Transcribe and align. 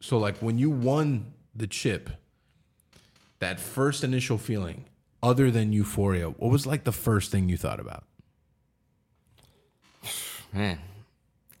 So 0.00 0.18
like 0.18 0.38
when 0.38 0.58
you 0.58 0.70
won 0.70 1.32
the 1.54 1.66
chip, 1.66 2.10
that 3.38 3.60
first 3.60 4.02
initial 4.02 4.38
feeling, 4.38 4.86
other 5.22 5.50
than 5.50 5.72
euphoria, 5.72 6.30
what 6.30 6.50
was 6.50 6.66
like 6.66 6.84
the 6.84 6.92
first 6.92 7.30
thing 7.30 7.48
you 7.48 7.56
thought 7.56 7.80
about? 7.80 8.04
Man, 10.52 10.78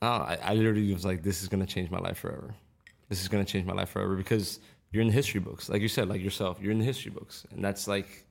oh, 0.02 0.06
I, 0.06 0.38
I 0.42 0.54
literally 0.54 0.92
was 0.92 1.04
like, 1.04 1.22
this 1.22 1.42
is 1.42 1.48
gonna 1.48 1.66
change 1.66 1.90
my 1.90 1.98
life 1.98 2.18
forever. 2.18 2.54
This 3.08 3.20
is 3.20 3.28
gonna 3.28 3.44
change 3.44 3.66
my 3.66 3.74
life 3.74 3.90
forever 3.90 4.16
because 4.16 4.60
you're 4.92 5.02
in 5.02 5.08
the 5.08 5.14
history 5.14 5.40
books, 5.40 5.68
like 5.68 5.82
you 5.82 5.88
said, 5.88 6.08
like 6.08 6.22
yourself, 6.22 6.58
you're 6.60 6.72
in 6.72 6.78
the 6.78 6.84
history 6.84 7.10
books, 7.10 7.46
and 7.52 7.64
that's 7.64 7.86
like, 7.86 8.24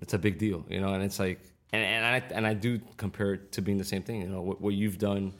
it's 0.00 0.14
a 0.14 0.18
big 0.18 0.38
deal, 0.38 0.64
you 0.68 0.80
know. 0.80 0.94
And 0.94 1.02
it's 1.02 1.18
like, 1.18 1.40
and, 1.72 1.82
and 1.82 2.04
I 2.04 2.22
and 2.34 2.46
I 2.46 2.54
do 2.54 2.80
compare 2.96 3.34
it 3.34 3.52
to 3.52 3.62
being 3.62 3.78
the 3.78 3.84
same 3.84 4.02
thing. 4.02 4.22
You 4.22 4.28
know, 4.28 4.42
what, 4.42 4.60
what 4.60 4.74
you've 4.74 4.98
done 4.98 5.32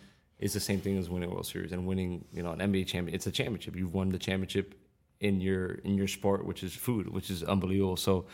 is 0.43 0.53
the 0.53 0.61
same 0.61 0.81
thing 0.81 0.99
as 0.99 1.09
winning 1.09 1.31
a 1.31 1.33
World 1.33 1.47
Series 1.47 1.71
and 1.71 1.87
winning, 1.87 2.25
you 2.33 2.43
know, 2.43 2.51
an 2.51 2.59
NBA 2.59 2.89
champion. 2.89 3.15
It's 3.15 3.29
a 3.29 3.31
championship. 3.31 3.77
You've 3.77 3.95
won 3.95 4.09
the 4.11 4.19
championship 4.19 4.75
in 5.21 5.41
your 5.41 5.75
in 5.85 5.95
your 5.95 6.09
sport, 6.09 6.45
which 6.45 6.65
is 6.65 6.75
food, 6.75 7.09
which 7.09 7.31
is 7.31 7.45
unbelievable. 7.45 7.97
So, 7.97 8.27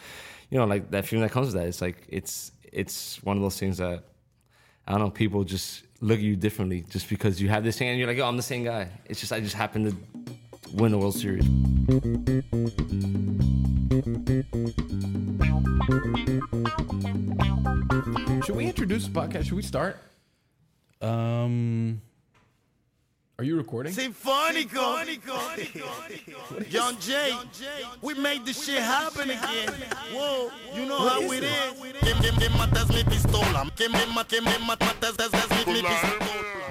you 0.51 0.59
know, 0.59 0.65
like 0.65 0.91
that 0.91 1.05
feeling 1.05 1.23
that 1.23 1.33
comes 1.33 1.49
with 1.49 1.57
that, 1.57 1.69
it's 1.69 1.83
like 1.83 2.07
it's 2.09 2.51
it's 2.73 3.23
one 3.23 3.37
of 3.37 3.43
those 3.43 3.59
things 3.61 3.77
that 3.77 4.05
I 4.87 4.93
don't 4.93 5.01
know. 5.01 5.11
People 5.11 5.45
just 5.45 5.85
look 6.01 6.19
at 6.19 6.25
you 6.25 6.35
differently 6.35 6.83
just 6.89 7.11
because 7.11 7.43
you 7.43 7.51
have 7.51 7.63
this 7.63 7.77
thing, 7.77 7.89
and 7.89 7.99
you're 7.99 8.09
like, 8.09 8.19
oh, 8.19 8.27
I'm 8.27 8.39
the 8.39 8.43
same 8.43 8.65
guy. 8.65 8.89
It's 9.05 9.21
just 9.21 9.31
I 9.31 9.41
just 9.41 9.55
happen 9.55 9.85
to 9.85 9.95
win 10.73 10.93
the 10.93 10.99
World 10.99 11.15
Series. 11.15 11.45
Should 18.47 18.57
we 18.57 18.65
introduce 18.65 19.07
the 19.07 19.13
podcast? 19.13 19.45
Should 19.45 19.53
we 19.53 19.63
start? 19.63 19.99
Um, 21.01 22.03
Are 23.39 23.45
you 23.45 23.57
recording? 23.57 23.93
Sinfónico. 23.93 25.05
John 26.71 26.97
Jay, 27.01 27.33
we 28.03 28.15
made 28.15 28.45
this 28.45 28.65
shit 28.65 28.83
happen 28.83 29.31
again. 29.31 29.73
Whoa, 30.13 30.51
you 30.75 30.87
know 30.87 30.99
how 30.99 31.21
it 31.21 31.45
is. 31.45 31.79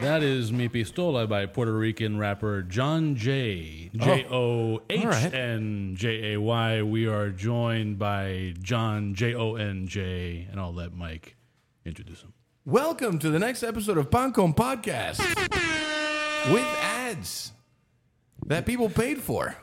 That 0.02 0.22
is 0.24 0.52
Mi 0.52 0.70
Pistola 0.70 1.28
by 1.28 1.46
Puerto 1.46 1.73
Rican 1.73 2.20
rapper 2.20 2.62
John 2.62 3.16
Jay. 3.16 3.90
J 3.96 4.28
O 4.30 4.82
H 4.90 5.06
N 5.34 5.96
J 5.96 6.34
A 6.34 6.40
Y. 6.42 6.82
We 6.84 7.08
are 7.08 7.30
joined 7.30 7.98
by 7.98 8.54
Jon 8.62 9.16
J 9.16 9.34
O 9.34 9.56
N 9.56 9.88
J, 9.88 10.48
and 10.52 10.60
I'll 10.60 10.73
let 10.73 10.94
Mike 10.94 11.36
introduce 11.86 12.22
him. 12.22 12.34
Welcome 12.72 13.18
to 13.20 13.30
the 13.30 13.40
next 13.40 13.64
episode 13.64 13.98
of 13.98 14.12
Pan 14.12 14.34
Con 14.34 14.54
Podcast 14.54 15.20
with 16.52 16.66
ads 16.82 17.54
that 18.48 18.66
people 18.66 18.90
paid 18.90 19.20
for. 19.22 19.56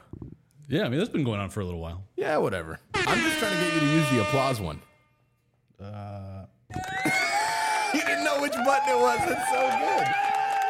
Yeah, 0.69 0.85
I 0.85 0.89
mean 0.89 0.97
that's 0.97 1.11
been 1.11 1.23
going 1.23 1.39
on 1.39 1.51
for 1.51 1.61
a 1.61 1.67
little 1.67 1.81
while. 1.81 2.03
Yeah, 2.17 2.39
whatever. 2.39 2.81
I'm 2.95 3.19
just 3.19 3.39
trying 3.41 3.55
to 3.59 3.63
get 3.63 3.75
you 3.75 3.81
to 3.81 3.87
use 3.89 4.09
the 4.09 4.23
applause 4.23 4.59
one. 4.59 4.81
Uh, 5.79 6.47
You 7.93 8.01
didn't 8.07 8.25
know 8.25 8.41
which 8.41 8.53
button 8.53 8.89
it 8.89 8.99
was. 8.99 9.19
That's 9.29 9.51
so 9.51 9.61
good. 9.79 10.07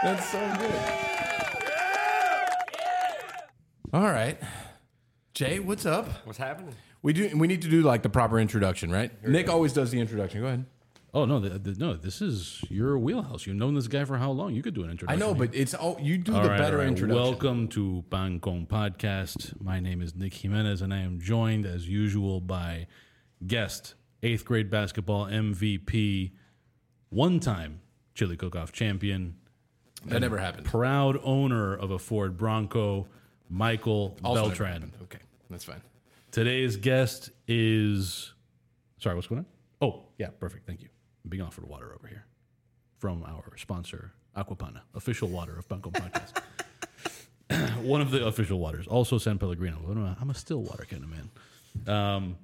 That's 0.03 0.29
so 0.29 0.41
good. 0.59 0.83
All 3.95 4.11
right. 4.11 4.41
Jay, 5.35 5.61
what's 5.61 5.87
up? 5.87 6.09
What's 6.27 6.39
happening? 6.41 6.75
We 7.01 7.13
do 7.13 7.31
we 7.39 7.47
need 7.47 7.63
to 7.63 7.69
do 7.69 7.83
like 7.83 8.03
the 8.03 8.09
proper 8.09 8.41
introduction, 8.41 8.91
right? 8.91 9.13
Nick 9.25 9.49
always 9.49 9.73
does 9.73 9.93
the 9.93 10.01
introduction. 10.01 10.41
Go 10.41 10.49
ahead. 10.49 10.65
Oh 11.15 11.25
no, 11.27 11.39
the, 11.39 11.51
the, 11.61 11.79
no! 11.79 11.95
This 11.95 12.21
is 12.21 12.61
your 12.69 12.99
wheelhouse. 12.99 13.47
You've 13.47 13.55
known 13.55 13.75
this 13.77 13.87
guy 13.87 14.05
for 14.05 14.19
how 14.19 14.33
long? 14.33 14.53
You 14.53 14.63
could 14.63 14.75
do 14.75 14.83
an 14.83 14.91
introduction. 14.91 15.23
I 15.23 15.25
know, 15.25 15.33
but 15.33 15.55
it's 15.55 15.73
oh 15.79 15.97
you 16.01 16.19
do 16.19 16.35
All 16.35 16.43
the 16.43 16.49
right, 16.49 16.59
better 16.59 16.79
all 16.79 16.83
right. 16.83 16.89
introduction. 16.89 17.23
Welcome 17.23 17.69
to 17.69 18.05
Pan 18.11 18.41
Con 18.41 18.67
Podcast. 18.67 19.61
My 19.63 19.79
name 19.79 20.03
is 20.03 20.17
Nick 20.17 20.35
Jimenez, 20.35 20.83
and 20.83 20.93
I 20.93 20.99
am 21.03 21.21
joined, 21.21 21.67
as 21.67 21.89
usual, 21.89 22.41
by 22.41 22.89
guest 23.47 23.95
eighth 24.25 24.45
grade 24.45 24.71
basketball 24.71 25.27
MVP, 25.27 26.33
one 27.11 27.39
time 27.39 27.81
chili 28.17 28.37
cook-off 28.37 28.73
champion, 28.73 29.37
That 30.07 30.19
never 30.19 30.39
happened. 30.39 30.67
proud 30.67 31.21
owner 31.23 31.75
of 31.77 31.93
a 31.93 31.99
Ford 32.01 32.37
Bronco, 32.37 33.07
Michael 33.49 34.17
Also 34.25 34.47
Beltran. 34.49 34.93
Okay, 35.05 35.21
that's 35.49 35.63
fine. 35.63 35.81
Today's 36.33 36.77
guest 36.77 37.31
is. 37.47 38.33
Sorry, 38.99 39.15
what's 39.15 39.29
going 39.29 39.41
on? 39.41 39.47
Oh, 39.81 40.03
yeah, 40.19 40.31
perfect. 40.41 40.67
Thank 40.67 40.83
you. 40.83 40.89
I'm 41.25 41.31
being 41.31 41.43
offered 41.43 41.67
water 41.67 41.93
over 41.95 42.07
here 42.07 42.27
from 42.99 43.25
our 43.25 43.57
sponsor, 43.57 44.13
Acqua 44.37 44.57
Panna, 44.57 44.83
official 44.95 45.29
water 45.29 45.57
of 45.59 45.67
Bunko 45.69 45.91
Podcast. 45.91 46.33
One 47.83 48.01
of 48.01 48.11
the 48.11 48.27
official 48.27 48.59
waters. 48.59 48.87
Also 48.87 49.19
San 49.19 49.39
Pellegrino. 49.39 49.79
But 49.87 49.93
I'm 49.93 50.05
a- 50.05 50.17
I'm 50.21 50.31
a 50.31 50.35
still 50.35 50.63
water 50.63 50.87
kind 50.89 51.05
of 51.05 51.11
man. 51.11 51.95
Um, 51.97 52.37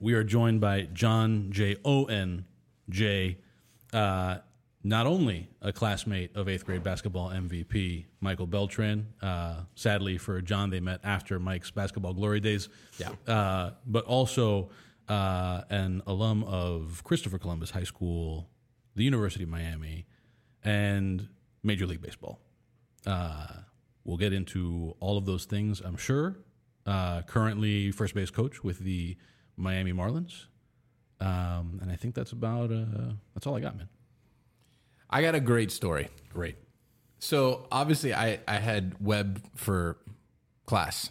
we 0.00 0.14
are 0.14 0.24
joined 0.24 0.60
by 0.60 0.82
Jon 0.92 1.48
J. 1.50 1.76
O. 1.84 2.04
N. 2.06 2.44
J. 2.90 3.38
Uh, 3.92 4.38
not 4.84 5.06
only 5.06 5.48
a 5.60 5.72
classmate 5.72 6.34
of 6.36 6.48
eighth 6.48 6.66
grade 6.66 6.82
basketball 6.82 7.30
MVP 7.30 8.06
Michael 8.20 8.48
Beltran. 8.48 9.06
Uh, 9.22 9.60
sadly 9.76 10.18
for 10.18 10.40
Jon, 10.40 10.70
they 10.70 10.80
met 10.80 11.00
after 11.04 11.38
Mike's 11.38 11.70
basketball 11.70 12.12
glory 12.14 12.40
days. 12.40 12.68
Yeah. 12.98 13.10
Uh, 13.32 13.70
but 13.86 14.04
also 14.06 14.70
uh, 15.12 15.64
an 15.68 16.02
alum 16.06 16.42
of 16.44 17.04
Christopher 17.04 17.38
Columbus 17.38 17.70
High 17.70 17.84
School, 17.84 18.48
the 18.96 19.04
University 19.04 19.44
of 19.44 19.50
Miami, 19.50 20.06
and 20.64 21.28
Major 21.62 21.86
League 21.86 22.00
Baseball. 22.00 22.40
Uh, 23.06 23.48
we'll 24.04 24.16
get 24.16 24.32
into 24.32 24.96
all 25.00 25.18
of 25.18 25.26
those 25.26 25.44
things, 25.44 25.82
I'm 25.84 25.98
sure. 25.98 26.38
Uh, 26.86 27.20
currently, 27.22 27.90
first 27.90 28.14
base 28.14 28.30
coach 28.30 28.64
with 28.64 28.78
the 28.78 29.18
Miami 29.56 29.92
Marlins, 29.92 30.46
um, 31.20 31.78
and 31.82 31.92
I 31.92 31.96
think 31.96 32.14
that's 32.14 32.32
about 32.32 32.72
uh, 32.72 33.12
that's 33.34 33.46
all 33.46 33.54
I 33.54 33.60
got, 33.60 33.76
man. 33.76 33.88
I 35.10 35.20
got 35.20 35.34
a 35.34 35.40
great 35.40 35.70
story. 35.70 36.08
Great. 36.32 36.56
So 37.18 37.66
obviously, 37.70 38.14
I 38.14 38.40
I 38.48 38.56
had 38.56 38.94
Webb 38.98 39.42
for 39.56 39.98
class, 40.64 41.10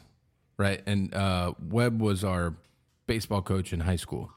right? 0.58 0.82
And 0.88 1.14
uh, 1.14 1.54
Webb 1.70 2.02
was 2.02 2.24
our 2.24 2.56
baseball 3.12 3.42
coach 3.42 3.74
in 3.74 3.82
high 3.82 3.98
school, 3.98 4.32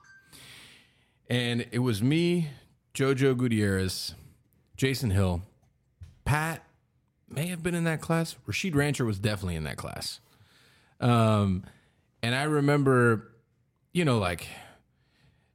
and 1.28 1.64
it 1.70 1.78
was 1.78 2.02
me, 2.02 2.48
JoJo 2.92 3.36
Gutierrez, 3.36 4.16
Jason 4.76 5.10
Hill, 5.10 5.42
Pat 6.24 6.64
may 7.28 7.46
have 7.46 7.62
been 7.62 7.76
in 7.76 7.84
that 7.84 8.00
class. 8.00 8.34
Rashid 8.46 8.74
Rancher 8.74 9.04
was 9.04 9.20
definitely 9.20 9.54
in 9.54 9.62
that 9.62 9.76
class. 9.76 10.18
Um, 11.00 11.62
and 12.20 12.34
I 12.34 12.42
remember, 12.44 13.30
you 13.92 14.04
know, 14.04 14.18
like 14.18 14.48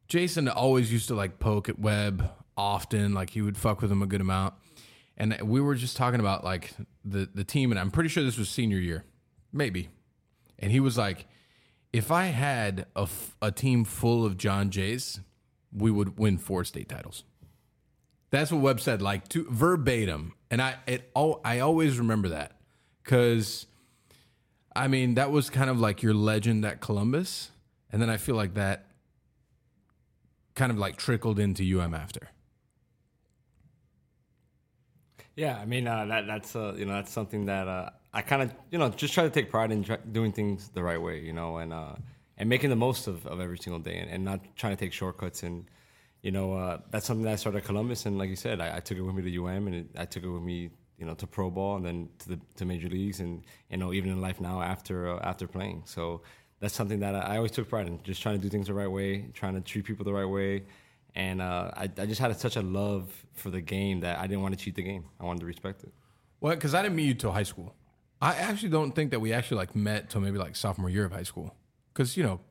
Jason 0.07 0.47
always 0.47 0.89
used 0.89 1.09
to 1.09 1.15
like 1.15 1.39
poke 1.39 1.67
at 1.67 1.77
Webb 1.77 2.31
often. 2.55 3.13
Like 3.13 3.31
he 3.31 3.41
would 3.41 3.57
fuck 3.57 3.81
with 3.81 3.91
him 3.91 4.01
a 4.01 4.07
good 4.07 4.21
amount. 4.21 4.53
And 5.17 5.37
we 5.43 5.59
were 5.59 5.75
just 5.75 5.97
talking 5.97 6.21
about 6.21 6.45
like 6.45 6.71
the 7.03 7.29
the 7.33 7.43
team, 7.43 7.71
and 7.71 7.79
I'm 7.79 7.91
pretty 7.91 8.07
sure 8.07 8.23
this 8.23 8.37
was 8.37 8.47
senior 8.47 8.77
year, 8.77 9.03
maybe. 9.51 9.89
And 10.57 10.71
he 10.71 10.79
was 10.79 10.97
like, 10.97 11.27
if 11.91 12.11
I 12.11 12.25
had 12.25 12.85
a, 12.95 13.01
f- 13.01 13.35
a 13.41 13.51
team 13.51 13.83
full 13.83 14.25
of 14.25 14.37
Jon 14.37 14.69
Jays, 14.69 15.19
we 15.75 15.91
would 15.91 16.17
win 16.17 16.37
four 16.37 16.63
state 16.63 16.89
titles. 16.89 17.23
That's 18.31 18.51
what 18.51 18.61
Webb 18.61 18.79
said, 18.79 19.01
like 19.01 19.27
to 19.29 19.45
verbatim. 19.49 20.33
And 20.51 20.61
I 20.61 20.75
it 20.85 21.09
oh 21.15 21.41
I 21.43 21.59
always 21.59 21.97
remember 21.97 22.29
that 22.29 22.53
because 23.03 23.65
I 24.75 24.87
mean 24.87 25.15
that 25.15 25.31
was 25.31 25.49
kind 25.49 25.69
of 25.69 25.79
like 25.79 26.03
your 26.03 26.13
legend 26.13 26.63
at 26.65 26.79
Columbus, 26.79 27.51
and 27.91 28.01
then 28.01 28.09
I 28.09 28.17
feel 28.17 28.35
like 28.35 28.53
that 28.53 28.85
kind 30.55 30.71
of 30.71 30.77
like 30.77 30.97
trickled 30.97 31.39
into 31.39 31.79
UM 31.79 31.93
after. 31.93 32.29
Yeah, 35.35 35.57
I 35.57 35.65
mean 35.65 35.87
uh, 35.87 36.05
that 36.05 36.27
that's 36.27 36.55
uh, 36.55 36.75
you 36.77 36.85
know 36.85 36.93
that's 36.93 37.11
something 37.11 37.45
that 37.45 37.67
uh, 37.67 37.89
I 38.13 38.21
kind 38.21 38.41
of 38.41 38.53
you 38.71 38.77
know 38.77 38.89
just 38.89 39.13
try 39.13 39.23
to 39.23 39.29
take 39.29 39.49
pride 39.49 39.71
in 39.71 39.83
try, 39.83 39.97
doing 40.11 40.31
things 40.31 40.69
the 40.69 40.83
right 40.83 41.01
way, 41.01 41.19
you 41.19 41.33
know, 41.33 41.57
and 41.57 41.73
uh, 41.73 41.95
and 42.37 42.49
making 42.49 42.69
the 42.69 42.75
most 42.75 43.07
of, 43.07 43.25
of 43.27 43.39
every 43.39 43.57
single 43.57 43.79
day, 43.79 43.97
and, 43.97 44.09
and 44.09 44.25
not 44.25 44.39
trying 44.55 44.75
to 44.75 44.79
take 44.79 44.93
shortcuts. 44.93 45.43
And 45.43 45.65
you 46.21 46.31
know 46.31 46.53
uh, 46.53 46.79
that's 46.89 47.05
something 47.05 47.23
that 47.25 47.33
I 47.33 47.35
started 47.35 47.59
at 47.59 47.65
Columbus, 47.65 48.05
and 48.05 48.17
like 48.17 48.29
you 48.29 48.35
said, 48.35 48.61
I, 48.61 48.77
I 48.77 48.79
took 48.79 48.97
it 48.97 49.01
with 49.01 49.15
me 49.15 49.21
to 49.31 49.45
UM, 49.45 49.67
and 49.67 49.75
it, 49.75 49.87
I 49.97 50.05
took 50.05 50.23
it 50.23 50.29
with 50.29 50.41
me, 50.41 50.69
you 50.97 51.05
know, 51.05 51.13
to 51.15 51.27
pro 51.27 51.49
ball, 51.49 51.75
and 51.77 51.85
then 51.85 52.09
to 52.19 52.29
the 52.29 52.39
to 52.55 52.65
major 52.65 52.89
leagues, 52.89 53.19
and 53.19 53.43
you 53.69 53.77
know 53.77 53.93
even 53.93 54.11
in 54.11 54.21
life 54.21 54.41
now 54.41 54.61
after 54.61 55.09
uh, 55.09 55.19
after 55.21 55.47
playing. 55.47 55.83
So 55.85 56.21
that's 56.59 56.73
something 56.73 56.99
that 57.01 57.15
I, 57.15 57.19
I 57.19 57.37
always 57.37 57.51
took 57.51 57.69
pride 57.69 57.87
in, 57.87 58.01
just 58.03 58.21
trying 58.21 58.35
to 58.35 58.41
do 58.41 58.49
things 58.49 58.67
the 58.67 58.73
right 58.73 58.89
way, 58.89 59.29
trying 59.33 59.53
to 59.53 59.61
treat 59.61 59.85
people 59.85 60.03
the 60.03 60.13
right 60.13 60.25
way. 60.25 60.63
And 61.15 61.41
uh, 61.41 61.71
I, 61.75 61.83
I 61.83 62.05
just 62.05 62.21
had 62.21 62.37
such 62.39 62.55
a 62.55 62.61
love 62.61 63.11
for 63.33 63.49
the 63.49 63.61
game 63.61 64.01
that 64.01 64.19
I 64.19 64.27
didn't 64.27 64.41
want 64.41 64.57
to 64.57 64.63
cheat 64.63 64.75
the 64.75 64.83
game. 64.83 65.05
I 65.19 65.25
wanted 65.25 65.39
to 65.41 65.45
respect 65.47 65.83
it. 65.83 65.91
Well, 66.39 66.53
because 66.53 66.73
I 66.73 66.83
didn't 66.83 66.95
meet 66.95 67.05
you 67.05 67.13
till 67.15 67.31
high 67.31 67.43
school. 67.43 67.73
I 68.21 68.35
actually 68.35 68.69
don't 68.69 68.93
think 68.93 69.11
that 69.11 69.19
we 69.19 69.31
actually 69.31 69.57
like 69.57 69.75
met 69.75 70.09
till 70.09 70.21
maybe 70.21 70.37
like 70.37 70.55
sophomore 70.55 70.89
year 70.89 71.05
of 71.05 71.11
high 71.11 71.23
school. 71.23 71.55
Because 71.93 72.17
you 72.17 72.23
know, 72.23 72.41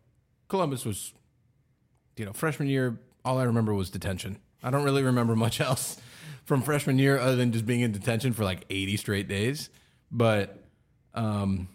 Columbus 0.48 0.84
was, 0.84 1.12
you 2.16 2.24
know, 2.24 2.32
freshman 2.32 2.68
year. 2.68 2.98
All 3.24 3.38
I 3.38 3.44
remember 3.44 3.74
was 3.74 3.90
detention. 3.90 4.38
I 4.62 4.70
don't 4.70 4.84
really 4.84 5.02
remember 5.02 5.36
much 5.36 5.60
else 5.68 6.00
from 6.44 6.62
freshman 6.62 6.98
year 6.98 7.18
other 7.18 7.36
than 7.36 7.52
just 7.52 7.66
being 7.66 7.80
in 7.80 7.92
detention 7.92 8.32
for 8.32 8.44
like 8.44 8.64
eighty 8.70 8.96
straight 8.96 9.28
days. 9.28 9.68
But 10.10 10.58
um, 11.14 11.68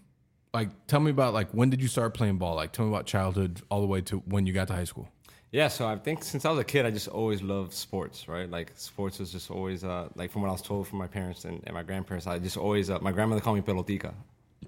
like 0.54 0.70
tell 0.88 1.00
me 1.00 1.12
about 1.12 1.34
like 1.34 1.52
when 1.52 1.70
did 1.70 1.82
you 1.82 1.88
start 1.88 2.14
playing 2.14 2.38
ball? 2.38 2.56
Like 2.56 2.72
tell 2.72 2.86
me 2.86 2.92
about 2.92 3.06
childhood 3.06 3.62
all 3.70 3.82
the 3.82 3.88
way 3.88 4.02
to 4.02 4.20
when 4.20 4.48
you 4.48 4.54
got 4.54 4.68
to 4.70 4.74
high 4.74 4.84
school. 4.86 5.10
Yeah, 5.54 5.68
so 5.68 5.88
I 5.88 5.96
think 5.98 6.24
since 6.24 6.46
I 6.46 6.50
was 6.50 6.58
a 6.58 6.64
kid, 6.64 6.84
I 6.84 6.90
just 6.90 7.08
always 7.08 7.44
loved 7.44 7.74
sports, 7.74 8.28
right? 8.28 8.50
Like 8.50 8.72
sports 8.76 9.20
was 9.20 9.32
just 9.32 9.52
always 9.52 9.84
uh, 9.84 10.10
like 10.16 10.32
from 10.32 10.42
what 10.42 10.48
I 10.48 10.52
was 10.52 10.64
told 10.64 10.88
from 10.88 10.98
my 10.98 11.06
parents 11.06 11.46
and, 11.46 11.62
and 11.66 11.76
my 11.76 11.84
grandparents. 11.84 12.26
I 12.26 12.40
just 12.40 12.58
always 12.58 12.90
uh, 12.90 12.98
my 13.02 13.12
grandmother 13.12 13.40
called 13.40 13.58
me 13.58 13.62
pelotica, 13.62 14.16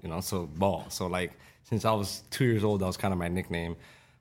you 0.00 0.08
know, 0.08 0.20
so 0.20 0.46
ball. 0.46 0.86
So 0.88 1.08
like 1.08 1.32
since 1.64 1.84
I 1.84 1.90
was 1.90 2.22
two 2.30 2.44
years 2.44 2.62
old, 2.62 2.82
that 2.82 2.86
was 2.86 2.96
kind 2.96 3.10
of 3.10 3.18
my 3.18 3.26
nickname. 3.26 3.74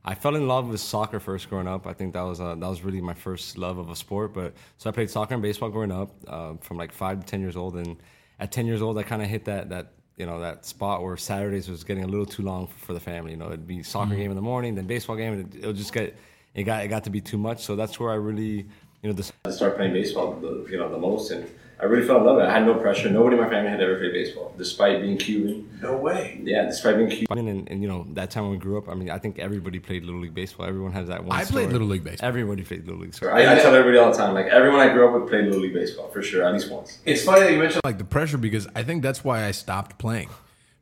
I 0.04 0.16
fell 0.16 0.36
in 0.36 0.48
love 0.48 0.68
with 0.68 0.80
soccer 0.80 1.20
first 1.20 1.52
growing 1.52 1.68
up. 1.68 1.86
I 1.86 1.94
think 1.94 2.14
that 2.14 2.24
was 2.24 2.42
uh, 2.42 2.56
that 2.56 2.68
was 2.68 2.84
really 2.84 3.00
my 3.00 3.14
first 3.14 3.60
love 3.60 3.78
of 3.78 3.92
a 3.92 3.96
sport. 3.96 4.34
But 4.34 4.56
so 4.80 4.90
I 4.90 4.92
played 4.92 5.12
soccer 5.12 5.36
and 5.36 5.44
baseball 5.44 5.70
growing 5.70 5.92
up 5.92 6.16
uh, 6.28 6.56
from 6.62 6.78
like 6.78 6.92
five 6.92 7.20
to 7.20 7.26
ten 7.28 7.42
years 7.42 7.56
old, 7.56 7.76
and 7.76 7.96
at 8.40 8.52
ten 8.52 8.66
years 8.66 8.82
old, 8.82 8.98
I 8.98 9.04
kind 9.04 9.22
of 9.22 9.28
hit 9.28 9.46
that 9.46 9.70
that 9.70 9.94
you 10.18 10.26
know 10.26 10.40
that 10.40 10.66
spot 10.66 11.04
where 11.04 11.16
Saturdays 11.16 11.70
was 11.70 11.84
getting 11.84 12.06
a 12.06 12.08
little 12.08 12.26
too 12.26 12.42
long 12.42 12.66
for, 12.66 12.94
the 12.94 13.00
family. 13.00 13.34
You 13.34 13.38
know, 13.38 13.48
it'd 13.50 13.68
be 13.68 13.84
soccer 13.84 14.16
game 14.16 14.32
in 14.32 14.36
the 14.36 14.42
morning, 14.42 14.74
then 14.74 14.88
baseball 14.88 15.16
game, 15.16 15.34
and 15.34 15.54
it, 15.54 15.60
it'll 15.60 15.74
just 15.74 15.94
get 15.94 16.18
it 16.56 16.64
got 16.64 16.84
it 16.84 16.88
got 16.88 17.04
to 17.04 17.10
be 17.10 17.22
too 17.22 17.38
much. 17.38 17.64
So 17.64 17.76
that's 17.76 18.00
where 18.00 18.12
I 18.12 18.16
really 18.16 18.66
you 19.02 19.10
know 19.10 19.14
decided 19.14 19.44
to 19.44 19.52
start 19.52 19.76
playing 19.76 19.94
baseball 19.94 20.34
the, 20.34 20.66
you 20.70 20.78
know 20.78 20.90
the 20.90 20.98
most, 20.98 21.30
and 21.30 21.48
I 21.80 21.86
really 21.86 22.08
fell 22.08 22.18
in 22.18 22.24
love 22.24 22.38
with 22.38 22.46
it. 22.46 22.50
I 22.50 22.54
had 22.54 22.66
no 22.66 22.76
pressure. 22.76 23.10
Nobody 23.10 23.36
in 23.36 23.44
my 23.44 23.50
family 23.50 23.70
had 23.70 23.82
ever 23.82 23.98
played 23.98 24.14
baseball, 24.14 24.54
despite 24.58 25.02
being 25.02 25.18
Cuban. 25.18 25.70
No 25.82 25.98
way. 25.98 26.40
Yeah, 26.42 26.64
despite 26.64 26.96
being 26.96 27.10
Cuban, 27.10 27.48
and, 27.50 27.70
and 27.70 27.82
you 27.82 27.90
know 27.90 28.08
that 28.14 28.32
time 28.32 28.44
when 28.44 28.54
we 28.54 28.58
grew 28.58 28.78
up, 28.78 28.88
I 28.88 28.94
mean, 28.94 29.10
I 29.10 29.20
think 29.20 29.38
everybody 29.38 29.80
played 29.80 30.06
little 30.06 30.22
league 30.22 30.34
baseball. 30.34 30.66
Everyone 30.66 30.94
has 30.94 31.10
that 31.10 31.26
one. 31.26 31.38
I 31.38 31.44
played. 31.44 31.70
Little 31.70 31.88
League 31.88 32.06
baseball. 32.06 32.28
Everybody 32.28 32.64
played 32.64 32.86
little 32.86 33.02
league. 33.02 33.14
So 33.14 33.28
I, 33.28 33.42
I 33.42 33.56
tell 33.60 33.76
everybody 33.76 33.98
all 33.98 34.12
the 34.12 34.18
time, 34.18 34.34
like 34.34 34.48
everyone 34.48 34.80
I 34.80 34.94
grew 34.94 35.08
up 35.08 35.20
with 35.20 35.30
played 35.30 35.46
little 35.46 35.60
league 35.60 35.74
baseball 35.74 36.08
for 36.08 36.22
sure, 36.22 36.46
at 36.46 36.54
least 36.54 36.72
once. 36.72 37.00
It's 37.06 37.24
funny 37.24 37.42
that 37.42 37.52
you 37.52 37.60
mentioned 37.60 37.82
like 37.84 37.98
the 37.98 38.06
pressure 38.06 38.38
because 38.38 38.68
I 38.74 38.84
think 38.84 39.04
that's 39.04 39.24
why 39.24 39.46
I 39.46 39.52
stopped 39.52 39.98
playing. 39.98 40.30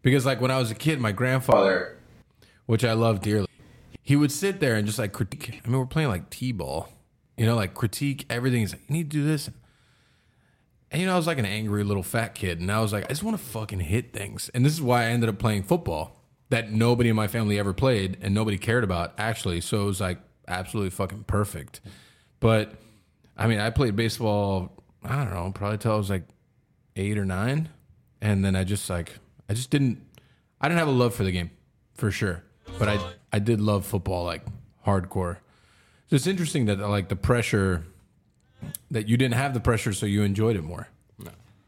Because 0.04 0.26
like 0.26 0.40
when 0.40 0.52
I 0.52 0.60
was 0.60 0.70
a 0.70 0.76
kid, 0.76 1.00
my 1.00 1.12
grandfather, 1.14 1.98
which 2.68 2.86
I 2.86 2.94
love 2.94 3.22
dearly, 3.22 3.48
he 4.04 4.16
would 4.16 4.32
sit 4.32 4.60
there 4.60 4.76
and 4.76 4.86
just 4.86 5.00
like 5.00 5.14
critique. 5.14 5.62
I 5.66 5.68
mean, 5.68 5.80
we're 5.80 5.86
playing 5.86 6.10
like 6.10 6.30
t-ball, 6.30 6.90
you 7.38 7.46
know, 7.46 7.56
like 7.56 7.74
critique 7.74 8.26
everything. 8.30 8.60
He's 8.60 8.74
like, 8.74 8.84
you 8.88 8.94
need 8.94 9.10
to 9.10 9.18
do 9.18 9.26
this. 9.26 9.50
And 10.92 11.02
you 11.02 11.08
know, 11.08 11.14
I 11.14 11.18
was 11.18 11.26
like 11.26 11.40
an 11.40 11.46
angry 11.46 11.84
little 11.84 12.04
fat 12.04 12.36
kid, 12.36 12.60
and 12.60 12.72
I 12.72 12.80
was 12.80 12.94
like, 12.94 13.06
I 13.06 13.08
just 13.08 13.24
want 13.24 13.36
to 13.36 13.44
fucking 13.44 13.80
hit 13.80 14.14
things. 14.14 14.52
And 14.54 14.64
this 14.64 14.74
is 14.74 14.82
why 14.82 15.04
I 15.04 15.06
ended 15.06 15.28
up 15.30 15.40
playing 15.40 15.64
football 15.64 16.20
that 16.50 16.72
nobody 16.72 17.10
in 17.10 17.16
my 17.16 17.28
family 17.28 17.58
ever 17.58 17.74
played 17.74 18.18
and 18.22 18.36
nobody 18.36 18.60
cared 18.60 18.84
about 18.84 19.14
actually. 19.18 19.60
So 19.60 19.82
it 19.82 19.86
was 19.86 20.00
like 20.00 20.20
absolutely 20.48 20.92
fucking 20.92 21.24
perfect. 21.24 21.82
But 22.40 22.74
I 23.36 23.48
mean, 23.48 23.60
I 23.60 23.72
played 23.72 23.96
baseball. 23.96 24.72
I 25.04 25.16
don't 25.16 25.34
know, 25.34 25.52
probably 25.52 25.80
till 25.80 25.94
I 25.94 25.96
was 25.96 26.12
like 26.12 26.26
eight 26.96 27.18
or 27.18 27.26
nine, 27.26 27.70
and 28.22 28.46
then 28.46 28.56
I 28.56 28.64
just 28.64 28.88
like 28.90 29.14
I 29.50 29.54
just 29.54 29.72
didn't. 29.72 30.02
I 30.62 30.68
didn't 30.68 30.80
have 30.80 30.88
a 30.88 30.92
love 30.92 31.16
for 31.16 31.24
the 31.24 31.32
game, 31.32 31.50
for 31.96 32.12
sure. 32.12 32.44
But 32.78 32.88
I 32.88 33.00
I 33.34 33.40
did 33.40 33.60
love 33.60 33.86
football 33.86 34.24
like 34.24 34.46
hardcore. 34.86 35.38
So 36.10 36.16
it's 36.16 36.28
interesting 36.28 36.68
that 36.68 36.80
like 36.80 37.10
the 37.10 37.16
pressure 37.16 37.84
that 38.92 39.10
you 39.10 39.18
didn't 39.18 39.34
have 39.34 39.56
the 39.56 39.60
pressure, 39.60 39.92
so 39.92 40.06
you 40.06 40.22
enjoyed 40.22 40.56
it 40.56 40.62
more. 40.62 40.88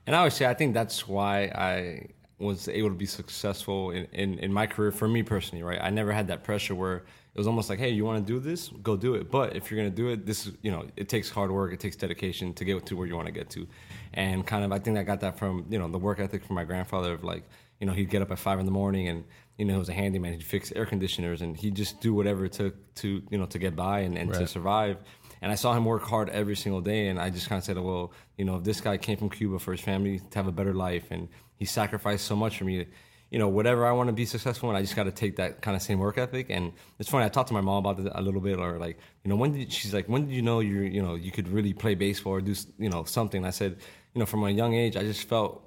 And 0.08 0.16
I 0.16 0.22
would 0.24 0.34
say 0.34 0.46
I 0.46 0.54
think 0.54 0.76
that's 0.76 1.08
why 1.08 1.46
I 1.46 2.10
was 2.38 2.68
able 2.68 2.90
to 2.90 2.96
be 2.96 3.08
successful 3.08 3.90
in, 3.90 4.06
in, 4.12 4.38
in 4.38 4.54
my 4.54 4.68
career 4.68 4.92
for 4.92 5.08
me 5.08 5.24
personally, 5.24 5.64
right? 5.64 5.80
I 5.82 5.90
never 5.90 6.12
had 6.12 6.28
that 6.28 6.44
pressure 6.44 6.76
where 6.76 6.98
it 6.98 7.38
was 7.38 7.48
almost 7.48 7.72
like, 7.72 7.80
hey, 7.80 7.90
you 7.90 8.06
want 8.06 8.26
to 8.26 8.34
do 8.34 8.40
this? 8.40 8.70
Go 8.84 8.96
do 8.96 9.16
it. 9.16 9.32
But 9.32 9.56
if 9.56 9.72
you're 9.72 9.80
going 9.80 9.90
to 9.90 9.96
do 9.96 10.10
it, 10.10 10.28
this 10.28 10.46
is, 10.46 10.54
you 10.62 10.70
know, 10.70 10.86
it 10.96 11.10
takes 11.10 11.32
hard 11.32 11.50
work, 11.50 11.74
it 11.74 11.80
takes 11.80 11.96
dedication 11.96 12.54
to 12.54 12.64
get 12.64 12.86
to 12.86 12.96
where 12.96 13.08
you 13.08 13.16
want 13.16 13.26
to 13.26 13.32
get 13.32 13.50
to. 13.52 13.68
And 14.14 14.46
kind 14.46 14.64
of, 14.64 14.72
I 14.72 14.78
think 14.78 15.00
I 15.00 15.04
got 15.04 15.22
that 15.22 15.40
from, 15.40 15.66
you 15.70 15.80
know, 15.80 15.88
the 15.88 15.98
work 15.98 16.20
ethic 16.20 16.46
from 16.46 16.56
my 16.56 16.66
grandfather 16.66 17.14
of 17.14 17.24
like, 17.24 17.44
you 17.80 17.88
know, 17.88 17.94
he'd 17.94 18.12
get 18.12 18.22
up 18.22 18.32
at 18.32 18.38
five 18.38 18.60
in 18.60 18.66
the 18.66 18.72
morning 18.72 19.08
and, 19.08 19.24
you 19.58 19.66
know, 19.66 19.74
he 19.74 19.80
was 19.80 19.90
a 19.90 19.94
handyman. 19.94 20.34
He'd 20.34 20.44
fix 20.44 20.72
air 20.76 20.86
conditioners 20.86 21.42
and 21.42 21.56
he'd 21.56 21.76
just 21.76 22.02
do 22.02 22.14
whatever 22.14 22.46
it 22.46 22.54
took 22.54 22.76
to, 22.96 23.22
you 23.30 23.38
know, 23.38 23.46
to 23.48 23.60
get 23.60 23.76
by 23.76 24.00
and, 24.02 24.18
and 24.18 24.34
to 24.34 24.48
survive. 24.48 24.98
And 25.42 25.52
I 25.52 25.56
saw 25.56 25.74
him 25.74 25.86
work 25.86 26.04
hard 26.04 26.30
every 26.30 26.56
single 26.56 26.82
day. 26.82 27.08
And 27.08 27.20
I 27.20 27.30
just 27.30 27.48
kind 27.48 27.60
of 27.60 27.64
said, 27.64 27.78
well, 27.78 28.12
you 28.38 28.46
know, 28.46 28.58
if 28.58 28.64
this 28.64 28.82
guy 28.82 28.98
came 28.98 29.18
from 29.18 29.30
Cuba 29.30 29.60
for 29.60 29.72
his 29.72 29.82
family 29.82 30.20
to 30.20 30.40
have 30.40 30.48
a 30.48 30.52
better 30.52 30.74
life 30.74 31.06
and 31.12 31.30
he 31.58 31.66
sacrificed 31.66 32.26
so 32.26 32.36
much 32.36 32.58
for 32.58 32.66
me, 32.66 32.88
you 33.32 33.40
know, 33.40 33.48
whatever 33.48 33.86
I 33.86 33.92
want 33.92 34.08
to 34.08 34.14
be 34.14 34.26
successful 34.26 34.70
in, 34.70 34.76
I 34.76 34.82
just 34.82 34.96
got 34.96 35.04
to 35.04 35.12
take 35.12 35.38
that 35.38 35.62
kind 35.62 35.76
of 35.76 35.82
same 35.82 36.00
work 36.00 36.18
ethic. 36.18 36.48
And 36.50 36.74
it's 37.00 37.10
funny, 37.10 37.26
I 37.26 37.30
talked 37.30 37.48
to 37.48 37.54
my 37.54 37.62
mom 37.62 37.86
about 37.86 38.00
it 38.00 38.12
a 38.14 38.22
little 38.22 38.42
bit, 38.42 38.60
or 38.60 38.78
like, 38.78 38.98
you 39.24 39.30
know, 39.30 39.36
when 39.36 39.54
did 39.54 39.72
she's 39.72 39.94
like, 39.94 40.08
when 40.08 40.28
did 40.28 40.36
you 40.36 40.42
know 40.42 40.60
you, 40.60 40.82
you 40.82 41.02
know, 41.02 41.16
you 41.16 41.32
could 41.32 41.48
really 41.48 41.74
play 41.74 41.96
baseball 41.96 42.34
or 42.34 42.42
do, 42.42 42.54
you 42.78 42.90
know, 42.90 43.04
something? 43.04 43.40
And 43.40 43.48
I 43.48 43.52
said, 43.52 43.78
you 44.14 44.20
know, 44.20 44.26
from 44.26 44.44
a 44.44 44.52
young 44.52 44.74
age, 44.74 44.96
I 44.96 45.02
just 45.02 45.28
felt 45.28 45.66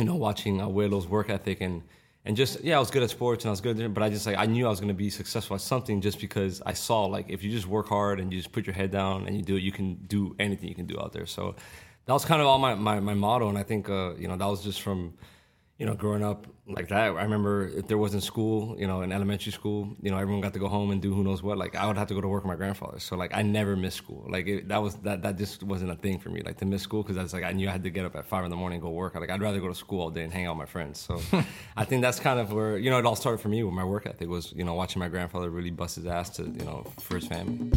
you 0.00 0.06
know, 0.06 0.16
watching 0.16 0.58
Abuelo's 0.60 1.06
work 1.06 1.28
ethic 1.28 1.60
and 1.60 1.82
and 2.24 2.36
just 2.36 2.62
yeah, 2.62 2.76
I 2.76 2.78
was 2.78 2.90
good 2.90 3.02
at 3.02 3.10
sports 3.10 3.44
and 3.44 3.50
I 3.50 3.52
was 3.52 3.60
good, 3.60 3.80
at, 3.80 3.94
but 3.94 4.02
I 4.02 4.10
just 4.10 4.26
like 4.26 4.36
I 4.36 4.46
knew 4.46 4.66
I 4.66 4.70
was 4.70 4.80
gonna 4.80 4.94
be 4.94 5.10
successful 5.10 5.54
at 5.54 5.62
something 5.62 6.00
just 6.00 6.20
because 6.20 6.60
I 6.66 6.74
saw 6.74 7.04
like 7.04 7.26
if 7.28 7.42
you 7.42 7.50
just 7.50 7.66
work 7.66 7.88
hard 7.88 8.20
and 8.20 8.32
you 8.32 8.38
just 8.38 8.52
put 8.52 8.66
your 8.66 8.74
head 8.74 8.90
down 8.90 9.26
and 9.26 9.36
you 9.36 9.42
do 9.42 9.56
it, 9.56 9.62
you 9.62 9.72
can 9.72 9.94
do 10.06 10.36
anything 10.38 10.68
you 10.68 10.74
can 10.74 10.86
do 10.86 11.00
out 11.00 11.12
there. 11.12 11.26
So 11.26 11.54
that 12.04 12.12
was 12.12 12.24
kind 12.24 12.40
of 12.40 12.46
all 12.46 12.58
my 12.58 12.74
my, 12.74 13.00
my 13.00 13.14
motto, 13.14 13.48
and 13.48 13.56
I 13.56 13.62
think 13.62 13.88
uh, 13.88 14.14
you 14.16 14.28
know 14.28 14.36
that 14.36 14.46
was 14.46 14.62
just 14.62 14.82
from 14.82 15.14
you 15.80 15.86
know 15.86 15.94
growing 15.94 16.22
up 16.22 16.46
like 16.68 16.88
that. 16.88 17.00
I 17.00 17.22
remember 17.22 17.66
if 17.66 17.88
there 17.88 17.96
wasn't 17.96 18.22
school, 18.22 18.76
you 18.78 18.86
know, 18.86 19.00
in 19.00 19.10
elementary 19.10 19.50
school, 19.50 19.96
you 20.02 20.10
know, 20.10 20.18
everyone 20.18 20.42
got 20.42 20.52
to 20.52 20.58
go 20.58 20.68
home 20.68 20.90
and 20.90 21.00
do 21.00 21.12
who 21.12 21.24
knows 21.24 21.42
what. 21.42 21.56
Like 21.56 21.74
I 21.74 21.86
would 21.86 21.96
have 21.96 22.06
to 22.08 22.14
go 22.14 22.20
to 22.20 22.28
work 22.28 22.44
with 22.44 22.48
my 22.48 22.54
grandfather, 22.54 23.00
so 23.00 23.16
like 23.16 23.34
I 23.34 23.40
never 23.40 23.76
missed 23.76 23.96
school. 23.96 24.26
Like 24.28 24.46
it, 24.46 24.68
that 24.68 24.82
was 24.82 24.96
that 24.96 25.22
that 25.22 25.38
just 25.38 25.62
wasn't 25.62 25.90
a 25.90 25.96
thing 25.96 26.18
for 26.18 26.28
me. 26.28 26.42
Like 26.44 26.58
to 26.58 26.66
miss 26.66 26.82
school 26.82 27.02
because 27.02 27.16
that's 27.16 27.32
like 27.32 27.44
I 27.44 27.52
knew 27.52 27.66
I 27.66 27.72
had 27.72 27.82
to 27.84 27.90
get 27.90 28.04
up 28.04 28.14
at 28.14 28.26
five 28.26 28.44
in 28.44 28.50
the 28.50 28.56
morning 28.56 28.76
and 28.76 28.82
go 28.82 28.90
work. 28.90 29.14
Like 29.14 29.30
I'd 29.30 29.40
rather 29.40 29.58
go 29.58 29.68
to 29.68 29.74
school 29.74 30.02
all 30.02 30.10
day 30.10 30.22
and 30.22 30.30
hang 30.32 30.44
out 30.44 30.56
with 30.56 30.68
my 30.68 30.70
friends. 30.70 31.00
So 31.00 31.18
I 31.78 31.86
think 31.86 32.02
that's 32.02 32.20
kind 32.20 32.38
of 32.38 32.52
where 32.52 32.76
you 32.76 32.90
know 32.90 32.98
it 32.98 33.06
all 33.06 33.16
started 33.16 33.38
for 33.38 33.48
me 33.48 33.62
with 33.62 33.72
my 33.72 33.84
work 33.84 34.06
ethic 34.06 34.28
was 34.28 34.52
you 34.54 34.64
know 34.64 34.74
watching 34.74 35.00
my 35.00 35.08
grandfather 35.08 35.48
really 35.48 35.70
bust 35.70 35.96
his 35.96 36.04
ass 36.04 36.28
to 36.36 36.42
you 36.42 36.64
know 36.66 36.84
for 37.00 37.16
his 37.16 37.26
family. 37.26 37.70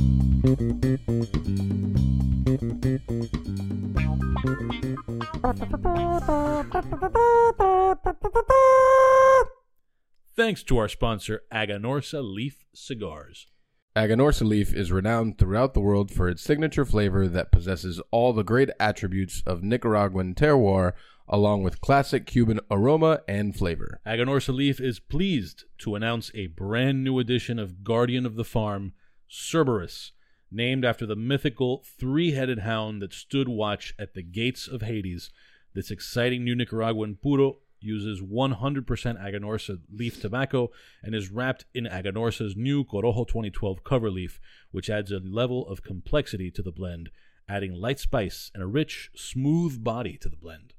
Thanks 10.35 10.63
to 10.63 10.77
our 10.77 10.87
sponsor, 10.87 11.41
Aganorsa 11.51 12.23
Leaf 12.23 12.63
Cigars. 12.73 13.47
Aganorsa 13.93 14.47
leaf 14.47 14.73
is 14.73 14.91
renowned 14.91 15.37
throughout 15.37 15.73
the 15.73 15.81
world 15.81 16.11
for 16.11 16.29
its 16.29 16.41
signature 16.41 16.85
flavor 16.85 17.27
that 17.27 17.51
possesses 17.51 18.01
all 18.09 18.31
the 18.31 18.43
great 18.43 18.69
attributes 18.79 19.43
of 19.45 19.61
Nicaraguan 19.61 20.33
terroir, 20.33 20.93
along 21.27 21.61
with 21.61 21.81
classic 21.81 22.25
Cuban 22.25 22.61
aroma 22.71 23.19
and 23.27 23.53
flavor. 23.53 23.99
Aganorsa 24.07 24.55
Leaf 24.55 24.79
is 24.79 24.99
pleased 24.99 25.65
to 25.79 25.95
announce 25.95 26.31
a 26.33 26.47
brand 26.47 27.03
new 27.03 27.19
edition 27.19 27.59
of 27.59 27.83
Guardian 27.83 28.25
of 28.25 28.35
the 28.35 28.45
Farm, 28.45 28.93
Cerberus, 29.29 30.13
named 30.53 30.85
after 30.85 31.05
the 31.05 31.15
mythical 31.15 31.83
three 31.99 32.31
headed 32.31 32.59
hound 32.59 33.01
that 33.01 33.13
stood 33.13 33.49
watch 33.49 33.93
at 33.97 34.13
the 34.13 34.23
gates 34.23 34.67
of 34.67 34.81
Hades. 34.81 35.31
This 35.73 35.91
exciting 35.91 36.43
new 36.43 36.55
Nicaraguan 36.55 37.17
puro 37.21 37.57
uses 37.79 38.21
100% 38.21 38.85
Aganorsa 38.85 39.79
leaf 39.91 40.21
tobacco 40.21 40.69
and 41.01 41.13
is 41.13 41.31
wrapped 41.31 41.65
in 41.73 41.85
Aganorsa's 41.85 42.55
new 42.55 42.83
Corojo 42.85 43.27
2012 43.27 43.83
cover 43.83 44.09
leaf, 44.09 44.39
which 44.71 44.89
adds 44.89 45.11
a 45.11 45.19
level 45.19 45.67
of 45.67 45.83
complexity 45.83 46.49
to 46.51 46.61
the 46.61 46.71
blend, 46.71 47.09
adding 47.49 47.73
light 47.73 47.99
spice 47.99 48.51
and 48.53 48.63
a 48.63 48.67
rich, 48.67 49.09
smooth 49.15 49.83
body 49.83 50.17
to 50.17 50.29
the 50.29 50.37
blend. 50.37 50.73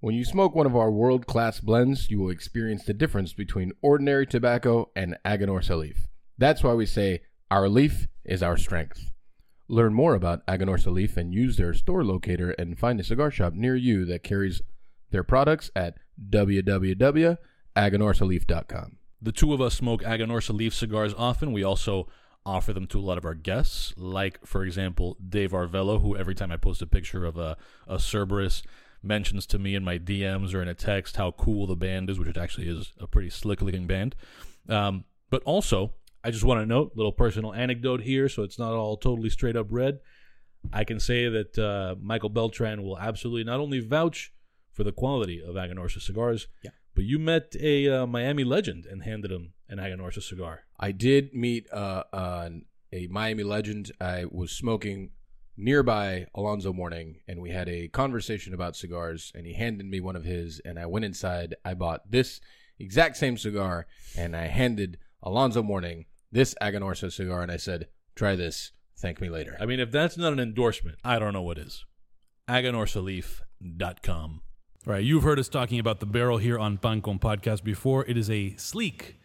When 0.00 0.14
you 0.14 0.24
smoke 0.24 0.54
one 0.54 0.66
of 0.66 0.74
our 0.74 0.90
world 0.90 1.26
class 1.26 1.60
blends, 1.60 2.10
you 2.10 2.18
will 2.18 2.30
experience 2.30 2.84
the 2.84 2.92
difference 2.92 3.32
between 3.32 3.72
ordinary 3.82 4.26
tobacco 4.26 4.90
and 4.96 5.16
Aganorsa 5.24 5.78
leaf. 5.78 6.08
That's 6.36 6.64
why 6.64 6.74
we 6.74 6.86
say 6.86 7.22
our 7.50 7.68
leaf 7.68 8.08
is 8.24 8.42
our 8.42 8.56
strength. 8.56 9.10
Learn 9.68 9.94
more 9.94 10.14
about 10.14 10.44
Aganorsa 10.46 10.92
leaf 10.92 11.16
and 11.16 11.32
use 11.32 11.56
their 11.56 11.72
store 11.72 12.04
locator 12.04 12.50
and 12.52 12.78
find 12.78 13.00
a 13.00 13.04
cigar 13.04 13.30
shop 13.30 13.54
near 13.54 13.76
you 13.76 14.04
that 14.04 14.22
carries 14.22 14.60
their 15.10 15.24
products 15.24 15.70
at 15.74 15.96
www.aganorsaleaf.com. 16.30 18.96
The 19.20 19.32
two 19.32 19.52
of 19.52 19.60
us 19.60 19.74
smoke 19.74 20.02
Aganorsa 20.02 20.54
leaf 20.54 20.72
cigars 20.74 21.14
often. 21.16 21.52
We 21.52 21.62
also 21.62 22.08
offer 22.44 22.72
them 22.72 22.88
to 22.88 22.98
a 22.98 23.02
lot 23.02 23.18
of 23.18 23.24
our 23.24 23.34
guests, 23.34 23.94
like, 23.96 24.44
for 24.44 24.64
example, 24.64 25.16
Dave 25.26 25.52
Arvello, 25.52 26.02
who 26.02 26.16
every 26.16 26.34
time 26.34 26.50
I 26.50 26.56
post 26.56 26.82
a 26.82 26.86
picture 26.86 27.24
of 27.24 27.38
a, 27.38 27.56
a 27.86 28.00
Cerberus 28.00 28.64
mentions 29.02 29.46
to 29.46 29.58
me 29.58 29.74
in 29.74 29.84
my 29.84 29.98
DMs 29.98 30.54
or 30.54 30.62
in 30.62 30.68
a 30.68 30.74
text 30.74 31.16
how 31.16 31.30
cool 31.32 31.66
the 31.66 31.76
band 31.76 32.10
is, 32.10 32.18
which 32.18 32.28
it 32.28 32.36
actually 32.36 32.68
is 32.68 32.92
a 33.00 33.06
pretty 33.06 33.30
slick 33.30 33.62
looking 33.62 33.86
band. 33.86 34.14
Um, 34.68 35.04
but 35.30 35.42
also, 35.44 35.94
I 36.24 36.30
just 36.30 36.44
want 36.44 36.60
to 36.60 36.66
note, 36.66 36.92
little 36.94 37.12
personal 37.12 37.52
anecdote 37.52 38.02
here, 38.02 38.28
so 38.28 38.42
it's 38.42 38.58
not 38.58 38.72
all 38.74 38.96
totally 38.96 39.30
straight 39.30 39.56
up 39.56 39.66
red. 39.70 39.98
I 40.72 40.84
can 40.84 41.00
say 41.00 41.28
that 41.28 41.58
uh, 41.58 41.96
Michael 42.00 42.28
Beltran 42.28 42.82
will 42.84 42.98
absolutely 42.98 43.44
not 43.44 43.58
only 43.60 43.80
vouch 43.80 44.32
for 44.70 44.84
the 44.84 44.92
quality 44.92 45.42
of 45.42 45.56
Aganorsa 45.56 46.00
cigars, 46.00 46.46
Yeah. 46.62 46.70
but 46.94 47.04
you 47.04 47.18
met 47.18 47.56
a 47.60 47.88
uh, 47.88 48.06
Miami 48.06 48.44
legend 48.44 48.86
and 48.86 49.02
handed 49.02 49.32
him 49.32 49.54
an 49.68 49.78
Aganorsa 49.78 50.22
cigar. 50.22 50.62
I 50.78 50.92
did 50.92 51.34
meet 51.34 51.66
uh, 51.72 52.04
a 52.12 53.06
Miami 53.08 53.42
legend. 53.42 53.90
I 54.00 54.24
was 54.30 54.52
smoking 54.52 55.10
nearby 55.56 56.26
Alonzo 56.34 56.72
Mourning, 56.72 57.16
and 57.26 57.40
we 57.40 57.50
had 57.50 57.68
a 57.68 57.88
conversation 57.88 58.54
about 58.54 58.76
cigars. 58.76 59.32
And 59.34 59.46
he 59.46 59.54
handed 59.54 59.86
me 59.86 60.00
one 60.00 60.16
of 60.16 60.24
his, 60.24 60.60
and 60.64 60.78
I 60.78 60.86
went 60.86 61.04
inside. 61.04 61.56
I 61.64 61.74
bought 61.74 62.10
this 62.10 62.40
exact 62.78 63.16
same 63.16 63.36
cigar, 63.36 63.86
and 64.16 64.36
I 64.36 64.46
handed 64.46 64.98
Alonzo 65.22 65.62
Mourning 65.62 66.06
this 66.32 66.54
Aganorsa 66.60 67.12
cigar, 67.12 67.42
and 67.42 67.52
I 67.52 67.56
said, 67.58 67.88
"Try 68.16 68.34
this. 68.34 68.72
Thank 68.96 69.20
me 69.20 69.28
later." 69.28 69.56
I 69.60 69.66
mean, 69.66 69.78
if 69.78 69.92
that's 69.92 70.16
not 70.16 70.32
an 70.32 70.40
endorsement, 70.40 70.98
I 71.04 71.18
don't 71.18 71.32
know 71.32 71.42
what 71.42 71.58
is. 71.58 71.84
AganorsaLeaf.com. 72.48 74.40
All 74.84 74.92
right, 74.92 75.04
you've 75.04 75.22
heard 75.22 75.38
us 75.38 75.48
talking 75.48 75.78
about 75.78 76.00
the 76.00 76.06
barrel 76.06 76.38
here 76.38 76.58
on 76.58 76.76
Pan 76.78 77.02
Con 77.02 77.20
Podcast 77.20 77.62
before. 77.62 78.04
It 78.06 78.16
is 78.16 78.28
a 78.28 78.56
sleek 78.56 79.18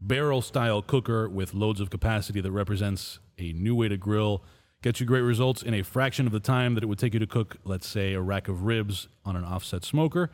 barrel 0.00 0.42
style 0.42 0.82
cooker 0.82 1.28
with 1.28 1.54
loads 1.54 1.80
of 1.80 1.88
capacity 1.88 2.40
that 2.40 2.52
represents 2.52 3.18
a 3.38 3.52
new 3.54 3.74
way 3.74 3.88
to 3.88 3.96
grill. 3.96 4.44
Gets 4.82 5.00
you 5.00 5.06
great 5.06 5.22
results 5.22 5.62
in 5.62 5.74
a 5.74 5.82
fraction 5.82 6.26
of 6.26 6.32
the 6.32 6.40
time 6.40 6.74
that 6.74 6.84
it 6.84 6.86
would 6.86 6.98
take 6.98 7.14
you 7.14 7.20
to 7.20 7.26
cook, 7.26 7.56
let's 7.64 7.86
say, 7.88 8.12
a 8.12 8.20
rack 8.20 8.48
of 8.48 8.62
ribs 8.62 9.08
on 9.24 9.34
an 9.34 9.44
offset 9.44 9.84
smoker. 9.84 10.30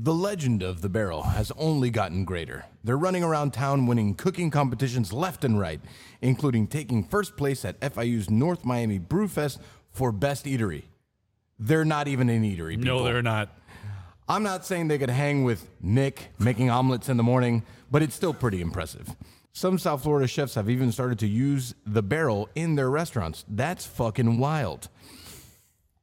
The 0.00 0.14
legend 0.14 0.62
of 0.62 0.80
the 0.80 0.88
barrel 0.88 1.22
has 1.24 1.50
only 1.56 1.90
gotten 1.90 2.24
greater. 2.24 2.66
They're 2.84 2.96
running 2.96 3.24
around 3.24 3.52
town 3.52 3.86
winning 3.86 4.14
cooking 4.14 4.48
competitions 4.48 5.12
left 5.12 5.44
and 5.44 5.58
right, 5.58 5.80
including 6.22 6.68
taking 6.68 7.02
first 7.02 7.36
place 7.36 7.64
at 7.64 7.80
FIU's 7.80 8.30
North 8.30 8.64
Miami 8.64 9.00
Brewfest 9.00 9.58
for 9.90 10.12
Best 10.12 10.44
Eatery. 10.44 10.84
They're 11.58 11.84
not 11.84 12.06
even 12.06 12.28
an 12.28 12.44
eatery. 12.44 12.78
People. 12.78 12.98
No, 12.98 13.02
they're 13.02 13.22
not. 13.22 13.48
I'm 14.28 14.44
not 14.44 14.64
saying 14.64 14.86
they 14.86 14.98
could 14.98 15.10
hang 15.10 15.42
with 15.42 15.68
Nick 15.80 16.28
making 16.38 16.70
omelets 16.70 17.08
in 17.08 17.16
the 17.16 17.24
morning, 17.24 17.64
but 17.90 18.00
it's 18.00 18.14
still 18.14 18.32
pretty 18.32 18.60
impressive. 18.60 19.16
Some 19.52 19.80
South 19.80 20.04
Florida 20.04 20.28
chefs 20.28 20.54
have 20.54 20.70
even 20.70 20.92
started 20.92 21.18
to 21.18 21.26
use 21.26 21.74
the 21.84 22.04
barrel 22.04 22.48
in 22.54 22.76
their 22.76 22.88
restaurants. 22.88 23.44
That's 23.48 23.84
fucking 23.84 24.38
wild. 24.38 24.90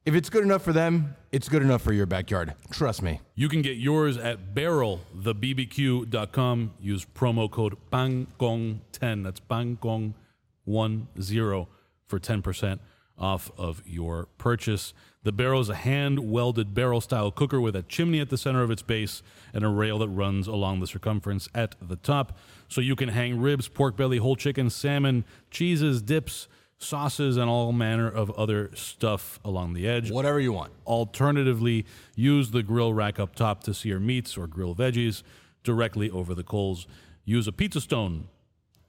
If 0.06 0.14
it's 0.14 0.30
good 0.30 0.44
enough 0.44 0.62
for 0.62 0.72
them, 0.72 1.16
it's 1.32 1.48
good 1.48 1.62
enough 1.62 1.82
for 1.82 1.92
your 1.92 2.06
backyard. 2.06 2.54
Trust 2.70 3.02
me. 3.02 3.18
You 3.34 3.48
can 3.48 3.60
get 3.60 3.76
yours 3.76 4.16
at 4.16 4.54
barrelthebbq.com. 4.54 6.74
Use 6.80 7.04
promo 7.04 7.50
code 7.50 7.76
PANCON10. 7.90 9.24
That's 9.24 9.40
PANCON10 9.40 11.66
for 12.06 12.20
10% 12.20 12.78
off 13.18 13.50
of 13.58 13.82
your 13.84 14.28
purchase. 14.38 14.94
The 15.24 15.32
barrel 15.32 15.60
is 15.60 15.70
a 15.70 15.74
hand 15.74 16.20
welded 16.20 16.72
barrel 16.72 17.00
style 17.00 17.32
cooker 17.32 17.60
with 17.60 17.74
a 17.74 17.82
chimney 17.82 18.20
at 18.20 18.30
the 18.30 18.38
center 18.38 18.62
of 18.62 18.70
its 18.70 18.82
base 18.82 19.24
and 19.52 19.64
a 19.64 19.68
rail 19.68 19.98
that 19.98 20.08
runs 20.08 20.46
along 20.46 20.78
the 20.78 20.86
circumference 20.86 21.48
at 21.52 21.74
the 21.82 21.96
top. 21.96 22.38
So 22.68 22.80
you 22.80 22.94
can 22.94 23.08
hang 23.08 23.40
ribs, 23.40 23.66
pork 23.66 23.96
belly, 23.96 24.18
whole 24.18 24.36
chicken, 24.36 24.70
salmon, 24.70 25.24
cheeses, 25.50 26.00
dips, 26.00 26.46
sauces, 26.78 27.36
and 27.36 27.48
all 27.48 27.72
manner 27.72 28.08
of 28.08 28.30
other 28.32 28.70
stuff 28.74 29.40
along 29.44 29.72
the 29.72 29.88
edge. 29.88 30.10
Whatever 30.10 30.40
you 30.40 30.52
want. 30.52 30.72
Alternatively, 30.86 31.86
use 32.14 32.50
the 32.50 32.62
grill 32.62 32.92
rack 32.92 33.18
up 33.18 33.34
top 33.34 33.62
to 33.64 33.74
sear 33.74 33.98
meats 33.98 34.36
or 34.36 34.46
grill 34.46 34.74
veggies 34.74 35.22
directly 35.64 36.10
over 36.10 36.34
the 36.34 36.44
coals. 36.44 36.86
Use 37.24 37.46
a 37.48 37.52
pizza 37.52 37.80
stone 37.80 38.28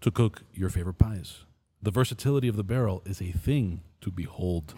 to 0.01 0.12
cook 0.12 0.44
your 0.53 0.70
favorite 0.70 0.98
pies. 1.00 1.46
The 1.82 1.91
versatility 1.91 2.48
of 2.48 2.56
the 2.56 2.63
barrel 2.63 3.01
is 3.06 3.22
a 3.22 3.32
thing 3.32 3.82
to 4.01 4.12
behold. 4.12 4.74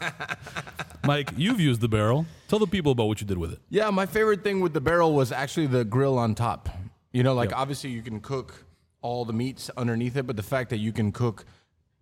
Mike, 1.04 1.30
you've 1.36 1.60
used 1.60 1.80
the 1.80 1.88
barrel. 1.88 2.26
Tell 2.48 2.58
the 2.58 2.66
people 2.66 2.92
about 2.92 3.04
what 3.08 3.20
you 3.20 3.26
did 3.26 3.38
with 3.38 3.52
it. 3.52 3.58
Yeah, 3.68 3.90
my 3.90 4.06
favorite 4.06 4.42
thing 4.42 4.60
with 4.60 4.72
the 4.72 4.80
barrel 4.80 5.12
was 5.12 5.30
actually 5.32 5.66
the 5.66 5.84
grill 5.84 6.18
on 6.18 6.34
top. 6.34 6.68
You 7.12 7.22
know, 7.22 7.34
like 7.34 7.50
Yep. 7.50 7.58
obviously 7.58 7.90
you 7.90 8.02
can 8.02 8.20
cook 8.20 8.64
all 9.02 9.24
the 9.24 9.32
meats 9.32 9.70
underneath 9.76 10.16
it, 10.16 10.26
but 10.26 10.36
the 10.36 10.42
fact 10.42 10.70
that 10.70 10.78
you 10.78 10.92
can 10.92 11.12
cook, 11.12 11.44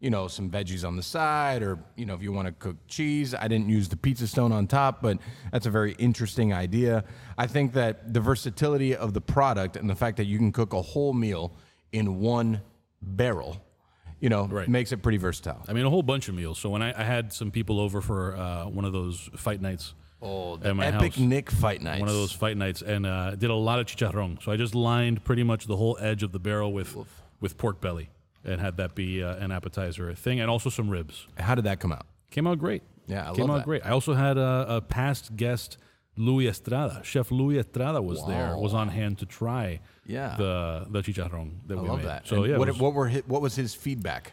you 0.02 0.10
know, 0.10 0.26
some 0.26 0.50
veggies 0.50 0.86
on 0.86 0.96
the 0.96 1.02
side 1.02 1.62
or, 1.62 1.78
you 1.96 2.04
know, 2.04 2.14
if 2.14 2.22
you 2.22 2.32
want 2.32 2.46
to 2.46 2.52
cook 2.52 2.76
cheese, 2.88 3.34
I 3.34 3.46
didn't 3.46 3.68
use 3.68 3.88
the 3.88 3.96
pizza 3.96 4.26
stone 4.26 4.50
on 4.50 4.66
top, 4.66 5.00
but 5.00 5.16
that's 5.52 5.64
a 5.66 5.70
very 5.70 5.92
interesting 5.92 6.52
idea. 6.52 7.04
I 7.38 7.46
think 7.46 7.72
that 7.74 8.12
the 8.12 8.20
versatility 8.20 8.96
of 8.96 9.14
the 9.14 9.20
product 9.20 9.76
and 9.76 9.88
the 9.88 9.94
fact 9.94 10.16
that 10.16 10.24
you 10.26 10.38
can 10.38 10.50
cook 10.50 10.72
a 10.72 10.82
whole 10.82 11.12
meal 11.12 11.52
in 11.92 12.18
one 12.18 12.62
barrel, 13.00 13.62
you 14.20 14.28
know, 14.28 14.46
Right. 14.46 14.68
makes 14.68 14.90
it 14.90 15.02
pretty 15.04 15.18
versatile. 15.18 15.62
I 15.68 15.72
mean, 15.72 15.86
a 15.86 15.90
whole 15.90 16.02
bunch 16.02 16.28
of 16.28 16.34
meals. 16.34 16.58
So 16.58 16.68
when 16.68 16.82
I, 16.82 16.90
I 17.00 17.04
had 17.04 17.32
some 17.32 17.52
people 17.52 17.78
over 17.78 18.00
for 18.00 18.36
uh, 18.36 18.66
one 18.66 18.84
of 18.84 18.92
those 18.92 19.30
fight 19.36 19.60
nights 19.62 19.94
Oh, 20.20 20.54
at 20.54 20.62
the 20.62 20.74
my 20.74 20.86
epic 20.86 21.14
house, 21.14 21.18
Nick 21.18 21.50
fight 21.50 21.80
nights. 21.80 22.00
one 22.00 22.08
of 22.08 22.14
those 22.14 22.30
fight 22.32 22.56
nights, 22.56 22.82
and 22.82 23.06
uh, 23.06 23.36
did 23.36 23.50
a 23.50 23.54
lot 23.54 23.78
of 23.80 23.86
chicharrón. 23.86 24.40
So 24.42 24.50
I 24.52 24.56
just 24.56 24.74
lined 24.74 25.22
pretty 25.24 25.42
much 25.44 25.66
the 25.66 25.76
whole 25.76 25.96
edge 26.00 26.22
of 26.24 26.30
the 26.32 26.38
barrel 26.40 26.72
with 26.72 26.96
with 27.40 27.56
pork 27.58 27.80
belly, 27.80 28.08
and 28.44 28.60
had 28.60 28.76
that 28.76 28.94
be 28.94 29.22
uh, 29.22 29.36
an 29.36 29.50
appetizer 29.52 30.14
thing, 30.14 30.40
and 30.40 30.50
also 30.50 30.70
some 30.70 30.88
ribs. 30.90 31.26
How 31.38 31.54
did 31.54 31.64
that 31.64 31.80
come 31.80 31.92
out? 31.92 32.06
Came 32.30 32.46
out 32.46 32.58
great. 32.58 32.82
Yeah, 33.06 33.30
I 33.30 33.34
came 33.34 33.50
out 33.50 33.58
that. 33.58 33.64
great. 33.64 33.84
I 33.84 33.90
also 33.90 34.14
had 34.14 34.38
a, 34.38 34.66
a 34.76 34.80
past 34.80 35.36
guest, 35.36 35.76
Louis 36.16 36.48
Estrada. 36.48 37.00
Chef 37.04 37.30
Louis 37.30 37.58
Estrada 37.58 38.00
was 38.00 38.24
there, 38.26 38.56
was 38.56 38.72
on 38.74 38.88
hand 38.88 39.18
to 39.18 39.26
try 39.26 39.80
Yeah. 40.06 40.36
the 40.38 40.86
the 40.90 41.02
chicharrón 41.02 41.66
that 41.66 41.78
I 41.78 41.82
we 41.82 41.88
love 41.88 41.98
made. 41.98 42.06
that. 42.08 42.26
So 42.28 42.36
And 42.42 42.46
yeah, 42.52 42.58
what, 42.58 42.68
was- 42.68 42.78
what 42.78 42.94
were 42.94 43.08
his, 43.08 43.22
what 43.26 43.42
was 43.42 43.54
his 43.56 43.74
feedback? 43.74 44.32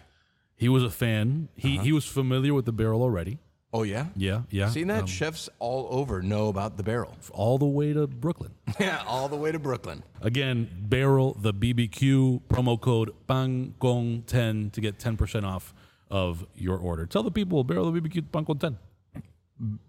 he 0.56 0.68
was 0.70 0.84
a 0.84 0.89
fan. 0.89 1.48
He 1.56 1.75
Uh-huh. 1.75 1.84
he 1.86 1.92
was 1.94 2.06
familiar 2.06 2.54
with 2.54 2.66
the 2.66 2.74
barrel 2.74 3.01
already. 3.01 3.39
Oh 3.72 3.84
yeah, 3.84 4.08
Yeah, 4.16 4.42
yeah. 4.50 4.70
Seen 4.70 4.88
that? 4.88 5.02
Um, 5.02 5.06
Chefs 5.06 5.48
all 5.60 5.88
over 5.92 6.24
know 6.24 6.48
about 6.48 6.76
the 6.78 6.82
barrel. 6.84 7.16
all 7.32 7.60
the 7.60 7.66
way 7.68 7.94
to 7.94 8.08
Brooklyn. 8.08 8.52
yeah, 8.80 9.04
all 9.06 9.28
the 9.28 9.36
way 9.36 9.52
to 9.52 9.60
Brooklyn. 9.60 10.02
Again, 10.22 10.70
barrel 10.80 11.38
the 11.40 11.54
BBQ 11.54 12.42
promo 12.50 12.82
code 12.82 13.14
PANCON10 13.28 14.72
to 14.72 14.82
get 14.82 14.98
10% 14.98 15.44
off 15.44 15.74
of 16.10 16.46
your 16.56 16.78
order. 16.78 17.06
Tell 17.06 17.22
the 17.22 17.30
people 17.32 17.64
barrel 17.64 17.92
the 17.92 18.02
BBQ 18.02 18.24
PANCON10. 18.32 18.76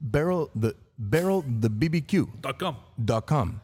Barrel 0.01 0.51
the 0.55 0.75
barrel 0.99 1.43
the 1.47 1.71
BBQ 1.71 2.41
Dot 2.43 2.59
com. 2.59 2.77
dot 3.03 3.27
com. 3.27 3.61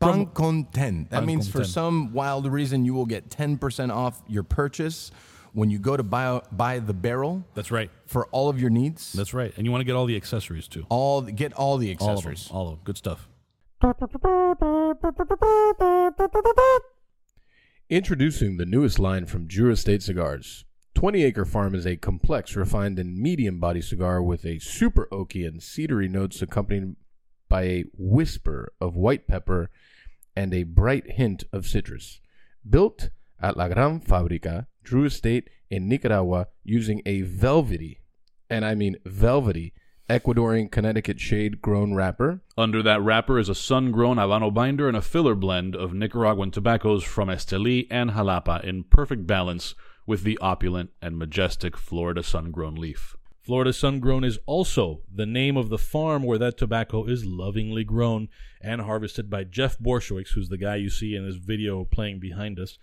Pancon 0.00 0.70
10. 0.72 1.06
That 1.10 1.24
means 1.24 1.48
for 1.48 1.58
10. 1.60 1.64
some 1.64 2.12
wild 2.12 2.46
reason 2.46 2.84
you 2.84 2.92
will 2.92 3.06
get 3.06 3.30
10% 3.30 3.94
off 3.94 4.22
your 4.28 4.42
purchase 4.42 5.10
when 5.56 5.70
you 5.70 5.78
go 5.78 5.96
to 5.96 6.02
buy 6.02 6.38
buy 6.52 6.78
the 6.78 6.92
barrel 6.92 7.42
That's 7.54 7.70
right. 7.70 7.90
for 8.06 8.26
all 8.26 8.50
of 8.50 8.60
your 8.60 8.68
needs. 8.68 9.14
That's 9.14 9.32
right. 9.32 9.52
And 9.56 9.64
you 9.64 9.72
want 9.72 9.80
to 9.80 9.86
get 9.86 9.96
all 9.96 10.04
the 10.04 10.14
accessories 10.16 10.68
too. 10.68 10.84
all 10.90 11.22
get 11.22 11.54
all 11.54 11.78
the 11.78 11.88
All 11.88 11.94
of 11.94 11.98
them. 11.98 12.08
accessories. 12.32 12.50
All 12.52 12.68
of 12.68 12.72
them. 12.74 12.80
Good 12.84 12.98
stuff. 12.98 13.28
Introducing 17.88 18.56
the 18.56 18.66
newest 18.66 18.98
line 18.98 19.26
from 19.26 19.46
Drew 19.46 19.70
Estate 19.70 20.02
Cigars. 20.02 20.64
20 20.94 21.22
Acre 21.24 21.44
Farm 21.44 21.74
is 21.74 21.86
a 21.86 21.96
complex, 21.96 22.56
refined, 22.56 22.98
and 22.98 23.16
medium 23.18 23.58
body 23.60 23.80
cigar 23.80 24.22
with 24.22 24.44
a 24.44 24.58
super 24.58 25.06
oaky 25.12 25.46
and 25.46 25.60
cedary 25.60 26.10
notes 26.10 26.42
accompanied 26.42 26.96
by 27.48 27.62
a 27.62 27.84
whisper 27.96 28.72
of 28.80 28.96
white 28.96 29.28
pepper 29.28 29.70
and 30.34 30.52
a 30.52 30.64
bright 30.64 31.12
hint 31.12 31.44
of 31.52 31.66
citrus. 31.66 32.20
Built 32.68 33.10
at 33.40 33.56
La 33.56 33.68
Gran 33.68 34.00
Fabrica, 34.00 34.66
Drew 34.86 35.04
Estate 35.04 35.50
in 35.68 35.88
Nicaragua 35.88 36.46
using 36.62 37.02
a 37.04 37.22
velvety, 37.22 37.98
and 38.48 38.64
I 38.64 38.76
mean 38.76 38.96
velvety, 39.04 39.74
Ecuadorian 40.08 40.70
Connecticut 40.70 41.18
shade 41.18 41.60
grown 41.60 41.92
wrapper. 41.92 42.40
Under 42.56 42.84
that 42.84 43.02
wrapper 43.02 43.40
is 43.40 43.48
a 43.48 43.54
sun-grown 43.56 44.16
Habano 44.16 44.54
binder 44.54 44.86
and 44.86 44.96
a 44.96 45.02
filler 45.02 45.34
blend 45.34 45.74
of 45.74 45.92
Nicaraguan 45.92 46.52
tobaccos 46.52 47.02
from 47.02 47.28
Esteli 47.28 47.88
and 47.90 48.12
Jalapa 48.12 48.62
in 48.62 48.84
perfect 48.84 49.26
balance 49.26 49.74
with 50.06 50.22
the 50.22 50.38
opulent 50.38 50.90
and 51.02 51.18
majestic 51.18 51.76
Florida 51.76 52.22
sun-grown 52.22 52.76
leaf. 52.76 53.16
Florida 53.42 53.72
sun-grown 53.72 54.22
is 54.22 54.38
also 54.46 55.02
the 55.12 55.26
name 55.26 55.56
of 55.56 55.68
the 55.68 55.78
farm 55.78 56.22
where 56.22 56.38
that 56.38 56.56
tobacco 56.56 57.04
is 57.06 57.24
lovingly 57.24 57.82
grown 57.82 58.28
and 58.60 58.82
harvested 58.82 59.28
by 59.28 59.42
Jeff 59.42 59.76
Borysiewicz, 59.80 60.34
who's 60.34 60.48
the 60.48 60.56
guy 60.56 60.76
you 60.76 60.90
see 60.90 61.16
in 61.16 61.26
this 61.26 61.36
video 61.36 61.84
playing 61.84 62.20
behind 62.20 62.60
us, 62.60 62.78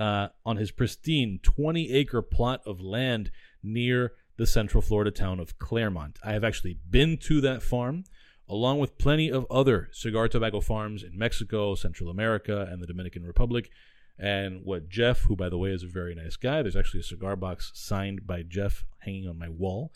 uh, 0.00 0.28
on 0.46 0.56
his 0.56 0.70
pristine 0.70 1.38
20-acre 1.42 2.22
plot 2.22 2.62
of 2.64 2.80
land 2.80 3.30
near 3.62 4.12
the 4.38 4.46
central 4.46 4.80
Florida 4.80 5.10
town 5.10 5.38
of 5.38 5.58
Clermont. 5.58 6.18
I 6.24 6.32
have 6.32 6.42
actually 6.42 6.78
been 6.88 7.18
to 7.18 7.42
that 7.42 7.62
farm 7.62 8.04
along 8.48 8.78
with 8.78 8.96
plenty 8.96 9.30
of 9.30 9.46
other 9.50 9.90
cigar 9.92 10.26
tobacco 10.26 10.60
farms 10.60 11.02
in 11.02 11.16
Mexico, 11.16 11.74
Central 11.74 12.08
America, 12.08 12.66
and 12.70 12.82
the 12.82 12.86
Dominican 12.86 13.24
Republic. 13.24 13.70
And 14.18 14.62
what 14.64 14.88
Jeff, 14.88 15.20
who 15.20 15.36
by 15.36 15.50
the 15.50 15.58
way 15.58 15.70
is 15.70 15.82
a 15.82 15.86
very 15.86 16.14
nice 16.14 16.36
guy, 16.36 16.62
there's 16.62 16.76
actually 16.76 17.00
a 17.00 17.04
cigar 17.04 17.36
box 17.36 17.70
signed 17.74 18.26
by 18.26 18.42
Jeff 18.42 18.84
hanging 19.00 19.28
on 19.28 19.38
my 19.38 19.50
wall. 19.50 19.92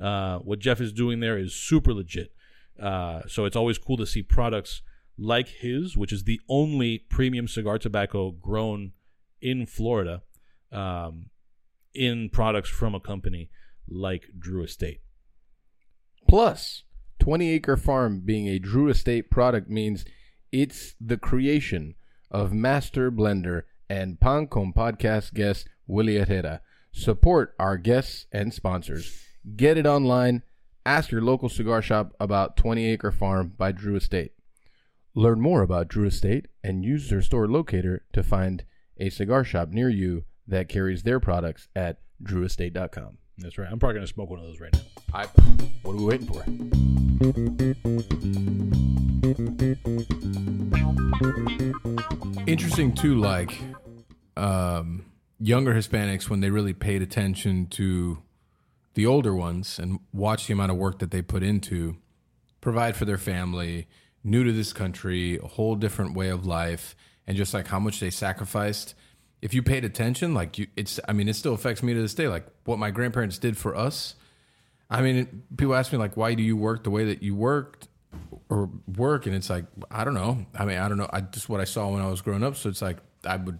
Uh, 0.00 0.38
what 0.38 0.58
Jeff 0.58 0.80
is 0.80 0.92
doing 0.92 1.20
there 1.20 1.38
is 1.38 1.54
super 1.54 1.94
legit. 1.94 2.32
Uh, 2.78 3.22
so 3.28 3.44
it's 3.44 3.56
always 3.56 3.78
cool 3.78 3.96
to 3.96 4.06
see 4.06 4.22
products 4.22 4.82
like 5.16 5.46
his, 5.46 5.96
which 5.96 6.12
is 6.12 6.24
the 6.24 6.40
only 6.48 6.98
premium 6.98 7.46
cigar 7.46 7.78
tobacco 7.78 8.32
grown 8.32 8.92
in 9.44 9.66
Florida, 9.66 10.22
um, 10.72 11.26
in 11.94 12.30
products 12.30 12.70
from 12.70 12.94
a 12.94 13.00
company 13.00 13.50
like 13.86 14.24
Drew 14.36 14.64
Estate. 14.64 15.02
Plus, 16.26 16.82
20 17.20 17.50
Acre 17.50 17.76
Farm 17.76 18.22
being 18.24 18.48
a 18.48 18.58
Drew 18.58 18.88
Estate 18.88 19.30
product 19.30 19.68
means 19.68 20.06
it's 20.50 20.96
the 20.98 21.18
creation 21.18 21.94
of 22.30 22.54
master 22.54 23.12
blender 23.12 23.64
and 23.88 24.18
Pan 24.18 24.46
Con 24.46 24.72
podcast 24.72 25.34
guest 25.34 25.68
Willie 25.86 26.16
Herrera. 26.16 26.62
Support 26.90 27.54
our 27.58 27.76
guests 27.76 28.26
and 28.32 28.52
sponsors. 28.52 29.20
Get 29.56 29.76
it 29.76 29.86
online. 29.86 30.42
Ask 30.86 31.10
your 31.10 31.20
local 31.20 31.50
cigar 31.50 31.82
shop 31.82 32.14
about 32.18 32.56
20 32.56 32.86
Acre 32.86 33.12
Farm 33.12 33.52
by 33.58 33.72
Drew 33.72 33.96
Estate. 33.96 34.32
Learn 35.14 35.40
more 35.40 35.62
about 35.62 35.88
Drew 35.88 36.06
Estate 36.06 36.46
and 36.62 36.84
use 36.84 37.10
their 37.10 37.20
store 37.20 37.46
locator 37.46 38.06
to 38.14 38.22
find 38.22 38.64
a 38.98 39.10
cigar 39.10 39.44
shop 39.44 39.70
near 39.70 39.88
you 39.88 40.24
that 40.46 40.68
carries 40.68 41.02
their 41.02 41.20
products 41.20 41.68
at 41.74 41.98
drewestate.com. 42.22 43.18
That's 43.38 43.58
right. 43.58 43.68
I'm 43.70 43.78
probably 43.78 43.94
gonna 43.96 44.06
smoke 44.06 44.30
one 44.30 44.38
of 44.38 44.46
those 44.46 44.60
right 44.60 44.72
now. 44.72 44.80
I, 45.12 45.26
what 45.82 45.92
are 45.92 45.96
we 45.96 46.04
waiting 46.04 46.26
for? 46.26 46.44
Interesting 52.46 52.94
too, 52.94 53.16
like 53.16 53.58
um, 54.36 55.06
younger 55.38 55.74
Hispanics 55.74 56.28
when 56.28 56.40
they 56.40 56.50
really 56.50 56.74
paid 56.74 57.02
attention 57.02 57.66
to 57.68 58.18
the 58.94 59.06
older 59.06 59.34
ones 59.34 59.78
and 59.78 59.98
watched 60.12 60.46
the 60.46 60.52
amount 60.52 60.70
of 60.70 60.76
work 60.76 61.00
that 61.00 61.10
they 61.10 61.22
put 61.22 61.42
into 61.42 61.96
provide 62.60 62.96
for 62.96 63.04
their 63.04 63.18
family, 63.18 63.86
new 64.22 64.44
to 64.44 64.52
this 64.52 64.72
country, 64.72 65.38
a 65.38 65.46
whole 65.46 65.74
different 65.74 66.14
way 66.14 66.28
of 66.28 66.46
life, 66.46 66.94
and 67.26 67.36
just 67.36 67.54
like 67.54 67.66
how 67.66 67.78
much 67.78 68.00
they 68.00 68.10
sacrificed. 68.10 68.94
If 69.42 69.54
you 69.54 69.62
paid 69.62 69.84
attention, 69.84 70.34
like 70.34 70.58
you, 70.58 70.66
it's, 70.76 70.98
I 71.06 71.12
mean, 71.12 71.28
it 71.28 71.34
still 71.34 71.54
affects 71.54 71.82
me 71.82 71.94
to 71.94 72.00
this 72.00 72.14
day. 72.14 72.28
Like 72.28 72.46
what 72.64 72.78
my 72.78 72.90
grandparents 72.90 73.38
did 73.38 73.56
for 73.56 73.76
us. 73.76 74.14
I 74.90 75.02
mean, 75.02 75.42
people 75.56 75.74
ask 75.74 75.92
me 75.92 75.98
like, 75.98 76.16
why 76.16 76.34
do 76.34 76.42
you 76.42 76.56
work 76.56 76.84
the 76.84 76.90
way 76.90 77.04
that 77.06 77.22
you 77.22 77.34
worked 77.34 77.88
or 78.48 78.70
work? 78.96 79.26
And 79.26 79.34
it's 79.34 79.50
like, 79.50 79.64
I 79.90 80.04
don't 80.04 80.14
know. 80.14 80.46
I 80.54 80.64
mean, 80.64 80.78
I 80.78 80.88
don't 80.88 80.98
know. 80.98 81.08
I 81.12 81.20
just 81.20 81.48
what 81.48 81.60
I 81.60 81.64
saw 81.64 81.88
when 81.90 82.02
I 82.02 82.08
was 82.08 82.20
growing 82.22 82.42
up. 82.42 82.56
So 82.56 82.68
it's 82.68 82.82
like, 82.82 82.98
I 83.24 83.36
would, 83.36 83.58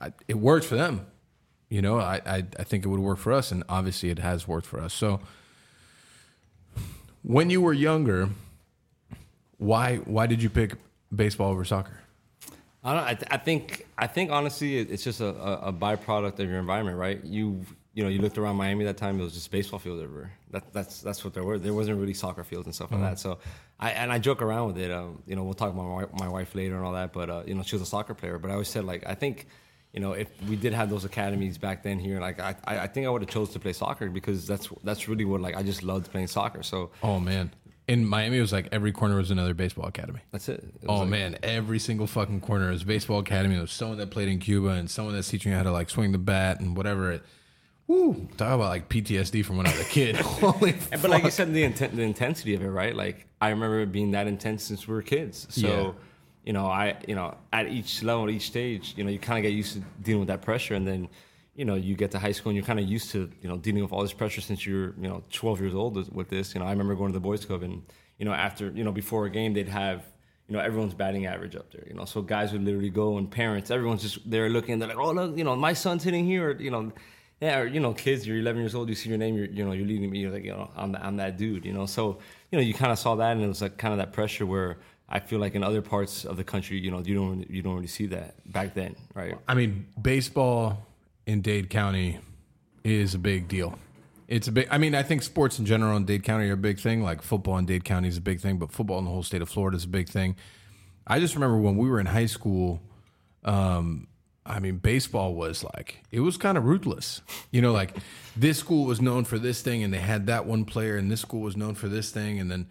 I, 0.00 0.12
it 0.28 0.34
worked 0.34 0.66
for 0.66 0.74
them. 0.74 1.06
You 1.68 1.82
know, 1.82 1.98
I, 1.98 2.20
I, 2.26 2.44
I 2.58 2.64
think 2.64 2.84
it 2.84 2.88
would 2.88 3.00
work 3.00 3.18
for 3.18 3.32
us. 3.32 3.50
And 3.50 3.64
obviously 3.68 4.10
it 4.10 4.18
has 4.18 4.46
worked 4.46 4.66
for 4.66 4.80
us. 4.80 4.92
So 4.94 5.20
when 7.22 7.50
you 7.50 7.60
were 7.60 7.72
younger, 7.72 8.28
why, 9.58 9.96
why 9.96 10.26
did 10.26 10.42
you 10.42 10.50
pick 10.50 10.74
baseball 11.14 11.50
over 11.50 11.64
soccer? 11.64 12.00
I 12.86 12.94
don't. 12.94 13.02
I, 13.02 13.14
th- 13.14 13.28
I 13.32 13.36
think. 13.36 13.84
I 13.98 14.06
think 14.06 14.30
honestly, 14.30 14.78
it's 14.78 15.02
just 15.02 15.20
a, 15.20 15.26
a, 15.26 15.72
byproduct 15.72 16.38
of 16.38 16.48
your 16.48 16.60
environment, 16.60 16.96
right? 16.96 17.22
You 17.24 17.66
you 17.94 18.04
know, 18.04 18.08
you 18.08 18.20
looked 18.20 18.38
around 18.38 18.54
Miami 18.56 18.84
that 18.84 18.96
time. 18.96 19.18
It 19.18 19.24
was 19.24 19.34
just 19.34 19.50
baseball 19.50 19.80
fields 19.80 20.00
everywhere. 20.00 20.32
That, 20.52 20.72
that's 20.72 21.00
that's 21.00 21.24
what 21.24 21.34
there 21.34 21.42
were. 21.42 21.58
There 21.58 21.74
wasn't 21.74 21.98
really 21.98 22.14
soccer 22.14 22.44
fields 22.44 22.66
and 22.66 22.74
stuff 22.74 22.92
like 22.92 23.00
that. 23.00 23.18
So 23.18 23.38
I 23.80 23.90
and 23.90 24.12
I 24.12 24.20
joke 24.20 24.40
around 24.40 24.68
with 24.68 24.78
it. 24.78 24.92
Um, 24.92 25.20
you 25.26 25.34
know, 25.34 25.42
we'll 25.42 25.54
talk 25.54 25.72
about 25.72 26.12
my, 26.12 26.26
my 26.26 26.28
wife 26.28 26.54
later 26.54 26.76
and 26.76 26.84
all 26.84 26.92
that. 26.92 27.12
But 27.12 27.28
uh, 27.28 27.42
you 27.44 27.56
know, 27.56 27.64
she 27.64 27.74
was 27.74 27.82
a 27.82 27.86
soccer 27.86 28.14
player. 28.14 28.38
But 28.38 28.50
I 28.50 28.52
always 28.52 28.68
said 28.68 28.84
like, 28.84 29.04
I 29.06 29.14
think. 29.14 29.46
You 29.92 30.02
know, 30.02 30.12
if 30.12 30.28
we 30.46 30.56
did 30.56 30.74
have 30.74 30.90
those 30.90 31.06
academies 31.06 31.56
back 31.56 31.82
then 31.82 31.98
here, 31.98 32.20
like 32.20 32.38
I, 32.38 32.54
I 32.66 32.80
I 32.80 32.86
think 32.86 33.06
I 33.06 33.08
would 33.08 33.22
have 33.22 33.30
chose 33.30 33.48
to 33.54 33.58
play 33.58 33.72
soccer 33.72 34.10
because 34.10 34.46
that's 34.46 34.68
that's 34.84 35.08
really 35.08 35.24
what 35.24 35.40
like 35.40 35.56
I 35.56 35.62
just 35.62 35.82
loved 35.82 36.10
playing 36.10 36.26
soccer. 36.26 36.62
So 36.62 36.90
Oh 37.02 37.18
man. 37.18 37.50
In 37.88 38.04
Miami, 38.04 38.38
it 38.38 38.40
was 38.40 38.52
like 38.52 38.68
every 38.72 38.90
corner 38.90 39.16
was 39.16 39.30
another 39.30 39.54
baseball 39.54 39.86
academy. 39.86 40.18
that's 40.32 40.48
it. 40.48 40.64
It 40.82 40.86
Oh 40.88 41.00
like- 41.00 41.08
man, 41.08 41.38
every 41.42 41.78
single 41.78 42.06
fucking 42.08 42.40
corner 42.40 42.72
is 42.72 42.82
baseball 42.82 43.20
academy. 43.20 43.54
There 43.54 43.62
was 43.62 43.70
someone 43.70 43.98
that 43.98 44.10
played 44.10 44.28
in 44.28 44.40
Cuba 44.40 44.70
and 44.70 44.90
someone 44.90 45.14
that's 45.14 45.28
teaching 45.28 45.52
you 45.52 45.56
how 45.58 45.62
to 45.64 45.70
like 45.70 45.88
swing 45.88 46.10
the 46.12 46.18
bat 46.18 46.58
and 46.60 46.76
whatever. 46.76 47.12
It, 47.12 47.22
woo, 47.86 48.28
talk 48.36 48.54
about 48.54 48.70
like 48.70 48.88
PTSD 48.88 49.44
from 49.44 49.56
when 49.56 49.66
I 49.68 49.70
was 49.70 49.80
a 49.80 49.84
kid. 49.84 50.16
Holy 50.16 50.74
But 50.90 51.10
like 51.10 51.22
you 51.22 51.30
said, 51.30 51.54
the 51.54 51.62
inten- 51.62 51.94
the 51.94 52.02
intensity 52.02 52.54
of 52.54 52.62
it, 52.62 52.68
right? 52.70 52.94
Like 52.96 53.26
I 53.40 53.50
remember 53.50 53.80
it 53.80 53.92
being 53.92 54.10
that 54.12 54.26
intense 54.26 54.64
since 54.64 54.88
we 54.88 54.94
were 54.94 55.02
kids. 55.02 55.46
So, 55.50 55.66
Yeah. 55.68 55.92
you 56.44 56.52
know, 56.54 56.66
I, 56.66 56.96
you 57.06 57.14
know, 57.14 57.36
at 57.52 57.68
each 57.68 58.02
level, 58.02 58.28
each 58.30 58.46
stage, 58.46 58.94
you 58.96 59.04
know, 59.04 59.10
you 59.10 59.20
kind 59.20 59.38
of 59.38 59.48
get 59.48 59.54
used 59.56 59.74
to 59.74 59.82
dealing 60.02 60.20
with 60.20 60.28
that 60.28 60.42
pressure, 60.42 60.74
and 60.74 60.88
then, 60.88 61.08
you 61.56 61.64
know, 61.64 61.74
you 61.74 61.94
get 61.96 62.10
to 62.12 62.18
high 62.18 62.32
school 62.32 62.50
and 62.50 62.56
you're 62.56 62.66
kind 62.66 62.78
of 62.78 62.86
used 62.86 63.10
to, 63.12 63.30
you 63.40 63.48
know, 63.48 63.56
dealing 63.56 63.82
with 63.82 63.92
all 63.92 64.02
this 64.02 64.12
pressure 64.12 64.40
since 64.40 64.66
you're, 64.66 64.94
you 65.00 65.08
know, 65.08 65.22
12 65.32 65.60
years 65.60 65.74
old 65.74 65.96
with- 66.14 66.28
this. 66.28 66.54
You 66.54 66.60
know, 66.60 66.66
I 66.66 66.70
remember 66.70 66.94
going 66.94 67.12
to 67.12 67.18
the 67.18 67.20
boys' 67.20 67.44
club, 67.44 67.62
and 67.62 67.82
you 68.18 68.24
know, 68.24 68.32
after, 68.32 68.70
you 68.70 68.84
know, 68.84 68.92
before 68.92 69.26
a 69.26 69.30
game, 69.30 69.54
they'd 69.54 69.68
have. 69.68 70.04
You 70.48 70.54
know, 70.54 70.62
everyone's 70.62 70.94
batting 70.94 71.26
average 71.26 71.56
up 71.56 71.72
there. 71.72 71.84
You 71.88 71.94
know, 71.94 72.04
so 72.04 72.22
guys 72.22 72.52
would 72.52 72.62
literally 72.62 72.88
go, 72.88 73.18
and 73.18 73.28
parents, 73.28 73.68
everyone's 73.72 74.02
just 74.02 74.30
there 74.30 74.48
looking. 74.48 74.78
They're 74.78 74.86
like, 74.86 74.96
"Oh, 74.96 75.10
look, 75.10 75.36
you 75.36 75.42
know, 75.42 75.56
my 75.56 75.72
son's 75.72 76.04
hitting 76.04 76.24
here." 76.24 76.50
Or, 76.50 76.52
you 76.52 76.70
know, 76.70 76.92
yeah, 77.40 77.58
or, 77.58 77.66
you 77.66 77.80
know, 77.80 77.92
kids, 77.92 78.24
you're 78.26 78.38
11 78.38 78.62
years 78.62 78.74
old, 78.76 78.88
you 78.88 78.94
see 78.94 79.08
your 79.08 79.18
name, 79.18 79.36
you're, 79.36 79.46
you 79.46 79.64
know, 79.64 79.72
you're 79.72 79.86
leading 79.86 80.08
me, 80.08 80.20
you're 80.20 80.30
like, 80.30 80.44
you 80.44 80.52
know, 80.52 80.70
I'm, 80.76 80.94
I'm 80.96 81.16
that 81.16 81.36
dude, 81.36 81.64
you 81.64 81.72
know. 81.72 81.84
So, 81.84 82.18
you 82.52 82.58
know, 82.58 82.62
you 82.62 82.74
kind 82.74 82.92
of 82.92 82.98
saw 83.00 83.16
that, 83.16 83.32
and 83.32 83.42
it 83.42 83.48
was 83.48 83.60
like 83.60 83.76
kind 83.76 83.92
of 83.92 83.98
that 83.98 84.12
pressure 84.12 84.46
where 84.46 84.78
I 85.08 85.18
feel 85.18 85.40
like 85.40 85.56
in 85.56 85.64
other 85.64 85.82
parts 85.82 86.24
of 86.24 86.36
the 86.36 86.44
country, 86.44 86.78
you 86.78 86.92
know, 86.92 87.00
you 87.00 87.14
don't 87.14 87.50
you 87.50 87.60
don't 87.62 87.74
really 87.74 87.86
see 87.88 88.06
that 88.06 88.36
back 88.52 88.74
then, 88.74 88.94
right? 89.14 89.36
I 89.48 89.54
mean, 89.54 89.86
baseball 90.00 90.86
in 91.26 91.42
Dade 91.42 91.68
County 91.68 92.20
is 92.84 93.14
a 93.14 93.18
big 93.18 93.48
deal. 93.48 93.78
It's 94.28 94.48
a 94.48 94.52
big. 94.52 94.68
I 94.70 94.78
mean, 94.78 94.94
I 94.94 95.02
think 95.02 95.22
sports 95.22 95.58
in 95.58 95.66
general 95.66 95.96
in 95.96 96.04
Dade 96.04 96.24
County 96.24 96.48
are 96.48 96.54
a 96.54 96.56
big 96.56 96.80
thing. 96.80 97.02
Like 97.02 97.22
football 97.22 97.58
in 97.58 97.66
Dade 97.66 97.84
County 97.84 98.08
is 98.08 98.16
a 98.16 98.20
big 98.20 98.40
thing, 98.40 98.58
but 98.58 98.72
football 98.72 98.98
in 98.98 99.04
the 99.04 99.10
whole 99.10 99.22
state 99.22 99.42
of 99.42 99.48
Florida 99.48 99.76
is 99.76 99.84
a 99.84 99.88
big 99.88 100.08
thing. 100.08 100.36
I 101.06 101.20
just 101.20 101.34
remember 101.34 101.58
when 101.58 101.76
we 101.76 101.88
were 101.88 102.00
in 102.00 102.06
high 102.06 102.26
school. 102.26 102.80
Um, 103.44 104.08
I 104.44 104.60
mean, 104.60 104.78
baseball 104.78 105.34
was 105.34 105.64
like 105.64 106.02
it 106.10 106.20
was 106.20 106.36
kind 106.36 106.58
of 106.58 106.64
ruthless. 106.64 107.22
You 107.50 107.62
know, 107.62 107.72
like 107.72 107.96
this 108.36 108.58
school 108.58 108.84
was 108.84 109.00
known 109.00 109.24
for 109.24 109.38
this 109.38 109.62
thing, 109.62 109.82
and 109.82 109.92
they 109.92 109.98
had 109.98 110.26
that 110.26 110.46
one 110.46 110.64
player, 110.64 110.96
and 110.96 111.10
this 111.10 111.20
school 111.20 111.40
was 111.40 111.56
known 111.56 111.74
for 111.74 111.88
this 111.88 112.10
thing, 112.10 112.40
and 112.40 112.50
then 112.50 112.68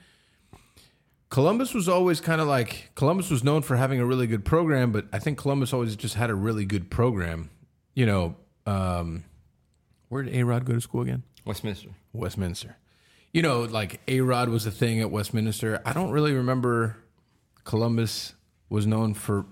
Columbus 1.29 1.73
was 1.73 1.89
always 1.89 2.21
kind 2.21 2.39
of 2.39 2.47
like 2.47 2.91
Columbus 2.95 3.29
was 3.29 3.43
known 3.43 3.61
for 3.61 3.75
having 3.75 3.99
a 3.99 4.05
really 4.05 4.27
good 4.27 4.45
program, 4.45 4.91
but 4.91 5.05
I 5.11 5.19
think 5.19 5.37
Columbus 5.37 5.73
always 5.73 5.95
just 5.95 6.15
had 6.15 6.29
a 6.29 6.35
really 6.35 6.65
good 6.65 6.89
program. 6.89 7.49
You 7.93 8.05
know, 8.05 8.35
um, 8.65 9.23
where 10.09 10.23
did 10.23 10.35
A 10.35 10.43
Rod 10.43 10.65
go 10.65 10.73
to 10.73 10.81
school 10.81 11.01
again? 11.01 11.23
Westminster. 11.45 11.89
Westminster. 12.13 12.77
You 13.33 13.41
know, 13.41 13.61
like 13.61 13.99
A 14.07 14.21
Rod 14.21 14.49
was 14.49 14.65
a 14.65 14.71
thing 14.71 15.01
at 15.01 15.11
Westminster. 15.11 15.81
I 15.85 15.93
don't 15.93 16.11
really 16.11 16.33
remember 16.33 16.97
Columbus 17.63 18.33
was 18.69 18.87
known 18.87 19.13
for 19.13 19.45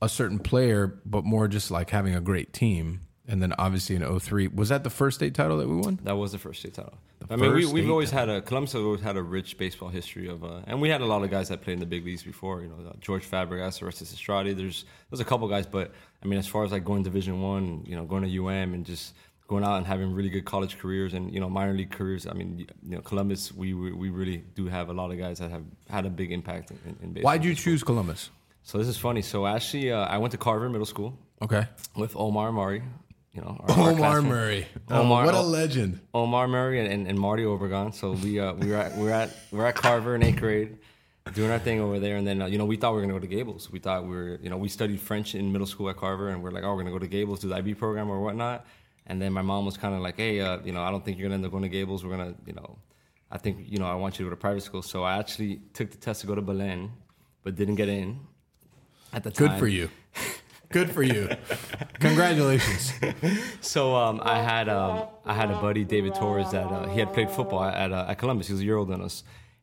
a 0.00 0.08
certain 0.08 0.38
player, 0.38 1.00
but 1.04 1.24
more 1.24 1.48
just 1.48 1.70
like 1.70 1.90
having 1.90 2.14
a 2.14 2.20
great 2.20 2.52
team. 2.52 3.00
And 3.26 3.42
then 3.42 3.54
obviously 3.58 3.96
in 3.96 4.20
03, 4.20 4.48
was 4.48 4.68
that 4.68 4.84
the 4.84 4.90
first 4.90 5.16
state 5.16 5.34
title 5.34 5.56
that 5.58 5.68
we 5.68 5.76
won? 5.76 5.98
That 6.04 6.16
was 6.16 6.32
the 6.32 6.38
first 6.38 6.60
state 6.60 6.74
title. 6.74 6.98
I 7.30 7.36
mean, 7.36 7.54
we, 7.54 7.66
we've 7.66 7.90
always 7.90 8.10
had 8.10 8.28
a 8.28 8.42
Columbus 8.42 8.72
has 8.72 8.82
always 8.82 9.00
had 9.00 9.16
a 9.16 9.22
rich 9.22 9.56
baseball 9.56 9.88
history 9.88 10.28
of, 10.28 10.44
uh, 10.44 10.60
and 10.66 10.80
we 10.80 10.88
had 10.88 11.00
a 11.00 11.06
lot 11.06 11.22
of 11.22 11.30
guys 11.30 11.48
that 11.48 11.62
played 11.62 11.74
in 11.74 11.80
the 11.80 11.86
big 11.86 12.04
leagues 12.04 12.22
before. 12.22 12.62
You 12.62 12.68
know, 12.68 12.90
uh, 12.90 12.92
George 13.00 13.28
Fabregas, 13.28 13.82
Orestes 13.82 14.12
Estrada. 14.12 14.54
There's 14.54 14.84
there's 15.10 15.20
a 15.20 15.24
couple 15.24 15.48
guys, 15.48 15.66
but 15.66 15.92
I 16.22 16.26
mean, 16.26 16.38
as 16.38 16.46
far 16.46 16.64
as 16.64 16.72
like 16.72 16.84
going 16.84 17.02
Division 17.02 17.40
One, 17.40 17.82
you 17.86 17.96
know, 17.96 18.04
going 18.04 18.22
to 18.24 18.38
UM 18.46 18.74
and 18.74 18.84
just 18.84 19.14
going 19.48 19.64
out 19.64 19.76
and 19.76 19.86
having 19.86 20.14
really 20.14 20.30
good 20.30 20.44
college 20.44 20.78
careers 20.78 21.14
and 21.14 21.32
you 21.32 21.40
know 21.40 21.48
minor 21.48 21.72
league 21.72 21.90
careers. 21.90 22.26
I 22.26 22.32
mean, 22.32 22.66
you 22.82 22.96
know, 22.96 23.00
Columbus, 23.00 23.52
we 23.52 23.72
we 23.74 24.10
really 24.10 24.38
do 24.54 24.66
have 24.66 24.88
a 24.90 24.92
lot 24.92 25.10
of 25.10 25.18
guys 25.18 25.38
that 25.38 25.50
have 25.50 25.64
had 25.88 26.04
a 26.06 26.10
big 26.10 26.30
impact 26.32 26.70
in, 26.70 26.96
in 27.02 27.12
baseball. 27.12 27.30
Why'd 27.30 27.44
you 27.44 27.54
choose 27.54 27.82
Columbus? 27.82 28.30
So 28.64 28.78
this 28.78 28.88
is 28.88 28.96
funny. 28.96 29.22
So 29.22 29.46
actually, 29.46 29.92
uh, 29.92 30.06
I 30.06 30.18
went 30.18 30.32
to 30.32 30.38
Carver 30.38 30.68
Middle 30.70 30.86
School 30.86 31.18
Okay. 31.42 31.66
with 31.96 32.16
Omar 32.16 32.50
Murray. 32.52 32.82
You 33.34 33.40
know, 33.42 33.56
our- 33.68 33.90
Omar. 33.90 34.22
Murray. 34.22 34.66
Oh, 34.90 35.00
Omar- 35.02 35.24
what 35.26 35.34
a 35.34 35.40
legend. 35.40 35.98
Omar 36.14 36.46
Murray 36.46 36.78
and, 36.78 36.88
and, 36.92 37.08
and 37.08 37.18
Marty 37.18 37.42
Obregon. 37.42 37.92
So 37.92 38.12
we 38.12 38.38
uh, 38.38 38.52
we 38.54 38.68
were 38.70 38.76
at 38.76 38.96
we 38.96 39.04
were 39.04 39.10
at 39.10 39.30
we're 39.50 39.66
at 39.66 39.74
Carver 39.74 40.14
in 40.14 40.22
eighth 40.22 40.36
grade, 40.38 40.78
doing 41.34 41.50
our 41.50 41.58
thing 41.58 41.80
over 41.80 41.98
there. 41.98 42.16
And 42.16 42.24
then 42.26 42.40
uh, 42.42 42.46
you 42.46 42.58
know 42.58 42.64
we 42.64 42.76
thought 42.76 42.92
we 42.92 42.96
were 42.96 43.02
gonna 43.02 43.14
go 43.14 43.18
to 43.18 43.26
Gables. 43.26 43.72
We 43.72 43.80
thought 43.80 44.04
we 44.04 44.10
were 44.14 44.38
you 44.40 44.50
know 44.50 44.56
we 44.56 44.68
studied 44.68 45.00
French 45.00 45.34
in 45.34 45.50
middle 45.50 45.66
school 45.66 45.90
at 45.90 45.96
Carver, 45.96 46.28
and 46.28 46.42
we're 46.44 46.52
like 46.52 46.62
oh 46.62 46.72
we're 46.74 46.82
gonna 46.82 46.92
go 46.92 46.98
to 47.00 47.08
Gables 47.08 47.40
do 47.40 47.48
the 47.48 47.56
IB 47.56 47.74
program 47.74 48.08
or 48.08 48.20
whatnot. 48.20 48.66
And 49.06 49.20
then 49.20 49.32
my 49.32 49.42
mom 49.42 49.66
was 49.66 49.76
kind 49.76 49.94
of 49.96 50.00
like 50.00 50.16
hey 50.16 50.40
uh, 50.40 50.58
you 50.64 50.70
know 50.72 50.82
I 50.82 50.92
don't 50.92 51.04
think 51.04 51.18
you're 51.18 51.26
gonna 51.28 51.34
end 51.34 51.44
up 51.44 51.50
going 51.50 51.64
to 51.64 51.68
Gables. 51.68 52.04
We're 52.04 52.16
gonna 52.16 52.34
you 52.46 52.52
know 52.52 52.78
I 53.32 53.38
think 53.38 53.66
you 53.68 53.78
know 53.78 53.86
I 53.86 53.96
want 53.96 54.14
you 54.20 54.24
to 54.24 54.30
go 54.30 54.36
to 54.36 54.40
private 54.40 54.62
school. 54.62 54.82
So 54.82 55.02
I 55.02 55.18
actually 55.18 55.60
took 55.72 55.90
the 55.90 55.96
test 55.96 56.20
to 56.20 56.28
go 56.28 56.36
to 56.36 56.42
Belen, 56.42 56.92
but 57.42 57.56
didn't 57.56 57.74
get 57.74 57.88
in. 57.88 58.20
At 59.12 59.24
the 59.24 59.30
time, 59.32 59.48
Good 59.48 59.58
for 59.58 59.66
you. 59.66 59.90
Good 60.74 60.90
for 60.90 61.04
you. 61.04 61.28
Congratulations. 62.00 62.92
So 63.60 63.94
um, 63.94 64.20
I 64.24 64.42
had 64.42 64.68
um, 64.68 65.04
I 65.24 65.32
had 65.32 65.48
a 65.52 65.54
buddy 65.60 65.84
David 65.84 66.16
Torres 66.16 66.50
that 66.50 66.66
uh, 66.66 66.88
he 66.88 66.98
had 66.98 67.12
played 67.12 67.30
football 67.30 67.62
at 67.62 67.92
uh, 67.92 68.06
at 68.08 68.18
Columbus. 68.18 68.48
He 68.48 68.54
was 68.54 68.60
a 68.60 68.64
year 68.64 68.76
older 68.76 68.90
than 68.90 69.00
us, 69.00 69.22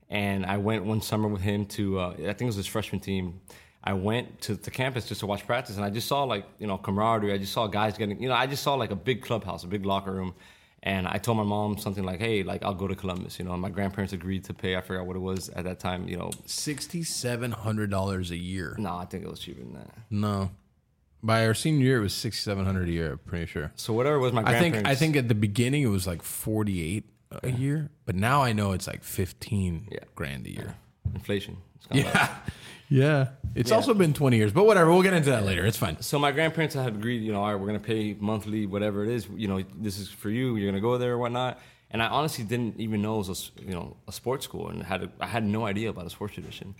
and 0.10 0.46
I 0.46 0.56
went 0.56 0.86
one 0.86 1.02
summer 1.02 1.28
with 1.28 1.42
him 1.42 1.66
to 1.78 2.00
uh, 2.00 2.10
I 2.14 2.16
think 2.16 2.44
it 2.44 2.46
was 2.46 2.56
his 2.56 2.68
freshman 2.68 3.02
team. 3.02 3.42
I 3.84 3.92
went 3.92 4.40
to 4.44 4.56
the 4.56 4.72
campus 4.72 5.06
just 5.10 5.20
to 5.20 5.26
watch 5.28 5.46
practice, 5.46 5.76
and 5.76 5.84
I 5.84 5.90
just 5.90 6.08
saw 6.08 6.24
like 6.24 6.46
you 6.60 6.68
know 6.68 6.78
camaraderie. 6.78 7.34
I 7.34 7.38
just 7.38 7.52
saw 7.52 7.68
guys 7.68 7.98
getting 7.98 8.22
you 8.24 8.30
know 8.30 8.36
I 8.36 8.48
just 8.48 8.64
saw 8.64 8.76
like 8.76 8.92
a 8.92 8.96
big 8.96 9.22
clubhouse, 9.22 9.66
a 9.66 9.68
big 9.68 9.86
locker 9.86 10.14
room, 10.14 10.34
and 10.82 11.08
I 11.10 11.18
told 11.18 11.38
my 11.38 11.44
mom 11.44 11.78
something 11.78 12.06
like, 12.06 12.20
hey, 12.22 12.42
like 12.44 12.64
I'll 12.64 12.74
go 12.74 12.88
to 12.88 12.96
Columbus. 12.96 13.38
You 13.38 13.44
know, 13.44 13.52
and 13.52 13.62
my 13.62 13.70
grandparents 13.70 14.14
agreed 14.14 14.46
to 14.46 14.54
pay. 14.54 14.78
I 14.78 14.82
forgot 14.82 15.06
what 15.06 15.18
it 15.18 15.20
was 15.20 15.50
at 15.50 15.66
that 15.66 15.80
time. 15.82 16.08
You 16.08 16.18
know, 16.18 16.32
Sixty-seven 16.46 17.52
hundred 17.52 17.90
dollars 17.90 18.32
a 18.32 18.38
year. 18.38 18.76
no, 18.80 18.96
I 18.96 19.06
think 19.06 19.26
it 19.26 19.30
was 19.30 19.40
cheaper 19.40 19.60
than 19.60 19.74
that. 19.74 19.90
No, 20.10 20.52
by 21.24 21.46
our 21.46 21.54
senior 21.54 21.86
year, 21.86 21.98
it 21.98 22.02
was 22.02 22.14
sixty-seven 22.14 22.66
hundred 22.66 22.90
a 22.90 22.92
year. 22.92 23.12
I'm 23.14 23.18
pretty 23.20 23.46
sure. 23.46 23.72
So 23.76 23.94
whatever 23.94 24.20
was 24.20 24.34
my 24.34 24.42
I 24.42 24.44
grandparents. 24.46 24.76
think 24.78 24.88
I 24.88 24.96
think 24.96 25.16
at 25.16 25.28
the 25.28 25.36
beginning 25.36 25.84
it 25.84 25.88
was 25.88 26.08
like 26.08 26.22
forty-eight 26.24 27.06
a 27.44 27.52
year, 27.52 27.90
but 28.06 28.16
now 28.16 28.42
I 28.42 28.54
know 28.54 28.72
it's 28.74 28.88
like 28.88 29.04
fifteen 29.04 29.88
Yeah. 29.92 30.00
grand 30.16 30.46
a 30.48 30.52
year. 30.52 30.76
inflation. 31.14 31.58
It's 31.76 31.88
gone 31.88 32.00
up. 32.00 32.14
Yeah, 32.14 32.36
yeah. 32.90 33.28
It's 33.56 33.72
also 33.72 33.94
been 33.94 34.14
twenty 34.14 34.38
years, 34.38 34.52
but 34.54 34.66
whatever. 34.66 34.92
We'll 34.92 35.02
get 35.04 35.14
into 35.14 35.30
that 35.32 35.46
later. 35.46 35.66
It's 35.66 35.78
fine. 35.78 36.02
So 36.02 36.18
my 36.20 36.32
grandparents 36.32 36.76
have 36.76 36.88
agreed, 36.96 37.22
you 37.24 37.32
know, 37.32 37.42
all 37.42 37.52
right, 37.52 37.60
we're 37.60 37.68
gonna 37.68 37.80
pay 37.80 38.16
monthly, 38.20 38.66
whatever 38.66 39.04
it 39.04 39.10
is. 39.12 39.28
You 39.36 39.48
know, 39.48 39.64
this 39.78 40.00
is 40.00 40.10
for 40.10 40.30
you. 40.30 40.56
You're 40.56 40.70
gonna 40.72 40.82
go 40.82 40.98
there 40.98 41.14
or 41.14 41.18
whatnot. 41.18 41.60
And 41.94 42.02
I 42.02 42.08
honestly 42.08 42.46
didn't 42.46 42.80
even 42.80 43.02
know 43.02 43.16
it 43.16 43.18
was 43.18 43.28
a, 43.30 43.32
s- 43.32 43.52
you 43.60 43.74
know 43.74 43.98
a 44.08 44.14
sports 44.14 44.46
school, 44.46 44.70
and 44.70 44.82
had 44.82 45.04
a, 45.04 45.10
I 45.20 45.28
had 45.28 45.46
no 45.46 45.66
idea 45.66 45.90
about 45.90 46.06
a 46.06 46.10
sports 46.10 46.34
tradition. 46.36 46.74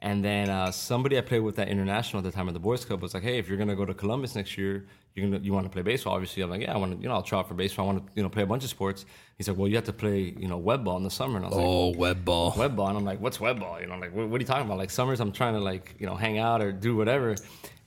And 0.00 0.24
then 0.24 0.48
uh, 0.48 0.70
somebody 0.70 1.18
I 1.18 1.22
played 1.22 1.40
with 1.40 1.58
at 1.58 1.68
international 1.68 2.20
at 2.20 2.24
the 2.24 2.30
time 2.30 2.46
at 2.46 2.54
the 2.54 2.60
boys 2.60 2.84
club 2.84 3.02
was 3.02 3.14
like, 3.14 3.24
"Hey, 3.24 3.38
if 3.38 3.48
you're 3.48 3.58
gonna 3.58 3.74
go 3.74 3.84
to 3.84 3.94
Columbus 3.94 4.36
next 4.36 4.56
year, 4.56 4.86
you're 5.14 5.28
gonna 5.28 5.42
you 5.42 5.52
want 5.52 5.66
to 5.66 5.70
play 5.70 5.82
baseball? 5.82 6.14
Obviously, 6.14 6.40
I'm 6.42 6.50
like, 6.50 6.60
yeah, 6.62 6.72
I 6.72 6.76
want 6.76 6.92
to, 6.96 7.02
you 7.02 7.08
know, 7.08 7.14
I'll 7.14 7.22
try 7.22 7.40
out 7.40 7.48
for 7.48 7.54
baseball. 7.54 7.88
I 7.88 7.92
want 7.92 8.06
to, 8.06 8.12
you 8.14 8.22
know, 8.22 8.28
play 8.28 8.44
a 8.44 8.46
bunch 8.46 8.62
of 8.62 8.70
sports." 8.70 9.04
He's 9.36 9.48
like, 9.48 9.56
"Well, 9.58 9.66
you 9.66 9.74
have 9.74 9.84
to 9.86 9.92
play, 9.92 10.34
you 10.38 10.46
know, 10.46 10.56
web 10.56 10.84
ball 10.84 10.96
in 10.98 11.02
the 11.02 11.10
summer." 11.10 11.36
And 11.36 11.46
I 11.46 11.48
was 11.48 11.56
like, 11.56 11.66
Oh, 11.66 11.88
web 11.96 12.24
ball. 12.24 12.54
web 12.56 12.76
ball. 12.76 12.88
And 12.88 12.96
I'm 12.98 13.04
like, 13.04 13.20
what's 13.20 13.40
web 13.40 13.58
ball? 13.58 13.80
You 13.80 13.86
know, 13.88 13.98
like, 13.98 14.14
what, 14.14 14.28
what 14.28 14.36
are 14.36 14.42
you 14.42 14.46
talking 14.46 14.66
about? 14.66 14.78
Like, 14.78 14.90
summers, 14.90 15.18
I'm 15.18 15.32
trying 15.32 15.54
to, 15.54 15.60
like, 15.60 15.96
you 15.98 16.06
know, 16.06 16.14
hang 16.14 16.38
out 16.38 16.62
or 16.62 16.70
do 16.70 16.96
whatever. 16.96 17.34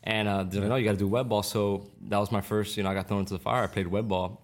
And 0.04 0.28
uh, 0.28 0.44
they're 0.44 0.62
like, 0.62 0.70
no, 0.70 0.76
you 0.76 0.86
got 0.86 0.94
to 0.94 0.98
do 0.98 1.08
web 1.08 1.30
ball. 1.30 1.44
So 1.44 1.90
that 2.10 2.18
was 2.18 2.32
my 2.32 2.42
first, 2.42 2.76
you 2.76 2.84
know, 2.84 2.90
I 2.90 2.94
got 2.94 3.08
thrown 3.08 3.20
into 3.22 3.34
the 3.34 3.40
fire. 3.40 3.64
I 3.64 3.68
played 3.68 3.88
web 3.88 4.08
ball. 4.10 4.42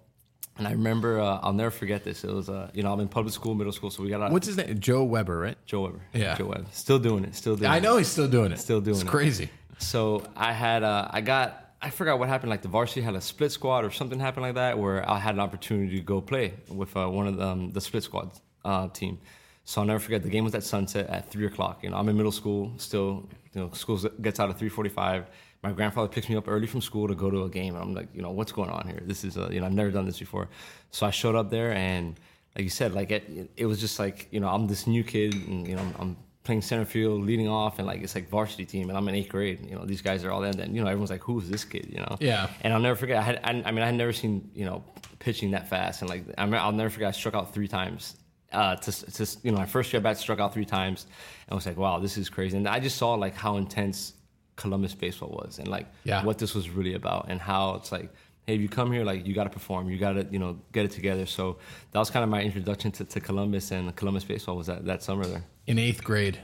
And 0.58 0.68
I 0.68 0.72
remember, 0.72 1.20
uh, 1.20 1.40
I'll 1.44 1.54
never 1.54 1.70
forget 1.72 2.04
this. 2.04 2.24
It 2.24 2.32
was, 2.32 2.50
uh, 2.50 2.72
you 2.74 2.84
know, 2.84 2.92
I'm 2.92 3.00
in 3.00 3.08
public 3.08 3.34
school, 3.34 3.54
middle 3.54 3.74
school. 3.74 3.92
So 3.92 4.04
we 4.04 4.10
got 4.10 4.22
out. 4.22 4.32
What's 4.32 4.48
his 4.48 4.58
name? 4.58 4.80
Joe 4.80 5.04
Weber, 5.04 5.38
right? 5.38 5.58
Joe 5.66 5.82
Weber. 5.84 6.02
Yeah. 6.14 6.36
Joe 6.36 6.46
Weber. 6.46 6.66
Still 6.72 7.00
doing 7.00 7.24
it. 7.24 7.36
Still 7.36 7.56
doing 7.56 7.72
it. 7.72 7.76
I 7.76 7.80
know 7.80 7.98
he's 7.98 8.08
still 8.08 8.28
doing 8.28 8.52
it. 8.52 8.60
Still 8.60 8.82
doing 8.82 8.96
it's 8.96 9.04
it. 9.04 9.08
crazy. 9.08 9.50
So 9.78 10.24
I 10.36 10.54
had, 10.54 10.84
uh, 10.84 11.08
I 11.12 11.22
got, 11.22 11.66
I 11.80 11.92
forgot 11.92 12.18
what 12.18 12.28
happened. 12.28 12.50
Like 12.50 12.64
the 12.64 12.68
varsity 12.70 13.02
had 13.02 13.16
a 13.16 13.22
split 13.22 13.52
squad 13.52 13.86
or 13.86 13.92
something 13.92 14.20
happened 14.20 14.42
like 14.42 14.56
that, 14.56 14.80
where 14.80 15.08
I 15.08 15.20
had 15.20 15.36
an 15.36 15.40
opportunity 15.40 15.98
to 15.98 16.04
go 16.04 16.22
play 16.22 16.56
with 16.70 16.98
uh, 16.98 17.08
one 17.08 17.28
of 17.28 17.38
the, 17.38 17.46
um, 17.46 17.72
the 17.72 17.82
split 17.82 18.04
squad 18.04 18.32
uh, 18.66 18.88
team. 18.88 19.20
So 19.64 19.82
I'll 19.82 19.88
never 19.88 20.00
forget. 20.00 20.24
The 20.24 20.30
game 20.30 20.44
was 20.44 20.56
at 20.56 20.64
sunset 20.64 21.08
at 21.10 21.30
three 21.30 21.46
o'clock. 21.46 21.84
You 21.84 21.92
know, 21.92 21.98
I'm 21.98 22.10
in 22.10 22.18
middle 22.18 22.32
school 22.32 22.74
still. 22.78 23.30
You 23.54 23.62
know, 23.62 23.72
school 23.74 23.98
gets 24.22 24.40
out 24.40 24.50
at 24.50 24.58
three 24.58 24.70
forty-five. 24.70 25.26
My 25.68 25.74
grandfather 25.74 26.08
picks 26.08 26.30
me 26.30 26.38
up 26.38 26.48
early 26.48 26.66
from 26.66 26.80
school 26.80 27.10
to 27.10 27.14
go 27.14 27.30
to 27.30 27.44
a 27.44 27.50
game, 27.50 27.76
and 27.76 27.84
I'm 27.84 27.94
like, 27.94 28.08
you 28.14 28.22
know, 28.22 28.32
what's 28.32 28.54
going 28.54 28.70
on 28.70 28.88
here? 28.88 29.02
This 29.06 29.26
is, 29.26 29.38
uh, 29.38 29.50
you 29.52 29.60
know, 29.60 29.66
I've 29.66 29.74
never 29.74 29.92
done 29.92 30.06
this 30.06 30.18
before. 30.18 30.48
So 30.92 31.06
I 31.06 31.12
showed 31.12 31.36
up 31.36 31.50
there, 31.50 31.74
and 31.74 32.18
like 32.56 32.64
you 32.64 32.70
said, 32.70 32.94
like 32.94 33.12
it, 33.12 33.52
it 33.58 33.66
was 33.66 33.82
just 33.82 34.00
like, 34.00 34.30
you 34.32 34.40
know, 34.40 34.48
I'm 34.48 34.68
this 34.68 34.88
new 34.88 35.04
kid, 35.04 35.34
and 35.34 35.68
you 35.68 35.76
know, 35.76 35.86
I'm 36.00 36.16
playing 36.46 36.62
center 36.62 36.86
field, 36.86 37.26
leading 37.26 37.50
off, 37.50 37.80
and 37.80 37.86
like 37.86 38.02
it's 38.02 38.16
like 38.16 38.30
varsity 38.30 38.64
team, 38.64 38.88
and 38.88 38.98
I'm 38.98 39.06
in 39.10 39.16
eighth 39.16 39.28
grade. 39.28 39.60
You 39.70 39.76
know, 39.76 39.84
these 39.84 40.02
guys 40.02 40.24
are 40.24 40.32
all 40.32 40.44
in. 40.44 40.58
And 40.58 40.74
you 40.74 40.82
know, 40.82 40.88
everyone's 40.88 41.12
like, 41.12 41.24
"Who's 41.24 41.50
this 41.50 41.66
kid?" 41.66 41.90
You 41.92 42.00
know. 42.00 42.16
Yeah. 42.22 42.50
And 42.62 42.74
I'll 42.74 42.80
never 42.80 42.96
forget. 42.96 43.18
I 43.18 43.22
had, 43.22 43.42
I, 43.44 43.50
I 43.66 43.72
mean, 43.72 43.84
I 43.84 43.88
had 43.88 43.96
never 43.96 44.14
seen 44.14 44.50
you 44.56 44.64
know 44.64 44.86
pitching 45.20 45.52
that 45.52 45.68
fast, 45.68 46.02
and 46.02 46.10
like 46.10 46.24
I 46.38 46.46
mean, 46.46 46.56
I'll 46.56 46.72
never 46.72 46.90
forget. 46.90 47.10
I 47.10 47.12
struck 47.12 47.36
out 47.36 47.54
three 47.54 47.68
times. 47.68 48.16
Uh, 48.54 48.78
to, 48.78 49.12
to 49.12 49.38
you 49.44 49.52
know, 49.52 49.58
my 49.58 49.66
first 49.66 49.92
year 49.92 50.02
bat 50.02 50.18
struck 50.18 50.40
out 50.40 50.54
three 50.54 50.64
times, 50.64 51.08
and 51.46 51.52
I 51.52 51.56
was 51.56 51.66
like, 51.66 51.76
"Wow, 51.76 52.00
this 52.00 52.18
is 52.18 52.30
crazy." 52.30 52.56
And 52.56 52.66
I 52.70 52.80
just 52.80 52.96
saw 52.96 53.16
like 53.16 53.36
how 53.36 53.58
intense 53.58 54.14
Columbus 54.58 54.94
baseball 54.94 55.30
was, 55.42 55.60
and 55.60 55.68
like 55.70 55.88
Yeah. 56.04 56.24
what 56.26 56.38
this 56.38 56.54
was 56.54 56.70
really 56.70 56.94
about, 56.96 57.28
and 57.30 57.40
how 57.40 57.76
it's 57.76 57.92
like. 57.92 58.10
Hey, 58.50 58.56
if 58.56 58.62
you 58.62 58.70
come 58.70 58.94
here, 58.94 59.04
like 59.04 59.28
you 59.28 59.34
got 59.36 59.44
to 59.44 59.50
perform, 59.50 59.90
you 59.90 59.98
got 59.98 60.14
to, 60.14 60.26
you 60.32 60.40
know, 60.40 60.58
get 60.72 60.86
it 60.86 60.92
together. 60.92 61.26
So 61.26 61.58
that 61.92 62.00
was 62.00 62.10
kind 62.10 62.24
of 62.24 62.30
my 62.30 62.42
introduction 62.42 62.92
to, 62.94 63.04
to 63.04 63.20
Columbus 63.20 63.72
and 63.72 63.94
Columbus 63.94 64.24
baseball 64.24 64.56
was 64.56 64.68
that, 64.68 64.86
that 64.86 65.04
summer 65.04 65.26
there, 65.26 65.44
In 65.66 65.78
eighth 65.78 66.02
grade. 66.02 66.40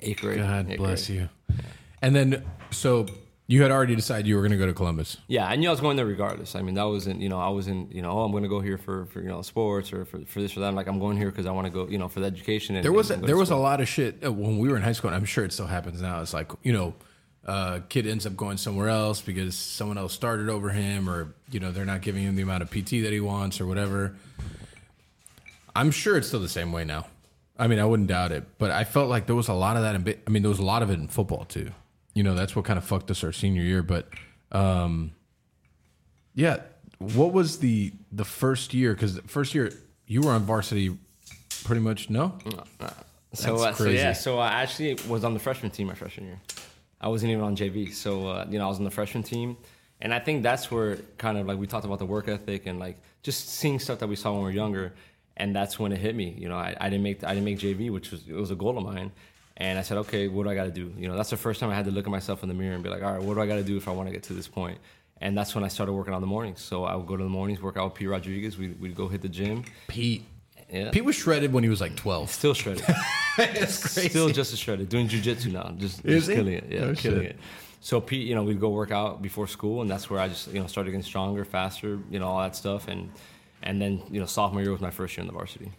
eighth 0.00 0.20
grade. 0.20 0.38
God 0.38 0.68
eighth 0.68 0.78
bless 0.78 1.06
grade. 1.06 1.20
you. 1.20 1.28
And 2.02 2.16
then, 2.16 2.42
so 2.72 3.06
you 3.46 3.62
had 3.62 3.70
already 3.70 3.94
decided 3.94 4.26
you 4.26 4.34
were 4.34 4.42
going 4.42 4.50
to 4.50 4.56
go 4.58 4.66
to 4.66 4.72
Columbus. 4.74 5.16
Yeah, 5.28 5.46
I 5.46 5.54
knew 5.54 5.68
I 5.68 5.70
was 5.70 5.80
going 5.80 5.96
there 5.96 6.06
regardless. 6.06 6.56
I 6.56 6.62
mean, 6.62 6.74
that 6.74 6.82
wasn't, 6.88 7.20
you 7.20 7.28
know, 7.28 7.38
I 7.38 7.50
wasn't, 7.50 7.94
you 7.94 8.02
know, 8.02 8.10
oh, 8.10 8.24
I'm 8.24 8.32
going 8.32 8.42
to 8.42 8.48
go 8.48 8.58
here 8.60 8.76
for, 8.76 9.06
for 9.06 9.20
you 9.20 9.28
know, 9.28 9.40
sports 9.42 9.92
or 9.92 10.04
for, 10.04 10.18
for 10.24 10.40
this 10.40 10.56
or 10.56 10.60
that. 10.60 10.66
I'm 10.66 10.74
like, 10.74 10.88
I'm 10.88 10.98
going 10.98 11.16
here 11.16 11.30
because 11.30 11.46
I 11.46 11.52
want 11.52 11.66
to 11.66 11.72
go, 11.72 11.86
you 11.86 11.98
know, 11.98 12.08
for 12.08 12.18
the 12.18 12.26
education. 12.26 12.74
And, 12.74 12.84
There 12.84 12.90
was 12.92 13.12
a, 13.12 13.16
there 13.16 13.36
was 13.36 13.50
a 13.50 13.56
lot 13.56 13.80
of 13.80 13.86
shit 13.86 14.24
uh, 14.26 14.32
when 14.32 14.58
we 14.58 14.68
were 14.68 14.76
in 14.76 14.82
high 14.82 14.90
school, 14.90 15.06
and 15.10 15.16
I'm 15.16 15.24
sure 15.24 15.44
it 15.44 15.52
still 15.52 15.68
happens 15.68 16.02
now. 16.02 16.20
It's 16.20 16.34
like 16.34 16.50
you 16.64 16.72
know, 16.72 16.94
uh, 17.48 17.80
kid 17.88 18.06
ends 18.06 18.26
up 18.26 18.36
going 18.36 18.58
somewhere 18.58 18.88
else 18.88 19.22
because 19.22 19.56
someone 19.56 19.96
else 19.96 20.12
started 20.12 20.50
over 20.50 20.68
him, 20.68 21.08
or 21.08 21.32
you 21.50 21.58
know, 21.58 21.72
they're 21.72 21.86
not 21.86 22.02
giving 22.02 22.22
him 22.22 22.36
the 22.36 22.42
amount 22.42 22.62
of 22.62 22.70
PT 22.70 22.90
that 23.02 23.10
he 23.10 23.20
wants, 23.20 23.58
or 23.58 23.66
whatever. 23.66 24.14
I'm 25.74 25.90
sure 25.90 26.18
it's 26.18 26.28
still 26.28 26.40
the 26.40 26.48
same 26.48 26.72
way 26.72 26.84
now. 26.84 27.06
I 27.58 27.66
mean, 27.66 27.78
I 27.78 27.86
wouldn't 27.86 28.08
doubt 28.08 28.32
it, 28.32 28.44
but 28.58 28.70
I 28.70 28.84
felt 28.84 29.08
like 29.08 29.26
there 29.26 29.34
was 29.34 29.48
a 29.48 29.54
lot 29.54 29.76
of 29.76 29.82
that. 29.82 29.94
In, 29.94 30.20
I 30.26 30.30
mean, 30.30 30.42
there 30.42 30.50
was 30.50 30.58
a 30.58 30.64
lot 30.64 30.82
of 30.82 30.90
it 30.90 30.94
in 30.94 31.08
football 31.08 31.46
too. 31.46 31.70
You 32.12 32.22
know, 32.22 32.34
that's 32.34 32.54
what 32.54 32.66
kind 32.66 32.76
of 32.76 32.84
fucked 32.84 33.10
us 33.10 33.24
our 33.24 33.32
senior 33.32 33.62
year. 33.62 33.82
But 33.82 34.08
um, 34.52 35.12
yeah, 36.34 36.58
what 36.98 37.32
was 37.32 37.60
the 37.60 37.94
the 38.12 38.26
first 38.26 38.74
year? 38.74 38.92
Because 38.92 39.14
the 39.14 39.22
first 39.22 39.54
year 39.54 39.72
you 40.06 40.20
were 40.20 40.32
on 40.32 40.42
varsity, 40.42 40.94
pretty 41.64 41.80
much. 41.80 42.10
No, 42.10 42.34
So, 43.32 43.56
uh, 43.56 43.72
so 43.72 43.88
yeah, 43.88 44.12
so 44.12 44.38
I 44.38 44.48
actually 44.48 44.98
was 45.08 45.24
on 45.24 45.32
the 45.32 45.40
freshman 45.40 45.70
team 45.70 45.86
my 45.86 45.94
freshman 45.94 46.26
year. 46.26 46.40
I 47.00 47.08
wasn't 47.08 47.32
even 47.32 47.44
on 47.44 47.56
JV. 47.56 47.92
So, 47.92 48.28
uh, 48.28 48.46
you 48.48 48.58
know, 48.58 48.66
I 48.66 48.68
was 48.68 48.78
on 48.78 48.84
the 48.84 48.90
freshman 48.90 49.22
team. 49.22 49.56
And 50.00 50.14
I 50.14 50.20
think 50.20 50.42
that's 50.42 50.70
where 50.70 50.96
kind 51.16 51.38
of 51.38 51.46
like 51.46 51.58
we 51.58 51.66
talked 51.66 51.84
about 51.84 51.98
the 51.98 52.06
work 52.06 52.28
ethic 52.28 52.66
and 52.66 52.78
like 52.78 52.98
just 53.22 53.48
seeing 53.48 53.78
stuff 53.78 53.98
that 53.98 54.08
we 54.08 54.16
saw 54.16 54.32
when 54.32 54.40
we 54.40 54.44
were 54.44 54.50
younger. 54.52 54.94
And 55.36 55.54
that's 55.54 55.78
when 55.78 55.92
it 55.92 55.98
hit 55.98 56.14
me. 56.14 56.34
You 56.38 56.48
know, 56.48 56.56
I, 56.56 56.76
I 56.80 56.88
didn't 56.88 57.02
make 57.02 57.24
I 57.24 57.34
didn't 57.34 57.44
make 57.44 57.58
JV, 57.58 57.90
which 57.92 58.10
was 58.10 58.26
it 58.28 58.34
was 58.34 58.50
a 58.50 58.56
goal 58.56 58.78
of 58.78 58.84
mine. 58.84 59.12
And 59.56 59.76
I 59.78 59.82
said, 59.82 59.98
okay, 59.98 60.28
what 60.28 60.44
do 60.44 60.50
I 60.50 60.54
got 60.54 60.64
to 60.64 60.70
do? 60.70 60.92
You 60.96 61.08
know, 61.08 61.16
that's 61.16 61.30
the 61.30 61.36
first 61.36 61.58
time 61.58 61.68
I 61.70 61.74
had 61.74 61.84
to 61.86 61.90
look 61.90 62.06
at 62.06 62.10
myself 62.10 62.44
in 62.44 62.48
the 62.48 62.54
mirror 62.54 62.74
and 62.74 62.82
be 62.82 62.90
like, 62.90 63.02
all 63.02 63.12
right, 63.12 63.22
what 63.22 63.34
do 63.34 63.40
I 63.40 63.46
got 63.46 63.56
to 63.56 63.64
do 63.64 63.76
if 63.76 63.88
I 63.88 63.90
want 63.90 64.08
to 64.08 64.12
get 64.12 64.22
to 64.24 64.32
this 64.32 64.46
point? 64.46 64.78
And 65.20 65.36
that's 65.36 65.52
when 65.52 65.64
I 65.64 65.68
started 65.68 65.94
working 65.94 66.14
on 66.14 66.20
the 66.20 66.28
mornings. 66.28 66.60
So 66.60 66.84
I 66.84 66.94
would 66.94 67.06
go 67.06 67.16
to 67.16 67.24
the 67.24 67.28
mornings, 67.28 67.60
work 67.60 67.76
out 67.76 67.86
with 67.86 67.94
Pete 67.94 68.08
Rodriguez. 68.08 68.56
We, 68.56 68.68
we'd 68.68 68.94
go 68.94 69.08
hit 69.08 69.20
the 69.20 69.28
gym. 69.28 69.64
Pete. 69.88 70.24
Yeah. 70.70 70.90
Pete 70.90 71.04
was 71.04 71.16
shredded 71.16 71.52
when 71.52 71.64
he 71.64 71.70
was 71.70 71.80
like 71.80 71.96
12. 71.96 72.30
Still 72.30 72.54
shredded. 72.54 72.84
It's 73.40 73.94
crazy. 73.94 74.08
Still 74.08 74.28
just 74.30 74.52
as 74.52 74.58
shredded. 74.58 74.88
Doing 74.88 75.06
jujitsu 75.06 75.52
now. 75.52 75.72
Just, 75.78 76.04
Is 76.04 76.26
just 76.26 76.28
he? 76.30 76.34
killing 76.34 76.54
it. 76.54 76.64
Yeah, 76.68 76.80
Oh, 76.80 76.94
killing 76.96 77.20
shit. 77.22 77.30
it. 77.30 77.36
So 77.80 78.00
Pete, 78.00 78.26
you 78.26 78.34
know, 78.34 78.42
we'd 78.42 78.58
go 78.58 78.68
work 78.70 78.90
out 78.90 79.22
before 79.22 79.46
school, 79.46 79.80
and 79.80 79.88
that's 79.88 80.10
where 80.10 80.18
I 80.18 80.26
just, 80.26 80.48
you 80.52 80.58
know, 80.58 80.66
started 80.66 80.90
getting 80.90 81.04
stronger, 81.04 81.44
faster, 81.44 82.00
you 82.10 82.18
know, 82.18 82.26
all 82.26 82.40
that 82.40 82.56
stuff, 82.56 82.88
and 82.88 83.12
and 83.62 83.80
then, 83.80 84.02
you 84.10 84.18
know, 84.18 84.26
sophomore 84.26 84.60
year 84.62 84.72
was 84.72 84.80
my 84.80 84.90
first 84.90 85.16
year 85.16 85.20
in 85.22 85.28
the 85.28 85.32
varsity. 85.32 85.70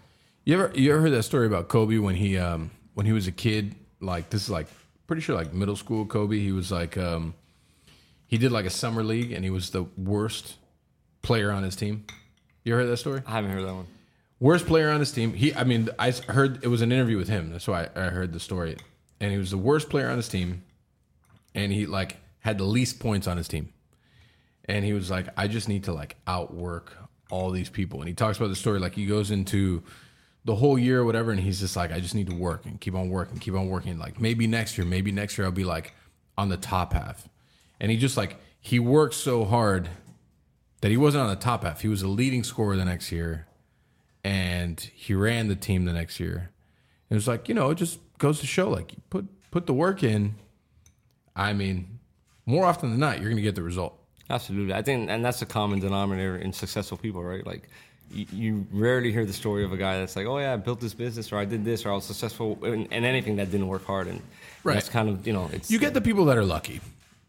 You 0.45 0.54
ever 0.62 0.71
you 0.73 0.89
ever 0.93 1.02
heard 1.02 1.12
that 1.12 1.23
story 1.23 1.47
about 1.47 1.67
Kobe 1.67 1.97
when 1.97 2.15
he 2.15 2.38
um 2.38 2.71
when 2.93 3.06
he 3.06 3.12
was 3.12 3.28
a 3.28 3.32
kid? 3.34 3.75
Like 3.99 4.30
this 4.30 4.43
is 4.43 4.49
like 4.49 4.67
pretty 5.06 5.21
sure 5.21 5.36
like 5.36 5.54
middle 5.54 5.75
school 5.75 6.06
Kobe. 6.06 6.39
He 6.39 6.54
was 6.54 6.71
like 6.71 6.97
um 6.97 7.34
he 8.25 8.38
did 8.38 8.54
like 8.54 8.65
a 8.67 8.69
summer 8.69 9.04
league 9.04 9.34
and 9.34 9.43
he 9.43 9.49
was 9.49 9.71
the 9.71 9.84
worst 9.97 10.56
player 11.23 11.52
on 11.52 11.63
his 11.63 11.75
team. 11.75 12.06
You 12.63 12.73
ever 12.73 12.84
heard 12.84 12.89
that 12.91 12.97
story? 12.97 13.21
I 13.28 13.32
haven't 13.32 13.52
heard 13.52 13.65
that 13.65 13.73
one. 13.75 13.88
Worst 14.39 14.67
player 14.67 14.89
on 14.89 14.99
his 14.99 15.12
team. 15.12 15.34
He 15.34 15.54
I 15.54 15.63
mean 15.63 15.89
I 15.99 16.12
heard 16.12 16.63
it 16.63 16.67
was 16.67 16.82
an 16.82 16.91
interview 16.91 17.17
with 17.17 17.28
him. 17.28 17.52
That's 17.52 17.67
why 17.67 17.89
I, 17.95 18.06
I 18.06 18.10
heard 18.10 18.34
the 18.34 18.39
story. 18.39 18.78
And 19.19 19.32
he 19.32 19.38
was 19.38 19.52
the 19.52 19.58
worst 19.58 19.89
player 19.89 20.10
on 20.10 20.15
his 20.15 20.30
team, 20.30 20.63
and 21.54 21.73
he 21.73 21.86
like 21.86 22.17
had 22.39 22.58
the 22.58 22.63
least 22.63 22.99
points 22.99 23.28
on 23.28 23.36
his 23.36 23.47
team. 23.49 23.73
And 24.65 24.86
he 24.86 24.93
was 24.93 25.10
like, 25.10 25.28
I 25.36 25.47
just 25.47 25.67
need 25.67 25.86
to 25.86 25.93
like 25.93 26.15
outwork 26.25 26.95
all 27.30 27.52
these 27.52 27.69
people. 27.69 27.99
And 27.99 28.08
he 28.08 28.15
talks 28.15 28.38
about 28.38 28.47
the 28.47 28.56
story 28.56 28.80
like 28.80 28.95
he 28.95 29.06
goes 29.06 29.30
into 29.30 29.84
the 30.45 30.56
whole 30.56 30.80
year 30.80 31.02
or 31.02 31.06
whatever, 31.06 31.32
and 31.32 31.39
he's 31.39 31.60
just 31.60 31.75
like, 31.75 31.91
I 31.91 31.99
just 31.99 32.15
need 32.15 32.28
to 32.30 32.36
work 32.36 32.65
and 32.65 32.80
keep 32.80 32.95
on 32.95 33.10
working, 33.10 33.39
keep 33.39 33.56
on 33.56 33.67
working. 33.67 33.99
Like 33.99 34.21
maybe 34.21 34.47
next 34.47 34.78
year, 34.78 34.88
maybe 34.88 35.12
next 35.12 35.38
year 35.38 35.45
I'll 35.45 35.52
be 35.52 35.65
like 35.65 35.93
on 36.38 36.49
the 36.49 36.58
top 36.58 36.93
half. 36.93 37.28
And 37.80 37.91
he 37.91 37.97
just 37.97 38.15
like 38.15 38.38
he 38.62 38.80
worked 38.80 39.15
so 39.15 39.43
hard 39.43 39.89
that 40.82 40.91
he 40.91 40.97
wasn't 40.97 41.23
on 41.23 41.30
the 41.30 41.36
top 41.36 41.63
half. 41.63 41.82
He 41.82 41.88
was 41.88 42.02
a 42.02 42.08
leading 42.08 42.43
scorer 42.43 42.78
the 42.78 42.86
next 42.86 43.12
year, 43.12 43.47
and 44.23 44.79
he 44.79 45.13
ran 45.13 45.47
the 45.47 45.55
team 45.55 45.86
the 45.86 45.93
next 45.93 46.19
year. 46.19 46.49
It 47.10 47.13
was 47.15 47.27
like 47.27 47.47
you 47.49 47.55
know, 47.55 47.69
it 47.69 47.75
just 47.75 47.99
goes 48.17 48.39
to 48.41 48.47
show 48.47 48.69
like 48.69 48.91
you 48.93 49.01
put 49.10 49.25
put 49.51 49.65
the 49.65 49.73
work 49.73 50.03
in. 50.03 50.36
I 51.36 51.53
mean, 51.53 51.99
more 52.45 52.65
often 52.65 52.89
than 52.91 52.99
not, 52.99 53.21
you're 53.21 53.29
gonna 53.29 53.41
get 53.41 53.55
the 53.55 53.63
result. 53.63 53.95
Absolutely. 54.29 54.73
I 54.75 54.82
think, 54.84 55.10
and 55.10 55.25
that's 55.25 55.41
a 55.41 55.45
common 55.45 55.79
denominator 55.79 56.38
in 56.38 56.53
successful 56.53 56.97
people, 56.97 57.23
right? 57.23 57.43
Like, 57.47 57.67
you, 58.12 58.27
you 58.32 58.67
rarely 58.71 59.12
hear 59.12 59.25
the 59.25 59.34
story 59.34 59.63
of 59.63 59.73
a 59.73 59.77
guy 59.77 59.97
that's 59.97 60.15
like, 60.15 60.27
oh, 60.27 60.38
yeah, 60.38 60.53
I 60.53 60.58
built 60.58 60.79
this 60.79 60.93
business, 60.93 61.32
or 61.32 61.38
I 61.38 61.45
did 61.45 61.65
this, 61.65 61.84
or 61.84 61.91
I 61.91 61.95
was 61.95 62.05
successful 62.05 62.63
in, 62.63 62.86
in 62.88 63.05
anything 63.05 63.38
that 63.38 63.49
didn't 63.49 63.67
work 63.67 63.86
hard. 63.86 64.05
And 64.08 64.21
Right. 64.63 64.75
that's 64.75 64.88
kind 64.89 65.10
of, 65.10 65.25
you 65.25 65.34
know, 65.34 65.49
it's. 65.51 65.71
You 65.71 65.79
get 65.79 65.95
the 65.95 66.01
people 66.01 66.25
that 66.25 66.38
are 66.38 66.43
lucky, 66.45 66.79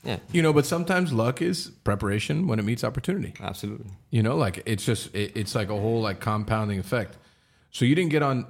Yeah, 0.05 0.19
you 0.33 0.43
know, 0.43 0.53
but 0.53 0.65
sometimes 0.65 1.13
luck 1.13 1.43
is 1.43 1.69
preparation 1.85 2.47
when 2.47 2.59
it 2.59 2.65
meets 2.65 2.85
opportunity. 2.85 3.35
absolutely. 3.41 3.91
You 4.11 4.23
know, 4.23 4.37
like 4.37 4.63
it's 4.65 4.85
just 4.85 5.15
it, 5.15 5.37
it's 5.37 5.55
like 5.55 5.69
a 5.69 5.79
whole 5.79 6.01
like 6.01 6.21
compounding 6.21 6.79
effect. 6.79 7.19
So 7.71 7.85
you 7.85 7.95
didn't 7.95 8.11
get 8.11 8.23
on 8.23 8.47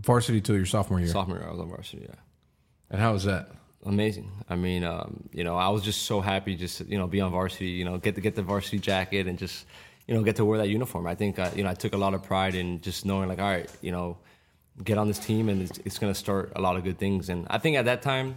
varsity 0.00 0.40
till 0.40 0.56
your 0.56 0.66
sophomore 0.66 1.00
year, 1.00 1.08
Sophomore 1.08 1.38
year, 1.38 1.48
I 1.48 1.50
was 1.50 1.60
on 1.60 1.68
varsity, 1.68 2.06
yeah. 2.08 2.14
and 2.90 3.00
how 3.00 3.12
was 3.12 3.24
that? 3.24 3.50
amazing. 3.86 4.30
I 4.48 4.56
mean, 4.56 4.84
um, 4.84 5.28
you 5.32 5.44
know, 5.44 5.56
I 5.56 5.68
was 5.68 5.82
just 5.82 6.02
so 6.02 6.20
happy 6.20 6.56
just 6.56 6.78
to, 6.78 6.84
you 6.84 6.98
know 6.98 7.06
be 7.06 7.20
on 7.20 7.32
varsity. 7.32 7.68
You 7.68 7.84
know, 7.84 7.98
get 7.98 8.14
to 8.16 8.20
get 8.20 8.34
the 8.34 8.42
varsity 8.42 8.78
jacket 8.78 9.26
and 9.26 9.38
just 9.38 9.64
you 10.06 10.14
know 10.14 10.22
get 10.22 10.36
to 10.36 10.44
wear 10.44 10.58
that 10.58 10.68
uniform. 10.68 11.06
I 11.06 11.14
think 11.14 11.38
uh, 11.38 11.50
you 11.54 11.62
know 11.62 11.70
I 11.70 11.74
took 11.74 11.94
a 11.94 11.96
lot 11.96 12.12
of 12.12 12.22
pride 12.22 12.54
in 12.54 12.80
just 12.80 13.06
knowing 13.06 13.28
like, 13.28 13.38
all 13.38 13.48
right, 13.48 13.70
you 13.80 13.92
know, 13.92 14.18
get 14.82 14.98
on 14.98 15.08
this 15.08 15.18
team 15.18 15.48
and 15.48 15.62
it's, 15.62 15.78
it's 15.84 15.98
going 15.98 16.12
to 16.12 16.18
start 16.18 16.52
a 16.56 16.60
lot 16.60 16.76
of 16.76 16.84
good 16.84 16.98
things. 16.98 17.28
And 17.28 17.46
I 17.48 17.58
think 17.58 17.76
at 17.76 17.86
that 17.86 18.02
time, 18.02 18.36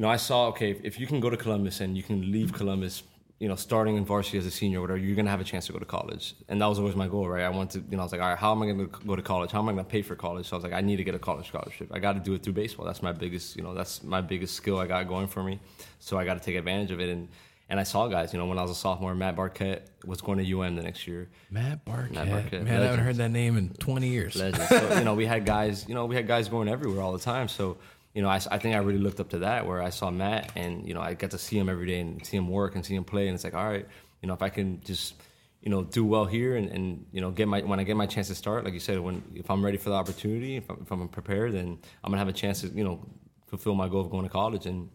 you 0.00 0.06
know, 0.06 0.10
I 0.10 0.16
saw 0.16 0.46
okay, 0.46 0.70
if, 0.70 0.82
if 0.82 0.98
you 0.98 1.06
can 1.06 1.20
go 1.20 1.28
to 1.28 1.36
Columbus 1.36 1.80
and 1.80 1.94
you 1.94 2.02
can 2.02 2.32
leave 2.32 2.54
Columbus. 2.54 3.02
You 3.38 3.48
know, 3.48 3.54
starting 3.54 3.96
in 3.96 4.04
varsity 4.04 4.36
as 4.36 4.44
a 4.44 4.50
senior, 4.50 4.78
or 4.78 4.82
whatever, 4.82 4.98
you're 4.98 5.16
gonna 5.16 5.30
have 5.30 5.40
a 5.40 5.44
chance 5.44 5.66
to 5.66 5.72
go 5.72 5.78
to 5.78 5.84
college, 5.86 6.34
and 6.48 6.60
that 6.60 6.66
was 6.66 6.78
always 6.78 6.94
my 6.94 7.08
goal, 7.08 7.26
right? 7.26 7.42
I 7.42 7.48
wanted 7.48 7.84
to, 7.84 7.90
you 7.90 7.96
know, 7.96 8.02
I 8.02 8.04
was 8.04 8.12
like, 8.12 8.20
all 8.20 8.28
right, 8.28 8.38
how 8.38 8.52
am 8.52 8.62
I 8.62 8.66
gonna 8.66 8.86
go 8.86 9.16
to 9.16 9.22
college? 9.22 9.50
How 9.50 9.60
am 9.60 9.68
I 9.68 9.72
gonna 9.72 9.84
pay 9.84 10.02
for 10.02 10.14
college? 10.14 10.46
So 10.46 10.56
I 10.56 10.58
was 10.58 10.64
like, 10.64 10.74
I 10.74 10.80
need 10.80 10.96
to 10.96 11.04
get 11.04 11.14
a 11.14 11.18
college 11.18 11.48
scholarship. 11.48 11.88
I 11.90 11.98
got 11.98 12.14
to 12.14 12.20
do 12.20 12.34
it 12.34 12.42
through 12.42 12.52
baseball. 12.54 12.86
That's 12.86 13.02
my 13.02 13.12
biggest, 13.12 13.56
you 13.56 13.62
know, 13.62 13.74
that's 13.74 14.02
my 14.02 14.20
biggest 14.22 14.54
skill 14.54 14.78
I 14.78 14.86
got 14.86 15.06
going 15.08 15.26
for 15.26 15.42
me. 15.42 15.58
So 15.98 16.18
I 16.18 16.24
got 16.24 16.34
to 16.34 16.40
take 16.40 16.56
advantage 16.56 16.90
of 16.90 17.00
it. 17.00 17.08
And 17.10 17.28
and 17.70 17.78
I 17.78 17.84
saw 17.84 18.08
guys, 18.08 18.32
you 18.32 18.38
know, 18.38 18.46
when 18.46 18.58
I 18.58 18.62
was 18.62 18.72
a 18.72 18.74
sophomore, 18.74 19.14
Matt 19.14 19.36
Barquette 19.36 19.82
was 20.04 20.20
going 20.20 20.44
to 20.44 20.60
UM 20.60 20.76
the 20.76 20.82
next 20.82 21.06
year. 21.06 21.28
Matt 21.50 21.84
Barquette. 21.84 22.12
Matt 22.12 22.26
Barquette, 22.26 22.64
Man, 22.64 22.82
I 22.82 22.86
haven't 22.86 23.04
heard 23.04 23.16
that 23.16 23.30
name 23.30 23.56
in 23.56 23.68
20 23.74 24.08
years. 24.08 24.34
Legend. 24.34 24.64
So, 24.64 24.98
you 24.98 25.04
know, 25.04 25.14
we 25.14 25.24
had 25.24 25.46
guys, 25.46 25.88
you 25.88 25.94
know, 25.94 26.04
we 26.06 26.16
had 26.16 26.26
guys 26.26 26.48
going 26.48 26.68
everywhere 26.68 27.00
all 27.00 27.12
the 27.12 27.20
time. 27.20 27.46
So, 27.46 27.78
you 28.14 28.22
know, 28.22 28.28
I, 28.28 28.40
I 28.50 28.58
think 28.58 28.74
I 28.74 28.78
really 28.78 28.98
looked 28.98 29.20
up 29.20 29.28
to 29.30 29.38
that 29.40 29.66
where 29.66 29.82
I 29.82 29.90
saw 29.90 30.10
Matt 30.10 30.52
and, 30.56 30.86
you 30.86 30.94
know, 30.94 31.00
I 31.00 31.14
got 31.14 31.30
to 31.30 31.38
see 31.38 31.56
him 31.56 31.68
every 31.68 31.86
day 31.86 32.00
and 32.00 32.24
see 32.26 32.36
him 32.36 32.48
work 32.48 32.74
and 32.74 32.84
see 32.84 32.94
him 32.94 33.04
play. 33.04 33.28
And 33.28 33.34
it's 33.34 33.44
like, 33.44 33.54
all 33.54 33.68
right, 33.68 33.86
you 34.20 34.26
know, 34.26 34.34
if 34.34 34.42
I 34.42 34.48
can 34.48 34.80
just, 34.82 35.14
you 35.62 35.70
know, 35.70 35.84
do 35.84 36.04
well 36.04 36.24
here 36.24 36.56
and, 36.56 36.68
and 36.70 37.06
you 37.12 37.20
know, 37.20 37.30
get 37.30 37.46
my, 37.46 37.60
when 37.60 37.78
I 37.78 37.84
get 37.84 37.96
my 37.96 38.06
chance 38.06 38.28
to 38.28 38.34
start, 38.34 38.64
like 38.64 38.74
you 38.74 38.80
said, 38.80 38.98
when, 38.98 39.22
if 39.34 39.50
I'm 39.50 39.64
ready 39.64 39.76
for 39.76 39.90
the 39.90 39.94
opportunity, 39.94 40.56
if 40.56 40.68
I'm, 40.68 40.78
if 40.82 40.90
I'm 40.90 41.08
prepared, 41.08 41.52
then 41.52 41.78
I'm 42.02 42.10
going 42.10 42.14
to 42.14 42.18
have 42.18 42.28
a 42.28 42.32
chance 42.32 42.62
to, 42.62 42.68
you 42.68 42.82
know, 42.82 43.00
fulfill 43.46 43.74
my 43.74 43.88
goal 43.88 44.00
of 44.00 44.10
going 44.10 44.24
to 44.24 44.30
college. 44.30 44.66
And 44.66 44.88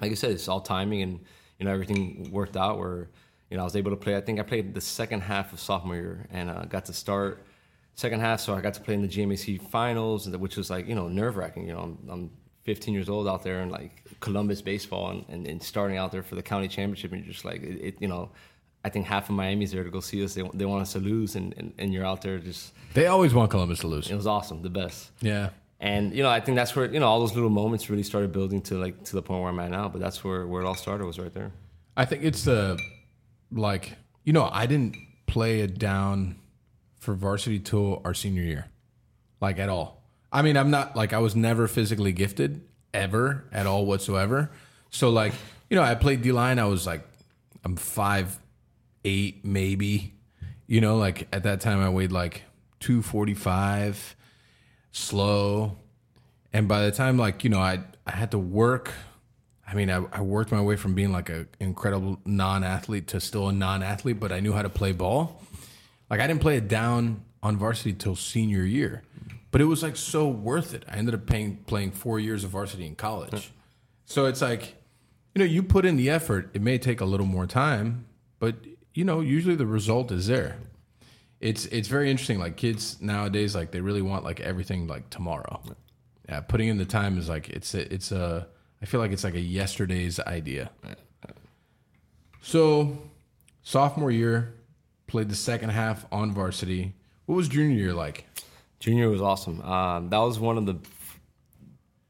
like 0.00 0.10
I 0.10 0.14
said, 0.14 0.32
it's 0.32 0.48
all 0.48 0.60
timing 0.60 1.02
and, 1.02 1.20
you 1.58 1.64
know, 1.64 1.72
everything 1.72 2.30
worked 2.30 2.56
out 2.56 2.78
where, 2.78 3.08
you 3.50 3.56
know, 3.56 3.62
I 3.62 3.64
was 3.64 3.76
able 3.76 3.90
to 3.90 3.96
play. 3.96 4.16
I 4.16 4.20
think 4.20 4.38
I 4.38 4.42
played 4.42 4.74
the 4.74 4.80
second 4.80 5.22
half 5.22 5.52
of 5.52 5.60
sophomore 5.60 5.96
year 5.96 6.26
and 6.30 6.50
uh, 6.50 6.64
got 6.64 6.84
to 6.86 6.92
start 6.92 7.44
second 7.94 8.20
half. 8.20 8.40
So 8.40 8.54
I 8.54 8.60
got 8.60 8.74
to 8.74 8.80
play 8.80 8.94
in 8.94 9.02
the 9.02 9.08
GMAC 9.08 9.68
finals, 9.70 10.28
which 10.28 10.56
was 10.56 10.70
like, 10.70 10.86
you 10.88 10.94
know, 10.94 11.08
nerve 11.08 11.36
wracking. 11.36 11.66
You 11.66 11.74
know, 11.74 11.80
I'm, 11.80 11.98
I'm 12.08 12.30
15 12.62 12.94
years 12.94 13.08
old 13.08 13.26
out 13.26 13.42
there 13.42 13.62
in 13.62 13.70
like 13.70 14.04
Columbus 14.20 14.62
baseball 14.62 15.10
and, 15.10 15.24
and, 15.28 15.46
and 15.46 15.62
starting 15.62 15.96
out 15.96 16.12
there 16.12 16.22
for 16.22 16.34
the 16.34 16.42
county 16.42 16.68
championship. 16.68 17.12
And 17.12 17.24
you're 17.24 17.32
just 17.32 17.44
like, 17.44 17.62
it, 17.62 17.80
it, 17.80 17.94
you 18.00 18.08
know, 18.08 18.30
I 18.84 18.88
think 18.88 19.06
half 19.06 19.28
of 19.28 19.34
Miami's 19.34 19.72
there 19.72 19.84
to 19.84 19.90
go 19.90 20.00
see 20.00 20.24
us. 20.24 20.34
They, 20.34 20.42
they 20.54 20.64
want 20.64 20.82
us 20.82 20.92
to 20.92 21.00
lose, 21.00 21.36
and, 21.36 21.54
and, 21.58 21.72
and 21.78 21.92
you're 21.92 22.04
out 22.04 22.22
there 22.22 22.38
just. 22.38 22.72
They 22.94 23.06
always 23.06 23.34
want 23.34 23.50
Columbus 23.50 23.80
to 23.80 23.86
lose. 23.86 24.10
It 24.10 24.16
was 24.16 24.26
awesome, 24.26 24.62
the 24.62 24.70
best. 24.70 25.10
Yeah. 25.20 25.50
And 25.80 26.14
you 26.14 26.22
know, 26.22 26.28
I 26.28 26.40
think 26.40 26.56
that's 26.56 26.76
where 26.76 26.90
you 26.90 27.00
know 27.00 27.06
all 27.06 27.20
those 27.20 27.34
little 27.34 27.50
moments 27.50 27.88
really 27.88 28.02
started 28.02 28.32
building 28.32 28.60
to 28.62 28.78
like 28.78 29.02
to 29.04 29.16
the 29.16 29.22
point 29.22 29.40
where 29.40 29.50
I'm 29.50 29.58
at 29.60 29.70
now. 29.70 29.88
But 29.88 30.00
that's 30.00 30.22
where 30.22 30.46
where 30.46 30.62
it 30.62 30.66
all 30.66 30.74
started 30.74 31.06
was 31.06 31.18
right 31.18 31.32
there. 31.32 31.52
I 31.96 32.04
think 32.04 32.22
it's 32.22 32.44
the 32.44 32.78
like 33.50 33.96
you 34.24 34.34
know 34.34 34.50
I 34.52 34.66
didn't 34.66 34.96
play 35.26 35.60
it 35.60 35.78
down 35.78 36.36
for 36.98 37.14
varsity 37.14 37.58
till 37.58 38.02
our 38.04 38.12
senior 38.12 38.42
year, 38.42 38.66
like 39.40 39.58
at 39.58 39.70
all. 39.70 39.99
I 40.32 40.42
mean, 40.42 40.56
I'm 40.56 40.70
not 40.70 40.96
like 40.96 41.12
I 41.12 41.18
was 41.18 41.34
never 41.34 41.68
physically 41.68 42.12
gifted 42.12 42.62
ever 42.94 43.44
at 43.52 43.66
all 43.66 43.86
whatsoever. 43.86 44.50
So 44.90 45.10
like 45.10 45.32
you 45.68 45.76
know, 45.76 45.82
I 45.82 45.94
played 45.94 46.22
D 46.22 46.32
line. 46.32 46.58
I 46.58 46.64
was 46.64 46.86
like 46.86 47.02
I'm 47.64 47.76
five 47.76 48.38
eight 49.04 49.44
maybe. 49.44 50.14
You 50.66 50.80
know, 50.80 50.96
like 50.96 51.26
at 51.32 51.42
that 51.44 51.60
time 51.60 51.80
I 51.80 51.88
weighed 51.88 52.12
like 52.12 52.42
two 52.78 53.02
forty 53.02 53.34
five, 53.34 54.16
slow, 54.92 55.78
and 56.52 56.68
by 56.68 56.84
the 56.84 56.92
time 56.92 57.16
like 57.16 57.44
you 57.44 57.50
know 57.50 57.60
I 57.60 57.80
I 58.06 58.12
had 58.12 58.30
to 58.32 58.38
work 58.38 58.92
I 59.70 59.74
mean, 59.74 59.88
I, 59.88 60.04
I 60.12 60.20
worked 60.20 60.50
my 60.50 60.60
way 60.60 60.74
from 60.74 60.94
being 60.94 61.12
like 61.12 61.28
an 61.28 61.48
incredible 61.60 62.18
non 62.24 62.64
athlete 62.64 63.06
to 63.08 63.20
still 63.20 63.48
a 63.48 63.52
non 63.52 63.84
athlete, 63.84 64.18
but 64.18 64.32
I 64.32 64.40
knew 64.40 64.52
how 64.52 64.62
to 64.62 64.68
play 64.68 64.90
ball. 64.90 65.40
Like, 66.10 66.18
I 66.18 66.26
didn't 66.26 66.40
play 66.40 66.56
it 66.56 66.66
down 66.66 67.22
on 67.40 67.56
varsity 67.56 67.92
till 67.92 68.16
senior 68.16 68.64
year, 68.64 69.04
but 69.50 69.60
it 69.60 69.64
was 69.64 69.82
like 69.82 69.96
so 69.96 70.28
worth 70.28 70.74
it. 70.74 70.84
I 70.88 70.96
ended 70.96 71.14
up 71.14 71.26
paying, 71.26 71.56
playing 71.66 71.92
four 71.92 72.18
years 72.18 72.44
of 72.44 72.50
varsity 72.50 72.86
in 72.86 72.94
college. 72.94 73.52
So 74.04 74.26
it's 74.26 74.42
like, 74.42 74.76
you 75.34 75.38
know, 75.38 75.44
you 75.44 75.62
put 75.62 75.84
in 75.84 75.96
the 75.96 76.10
effort. 76.10 76.50
It 76.54 76.62
may 76.62 76.78
take 76.78 77.00
a 77.00 77.04
little 77.04 77.26
more 77.26 77.46
time, 77.46 78.06
but, 78.38 78.56
you 78.94 79.04
know, 79.04 79.20
usually 79.20 79.54
the 79.54 79.66
result 79.66 80.10
is 80.10 80.26
there. 80.26 80.58
It's 81.40 81.64
it's 81.66 81.88
very 81.88 82.10
interesting. 82.10 82.38
Like 82.38 82.56
kids 82.56 83.00
nowadays, 83.00 83.54
like 83.54 83.70
they 83.70 83.80
really 83.80 84.02
want 84.02 84.24
like 84.24 84.40
everything 84.40 84.86
like 84.86 85.08
tomorrow. 85.08 85.62
Yeah, 86.28 86.40
putting 86.40 86.68
in 86.68 86.76
the 86.76 86.84
time 86.84 87.16
is 87.16 87.30
like 87.30 87.48
it's 87.48 87.72
a, 87.74 87.92
it's 87.92 88.12
a 88.12 88.46
I 88.82 88.86
feel 88.86 89.00
like 89.00 89.10
it's 89.10 89.24
like 89.24 89.34
a 89.34 89.40
yesterday's 89.40 90.20
idea. 90.20 90.70
So, 92.42 92.98
sophomore 93.62 94.10
year, 94.10 94.54
played 95.06 95.28
the 95.28 95.34
second 95.34 95.70
half 95.70 96.06
on 96.10 96.32
varsity. 96.32 96.94
What 97.26 97.36
was 97.36 97.48
junior 97.48 97.76
year 97.76 97.92
like? 97.94 98.26
Junior 98.80 99.10
was 99.10 99.20
awesome. 99.20 99.60
Um, 99.60 100.08
that 100.08 100.18
was 100.18 100.38
one 100.38 100.56
of 100.56 100.64
the 100.64 100.76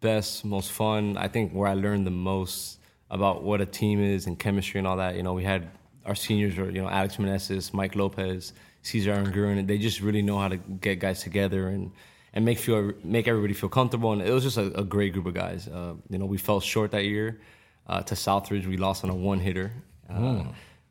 best, 0.00 0.44
most 0.44 0.70
fun. 0.70 1.16
I 1.16 1.26
think 1.26 1.52
where 1.52 1.68
I 1.68 1.74
learned 1.74 2.06
the 2.06 2.12
most 2.12 2.78
about 3.10 3.42
what 3.42 3.60
a 3.60 3.66
team 3.66 4.00
is 4.00 4.26
and 4.28 4.38
chemistry 4.38 4.78
and 4.78 4.86
all 4.86 4.96
that. 4.98 5.16
You 5.16 5.24
know, 5.24 5.32
we 5.32 5.42
had 5.42 5.68
our 6.06 6.14
seniors 6.14 6.56
were 6.56 6.70
you 6.70 6.80
know 6.80 6.88
Alex 6.88 7.16
Meneses, 7.16 7.74
Mike 7.74 7.96
Lopez, 7.96 8.52
Cesar 8.82 9.14
Angurin, 9.14 9.58
and 9.58 9.68
they 9.68 9.78
just 9.78 10.00
really 10.00 10.22
know 10.22 10.38
how 10.38 10.46
to 10.46 10.56
get 10.56 11.00
guys 11.00 11.22
together 11.22 11.68
and 11.68 11.90
and 12.34 12.44
make 12.44 12.58
feel 12.58 12.92
make 13.02 13.26
everybody 13.26 13.52
feel 13.52 13.68
comfortable. 13.68 14.12
And 14.12 14.22
it 14.22 14.32
was 14.32 14.44
just 14.44 14.56
a, 14.56 14.78
a 14.78 14.84
great 14.84 15.12
group 15.12 15.26
of 15.26 15.34
guys. 15.34 15.66
Uh, 15.66 15.94
you 16.08 16.18
know, 16.18 16.26
we 16.26 16.38
fell 16.38 16.60
short 16.60 16.92
that 16.92 17.04
year 17.04 17.40
uh, 17.88 18.02
to 18.02 18.14
Southridge. 18.14 18.66
We 18.66 18.76
lost 18.76 19.02
on 19.02 19.10
a 19.10 19.14
one 19.14 19.40
hitter, 19.40 19.72
uh, 20.08 20.44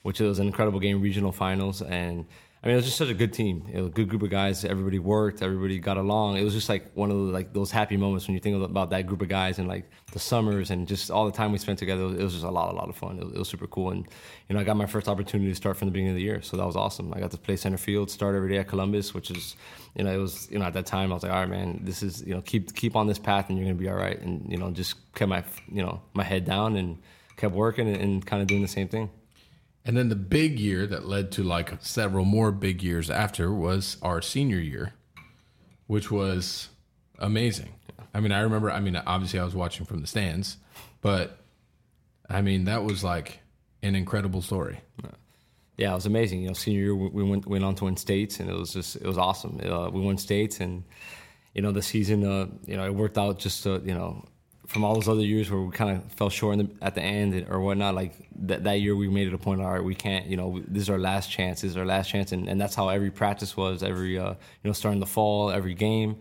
which 0.04 0.20
was 0.20 0.39
an 0.39 0.48
incredible 0.48 0.82
game, 0.82 1.02
regional 1.02 1.32
finals, 1.32 1.82
and. 1.82 2.26
I 2.62 2.67
mean, 2.67 2.74
it 2.74 2.78
was 2.78 2.86
just 2.86 2.98
such 2.98 3.08
a 3.08 3.13
good 3.13 3.32
team. 3.32 3.69
It 3.72 3.80
was 3.80 3.88
a 3.88 3.91
good 3.91 4.10
group 4.10 4.22
of 4.22 4.30
guys. 4.30 4.65
Everybody 4.65 5.00
worked. 5.00 5.41
Everybody 5.41 5.80
got 5.80 5.95
along. 5.95 6.36
It 6.36 6.43
was 6.43 6.54
just 6.54 6.67
like 6.67 6.91
one 6.93 7.10
of 7.10 7.15
the, 7.15 7.24
like 7.24 7.54
those 7.54 7.72
happy 7.72 7.95
moments 7.95 8.28
when 8.28 8.34
you 8.34 8.41
think 8.41 8.62
about 8.62 8.89
that 8.89 9.08
group 9.08 9.22
of 9.22 9.30
guys 9.30 9.60
and 9.60 9.67
like 9.69 9.89
the 10.12 10.19
summers 10.19 10.69
and 10.69 10.86
just 10.86 11.10
all 11.10 11.26
the 11.26 11.32
time 11.32 11.54
we 11.54 11.58
spent 11.58 11.80
together. 11.80 12.04
It 12.04 12.22
was, 12.22 12.34
just 12.34 12.43
a 12.43 12.50
lot, 12.52 12.74
a 12.74 12.76
lot 12.76 12.89
of 12.89 12.98
fun. 12.98 13.17
It 13.17 13.24
was, 13.24 13.34
it 13.34 13.39
was 13.39 13.48
super 13.48 13.65
cool. 13.67 13.91
And 13.91 14.06
you 14.50 14.56
know, 14.56 14.60
I 14.60 14.65
got 14.65 14.76
my 14.76 14.88
first 14.88 15.08
opportunity 15.08 15.50
to 15.50 15.56
start 15.56 15.78
from 15.78 15.88
the 15.88 15.93
beginning 15.93 16.12
of 16.12 16.17
the 16.17 16.22
year, 16.22 16.41
so 16.41 16.58
that 16.58 16.65
was 16.65 16.76
awesome. 16.76 17.13
I 17.13 17.22
got 17.22 17.32
to 17.32 17.38
play 17.38 17.56
center 17.56 17.78
field, 17.78 18.12
start 18.12 18.36
every 18.36 18.50
day 18.50 18.58
at 18.58 18.67
Columbus, 18.67 19.13
which 19.13 19.32
is, 19.32 19.56
you 19.95 20.04
know, 20.04 20.12
it 20.12 20.17
was 20.17 20.50
you 20.52 20.60
know 20.60 20.65
at 20.65 20.74
that 20.74 20.86
time 20.86 21.12
I 21.12 21.13
was 21.13 21.24
like, 21.24 21.32
all 21.32 21.39
right, 21.39 21.50
man, 21.50 21.80
this 21.84 22.04
is 22.04 22.24
you 22.24 22.36
know 22.36 22.41
keep 22.41 22.76
keep 22.76 22.98
on 22.98 23.08
this 23.08 23.19
path 23.19 23.48
and 23.48 23.58
you're 23.58 23.67
gonna 23.67 23.80
be 23.80 23.88
all 23.88 23.95
right. 23.95 24.19
And 24.19 24.52
you 24.52 24.58
know, 24.58 24.69
just 24.72 24.95
kept 25.15 25.30
my 25.30 25.45
you 25.72 25.82
know 25.82 26.02
my 26.13 26.24
head 26.24 26.43
down 26.43 26.76
and 26.76 26.98
kept 27.38 27.56
working 27.56 27.88
and, 27.88 27.95
and 28.02 28.26
kind 28.26 28.41
of 28.41 28.50
doing 28.50 28.62
the 28.62 28.67
same 28.67 28.89
thing. 28.89 29.10
And 29.89 29.97
then 29.97 30.10
the 30.10 30.15
big 30.15 30.60
year 30.60 30.86
that 30.86 31.08
led 31.08 31.32
to 31.32 31.43
like 31.43 31.73
several 31.80 32.23
more 32.23 32.52
big 32.52 32.84
years 32.84 33.10
after 33.10 33.52
was 33.52 33.97
our 34.04 34.21
senior 34.21 34.60
year, 34.60 34.93
which 35.88 36.12
was 36.12 36.69
amazing. 37.17 37.73
I 38.13 38.19
mean, 38.19 38.32
I 38.32 38.41
remember, 38.41 38.69
I 38.69 38.82
mean, 38.82 38.95
obviously 38.95 39.39
I 39.39 39.43
was 39.43 39.56
watching 39.56 39.88
from 39.88 40.02
the 40.02 40.06
stands, 40.06 40.58
but 41.02 41.39
I 42.30 42.43
mean, 42.43 42.65
that 42.65 42.84
was 42.84 43.04
like 43.04 43.39
an 43.82 43.95
incredible 43.95 44.43
story. 44.43 44.80
yeah, 45.75 45.93
it 45.93 45.95
was 45.95 46.06
amazing. 46.06 46.43
You 46.43 46.49
know, 46.49 46.54
senior 46.54 46.82
year 46.82 46.95
we 46.95 47.08
we 47.08 47.23
went 47.23 47.47
went 47.47 47.63
on 47.63 47.73
to 47.73 47.86
win 47.86 47.97
states, 47.97 48.39
and 48.39 48.47
it 48.47 48.56
was 48.56 48.71
just 48.71 48.95
it 48.95 49.08
was 49.08 49.17
awesome. 49.17 49.60
Uh, 49.60 49.89
we 49.89 50.02
won 50.02 50.19
states, 50.19 50.60
and 50.60 50.84
you 51.56 51.63
know 51.63 51.71
the 51.71 51.82
season, 51.82 52.23
uh, 52.23 52.45
you 52.67 52.78
know, 52.78 52.86
it 52.86 52.93
worked 52.93 53.17
out 53.17 53.39
just 53.39 53.65
uh, 53.65 53.80
you 53.82 53.95
know 53.95 54.23
from 54.70 54.84
all 54.84 54.94
those 54.94 55.10
other 55.10 55.26
years 55.26 55.50
where 55.50 55.60
we 55.60 55.72
kind 55.72 55.98
of 55.98 56.12
fell 56.14 56.30
short 56.30 56.60
in 56.60 56.68
the, 56.68 56.86
at 56.86 56.94
the 56.94 57.02
end 57.02 57.48
or 57.50 57.60
whatnot. 57.60 57.96
Like 57.96 58.14
that 58.44 58.64
that 58.66 58.82
year, 58.82 58.96
we 58.96 59.10
made 59.10 59.28
it 59.28 59.34
a 59.34 59.38
point. 59.38 59.62
All 59.62 59.72
right, 59.72 59.84
we 59.84 59.96
can't. 59.96 60.28
You 60.28 60.38
know, 60.38 60.62
this 60.68 60.84
is 60.84 60.90
our 60.92 61.00
last 61.00 61.32
chance. 61.32 61.62
This 61.62 61.72
is 61.72 61.78
our 61.78 61.86
last 61.88 62.08
chance, 62.08 62.32
and, 62.32 62.48
and 62.48 62.62
that's 62.62 62.76
how 62.76 62.88
every 62.90 63.10
practice 63.10 63.58
was. 63.58 63.82
Every 63.82 64.20
uh, 64.20 64.30
you 64.30 64.38
know, 64.70 64.72
starting 64.74 65.00
the 65.00 65.08
fall, 65.08 65.50
every 65.50 65.74
game, 65.74 66.18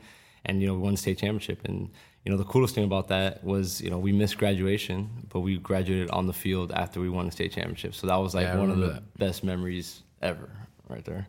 and 0.47 0.63
you 0.63 0.67
know, 0.67 0.73
we 0.75 0.81
won 0.81 0.93
the 0.95 0.99
state 0.99 1.19
championship. 1.19 1.61
And 1.67 1.91
you 2.25 2.33
know, 2.33 2.39
the 2.39 2.45
coolest 2.45 2.75
thing 2.75 2.85
about 2.85 3.09
that 3.09 3.45
was 3.45 3.83
you 3.83 3.91
know 3.91 3.99
we 3.99 4.13
missed 4.13 4.39
graduation, 4.39 5.11
but 5.29 5.41
we 5.41 5.59
graduated 5.59 6.11
on 6.11 6.27
the 6.27 6.33
field 6.33 6.73
after 6.73 7.01
we 7.01 7.11
won 7.11 7.27
the 7.27 7.33
state 7.33 7.53
championship. 7.53 7.95
So 7.95 8.07
that 8.07 8.17
was 8.17 8.35
like 8.35 8.47
Yeah, 8.47 8.57
one 8.57 8.71
of 8.71 8.79
the 8.79 8.87
that. 8.95 9.19
best 9.19 9.45
memories 9.45 10.03
ever, 10.23 10.49
right 10.89 11.05
there. 11.05 11.29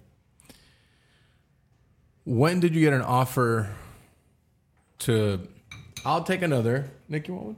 When 2.24 2.62
did 2.62 2.74
you 2.76 2.82
get 2.82 2.94
an 2.94 3.02
offer 3.02 3.70
to? 5.00 5.46
I'll 6.06 6.24
take 6.24 6.42
another. 6.42 6.90
Nick, 7.08 7.28
you 7.28 7.34
want 7.36 7.46
one? 7.48 7.56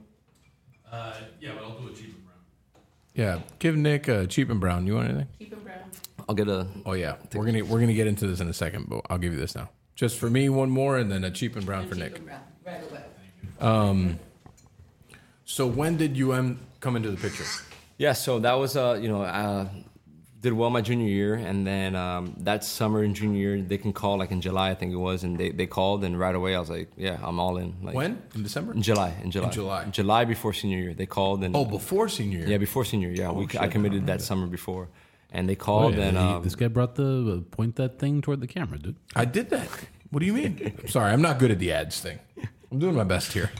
Uh, 0.90 1.14
yeah, 1.40 1.52
but 1.54 1.64
I'll 1.64 1.78
do 1.78 1.88
a 1.88 1.92
cheap 1.94 2.14
and 2.14 2.24
brown. 2.24 2.36
Yeah, 3.14 3.40
give 3.58 3.76
Nick 3.76 4.08
a 4.08 4.26
cheap 4.26 4.50
and 4.50 4.60
brown. 4.60 4.86
You 4.86 4.94
want 4.96 5.08
anything? 5.08 5.28
Keep 5.38 5.52
him 5.54 5.60
brown. 5.60 5.78
I'll 6.28 6.34
get 6.34 6.48
a 6.48 6.66
Oh 6.86 6.92
yeah, 6.92 7.16
we're 7.34 7.44
gonna 7.46 7.64
we're 7.64 7.80
gonna 7.80 7.94
get 7.94 8.06
into 8.06 8.26
this 8.26 8.40
in 8.40 8.48
a 8.48 8.52
second, 8.52 8.86
but 8.88 9.02
I'll 9.10 9.18
give 9.18 9.32
you 9.32 9.38
this 9.38 9.54
now. 9.54 9.70
Just 9.94 10.18
for 10.18 10.28
me, 10.30 10.48
one 10.48 10.70
more, 10.70 10.98
and 10.98 11.10
then 11.10 11.24
a 11.24 11.30
cheap 11.30 11.56
and 11.56 11.64
brown 11.66 11.86
for 11.86 11.94
Keep 11.94 12.04
Nick. 12.04 12.16
him 12.18 12.24
brown. 12.24 12.40
Right 12.66 12.90
away. 12.90 13.02
Um. 13.60 14.18
So 15.44 15.66
when 15.66 15.96
did 15.96 16.20
UM 16.20 16.58
come 16.80 16.96
into 16.96 17.10
the 17.10 17.16
picture? 17.16 17.44
Yeah, 17.98 18.12
so 18.14 18.38
that 18.40 18.54
was 18.54 18.76
uh, 18.76 18.98
you 19.00 19.08
know, 19.08 19.22
uh, 19.22 19.68
did 20.42 20.52
well 20.52 20.70
my 20.70 20.80
junior 20.82 21.06
year, 21.08 21.34
and 21.34 21.64
then 21.66 21.94
um, 21.96 22.34
that 22.40 22.64
summer 22.64 23.02
in 23.04 23.14
junior 23.14 23.38
year, 23.38 23.62
they 23.62 23.78
can 23.78 23.92
call 23.92 24.18
like 24.18 24.32
in 24.32 24.40
July, 24.40 24.70
I 24.70 24.74
think 24.74 24.92
it 24.92 24.96
was, 24.96 25.22
and 25.24 25.38
they, 25.38 25.50
they 25.50 25.66
called, 25.66 26.02
and 26.04 26.18
right 26.18 26.34
away 26.34 26.54
I 26.56 26.60
was 26.60 26.68
like, 26.68 26.90
yeah, 26.96 27.16
I'm 27.22 27.38
all 27.38 27.56
in. 27.58 27.70
Like, 27.82 27.94
When 27.94 28.20
in 28.34 28.42
December? 28.42 28.72
In 28.74 28.82
July, 28.82 29.14
in 29.22 29.30
July, 29.30 29.46
in 29.46 29.52
July. 29.52 29.84
July 30.00 30.24
before 30.24 30.52
senior 30.52 30.78
year, 30.78 30.94
they 30.94 31.06
called 31.06 31.44
and 31.44 31.54
Oh, 31.56 31.64
before 31.64 32.08
senior 32.08 32.40
year. 32.40 32.48
yeah, 32.48 32.58
before 32.58 32.84
senior 32.84 33.08
year, 33.08 33.22
yeah, 33.26 33.30
we, 33.32 33.44
I 33.44 33.48
shit, 33.48 33.60
I 33.62 33.68
committed 33.68 34.06
that 34.08 34.20
summer 34.20 34.46
before, 34.48 34.88
and 35.30 35.48
they 35.48 35.54
called 35.54 35.94
Oh, 35.94 35.96
yeah, 35.98 36.08
and 36.08 36.18
he- 36.18 36.24
um, 36.24 36.42
this 36.42 36.56
guy 36.56 36.66
brought 36.68 36.96
the 36.96 37.10
uh, 37.46 37.56
point 37.56 37.76
that 37.76 37.98
thing 38.00 38.20
toward 38.20 38.40
the 38.40 38.48
camera, 38.48 38.78
dude. 38.78 38.96
I 39.14 39.24
did 39.24 39.48
that. 39.50 39.68
What 40.10 40.20
do 40.20 40.26
you 40.26 40.34
mean? 40.34 40.74
I'm 40.82 40.88
sorry, 40.88 41.12
I'm 41.12 41.22
not 41.22 41.38
good 41.38 41.50
at 41.52 41.58
the 41.60 41.70
ads 41.72 42.00
thing. 42.00 42.18
I'm 42.70 42.78
doing 42.80 42.96
my 42.96 43.04
best 43.04 43.32
here. 43.32 43.50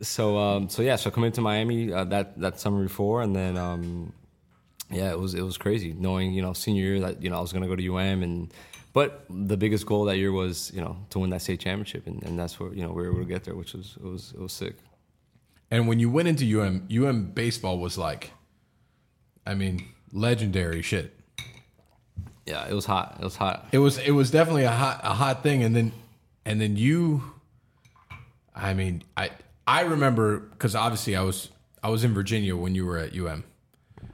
so 0.00 0.38
um, 0.38 0.68
so 0.68 0.80
yeah, 0.82 0.96
so 0.96 1.10
coming 1.10 1.32
to 1.32 1.40
Miami 1.42 1.92
uh, 1.92 2.04
that 2.04 2.40
that 2.40 2.58
summer 2.60 2.82
before, 2.82 3.20
and 3.22 3.36
then 3.36 3.56
um, 3.56 4.12
yeah, 4.92 5.10
it 5.10 5.18
was 5.18 5.34
it 5.34 5.42
was 5.42 5.58
crazy 5.58 5.92
knowing 5.92 6.32
you 6.32 6.42
know 6.42 6.52
senior 6.52 6.84
year 6.84 7.00
that 7.00 7.22
you 7.22 7.30
know 7.30 7.38
I 7.38 7.40
was 7.40 7.52
gonna 7.52 7.68
go 7.68 7.76
to 7.76 7.96
UM, 7.96 8.22
and 8.22 8.52
but 8.92 9.24
the 9.30 9.56
biggest 9.56 9.86
goal 9.86 10.04
that 10.06 10.18
year 10.18 10.32
was 10.32 10.70
you 10.74 10.80
know 10.80 10.96
to 11.10 11.18
win 11.18 11.30
that 11.30 11.42
state 11.42 11.60
championship, 11.60 12.06
and, 12.06 12.22
and 12.22 12.38
that's 12.38 12.60
where 12.60 12.72
you 12.72 12.82
know 12.82 12.90
we 12.90 13.02
were 13.02 13.10
able 13.10 13.20
to 13.20 13.26
get 13.26 13.44
there, 13.44 13.54
which 13.54 13.72
was 13.74 13.96
it 13.96 14.04
was 14.04 14.32
it 14.32 14.40
was 14.40 14.52
sick. 14.52 14.76
And 15.70 15.88
when 15.88 15.98
you 15.98 16.10
went 16.10 16.28
into 16.28 16.60
UM, 16.60 16.86
UM 16.94 17.24
baseball 17.30 17.78
was 17.78 17.96
like, 17.96 18.32
I 19.46 19.54
mean, 19.54 19.88
legendary 20.12 20.82
shit. 20.82 21.14
Yeah, 22.44 22.68
it 22.68 22.74
was 22.74 22.84
hot. 22.84 23.16
It 23.20 23.24
was 23.24 23.36
hot. 23.36 23.68
It 23.72 23.78
was 23.78 23.98
it 23.98 24.10
was 24.10 24.30
definitely 24.30 24.64
a 24.64 24.70
hot 24.70 25.00
a 25.02 25.14
hot 25.14 25.42
thing, 25.42 25.62
and 25.62 25.74
then 25.74 25.92
and 26.44 26.60
then 26.60 26.76
you, 26.76 27.22
I 28.54 28.74
mean, 28.74 29.02
I 29.16 29.30
I 29.66 29.82
remember 29.82 30.38
because 30.38 30.74
obviously 30.74 31.16
I 31.16 31.22
was 31.22 31.48
I 31.82 31.88
was 31.88 32.04
in 32.04 32.12
Virginia 32.12 32.56
when 32.56 32.74
you 32.74 32.84
were 32.84 32.98
at 32.98 33.16
UM, 33.16 33.44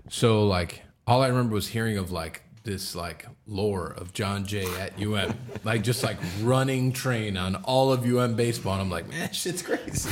so 0.08 0.46
like 0.46 0.82
all 1.06 1.22
I 1.22 1.28
remember 1.28 1.54
was 1.54 1.68
hearing 1.68 1.96
of 1.98 2.10
like 2.10 2.42
this 2.64 2.94
like 2.94 3.26
lore 3.46 3.88
of 3.96 4.12
Jon 4.12 4.44
Jay 4.46 4.66
at 4.78 5.00
UM, 5.00 5.34
like 5.64 5.82
just 5.82 6.02
like 6.02 6.18
running 6.42 6.92
train 6.92 7.36
on 7.36 7.56
all 7.56 7.92
of 7.92 8.04
UM 8.04 8.34
baseball, 8.34 8.74
and 8.74 8.82
I'm 8.82 8.90
like, 8.90 9.08
man, 9.08 9.32
shit's 9.32 9.62
crazy. 9.62 10.10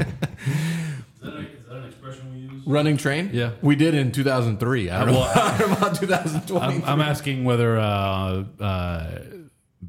Is 0.00 0.06
that, 1.20 1.46
an 1.70 1.84
expression 1.84 2.32
we 2.32 2.38
use? 2.40 2.66
Running 2.66 2.96
train? 2.96 3.30
Yeah. 3.32 3.52
we 3.62 3.76
did 3.76 3.94
in 3.94 4.12
2003. 4.12 4.90
I 4.90 5.04
don't 5.04 5.12
know 5.14 5.20
I 5.34 5.58
don't 5.58 5.70
know 5.70 5.76
about 5.76 5.96
2020. 5.96 6.76
I'm, 6.76 6.84
I'm 6.84 7.00
asking 7.00 7.44
whether 7.44 7.78
uh, 7.78 8.44
uh, 8.60 9.20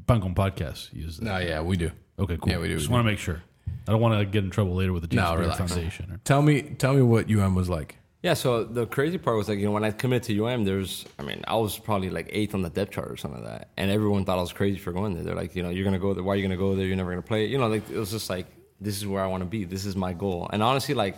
Pan 0.06 0.20
Con 0.20 0.34
Podcast 0.34 0.92
uses 0.92 1.18
that. 1.18 1.24
no, 1.24 1.38
yeah, 1.38 1.62
we 1.62 1.76
do. 1.76 1.90
Okay, 2.18 2.36
cool. 2.36 2.52
Yeah, 2.52 2.58
we 2.58 2.68
do, 2.68 2.76
Just 2.76 2.90
want 2.90 3.04
to 3.04 3.10
make 3.10 3.18
sure. 3.18 3.42
I 3.88 3.92
don't 3.92 4.00
want 4.00 4.18
to 4.18 4.26
get 4.26 4.44
in 4.44 4.50
trouble 4.50 4.74
later 4.74 4.92
with 4.92 5.02
the 5.02 5.08
James 5.08 5.22
No, 5.22 5.36
Beard. 5.36 5.54
Foundation. 5.54 6.10
Or, 6.12 6.20
Tell 6.24 6.42
me, 6.42 6.62
tell 6.62 6.92
me 6.92 7.02
what 7.02 7.30
UM 7.30 7.54
was 7.54 7.68
like. 7.70 7.96
Yeah, 8.22 8.34
so 8.34 8.64
the 8.64 8.86
crazy 8.86 9.16
part 9.16 9.38
was 9.38 9.48
like, 9.48 9.58
you 9.58 9.64
know, 9.64 9.70
when 9.72 9.82
I 9.82 9.92
committed 9.92 10.24
to 10.24 10.46
UM, 10.46 10.64
there's, 10.64 11.06
I 11.18 11.22
mean, 11.22 11.42
I 11.46 11.56
was 11.56 11.78
probably 11.78 12.10
like 12.10 12.28
eighth 12.30 12.54
on 12.54 12.60
the 12.60 12.68
depth 12.68 12.92
chart 12.92 13.10
or 13.10 13.16
something 13.16 13.42
like 13.42 13.50
that. 13.50 13.68
And 13.78 13.90
everyone 13.90 14.26
thought 14.26 14.36
I 14.36 14.42
was 14.42 14.52
crazy 14.52 14.76
for 14.76 14.92
going 14.92 15.14
there. 15.14 15.24
They're 15.24 15.34
like, 15.34 15.56
you 15.56 15.62
know, 15.62 15.70
you're 15.70 15.84
going 15.84 15.94
to 15.94 16.00
go 16.00 16.12
there. 16.12 16.22
Why 16.22 16.34
are 16.34 16.36
you 16.36 16.42
going 16.42 16.50
to 16.50 16.62
go 16.62 16.76
there? 16.76 16.84
You're 16.84 16.96
never 16.96 17.10
going 17.10 17.22
to 17.22 17.26
play. 17.26 17.46
You 17.46 17.56
know, 17.56 17.68
like, 17.68 17.88
it 17.88 17.96
was 17.96 18.10
just 18.10 18.28
like, 18.28 18.46
this 18.78 18.98
is 18.98 19.06
where 19.06 19.22
I 19.22 19.26
want 19.26 19.42
to 19.42 19.48
be. 19.48 19.64
This 19.64 19.86
is 19.86 19.96
my 19.96 20.12
goal. 20.12 20.50
And 20.52 20.62
honestly, 20.62 20.94
like, 20.94 21.16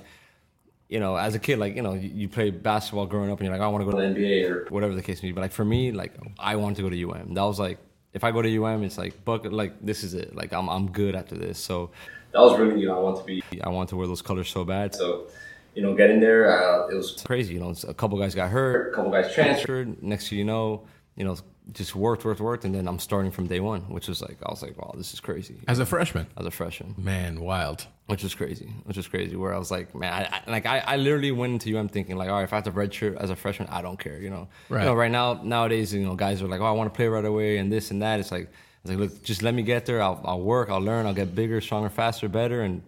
you 0.88 1.00
know, 1.00 1.16
as 1.16 1.34
a 1.34 1.40
kid, 1.40 1.58
like, 1.58 1.74
you 1.74 1.82
know, 1.82 1.94
you, 1.94 2.08
you 2.08 2.28
play 2.28 2.50
basketball 2.50 3.06
growing 3.06 3.32
up 3.32 3.40
and 3.40 3.46
you're 3.48 3.56
like, 3.56 3.64
I 3.64 3.68
want 3.68 3.84
to 3.84 3.90
go 3.90 3.98
to 3.98 4.14
the 4.14 4.20
NBA 4.20 4.48
or 4.48 4.66
whatever 4.68 4.94
the 4.94 5.02
case 5.02 5.24
may 5.24 5.30
be. 5.30 5.32
But 5.32 5.40
like, 5.40 5.52
for 5.52 5.64
me, 5.64 5.90
like, 5.90 6.12
I 6.38 6.54
wanted 6.54 6.76
to 6.76 6.82
go 6.82 6.90
to 6.90 7.10
UM. 7.10 7.34
That 7.34 7.42
was 7.42 7.58
like, 7.58 7.78
if 8.12 8.22
I 8.22 8.30
go 8.30 8.42
to 8.42 8.64
UM, 8.64 8.84
it's 8.84 8.98
like, 8.98 9.24
bucket, 9.24 9.52
like, 9.52 9.84
this 9.84 10.04
is 10.04 10.14
it. 10.14 10.36
Like, 10.36 10.52
I'm, 10.52 10.68
I'm 10.68 10.92
good 10.92 11.16
after 11.16 11.34
this. 11.34 11.58
So 11.58 11.90
that 12.32 12.40
was 12.40 12.56
really, 12.60 12.80
you 12.80 12.86
know, 12.86 12.96
I 12.96 13.00
want 13.00 13.18
to 13.18 13.24
be, 13.24 13.42
I 13.60 13.70
want 13.70 13.88
to 13.88 13.96
wear 13.96 14.06
those 14.06 14.22
colors 14.22 14.48
so 14.48 14.64
bad. 14.64 14.94
So, 14.94 15.26
you 15.74 15.82
know, 15.82 15.94
getting 15.94 16.20
there, 16.20 16.50
uh, 16.52 16.88
it 16.88 16.94
was 16.94 17.22
crazy. 17.26 17.54
You 17.54 17.60
know, 17.60 17.74
a 17.88 17.94
couple 17.94 18.18
guys 18.18 18.34
got 18.34 18.50
hurt, 18.50 18.92
a 18.92 18.94
couple 18.96 19.10
guys 19.10 19.32
transferred. 19.34 20.02
Next 20.02 20.28
thing 20.28 20.38
you 20.38 20.44
know, 20.44 20.84
you 21.16 21.24
know, 21.24 21.36
just 21.72 21.94
worked, 21.94 22.24
worked, 22.24 22.40
worked, 22.40 22.64
and 22.64 22.74
then 22.74 22.88
I'm 22.88 22.98
starting 22.98 23.30
from 23.30 23.46
day 23.46 23.60
one, 23.60 23.82
which 23.82 24.08
was 24.08 24.20
like, 24.20 24.36
I 24.44 24.50
was 24.50 24.62
like, 24.62 24.76
wow, 24.76 24.92
this 24.96 25.14
is 25.14 25.20
crazy. 25.20 25.60
As 25.68 25.78
a 25.78 25.86
freshman, 25.86 26.26
As 26.36 26.44
a 26.44 26.50
freshman, 26.50 26.94
man, 26.98 27.40
wild. 27.40 27.86
which 28.06 28.22
was 28.24 28.34
crazy, 28.34 28.66
which 28.84 28.96
was 28.96 29.06
crazy. 29.06 29.36
Where 29.36 29.54
I 29.54 29.58
was 29.58 29.70
like, 29.70 29.94
man, 29.94 30.12
I, 30.12 30.42
I, 30.46 30.50
like 30.50 30.66
I, 30.66 30.78
I 30.80 30.96
literally 30.96 31.30
went 31.30 31.52
into 31.52 31.78
UM 31.78 31.88
thinking 31.88 32.16
like, 32.16 32.28
all 32.28 32.34
right, 32.36 32.42
if 32.44 32.52
I 32.52 32.56
have 32.56 32.64
to 32.64 32.72
redshirt 32.72 33.16
as 33.18 33.30
a 33.30 33.36
freshman, 33.36 33.68
I 33.68 33.80
don't 33.80 33.98
care. 33.98 34.18
You 34.18 34.30
know, 34.30 34.48
Right. 34.68 34.80
You 34.80 34.86
know, 34.86 34.94
right 34.94 35.10
now 35.10 35.40
nowadays, 35.42 35.94
you 35.94 36.04
know, 36.04 36.16
guys 36.16 36.42
are 36.42 36.48
like, 36.48 36.60
oh, 36.60 36.64
I 36.66 36.72
want 36.72 36.92
to 36.92 36.96
play 36.96 37.06
right 37.06 37.24
away 37.24 37.58
and 37.58 37.70
this 37.70 37.90
and 37.92 38.02
that. 38.02 38.18
It's 38.18 38.32
like, 38.32 38.50
it's 38.82 38.90
like, 38.90 38.98
look, 38.98 39.22
just 39.22 39.42
let 39.44 39.54
me 39.54 39.62
get 39.62 39.86
there. 39.86 40.02
I'll, 40.02 40.20
I'll 40.24 40.40
work. 40.40 40.68
I'll 40.68 40.80
learn. 40.80 41.06
I'll 41.06 41.14
get 41.14 41.32
bigger, 41.36 41.60
stronger, 41.60 41.88
faster, 41.90 42.28
better. 42.28 42.62
And 42.62 42.82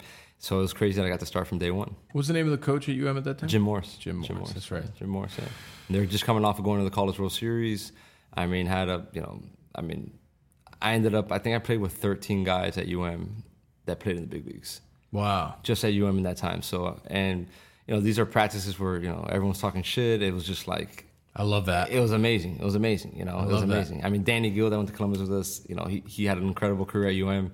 so 0.45 0.59
it 0.59 0.63
was 0.63 0.73
crazy 0.75 1.01
that 1.01 1.07
I 1.07 1.11
got 1.11 1.21
to 1.21 1.27
start 1.27 1.47
from 1.49 1.59
day 1.59 1.71
one. 1.71 1.95
What 2.13 2.15
was 2.21 2.29
the 2.29 2.35
name 2.35 2.45
of 2.47 2.53
the 2.53 2.59
coach 2.59 2.89
at 2.89 2.97
UM 2.97 3.17
at 3.17 3.25
that 3.25 3.39
time? 3.39 3.49
Jim 3.49 3.63
Morris. 3.63 3.97
Jim 3.99 4.17
Morris, 4.19 4.53
that's 4.53 4.71
right. 4.71 4.85
Jim 4.99 5.09
Morris, 5.09 5.33
yeah. 5.39 5.45
They're 5.91 6.07
just 6.07 6.25
coming 6.25 6.45
off 6.45 6.59
of 6.59 6.65
going 6.65 6.79
to 6.81 6.85
the 6.85 6.91
College 6.95 7.19
World 7.19 7.33
Series. 7.33 7.93
I 8.35 8.47
mean, 8.47 8.67
had 8.67 8.89
a, 8.89 9.07
you 9.13 9.21
know, 9.23 9.41
I 9.75 9.81
mean, 9.81 10.13
I 10.83 10.93
ended 10.93 11.15
up, 11.15 11.33
I 11.33 11.39
think 11.39 11.57
I 11.57 11.59
played 11.61 11.81
with 11.81 11.93
13 11.95 12.45
guys 12.45 12.77
at 12.77 12.89
UM 12.89 13.43
that 13.87 14.01
played 14.01 14.17
in 14.17 14.23
the 14.23 14.29
big 14.29 14.47
leagues, 14.47 14.81
Wow. 15.13 15.55
just 15.63 15.83
at 15.85 15.93
UM 15.95 16.19
in 16.19 16.25
that 16.25 16.37
time. 16.37 16.61
So, 16.63 17.01
and, 17.07 17.47
you 17.87 17.95
know, 17.95 18.01
these 18.01 18.19
are 18.19 18.27
practices 18.27 18.79
where, 18.79 18.99
you 18.99 19.09
know, 19.09 19.27
everyone's 19.31 19.61
talking 19.61 19.83
shit. 19.83 20.23
It 20.23 20.35
was 20.35 20.45
just 20.45 20.69
like, 20.69 21.07
I 21.37 21.43
love 21.43 21.67
that. 21.67 21.91
it 21.91 22.01
was 22.01 22.13
amazing. 22.13 22.59
It 22.61 22.65
was 22.65 22.75
amazing. 22.75 23.17
You 23.17 23.25
know, 23.25 23.39
it 23.41 23.47
was 23.47 23.61
love 23.61 23.69
that. 23.69 23.75
amazing. 23.75 24.05
I 24.05 24.11
mean, 24.11 24.23
Danny 24.25 24.51
Gill 24.51 24.69
that 24.71 24.77
went 24.77 24.89
to 24.91 24.95
Columbus 24.95 25.21
with 25.21 25.33
us. 25.33 25.63
You 25.69 25.75
know, 25.75 25.85
he, 25.85 26.03
he 26.07 26.25
had 26.27 26.39
an 26.39 26.47
incredible 26.47 26.85
career 26.87 27.09
at 27.09 27.29
UM. 27.37 27.53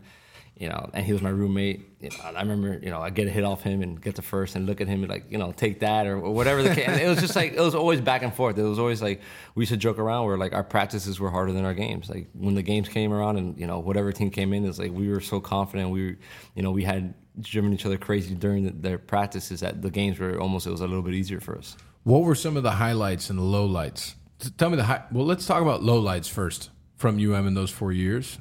You 0.60 0.68
know, 0.68 0.90
and 0.92 1.06
he 1.06 1.14
was 1.14 1.22
my 1.22 1.30
roommate. 1.30 1.88
You 2.00 2.10
know, 2.10 2.16
I 2.22 2.38
remember, 2.38 2.78
you 2.82 2.90
know, 2.90 3.00
I 3.00 3.08
get 3.08 3.26
a 3.26 3.30
hit 3.30 3.44
off 3.44 3.62
him 3.62 3.80
and 3.80 3.98
get 3.98 4.14
the 4.14 4.20
first 4.20 4.56
and 4.56 4.66
look 4.66 4.82
at 4.82 4.88
him 4.88 5.00
and 5.02 5.08
like, 5.08 5.24
you 5.30 5.38
know, 5.38 5.52
take 5.52 5.80
that 5.80 6.06
or, 6.06 6.20
whatever 6.20 6.62
the 6.62 6.74
case. 6.74 6.86
It 7.00 7.08
was 7.08 7.18
just 7.18 7.34
like 7.34 7.54
it 7.54 7.60
was 7.60 7.74
always 7.74 8.02
back 8.02 8.22
and 8.22 8.34
forth. 8.34 8.58
It 8.58 8.62
was 8.62 8.78
always 8.78 9.00
like 9.00 9.22
we 9.54 9.62
used 9.62 9.72
to 9.72 9.78
joke 9.78 9.98
around 9.98 10.26
where 10.26 10.36
like 10.36 10.52
our 10.52 10.62
practices 10.62 11.18
were 11.18 11.30
harder 11.30 11.52
than 11.52 11.64
our 11.64 11.72
games. 11.72 12.10
Like 12.10 12.28
when 12.34 12.54
the 12.54 12.62
games 12.62 12.90
came 12.90 13.10
around 13.10 13.38
and 13.38 13.58
you 13.58 13.66
know 13.66 13.78
whatever 13.78 14.12
team 14.12 14.30
came 14.30 14.52
in, 14.52 14.66
it's 14.66 14.78
like 14.78 14.92
we 14.92 15.08
were 15.08 15.22
so 15.22 15.40
confident. 15.40 15.88
We, 15.88 16.08
were, 16.08 16.16
you 16.54 16.62
know, 16.62 16.72
we 16.72 16.84
had 16.84 17.14
driven 17.40 17.72
each 17.72 17.86
other 17.86 17.96
crazy 17.96 18.34
during 18.34 18.64
the, 18.64 18.72
their 18.72 18.98
practices 18.98 19.60
that 19.60 19.80
the 19.80 19.90
games 19.90 20.18
were 20.18 20.38
almost 20.38 20.66
it 20.66 20.70
was 20.70 20.82
a 20.82 20.86
little 20.86 21.02
bit 21.02 21.14
easier 21.14 21.40
for 21.40 21.56
us. 21.56 21.74
What 22.02 22.24
were 22.24 22.34
some 22.34 22.58
of 22.58 22.64
the 22.64 22.72
highlights 22.72 23.30
and 23.30 23.38
the 23.38 23.42
lowlights? 23.42 24.12
Tell 24.58 24.68
me 24.68 24.76
the 24.76 24.84
high. 24.84 25.04
Well, 25.10 25.24
let's 25.24 25.46
talk 25.46 25.62
about 25.62 25.80
lowlights 25.80 26.28
first 26.28 26.68
from 26.96 27.16
UM 27.16 27.46
in 27.46 27.54
those 27.54 27.70
four 27.70 27.92
years 27.92 28.38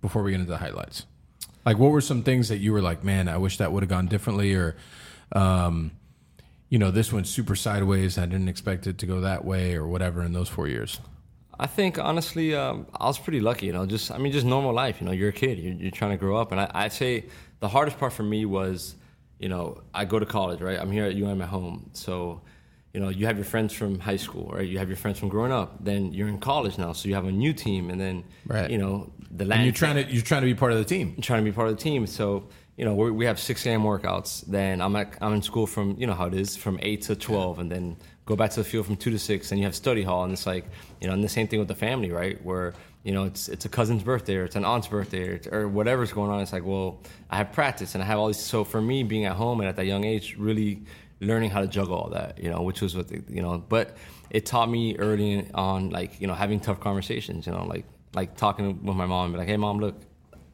before 0.00 0.22
we 0.22 0.30
get 0.30 0.38
into 0.38 0.52
the 0.52 0.58
highlights. 0.58 1.06
Like, 1.64 1.78
what 1.78 1.92
were 1.92 2.00
some 2.00 2.22
things 2.22 2.48
that 2.48 2.58
you 2.58 2.72
were 2.72 2.82
like, 2.82 3.04
man, 3.04 3.28
I 3.28 3.36
wish 3.36 3.58
that 3.58 3.72
would 3.72 3.82
have 3.82 3.90
gone 3.90 4.06
differently, 4.06 4.54
or, 4.54 4.76
um, 5.32 5.92
you 6.68 6.78
know, 6.78 6.90
this 6.90 7.12
went 7.12 7.26
super 7.26 7.54
sideways. 7.54 8.18
I 8.18 8.26
didn't 8.26 8.48
expect 8.48 8.86
it 8.86 8.98
to 8.98 9.06
go 9.06 9.20
that 9.20 9.44
way, 9.44 9.74
or 9.74 9.86
whatever. 9.86 10.22
In 10.22 10.32
those 10.32 10.48
four 10.48 10.66
years, 10.66 10.98
I 11.58 11.66
think 11.66 11.98
honestly, 11.98 12.54
um, 12.54 12.86
I 12.98 13.06
was 13.06 13.18
pretty 13.18 13.40
lucky. 13.40 13.66
You 13.66 13.72
know, 13.72 13.86
just 13.86 14.10
I 14.10 14.18
mean, 14.18 14.32
just 14.32 14.46
normal 14.46 14.72
life. 14.72 15.00
You 15.00 15.06
know, 15.06 15.12
you're 15.12 15.28
a 15.28 15.32
kid. 15.32 15.58
You're, 15.58 15.74
you're 15.74 15.90
trying 15.90 16.12
to 16.12 16.16
grow 16.16 16.36
up, 16.36 16.50
and 16.52 16.60
I, 16.60 16.70
I'd 16.74 16.92
say 16.92 17.26
the 17.60 17.68
hardest 17.68 17.98
part 17.98 18.12
for 18.12 18.24
me 18.24 18.44
was, 18.44 18.96
you 19.38 19.48
know, 19.48 19.82
I 19.94 20.04
go 20.04 20.18
to 20.18 20.26
college, 20.26 20.60
right? 20.60 20.78
I'm 20.78 20.90
here 20.90 21.04
at 21.04 21.14
UM 21.14 21.40
at 21.42 21.48
home, 21.48 21.90
so. 21.92 22.42
You 22.92 23.00
know, 23.00 23.08
you 23.08 23.24
have 23.26 23.36
your 23.36 23.46
friends 23.46 23.72
from 23.72 23.98
high 23.98 24.16
school, 24.18 24.50
right? 24.54 24.68
You 24.68 24.78
have 24.78 24.88
your 24.88 24.98
friends 24.98 25.18
from 25.18 25.30
growing 25.30 25.50
up. 25.52 25.82
Then 25.82 26.12
you're 26.12 26.28
in 26.28 26.38
college 26.38 26.76
now, 26.76 26.92
so 26.92 27.08
you 27.08 27.14
have 27.14 27.24
a 27.26 27.32
new 27.32 27.52
team, 27.54 27.88
and 27.90 27.98
then 28.00 28.24
Right. 28.46 28.70
you 28.70 28.76
know 28.78 29.10
the 29.30 29.44
and 29.50 29.64
you're 29.64 29.72
trying 29.72 29.96
to 29.96 30.12
you're 30.12 30.22
trying 30.22 30.42
to 30.42 30.46
be 30.46 30.54
part 30.54 30.72
of 30.72 30.78
the 30.78 30.84
team. 30.84 31.16
trying 31.22 31.42
to 31.42 31.50
be 31.50 31.54
part 31.54 31.68
of 31.68 31.76
the 31.76 31.82
team. 31.82 32.06
So 32.06 32.48
you 32.76 32.84
know 32.84 32.94
we 32.94 33.10
we 33.10 33.24
have 33.24 33.38
six 33.38 33.64
a.m. 33.66 33.82
workouts. 33.82 34.44
Then 34.46 34.82
I'm 34.82 34.94
at, 34.96 35.16
I'm 35.22 35.32
in 35.32 35.42
school 35.42 35.66
from 35.66 35.96
you 35.98 36.06
know 36.06 36.12
how 36.14 36.26
it 36.26 36.34
is 36.34 36.54
from 36.56 36.78
eight 36.82 37.00
to 37.02 37.16
twelve, 37.16 37.58
and 37.60 37.72
then 37.72 37.96
go 38.26 38.36
back 38.36 38.50
to 38.50 38.60
the 38.60 38.64
field 38.64 38.84
from 38.86 38.96
two 38.96 39.10
to 39.10 39.18
six. 39.18 39.50
And 39.52 39.58
you 39.58 39.64
have 39.64 39.74
study 39.74 40.02
hall, 40.02 40.24
and 40.24 40.32
it's 40.32 40.46
like 40.46 40.66
you 41.00 41.06
know, 41.08 41.14
and 41.14 41.24
the 41.24 41.30
same 41.30 41.48
thing 41.48 41.60
with 41.60 41.68
the 41.68 41.74
family, 41.74 42.10
right? 42.10 42.44
Where 42.44 42.74
you 43.04 43.12
know 43.14 43.24
it's 43.24 43.48
it's 43.48 43.64
a 43.64 43.70
cousin's 43.70 44.02
birthday 44.02 44.36
or 44.36 44.44
it's 44.44 44.54
an 44.56 44.66
aunt's 44.66 44.86
birthday 44.88 45.24
or, 45.28 45.40
or 45.62 45.66
whatever's 45.68 46.12
going 46.12 46.30
on. 46.30 46.40
It's 46.42 46.52
like 46.52 46.66
well, 46.66 47.00
I 47.30 47.38
have 47.38 47.52
practice 47.52 47.94
and 47.94 48.04
I 48.04 48.06
have 48.06 48.18
all 48.18 48.26
these. 48.26 48.36
So 48.38 48.64
for 48.64 48.82
me, 48.82 49.02
being 49.02 49.24
at 49.24 49.34
home 49.36 49.60
and 49.60 49.68
at 49.68 49.76
that 49.76 49.86
young 49.86 50.04
age, 50.04 50.36
really 50.38 50.82
learning 51.22 51.50
how 51.50 51.60
to 51.60 51.66
juggle 51.66 51.94
all 51.94 52.10
that, 52.10 52.42
you 52.42 52.50
know, 52.50 52.62
which 52.62 52.80
was 52.80 52.96
what 52.96 53.08
the, 53.08 53.22
you 53.28 53.40
know, 53.40 53.62
but 53.68 53.96
it 54.30 54.44
taught 54.44 54.68
me 54.68 54.96
early 54.96 55.46
on, 55.54 55.90
like 55.90 56.20
you 56.20 56.26
know, 56.26 56.34
having 56.34 56.60
tough 56.60 56.80
conversations, 56.80 57.46
you 57.46 57.52
know, 57.52 57.64
like 57.64 57.84
like 58.14 58.36
talking 58.36 58.84
with 58.84 58.96
my 58.96 59.06
mom, 59.06 59.26
and 59.26 59.34
be 59.34 59.38
like, 59.38 59.48
hey, 59.48 59.56
mom, 59.56 59.78
look, 59.78 59.94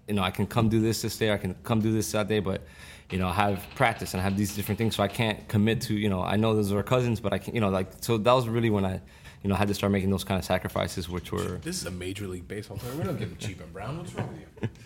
you 0.07 0.15
know, 0.15 0.23
I 0.23 0.31
can 0.31 0.47
come 0.47 0.69
do 0.69 0.81
this 0.81 1.03
this 1.03 1.17
day, 1.17 1.33
I 1.33 1.39
can 1.39 1.55
come 1.65 1.81
do 1.81 1.93
this 1.93 2.13
that 2.13 2.29
day, 2.29 2.41
but 2.41 2.63
you 3.11 3.19
know, 3.19 3.29
I 3.29 3.33
have 3.33 3.65
practice 3.75 4.13
and 4.13 4.21
I 4.21 4.25
have 4.25 4.37
these 4.37 4.55
different 4.55 4.79
things, 4.79 4.97
so 4.97 5.03
I 5.03 5.09
can't 5.09 5.49
commit 5.49 5.81
to, 5.83 5.95
you 5.95 6.11
know, 6.11 6.23
I 6.23 6.37
know 6.37 6.55
those 6.55 6.73
are 6.73 6.83
cousins, 6.83 7.21
but 7.21 7.33
I 7.33 7.39
can, 7.39 7.55
you 7.55 7.61
know, 7.61 7.71
like, 7.71 7.91
so 8.01 8.19
that 8.19 8.33
was 8.33 8.49
really 8.49 8.69
when 8.69 8.85
I, 8.85 9.01
you 9.43 9.49
know, 9.49 9.55
had 9.55 9.69
to 9.69 9.75
start 9.75 9.93
making 9.93 10.11
those 10.11 10.25
kind 10.25 10.39
of 10.39 10.45
sacrifices, 10.45 11.09
which 11.09 11.33
were, 11.33 11.59
This 11.63 11.81
is 11.81 11.87
a 11.87 11.91
major 11.91 12.27
league 12.27 12.47
baseball 12.47 12.77
player. 12.77 12.95
We 12.97 13.05
don't 13.05 13.19
give 13.19 13.31
him 13.31 13.37
cheap 13.39 13.61
and 13.61 13.73
brown. 13.73 13.99
What's 13.99 14.15
wrong 14.15 14.29
with 14.29 14.63
you? 14.63 14.69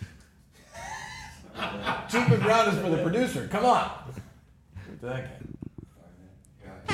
cheap 2.09 2.29
and 2.29 2.41
brown 2.41 2.69
is 2.69 2.79
for 2.79 2.89
the 2.89 3.03
producer. 3.03 3.47
Come 3.49 3.65
on. 3.65 3.91
Give 4.85 4.93
it 4.93 4.99
to 5.01 5.05
that 5.07 5.23
guy. 5.23 5.52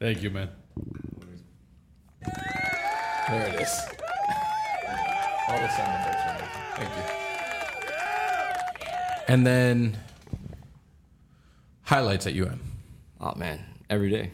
Thank 0.00 0.22
you, 0.22 0.30
man. 0.30 0.48
There 2.22 3.48
it 3.48 3.60
is. 3.60 3.80
All 5.48 5.58
the 5.58 5.68
sound 5.68 5.94
effects 6.00 6.22
right 6.26 6.38
now. 6.40 6.48
Thank 6.76 6.90
you. 6.96 7.02
And 9.34 9.46
then 9.46 9.96
highlights 11.82 12.26
at 12.26 12.34
UM. 12.36 12.60
oh 13.20 13.34
man, 13.36 13.62
every 13.90 14.10
day, 14.10 14.30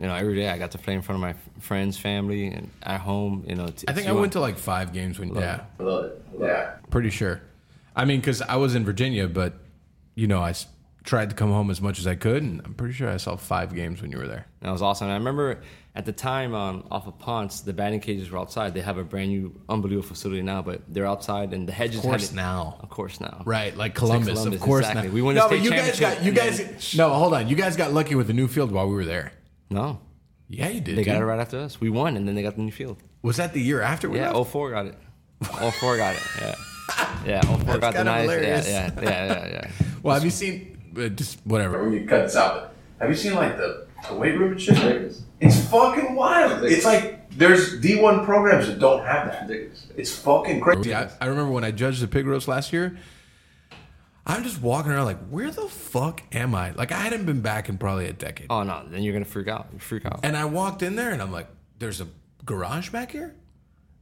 you 0.00 0.06
know, 0.06 0.14
every 0.14 0.34
day 0.34 0.48
I 0.48 0.58
got 0.58 0.70
to 0.72 0.78
play 0.78 0.94
in 0.94 1.02
front 1.02 1.16
of 1.16 1.20
my 1.20 1.34
friends, 1.60 1.98
family, 1.98 2.46
and 2.48 2.70
at 2.82 3.00
home, 3.00 3.44
you 3.46 3.54
know. 3.54 3.66
It's, 3.66 3.84
I 3.86 3.92
think 3.92 4.08
I 4.08 4.12
went 4.12 4.32
to 4.32 4.40
like 4.40 4.58
five 4.58 4.92
games 4.92 5.18
when, 5.18 5.34
yeah, 5.34 5.64
Love 5.78 6.06
it. 6.06 6.24
Yeah. 6.40 6.72
pretty 6.90 7.10
sure. 7.10 7.40
I 7.94 8.04
mean, 8.06 8.20
because 8.20 8.40
I 8.42 8.56
was 8.56 8.74
in 8.74 8.84
Virginia, 8.84 9.28
but 9.28 9.52
you 10.14 10.26
know, 10.26 10.40
I 10.40 10.50
s- 10.50 10.66
tried 11.04 11.30
to 11.30 11.36
come 11.36 11.50
home 11.50 11.70
as 11.70 11.80
much 11.80 11.98
as 11.98 12.06
I 12.06 12.14
could, 12.14 12.42
and 12.42 12.60
I'm 12.64 12.74
pretty 12.74 12.94
sure 12.94 13.08
I 13.08 13.16
saw 13.16 13.36
five 13.36 13.74
games 13.74 14.00
when 14.02 14.10
you 14.12 14.18
were 14.18 14.28
there. 14.28 14.46
That 14.60 14.70
was 14.70 14.82
awesome. 14.82 15.06
And 15.06 15.12
I 15.14 15.16
remember 15.16 15.60
at 15.94 16.06
the 16.06 16.12
time 16.12 16.54
on 16.54 16.86
off 16.90 17.06
of 17.06 17.18
Ponce, 17.18 17.60
the 17.60 17.72
batting 17.72 18.00
cages 18.00 18.30
were 18.30 18.38
outside. 18.38 18.72
They 18.74 18.80
have 18.80 18.98
a 18.98 19.04
brand 19.04 19.30
new, 19.30 19.60
unbelievable 19.68 20.06
facility 20.08 20.42
now, 20.42 20.62
but 20.62 20.82
they're 20.88 21.06
outside, 21.06 21.52
and 21.52 21.68
the 21.68 21.72
hedges. 21.72 21.96
Of 21.98 22.02
course 22.02 22.32
now. 22.32 22.78
Of 22.80 22.88
course 22.90 23.20
now. 23.20 23.42
Right, 23.44 23.76
like 23.76 23.94
Columbus, 23.94 24.34
Columbus, 24.34 24.60
of 24.60 24.64
course. 24.64 24.86
exactly. 24.86 25.08
Now. 25.08 25.14
We 25.14 25.22
won 25.22 25.34
no, 25.34 25.48
but 25.48 25.60
you 25.60 25.70
guys 25.70 25.98
got 25.98 26.22
you 26.22 26.32
guys. 26.32 26.94
No, 26.96 27.10
hold 27.10 27.34
on. 27.34 27.48
You 27.48 27.56
guys 27.56 27.76
got 27.76 27.92
lucky 27.92 28.14
with 28.14 28.26
the 28.26 28.32
new 28.34 28.48
field 28.48 28.70
while 28.70 28.88
we 28.88 28.94
were 28.94 29.04
there. 29.04 29.32
No, 29.70 30.00
Yeah, 30.48 30.68
you 30.68 30.80
did. 30.80 30.96
they 30.96 31.04
got 31.04 31.20
it 31.20 31.24
right 31.24 31.40
after 31.40 31.58
us. 31.58 31.80
We 31.80 31.88
won, 31.90 32.16
and 32.16 32.28
then 32.28 32.34
they 32.34 32.42
got 32.42 32.56
the 32.56 32.62
new 32.62 32.72
field. 32.72 33.02
Was 33.22 33.36
that 33.38 33.52
the 33.54 33.60
year 33.60 33.80
after 33.82 34.08
we 34.10 34.18
Yeah, 34.18 34.30
left? 34.32 34.50
04 34.50 34.70
got 34.70 34.86
it. 34.86 34.94
04 35.44 35.96
got 35.96 36.14
it. 36.14 36.22
Yeah. 36.40 36.54
Yeah, 37.24 37.40
04 37.42 37.78
got 37.78 37.94
the 37.94 38.02
nice. 38.04 38.28
Yeah, 38.28 38.36
yeah, 38.40 38.90
yeah, 39.00 39.02
yeah, 39.02 39.46
yeah. 39.48 39.70
Well, 40.02 40.14
have 40.14 40.24
you 40.24 40.30
seen 40.30 40.71
uh, 40.96 41.08
just 41.08 41.40
whatever? 41.44 41.82
when 41.82 41.92
you 41.92 42.06
cut 42.06 42.24
this 42.24 42.36
out. 42.36 42.54
But 42.54 42.74
have 43.00 43.10
you 43.10 43.16
seen 43.16 43.34
like 43.34 43.56
the, 43.56 43.86
the 44.08 44.14
weight 44.14 44.38
room 44.38 44.52
and 44.52 44.60
shit? 44.60 45.14
It's 45.40 45.66
fucking 45.68 46.14
wild. 46.14 46.64
It's 46.64 46.84
like 46.84 47.30
there's 47.30 47.80
D1 47.80 48.24
programs 48.24 48.66
that 48.68 48.78
don't 48.78 49.04
have 49.04 49.26
that. 49.26 49.50
It's 49.96 50.16
fucking 50.18 50.60
crazy. 50.60 50.94
I, 50.94 51.10
I 51.20 51.26
remember 51.26 51.52
when 51.52 51.64
I 51.64 51.70
judged 51.70 52.00
the 52.00 52.08
pig 52.08 52.26
roast 52.26 52.48
last 52.48 52.72
year. 52.72 52.96
I'm 54.24 54.44
just 54.44 54.62
walking 54.62 54.92
around 54.92 55.06
like, 55.06 55.28
where 55.28 55.50
the 55.50 55.68
fuck 55.68 56.22
am 56.32 56.54
I? 56.54 56.70
Like 56.72 56.92
I 56.92 56.98
hadn't 56.98 57.26
been 57.26 57.40
back 57.40 57.68
in 57.68 57.76
probably 57.76 58.06
a 58.06 58.12
decade. 58.12 58.46
Oh 58.50 58.62
no, 58.62 58.84
then 58.88 59.02
you're 59.02 59.12
gonna 59.12 59.24
freak 59.24 59.48
out. 59.48 59.68
You 59.72 59.78
freak 59.80 60.06
out. 60.06 60.20
And 60.22 60.36
I 60.36 60.44
walked 60.44 60.82
in 60.82 60.94
there 60.94 61.10
and 61.10 61.20
I'm 61.20 61.32
like, 61.32 61.48
there's 61.78 62.00
a 62.00 62.06
garage 62.44 62.90
back 62.90 63.10
here. 63.10 63.34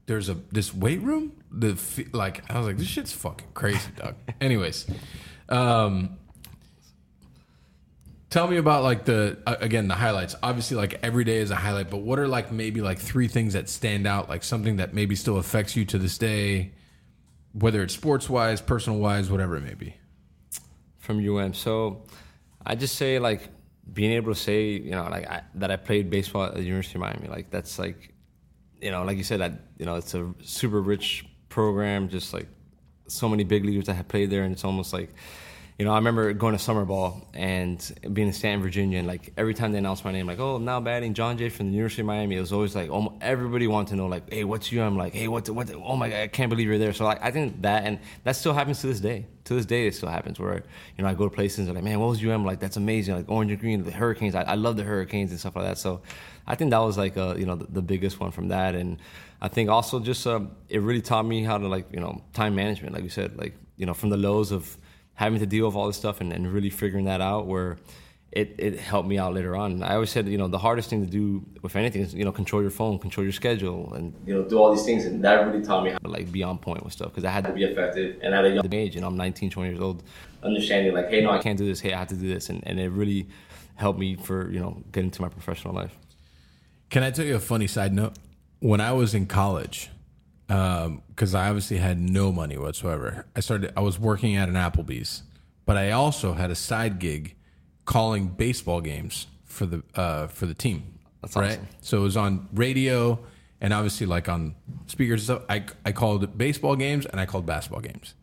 There's 0.06 0.28
a 0.28 0.34
this 0.52 0.74
weight 0.74 1.00
room. 1.00 1.32
The 1.50 1.76
fe- 1.76 2.08
like 2.12 2.50
I 2.50 2.58
was 2.58 2.66
like, 2.66 2.76
this 2.76 2.86
shit's 2.86 3.12
fucking 3.12 3.48
crazy, 3.54 3.90
dog. 3.96 4.16
Anyways, 4.40 4.86
um, 5.48 6.18
tell 8.30 8.46
me 8.46 8.56
about 8.56 8.82
like 8.84 9.04
the 9.04 9.38
uh, 9.46 9.56
again 9.60 9.88
the 9.88 9.94
highlights. 9.94 10.34
Obviously, 10.42 10.76
like 10.76 10.98
every 11.02 11.24
day 11.24 11.38
is 11.38 11.50
a 11.50 11.56
highlight, 11.56 11.90
but 11.90 11.98
what 11.98 12.18
are 12.18 12.28
like 12.28 12.50
maybe 12.50 12.80
like 12.80 12.98
three 12.98 13.28
things 13.28 13.52
that 13.52 13.68
stand 13.68 14.06
out? 14.06 14.28
Like 14.28 14.42
something 14.44 14.76
that 14.76 14.94
maybe 14.94 15.16
still 15.16 15.36
affects 15.36 15.76
you 15.76 15.84
to 15.86 15.98
this 15.98 16.16
day, 16.16 16.72
whether 17.52 17.82
it's 17.82 17.92
sports 17.94 18.30
wise, 18.30 18.60
personal 18.60 18.98
wise, 18.98 19.30
whatever 19.30 19.56
it 19.56 19.62
may 19.62 19.74
be. 19.74 19.96
from 20.98 21.18
UM. 21.18 21.52
So 21.52 22.04
I 22.64 22.74
just 22.76 22.94
say 22.96 23.18
like 23.18 23.48
being 23.92 24.12
able 24.12 24.32
to 24.32 24.38
say 24.38 24.70
you 24.70 24.92
know 24.92 25.08
like 25.10 25.26
I, 25.28 25.42
that 25.56 25.70
I 25.70 25.76
played 25.76 26.08
baseball 26.10 26.44
at 26.44 26.54
the 26.54 26.62
University 26.62 26.96
of 26.96 27.00
Miami. 27.00 27.28
Like 27.28 27.50
that's 27.50 27.78
like 27.78 28.14
you 28.80 28.90
know 28.90 29.04
like 29.04 29.18
you 29.18 29.24
said 29.24 29.40
that 29.40 29.52
you 29.78 29.86
know 29.86 29.96
it's 29.96 30.14
a 30.14 30.32
super 30.42 30.80
rich 30.80 31.26
program. 31.48 32.08
Just 32.08 32.32
like 32.32 32.48
so 33.08 33.28
many 33.28 33.42
big 33.42 33.64
leaguers 33.64 33.86
that 33.86 33.94
have 33.94 34.06
played 34.08 34.30
there, 34.30 34.44
and 34.44 34.52
it's 34.52 34.64
almost 34.64 34.92
like. 34.92 35.10
You 35.80 35.86
know, 35.86 35.92
I 35.92 35.96
remember 35.96 36.34
going 36.34 36.52
to 36.52 36.58
summer 36.58 36.84
ball 36.84 37.26
and 37.32 37.80
being 38.12 38.28
in 38.28 38.34
Staunton, 38.34 38.60
Virginia, 38.60 38.98
and 38.98 39.08
like 39.08 39.32
every 39.38 39.54
time 39.54 39.72
they 39.72 39.78
announced 39.78 40.04
my 40.04 40.12
name, 40.12 40.26
like, 40.26 40.38
oh, 40.38 40.56
I'm 40.56 40.64
now 40.66 40.78
batting 40.78 41.14
Jon 41.14 41.38
Jay 41.38 41.48
from 41.48 41.68
the 41.68 41.72
University 41.72 42.02
of 42.02 42.06
Miami. 42.06 42.36
It 42.36 42.40
was 42.40 42.52
always 42.52 42.76
like, 42.76 42.90
almost 42.90 43.16
everybody 43.22 43.66
wanted 43.66 43.88
to 43.92 43.96
know, 43.96 44.06
like, 44.06 44.30
hey, 44.30 44.44
what's 44.44 44.70
you? 44.70 44.82
I'm 44.82 44.98
like, 44.98 45.14
hey, 45.14 45.26
what? 45.26 45.48
What? 45.48 45.72
Oh 45.74 45.96
my 45.96 46.10
god, 46.10 46.16
I 46.20 46.26
can't 46.26 46.50
believe 46.50 46.66
you're 46.68 46.76
there. 46.76 46.92
So 46.92 47.06
like, 47.06 47.24
I 47.24 47.30
think 47.30 47.62
that, 47.62 47.84
and 47.84 47.98
that 48.24 48.32
still 48.32 48.52
happens 48.52 48.82
to 48.82 48.88
this 48.88 49.00
day. 49.00 49.24
To 49.44 49.54
this 49.54 49.64
day, 49.64 49.86
it 49.86 49.94
still 49.94 50.10
happens 50.10 50.38
where 50.38 50.64
you 50.98 51.02
know 51.02 51.08
I 51.08 51.14
go 51.14 51.26
to 51.26 51.34
places 51.34 51.60
and 51.60 51.68
they're 51.68 51.74
like, 51.76 51.84
man, 51.84 51.98
what 51.98 52.10
was 52.10 52.22
UM? 52.22 52.44
Like, 52.44 52.60
that's 52.60 52.76
amazing. 52.76 53.14
Like 53.14 53.30
Orange 53.30 53.50
and 53.50 53.58
Green, 53.58 53.82
the 53.82 53.90
Hurricanes. 53.90 54.34
I, 54.34 54.42
I 54.42 54.56
love 54.56 54.76
the 54.76 54.84
Hurricanes 54.84 55.30
and 55.30 55.40
stuff 55.40 55.56
like 55.56 55.64
that. 55.64 55.78
So 55.78 56.02
I 56.46 56.56
think 56.56 56.72
that 56.72 56.78
was 56.80 56.98
like, 56.98 57.16
uh, 57.16 57.36
you 57.38 57.46
know, 57.46 57.54
the, 57.54 57.66
the 57.70 57.82
biggest 57.82 58.20
one 58.20 58.32
from 58.32 58.48
that, 58.48 58.74
and 58.74 58.98
I 59.40 59.48
think 59.48 59.70
also 59.70 59.98
just 59.98 60.26
uh, 60.26 60.40
it 60.68 60.82
really 60.82 61.00
taught 61.00 61.24
me 61.24 61.42
how 61.42 61.56
to 61.56 61.68
like, 61.68 61.86
you 61.90 62.00
know, 62.00 62.22
time 62.34 62.54
management. 62.54 62.92
Like 62.92 63.02
you 63.02 63.08
said, 63.08 63.38
like 63.38 63.54
you 63.78 63.86
know, 63.86 63.94
from 63.94 64.10
the 64.10 64.18
lows 64.18 64.52
of 64.52 64.76
having 65.20 65.38
to 65.38 65.44
deal 65.44 65.66
with 65.66 65.76
all 65.76 65.86
this 65.86 65.98
stuff 65.98 66.22
and, 66.22 66.32
and 66.32 66.50
really 66.50 66.70
figuring 66.70 67.04
that 67.04 67.20
out 67.20 67.46
where 67.46 67.76
it, 68.32 68.54
it 68.56 68.80
helped 68.80 69.06
me 69.06 69.18
out 69.18 69.34
later 69.34 69.54
on. 69.54 69.82
I 69.82 69.92
always 69.92 70.08
said, 70.08 70.26
you 70.26 70.38
know, 70.38 70.48
the 70.48 70.56
hardest 70.66 70.88
thing 70.88 71.04
to 71.04 71.10
do 71.10 71.44
with 71.60 71.76
anything 71.76 72.00
is, 72.00 72.14
you 72.14 72.24
know, 72.24 72.32
control 72.32 72.62
your 72.62 72.70
phone, 72.70 72.98
control 72.98 73.22
your 73.22 73.34
schedule, 73.34 73.92
and, 73.92 74.14
you 74.24 74.32
know, 74.32 74.48
do 74.48 74.56
all 74.56 74.74
these 74.74 74.86
things. 74.86 75.04
And 75.04 75.22
that 75.22 75.46
really 75.46 75.62
taught 75.62 75.84
me 75.84 75.90
how 75.90 75.98
to, 75.98 76.08
like, 76.08 76.32
be 76.32 76.42
on 76.42 76.56
point 76.56 76.82
with 76.82 76.94
stuff 76.94 77.08
because 77.08 77.26
I 77.26 77.30
had 77.32 77.44
to 77.44 77.52
be 77.52 77.64
effective. 77.64 78.18
And 78.22 78.34
at 78.34 78.46
a 78.46 78.48
young 78.48 78.72
age, 78.72 78.94
you 78.94 79.02
know, 79.02 79.08
I'm 79.08 79.16
19, 79.18 79.50
20 79.50 79.68
years 79.68 79.82
old, 79.82 80.02
understanding, 80.42 80.94
like, 80.94 81.10
hey, 81.10 81.20
no, 81.20 81.32
I 81.32 81.38
can't 81.38 81.58
do 81.58 81.66
this. 81.66 81.80
Hey, 81.80 81.92
I 81.92 81.98
have 81.98 82.08
to 82.08 82.14
do 82.14 82.26
this. 82.26 82.48
And, 82.48 82.66
and 82.66 82.80
it 82.80 82.88
really 82.88 83.28
helped 83.74 83.98
me 83.98 84.16
for, 84.16 84.50
you 84.50 84.58
know, 84.60 84.82
getting 84.90 85.10
to 85.10 85.20
my 85.20 85.28
professional 85.28 85.74
life. 85.74 85.94
Can 86.88 87.02
I 87.02 87.10
tell 87.10 87.26
you 87.26 87.36
a 87.36 87.40
funny 87.40 87.66
side 87.66 87.92
note? 87.92 88.14
When 88.60 88.80
I 88.80 88.92
was 88.92 89.14
in 89.14 89.26
college, 89.26 89.90
because 90.50 91.32
I 91.32 91.48
obviously 91.48 91.76
had 91.76 92.00
no 92.00 92.32
money 92.32 92.58
whatsoever, 92.58 93.24
I 93.36 93.40
started. 93.40 93.72
I 93.76 93.80
was 93.80 94.00
working 94.00 94.34
at 94.34 94.48
an 94.48 94.56
Applebee's, 94.56 95.22
but 95.64 95.76
I 95.76 95.92
also 95.92 96.32
had 96.32 96.50
a 96.50 96.56
side 96.56 96.98
gig 96.98 97.36
calling 97.84 98.26
baseball 98.28 98.80
games 98.80 99.28
for 99.44 99.66
the 99.66 99.84
uh, 99.94 100.26
for 100.26 100.46
the 100.46 100.54
team. 100.54 100.98
That's 101.22 101.36
right. 101.36 101.52
awesome. 101.52 101.68
So 101.82 101.98
it 101.98 102.02
was 102.02 102.16
on 102.16 102.48
radio 102.52 103.20
and 103.60 103.72
obviously 103.72 104.06
like 104.06 104.28
on 104.28 104.56
speakers 104.86 105.28
and 105.28 105.38
stuff. 105.38 105.46
I 105.48 105.66
I 105.84 105.92
called 105.92 106.36
baseball 106.36 106.74
games 106.74 107.06
and 107.06 107.20
I 107.20 107.26
called 107.26 107.46
basketball 107.46 107.82
games. 107.82 108.14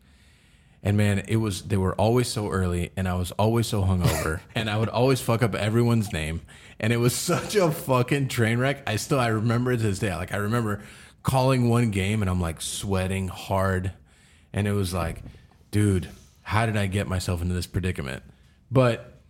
And 0.82 0.96
man, 0.96 1.24
it 1.28 1.36
was 1.36 1.62
they 1.62 1.78
were 1.78 1.94
always 1.94 2.28
so 2.28 2.50
early, 2.50 2.92
and 2.96 3.08
I 3.08 3.14
was 3.14 3.32
always 3.32 3.66
so 3.66 3.82
hungover, 3.82 4.40
and 4.54 4.70
I 4.70 4.76
would 4.76 4.88
always 4.88 5.20
fuck 5.20 5.42
up 5.42 5.54
everyone's 5.56 6.12
name, 6.12 6.42
and 6.78 6.92
it 6.92 6.98
was 6.98 7.14
such 7.14 7.56
a 7.56 7.72
fucking 7.72 8.28
train 8.28 8.58
wreck. 8.58 8.84
I 8.86 8.96
still 8.96 9.18
I 9.18 9.28
remember 9.28 9.72
it 9.72 9.78
to 9.78 9.82
this 9.84 9.98
day. 9.98 10.14
Like 10.14 10.32
I 10.32 10.36
remember 10.36 10.82
calling 11.28 11.68
one 11.68 11.90
game, 11.90 12.22
and 12.22 12.30
I'm 12.30 12.40
like 12.40 12.60
sweating 12.62 13.28
hard, 13.28 13.92
and 14.52 14.66
it 14.66 14.72
was 14.72 14.94
like, 14.94 15.22
dude, 15.70 16.08
how 16.42 16.64
did 16.66 16.76
I 16.76 16.86
get 16.86 17.06
myself 17.06 17.42
into 17.42 17.52
this 17.54 17.66
predicament? 17.66 18.22
But 18.70 19.20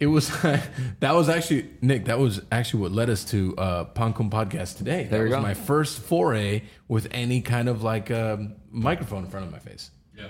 it 0.00 0.06
was 0.06 0.28
that 0.42 1.14
was 1.14 1.28
actually 1.28 1.68
Nick. 1.82 2.06
That 2.06 2.18
was 2.18 2.40
actually 2.50 2.80
what 2.80 2.92
led 2.92 3.10
us 3.10 3.24
to 3.26 3.54
uh, 3.56 3.84
Pan 3.84 4.14
Con 4.14 4.30
podcast 4.30 4.78
today. 4.78 5.02
That 5.04 5.10
There 5.10 5.26
you 5.26 5.30
was 5.30 5.36
go. 5.36 5.42
my 5.42 5.54
first 5.54 5.98
foray 6.00 6.62
with 6.88 7.08
any 7.10 7.42
kind 7.42 7.68
of 7.68 7.82
like 7.82 8.10
um, 8.10 8.54
microphone 8.70 9.24
in 9.24 9.30
front 9.30 9.46
of 9.46 9.52
my 9.52 9.58
face. 9.58 9.90
Yeah. 10.16 10.28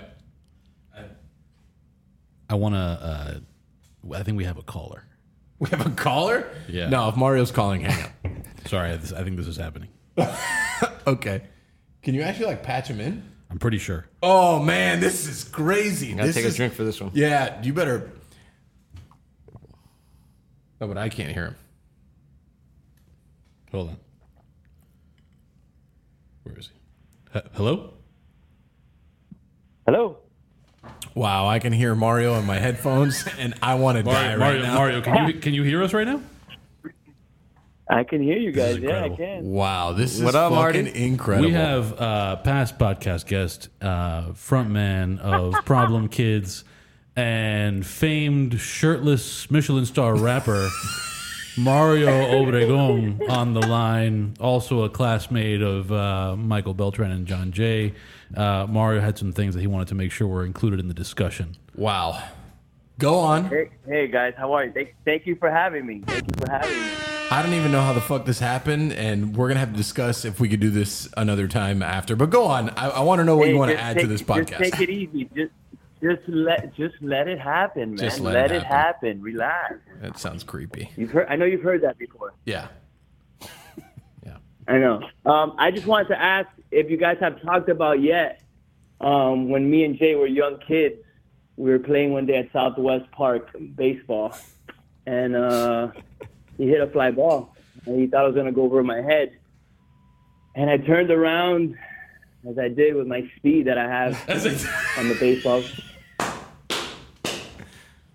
I 2.49 2.55
want 2.55 2.75
to. 2.75 2.79
Uh, 2.79 3.39
I 4.15 4.23
think 4.23 4.37
we 4.37 4.43
have 4.45 4.57
a 4.57 4.63
caller. 4.63 5.03
We 5.59 5.69
have 5.71 5.87
a 5.87 5.89
caller? 5.89 6.47
Yeah. 6.69 6.87
No, 6.89 7.09
if 7.09 7.15
Mario's 7.15 7.49
calling, 7.51 7.81
hang 7.81 8.03
up. 8.03 8.11
Sorry, 8.67 8.91
I 8.93 8.97
think 8.97 9.37
this 9.37 9.47
is 9.47 9.57
happening. 9.57 9.89
okay. 11.07 11.43
Can 12.01 12.13
you 12.13 12.21
actually 12.21 12.47
like 12.47 12.63
patch 12.63 12.87
him 12.87 12.99
in? 12.99 13.23
I'm 13.49 13.59
pretty 13.59 13.77
sure. 13.77 14.05
Oh 14.21 14.59
man, 14.61 14.99
this 14.99 15.27
is 15.27 15.43
crazy. 15.43 16.13
Gotta 16.13 16.27
this 16.27 16.35
take 16.35 16.45
is, 16.45 16.53
a 16.53 16.57
drink 16.57 16.73
for 16.73 16.83
this 16.83 16.99
one. 16.99 17.11
Yeah, 17.13 17.61
you 17.63 17.73
better. 17.73 18.11
Oh, 20.79 20.87
but 20.87 20.97
I 20.97 21.09
can't 21.09 21.31
hear 21.31 21.45
him. 21.45 21.55
Hold 23.71 23.89
on. 23.89 23.97
Where 26.43 26.57
is 26.57 26.69
he? 26.69 27.39
H- 27.39 27.45
Hello? 27.53 27.93
Hello. 29.85 30.17
Wow, 31.15 31.47
I 31.47 31.59
can 31.59 31.73
hear 31.73 31.95
Mario 31.95 32.35
in 32.35 32.45
my 32.45 32.59
headphones, 32.59 33.25
and 33.39 33.55
I 33.61 33.75
want 33.75 33.97
to 33.97 34.03
die 34.03 34.11
Mario, 34.11 34.31
right 34.31 34.39
Mario, 34.39 34.61
now. 34.61 34.73
Mario, 34.75 35.01
can 35.01 35.27
you 35.27 35.33
can 35.39 35.53
you 35.53 35.63
hear 35.63 35.81
us 35.81 35.93
right 35.93 36.07
now? 36.07 36.21
I 37.89 38.03
can 38.03 38.21
hear 38.21 38.37
you 38.37 38.51
guys. 38.51 38.77
Yeah, 38.79 39.03
I 39.05 39.09
can. 39.09 39.45
Wow, 39.45 39.93
this 39.93 40.17
is 40.17 40.23
What 40.23 40.35
up, 40.35 40.51
fucking 40.51 40.83
Marty? 40.85 41.05
incredible. 41.05 41.47
We 41.47 41.53
have 41.53 41.99
uh, 41.99 42.35
past 42.37 42.77
podcast 42.77 43.27
guest, 43.27 43.69
uh, 43.81 44.29
frontman 44.33 45.19
of 45.19 45.53
Problem 45.65 46.09
Kids, 46.09 46.65
and 47.15 47.85
famed 47.85 48.59
shirtless 48.59 49.49
Michelin 49.49 49.85
star 49.85 50.15
rapper 50.15 50.67
Mario 51.57 52.07
Obregón 52.09 53.27
on 53.29 53.53
the 53.53 53.65
line. 53.65 54.35
Also 54.39 54.83
a 54.83 54.89
classmate 54.89 55.61
of 55.61 55.91
uh, 55.91 56.35
Michael 56.35 56.73
Beltran 56.73 57.11
and 57.11 57.25
Jon 57.25 57.51
Jay. 57.51 57.93
Uh, 58.35 58.67
Mario 58.69 58.99
had 59.01 59.17
some 59.17 59.31
things 59.31 59.55
that 59.55 59.61
he 59.61 59.67
wanted 59.67 59.87
to 59.87 59.95
make 59.95 60.11
sure 60.11 60.27
were 60.27 60.45
included 60.45 60.79
in 60.79 60.87
the 60.87 60.93
discussion. 60.93 61.55
wow. 61.75 62.21
Go 62.99 63.19
on. 63.19 63.45
Hey, 63.45 63.69
hey 63.87 64.07
guys, 64.07 64.33
how 64.35 64.51
are 64.53 64.65
you? 64.65 64.71
Thank, 64.71 64.95
thank 65.05 65.27
you 65.27 65.35
for 65.35 65.51
having 65.51 65.85
me. 65.85 66.01
Thank 66.07 66.23
you 66.23 66.33
for 66.45 66.51
having 66.51 66.81
me. 66.81 66.87
I 67.29 67.41
don't 67.43 67.53
even 67.53 67.71
know 67.73 67.81
how 67.81 67.91
the 67.93 68.01
fuck 68.01 68.25
this 68.25 68.39
happened, 68.39 68.93
and 68.93 69.35
we're 69.35 69.49
gonna 69.49 69.59
have 69.59 69.71
to 69.71 69.77
discuss 69.77 70.23
if 70.23 70.39
we 70.39 70.47
could 70.47 70.61
do 70.61 70.69
this 70.69 71.09
another 71.17 71.47
time 71.47 71.83
after. 71.83 72.15
But 72.15 72.29
go 72.29 72.45
on. 72.45 72.69
I, 72.71 72.89
I 72.89 72.99
want 73.01 73.19
to 73.19 73.25
know 73.25 73.35
what 73.35 73.47
Hey, 73.47 73.53
you 73.53 73.57
want 73.59 73.71
to 73.71 73.79
add 73.79 73.95
take- 73.95 74.03
to 74.03 74.07
this 74.07 74.21
podcast. 74.21 74.59
Just 74.59 74.73
take 74.73 74.81
it 74.81 74.89
easy. 74.89 75.29
Just 75.35 75.51
just 76.01 76.21
let 76.27 76.73
just 76.75 76.95
let 77.01 77.27
it 77.27 77.39
happen, 77.39 77.89
man. 77.91 77.97
Just 77.97 78.21
let 78.21 78.33
let, 78.33 78.51
it 78.51 78.57
it 78.57 78.63
happen. 78.63 79.21
Relax. 79.21 79.73
that 80.01 80.17
sounds 80.17 80.43
creepy. 80.43 80.89
You've 80.95 81.11
heard. 81.11 81.27
I 81.29 81.35
know 81.35 81.45
you've 81.45 81.61
heard 81.63 81.81
that 81.81 81.97
before. 81.97 82.33
Yeah. 82.45 82.67
Yeah. 84.25 84.37
I 84.67 84.77
know. 84.77 85.01
Um, 85.25 85.55
I 85.57 85.71
just 85.71 85.85
wanted 85.85 86.07
to 86.09 86.21
ask 86.21 86.47
if 86.71 86.89
you 86.89 86.97
guys 86.97 87.17
have 87.21 87.41
talked 87.41 87.69
about 87.69 88.01
yet 88.01 88.41
um, 89.01 89.49
when 89.49 89.69
me 89.69 89.83
and 89.85 89.97
Jay 89.97 90.15
were 90.15 90.27
young 90.27 90.59
kids. 90.67 90.95
We 91.57 91.71
were 91.71 91.79
playing 91.79 92.13
one 92.13 92.25
day 92.25 92.37
at 92.37 92.51
Southwest 92.53 93.09
Park 93.11 93.49
baseball, 93.75 94.35
and 95.05 95.35
uh, 95.35 95.91
he 96.57 96.67
hit 96.67 96.81
a 96.81 96.87
fly 96.87 97.11
ball, 97.11 97.55
and 97.85 97.99
he 97.99 98.07
thought 98.07 98.23
it 98.25 98.27
was 98.27 98.35
gonna 98.35 98.51
go 98.51 98.63
over 98.63 98.83
my 98.83 99.01
head. 99.01 99.37
And 100.55 100.69
I 100.69 100.77
turned 100.77 101.11
around, 101.11 101.75
as 102.49 102.57
I 102.57 102.67
did 102.69 102.95
with 102.95 103.07
my 103.07 103.29
speed 103.37 103.67
that 103.67 103.77
I 103.77 103.87
have 103.87 104.13
on 104.97 105.07
the 105.07 105.15
baseball. 105.19 105.63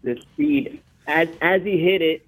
The 0.03 0.21
speed. 0.33 0.81
As 1.07 1.29
as 1.41 1.63
he 1.63 1.79
hit 1.79 2.03
it, 2.03 2.27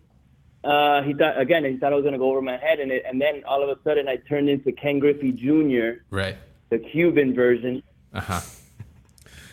uh, 0.63 1.03
he 1.03 1.13
thought 1.15 1.39
again. 1.41 1.65
He 1.65 1.77
thought 1.77 1.93
it 1.93 1.97
was 1.97 2.05
gonna 2.05 2.19
go 2.19 2.31
over 2.31 2.43
my 2.43 2.57
head, 2.57 2.79
and 2.81 2.91
it, 2.93 3.05
and 3.07 3.21
then 3.21 3.43
all 3.47 3.63
of 3.69 3.77
a 3.77 3.81
sudden 3.83 4.09
I 4.09 4.17
turned 4.17 4.49
into 4.49 4.71
Ken 4.73 4.99
Griffey 5.01 5.33
Jr., 5.33 6.01
Right. 6.11 6.37
the 6.71 6.79
Cuban 6.79 7.35
version. 7.35 7.83
Uh 8.13 8.21
huh. 8.21 8.41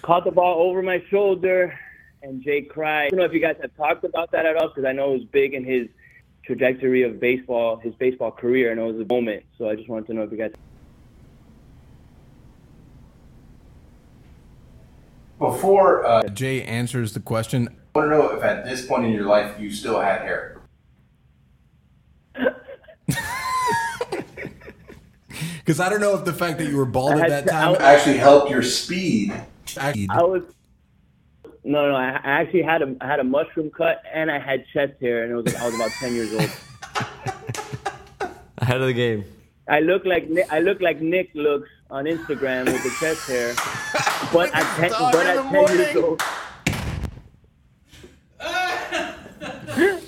Caught 0.03 0.25
the 0.25 0.31
ball 0.31 0.67
over 0.69 0.81
my 0.83 1.03
shoulder, 1.09 1.77
and 2.23 2.43
Jay 2.43 2.61
cried. 2.61 3.05
I 3.07 3.09
don't 3.09 3.19
know 3.19 3.25
if 3.25 3.33
you 3.33 3.39
guys 3.39 3.55
have 3.61 3.75
talked 3.75 4.03
about 4.03 4.31
that 4.31 4.45
at 4.45 4.55
all, 4.57 4.69
because 4.69 4.85
I 4.85 4.91
know 4.91 5.11
it 5.11 5.17
was 5.19 5.25
big 5.25 5.53
in 5.55 5.63
his 5.63 5.87
trajectory 6.55 7.03
of 7.03 7.19
baseball, 7.19 7.77
his 7.77 7.93
baseball 7.95 8.29
career, 8.31 8.71
and 8.71 8.79
it 8.79 8.83
was 8.83 8.99
a 8.99 9.05
moment. 9.13 9.43
So 9.57 9.69
I 9.69 9.75
just 9.75 9.87
wanted 9.87 10.07
to 10.07 10.13
know 10.13 10.23
if 10.23 10.31
you 10.31 10.37
guys. 10.37 10.51
Before 15.39 16.05
uh, 16.05 16.27
Jay 16.27 16.61
answers 16.63 17.13
the 17.13 17.19
question. 17.21 17.69
I 17.95 17.99
want 17.99 18.11
to 18.11 18.17
know 18.17 18.29
if 18.31 18.43
at 18.43 18.65
this 18.65 18.85
point 18.85 19.05
in 19.05 19.11
your 19.13 19.25
life 19.25 19.59
you 19.59 19.71
still 19.71 19.99
had 19.99 20.21
hair. 20.21 20.61
Because 25.59 25.79
I 25.79 25.89
don't 25.89 26.01
know 26.01 26.17
if 26.17 26.25
the 26.25 26.33
fact 26.33 26.57
that 26.57 26.67
you 26.69 26.75
were 26.75 26.85
bald 26.85 27.13
at 27.13 27.29
that 27.29 27.43
to- 27.45 27.49
time 27.51 27.69
was- 27.71 27.79
Actually 27.79 28.17
helped 28.17 28.49
your 28.49 28.63
speed. 28.63 29.31
actually 29.77 30.07
I 30.09 30.21
was 30.23 30.41
no, 31.63 31.89
no. 31.89 31.95
I, 31.95 32.09
I 32.09 32.41
actually 32.41 32.63
had 32.63 32.81
a 32.81 32.95
I 33.01 33.07
had 33.07 33.19
a 33.19 33.23
mushroom 33.23 33.69
cut 33.69 34.01
and 34.13 34.31
I 34.31 34.39
had 34.39 34.65
chest 34.73 34.93
hair, 35.01 35.23
and 35.23 35.31
it 35.31 35.35
was 35.35 35.55
I 35.55 35.65
was 35.65 35.75
about 35.75 35.91
ten 35.91 36.13
years 36.15 36.33
old. 36.33 36.49
Ahead 38.57 38.81
of 38.81 38.87
the 38.87 38.93
game. 38.93 39.25
I 39.67 39.79
look 39.79 40.05
like 40.05 40.29
Nick, 40.29 40.51
I 40.51 40.59
look 40.59 40.81
like 40.81 41.01
Nick 41.01 41.31
looks 41.33 41.69
on 41.89 42.05
Instagram 42.05 42.65
with 42.65 42.83
the 42.83 42.91
chest 42.99 43.27
hair, 43.27 43.53
but 44.33 44.53
at 44.53 44.63
ten, 44.77 44.91
but 45.11 45.25
at 45.25 45.35
the 45.35 45.49
ten 45.49 45.77
years 45.77 45.95
old. 45.95 46.21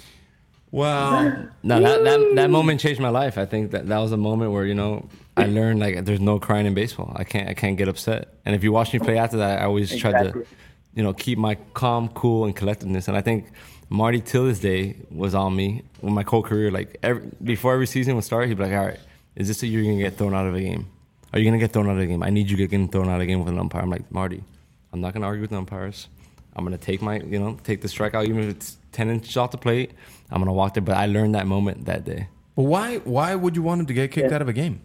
Wow. 0.73 1.49
No, 1.61 1.79
that, 1.79 2.03
that 2.03 2.31
that 2.33 2.49
moment 2.49 2.79
changed 2.79 2.99
my 2.99 3.09
life. 3.09 3.37
I 3.37 3.45
think 3.45 3.69
that 3.71 3.87
that 3.89 3.99
was 3.99 4.11
a 4.11 4.17
moment 4.17 4.53
where 4.53 4.65
you 4.65 4.73
know 4.73 5.07
I 5.37 5.45
learned 5.45 5.79
like 5.79 6.03
there's 6.03 6.19
no 6.19 6.39
crying 6.39 6.65
in 6.65 6.73
baseball. 6.73 7.13
I 7.15 7.23
can't 7.23 7.47
I 7.47 7.53
can't 7.53 7.77
get 7.77 7.87
upset. 7.87 8.33
And 8.43 8.55
if 8.55 8.63
you 8.63 8.71
watch 8.71 8.91
me 8.91 8.97
play 8.97 9.19
after 9.19 9.37
that, 9.37 9.61
I 9.61 9.65
always 9.65 9.95
tried 9.95 10.23
to, 10.23 10.47
you 10.95 11.03
know, 11.03 11.13
keep 11.13 11.37
my 11.37 11.55
calm, 11.73 12.09
cool, 12.09 12.45
and 12.45 12.55
collectedness. 12.55 13.07
And 13.07 13.17
I 13.17 13.21
think 13.21 13.47
Marty 13.89 14.21
till 14.21 14.45
this 14.45 14.59
day 14.59 14.95
was 15.11 15.33
on 15.35 15.55
me 15.55 15.83
with 16.01 16.13
my 16.13 16.23
whole 16.23 16.43
career. 16.43 16.71
Like 16.71 16.97
every, 17.03 17.29
before 17.43 17.73
every 17.73 17.87
season 17.87 18.15
would 18.15 18.23
start, 18.23 18.47
he'd 18.47 18.57
be 18.57 18.63
like, 18.63 18.73
"All 18.73 18.85
right, 18.85 18.99
is 19.35 19.47
this 19.47 19.59
the 19.61 19.67
year 19.67 19.81
you're 19.81 19.93
gonna 19.93 20.03
get 20.03 20.17
thrown 20.17 20.33
out 20.33 20.45
of 20.47 20.55
a 20.55 20.61
game? 20.61 20.87
Are 21.31 21.39
you 21.39 21.45
gonna 21.45 21.57
get 21.57 21.71
thrown 21.71 21.87
out 21.89 21.95
of 21.95 21.99
a 22.01 22.05
game? 22.05 22.21
I 22.23 22.29
need 22.29 22.49
you 22.49 22.57
getting 22.57 22.87
thrown 22.87 23.09
out 23.09 23.15
of 23.15 23.21
a 23.21 23.25
game 23.25 23.39
with 23.39 23.49
an 23.53 23.59
umpire." 23.59 23.81
I'm 23.81 23.89
like, 23.89 24.11
Marty, 24.11 24.43
I'm 24.91 25.01
not 25.01 25.13
gonna 25.13 25.25
argue 25.25 25.41
with 25.41 25.49
the 25.51 25.57
umpires. 25.57 26.07
I'm 26.55 26.63
gonna 26.63 26.77
take 26.77 27.01
my, 27.01 27.19
you 27.19 27.39
know, 27.39 27.57
take 27.63 27.81
the 27.81 27.87
strikeout 27.87 28.27
even 28.27 28.43
if 28.43 28.49
it's 28.49 28.77
ten 28.91 29.09
inches 29.09 29.35
off 29.37 29.49
the 29.51 29.57
plate. 29.57 29.91
I'm 30.29 30.39
gonna 30.41 30.53
walk 30.53 30.75
there. 30.75 30.83
But 30.83 30.97
I 30.97 31.07
learned 31.07 31.33
that 31.35 31.47
moment 31.47 31.85
that 31.85 32.05
day. 32.05 32.27
Well, 32.55 32.67
why 32.67 32.97
why 32.97 33.33
would 33.33 33.55
you 33.55 33.63
want 33.63 33.79
him 33.81 33.85
to 33.87 33.93
get 33.93 34.11
kicked 34.11 34.29
Yeah. 34.29 34.35
out 34.35 34.41
of 34.43 34.47
a 34.47 34.53
game? 34.53 34.81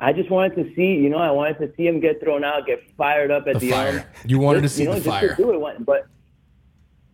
I 0.00 0.12
just 0.12 0.30
wanted 0.30 0.54
to 0.56 0.74
see, 0.76 0.94
you 0.94 1.10
know, 1.10 1.18
I 1.18 1.30
wanted 1.32 1.58
to 1.58 1.74
see 1.76 1.86
him 1.86 1.98
get 2.00 2.20
thrown 2.22 2.44
out, 2.44 2.66
get 2.66 2.82
fired 2.96 3.30
up 3.32 3.46
at 3.48 3.54
The 3.54 3.60
the, 3.60 3.70
fire. 3.70 3.92
arm. 3.98 4.02
You 4.24 4.38
wanted 4.38 4.62
to 4.62 4.68
see 4.68 4.82
you 4.84 4.88
know, 4.90 4.94
the 4.94 5.00
just 5.00 5.08
fire. 5.08 5.28
To 5.34 5.42
do 5.42 5.52
it, 5.52 5.60
one- 5.60 5.82
but 5.84 6.06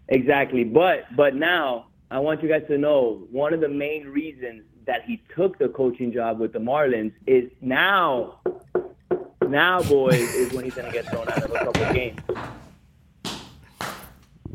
exactly, 0.09 0.65
but 0.65 1.05
but 1.17 1.35
now 1.35 1.87
I 2.11 2.19
want 2.19 2.43
you 2.43 2.49
guys 2.49 2.65
to 2.69 2.77
know 2.79 3.27
one 3.31 3.55
of 3.55 3.61
the 3.61 3.69
main 3.69 4.07
reasons 4.09 4.65
that 4.87 5.05
he 5.05 5.23
took 5.35 5.59
the 5.59 5.69
coaching 5.69 6.13
job 6.13 6.39
with 6.39 6.53
the 6.53 6.59
Marlins 6.59 7.13
is 7.27 7.51
now, 7.63 8.41
now, 9.49 9.83
boys, 9.83 10.21
is 10.35 10.53
when 10.53 10.65
he's 10.67 10.75
gonna 10.75 10.93
get 10.93 11.07
thrown 11.07 11.27
out 11.29 11.43
of 11.43 11.51
a 11.51 11.59
couple 11.59 11.93
games. 11.95 12.21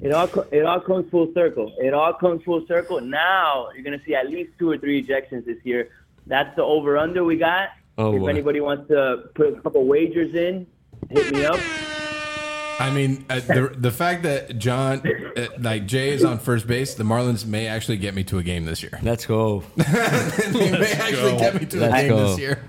It 0.01 0.13
all 0.13 0.29
it 0.51 0.65
all 0.65 0.79
comes 0.79 1.09
full 1.09 1.33
circle. 1.33 1.73
It 1.79 1.93
all 1.93 2.13
comes 2.13 2.43
full 2.43 2.65
circle. 2.67 3.01
Now 3.01 3.69
you're 3.73 3.83
gonna 3.83 4.01
see 4.05 4.15
at 4.15 4.29
least 4.29 4.51
two 4.59 4.69
or 4.69 4.77
three 4.77 5.03
ejections 5.03 5.45
this 5.45 5.57
year. 5.63 5.89
That's 6.27 6.55
the 6.55 6.63
over 6.63 6.95
under 6.97 7.23
we 7.25 7.35
got. 7.37 7.69
Oh, 7.99 8.13
if 8.15 8.21
boy. 8.21 8.27
anybody 8.29 8.61
wants 8.61 8.87
to 8.87 9.29
put 9.35 9.57
a 9.57 9.61
couple 9.61 9.85
wagers 9.85 10.33
in, 10.33 10.65
hit 11.09 11.33
me 11.33 11.45
up. 11.45 11.59
I 12.79 12.91
mean, 12.91 13.25
uh, 13.29 13.41
the 13.41 13.73
the 13.77 13.91
fact 13.91 14.23
that 14.23 14.57
Jon, 14.57 15.01
uh, 15.35 15.47
like 15.59 15.85
Jay, 15.85 16.09
is 16.11 16.23
on 16.23 16.39
first 16.39 16.65
base, 16.65 16.93
the 16.93 17.03
Marlins 17.03 17.45
may 17.45 17.67
actually 17.67 17.97
get 17.97 18.15
me 18.15 18.23
to 18.23 18.37
a 18.37 18.43
game 18.43 18.63
this 18.63 18.81
year. 18.81 18.97
Let's 19.03 19.25
go. 19.25 19.63
they 19.75 20.71
may 20.71 20.91
actually 20.93 21.37
get 21.37 21.59
me 21.59 21.65
to 21.65 21.77
a 21.77 21.81
Let's 21.81 21.93
game 22.03 22.09
go. 22.09 22.27
this 22.29 22.39
year. 22.39 22.63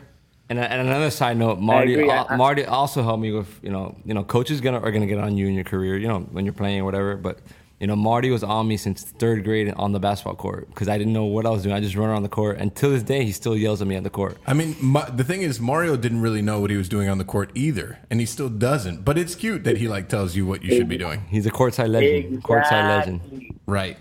And, 0.48 0.58
and 0.58 0.80
another 0.88 1.10
side 1.10 1.36
note, 1.36 1.60
Marty 1.60 1.94
agree. 1.94 2.10
I- 2.10 2.24
I- 2.28 2.36
Marty 2.36 2.64
also 2.64 3.04
helped 3.04 3.22
me 3.22 3.30
with 3.30 3.60
you 3.62 3.70
know 3.70 3.94
you 4.04 4.14
know 4.14 4.24
coaches 4.24 4.60
gonna 4.60 4.80
are 4.80 4.90
gonna 4.90 5.06
get 5.06 5.18
on 5.20 5.36
you 5.36 5.46
in 5.46 5.54
your 5.54 5.62
career 5.62 5.96
you 5.96 6.08
know 6.08 6.18
when 6.32 6.44
you're 6.44 6.54
playing 6.54 6.80
or 6.80 6.84
whatever. 6.84 7.16
But 7.16 7.38
you 7.80 7.86
know 7.86 7.96
Marty 7.96 8.30
was 8.30 8.44
on 8.44 8.68
me 8.68 8.76
since 8.76 9.02
third 9.02 9.42
grade 9.42 9.72
on 9.76 9.92
the 9.92 9.98
basketball 9.98 10.34
court 10.36 10.68
because 10.68 10.86
I 10.88 10.98
didn't 10.98 11.14
know 11.14 11.24
what 11.24 11.46
I 11.46 11.50
was 11.50 11.62
doing. 11.62 11.74
I 11.74 11.80
just 11.80 11.96
run 11.96 12.08
around 12.10 12.22
the 12.22 12.28
court, 12.28 12.58
and 12.58 12.74
till 12.76 12.90
this 12.90 13.02
day 13.02 13.24
he 13.24 13.32
still 13.32 13.56
yells 13.56 13.80
at 13.80 13.88
me 13.88 13.96
on 13.96 14.02
the 14.02 14.10
court. 14.10 14.36
I 14.46 14.52
mean, 14.52 14.76
Ma- 14.80 15.08
the 15.08 15.24
thing 15.24 15.42
is, 15.42 15.58
Mario 15.60 15.96
didn't 15.96 16.20
really 16.20 16.42
know 16.42 16.60
what 16.60 16.70
he 16.70 16.76
was 16.76 16.88
doing 16.88 17.08
on 17.08 17.18
the 17.18 17.24
court 17.24 17.50
either, 17.54 17.98
and 18.10 18.20
he 18.20 18.26
still 18.26 18.50
doesn't. 18.50 19.04
But 19.04 19.16
it's 19.18 19.34
cute 19.34 19.64
that 19.64 19.78
he 19.78 19.88
like 19.88 20.08
tells 20.08 20.36
you 20.36 20.44
what 20.46 20.62
you 20.62 20.76
should 20.76 20.88
be 20.88 20.98
doing. 20.98 21.22
He's 21.30 21.46
a 21.46 21.50
courtside 21.50 21.88
legend. 21.88 22.44
Courtside 22.44 22.98
legend. 22.98 23.58
Right, 23.66 23.96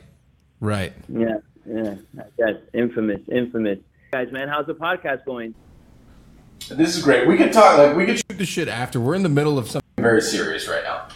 right. 0.59 0.93
Yeah, 1.07 1.37
yeah. 1.65 1.95
That's 2.37 2.57
infamous, 2.73 3.21
infamous. 3.31 3.79
Guys, 4.11 4.31
man, 4.31 4.47
how's 4.49 4.65
the 4.67 4.73
podcast 4.75 5.23
going? 5.25 5.55
This 6.69 6.97
is 6.97 7.03
great. 7.03 7.27
We 7.27 7.37
could 7.37 7.53
talk 7.53 7.77
like 7.77 7.95
we 7.95 8.05
could 8.05 8.17
shoot 8.17 8.25
Shoot 8.29 8.37
the 8.37 8.45
shit 8.45 8.67
after. 8.67 8.99
We're 8.99 9.15
in 9.15 9.23
the 9.23 9.29
middle 9.29 9.57
of 9.57 9.69
something. 9.69 9.81
very 9.97 10.21
serious 10.21 10.67
right 10.67 10.83
now. 10.83 11.07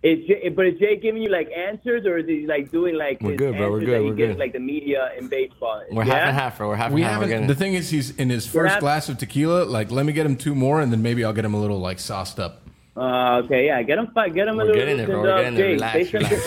Is 0.00 0.24
Jay, 0.28 0.48
but 0.50 0.64
is 0.66 0.78
Jay 0.78 0.94
giving 0.96 1.20
you 1.22 1.28
like 1.28 1.50
answers, 1.50 2.06
or 2.06 2.18
is 2.18 2.26
he 2.28 2.46
like 2.46 2.70
doing 2.70 2.94
like 2.94 3.20
We're 3.20 3.34
good, 3.34 3.56
bro. 3.56 3.68
We're 3.72 3.80
good. 3.80 4.00
he 4.00 4.06
We're 4.10 4.14
gives 4.14 4.34
good. 4.34 4.38
like 4.38 4.52
the 4.52 4.60
media 4.60 5.10
in 5.18 5.26
baseball? 5.26 5.82
We're 5.90 6.04
yeah? 6.04 6.14
half 6.14 6.28
and 6.28 6.36
half, 6.38 6.58
bro. 6.58 6.68
We're 6.68 6.76
half 6.76 6.92
We 6.92 7.02
and 7.02 7.10
half. 7.10 7.18
We're 7.20 7.22
haven't. 7.26 7.28
getting 7.30 7.46
The 7.48 7.54
thing 7.56 7.74
is, 7.74 7.90
he's 7.90 8.10
in 8.16 8.30
his 8.30 8.46
first 8.46 8.74
hap- 8.74 8.80
glass 8.80 9.08
of 9.08 9.18
tequila. 9.18 9.64
Like, 9.64 9.90
let 9.90 10.06
me 10.06 10.12
get 10.12 10.24
him 10.24 10.36
two 10.36 10.54
more, 10.54 10.80
and 10.80 10.92
then 10.92 11.02
maybe 11.02 11.24
I'll 11.24 11.32
get 11.32 11.44
him 11.44 11.52
a 11.54 11.60
little 11.60 11.80
like 11.80 11.98
sauced 11.98 12.38
up. 12.38 12.62
Uh, 12.96 13.42
okay, 13.44 13.66
yeah. 13.66 13.82
Get 13.82 13.98
him, 13.98 14.08
get 14.14 14.46
him 14.46 14.54
a 14.54 14.58
We're 14.58 14.64
little. 14.66 14.74
getting 14.74 14.96
there, 14.98 15.06
bro. 15.08 15.22
We're 15.22 15.36
getting 15.38 15.54
there. 15.56 15.66
Jay, 15.66 15.72
Relax, 15.72 15.92
say, 15.94 16.04
some, 16.04 16.22
relax. 16.22 16.44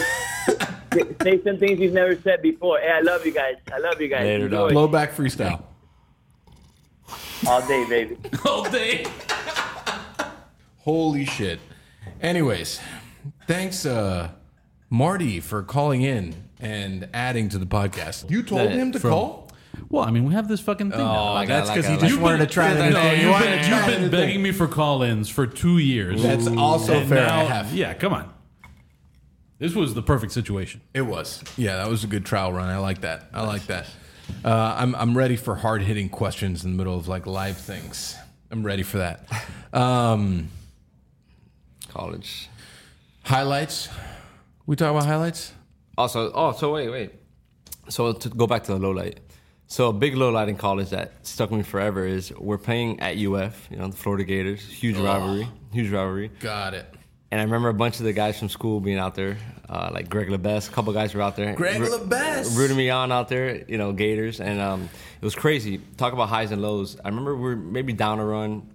say- 0.93 1.15
say 1.21 1.43
some 1.43 1.57
things 1.57 1.79
you've 1.81 1.93
never 1.93 2.15
said 2.21 2.41
before. 2.41 2.79
Hey, 2.79 2.89
I 2.91 3.01
love 3.01 3.25
you 3.25 3.33
guys. 3.33 3.55
I 3.73 3.79
love 3.79 3.99
you 3.99 4.07
guys. 4.07 4.23
Later, 4.23 4.45
Enjoy. 4.45 4.69
dog. 4.69 4.91
Blowback 4.91 5.11
freestyle. 5.13 5.61
All 7.47 7.67
day, 7.67 7.85
baby. 7.89 8.17
All 8.45 8.63
day. 8.69 9.05
Holy 10.79 11.25
shit. 11.25 11.59
Anyways, 12.21 12.79
thanks, 13.51 13.85
uh, 13.85 14.29
Marty, 14.89 15.39
for 15.39 15.63
calling 15.63 16.01
in 16.01 16.35
and 16.59 17.09
adding 17.13 17.49
to 17.49 17.57
the 17.57 17.65
podcast. 17.65 18.29
You 18.29 18.43
told 18.43 18.69
Yeah, 18.69 18.77
him 18.77 18.91
to 18.93 18.99
from- 18.99 19.09
call? 19.11 19.47
Well, 19.89 20.03
I 20.03 20.11
mean, 20.11 20.25
we 20.25 20.33
have 20.33 20.47
this 20.47 20.59
fucking 20.61 20.91
thing. 20.91 20.99
now. 20.99 21.33
my 21.33 21.45
God, 21.45 21.53
That's 21.65 21.69
like 21.69 21.75
because 21.77 21.89
I 21.89 21.93
he 21.93 21.97
like 21.97 22.07
just 22.09 22.19
it. 22.19 22.23
wanted 22.23 22.37
to 22.39 22.45
try 22.47 22.73
No, 22.73 22.81
anything. 22.81 23.15
He 23.17 23.21
you've 23.23 23.31
wanted 23.31 23.45
been, 23.45 23.51
to 23.51 23.57
you've 23.57 23.67
try 23.67 23.85
been 23.87 23.93
anything. 24.01 24.11
begging 24.11 24.41
me 24.43 24.51
for 24.51 24.67
call-ins 24.67 25.29
for 25.29 25.47
two 25.47 25.77
years. 25.79 26.21
That's 26.23 26.47
also 26.47 26.99
And 26.99 27.09
fair. 27.09 27.25
now- 27.25 27.39
I 27.41 27.43
have. 27.45 27.73
Yeah, 27.73 27.93
come 27.93 28.13
on. 28.13 28.29
This 29.59 29.75
was 29.75 29.93
the 29.93 30.01
perfect 30.01 30.31
situation. 30.33 30.81
It 30.93 31.01
was. 31.03 31.43
Yeah, 31.57 31.77
that 31.77 31.89
was 31.89 32.03
a 32.03 32.07
good 32.07 32.25
trial 32.25 32.51
run. 32.53 32.69
I 32.69 32.77
like 32.77 33.01
that. 33.01 33.29
I 33.33 33.45
like 33.45 33.67
that. 33.67 33.85
Uh, 34.45 34.75
I'm 34.77 34.95
I'm 34.95 35.15
ready 35.17 35.35
for 35.35 35.55
hard 35.55 35.81
hitting 35.83 36.09
questions 36.09 36.63
in 36.63 36.71
the 36.71 36.77
middle 36.77 36.95
of 36.97 37.07
like 37.07 37.27
live 37.27 37.57
things. 37.57 38.15
I'm 38.49 38.63
ready 38.65 38.83
for 38.83 38.97
that. 38.99 39.25
Um, 39.73 40.49
college. 41.89 42.49
Highlights. 43.23 43.89
We 44.65 44.75
talk 44.75 44.91
about 44.91 45.05
highlights. 45.05 45.53
Also, 45.97 46.31
oh, 46.33 46.51
so 46.53 46.73
wait, 46.73 46.89
wait. 46.89 47.11
So 47.89 48.13
to 48.13 48.29
go 48.29 48.47
back 48.47 48.63
to 48.63 48.73
the 48.73 48.79
low 48.79 48.91
light. 48.91 49.19
So 49.67 49.87
a 49.87 49.93
big 49.93 50.15
low 50.15 50.29
light 50.31 50.49
in 50.49 50.57
college 50.57 50.89
that 50.89 51.25
stuck 51.25 51.49
with 51.49 51.59
me 51.59 51.63
forever 51.63 52.05
is 52.05 52.33
we're 52.37 52.57
playing 52.57 52.99
at 52.99 53.17
UF, 53.17 53.67
you 53.71 53.77
know, 53.77 53.87
the 53.87 53.95
Florida 53.95 54.25
Gators, 54.25 54.61
huge 54.61 54.97
rivalry, 54.97 55.47
huge 55.71 55.89
rivalry. 55.91 56.29
Got 56.39 56.73
it. 56.73 56.93
And 57.31 57.39
I 57.39 57.43
remember 57.45 57.69
a 57.69 57.73
bunch 57.73 57.99
of 57.99 58.05
the 58.05 58.11
guys 58.11 58.37
from 58.37 58.49
school 58.49 58.81
being 58.81 58.97
out 58.97 59.15
there, 59.15 59.37
uh, 59.69 59.89
like 59.93 60.09
Greg 60.09 60.27
LeBest, 60.27 60.67
a 60.67 60.71
couple 60.73 60.91
guys 60.91 61.15
were 61.15 61.21
out 61.21 61.37
there. 61.37 61.53
Greg 61.55 61.79
Ru- 61.79 61.87
LeBest. 61.87 62.57
Rooting 62.57 62.75
me 62.75 62.89
on 62.89 63.13
out 63.13 63.29
there, 63.29 63.63
you 63.69 63.77
know, 63.77 63.93
Gators. 63.93 64.41
And 64.41 64.59
um, 64.59 64.89
it 65.21 65.23
was 65.23 65.35
crazy. 65.35 65.79
Talk 65.95 66.11
about 66.11 66.27
highs 66.27 66.51
and 66.51 66.61
lows. 66.61 66.99
I 67.05 67.07
remember 67.07 67.37
we 67.37 67.51
are 67.51 67.55
maybe 67.55 67.93
down 67.93 68.19
a 68.19 68.25
run, 68.25 68.69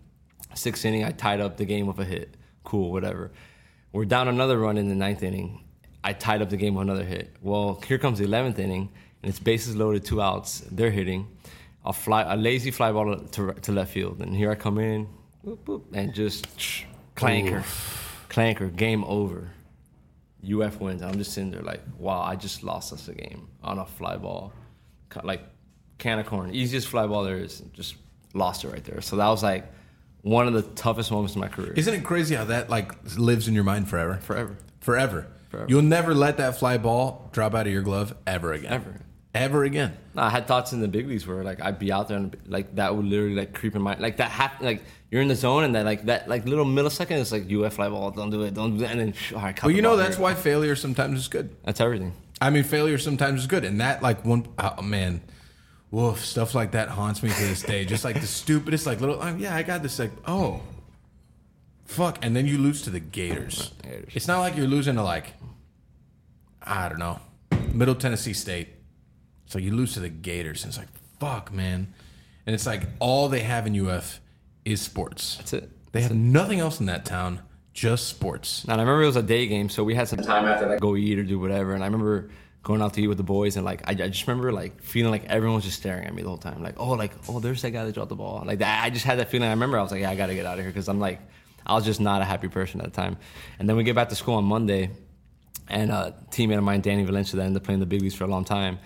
sixth 0.55 0.87
inning, 0.87 1.05
I 1.05 1.11
tied 1.11 1.41
up 1.41 1.59
the 1.59 1.67
game 1.67 1.87
with 1.87 1.99
a 1.99 2.05
hit. 2.07 2.35
Cool, 2.65 2.91
whatever. 2.91 3.31
We're 3.97 4.05
down 4.05 4.29
another 4.29 4.59
run 4.59 4.77
in 4.77 4.91
the 4.91 4.95
ninth 4.95 5.23
inning. 5.23 5.65
I 6.05 6.13
tied 6.13 6.43
up 6.43 6.51
the 6.51 6.59
game 6.59 6.75
with 6.75 6.83
another 6.83 7.03
hit. 7.03 7.35
Well, 7.41 7.81
here 7.87 7.97
comes 7.97 8.19
the 8.19 8.27
11th 8.27 8.59
inning, 8.59 8.91
and 9.23 9.31
it's 9.31 9.39
bases 9.39 9.75
loaded, 9.75 10.05
two 10.05 10.21
outs. 10.21 10.61
They're 10.71 10.91
hitting. 10.91 11.27
A, 11.83 11.95
fly, 11.95 12.31
a 12.31 12.37
lazy 12.37 12.71
fly 12.71 12.93
ball 12.93 13.17
to, 13.17 13.55
to 13.55 13.73
left 13.73 13.95
field. 13.95 14.21
And 14.21 14.37
here 14.37 14.51
I 14.51 14.55
come 14.55 14.77
in, 14.77 15.09
boop, 15.43 15.61
boop, 15.61 15.83
and 15.95 16.13
just 16.13 16.47
clanker. 17.15 17.65
Clanker, 18.29 18.69
game 18.77 19.03
over. 19.05 19.51
UF 20.47 20.79
wins. 20.79 21.01
I'm 21.01 21.17
just 21.17 21.33
sitting 21.33 21.51
there 21.51 21.63
like, 21.63 21.81
wow, 21.97 22.21
I 22.21 22.37
just 22.37 22.63
lost 22.63 22.93
us 22.93 23.09
a 23.09 23.15
game 23.15 23.49
on 23.63 23.79
a 23.79 23.87
fly 23.87 24.19
ball. 24.19 24.53
Like, 25.23 25.41
can 25.97 26.19
of 26.19 26.27
corn. 26.27 26.55
Easiest 26.55 26.89
fly 26.89 27.07
ball 27.07 27.25
there 27.25 27.39
is. 27.39 27.63
Just 27.73 27.95
lost 28.35 28.63
it 28.63 28.69
right 28.69 28.85
there. 28.85 29.01
So 29.01 29.17
that 29.17 29.29
was 29.29 29.43
like 29.43 29.65
one 30.27 30.49
of 30.49 30.55
the 30.55 30.63
toughest 30.63 31.11
moments 31.13 31.35
in 31.37 31.41
my 31.41 31.49
career. 31.49 31.73
Isn't 31.77 31.95
it 31.95 32.03
crazy 32.03 32.35
how 32.35 32.45
that 32.47 32.69
like 32.69 32.91
lives 33.17 33.47
in 33.47 33.55
your 33.55 33.63
mind 33.65 33.89
forever? 33.89 34.17
Forever. 34.17 34.57
Forever. 34.81 35.27
Forever. 35.51 35.67
You'll 35.69 35.83
never 35.83 36.15
let 36.15 36.39
that 36.39 36.59
fly 36.59 36.79
ball 36.79 37.29
drop 37.33 37.55
out 37.55 37.67
of 37.69 37.73
your 37.73 37.83
glove 37.83 38.15
ever 38.27 38.53
again. 38.53 38.73
Ever. 38.73 39.01
Ever 39.35 39.65
again. 39.65 39.97
No, 40.15 40.23
I 40.23 40.31
had 40.31 40.47
thoughts 40.49 40.73
in 40.73 40.81
the 40.81 40.89
big 40.89 41.07
leagues 41.07 41.27
where 41.27 41.45
like 41.45 41.61
I'd 41.63 41.79
be 41.79 41.93
out 41.93 42.09
there 42.09 42.17
and 42.17 42.37
like 42.47 42.75
that 42.77 42.97
would 42.97 43.05
literally 43.05 43.35
like 43.37 43.53
creep 43.55 43.77
in 43.77 43.83
my 43.83 43.97
like 43.99 44.17
that 44.17 44.31
hap- 44.31 44.61
like 44.63 44.83
you're 45.11 45.21
in 45.23 45.29
the 45.29 45.35
zone 45.37 45.63
and 45.63 45.75
then 45.75 45.85
like 45.85 46.07
that 46.07 46.27
like 46.29 46.45
little 46.47 46.65
millisecond 46.65 47.21
it's 47.21 47.31
like 47.33 47.45
UF 47.53 47.75
fly 47.75 47.89
ball 47.89 48.11
don't 48.11 48.31
do 48.31 48.43
it 48.43 48.55
don't 48.55 48.79
do 48.79 48.85
it 48.85 48.91
and 48.91 48.99
then 49.01 49.15
all 49.35 49.43
right 49.43 49.55
cut 49.55 49.63
But 49.67 49.69
the 49.69 49.75
you 49.75 49.83
know 49.83 49.91
ball 49.91 49.99
that's 49.99 50.17
here. 50.17 50.23
why 50.25 50.35
failure 50.35 50.75
sometimes 50.75 51.21
is 51.21 51.29
good. 51.29 51.55
that's 51.65 51.81
everything 51.81 52.13
I 52.41 52.51
mean, 52.51 52.65
failure 52.65 52.99
sometimes 52.99 53.41
is 53.43 53.47
good, 53.47 53.65
and 53.65 53.81
that 53.81 54.03
like 54.03 54.25
one 54.25 54.47
oh 54.59 54.83
man, 54.83 55.23
woof, 55.91 56.25
stuff 56.25 56.55
like 56.55 56.73
that 56.73 56.89
haunts 56.89 57.23
me 57.23 57.31
to 57.31 57.41
this 57.47 57.63
day. 57.63 57.85
Just 57.85 58.05
like 58.05 58.21
the 58.21 58.27
stupidest, 58.27 58.87
like 58.87 59.01
little, 59.01 59.19
oh, 59.21 59.37
yeah, 59.37 59.55
I 59.55 59.63
got 59.63 59.83
this. 59.83 59.99
Like, 59.99 60.13
oh, 60.27 60.61
fuck, 61.85 62.19
and 62.23 62.35
then 62.35 62.47
you 62.47 62.59
lose 62.59 62.83
to 62.83 62.91
the 62.91 63.01
Gators. 63.01 63.73
Gators. 63.83 64.13
It's 64.15 64.29
not 64.29 64.41
like 64.41 64.57
you're 64.57 64.67
losing 64.67 64.97
to 64.97 65.03
like, 65.03 65.35
I 66.63 66.89
don't 66.89 66.99
know, 66.99 67.21
Middle 67.73 67.95
Tennessee 67.95 68.33
State. 68.33 68.69
So 69.47 69.59
you 69.59 69.73
lose 69.73 69.95
to 69.95 70.01
the 70.01 70.09
Gators, 70.09 70.65
and 70.65 70.71
it's 70.71 70.79
like, 70.79 70.89
fuck, 71.21 71.53
man, 71.53 71.95
and 72.47 72.55
it's 72.55 72.67
like 72.67 72.83
all 72.99 73.29
they 73.29 73.41
have 73.41 73.67
in 73.67 73.89
UF 73.89 74.21
is 74.65 74.81
sports. 74.81 75.37
that's 75.37 75.53
it 75.53 75.71
They 75.93 76.01
have 76.03 76.15
nothing 76.15 76.61
else 76.61 76.81
in 76.81 76.87
that 76.87 77.05
town, 77.05 77.41
just 77.73 78.09
sports. 78.09 78.65
And 78.65 78.73
I 78.73 78.77
remember 78.77 79.03
it 79.03 79.07
was 79.07 79.17
a 79.17 79.23
day 79.23 79.47
game, 79.47 79.69
so 79.69 79.85
we 79.85 79.95
had 79.95 80.09
some 80.09 80.19
time 80.19 80.45
after 80.47 80.67
like 80.67 80.81
go 80.81 80.97
eat 80.97 81.19
or 81.19 81.23
do 81.23 81.39
whatever. 81.39 81.75
And 81.75 81.83
I 81.83 81.87
remember 81.87 82.31
going 82.67 82.83
out 82.83 82.95
to 82.95 83.01
eat 83.01 83.07
with 83.07 83.17
the 83.17 83.23
boys, 83.23 83.55
and 83.55 83.65
like 83.65 83.81
I, 83.87 83.93
I 83.93 84.09
just 84.09 84.27
remember 84.27 84.53
like 84.53 84.83
feeling 84.83 85.13
like 85.13 85.25
everyone 85.27 85.55
was 85.55 85.65
just 85.65 85.77
staring 85.77 86.05
at 86.05 86.13
me 86.13 86.23
the 86.23 86.29
whole 86.29 86.37
time, 86.37 86.65
like 86.65 86.75
oh 86.79 86.91
like 86.91 87.13
oh 87.29 87.39
there's 87.39 87.63
that 87.63 87.71
guy 87.71 87.85
that 87.85 87.95
dropped 87.95 88.09
the 88.09 88.17
ball. 88.17 88.43
Like 88.45 88.59
that, 88.59 88.83
I 88.83 88.91
just 88.91 89.05
had 89.05 89.21
that 89.21 89.31
feeling. 89.31 89.47
I 89.47 89.53
remember 89.53 89.79
I 89.79 89.83
was 89.83 89.93
like 89.93 90.01
yeah 90.01 90.11
I 90.11 90.17
got 90.17 90.27
to 90.27 90.35
get 90.35 90.47
out 90.47 90.59
of 90.59 90.65
here 90.65 90.73
because 90.73 90.89
I'm 90.89 90.99
like 90.99 91.21
I 91.65 91.75
was 91.75 91.85
just 91.85 92.01
not 92.01 92.23
a 92.23 92.25
happy 92.25 92.49
person 92.49 92.81
at 92.81 92.87
the 92.87 92.91
time. 92.91 93.19
And 93.61 93.69
then 93.69 93.77
we 93.77 93.85
get 93.85 93.95
back 93.95 94.09
to 94.09 94.17
school 94.17 94.35
on 94.35 94.45
Monday, 94.45 94.91
and 95.69 95.93
a 95.93 96.13
teammate 96.33 96.59
of 96.59 96.65
mine, 96.65 96.81
Danny 96.81 97.05
Valencia, 97.05 97.37
that 97.37 97.45
ended 97.45 97.63
up 97.63 97.65
playing 97.65 97.79
the 97.79 97.87
big 97.87 98.03
leagues 98.03 98.17
for 98.17 98.25
a 98.25 98.29
long 98.29 98.45
time. 98.45 98.81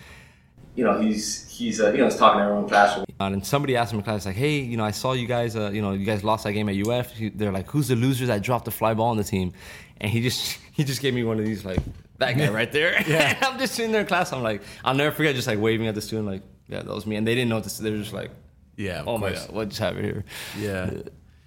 You 0.74 0.84
know, 0.84 1.00
he's 1.00 1.48
he's 1.50 1.80
uh, 1.80 1.90
you 1.90 1.98
know 1.98 2.04
he's 2.04 2.16
talking 2.16 2.38
to 2.38 2.44
everyone 2.44 2.68
class. 2.68 3.02
And 3.18 3.46
somebody 3.46 3.76
asked 3.76 3.94
him 3.94 3.98
in 4.00 4.04
class 4.04 4.26
like, 4.26 4.36
hey, 4.36 4.60
you 4.60 4.76
know, 4.76 4.84
I 4.84 4.90
saw 4.90 5.12
you 5.12 5.26
guys, 5.26 5.56
uh, 5.56 5.70
you 5.70 5.80
know, 5.80 5.92
you 5.92 6.04
guys 6.04 6.22
lost 6.22 6.44
that 6.44 6.52
game 6.52 6.68
at 6.68 6.86
UF. 6.86 7.14
They're 7.34 7.50
like, 7.50 7.70
who's 7.70 7.88
the 7.88 7.96
loser 7.96 8.26
that 8.26 8.42
dropped 8.42 8.66
the 8.66 8.70
fly 8.70 8.92
ball 8.92 9.08
on 9.08 9.16
the 9.16 9.24
team? 9.24 9.54
And 10.02 10.12
he 10.12 10.20
just 10.20 10.58
he 10.72 10.84
just 10.84 11.00
gave 11.00 11.14
me 11.14 11.24
one 11.24 11.38
of 11.38 11.46
these 11.46 11.64
like 11.64 11.80
that 12.20 12.38
guy 12.38 12.48
right 12.48 12.70
there. 12.70 13.02
Yeah. 13.06 13.36
I'm 13.42 13.58
just 13.58 13.74
sitting 13.74 13.92
there 13.92 14.02
in 14.02 14.06
class. 14.06 14.32
I'm 14.32 14.42
like, 14.42 14.62
I'll 14.84 14.94
never 14.94 15.14
forget, 15.14 15.34
just 15.34 15.48
like 15.48 15.58
waving 15.58 15.88
at 15.88 15.94
the 15.94 16.00
student, 16.00 16.28
like, 16.28 16.42
yeah, 16.68 16.82
that 16.82 16.94
was 16.94 17.06
me. 17.06 17.16
And 17.16 17.26
they 17.26 17.34
didn't 17.34 17.48
know 17.50 17.60
this. 17.60 17.78
They 17.78 17.90
were 17.90 17.98
just 17.98 18.12
like, 18.12 18.30
Yeah. 18.76 19.02
Oh 19.06 19.18
my 19.18 19.32
god, 19.32 19.50
what 19.50 19.68
just 19.68 19.80
happened 19.80 20.04
here? 20.04 20.24
Yeah. 20.58 20.90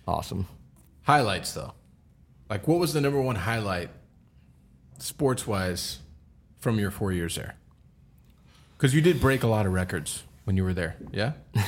Awesome. 0.08 0.48
Highlights 1.04 1.54
though. 1.54 1.74
Like 2.50 2.68
what 2.68 2.80
was 2.80 2.94
the 2.94 3.02
number 3.02 3.22
one 3.22 3.36
highlight 3.36 3.90
sports 5.00 5.48
wise 5.48 6.00
from 6.60 6.78
your 6.80 6.92
four 6.92 7.12
years 7.12 7.36
there? 7.36 7.56
Because 8.78 8.94
you 8.94 9.02
did 9.02 9.22
break 9.22 9.44
a 9.44 9.48
lot 9.48 9.66
of 9.66 9.72
records 9.74 10.24
when 10.44 10.58
you 10.58 10.64
were 10.64 10.74
there. 10.74 10.98
Yeah. 11.12 11.34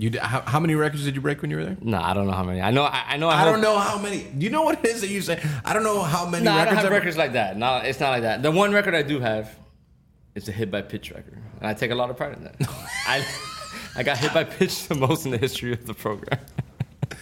You 0.00 0.10
did, 0.10 0.20
how, 0.20 0.42
how 0.42 0.60
many 0.60 0.76
records 0.76 1.04
did 1.04 1.16
you 1.16 1.20
break 1.20 1.42
when 1.42 1.50
you 1.50 1.56
were 1.56 1.64
there? 1.64 1.76
No, 1.82 2.00
I 2.00 2.14
don't 2.14 2.28
know 2.28 2.32
how 2.32 2.44
many. 2.44 2.60
I 2.60 2.70
know. 2.70 2.84
I, 2.84 3.02
I 3.08 3.16
know. 3.16 3.28
I, 3.28 3.34
I 3.34 3.38
have- 3.38 3.46
don't 3.52 3.60
know 3.60 3.76
how 3.78 3.98
many. 3.98 4.22
Do 4.22 4.44
you 4.44 4.50
know 4.50 4.62
what 4.62 4.78
it 4.78 4.84
is 4.88 5.00
that 5.00 5.08
you 5.10 5.20
say? 5.20 5.42
I 5.64 5.72
don't 5.72 5.82
know 5.82 6.00
how 6.02 6.24
many 6.24 6.44
No, 6.44 6.52
I 6.52 6.58
records. 6.58 6.68
don't 6.68 6.76
have 6.76 6.84
I've- 6.86 6.94
records 6.94 7.16
like 7.16 7.32
that. 7.32 7.56
No, 7.56 7.78
it's 7.78 7.98
not 7.98 8.10
like 8.10 8.22
that. 8.22 8.40
The 8.44 8.52
one 8.52 8.72
record 8.72 8.94
I 8.94 9.02
do 9.02 9.18
have 9.18 9.58
is 10.36 10.48
a 10.48 10.52
hit 10.52 10.70
by 10.70 10.82
pitch 10.82 11.10
record, 11.10 11.36
and 11.58 11.66
I 11.66 11.74
take 11.74 11.90
a 11.90 11.96
lot 11.96 12.10
of 12.10 12.16
pride 12.16 12.34
in 12.36 12.44
that. 12.44 12.54
I 13.08 13.26
I 13.96 14.04
got 14.04 14.18
hit 14.18 14.32
by 14.32 14.44
pitch 14.44 14.86
the 14.86 14.94
most 14.94 15.24
in 15.24 15.32
the 15.32 15.38
history 15.38 15.72
of 15.72 15.84
the 15.84 15.94
program. 15.94 16.38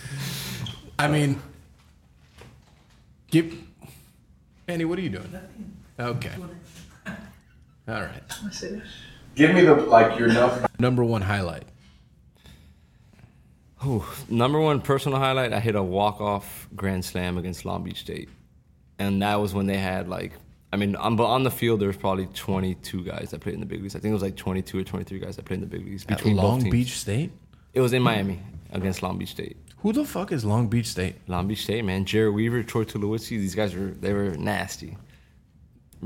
I 0.99 1.09
mean, 1.09 1.41
give 3.31 3.57
Andy. 4.69 4.85
What 4.85 4.99
are 4.99 5.03
you 5.03 5.09
doing? 5.09 5.35
Okay. 5.99 6.33
All 7.89 8.03
right. 8.03 8.23
Give 9.35 9.55
me 9.55 9.63
the 9.63 9.75
like 9.77 10.19
your 10.19 10.29
number. 10.29 10.67
Number 10.79 11.05
one 11.05 11.23
highlight. 11.23 11.63
Ooh, 13.85 14.05
number 14.29 14.61
one 14.61 14.81
personal 14.81 15.19
highlight: 15.19 15.53
I 15.53 15.61
hit 15.61 15.75
a 15.75 15.83
walk 15.83 16.21
off 16.21 16.69
grand 16.75 17.05
slam 17.05 17.37
against 17.37 17.65
Long 17.65 17.85
Beach 17.85 18.01
State, 18.01 18.29
and 18.99 19.21
that 19.23 19.37
was 19.37 19.55
when 19.55 19.67
they 19.67 19.79
had 19.79 20.09
like. 20.09 20.33
I 20.73 20.77
mean, 20.79 20.97
on, 20.97 21.15
but 21.17 21.27
on 21.27 21.45
the 21.45 21.51
field, 21.51 21.81
there 21.81 21.87
was 21.87 21.97
probably 21.97 22.27
22 22.27 23.05
guys 23.05 23.31
that 23.31 23.41
played 23.41 23.55
in 23.55 23.61
the 23.61 23.67
big 23.67 23.81
leagues. 23.83 23.95
I 23.95 24.01
think 24.01 24.11
it 24.11 24.15
was 24.15 24.23
like 24.23 24.37
22 24.37 24.81
or 24.81 24.83
23 24.83 25.19
guys 25.21 25.37
that 25.37 25.45
played 25.45 25.59
in 25.59 25.61
the 25.61 25.67
big 25.67 25.87
leagues 25.87 26.05
At 26.09 26.19
between 26.19 26.37
both 26.37 26.63
Long. 26.63 26.71
Beach 26.71 26.99
State. 26.99 27.31
It 27.73 27.81
was 27.81 27.93
in 27.93 28.03
Miami 28.03 28.41
against 28.73 29.03
Long 29.03 29.17
Beach 29.17 29.31
State. 29.31 29.57
Who 29.79 29.93
the 29.93 30.05
fuck 30.05 30.33
is 30.33 30.45
Long 30.45 30.67
Beach 30.67 30.89
State? 30.89 31.17
Long 31.29 31.47
Beach 31.47 31.63
State, 31.63 31.85
man. 31.85 32.05
Jered 32.05 32.35
Weaver, 32.35 32.63
Troy 32.65 32.85
Tulowitzki, 32.85 33.39
these 33.39 33.55
guys 33.55 33.75
were 33.75 33.91
they 34.01 34.13
were 34.13 34.31
nasty. 34.37 34.97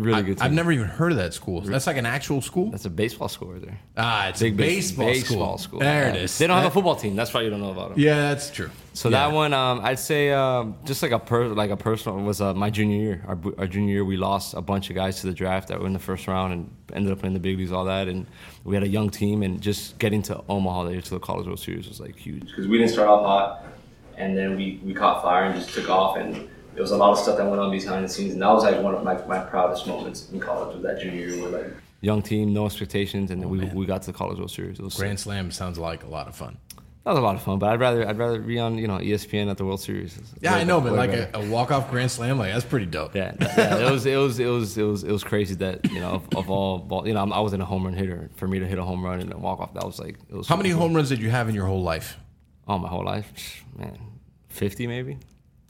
Really 0.00 0.18
I, 0.18 0.22
good 0.22 0.38
team. 0.38 0.44
I've 0.44 0.52
never 0.52 0.72
even 0.72 0.86
heard 0.86 1.12
of 1.12 1.18
that 1.18 1.34
school. 1.34 1.60
That's 1.60 1.86
like 1.86 1.96
an 1.96 2.06
actual 2.06 2.40
school. 2.40 2.70
That's 2.70 2.84
a 2.86 2.90
baseball 2.90 3.28
school 3.28 3.52
right 3.52 3.62
there. 3.62 3.78
Ah, 3.96 4.28
it's 4.28 4.40
Big 4.40 4.54
a 4.54 4.56
base- 4.56 4.90
baseball, 4.92 5.06
baseball 5.06 5.58
school. 5.58 5.58
school. 5.58 5.80
There 5.80 6.08
it 6.08 6.14
Yeah. 6.14 6.20
is. 6.22 6.38
They 6.38 6.46
don't 6.46 6.56
have 6.56 6.66
a 6.66 6.70
football 6.70 6.96
team. 6.96 7.16
That's 7.16 7.32
why 7.34 7.42
you 7.42 7.50
don't 7.50 7.60
know 7.60 7.70
about 7.70 7.90
them. 7.90 7.98
Yeah, 8.00 8.16
that's 8.30 8.50
true. 8.50 8.70
So 8.92 9.08
Yeah. 9.08 9.28
that 9.28 9.34
one, 9.34 9.52
um, 9.54 9.80
I'd 9.84 9.98
say, 9.98 10.32
um, 10.32 10.74
just 10.84 11.02
like 11.02 11.12
a 11.12 11.18
per, 11.18 11.46
like 11.48 11.70
a 11.70 11.76
personal 11.76 12.18
was 12.18 12.40
uh, 12.40 12.54
my 12.54 12.70
junior 12.70 12.96
year. 12.96 13.24
Our, 13.28 13.36
bu- 13.36 13.54
our 13.58 13.66
junior 13.66 13.92
year, 13.94 14.04
we 14.04 14.16
lost 14.16 14.54
a 14.54 14.60
bunch 14.60 14.90
of 14.90 14.96
guys 14.96 15.20
to 15.20 15.26
the 15.28 15.32
draft 15.34 15.68
that 15.68 15.78
were 15.80 15.86
in 15.86 15.92
the 15.92 15.98
first 15.98 16.26
round 16.26 16.52
and 16.52 16.70
ended 16.92 17.12
up 17.12 17.20
playing 17.20 17.34
the 17.34 17.40
big 17.40 17.56
leagues, 17.58 17.70
all 17.72 17.84
that, 17.84 18.08
and 18.08 18.26
we 18.64 18.74
had 18.74 18.82
a 18.82 18.88
young 18.88 19.08
team. 19.10 19.42
And 19.42 19.60
just 19.60 19.98
getting 19.98 20.22
to 20.22 20.42
Omaha 20.48 20.84
there 20.84 21.00
to 21.00 21.10
the 21.10 21.20
College 21.20 21.46
World 21.46 21.60
Series 21.60 21.86
was 21.88 22.00
like 22.00 22.16
huge 22.16 22.46
because 22.46 22.66
we 22.66 22.78
didn't 22.78 22.90
start 22.92 23.08
off 23.08 23.22
hot, 23.24 23.64
and 24.16 24.36
then 24.36 24.56
we, 24.56 24.80
we 24.84 24.92
caught 24.92 25.22
fire 25.22 25.44
and 25.44 25.54
just 25.54 25.72
took 25.74 25.88
off. 25.88 26.16
And 26.16 26.48
there 26.80 26.84
was 26.84 26.92
a 26.92 26.96
lot 26.96 27.12
of 27.12 27.18
stuff 27.18 27.36
that 27.36 27.44
went 27.46 27.60
on 27.60 27.70
behind 27.70 28.02
the 28.02 28.08
scenes, 28.08 28.32
and 28.32 28.40
that 28.40 28.48
was 28.48 28.64
like 28.64 28.80
one 28.80 28.94
of 28.94 29.04
my, 29.04 29.14
my 29.26 29.38
proudest 29.38 29.86
moments 29.86 30.30
in 30.30 30.40
college 30.40 30.72
was 30.74 30.82
that 30.82 30.98
junior 30.98 31.26
year, 31.28 31.42
where 31.42 31.50
like 31.62 31.74
young 32.00 32.22
team, 32.22 32.54
no 32.54 32.64
expectations, 32.64 33.30
and 33.30 33.42
then 33.42 33.48
oh, 33.48 33.52
we, 33.52 33.80
we 33.80 33.84
got 33.84 34.00
to 34.00 34.12
the 34.12 34.16
College 34.16 34.38
World 34.38 34.50
Series. 34.50 34.78
It 34.78 34.82
was 34.82 34.96
Grand 34.96 35.20
Slam 35.20 35.50
sounds 35.50 35.78
like 35.78 36.04
a 36.04 36.08
lot 36.08 36.26
of 36.26 36.34
fun. 36.34 36.56
that 37.04 37.10
was 37.10 37.18
a 37.18 37.20
lot 37.20 37.34
of 37.34 37.42
fun, 37.42 37.58
but 37.58 37.68
I'd 37.68 37.80
rather 37.80 38.08
I'd 38.08 38.16
rather 38.16 38.40
be 38.40 38.58
on 38.58 38.78
you 38.78 38.88
know 38.88 38.96
ESPN 38.96 39.50
at 39.50 39.58
the 39.58 39.66
World 39.66 39.82
Series. 39.82 40.18
Yeah, 40.40 40.54
I 40.54 40.64
know, 40.64 40.80
but 40.80 40.94
like 40.94 41.10
better. 41.10 41.30
a, 41.34 41.42
a 41.42 41.50
walk 41.50 41.70
off 41.70 41.90
Grand 41.90 42.10
Slam, 42.10 42.38
like 42.38 42.50
that's 42.54 42.64
pretty 42.64 42.86
dope. 42.86 43.14
yeah, 43.14 43.34
yeah, 43.38 43.86
it 43.86 43.90
was 43.90 44.06
it 44.06 44.16
was 44.16 44.38
it 44.38 44.46
was 44.46 44.78
it 44.78 44.82
was 44.84 45.04
it 45.04 45.12
was 45.12 45.22
crazy 45.22 45.56
that 45.56 45.84
you 45.92 46.00
know 46.00 46.12
of, 46.12 46.34
of 46.34 46.48
all 46.50 46.78
ball, 46.78 47.06
you 47.06 47.12
know 47.12 47.20
I'm- 47.20 47.34
I 47.34 47.40
was 47.40 47.52
in 47.52 47.60
a 47.60 47.66
home 47.66 47.84
run 47.84 47.92
hitter. 47.92 48.30
For 48.36 48.48
me 48.48 48.58
to 48.58 48.66
hit 48.66 48.78
a 48.78 48.84
home 48.84 49.04
run 49.04 49.20
and 49.20 49.30
a 49.34 49.36
walk 49.36 49.60
off, 49.60 49.74
that 49.74 49.84
was 49.84 49.98
like 49.98 50.16
it 50.30 50.34
was. 50.34 50.48
How 50.48 50.56
many 50.56 50.70
home 50.70 50.94
runs 50.94 51.10
did 51.10 51.20
you 51.20 51.28
have 51.28 51.50
in 51.50 51.54
your 51.54 51.66
whole 51.66 51.82
life? 51.82 52.16
Oh, 52.66 52.78
my 52.78 52.88
whole 52.88 53.04
life, 53.04 53.64
man, 53.76 53.98
fifty 54.48 54.86
maybe. 54.86 55.18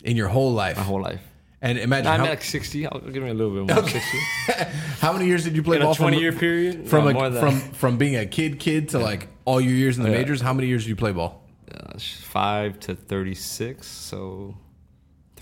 In 0.05 0.17
your 0.17 0.29
whole 0.29 0.53
life. 0.53 0.77
My 0.77 0.83
whole 0.83 1.01
life. 1.03 1.21
And 1.63 1.77
imagine 1.79 2.05
Nah, 2.07 2.13
I 2.13 2.17
how, 2.17 2.23
mean 2.23 2.31
like 2.31 2.43
sixty. 2.43 2.87
I'll 2.87 3.01
give 3.01 3.23
me 3.23 3.29
a 3.31 3.35
little 3.35 3.65
bit 3.67 3.75
more. 3.77 3.87
Sixty 3.87 4.19
how 5.01 5.13
many 5.13 5.27
years 5.27 5.45
did 5.45 5.55
you 5.55 5.63
play 5.63 5.77
in 5.77 5.83
ball 5.83 5.93
a 5.93 5.95
from- 5.95 6.05
twenty 6.05 6.21
year 6.21 6.33
period. 6.33 6.89
from 6.89 7.05
No, 7.05 7.11
a, 7.11 7.13
more 7.15 7.29
than 7.31 7.41
from 7.43 7.61
from 7.75 7.97
being 7.99 8.17
a 8.17 8.25
kid 8.25 8.59
kid 8.59 8.89
to 8.91 8.99
like 8.99 9.29
all 9.45 9.61
your 9.61 9.75
years 9.75 9.99
in 9.99 10.05
the 10.05 10.11
Yeah. 10.11 10.17
majors? 10.19 10.41
How 10.41 10.55
many 10.55 10.69
years 10.69 10.85
did 10.85 10.89
you 10.91 10.97
play 10.97 11.13
ball? 11.13 11.43
uh, 11.71 11.99
five 11.99 12.81
to 12.81 12.95
thirty 12.95 13.35
six. 13.35 13.87
So. 13.87 14.57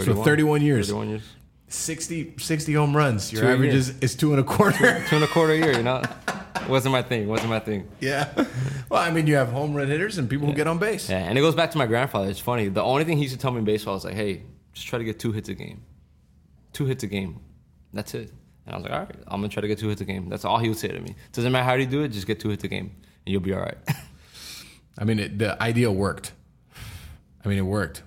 So 0.00 0.14
31 0.22 0.62
years. 0.62 0.86
Thirty-one 0.86 1.08
years. 1.08 1.22
60, 1.68 2.34
60 2.38 2.74
home 2.74 2.96
runs. 2.96 3.32
Your 3.32 3.42
Two 3.42 3.48
average 3.48 3.74
is, 3.74 3.98
is 4.00 4.14
two 4.14 4.32
and 4.32 4.40
a 4.40 4.44
quarter. 4.44 5.04
Two 5.08 5.16
and 5.16 5.24
a 5.24 5.28
quarter 5.28 5.52
a 5.52 5.56
year. 5.56 5.72
You 5.72 5.82
know, 5.82 6.02
wasn't 6.68 6.92
my 6.92 7.02
thing. 7.02 7.28
Wasn't 7.28 7.48
my 7.50 7.60
thing. 7.60 7.88
yeah. 8.00 8.32
Well, 8.88 9.02
I 9.02 9.10
mean, 9.10 9.26
you 9.26 9.34
have 9.36 9.50
home 9.50 9.74
run 9.74 9.86
hitters 9.88 10.16
and 10.18 10.28
people 10.30 10.46
who 10.46 10.54
get 10.54 10.66
on 10.66 10.78
base. 10.78 11.10
Yeah, 11.10 11.18
and 11.18 11.36
it 11.36 11.42
goes 11.42 11.54
back 11.54 11.70
to 11.72 11.78
my 11.78 11.86
grandfather. 11.86 12.30
It's 12.30 12.40
funny. 12.40 12.68
The 12.68 12.82
only 12.82 13.04
thing 13.04 13.16
he 13.18 13.24
used 13.24 13.34
to 13.34 13.40
tell 13.40 13.50
me 13.50 13.58
in 13.58 13.64
baseball 13.64 13.94
was 13.94 14.04
like, 14.04 14.14
"Hey, 14.14 14.42
just 14.72 14.86
try 14.86 14.98
to 14.98 15.04
get 15.04 15.18
two 15.18 15.32
hits 15.32 15.48
a 15.50 15.54
game. 15.54 15.82
Two 16.72 16.86
hits 16.86 17.02
a 17.04 17.06
game. 17.06 17.40
That's 17.92 18.14
it." 18.14 18.32
And 18.64 18.74
I 18.74 18.78
was 18.78 18.84
like, 18.84 18.92
"All 18.92 19.00
right, 19.00 19.16
I'm 19.28 19.40
gonna 19.40 19.48
try 19.48 19.60
to 19.60 19.68
get 19.68 19.78
two 19.78 19.88
hits 19.88 20.00
a 20.00 20.04
game." 20.06 20.28
That's 20.28 20.44
all 20.44 20.58
he 20.58 20.68
would 20.68 20.78
say 20.78 20.88
to 20.88 21.00
me. 21.00 21.14
Doesn't 21.32 21.52
matter 21.52 21.64
how 21.64 21.74
you 21.74 21.86
do 21.86 22.02
it, 22.02 22.08
just 22.08 22.26
get 22.26 22.40
two 22.40 22.48
hits 22.48 22.64
a 22.64 22.68
game, 22.68 22.92
and 23.26 23.32
you'll 23.32 23.40
be 23.42 23.52
all 23.52 23.60
right. 23.60 23.78
I 24.98 25.04
mean, 25.04 25.18
it, 25.18 25.38
the 25.38 25.62
idea 25.62 25.90
worked. 25.92 26.32
I 27.44 27.48
mean, 27.48 27.58
it 27.58 27.62
worked. 27.62 28.02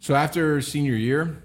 So 0.00 0.14
after 0.14 0.60
senior 0.62 0.94
year, 0.94 1.42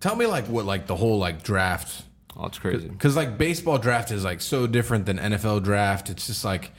tell 0.00 0.16
me 0.16 0.26
like 0.26 0.46
what 0.46 0.64
like 0.64 0.86
the 0.86 0.96
whole 0.96 1.18
like 1.18 1.42
draft 1.42 2.04
oh, 2.36 2.46
it's 2.46 2.58
crazy. 2.58 2.88
because 2.88 3.16
like 3.16 3.38
baseball 3.38 3.78
draft 3.78 4.10
is 4.10 4.24
like 4.24 4.40
so 4.40 4.66
different 4.66 5.06
than 5.06 5.18
NFL 5.18 5.62
draft. 5.64 6.10
It's 6.10 6.26
just 6.26 6.44
like 6.44 6.72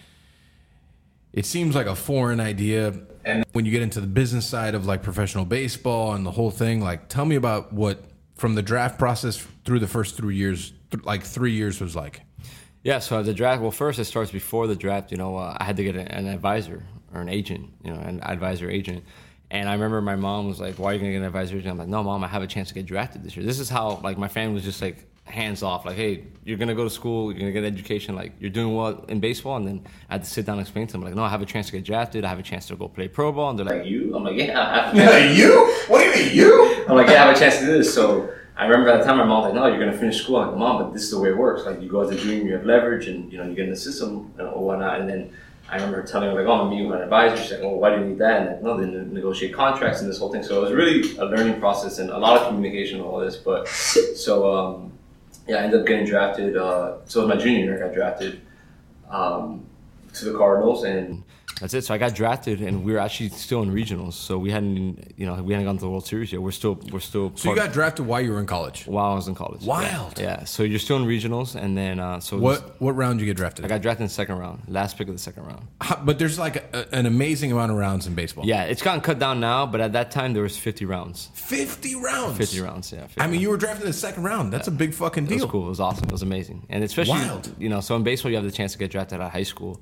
it 1.33 1.45
seems 1.45 1.75
like 1.75 1.87
a 1.87 1.95
foreign 1.95 2.39
idea. 2.39 2.93
And 3.25 3.45
when 3.51 3.65
you 3.65 3.71
get 3.71 3.81
into 3.81 4.01
the 4.01 4.07
business 4.07 4.47
side 4.47 4.75
of 4.75 4.85
like 4.85 5.03
professional 5.03 5.45
baseball 5.45 6.13
and 6.13 6.25
the 6.25 6.31
whole 6.31 6.51
thing, 6.51 6.81
like 6.81 7.09
tell 7.09 7.25
me 7.25 7.35
about 7.35 7.73
what 7.73 8.03
from 8.35 8.55
the 8.55 8.61
draft 8.61 8.97
process 8.97 9.45
through 9.65 9.79
the 9.79 9.87
first 9.87 10.15
three 10.15 10.35
years, 10.35 10.73
th- 10.91 11.03
like 11.03 11.23
three 11.23 11.51
years 11.51 11.79
was 11.81 11.95
like. 11.95 12.21
Yeah, 12.81 12.99
so 12.99 13.21
the 13.21 13.33
draft. 13.33 13.61
Well, 13.61 13.71
first 13.71 13.99
it 13.99 14.05
starts 14.05 14.31
before 14.31 14.65
the 14.65 14.75
draft. 14.75 15.11
You 15.11 15.17
know, 15.17 15.35
uh, 15.35 15.57
I 15.59 15.65
had 15.65 15.75
to 15.77 15.83
get 15.83 15.95
an, 15.97 16.07
an 16.07 16.27
advisor 16.27 16.85
or 17.13 17.19
an 17.19 17.27
agent. 17.29 17.73
You 17.83 17.93
know, 17.93 17.99
an 17.99 18.21
advisor 18.23 18.69
agent. 18.69 19.03
And 19.51 19.67
I 19.67 19.73
remember 19.73 20.01
my 20.01 20.15
mom 20.15 20.47
was 20.47 20.59
like, 20.59 20.75
"Why 20.75 20.91
are 20.91 20.93
you 20.93 20.99
gonna 20.99 21.11
get 21.11 21.17
an 21.17 21.23
advisor 21.23 21.57
agent?" 21.57 21.71
I'm 21.71 21.77
like, 21.77 21.87
"No, 21.87 22.03
mom, 22.03 22.23
I 22.23 22.27
have 22.27 22.43
a 22.43 22.47
chance 22.47 22.67
to 22.69 22.73
get 22.73 22.85
drafted 22.85 23.23
this 23.23 23.35
year." 23.35 23.45
This 23.45 23.59
is 23.59 23.69
how 23.69 23.99
like 24.03 24.17
my 24.17 24.27
family 24.27 24.53
was 24.53 24.63
just 24.63 24.81
like 24.81 25.05
hands 25.23 25.63
off. 25.63 25.85
Like, 25.85 25.95
hey, 25.95 26.23
you're 26.43 26.57
gonna 26.57 26.75
go 26.75 26.83
to 26.83 26.89
school, 26.89 27.31
you're 27.31 27.39
gonna 27.39 27.51
get 27.51 27.63
an 27.63 27.73
education. 27.73 28.15
Like, 28.15 28.33
you're 28.39 28.49
doing 28.49 28.75
well 28.75 29.05
in 29.07 29.19
baseball. 29.19 29.57
And 29.57 29.67
then 29.67 29.81
I 30.09 30.13
had 30.15 30.23
to 30.23 30.29
sit 30.29 30.45
down 30.45 30.57
and 30.57 30.61
explain 30.61 30.87
to 30.87 30.93
them 30.93 31.01
like, 31.01 31.15
"No, 31.15 31.23
I 31.23 31.29
have 31.29 31.41
a 31.41 31.45
chance 31.45 31.67
to 31.67 31.71
get 31.71 31.83
drafted. 31.83 32.25
I 32.25 32.29
have 32.29 32.39
a 32.39 32.43
chance 32.43 32.67
to 32.67 32.75
go 32.75 32.87
play 32.87 33.07
pro 33.07 33.31
ball." 33.31 33.49
And 33.49 33.59
they're 33.59 33.65
like, 33.65 33.85
"You?" 33.85 34.15
I'm 34.15 34.23
like, 34.23 34.37
"Yeah." 34.37 34.59
I 34.59 34.85
have 34.87 34.95
a 34.95 34.97
chance." 34.97 35.37
you? 35.37 35.75
What 35.87 35.99
do 35.99 36.05
you 36.05 36.25
mean 36.25 36.35
you? 36.35 36.85
I'm 36.87 36.95
like, 36.95 37.07
yeah, 37.07 37.23
I 37.23 37.27
have 37.27 37.35
a 37.35 37.39
chance 37.39 37.59
to 37.59 37.65
do 37.65 37.73
this. 37.73 37.93
So 37.93 38.29
I 38.57 38.65
remember 38.65 38.89
at 38.89 38.99
the 38.99 39.05
time 39.05 39.17
my 39.17 39.23
mom 39.23 39.43
was 39.43 39.53
like, 39.53 39.53
no, 39.53 39.67
you're 39.67 39.79
gonna 39.79 39.97
finish 39.97 40.21
school. 40.23 40.37
I'm 40.37 40.49
like, 40.49 40.57
mom, 40.57 40.83
but 40.83 40.93
this 40.93 41.03
is 41.03 41.11
the 41.11 41.19
way 41.19 41.29
it 41.29 41.37
works. 41.37 41.65
Like 41.65 41.81
you 41.81 41.89
go 41.89 42.01
as 42.01 42.09
a 42.09 42.15
junior, 42.15 42.43
you 42.45 42.53
have 42.53 42.65
leverage, 42.65 43.07
and 43.07 43.31
you 43.31 43.37
know 43.37 43.45
you 43.45 43.55
get 43.55 43.65
in 43.65 43.71
the 43.71 43.77
system 43.77 44.33
and 44.37 44.51
whatnot. 44.51 44.99
And 44.99 45.09
then 45.09 45.31
I 45.71 45.75
remember 45.75 46.01
telling 46.03 46.29
her 46.29 46.35
like, 46.35 46.47
oh, 46.47 46.63
I'm 46.63 46.69
meeting 46.69 46.89
with 46.89 46.97
my 46.97 47.03
advisor. 47.03 47.41
She's 47.41 47.51
like, 47.51 47.61
well, 47.61 47.75
why 47.75 47.95
do 47.95 48.01
you 48.01 48.07
need 48.09 48.17
that? 48.17 48.41
And 48.41 48.49
like, 48.49 48.63
no, 48.63 48.77
they 48.77 48.87
negotiate 48.87 49.53
contracts 49.53 50.01
and 50.01 50.09
this 50.09 50.17
whole 50.17 50.31
thing. 50.31 50.41
So 50.41 50.57
it 50.57 50.61
was 50.61 50.73
really 50.73 51.17
a 51.17 51.25
learning 51.25 51.59
process 51.59 51.99
and 51.99 52.09
a 52.09 52.17
lot 52.17 52.37
of 52.41 52.47
communication 52.47 52.97
and 52.97 53.05
all 53.05 53.19
this. 53.19 53.35
But 53.37 53.67
so 54.15 54.53
um, 54.53 54.91
yeah, 55.47 55.57
I 55.57 55.61
ended 55.61 55.81
up 55.81 55.85
getting 55.85 56.05
drafted. 56.05 56.57
Uh, 56.57 56.97
so 57.05 57.21
it 57.21 57.27
was 57.27 57.35
my 57.35 57.41
junior 57.41 57.63
year 57.63 57.77
I 57.77 57.87
got 57.87 57.93
drafted 57.93 58.41
um, 59.09 59.65
to 60.13 60.25
the 60.25 60.37
Cardinals, 60.37 60.83
and 60.83 61.23
That's 61.59 61.73
it. 61.73 61.83
So 61.83 61.93
I 61.93 61.97
got 61.97 62.15
drafted, 62.15 62.61
and 62.61 62.83
we 62.85 62.93
were 62.93 62.99
actually 62.99 63.29
still 63.29 63.61
in 63.63 63.71
regionals. 63.71 64.13
So 64.13 64.37
we 64.37 64.49
hadn't, 64.51 65.13
you 65.17 65.25
know, 65.25 65.35
we 65.43 65.53
hadn't 65.53 65.65
gone 65.67 65.75
to 65.77 65.81
the 65.81 65.89
World 65.89 66.05
Series 66.07 66.31
yet. 66.31 66.41
We're 66.41 66.51
still, 66.51 66.79
we're 66.91 66.99
still. 67.01 67.33
So 67.35 67.49
you 67.49 67.55
got 67.55 67.73
drafted 67.73 68.05
while 68.05 68.21
you 68.21 68.31
were 68.31 68.39
in 68.39 68.45
college. 68.45 68.85
while 68.87 69.11
I 69.11 69.15
was 69.15 69.27
in 69.27 69.35
college. 69.35 69.63
Wild. 69.63 70.19
Yeah. 70.19 70.45
So 70.45 70.63
you're 70.63 70.79
still 70.79 70.97
in 70.97 71.03
regionals, 71.05 71.55
and 71.55 71.77
then 71.77 71.99
uh, 71.99 72.19
so 72.21 72.37
was- 72.37 72.61
What 72.61 72.81
what 72.81 72.95
round 72.95 73.19
did 73.19 73.25
you 73.25 73.29
get 73.33 73.37
drafted? 73.37 73.65
I 73.65 73.67
got 73.67 73.81
drafted 73.81 74.01
in 74.01 74.07
the 74.07 74.13
second 74.13 74.37
round, 74.37 74.61
last 74.67 74.97
pick 74.97 75.07
of 75.09 75.13
the 75.13 75.19
second 75.19 75.43
round. 75.47 75.67
How- 75.81 75.97
but 76.01 76.17
there's 76.17 76.39
like 76.39 76.55
a, 76.73 76.87
an 76.95 77.05
amazing 77.05 77.51
amount 77.51 77.71
of 77.71 77.77
rounds 77.77 78.07
in 78.07 78.15
baseball. 78.15 78.45
Yeah, 78.45 78.63
it's 78.63 78.81
gotten 78.81 79.01
cut 79.01 79.19
down 79.19 79.39
now, 79.41 79.65
but 79.65 79.81
at 79.81 79.91
that 79.93 80.11
time 80.11 80.33
there 80.33 80.43
was 80.43 80.57
50 80.57 80.85
rounds. 80.85 81.29
50 81.33 81.95
rounds. 81.95 82.37
50 82.37 82.61
rounds, 82.61 82.91
yeah. 82.93 83.01
50 83.01 83.19
I 83.19 83.23
mean, 83.25 83.31
rounds. 83.33 83.41
you 83.43 83.49
were 83.49 83.57
drafted 83.57 83.83
in 83.83 83.89
the 83.89 83.93
second 83.93 84.23
round. 84.23 84.53
That's 84.53 84.67
a 84.69 84.71
big 84.71 84.93
fucking 84.93 85.25
It 85.25 85.29
was 85.31 85.41
deal. 85.41 85.49
cool. 85.49 85.65
It 85.65 85.69
was 85.69 85.79
awesome. 85.81 86.05
It 86.05 86.11
was 86.13 86.21
amazing, 86.21 86.65
and 86.69 86.83
especially 86.85 87.11
Wild. 87.19 87.53
you 87.59 87.67
know, 87.69 87.81
so 87.81 87.95
in 87.97 88.03
baseball 88.03 88.31
you 88.31 88.37
have 88.37 88.45
the 88.45 88.51
chance 88.51 88.71
to 88.71 88.77
get 88.77 88.91
drafted 88.91 89.19
out 89.19 89.25
of 89.27 89.31
high 89.33 89.43
school, 89.43 89.81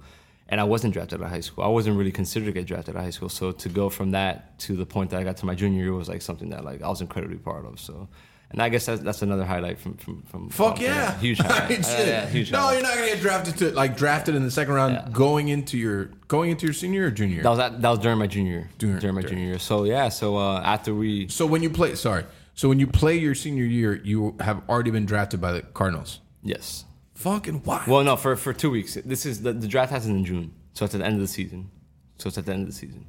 and 0.49 0.61
I 0.61 0.63
wasn't 0.63 0.93
drafted 0.93 1.19
out 1.21 1.25
of 1.25 1.31
high 1.31 1.41
school. 1.41 1.63
I 1.63 1.67
wasn't 1.67 1.97
really 1.97 2.11
considered 2.11 2.45
to 2.45 2.51
get 2.51 2.65
drafted 2.67 2.95
out 2.95 2.99
of 2.99 3.03
high 3.05 3.11
school. 3.11 3.29
So 3.29 3.51
to 3.51 3.69
go 3.69 3.89
from 3.89 4.11
that 4.11 4.57
to 4.59 4.75
the 4.75 4.85
point 4.85 5.09
that 5.11 5.19
I 5.19 5.23
got 5.23 5.37
to 5.37 5.45
my 5.45 5.55
junior 5.55 5.83
year 5.83 5.93
was 5.93 6.07
like 6.09 6.21
something 6.21 6.49
that 6.51 6.63
like 6.63 6.81
I 6.81 6.87
was 6.89 7.01
incredibly 7.01 7.37
proud 7.37 7.65
of. 7.65 7.79
So, 7.79 8.07
and 8.49 8.61
I 8.61 8.69
guess 8.69 8.85
that's, 8.85 9.01
that's 9.01 9.21
another 9.21 9.43
highlight 9.43 9.77
from 9.77 9.95
from 9.95 10.21
from. 10.23 10.49
Fuck 10.49 10.75
from- 10.77 10.85
yeah. 10.85 11.17
huge 11.19 11.37
highlight. 11.41 11.69
Mean, 11.69 11.81
Yeah, 11.81 12.03
yeah, 12.05 12.25
huge 12.29 12.51
no, 12.51 12.59
highlight. 12.59 12.73
you're 12.75 12.83
not 12.83 12.95
gonna 12.95 13.07
get 13.07 13.19
drafted 13.19 13.57
to 13.57 13.71
like 13.71 13.97
drafted 13.97 14.35
in 14.35 14.43
the 14.43 14.51
second 14.51 14.73
round 14.73 14.93
Yeah. 14.93 15.09
going 15.11 15.49
into 15.49 15.77
your 15.77 16.05
going 16.29 16.51
into 16.51 16.65
your 16.65 16.73
senior 16.73 17.07
or 17.07 17.11
junior. 17.11 17.35
year? 17.35 17.43
That 17.43 17.49
was 17.49 17.59
at, 17.59 17.81
that 17.81 17.89
was 17.89 17.99
during 17.99 18.17
my 18.17 18.27
junior 18.27 18.51
year. 18.51 18.69
During- 18.77 18.99
During, 18.99 19.15
my 19.15 19.21
during- 19.21 19.35
junior 19.35 19.49
year. 19.49 19.59
So 19.59 19.83
yeah. 19.83 20.07
So 20.07 20.37
uh, 20.37 20.61
after 20.61 20.95
we 20.95 21.27
so 21.27 21.45
when 21.45 21.61
you 21.61 21.69
play, 21.69 21.95
sorry. 21.95 22.23
So 22.53 22.69
when 22.69 22.79
you 22.79 22.87
play 22.87 23.17
your 23.17 23.35
senior 23.35 23.65
year, 23.65 23.93
you 24.03 24.35
have 24.39 24.61
already 24.69 24.89
been 24.91 25.05
drafted 25.05 25.39
by 25.41 25.51
the 25.51 25.61
Cardinals. 25.61 26.21
yes. 26.41 26.85
Fucking 27.17 27.63
wild. 27.63 27.87
Well, 27.87 28.03
no, 28.03 28.15
for 28.15 28.35
for 28.35 28.53
two 28.53 28.69
weeks. 28.71 28.97
This 29.05 29.25
is 29.25 29.41
the, 29.41 29.53
the 29.53 29.67
draft 29.67 29.91
happens 29.91 30.07
in 30.09 30.23
June, 30.25 30.53
so 30.73 30.85
it's 30.85 30.93
at 30.95 30.99
the 30.99 31.05
end 31.05 31.15
of 31.15 31.21
the 31.21 31.27
season. 31.27 31.69
So 32.19 32.27
it's 32.29 32.37
at 32.37 32.45
the 32.45 32.53
end 32.53 32.61
of 32.63 32.67
the 32.67 32.73
season. 32.73 33.05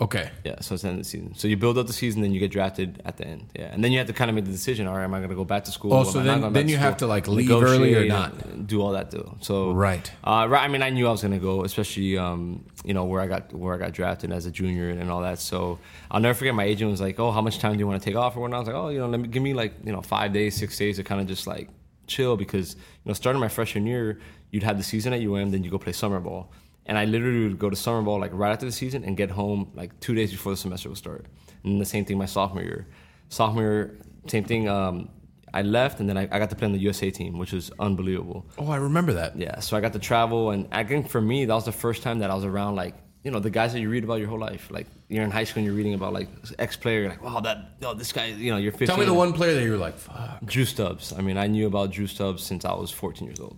okay. 0.00 0.30
Yeah, 0.44 0.60
so 0.60 0.74
it's 0.74 0.82
the 0.82 0.88
end 0.88 0.98
of 0.98 1.04
the 1.04 1.08
season. 1.10 1.34
So 1.34 1.46
you 1.46 1.56
build 1.56 1.76
up 1.78 1.86
the 1.86 1.92
season, 1.92 2.22
then 2.22 2.32
you 2.32 2.40
get 2.40 2.50
drafted 2.50 3.02
at 3.04 3.16
the 3.18 3.26
end. 3.26 3.50
Yeah, 3.54 3.66
and 3.72 3.82
then 3.84 3.92
you 3.92 3.98
have 3.98 4.06
to 4.06 4.12
kind 4.12 4.30
of 4.30 4.34
make 4.34 4.46
the 4.46 4.50
decision. 4.50 4.86
All 4.88 4.96
right, 4.96 5.04
am 5.04 5.12
I 5.14 5.18
going 5.18 5.30
to 5.30 5.36
go 5.36 5.44
back 5.44 5.64
to 5.64 5.70
school? 5.72 5.92
Oh, 5.94 6.04
so 6.04 6.22
then- 6.22 6.52
then 6.52 6.68
you 6.68 6.76
school? 6.76 6.84
have 6.86 6.96
to, 6.98 7.06
like, 7.06 7.28
leave 7.28 7.50
early 7.50 7.94
or 7.94 8.04
not? 8.06 8.66
Do 8.66 8.80
all 8.82 8.92
that 8.92 9.10
too. 9.10 9.26
So 9.40 9.72
Right. 9.72 10.10
uh, 10.24 10.46
right. 10.48 10.64
I 10.64 10.68
mean, 10.68 10.82
I 10.82 10.90
knew 10.90 11.06
I 11.06 11.10
was 11.10 11.22
going 11.22 11.32
to 11.40 11.44
go, 11.50 11.64
especially 11.64 12.16
um, 12.18 12.64
you 12.84 12.94
know 12.94 13.04
where 13.04 13.20
I 13.20 13.26
got 13.26 13.52
where 13.52 13.74
I 13.74 13.78
got 13.78 13.92
drafted 13.92 14.32
as 14.32 14.46
a 14.46 14.50
junior 14.50 14.88
and 14.90 15.10
all 15.10 15.20
that. 15.28 15.38
So 15.38 15.78
I'll 16.10 16.20
never 16.20 16.34
forget. 16.38 16.54
My 16.54 16.64
agent 16.64 16.90
was 16.90 17.00
like, 17.00 17.18
"Oh, 17.20 17.30
how 17.30 17.42
much 17.42 17.58
time 17.58 17.72
do 17.74 17.78
you 17.80 17.86
want 17.86 18.00
to 18.02 18.04
take 18.08 18.16
off?" 18.16 18.36
Or 18.36 18.40
whatnot. 18.40 18.56
I 18.56 18.60
was 18.60 18.68
like, 18.68 18.76
"Oh, 18.82 18.88
you 18.94 18.98
know, 19.00 19.08
let 19.08 19.20
me 19.20 19.28
give 19.28 19.42
me 19.42 19.52
like 19.54 19.74
you 19.84 19.92
know 19.92 20.02
five 20.02 20.32
days, 20.32 20.56
six 20.56 20.78
days 20.78 20.96
to 20.96 21.04
kind 21.04 21.20
of 21.20 21.26
just 21.26 21.46
like 21.46 21.68
chill 22.10 22.36
because 22.36 22.74
you 22.74 23.06
know 23.06 23.14
starting 23.14 23.40
my 23.40 23.48
freshman 23.48 23.86
year, 23.86 24.20
you'd 24.50 24.62
have 24.62 24.76
the 24.76 24.82
season 24.92 25.12
at 25.12 25.20
UM, 25.22 25.50
then 25.52 25.64
you 25.64 25.70
go 25.70 25.78
play 25.78 25.92
summer 25.92 26.20
ball." 26.20 26.52
And 26.86 26.98
I 26.98 27.04
literally 27.04 27.42
would 27.46 27.58
go 27.58 27.70
to 27.70 27.76
summer 27.76 28.02
ball 28.02 28.18
like 28.18 28.32
right 28.34 28.52
after 28.52 28.66
the 28.66 28.72
season 28.72 29.04
and 29.04 29.16
get 29.16 29.30
home 29.30 29.70
like 29.74 29.98
two 30.00 30.14
days 30.14 30.30
before 30.32 30.52
the 30.52 30.56
semester 30.56 30.88
would 30.88 30.98
start. 30.98 31.26
And 31.62 31.80
the 31.80 31.84
same 31.84 32.04
thing 32.04 32.18
my 32.18 32.26
sophomore 32.26 32.64
year. 32.64 32.88
Sophomore 33.28 33.62
year, 33.62 33.98
same 34.26 34.44
thing. 34.44 34.68
Um, 34.68 35.08
I 35.52 35.62
left 35.62 36.00
and 36.00 36.08
then 36.08 36.16
I, 36.16 36.22
I 36.22 36.38
got 36.38 36.50
to 36.50 36.56
play 36.56 36.66
on 36.66 36.72
the 36.72 36.78
USA 36.78 37.10
team, 37.10 37.38
which 37.38 37.52
was 37.52 37.70
unbelievable. 37.78 38.46
Oh, 38.58 38.70
I 38.70 38.76
remember 38.76 39.12
that. 39.14 39.36
Yeah, 39.36 39.60
so 39.60 39.76
I 39.76 39.80
got 39.80 39.92
to 39.92 39.98
travel, 39.98 40.50
and 40.50 40.68
I 40.72 40.84
think 40.84 41.08
for 41.08 41.20
me 41.20 41.44
that 41.44 41.54
was 41.54 41.64
the 41.64 41.72
first 41.72 42.02
time 42.02 42.20
that 42.20 42.30
I 42.30 42.34
was 42.34 42.44
around 42.44 42.76
like 42.76 42.94
you 43.22 43.30
know 43.30 43.38
the 43.38 43.50
guys 43.50 43.72
that 43.72 43.80
you 43.80 43.90
read 43.90 44.04
about 44.04 44.18
your 44.18 44.28
whole 44.28 44.38
life. 44.38 44.70
Like 44.70 44.86
you're 45.08 45.24
in 45.24 45.30
high 45.30 45.44
school 45.44 45.60
and 45.60 45.66
you're 45.66 45.74
reading 45.74 45.94
about 45.94 46.12
like 46.12 46.28
ex 46.58 46.76
player, 46.76 47.08
like 47.08 47.22
wow 47.22 47.40
that 47.40 47.72
oh 47.82 47.94
this 47.94 48.12
guy 48.12 48.26
you 48.26 48.50
know 48.50 48.56
you're 48.56 48.72
15. 48.72 48.88
Tell 48.88 48.96
me 48.96 49.04
the 49.04 49.14
one 49.14 49.32
player 49.32 49.54
that 49.54 49.62
you 49.62 49.72
were 49.72 49.76
like, 49.76 49.98
fuck. 49.98 50.42
Drew 50.44 50.64
Stubbs. 50.64 51.12
I 51.12 51.20
mean, 51.20 51.36
I 51.36 51.46
knew 51.46 51.66
about 51.66 51.90
Drew 51.90 52.06
Stubbs 52.06 52.42
since 52.42 52.64
I 52.64 52.72
was 52.72 52.90
14 52.90 53.26
years 53.26 53.40
old. 53.40 53.56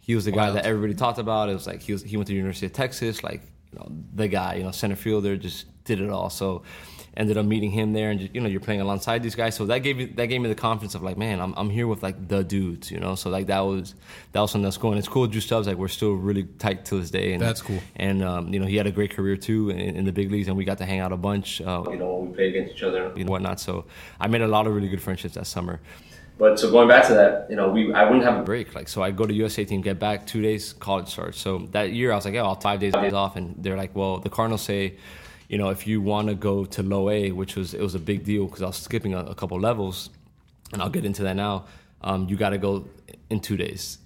He 0.00 0.14
was 0.14 0.24
the 0.24 0.32
guy 0.32 0.44
Wild. 0.44 0.56
that 0.56 0.66
everybody 0.66 0.94
talked 0.94 1.18
about. 1.18 1.48
It 1.48 1.54
was 1.54 1.66
like 1.66 1.80
he 1.80 1.92
was 1.92 2.02
he 2.02 2.16
went 2.16 2.26
to 2.28 2.32
the 2.32 2.36
University 2.36 2.66
of 2.66 2.72
Texas, 2.72 3.22
like 3.22 3.42
you 3.72 3.78
know 3.78 3.90
the 4.14 4.28
guy, 4.28 4.54
you 4.54 4.64
know 4.64 4.70
center 4.70 4.96
fielder, 4.96 5.36
just 5.36 5.66
did 5.84 6.00
it 6.00 6.10
all. 6.10 6.30
So 6.30 6.62
ended 7.16 7.36
up 7.36 7.44
meeting 7.44 7.70
him 7.70 7.92
there, 7.92 8.10
and 8.10 8.20
just, 8.20 8.34
you 8.34 8.40
know 8.40 8.48
you're 8.48 8.60
playing 8.60 8.80
alongside 8.80 9.22
these 9.22 9.34
guys. 9.34 9.54
So 9.54 9.66
that 9.66 9.80
gave 9.80 9.96
me 9.96 10.06
that 10.06 10.26
gave 10.26 10.40
me 10.40 10.48
the 10.48 10.54
confidence 10.54 10.94
of 10.94 11.02
like, 11.02 11.16
man, 11.16 11.40
I'm 11.40 11.54
I'm 11.56 11.70
here 11.70 11.86
with 11.86 12.02
like 12.02 12.28
the 12.28 12.42
dudes, 12.42 12.90
you 12.90 12.98
know. 12.98 13.14
So 13.14 13.30
like 13.30 13.46
that 13.46 13.60
was 13.60 13.94
that 14.32 14.40
was 14.40 14.50
something 14.50 14.64
that's 14.64 14.78
cool, 14.78 14.90
and 14.90 14.98
it's 14.98 15.08
cool. 15.08 15.26
Drew 15.26 15.40
Stubbs, 15.40 15.66
like 15.66 15.76
we're 15.76 15.88
still 15.88 16.12
really 16.12 16.44
tight 16.58 16.84
to 16.86 16.98
this 17.00 17.10
day. 17.10 17.32
And, 17.32 17.42
That's 17.42 17.62
cool. 17.62 17.80
And 17.96 18.22
um, 18.22 18.52
you 18.52 18.60
know 18.60 18.66
he 18.66 18.76
had 18.76 18.86
a 18.86 18.92
great 18.92 19.10
career 19.10 19.36
too 19.36 19.70
in, 19.70 19.78
in 19.96 20.04
the 20.04 20.12
big 20.12 20.30
leagues, 20.30 20.48
and 20.48 20.56
we 20.56 20.64
got 20.64 20.78
to 20.78 20.86
hang 20.86 21.00
out 21.00 21.12
a 21.12 21.16
bunch. 21.16 21.60
Uh, 21.60 21.84
you 21.90 21.96
know 21.96 22.14
when 22.14 22.30
we 22.30 22.34
played 22.34 22.54
against 22.54 22.74
each 22.74 22.82
other, 22.82 23.12
you 23.16 23.24
know 23.24 23.30
whatnot. 23.30 23.60
So 23.60 23.84
I 24.20 24.28
made 24.28 24.42
a 24.42 24.48
lot 24.48 24.66
of 24.66 24.74
really 24.74 24.88
good 24.88 25.02
friendships 25.02 25.34
that 25.34 25.46
summer. 25.46 25.80
But 26.38 26.58
so 26.58 26.70
going 26.70 26.88
back 26.88 27.06
to 27.06 27.14
that, 27.14 27.46
you 27.50 27.56
know, 27.56 27.70
we 27.70 27.92
I 27.92 28.04
wouldn't 28.04 28.24
have 28.24 28.40
a 28.40 28.42
break. 28.42 28.74
Like 28.74 28.88
so, 28.88 29.02
I 29.02 29.10
go 29.10 29.26
to 29.26 29.34
USA 29.34 29.64
team, 29.64 29.80
get 29.80 29.98
back 29.98 30.26
two 30.26 30.40
days, 30.40 30.72
college 30.72 31.08
starts. 31.08 31.38
So 31.38 31.68
that 31.72 31.92
year, 31.92 32.10
I 32.10 32.16
was 32.16 32.24
like, 32.24 32.34
yeah, 32.34 32.42
I'll 32.42 32.58
five 32.58 32.80
days, 32.80 32.94
days 32.94 33.12
off, 33.12 33.36
and 33.36 33.54
they're 33.58 33.76
like, 33.76 33.94
well, 33.94 34.18
the 34.18 34.30
Cardinals 34.30 34.62
say, 34.62 34.94
you 35.52 35.58
know, 35.58 35.68
if 35.68 35.86
you 35.86 36.00
want 36.00 36.28
to 36.28 36.34
go 36.34 36.64
to 36.64 36.82
low 36.82 37.10
A, 37.10 37.30
which 37.30 37.56
was 37.56 37.74
it 37.74 37.82
was 37.82 37.94
a 37.94 37.98
big 37.98 38.24
deal 38.24 38.46
because 38.46 38.62
I 38.62 38.66
was 38.68 38.76
skipping 38.76 39.12
a, 39.12 39.18
a 39.18 39.34
couple 39.34 39.60
levels, 39.60 40.08
and 40.72 40.80
I'll 40.80 40.88
get 40.88 41.04
into 41.04 41.22
that 41.24 41.36
now. 41.36 41.66
Um, 42.00 42.26
you 42.26 42.36
got 42.36 42.50
to 42.50 42.58
go 42.58 42.88
in 43.28 43.38
two 43.38 43.58
days. 43.58 43.98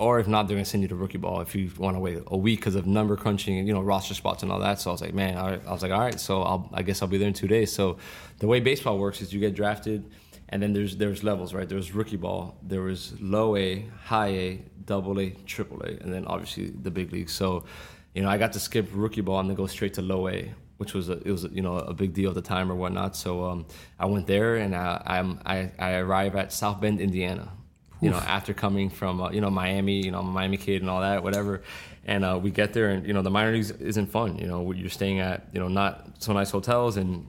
Or 0.00 0.18
if 0.18 0.26
not, 0.26 0.48
they're 0.48 0.56
gonna 0.56 0.64
send 0.64 0.82
you 0.82 0.88
to 0.88 0.96
rookie 0.96 1.18
ball 1.18 1.40
if 1.40 1.54
you 1.54 1.70
want 1.78 1.94
to 1.94 2.00
wait 2.00 2.18
a 2.26 2.36
week 2.36 2.58
because 2.58 2.74
of 2.74 2.84
number 2.84 3.16
crunching 3.16 3.58
and 3.58 3.68
you 3.68 3.72
know 3.72 3.80
roster 3.80 4.14
spots 4.14 4.42
and 4.42 4.50
all 4.50 4.58
that. 4.58 4.80
So 4.80 4.90
I 4.90 4.92
was 4.92 5.00
like, 5.00 5.14
man. 5.14 5.38
I 5.38 5.70
was 5.70 5.82
like, 5.82 5.92
all 5.92 6.00
right. 6.00 6.18
So 6.18 6.42
I'll, 6.42 6.68
I 6.74 6.82
guess 6.82 7.00
I'll 7.00 7.06
be 7.06 7.16
there 7.16 7.28
in 7.28 7.34
two 7.34 7.46
days. 7.46 7.70
So 7.72 7.98
the 8.40 8.48
way 8.48 8.58
baseball 8.58 8.98
works 8.98 9.20
is 9.22 9.32
you 9.32 9.38
get 9.38 9.54
drafted, 9.54 10.10
and 10.48 10.60
then 10.60 10.72
there's 10.72 10.96
there's 10.96 11.22
levels, 11.22 11.54
right? 11.54 11.68
There 11.68 11.78
was 11.78 11.94
rookie 11.94 12.16
ball, 12.16 12.58
there 12.60 12.82
was 12.82 13.14
low 13.20 13.54
A, 13.54 13.86
high 14.02 14.30
A, 14.30 14.62
double 14.84 15.20
A, 15.20 15.30
triple 15.46 15.80
A, 15.82 15.90
and 16.02 16.12
then 16.12 16.24
obviously 16.26 16.70
the 16.70 16.90
big 16.90 17.12
league. 17.12 17.30
So 17.30 17.66
you 18.14 18.22
know, 18.22 18.28
I 18.28 18.36
got 18.36 18.52
to 18.54 18.60
skip 18.60 18.88
rookie 18.92 19.20
ball 19.20 19.38
and 19.38 19.48
then 19.48 19.56
go 19.56 19.68
straight 19.68 19.94
to 19.94 20.02
low 20.02 20.28
A, 20.28 20.52
which 20.82 20.94
was 20.94 21.08
a, 21.08 21.12
it 21.12 21.30
was 21.30 21.44
you 21.44 21.62
know 21.62 21.76
a 21.76 21.94
big 21.94 22.12
deal 22.12 22.30
at 22.30 22.34
the 22.34 22.42
time 22.42 22.68
or 22.72 22.74
whatnot. 22.74 23.14
So 23.14 23.44
um, 23.44 23.66
I 24.00 24.06
went 24.06 24.26
there 24.26 24.56
and 24.56 24.74
I, 24.74 25.00
I'm 25.06 25.38
I, 25.46 25.70
I 25.78 25.92
arrive 25.98 26.34
at 26.34 26.52
South 26.52 26.80
Bend, 26.80 27.00
Indiana. 27.00 27.52
You 28.00 28.10
know, 28.10 28.16
after 28.16 28.52
coming 28.52 28.90
from 28.90 29.20
uh, 29.20 29.30
you 29.30 29.40
know 29.40 29.48
Miami, 29.48 30.04
you 30.04 30.10
know 30.10 30.24
Miami 30.24 30.56
kid 30.56 30.82
and 30.82 30.90
all 30.90 31.02
that, 31.02 31.22
whatever. 31.22 31.62
And 32.04 32.24
uh, 32.24 32.36
we 32.42 32.50
get 32.50 32.72
there, 32.72 32.88
and 32.88 33.06
you 33.06 33.12
know 33.12 33.22
the 33.22 33.30
minor 33.30 33.52
leagues 33.52 33.70
isn't 33.70 34.08
fun. 34.08 34.38
You 34.38 34.48
know, 34.48 34.72
you're 34.72 34.90
staying 34.90 35.20
at 35.20 35.46
you 35.52 35.60
know 35.60 35.68
not 35.68 35.92
so 36.18 36.32
nice 36.32 36.50
hotels, 36.50 36.96
and 36.96 37.24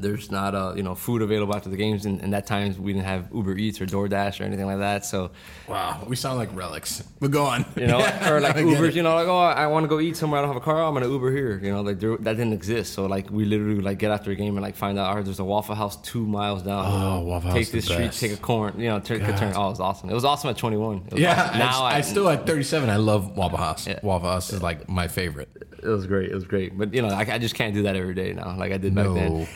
there's 0.00 0.30
not 0.30 0.54
a 0.54 0.74
you 0.76 0.82
know 0.82 0.94
food 0.94 1.22
available 1.22 1.54
after 1.56 1.68
the 1.68 1.76
games. 1.76 2.06
And, 2.06 2.20
and 2.20 2.32
that 2.32 2.46
times 2.46 2.78
we 2.78 2.92
didn't 2.92 3.06
have 3.06 3.28
Uber 3.34 3.56
Eats 3.56 3.80
or 3.80 3.86
DoorDash 3.86 4.40
or 4.40 4.44
anything 4.44 4.66
like 4.66 4.78
that. 4.78 5.04
So 5.04 5.30
Wow, 5.68 6.04
we 6.06 6.16
sound 6.16 6.38
like 6.38 6.54
relics. 6.54 7.02
But 7.20 7.30
go 7.30 7.44
on. 7.44 7.64
you 7.76 7.86
know, 7.86 7.98
or 8.28 8.40
like 8.40 8.56
I 8.56 8.62
Ubers, 8.62 8.94
you 8.94 9.02
know, 9.02 9.14
like 9.14 9.28
oh, 9.28 9.38
I 9.38 9.66
want 9.66 9.84
to 9.84 9.88
go 9.88 10.00
eat 10.00 10.16
somewhere. 10.16 10.38
I 10.38 10.42
don't 10.42 10.52
have 10.52 10.62
a 10.62 10.64
car. 10.64 10.82
I'm 10.82 10.94
gonna 10.94 11.08
Uber 11.08 11.30
here. 11.32 11.58
You 11.62 11.72
know, 11.72 11.80
like 11.82 11.98
there, 12.00 12.16
that 12.18 12.36
didn't 12.36 12.52
exist. 12.52 12.92
So 12.92 13.06
like 13.06 13.30
we 13.30 13.44
literally 13.44 13.80
like 13.80 13.98
get 13.98 14.10
after 14.10 14.30
a 14.30 14.36
game 14.36 14.56
and 14.56 14.62
like 14.62 14.76
find 14.76 14.98
out, 14.98 15.08
all 15.08 15.16
right, 15.16 15.24
there's 15.24 15.40
a 15.40 15.44
Waffle 15.44 15.74
House 15.74 15.96
two 16.02 16.24
miles 16.26 16.62
down. 16.62 16.84
you 16.90 16.96
Oh, 16.98 17.00
know, 17.16 17.20
Waffle 17.22 17.50
Take 17.52 17.64
House, 17.66 17.70
this 17.72 17.86
the 17.86 17.92
street, 17.94 18.06
best. 18.06 18.20
take 18.20 18.32
a 18.32 18.36
corner. 18.36 18.80
You 18.80 18.88
know, 18.90 19.00
take 19.00 19.22
a 19.22 19.36
turn. 19.36 19.52
Oh, 19.56 19.66
it 19.66 19.70
was 19.70 19.80
awesome. 19.80 20.10
It 20.10 20.14
was 20.14 20.24
awesome 20.24 20.50
at 20.50 20.56
21. 20.58 21.08
Yeah, 21.16 21.32
awesome. 21.42 21.58
now 21.58 21.68
now 21.70 21.82
I, 21.84 21.96
I 21.96 22.00
still 22.00 22.28
at 22.28 22.46
37. 22.46 22.88
I 22.88 22.96
love 22.96 23.36
Waffle 23.36 23.58
House. 23.58 23.86
Yeah. 23.86 24.00
Waffle 24.02 24.30
House 24.30 24.52
is 24.52 24.62
like 24.62 24.88
my 24.88 25.08
favorite. 25.08 25.48
It 25.82 25.88
was 25.88 26.06
great. 26.06 26.30
It 26.30 26.34
was 26.34 26.44
great. 26.44 26.76
But 26.76 26.92
you 26.92 27.02
know, 27.02 27.08
I, 27.08 27.20
I 27.34 27.38
just 27.38 27.54
can't 27.54 27.74
do 27.74 27.82
that 27.82 27.96
every 27.96 28.14
day 28.14 28.32
now, 28.32 28.56
like 28.56 28.72
I 28.72 28.78
did 28.78 28.94
back 28.94 29.06
then. 29.14 29.46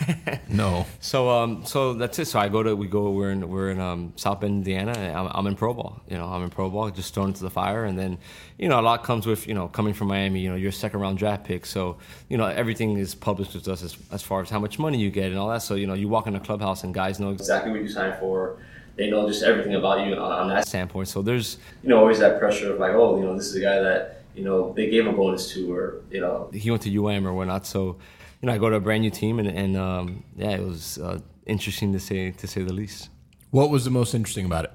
no. 0.48 0.86
So 1.00 1.28
um, 1.28 1.64
so 1.64 1.94
that's 1.94 2.18
it. 2.18 2.26
So 2.26 2.38
I 2.38 2.48
go 2.48 2.62
to 2.62 2.76
we 2.76 2.86
go. 2.86 3.10
We're 3.10 3.30
in 3.30 3.48
we're 3.48 3.70
in 3.70 3.80
um, 3.80 4.12
South 4.16 4.40
Bend, 4.40 4.54
Indiana. 4.54 4.92
And 4.92 5.16
I'm, 5.16 5.26
I'm 5.32 5.46
in 5.46 5.56
pro 5.56 5.74
ball. 5.74 6.00
You 6.08 6.16
know, 6.16 6.26
I'm 6.26 6.42
in 6.42 6.50
pro 6.50 6.70
ball, 6.70 6.90
just 6.90 7.14
thrown 7.14 7.28
into 7.28 7.42
the 7.42 7.50
fire. 7.50 7.84
And 7.84 7.98
then, 7.98 8.18
you 8.58 8.68
know, 8.68 8.78
a 8.78 8.82
lot 8.82 9.02
comes 9.02 9.26
with 9.26 9.46
you 9.46 9.54
know 9.54 9.68
coming 9.68 9.94
from 9.94 10.08
Miami. 10.08 10.40
You 10.40 10.50
know, 10.50 10.56
you're 10.56 10.70
a 10.70 10.72
second 10.72 11.00
round 11.00 11.18
draft 11.18 11.44
pick, 11.44 11.66
so 11.66 11.98
you 12.28 12.36
know 12.36 12.46
everything 12.46 12.96
is 12.98 13.14
published 13.14 13.54
with 13.54 13.68
us 13.68 13.82
as, 13.82 13.96
as 14.10 14.22
far 14.22 14.40
as 14.42 14.50
how 14.50 14.58
much 14.60 14.78
money 14.78 14.98
you 14.98 15.10
get 15.10 15.30
and 15.30 15.38
all 15.38 15.48
that. 15.48 15.62
So 15.62 15.74
you 15.74 15.86
know, 15.86 15.94
you 15.94 16.08
walk 16.08 16.26
in 16.26 16.34
the 16.34 16.40
clubhouse 16.40 16.84
and 16.84 16.94
guys 16.94 17.18
know 17.18 17.30
exactly 17.30 17.72
what 17.72 17.80
you 17.82 17.88
signed 17.88 18.18
for. 18.20 18.58
They 18.96 19.10
know 19.10 19.26
just 19.26 19.42
everything 19.42 19.74
about 19.74 20.06
you 20.06 20.14
on, 20.14 20.32
on 20.32 20.48
that 20.48 20.68
standpoint. 20.68 21.08
So 21.08 21.22
there's 21.22 21.58
you 21.82 21.88
know 21.88 21.98
always 21.98 22.18
that 22.20 22.38
pressure 22.38 22.72
of 22.72 22.78
like, 22.78 22.92
oh, 22.92 23.18
you 23.18 23.24
know, 23.24 23.36
this 23.36 23.46
is 23.46 23.56
a 23.56 23.60
guy 23.60 23.80
that 23.80 24.21
you 24.34 24.44
know 24.44 24.72
they 24.72 24.88
gave 24.88 25.06
a 25.06 25.12
bonus 25.12 25.52
to, 25.52 25.72
or 25.72 26.02
you 26.10 26.20
know, 26.20 26.50
he 26.52 26.70
went 26.70 26.82
to 26.82 27.06
UM 27.06 27.26
or 27.26 27.32
whatnot. 27.32 27.66
So 27.66 27.98
you 28.40 28.46
know, 28.46 28.52
I 28.52 28.58
go 28.58 28.70
to 28.70 28.76
a 28.76 28.80
brand 28.80 29.02
new 29.02 29.10
team, 29.10 29.38
and, 29.38 29.48
and 29.48 29.76
um, 29.76 30.24
yeah, 30.36 30.50
it 30.50 30.64
was 30.64 30.98
uh, 30.98 31.20
interesting 31.46 31.92
to 31.92 32.00
say 32.00 32.30
to 32.32 32.46
say 32.46 32.62
the 32.62 32.72
least. 32.72 33.10
What 33.50 33.70
was 33.70 33.84
the 33.84 33.90
most 33.90 34.14
interesting 34.14 34.46
about 34.46 34.64
it? 34.64 34.72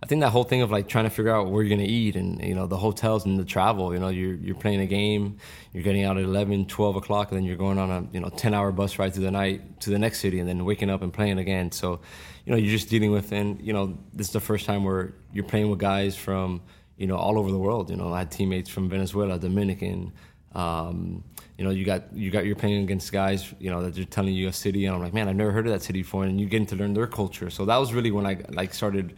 I 0.00 0.06
think 0.06 0.20
that 0.20 0.30
whole 0.30 0.44
thing 0.44 0.62
of 0.62 0.70
like 0.70 0.88
trying 0.88 1.04
to 1.04 1.10
figure 1.10 1.34
out 1.34 1.50
where 1.50 1.62
you're 1.62 1.76
gonna 1.76 1.88
eat 1.88 2.14
and 2.14 2.40
you 2.40 2.54
know 2.54 2.66
the 2.66 2.76
hotels 2.76 3.26
and 3.26 3.38
the 3.38 3.44
travel. 3.44 3.92
You 3.92 3.98
know, 3.98 4.08
you're 4.08 4.34
you're 4.34 4.54
playing 4.54 4.80
a 4.80 4.86
game, 4.86 5.38
you're 5.72 5.82
getting 5.82 6.04
out 6.04 6.16
at 6.16 6.24
11, 6.24 6.66
12 6.66 6.96
o'clock, 6.96 7.30
and 7.30 7.38
then 7.38 7.44
you're 7.44 7.56
going 7.56 7.78
on 7.78 7.90
a 7.90 8.06
you 8.12 8.20
know 8.20 8.28
10 8.28 8.54
hour 8.54 8.70
bus 8.70 8.98
ride 8.98 9.12
through 9.12 9.24
the 9.24 9.30
night 9.30 9.80
to 9.80 9.90
the 9.90 9.98
next 9.98 10.20
city, 10.20 10.38
and 10.38 10.48
then 10.48 10.64
waking 10.64 10.88
up 10.88 11.02
and 11.02 11.12
playing 11.12 11.38
again. 11.38 11.72
So, 11.72 12.00
you 12.44 12.52
know, 12.52 12.58
you're 12.58 12.70
just 12.70 12.88
dealing 12.88 13.10
with 13.10 13.32
and 13.32 13.60
you 13.60 13.72
know 13.72 13.98
this 14.14 14.28
is 14.28 14.32
the 14.32 14.40
first 14.40 14.66
time 14.66 14.84
where 14.84 15.14
you're 15.32 15.44
playing 15.44 15.68
with 15.68 15.80
guys 15.80 16.16
from 16.16 16.60
you 16.98 17.06
know 17.06 17.16
all 17.16 17.38
over 17.38 17.50
the 17.50 17.58
world. 17.58 17.88
You 17.90 17.96
know, 17.96 18.12
I 18.12 18.18
had 18.18 18.30
teammates 18.30 18.68
from 18.68 18.88
Venezuela, 18.88 19.38
Dominican. 19.38 20.12
Um, 20.54 21.24
you 21.56 21.64
know, 21.64 21.70
you 21.70 21.84
got 21.84 22.12
you 22.12 22.30
got 22.30 22.44
you're 22.46 22.56
playing 22.56 22.82
against 22.82 23.12
guys, 23.12 23.54
you 23.58 23.70
know, 23.70 23.82
that 23.82 23.94
they're 23.94 24.04
telling 24.04 24.34
you 24.34 24.48
a 24.48 24.52
city, 24.52 24.84
and 24.86 24.94
I'm 24.94 25.02
like, 25.02 25.14
man, 25.14 25.28
I've 25.28 25.36
never 25.36 25.52
heard 25.52 25.66
of 25.66 25.72
that 25.72 25.82
city 25.82 26.02
before, 26.02 26.24
and 26.24 26.40
you're 26.40 26.48
getting 26.48 26.66
to 26.68 26.76
learn 26.76 26.94
their 26.94 27.06
culture. 27.06 27.50
So 27.50 27.64
that 27.66 27.76
was 27.76 27.92
really 27.92 28.10
when 28.10 28.26
I 28.26 28.42
like 28.50 28.74
started, 28.74 29.14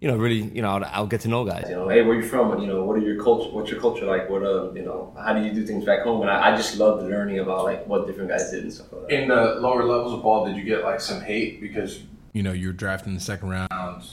you 0.00 0.08
know, 0.08 0.16
really, 0.16 0.42
you 0.42 0.62
know, 0.62 0.70
I'll, 0.70 0.84
I'll 0.86 1.06
get 1.06 1.20
to 1.22 1.28
know 1.28 1.44
guys. 1.44 1.66
You 1.68 1.76
know, 1.76 1.88
hey, 1.88 2.02
where 2.02 2.16
you 2.16 2.22
from? 2.22 2.60
You 2.60 2.66
know, 2.66 2.84
what 2.84 2.96
are 2.96 3.00
your 3.00 3.22
culture? 3.22 3.50
What's 3.50 3.70
your 3.70 3.80
culture 3.80 4.06
like? 4.06 4.30
What, 4.30 4.42
uh, 4.42 4.72
you 4.72 4.82
know, 4.82 5.14
how 5.22 5.32
do 5.34 5.42
you 5.44 5.52
do 5.52 5.66
things 5.66 5.84
back 5.84 6.02
home? 6.02 6.22
And 6.22 6.30
I, 6.30 6.52
I 6.52 6.56
just 6.56 6.76
loved 6.78 7.02
learning 7.04 7.38
about 7.40 7.64
like 7.64 7.86
what 7.86 8.06
different 8.06 8.30
guys 8.30 8.50
did 8.50 8.62
and 8.64 8.72
stuff 8.72 8.92
like 8.92 9.08
that. 9.08 9.12
In 9.12 9.28
the 9.28 9.56
lower 9.60 9.84
levels 9.84 10.12
of 10.12 10.22
ball, 10.22 10.46
did 10.46 10.56
you 10.56 10.64
get 10.64 10.82
like 10.84 11.00
some 11.00 11.20
hate 11.20 11.60
because 11.60 12.00
You 12.32 12.42
know, 12.42 12.52
you're 12.52 12.72
drafted 12.72 13.08
in 13.08 13.14
the 13.14 13.20
second 13.20 13.50
round, 13.50 14.04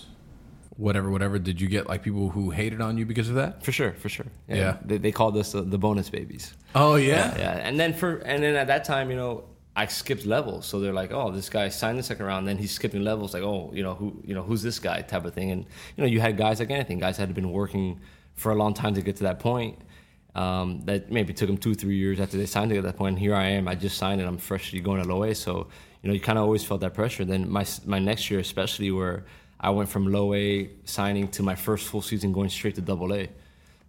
whatever, 0.78 1.10
whatever. 1.10 1.40
Did 1.40 1.60
you 1.60 1.68
get 1.68 1.88
like 1.88 2.04
people 2.04 2.30
who 2.30 2.52
hated 2.52 2.82
on 2.82 2.98
you 2.98 3.06
because 3.06 3.30
of 3.30 3.36
that? 3.36 3.64
For 3.64 3.72
sure, 3.72 3.94
for 3.94 4.10
sure. 4.10 4.28
Yeah. 4.48 4.78
They, 4.86 4.98
they 4.98 5.12
called 5.12 5.36
us 5.38 5.52
the, 5.52 5.64
the 5.64 5.78
bonus 5.78 6.10
babies. 6.10 6.54
Oh 6.74 6.96
Yeah, 6.96 7.38
yeah. 7.38 7.68
And 7.68 7.80
then 7.80 7.94
for 7.94 8.18
and 8.18 8.42
then 8.42 8.56
at 8.56 8.68
that 8.68 8.84
time, 8.84 9.10
you 9.10 9.18
know, 9.18 9.44
I 9.76 9.86
skipped 9.88 10.26
levels. 10.26 10.66
So 10.66 10.80
they're 10.80 10.94
like, 10.94 11.12
oh, 11.12 11.32
this 11.32 11.50
guy 11.50 11.70
signed 11.70 12.00
the 12.00 12.04
second 12.04 12.26
round, 12.26 12.48
then 12.48 12.58
he's 12.58 12.72
skipping 12.72 13.04
levels. 13.04 13.34
Like, 13.34 13.44
oh, 13.44 13.72
you 13.74 13.84
know, 13.84 13.96
who, 13.96 14.22
you 14.24 14.34
know, 14.34 14.44
who's 14.44 14.62
this 14.64 14.80
guy? 14.80 15.02
Type 15.02 15.26
of 15.26 15.34
thing. 15.34 15.52
And 15.52 15.66
you 15.96 16.04
know, 16.04 16.08
you 16.08 16.20
had 16.20 16.38
guys 16.38 16.60
like 16.60 16.72
anything. 16.72 17.00
Guys 17.00 17.18
had 17.18 17.34
been 17.34 17.52
working 17.52 18.00
for 18.36 18.52
a 18.52 18.56
long 18.56 18.74
time 18.74 18.94
to 18.94 19.02
get 19.02 19.18
to 19.18 19.24
that 19.24 19.40
point. 19.40 19.80
Um, 20.36 20.82
that 20.86 21.12
maybe 21.12 21.34
took 21.34 21.48
them 21.48 21.58
two, 21.58 21.74
three 21.74 21.98
years 21.98 22.20
after 22.20 22.38
they 22.38 22.46
signed 22.46 22.70
to 22.70 22.76
get 22.76 22.82
to 22.82 22.88
that 22.88 22.98
point. 22.98 23.14
And 23.14 23.20
here 23.20 23.34
I 23.34 23.48
am. 23.48 23.68
I 23.68 23.74
just 23.74 23.98
signed 23.98 24.22
and 24.22 24.30
I'm 24.30 24.38
freshly 24.38 24.80
going 24.80 25.02
to 25.02 25.08
low 25.12 25.34
So 25.34 25.68
you 26.02 26.08
know, 26.10 26.14
you 26.14 26.20
kind 26.20 26.38
of 26.38 26.44
always 26.44 26.64
felt 26.64 26.82
that 26.82 26.94
pressure. 26.94 27.26
Then 27.26 27.50
my 27.50 27.66
my 27.86 28.00
next 28.00 28.30
year, 28.30 28.40
especially 28.40 28.92
where 28.92 29.26
I 29.60 29.70
went 29.72 29.90
from 29.90 30.12
low 30.12 30.34
A 30.34 30.70
signing 30.86 31.28
to 31.30 31.44
my 31.44 31.56
first 31.56 31.88
full 31.88 32.02
season 32.02 32.32
going 32.32 32.50
straight 32.50 32.76
to 32.76 32.82
double 32.82 33.14
A. 33.14 33.30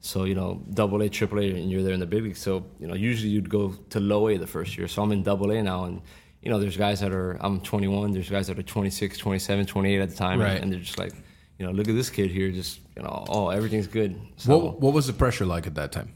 So 0.01 0.25
you 0.25 0.35
know, 0.35 0.63
double 0.73 1.03
A, 1.03 1.09
triple 1.09 1.41
A, 1.41 1.51
and 1.51 1.71
you're 1.71 1.83
there 1.83 1.93
in 1.93 2.01
the 2.01 2.07
big 2.07 2.23
league. 2.23 2.37
So 2.37 2.65
you 2.81 2.87
know, 2.87 2.95
usually 2.95 3.31
you'd 3.31 3.51
go 3.51 3.73
to 3.91 4.01
low 4.01 4.29
A 4.29 4.37
the 4.39 4.47
first 4.47 4.79
year. 4.79 4.89
So 4.89 5.03
I'm 5.03 5.13
in 5.13 5.23
double 5.23 5.51
A 5.51 5.63
now, 5.63 5.85
and 5.85 6.01
you 6.43 6.51
know, 6.51 6.59
there's 6.61 6.77
guys 6.77 7.01
that 7.01 7.13
are 7.13 7.33
I'm 7.41 7.61
21. 7.61 8.13
There's 8.13 8.31
guys 8.31 8.47
that 8.47 8.59
are 8.59 8.63
26, 8.63 9.19
27, 9.19 9.67
28 9.67 10.01
at 10.01 10.09
the 10.11 10.15
time, 10.17 10.41
Right. 10.41 10.53
and, 10.53 10.65
and 10.65 10.73
they're 10.73 10.81
just 10.81 10.99
like, 10.99 11.13
you 11.59 11.67
know, 11.67 11.73
look 11.73 11.89
at 11.89 11.95
this 11.97 12.11
kid 12.11 12.31
here, 12.31 12.51
just 12.53 12.79
you 12.97 13.03
know, 13.03 13.25
oh, 13.29 13.49
everything's 13.49 13.89
good. 13.89 14.19
So 14.37 14.57
What 14.57 14.81
What 14.81 14.95
was 14.95 15.07
the 15.09 15.13
pressure 15.13 15.45
like 15.47 15.67
at 15.67 15.75
that 15.75 15.91
time? 15.93 16.15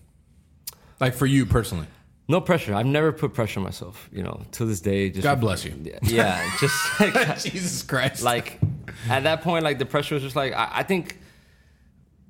Like 1.00 1.14
for 1.14 1.26
you 1.26 1.44
personally? 1.46 1.86
no 2.28 2.40
pressure. 2.40 2.72
I've 2.72 2.86
never 2.86 3.12
put 3.12 3.34
pressure 3.34 3.58
on 3.60 3.64
myself. 3.64 4.08
You 4.12 4.22
know, 4.22 4.40
to 4.52 4.64
this 4.64 4.80
day, 4.80 5.10
just 5.10 5.24
God 5.24 5.40
bless 5.40 5.64
you. 5.64 5.74
Yeah, 5.82 5.98
yeah 6.02 6.50
just 6.60 7.00
like, 7.00 7.38
Jesus 7.40 7.82
Christ! 7.82 8.22
like 8.22 8.58
at 9.10 9.22
that 9.24 9.42
point, 9.42 9.64
like 9.64 9.78
the 9.78 9.86
pressure 9.86 10.14
was 10.14 10.22
just 10.22 10.36
like 10.36 10.52
I, 10.52 10.70
I 10.76 10.82
think 10.82 11.18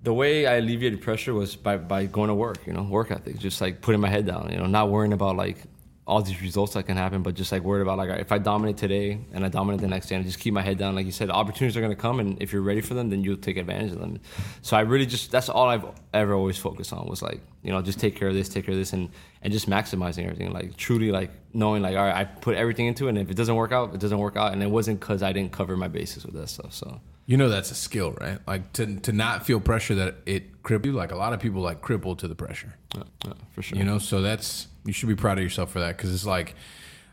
the 0.02 0.12
way 0.12 0.46
I 0.46 0.56
alleviated 0.56 1.00
pressure 1.00 1.34
was 1.34 1.56
by 1.56 1.76
by 1.76 2.06
going 2.06 2.28
to 2.28 2.34
work. 2.34 2.66
You 2.66 2.72
know, 2.72 2.82
work 2.82 3.10
ethic, 3.10 3.38
just 3.38 3.60
like 3.60 3.80
putting 3.80 4.00
my 4.00 4.08
head 4.08 4.26
down. 4.26 4.50
You 4.50 4.58
know, 4.58 4.66
not 4.66 4.90
worrying 4.90 5.12
about 5.12 5.36
like 5.36 5.58
all 6.04 6.20
these 6.20 6.42
results 6.42 6.74
that 6.74 6.84
can 6.84 6.96
happen, 6.96 7.22
but 7.22 7.34
just 7.34 7.52
like 7.52 7.62
worried 7.62 7.82
about 7.82 7.96
like 7.96 8.10
if 8.20 8.32
I 8.32 8.38
dominate 8.38 8.76
today 8.76 9.20
and 9.32 9.44
I 9.44 9.48
dominate 9.48 9.80
the 9.80 9.86
next 9.86 10.08
day, 10.08 10.16
and 10.16 10.24
I 10.24 10.26
just 10.26 10.40
keep 10.40 10.52
my 10.52 10.62
head 10.62 10.76
down. 10.76 10.96
Like 10.96 11.06
you 11.06 11.12
said, 11.12 11.30
opportunities 11.30 11.76
are 11.76 11.80
going 11.80 11.92
to 11.92 12.00
come, 12.00 12.18
and 12.18 12.40
if 12.42 12.52
you're 12.52 12.62
ready 12.62 12.80
for 12.80 12.94
them, 12.94 13.08
then 13.10 13.22
you'll 13.22 13.36
take 13.36 13.56
advantage 13.56 13.92
of 13.92 14.00
them. 14.00 14.18
So 14.62 14.76
I 14.76 14.80
really 14.80 15.06
just 15.06 15.30
that's 15.30 15.48
all 15.48 15.68
I've 15.68 15.84
ever 16.12 16.34
always 16.34 16.58
focused 16.58 16.92
on 16.92 17.06
was 17.06 17.22
like 17.22 17.40
you 17.62 17.70
know 17.70 17.80
just 17.82 18.00
take 18.00 18.16
care 18.16 18.28
of 18.28 18.34
this, 18.34 18.48
take 18.48 18.64
care 18.66 18.72
of 18.72 18.78
this, 18.78 18.92
and 18.92 19.10
and 19.42 19.52
just 19.52 19.70
maximizing 19.70 20.24
everything. 20.24 20.52
Like 20.52 20.76
truly 20.76 21.12
like 21.12 21.30
knowing 21.52 21.82
like 21.82 21.96
all 21.96 22.04
right, 22.04 22.16
I 22.16 22.24
put 22.24 22.56
everything 22.56 22.86
into 22.86 23.06
it, 23.06 23.10
and 23.10 23.18
if 23.18 23.30
it 23.30 23.36
doesn't 23.36 23.54
work 23.54 23.70
out, 23.70 23.94
it 23.94 24.00
doesn't 24.00 24.18
work 24.18 24.36
out, 24.36 24.52
and 24.52 24.60
it 24.60 24.70
wasn't 24.70 24.98
because 24.98 25.22
I 25.22 25.32
didn't 25.32 25.52
cover 25.52 25.76
my 25.76 25.88
bases 25.88 26.26
with 26.26 26.34
that 26.34 26.48
stuff. 26.48 26.72
So. 26.72 27.00
you 27.26 27.36
know 27.36 27.48
that's 27.48 27.70
a 27.70 27.76
skill, 27.76 28.12
right? 28.20 28.38
Like 28.44 28.72
to 28.72 28.96
to 28.96 29.12
not 29.12 29.46
feel 29.46 29.60
pressure 29.60 29.94
that 29.94 30.16
it 30.26 30.64
cripple 30.64 30.86
you. 30.86 30.92
Like 30.94 31.12
a 31.12 31.16
lot 31.16 31.32
of 31.32 31.38
people 31.38 31.62
like 31.62 31.80
cripple 31.80 32.18
to 32.18 32.26
the 32.26 32.34
pressure. 32.34 32.74
Yeah, 32.96 33.04
yeah, 33.24 33.32
for 33.52 33.62
sure. 33.62 33.78
You 33.78 33.84
know, 33.84 33.98
so 33.98 34.20
that's 34.20 34.66
you 34.84 34.92
should 34.92 35.08
be 35.08 35.14
proud 35.16 35.38
of 35.38 35.44
yourself 35.44 35.70
for 35.72 35.80
that 35.80 35.96
because 35.96 36.12
it's 36.12 36.26
like 36.26 36.54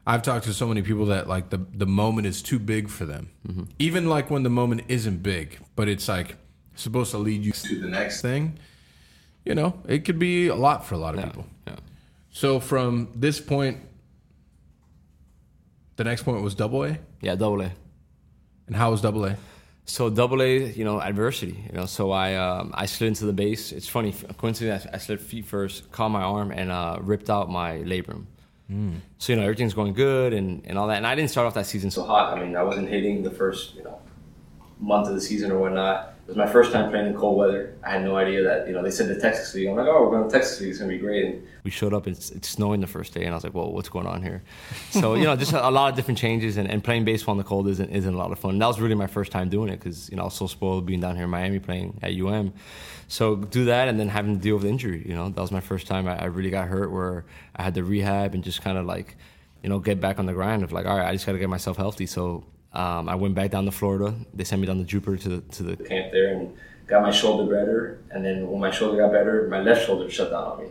I've 0.08 0.22
talked 0.24 0.46
to 0.46 0.54
so 0.54 0.68
many 0.68 0.82
people 0.82 1.06
that 1.08 1.28
like 1.28 1.50
the 1.50 1.58
the 1.74 1.86
moment 1.86 2.28
is 2.28 2.42
too 2.42 2.60
big 2.60 2.90
for 2.90 3.06
them. 3.06 3.30
Mm-hmm. 3.48 3.64
Even 3.80 4.08
like 4.10 4.30
when 4.32 4.44
the 4.44 4.50
moment 4.50 4.84
isn't 4.88 5.22
big, 5.22 5.60
but 5.76 5.88
it's 5.88 6.08
like 6.08 6.36
supposed 6.76 7.12
to 7.12 7.18
lead 7.18 7.44
you 7.44 7.52
to 7.52 7.80
the 7.80 7.88
next 7.88 8.22
thing. 8.22 8.58
You 9.46 9.56
know, 9.56 9.80
it 9.88 10.06
could 10.06 10.20
be 10.20 10.48
a 10.48 10.56
lot 10.56 10.86
for 10.86 10.96
a 10.96 10.98
lot 10.98 11.14
of 11.16 11.20
yeah, 11.22 11.26
people. 11.28 11.46
yeah. 11.68 11.76
So 12.32 12.60
from 12.60 13.10
this 13.16 13.40
point, 13.40 13.78
the 15.96 16.04
next 16.04 16.24
point 16.24 16.42
was 16.42 16.56
double 16.56 16.84
A, 16.86 16.98
Yeah, 17.22 17.36
double 17.36 17.62
A. 17.62 17.72
and 18.68 18.76
how 18.76 18.92
was 18.92 19.02
double 19.02 19.26
A? 19.26 19.38
So 19.90 20.08
double 20.12 20.44
A, 20.44 20.72
you 20.72 20.86
know, 20.86 21.02
adversity. 21.02 21.64
You 21.68 21.74
know, 21.78 21.88
so 21.88 22.12
I 22.12 22.36
um, 22.36 22.72
I 22.76 22.86
slid 22.86 23.08
into 23.08 23.26
the 23.26 23.34
base. 23.34 23.72
It's 23.72 23.88
funny, 23.88 24.14
coincidentally, 24.38 24.88
I, 24.92 24.96
I 24.96 25.00
slid 25.00 25.20
feet 25.20 25.46
first, 25.46 25.92
caught 25.92 26.10
my 26.10 26.22
arm, 26.22 26.52
and 26.52 26.72
uh, 26.72 27.00
ripped 27.02 27.30
out 27.30 27.50
my 27.50 27.80
labrum. 27.80 28.26
So 29.18 29.34
you 29.34 29.38
know 29.38 29.42
everything's 29.42 29.74
going 29.74 29.94
good 29.94 30.32
and, 30.32 30.62
and 30.66 30.78
all 30.78 30.88
that. 30.90 30.98
And 30.98 31.08
I 31.08 31.16
didn't 31.16 31.32
start 31.32 31.48
off 31.48 31.56
that 31.56 31.66
season 31.66 31.90
so 31.90 32.04
hot. 32.04 32.38
I 32.38 32.44
mean, 32.44 32.56
I 32.56 32.62
wasn't 32.62 32.88
hitting 32.88 33.24
the 33.24 33.32
first 33.32 33.74
you 33.74 33.84
know 33.84 34.00
month 34.80 35.08
of 35.08 35.16
the 35.16 35.22
season 35.22 35.52
or 35.52 35.58
whatnot. 35.58 36.14
It 36.30 36.38
was 36.38 36.46
my 36.46 36.54
first 36.54 36.72
time 36.72 36.92
playing 36.92 37.08
in 37.08 37.16
cold 37.16 37.40
weather. 37.40 37.74
I 37.84 37.90
had 37.90 38.04
no 38.04 38.16
idea 38.16 38.44
that 38.44 38.68
you 38.68 38.74
know 38.74 38.84
they 38.84 38.92
said 38.92 39.08
the 39.08 39.20
Texas 39.20 39.52
League. 39.56 39.68
I'm 39.68 39.76
like, 39.76 39.88
oh, 39.88 40.04
we're 40.04 40.12
going 40.12 40.30
to 40.30 40.32
Texas 40.32 40.62
League. 40.62 40.70
It's 40.70 40.78
gonna 40.78 40.92
be 40.92 41.00
great. 41.00 41.26
And 41.26 41.48
we 41.64 41.72
showed 41.72 41.92
up. 41.92 42.06
It's, 42.06 42.30
it's 42.30 42.48
snowing 42.48 42.82
the 42.82 42.88
first 42.88 43.16
day, 43.16 43.24
and 43.24 43.32
I 43.32 43.34
was 43.34 43.44
like, 43.44 43.56
well, 43.56 43.72
what's 43.72 43.90
going 43.90 44.06
on 44.06 44.22
here? 44.22 44.44
So 44.92 45.16
you 45.16 45.24
know, 45.24 45.36
just 45.36 45.54
a, 45.54 45.68
a 45.68 45.72
lot 45.72 45.90
of 45.90 45.96
different 45.96 46.20
changes. 46.20 46.58
And, 46.58 46.70
and 46.70 46.84
playing 46.84 47.04
baseball 47.04 47.32
in 47.32 47.40
the 47.40 47.44
cold 47.44 47.68
isn't 47.68 47.90
isn't 47.90 48.14
a 48.14 48.16
lot 48.16 48.32
of 48.32 48.38
fun. 48.38 48.52
And 48.52 48.62
that 48.62 48.68
was 48.68 48.80
really 48.80 48.94
my 48.94 49.08
first 49.08 49.32
time 49.32 49.50
doing 49.50 49.70
it 49.70 49.78
because 49.78 50.08
you 50.12 50.18
know 50.18 50.22
I 50.22 50.26
was 50.26 50.36
so 50.36 50.46
spoiled 50.46 50.86
being 50.86 51.00
down 51.00 51.16
here 51.16 51.24
in 51.24 51.32
Miami 51.32 51.58
playing 51.58 51.98
at 52.04 52.14
UM. 52.14 52.54
So 53.08 53.36
do 53.36 53.66
that, 53.66 53.88
and 53.88 54.00
then 54.00 54.10
having 54.10 54.36
to 54.36 54.40
deal 54.40 54.58
with 54.58 54.66
injury. 54.66 55.04
You 55.08 55.16
know, 55.16 55.30
that 55.30 55.42
was 55.42 55.52
my 55.52 55.62
first 55.62 55.88
time 55.88 56.08
I, 56.08 56.22
I 56.22 56.26
really 56.26 56.52
got 56.52 56.68
hurt, 56.68 56.92
where 56.92 57.26
I 57.56 57.64
had 57.64 57.74
to 57.74 57.84
rehab 57.84 58.36
and 58.36 58.44
just 58.44 58.62
kind 58.62 58.78
of 58.78 58.86
like 58.86 59.18
you 59.64 59.70
know, 59.70 59.80
get 59.80 60.00
back 60.00 60.20
on 60.20 60.28
the 60.28 60.34
grind 60.34 60.64
of 60.64 60.72
like, 60.72 60.86
all 60.86 60.96
right, 60.96 61.08
I 61.08 61.14
just 61.14 61.26
got 61.26 61.34
to 61.34 61.40
get 61.40 61.50
myself 61.50 61.78
healthy. 61.78 62.06
So 62.06 62.46
um, 62.74 63.10
I 63.10 63.16
went 63.16 63.36
back 63.36 63.52
down 63.52 63.66
to 63.66 63.72
Florida. 63.72 64.14
They 64.34 64.44
sent 64.44 64.62
me 64.62 64.68
down 64.68 64.78
to 64.78 64.84
Jupiter 64.84 65.18
to 65.18 65.30
the, 65.30 65.42
to 65.42 65.64
the 65.64 65.76
camp 65.78 66.12
there 66.12 66.34
and 66.34 66.56
got 66.88 67.02
my 67.02 67.12
shoulder 67.12 67.50
better. 67.50 68.02
And 68.12 68.24
then 68.24 68.48
when 68.48 68.60
my 68.60 68.72
shoulder 68.72 68.98
got 69.02 69.12
better, 69.12 69.48
my 69.50 69.60
left 69.60 69.86
shoulder 69.86 70.10
shut 70.10 70.32
down 70.32 70.44
on 70.44 70.64
me. 70.64 70.70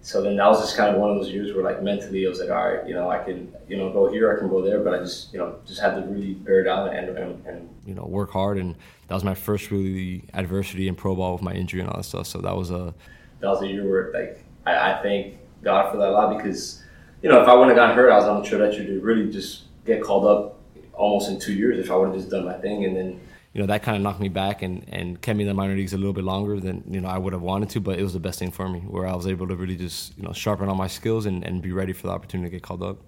So 0.00 0.20
then 0.20 0.36
that 0.36 0.46
was 0.46 0.60
just 0.60 0.76
kind 0.76 0.94
of 0.94 1.00
one 1.00 1.10
of 1.10 1.16
those 1.16 1.30
years 1.30 1.54
where 1.54 1.64
like 1.64 1.82
mentally 1.82 2.26
I 2.26 2.28
was 2.28 2.38
like, 2.38 2.50
all 2.50 2.72
right, 2.72 2.86
you 2.86 2.94
know, 2.94 3.10
I 3.10 3.24
can, 3.24 3.54
you 3.66 3.78
know, 3.78 3.90
go 3.90 4.10
here, 4.10 4.34
I 4.34 4.38
can 4.38 4.50
go 4.50 4.60
there, 4.60 4.80
but 4.80 4.92
I 4.92 4.98
just, 4.98 5.32
you 5.32 5.38
know, 5.38 5.56
just 5.66 5.80
had 5.80 5.94
to 5.94 6.02
really 6.02 6.34
bear 6.34 6.62
down 6.62 6.88
and, 6.90 7.16
and, 7.16 7.46
and 7.46 7.68
you 7.86 7.94
know, 7.94 8.04
work 8.04 8.30
hard. 8.30 8.58
And 8.58 8.74
that 9.08 9.14
was 9.14 9.24
my 9.24 9.34
first 9.34 9.70
really 9.70 10.24
adversity 10.34 10.88
in 10.88 10.94
pro 10.94 11.14
ball 11.14 11.32
with 11.32 11.40
my 11.40 11.52
injury 11.52 11.80
and 11.80 11.88
all 11.88 11.96
that 11.96 12.04
stuff. 12.04 12.26
So 12.26 12.38
that 12.40 12.54
was 12.54 12.70
a, 12.70 12.92
that 13.40 13.48
was 13.48 13.62
a 13.62 13.66
year 13.66 13.88
where 13.88 14.12
like, 14.12 14.44
I, 14.66 14.92
I 14.92 15.02
thank 15.02 15.38
God 15.62 15.90
for 15.90 15.96
that 15.96 16.08
a 16.08 16.12
lot 16.12 16.36
because, 16.36 16.82
you 17.22 17.30
know, 17.30 17.40
if 17.40 17.48
I 17.48 17.54
wouldn't 17.54 17.70
have 17.70 17.76
gotten 17.76 17.96
hurt, 17.96 18.10
I 18.10 18.16
was 18.16 18.26
on 18.26 18.42
the 18.42 18.46
trajectory 18.46 18.84
to 18.84 19.00
really 19.00 19.32
just 19.32 19.62
get 19.86 20.02
called 20.02 20.26
up 20.26 20.60
almost 20.96 21.28
in 21.30 21.38
two 21.38 21.52
years 21.52 21.78
if 21.78 21.90
I 21.90 21.96
would 21.96 22.08
have 22.08 22.16
just 22.16 22.30
done 22.30 22.44
my 22.44 22.54
thing. 22.54 22.84
And 22.84 22.96
then, 22.96 23.20
you 23.52 23.60
know, 23.60 23.66
that 23.66 23.82
kind 23.82 23.96
of 23.96 24.02
knocked 24.02 24.20
me 24.20 24.28
back 24.28 24.62
and, 24.62 24.84
and 24.88 25.20
kept 25.20 25.36
me 25.36 25.44
in 25.44 25.48
the 25.48 25.54
minor 25.54 25.74
leagues 25.74 25.92
a 25.92 25.96
little 25.96 26.12
bit 26.12 26.24
longer 26.24 26.58
than, 26.60 26.84
you 26.88 27.00
know, 27.00 27.08
I 27.08 27.18
would 27.18 27.32
have 27.32 27.42
wanted 27.42 27.70
to, 27.70 27.80
but 27.80 27.98
it 27.98 28.02
was 28.02 28.12
the 28.12 28.20
best 28.20 28.38
thing 28.38 28.50
for 28.50 28.68
me 28.68 28.80
where 28.80 29.06
I 29.06 29.14
was 29.14 29.26
able 29.26 29.46
to 29.48 29.56
really 29.56 29.76
just, 29.76 30.16
you 30.16 30.24
know, 30.24 30.32
sharpen 30.32 30.68
all 30.68 30.74
my 30.74 30.88
skills 30.88 31.26
and, 31.26 31.44
and 31.44 31.62
be 31.62 31.72
ready 31.72 31.92
for 31.92 32.06
the 32.06 32.12
opportunity 32.12 32.50
to 32.50 32.56
get 32.56 32.62
called 32.62 32.82
up. 32.82 32.98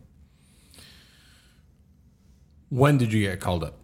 When 2.69 2.99
did 2.99 3.13
you 3.13 3.23
get 3.23 3.41
called 3.41 3.65
up? 3.65 3.79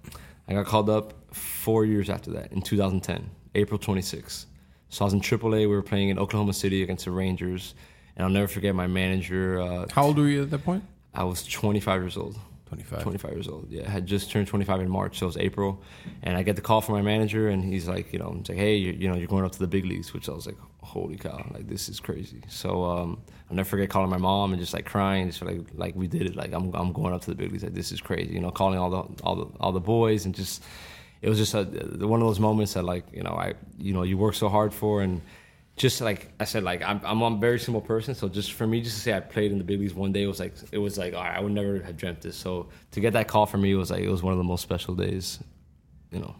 I 0.48 0.54
got 0.54 0.66
called 0.66 0.90
up 0.90 1.34
four 1.34 1.84
years 1.84 2.10
after 2.10 2.30
that 2.32 2.52
in 2.52 2.62
2010, 2.62 3.30
April 3.54 3.78
26th. 3.78 4.46
So 4.88 5.04
I 5.04 5.06
was 5.06 5.14
in 5.14 5.20
AAA. 5.20 5.60
We 5.60 5.66
were 5.68 5.82
playing 5.82 6.10
in 6.10 6.18
Oklahoma 6.18 6.52
City 6.52 6.82
against 6.82 7.04
the 7.06 7.12
Rangers. 7.12 7.74
And 8.16 8.24
I'll 8.26 8.30
never 8.32 8.48
forget 8.48 8.74
my 8.74 8.86
manager. 8.86 9.60
Uh, 9.60 9.86
How 9.90 10.04
old 10.04 10.18
were 10.18 10.28
you 10.28 10.42
at 10.42 10.50
that 10.50 10.64
point? 10.64 10.84
I 11.14 11.24
was 11.24 11.44
25 11.44 12.02
years 12.02 12.16
old. 12.16 12.38
25. 12.72 13.02
25 13.02 13.32
years 13.32 13.48
old. 13.48 13.66
Yeah, 13.70 13.82
I 13.86 13.90
had 13.90 14.06
just 14.06 14.30
turned 14.30 14.46
25 14.46 14.80
in 14.80 14.88
March, 14.88 15.18
so 15.18 15.26
it 15.26 15.28
was 15.28 15.36
April, 15.36 15.82
and 16.22 16.38
I 16.38 16.42
get 16.42 16.56
the 16.56 16.62
call 16.62 16.80
from 16.80 16.94
my 16.94 17.02
manager, 17.02 17.50
and 17.50 17.62
he's 17.62 17.86
like, 17.86 18.12
you 18.14 18.18
know, 18.18 18.34
he's 18.38 18.48
like, 18.48 18.56
hey, 18.56 18.76
you, 18.76 18.92
you 18.92 19.08
know, 19.10 19.14
you're 19.14 19.28
going 19.28 19.44
up 19.44 19.52
to 19.52 19.58
the 19.58 19.66
big 19.66 19.84
leagues, 19.84 20.14
which 20.14 20.26
I 20.28 20.32
was 20.32 20.46
like, 20.46 20.56
holy 20.82 21.16
cow, 21.16 21.44
like 21.52 21.68
this 21.68 21.90
is 21.90 22.00
crazy. 22.00 22.40
So 22.48 22.84
um, 22.84 23.20
I'll 23.50 23.56
never 23.56 23.68
forget 23.68 23.90
calling 23.90 24.08
my 24.08 24.16
mom 24.16 24.52
and 24.52 24.60
just 24.60 24.72
like 24.72 24.86
crying, 24.86 25.26
just 25.26 25.42
like 25.42 25.60
like 25.74 25.94
we 25.94 26.06
did 26.08 26.22
it, 26.22 26.34
like 26.34 26.52
I'm 26.54 26.72
I'm 26.74 26.92
going 26.92 27.12
up 27.12 27.20
to 27.22 27.30
the 27.30 27.36
big 27.36 27.52
leagues, 27.52 27.62
like 27.62 27.74
this 27.74 27.92
is 27.92 28.00
crazy, 28.00 28.32
you 28.32 28.40
know, 28.40 28.50
calling 28.50 28.78
all 28.78 28.90
the 28.90 29.22
all 29.22 29.36
the 29.36 29.46
all 29.60 29.72
the 29.72 29.80
boys, 29.80 30.24
and 30.24 30.34
just 30.34 30.64
it 31.20 31.28
was 31.28 31.38
just 31.38 31.54
a, 31.54 31.64
one 32.06 32.22
of 32.22 32.26
those 32.26 32.40
moments 32.40 32.72
that 32.72 32.84
like 32.84 33.04
you 33.12 33.22
know 33.22 33.34
I 33.34 33.54
you 33.78 33.92
know 33.92 34.02
you 34.02 34.16
work 34.16 34.34
so 34.34 34.48
hard 34.48 34.72
for 34.72 35.02
and 35.02 35.20
just 35.76 36.00
like 36.00 36.32
I 36.38 36.44
said, 36.44 36.62
like 36.62 36.82
I'm, 36.82 37.00
I'm 37.04 37.22
a 37.22 37.36
very 37.38 37.58
simple 37.58 37.80
person. 37.80 38.14
So 38.14 38.28
just 38.28 38.52
for 38.52 38.66
me, 38.66 38.80
just 38.82 38.96
to 38.96 39.02
say 39.02 39.14
I 39.14 39.20
played 39.20 39.52
in 39.52 39.58
the 39.58 39.64
big 39.64 39.80
leagues 39.80 39.94
one 39.94 40.12
day, 40.12 40.22
it 40.22 40.26
was 40.26 40.40
like 40.40 40.54
it 40.70 40.78
was 40.78 40.98
like 40.98 41.14
all 41.14 41.22
right, 41.22 41.36
I 41.36 41.40
would 41.40 41.52
never 41.52 41.80
have 41.80 41.96
dreamt 41.96 42.20
this. 42.20 42.36
So 42.36 42.68
to 42.92 43.00
get 43.00 43.14
that 43.14 43.28
call 43.28 43.46
from 43.46 43.62
me 43.62 43.74
was 43.74 43.90
like 43.90 44.02
it 44.02 44.10
was 44.10 44.22
one 44.22 44.32
of 44.32 44.38
the 44.38 44.44
most 44.44 44.62
special 44.62 44.94
days, 44.94 45.42
you 46.10 46.20
know. 46.20 46.36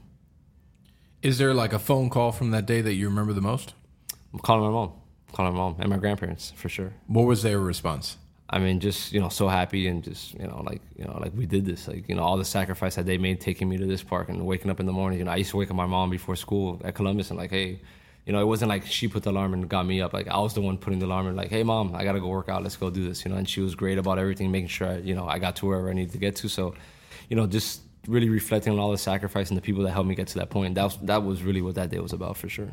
Is 1.22 1.38
there 1.38 1.54
like 1.54 1.72
a 1.72 1.78
phone 1.78 2.10
call 2.10 2.32
from 2.32 2.50
that 2.50 2.66
day 2.66 2.80
that 2.80 2.94
you 2.94 3.08
remember 3.08 3.32
the 3.32 3.40
most? 3.40 3.74
I'm 4.32 4.40
calling 4.40 4.64
my 4.64 4.70
mom, 4.70 4.92
calling 5.32 5.52
my 5.52 5.58
mom 5.58 5.76
and 5.78 5.88
my 5.88 5.96
grandparents 5.96 6.52
for 6.56 6.68
sure. 6.68 6.92
What 7.06 7.22
was 7.22 7.42
their 7.42 7.58
response? 7.58 8.16
I 8.50 8.58
mean, 8.58 8.80
just 8.80 9.12
you 9.14 9.20
know, 9.20 9.30
so 9.30 9.48
happy 9.48 9.88
and 9.88 10.04
just 10.04 10.34
you 10.34 10.46
know, 10.46 10.62
like 10.66 10.82
you 10.94 11.06
know, 11.06 11.18
like 11.18 11.32
we 11.34 11.46
did 11.46 11.64
this, 11.64 11.88
like 11.88 12.06
you 12.06 12.14
know, 12.14 12.22
all 12.22 12.36
the 12.36 12.44
sacrifice 12.44 12.96
that 12.96 13.06
they 13.06 13.16
made 13.16 13.40
taking 13.40 13.66
me 13.68 13.78
to 13.78 13.86
this 13.86 14.02
park 14.02 14.28
and 14.28 14.44
waking 14.44 14.70
up 14.70 14.78
in 14.78 14.84
the 14.84 14.92
morning. 14.92 15.18
You 15.20 15.24
know, 15.24 15.30
I 15.30 15.36
used 15.36 15.50
to 15.52 15.56
wake 15.56 15.70
up 15.70 15.76
my 15.76 15.86
mom 15.86 16.10
before 16.10 16.36
school 16.36 16.78
at 16.84 16.94
Columbus 16.94 17.30
and 17.30 17.38
like, 17.38 17.50
hey, 17.50 17.80
you 18.26 18.32
know, 18.32 18.40
it 18.40 18.46
wasn't 18.46 18.68
like 18.68 18.86
she 18.86 19.08
put 19.08 19.24
the 19.24 19.30
alarm 19.30 19.52
and 19.52 19.68
got 19.68 19.84
me 19.84 20.00
up. 20.00 20.12
Like 20.12 20.28
I 20.28 20.38
was 20.38 20.54
the 20.54 20.60
one 20.60 20.78
putting 20.78 21.00
the 21.00 21.06
alarm 21.06 21.26
and 21.26 21.36
like, 21.36 21.50
hey, 21.50 21.62
mom, 21.62 21.94
I 21.94 22.04
gotta 22.04 22.20
go 22.20 22.28
work 22.28 22.48
out. 22.48 22.62
Let's 22.62 22.76
go 22.76 22.88
do 22.88 23.06
this. 23.06 23.24
You 23.24 23.30
know, 23.30 23.36
and 23.36 23.48
she 23.48 23.60
was 23.60 23.74
great 23.74 23.98
about 23.98 24.18
everything, 24.18 24.50
making 24.50 24.68
sure 24.68 24.88
I, 24.88 24.96
you 24.98 25.14
know 25.14 25.26
I 25.26 25.38
got 25.38 25.56
to 25.56 25.66
wherever 25.66 25.90
I 25.90 25.92
needed 25.92 26.12
to 26.12 26.18
get 26.18 26.36
to. 26.36 26.48
So, 26.48 26.74
you 27.28 27.36
know, 27.36 27.46
just 27.46 27.82
really 28.06 28.28
reflecting 28.28 28.72
on 28.72 28.78
all 28.78 28.90
the 28.90 28.98
sacrifice 28.98 29.48
and 29.48 29.56
the 29.56 29.62
people 29.62 29.82
that 29.84 29.90
helped 29.90 30.08
me 30.08 30.14
get 30.14 30.28
to 30.28 30.38
that 30.38 30.50
point. 30.50 30.74
That 30.76 30.84
was 30.84 30.96
that 31.02 31.24
was 31.24 31.42
really 31.42 31.62
what 31.62 31.74
that 31.74 31.90
day 31.90 31.98
was 31.98 32.12
about 32.12 32.36
for 32.36 32.48
sure. 32.48 32.72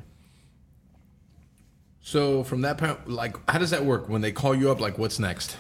So 2.02 2.44
from 2.44 2.62
that 2.62 2.78
point, 2.78 3.08
like, 3.08 3.36
how 3.50 3.60
does 3.60 3.72
that 3.72 3.86
work 3.86 4.08
when 4.08 4.22
they 4.22 4.32
call 4.32 4.56
you 4.56 4.72
up? 4.72 4.80
Like, 4.80 4.98
what's 4.98 5.20
next? 5.20 5.58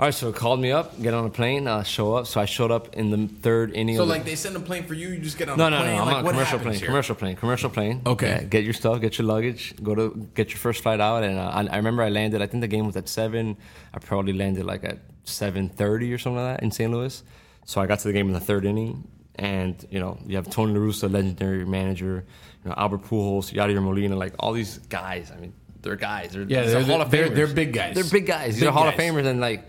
All 0.00 0.06
right, 0.06 0.14
so 0.14 0.32
called 0.32 0.60
me 0.60 0.72
up, 0.72 0.98
get 1.02 1.12
on 1.12 1.26
a 1.26 1.28
plane, 1.28 1.66
uh, 1.68 1.82
show 1.82 2.14
up. 2.14 2.26
So 2.26 2.40
I 2.40 2.46
showed 2.46 2.70
up 2.70 2.94
in 2.96 3.10
the 3.10 3.28
third 3.42 3.74
inning. 3.74 3.96
So 3.96 4.02
of 4.04 4.08
the- 4.08 4.14
like 4.14 4.24
they 4.24 4.34
send 4.34 4.56
a 4.56 4.60
plane 4.60 4.84
for 4.84 4.94
you, 4.94 5.08
you 5.10 5.18
just 5.18 5.36
get 5.36 5.50
on 5.50 5.58
no, 5.58 5.66
a 5.66 5.70
no, 5.70 5.76
plane. 5.80 5.94
no, 5.96 6.00
I'm 6.00 6.06
like, 6.06 6.14
on 6.14 6.20
a 6.20 6.24
what 6.24 6.30
commercial 6.32 6.58
happens 6.58 6.62
plane, 6.64 6.78
here? 6.78 6.86
commercial 6.86 7.14
plane, 7.16 7.36
commercial 7.36 7.68
plane. 7.68 8.00
Okay. 8.06 8.28
Yeah, 8.28 8.42
get 8.44 8.64
your 8.64 8.72
stuff, 8.72 8.98
get 9.02 9.18
your 9.18 9.26
luggage, 9.26 9.74
go 9.82 9.94
to 9.94 10.26
get 10.34 10.48
your 10.48 10.56
first 10.56 10.82
flight 10.82 11.00
out. 11.00 11.22
And 11.22 11.38
uh, 11.38 11.50
I, 11.52 11.66
I 11.66 11.76
remember 11.76 12.02
I 12.02 12.08
landed. 12.08 12.40
I 12.40 12.46
think 12.46 12.62
the 12.62 12.68
game 12.68 12.86
was 12.86 12.96
at 12.96 13.10
seven. 13.10 13.58
I 13.92 13.98
probably 13.98 14.32
landed 14.32 14.64
like 14.64 14.84
at 14.84 15.00
seven 15.24 15.68
thirty 15.68 16.10
or 16.14 16.16
something 16.16 16.42
like 16.42 16.56
that 16.56 16.62
in 16.64 16.70
St. 16.70 16.90
Louis. 16.90 17.22
So 17.66 17.82
I 17.82 17.86
got 17.86 17.98
to 17.98 18.08
the 18.08 18.14
game 18.14 18.26
in 18.28 18.32
the 18.32 18.40
third 18.40 18.64
inning, 18.64 19.06
and 19.34 19.84
you 19.90 20.00
know 20.00 20.18
you 20.26 20.36
have 20.36 20.48
Tony 20.48 20.72
La 20.72 20.80
Russa, 20.80 21.12
legendary 21.12 21.66
manager, 21.66 22.24
you 22.64 22.70
know 22.70 22.74
Albert 22.78 23.02
Pujols, 23.04 23.52
Yadier 23.52 23.82
Molina, 23.82 24.16
like 24.16 24.32
all 24.38 24.54
these 24.54 24.78
guys. 24.88 25.30
I 25.30 25.38
mean, 25.38 25.52
they're 25.82 25.96
guys. 25.96 26.30
They're, 26.32 26.44
Yeah, 26.44 26.62
they're- 26.62 26.82
Hall 26.84 27.02
of 27.02 27.10
they're- 27.10 27.28
Famers. 27.28 27.34
they're 27.34 27.46
big 27.48 27.74
guys. 27.74 27.94
They're 27.94 28.04
big 28.04 28.24
guys. 28.26 28.54
These 28.54 28.60
Big 28.60 28.68
are 28.70 28.72
Hall 28.72 28.88
of 28.88 28.96
guys. 28.96 29.10
Famers, 29.12 29.26
and 29.26 29.40
like 29.42 29.68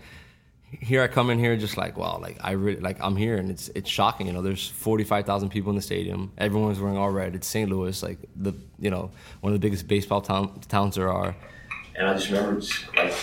here 0.80 1.02
I 1.02 1.08
come 1.08 1.30
in 1.30 1.38
here 1.38 1.56
just 1.56 1.76
like 1.76 1.96
wow, 1.96 2.18
like 2.20 2.38
I 2.40 2.52
really 2.52 2.80
like 2.80 2.98
I'm 3.00 3.16
here 3.16 3.36
and 3.36 3.50
it's 3.50 3.68
it's 3.74 3.90
shocking. 3.90 4.26
You 4.26 4.32
know, 4.32 4.42
there's 4.42 4.68
45,000 4.68 5.50
people 5.50 5.70
in 5.70 5.76
the 5.76 5.82
stadium. 5.82 6.32
Everyone's 6.38 6.80
wearing 6.80 6.96
all 6.96 7.10
red. 7.10 7.34
It's 7.34 7.46
St. 7.46 7.68
Louis, 7.70 8.02
like 8.02 8.18
the 8.36 8.54
you 8.78 8.90
know 8.90 9.10
one 9.40 9.52
of 9.52 9.60
the 9.60 9.64
biggest 9.64 9.86
baseball 9.86 10.20
town, 10.20 10.60
towns 10.68 10.96
there 10.96 11.12
are. 11.12 11.36
And 11.94 12.08
I 12.08 12.14
just 12.14 12.30
remember 12.30 12.60
just 12.60 12.84
like 12.96 13.14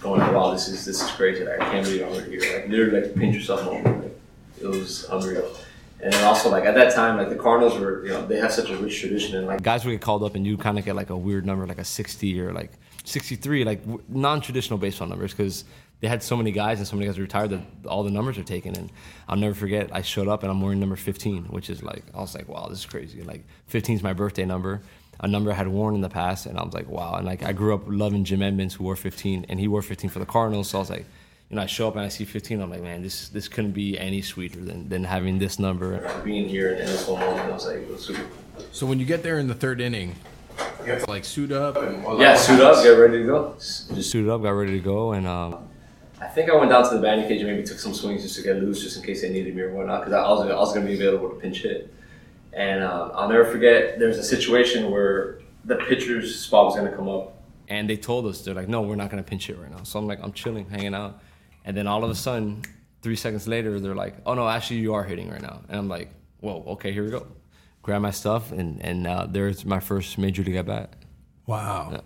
going, 0.00 0.20
wow, 0.20 0.50
this 0.50 0.68
is 0.68 0.84
this 0.84 1.02
is 1.02 1.10
crazy. 1.12 1.44
Like, 1.44 1.60
I 1.60 1.70
can't 1.70 1.84
believe 1.84 2.02
I'm 2.02 2.30
here. 2.30 2.40
Like 2.40 2.68
literally 2.68 3.00
like 3.02 3.14
pinch 3.14 3.36
yourself 3.36 3.64
moment. 3.64 4.02
Like, 4.04 4.20
it 4.60 4.66
was 4.66 5.04
unreal. 5.10 5.56
And 6.02 6.14
also 6.16 6.50
like 6.50 6.64
at 6.64 6.74
that 6.74 6.94
time, 6.94 7.18
like 7.18 7.28
the 7.28 7.36
Cardinals 7.36 7.78
were, 7.78 8.04
you 8.04 8.12
know, 8.12 8.26
they 8.26 8.38
have 8.38 8.52
such 8.52 8.70
a 8.70 8.76
rich 8.76 8.98
tradition 8.98 9.36
and 9.36 9.46
like 9.46 9.62
Guys 9.62 9.84
would 9.84 9.92
get 9.92 10.00
called 10.00 10.22
up 10.22 10.34
and 10.34 10.46
you 10.46 10.56
kind 10.56 10.78
of 10.78 10.84
get 10.84 10.96
like 10.96 11.10
a 11.10 11.16
weird 11.16 11.44
number, 11.44 11.66
like 11.66 11.78
a 11.78 11.84
60 11.84 12.40
or 12.40 12.52
like 12.54 12.72
63, 13.04 13.64
like 13.64 13.80
w- 13.82 14.02
non-traditional 14.08 14.78
baseball 14.78 15.08
numbers 15.08 15.32
because 15.32 15.64
they 16.00 16.08
had 16.08 16.22
so 16.22 16.36
many 16.36 16.50
guys 16.50 16.78
and 16.78 16.86
so 16.88 16.96
many 16.96 17.06
guys 17.06 17.18
retired 17.18 17.50
that 17.50 17.60
all 17.86 18.02
the 18.02 18.10
numbers 18.10 18.38
are 18.38 18.42
taken. 18.42 18.74
And 18.76 18.90
I'll 19.28 19.36
never 19.36 19.54
forget, 19.54 19.90
I 19.92 20.02
showed 20.02 20.28
up 20.28 20.42
and 20.42 20.50
I'm 20.50 20.60
wearing 20.60 20.80
number 20.80 20.96
15, 20.96 21.44
which 21.44 21.68
is 21.70 21.82
like 21.82 22.02
I 22.14 22.20
was 22.20 22.34
like, 22.34 22.48
wow, 22.48 22.66
this 22.68 22.80
is 22.80 22.86
crazy. 22.86 23.22
Like 23.22 23.44
15 23.66 23.96
is 23.96 24.02
my 24.02 24.12
birthday 24.12 24.44
number. 24.44 24.82
A 25.22 25.28
number 25.28 25.50
I 25.50 25.54
had 25.54 25.68
worn 25.68 25.94
in 25.94 26.00
the 26.00 26.08
past, 26.08 26.46
and 26.46 26.58
I 26.58 26.64
was 26.64 26.72
like, 26.72 26.88
wow. 26.88 27.16
And 27.16 27.26
like 27.26 27.42
I 27.42 27.52
grew 27.52 27.74
up 27.74 27.82
loving 27.86 28.24
Jim 28.24 28.40
Edmonds, 28.40 28.72
who 28.74 28.84
wore 28.84 28.96
15, 28.96 29.44
and 29.50 29.60
he 29.60 29.68
wore 29.68 29.82
15 29.82 30.08
for 30.08 30.18
the 30.18 30.24
Cardinals. 30.24 30.70
So 30.70 30.78
I 30.78 30.80
was 30.80 30.88
like, 30.88 31.04
you 31.50 31.56
know, 31.56 31.62
I 31.62 31.66
show 31.66 31.88
up 31.88 31.96
and 31.96 32.06
I 32.06 32.08
see 32.08 32.24
15. 32.24 32.58
I'm 32.62 32.70
like, 32.70 32.80
man, 32.80 33.02
this 33.02 33.28
this 33.28 33.46
couldn't 33.46 33.72
be 33.72 33.98
any 33.98 34.22
sweeter 34.22 34.60
than, 34.64 34.88
than 34.88 35.04
having 35.04 35.38
this 35.38 35.58
number. 35.58 36.22
being 36.24 36.48
here 36.48 36.70
and 36.72 36.88
this 36.88 37.04
whole 37.04 37.18
moment, 37.18 37.40
I 37.40 37.50
was 37.50 37.66
like, 37.66 37.76
it 37.76 37.90
was 37.90 38.02
super. 38.02 38.24
So 38.72 38.86
when 38.86 38.98
you 38.98 39.04
get 39.04 39.22
there 39.22 39.38
in 39.38 39.46
the 39.46 39.54
third 39.54 39.82
inning, 39.82 40.14
you 40.86 40.92
have 40.92 41.04
to 41.04 41.10
like 41.10 41.26
suit 41.26 41.52
up. 41.52 41.76
And, 41.76 42.02
Yeah, 42.18 42.36
suit 42.36 42.60
up, 42.60 42.82
get 42.82 42.90
ready 42.92 43.18
to 43.18 43.26
go. 43.26 43.54
Just 43.58 44.10
suited 44.10 44.30
up, 44.30 44.42
got 44.42 44.50
ready 44.52 44.72
to 44.72 44.80
go, 44.80 45.12
and 45.12 45.26
um, 45.26 45.68
I 46.20 46.26
think 46.26 46.50
I 46.50 46.56
went 46.56 46.70
down 46.70 46.86
to 46.88 46.94
the 46.94 47.00
batting 47.00 47.26
cage 47.26 47.40
and 47.40 47.50
maybe 47.50 47.62
took 47.62 47.78
some 47.78 47.94
swings 47.94 48.22
just 48.22 48.36
to 48.36 48.42
get 48.42 48.56
loose, 48.56 48.82
just 48.82 48.96
in 48.96 49.02
case 49.02 49.22
they 49.22 49.30
needed 49.30 49.54
me 49.56 49.62
or 49.62 49.72
whatnot, 49.72 50.00
because 50.00 50.12
I 50.12 50.28
was 50.28 50.40
I 50.42 50.54
was 50.54 50.72
gonna 50.74 50.86
be 50.86 50.94
available 50.94 51.30
to 51.30 51.36
pinch 51.36 51.62
hit. 51.62 51.92
And 52.52 52.82
uh, 52.82 53.10
I'll 53.14 53.28
never 53.28 53.44
forget. 53.44 53.98
There 53.98 54.08
was 54.08 54.18
a 54.18 54.24
situation 54.24 54.90
where 54.90 55.40
the 55.64 55.76
pitcher's 55.76 56.38
spot 56.38 56.66
was 56.66 56.76
gonna 56.76 56.94
come 56.94 57.08
up, 57.08 57.42
and 57.68 57.88
they 57.88 57.96
told 57.96 58.26
us 58.26 58.42
they're 58.42 58.54
like, 58.54 58.68
no, 58.68 58.82
we're 58.82 58.96
not 58.96 59.10
gonna 59.10 59.22
pinch 59.22 59.46
hit 59.46 59.58
right 59.58 59.70
now. 59.70 59.82
So 59.84 59.98
I'm 59.98 60.06
like, 60.06 60.20
I'm 60.22 60.32
chilling, 60.32 60.68
hanging 60.68 60.94
out, 60.94 61.20
and 61.64 61.76
then 61.76 61.86
all 61.86 62.04
of 62.04 62.10
a 62.10 62.14
sudden, 62.14 62.62
three 63.02 63.16
seconds 63.16 63.48
later, 63.48 63.80
they're 63.80 63.94
like, 63.94 64.16
oh 64.26 64.34
no, 64.34 64.48
actually 64.48 64.80
you 64.80 64.94
are 64.94 65.04
hitting 65.04 65.30
right 65.30 65.42
now, 65.42 65.62
and 65.68 65.78
I'm 65.78 65.88
like, 65.88 66.10
whoa, 66.40 66.64
okay, 66.68 66.92
here 66.92 67.04
we 67.04 67.10
go. 67.10 67.26
Grab 67.82 68.02
my 68.02 68.10
stuff, 68.10 68.52
and 68.52 68.84
and 68.84 69.06
uh, 69.06 69.26
there's 69.30 69.64
my 69.64 69.80
first 69.80 70.18
major 70.18 70.42
league 70.42 70.56
at 70.56 70.66
bat 70.66 70.94
Wow. 71.46 71.88
Yeah. 71.92 72.00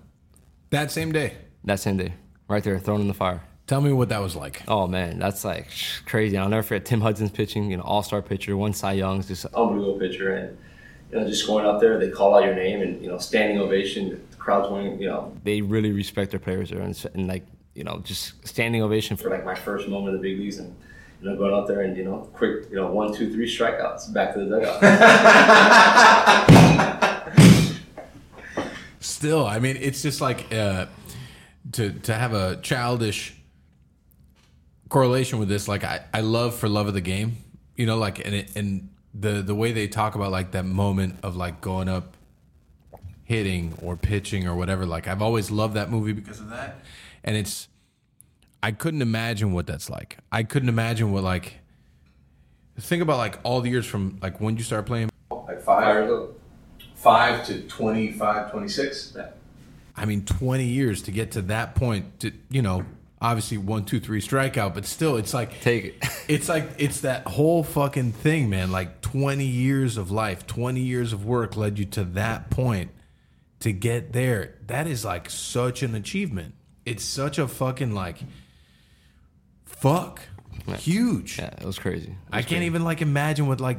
That 0.71 0.91
same 0.91 1.13
day. 1.13 1.35
that 1.65 1.81
same 1.81 1.97
day, 1.97 2.15
right 2.49 2.63
there, 2.63 2.79
thrown 2.79 3.01
in 3.01 3.09
the 3.09 3.15
fire. 3.15 3.43
Tell 3.67 3.81
me 3.81 3.93
what 3.93 4.11
that 4.11 4.21
was 4.21 4.37
like. 4.37 4.63
Oh 4.69 4.87
man, 4.87 5.19
that's 5.19 5.43
like 5.45 5.69
crazy. 6.05 6.37
I'll 6.37 6.51
never 6.51 6.63
forget 6.63 6.85
Tim 6.85 7.01
Hudson's 7.01 7.31
pitching, 7.31 7.71
you 7.71 7.79
know, 7.79 7.83
all 7.83 8.03
star 8.03 8.21
pitcher, 8.21 8.57
one 8.59 8.75
Cy 8.75 8.93
Young's 8.93 9.27
just 9.27 9.47
unbelievable 9.47 9.99
pitcher, 9.99 10.35
and 10.35 10.59
you 11.11 11.19
know 11.19 11.27
just 11.27 11.47
going 11.47 11.65
out 11.65 11.81
there, 11.81 11.99
they 11.99 12.11
call 12.11 12.35
out 12.35 12.45
your 12.45 12.55
name 12.55 12.83
and 12.83 13.01
you 13.03 13.09
know 13.09 13.17
standing 13.17 13.59
ovation, 13.59 14.23
the 14.31 14.37
crowd's 14.37 14.69
going, 14.69 15.01
you 15.01 15.09
know, 15.09 15.35
they 15.45 15.63
really 15.63 15.93
respect 15.93 16.31
their 16.31 16.41
players 16.41 16.69
there, 16.69 16.81
and, 16.81 17.07
and 17.15 17.27
like 17.27 17.47
you 17.75 17.85
know, 17.85 18.01
just 18.05 18.47
standing 18.47 18.83
ovation 18.83 19.17
for 19.17 19.31
like 19.31 19.47
my 19.47 19.55
first 19.55 19.89
moment 19.89 20.15
in 20.15 20.21
the 20.21 20.29
big 20.29 20.39
leagues, 20.39 20.59
and 20.59 20.77
you 21.23 21.31
know 21.31 21.37
going 21.37 21.55
out 21.55 21.67
there 21.67 21.81
and 21.81 21.97
you 21.97 22.05
know 22.05 22.29
quick, 22.35 22.69
you 22.69 22.77
know 22.77 22.91
one, 22.93 23.15
two, 23.15 23.33
three 23.33 23.51
strikeouts, 23.51 24.13
back 24.13 24.35
to 24.35 24.45
the 24.45 24.61
dugout. 24.61 24.81
Still, 29.01 29.47
I 29.47 29.59
mean, 29.59 29.79
it's 29.81 30.03
just 30.03 30.21
like 30.21 30.53
uh, 30.53 30.85
to 31.73 31.93
to 31.93 32.15
have 32.15 32.35
a 32.35 32.57
childish 32.61 33.41
correlation 34.89 35.39
with 35.39 35.49
this. 35.49 35.69
Like 35.69 35.85
I, 35.85 36.05
I 36.13 36.21
love 36.21 36.55
for 36.55 36.69
love 36.69 36.87
of 36.87 36.95
the 36.95 37.01
game, 37.01 37.37
you 37.77 37.87
know, 37.87 37.97
like 37.97 38.25
and 38.25 38.35
it, 38.35 38.57
and 38.57 38.89
the 39.15 39.43
the 39.43 39.55
way 39.55 39.73
they 39.73 39.89
talk 39.89 40.15
about 40.15 40.31
like 40.31 40.53
that 40.53 40.65
moment 40.65 41.19
of 41.23 41.37
like 41.37 41.61
going 41.61 41.89
up, 41.89 42.17
hitting 43.25 43.75
or 43.83 43.97
pitching 43.97 44.47
or 44.47 44.55
whatever. 44.55 44.87
Like 44.87 45.09
I've 45.09 45.23
always 45.23 45.51
loved 45.51 45.75
that 45.75 45.91
movie 45.91 46.13
because 46.13 46.41
of 46.41 46.51
that, 46.51 46.79
and 47.23 47.37
it's 47.37 47.69
I 48.63 48.73
couldn't 48.73 49.03
imagine 49.03 49.53
what 49.53 49.67
that's 49.67 49.91
like. 49.91 50.19
I 50.33 50.43
couldn't 50.43 50.69
imagine 50.69 51.13
what 51.13 51.23
like. 51.23 51.59
Think 52.79 53.03
about 53.03 53.19
like 53.19 53.39
all 53.45 53.61
the 53.61 53.71
years 53.71 53.87
from 53.87 54.19
like 54.21 54.41
when 54.41 54.57
you 54.57 54.65
start 54.65 54.87
playing 54.87 55.11
Like 55.31 55.61
five, 55.61 56.29
five 56.97 57.47
to 57.47 57.61
25, 57.61 58.51
26. 58.51 59.17
I 59.97 60.05
mean, 60.07 60.25
20 60.25 60.65
years 60.65 61.03
to 61.03 61.11
get 61.13 61.33
to 61.33 61.43
that 61.43 61.75
point 61.75 62.19
to, 62.21 62.33
you 62.51 62.63
know, 62.63 62.85
obviously 63.25 63.57
one, 63.59 63.85
two, 63.87 64.01
three 64.01 64.21
strikeout, 64.21 64.75
but 64.75 64.85
still 64.85 65.17
it's 65.17 65.33
like, 65.33 65.61
take 65.63 65.85
it. 65.87 65.97
it's 66.29 66.49
like, 66.49 66.69
it's 66.79 67.01
that 67.01 67.27
whole 67.27 67.63
fucking 67.65 68.13
thing, 68.13 68.51
man. 68.51 68.71
Like 68.71 69.01
20 69.01 69.45
years 69.47 69.97
of 69.97 70.11
life, 70.11 70.47
20 70.47 70.81
years 70.81 71.13
of 71.13 71.25
work 71.25 71.57
led 71.57 71.79
you 71.79 71.87
to 71.87 72.05
that 72.05 72.51
point 72.51 72.91
to 73.61 73.73
get 73.73 74.13
there. 74.13 74.55
That 74.67 74.87
is 74.87 75.05
like 75.05 75.31
such 75.31 75.83
an 75.83 75.95
achievement. 75.95 76.55
It's 76.85 77.03
such 77.03 77.39
a 77.39 77.49
fucking 77.49 77.95
like, 77.95 78.19
fuck, 79.65 80.21
huge. 80.79 81.39
yeah, 81.39 81.47
it 81.47 81.65
was 81.65 81.79
crazy. 81.79 82.09
It 82.11 82.17
I 82.31 82.37
can't 82.43 82.49
crazy. 82.49 82.67
even 82.67 82.85
like 82.85 83.01
imagine 83.03 83.47
what 83.47 83.61
like, 83.61 83.79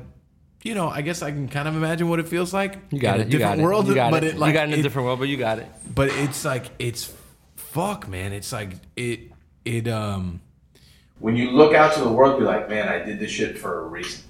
you 0.64 0.74
know, 0.74 0.90
I 0.90 1.02
guess 1.02 1.22
I 1.22 1.30
can 1.30 1.48
kind 1.48 1.68
of 1.68 1.76
imagine 1.76 2.10
what 2.10 2.20
it 2.20 2.28
feels 2.28 2.52
like. 2.54 2.80
You 2.90 3.00
got 3.00 3.20
it. 3.20 3.28
A 3.28 3.30
You 3.30 3.38
got 3.38 3.58
different 3.58 3.62
it. 3.62 3.64
world, 3.64 3.88
you 3.88 3.94
got 3.96 4.12
but 4.12 4.24
it. 4.24 4.34
it 4.34 4.38
like 4.40 4.48
you 4.50 4.54
got 4.54 4.68
in 4.70 4.74
a 4.74 4.78
it- 4.78 4.82
different 4.82 5.06
world, 5.06 5.20
but 5.20 5.28
you 5.28 5.38
got 5.38 5.60
it. 5.60 5.68
but 5.94 6.10
it's 6.10 6.44
like 6.44 6.66
it's 6.80 7.14
fuck 7.56 8.08
man 8.08 8.32
it's 8.32 8.54
like 8.54 8.72
it 8.96 9.32
it 9.66 9.88
um 9.88 10.42
When 11.20 11.36
you 11.36 11.52
look 11.52 11.74
out 11.74 11.94
to 11.96 12.02
the 12.02 12.10
world, 12.10 12.40
be 12.40 12.46
like, 12.46 12.70
man, 12.70 12.88
I 12.88 13.00
did 13.04 13.20
this 13.20 13.32
shit 13.32 13.58
for 13.58 13.82
a 13.82 13.88
reason. 13.88 14.24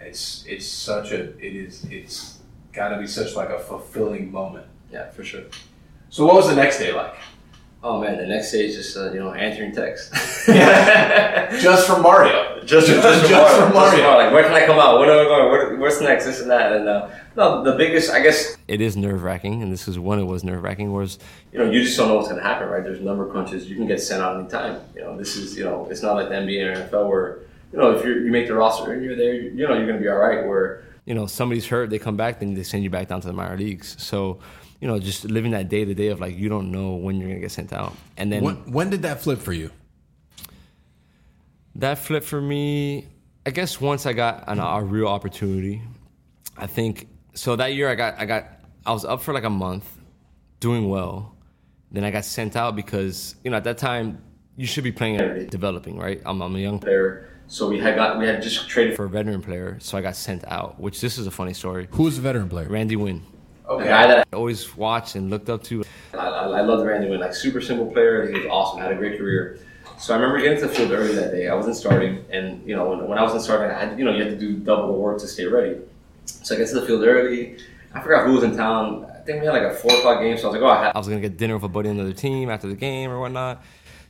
It's 0.00 0.44
it's 0.48 0.66
such 0.66 1.12
a 1.12 1.36
it 1.38 1.54
is 1.56 1.84
it's 1.90 2.38
got 2.72 2.88
to 2.90 2.98
be 2.98 3.06
such 3.06 3.34
like 3.36 3.50
a 3.50 3.58
fulfilling 3.58 4.30
moment. 4.30 4.66
yeah, 4.92 5.10
for 5.10 5.24
sure. 5.24 5.44
So 6.10 6.26
what 6.26 6.34
was 6.34 6.48
the 6.48 6.56
next 6.56 6.78
day 6.78 6.92
like? 6.92 7.14
Oh 7.84 8.00
man, 8.00 8.16
the 8.16 8.26
next 8.26 8.52
day 8.52 8.66
is 8.66 8.76
just 8.76 8.96
uh, 8.96 9.12
you 9.12 9.18
know 9.18 9.32
answering 9.32 9.72
texts. 9.72 10.46
Just 11.62 11.86
from 11.86 12.02
Mario. 12.02 12.60
just, 12.64 12.86
just, 12.86 13.02
just, 13.02 13.28
just 13.28 13.56
from 13.56 13.72
Mario. 13.72 14.08
Like, 14.14 14.32
where 14.32 14.42
can 14.42 14.52
I 14.52 14.66
come 14.66 14.78
out? 14.78 14.98
When 14.98 15.08
am 15.08 15.18
I 15.18 15.24
going? 15.24 15.50
Where, 15.50 15.76
what's 15.76 16.00
next? 16.00 16.24
This 16.24 16.40
and 16.40 16.50
that. 16.50 16.72
And 16.72 16.88
uh, 16.88 17.10
no, 17.36 17.62
the 17.62 17.72
biggest, 17.72 18.10
I 18.10 18.20
guess, 18.22 18.56
It 18.68 18.80
is 18.80 18.96
nerve 18.96 19.22
wracking, 19.22 19.62
and 19.62 19.72
this 19.72 19.86
is 19.86 19.98
when 19.98 20.18
it 20.18 20.24
was 20.24 20.42
nerve 20.44 20.62
wracking. 20.62 20.92
Was 20.92 21.18
you 21.52 21.58
know, 21.58 21.70
you 21.70 21.82
just 21.82 21.96
don't 21.96 22.08
know 22.08 22.16
what's 22.16 22.28
going 22.28 22.40
to 22.40 22.46
happen, 22.46 22.68
right? 22.68 22.82
There's 22.82 23.00
number 23.00 23.28
crunches. 23.30 23.68
You 23.68 23.76
can 23.76 23.86
get 23.86 24.00
sent 24.00 24.22
out 24.22 24.38
anytime. 24.38 24.80
You 24.94 25.02
know, 25.02 25.16
this 25.16 25.36
is, 25.36 25.56
you 25.56 25.64
know, 25.64 25.86
it's 25.90 26.02
not 26.02 26.14
like 26.14 26.28
the 26.28 26.34
NBA 26.34 26.76
or 26.76 26.88
NFL 26.88 27.08
where, 27.08 27.38
you 27.72 27.78
know, 27.78 27.92
if 27.92 28.04
you're, 28.04 28.24
you 28.24 28.30
make 28.32 28.46
the 28.46 28.54
roster 28.54 28.92
and 28.92 29.04
you're 29.04 29.16
there, 29.16 29.34
you, 29.34 29.50
you 29.50 29.68
know, 29.68 29.74
you're 29.74 29.86
going 29.86 29.98
to 29.98 30.02
be 30.02 30.08
all 30.08 30.18
right. 30.18 30.46
Where, 30.46 30.84
you 31.04 31.14
know 31.14 31.26
somebody's 31.26 31.66
hurt, 31.66 31.90
they 31.90 31.98
come 31.98 32.16
back, 32.16 32.40
then 32.40 32.54
they 32.54 32.62
send 32.62 32.84
you 32.84 32.90
back 32.90 33.08
down 33.08 33.20
to 33.20 33.26
the 33.26 33.32
minor 33.32 33.56
leagues. 33.56 33.96
So, 34.02 34.38
you 34.82 34.88
know, 34.88 34.98
just 34.98 35.24
living 35.24 35.52
that 35.52 35.68
day 35.68 35.84
to 35.84 35.94
day 35.94 36.08
of 36.08 36.20
like 36.20 36.36
you 36.36 36.48
don't 36.50 36.72
know 36.72 36.96
when 36.96 37.16
you're 37.16 37.28
gonna 37.28 37.40
get 37.40 37.52
sent 37.52 37.72
out, 37.72 37.94
and 38.18 38.30
then 38.32 38.42
when, 38.42 38.56
when 38.70 38.90
did 38.90 39.02
that 39.02 39.22
flip 39.22 39.38
for 39.38 39.54
you 39.54 39.70
that 41.76 41.98
flip 41.98 42.24
for 42.24 42.40
me, 42.40 43.06
I 43.46 43.50
guess 43.50 43.80
once 43.80 44.06
I 44.06 44.12
got 44.12 44.44
an, 44.46 44.58
a 44.58 44.82
real 44.82 45.08
opportunity, 45.08 45.82
I 46.56 46.66
think 46.66 47.08
so 47.34 47.56
that 47.56 47.74
year 47.74 47.88
I 47.88 47.94
got 47.94 48.18
I 48.18 48.26
got 48.26 48.46
I 48.84 48.92
was 48.92 49.04
up 49.04 49.22
for 49.22 49.32
like 49.32 49.44
a 49.44 49.50
month, 49.50 49.88
doing 50.60 50.88
well. 50.88 51.34
Then 51.90 52.04
I 52.04 52.10
got 52.10 52.24
sent 52.24 52.56
out 52.56 52.76
because 52.76 53.36
you 53.44 53.50
know 53.50 53.56
at 53.56 53.64
that 53.64 53.78
time 53.78 54.22
you 54.56 54.66
should 54.66 54.84
be 54.84 54.92
playing 54.92 55.46
developing, 55.46 55.98
right? 55.98 56.20
I'm, 56.26 56.42
I'm 56.42 56.54
a 56.54 56.58
young 56.58 56.78
player. 56.78 57.30
so 57.46 57.68
we 57.70 57.78
had 57.78 57.96
got, 57.96 58.18
we 58.18 58.26
had 58.26 58.42
just 58.42 58.68
traded 58.68 58.96
for 58.96 59.06
a 59.06 59.08
veteran 59.08 59.40
player, 59.40 59.78
so 59.80 59.96
I 59.96 60.02
got 60.02 60.14
sent 60.14 60.44
out. 60.46 60.78
Which 60.78 61.00
this 61.00 61.16
is 61.16 61.26
a 61.26 61.30
funny 61.30 61.54
story. 61.54 61.88
who 61.90 62.02
was 62.04 62.16
the 62.16 62.22
veteran 62.22 62.48
player 62.48 62.68
Randy 62.68 62.96
Wynn, 62.96 63.22
a 63.78 63.84
guy 63.84 64.06
that 64.06 64.26
I 64.32 64.36
always 64.36 64.76
watched 64.76 65.14
and 65.14 65.30
looked 65.30 65.50
up 65.50 65.62
to. 65.64 65.84
I, 66.14 66.16
I, 66.16 66.44
I 66.44 66.60
loved 66.62 66.86
Randy 66.86 67.08
Wynn, 67.08 67.20
like 67.20 67.34
super 67.34 67.60
simple 67.60 67.86
player. 67.86 68.26
He 68.26 68.34
was 68.34 68.46
awesome, 68.46 68.80
had 68.80 68.92
a 68.92 68.96
great 68.96 69.18
career. 69.18 69.58
So 69.98 70.14
I 70.14 70.16
remember 70.16 70.42
getting 70.42 70.60
to 70.60 70.66
the 70.66 70.74
field 70.74 70.90
early 70.90 71.14
that 71.14 71.30
day. 71.30 71.48
I 71.48 71.54
wasn't 71.54 71.76
starting, 71.76 72.24
and 72.30 72.66
you 72.66 72.74
know 72.74 72.88
when, 72.88 73.06
when 73.06 73.18
I 73.18 73.22
wasn't 73.22 73.42
starting, 73.42 73.70
I 73.70 73.78
had 73.78 73.98
you 73.98 74.04
know 74.04 74.12
you 74.12 74.22
had 74.24 74.32
to 74.32 74.38
do 74.38 74.56
double 74.56 74.88
the 74.88 74.98
work 74.98 75.20
to 75.20 75.28
stay 75.28 75.46
ready. 75.46 75.80
So 76.24 76.54
I 76.54 76.58
get 76.58 76.68
to 76.68 76.80
the 76.80 76.86
field 76.86 77.04
early. 77.04 77.58
I 77.94 78.00
forgot 78.00 78.26
who 78.26 78.32
was 78.32 78.42
in 78.42 78.56
town. 78.56 79.04
I 79.04 79.24
think 79.24 79.40
we 79.40 79.46
had 79.46 79.52
like 79.52 79.62
a 79.62 79.74
four 79.74 79.92
o'clock 79.92 80.20
game, 80.20 80.36
so 80.36 80.44
I 80.44 80.52
was 80.52 80.60
like, 80.60 80.62
oh, 80.62 80.74
I, 80.74 80.84
had, 80.84 80.92
I 80.94 80.98
was 80.98 81.08
gonna 81.08 81.20
get 81.20 81.36
dinner 81.36 81.54
with 81.54 81.62
a 81.62 81.68
buddy 81.68 81.88
on 81.88 81.96
another 81.98 82.12
team 82.12 82.50
after 82.50 82.66
the 82.68 82.74
game 82.74 83.10
or 83.10 83.20
whatnot. 83.20 83.62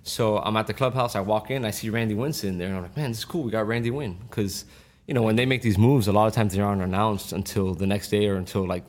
So 0.05 0.39
I'm 0.39 0.57
at 0.57 0.67
the 0.67 0.75
clubhouse. 0.75 1.15
I 1.15 1.21
walk 1.21 1.51
in, 1.51 1.65
I 1.65 1.71
see 1.71 1.91
Randy 1.91 2.15
Wynn 2.15 2.33
sitting 2.33 2.59
there, 2.59 2.69
and 2.69 2.77
I'm 2.77 2.83
like, 2.83 2.97
man, 2.97 3.11
this 3.11 3.19
is 3.19 3.25
cool. 3.25 3.43
We 3.43 3.51
got 3.51 3.67
Randy 3.67 3.91
Wynn 3.91 4.19
because 4.29 4.65
you 5.13 5.15
know 5.15 5.21
when 5.25 5.37
they 5.37 5.45
make 5.45 5.61
these 5.61 5.77
moves, 5.77 6.09
a 6.09 6.13
lot 6.13 6.27
of 6.27 6.33
times 6.33 6.55
they 6.55 6.63
aren't 6.63 6.81
announced 6.81 7.35
until 7.35 7.75
the 7.75 7.87
next 7.87 8.09
day 8.09 8.29
or 8.29 8.37
until 8.37 8.67
like 8.67 8.83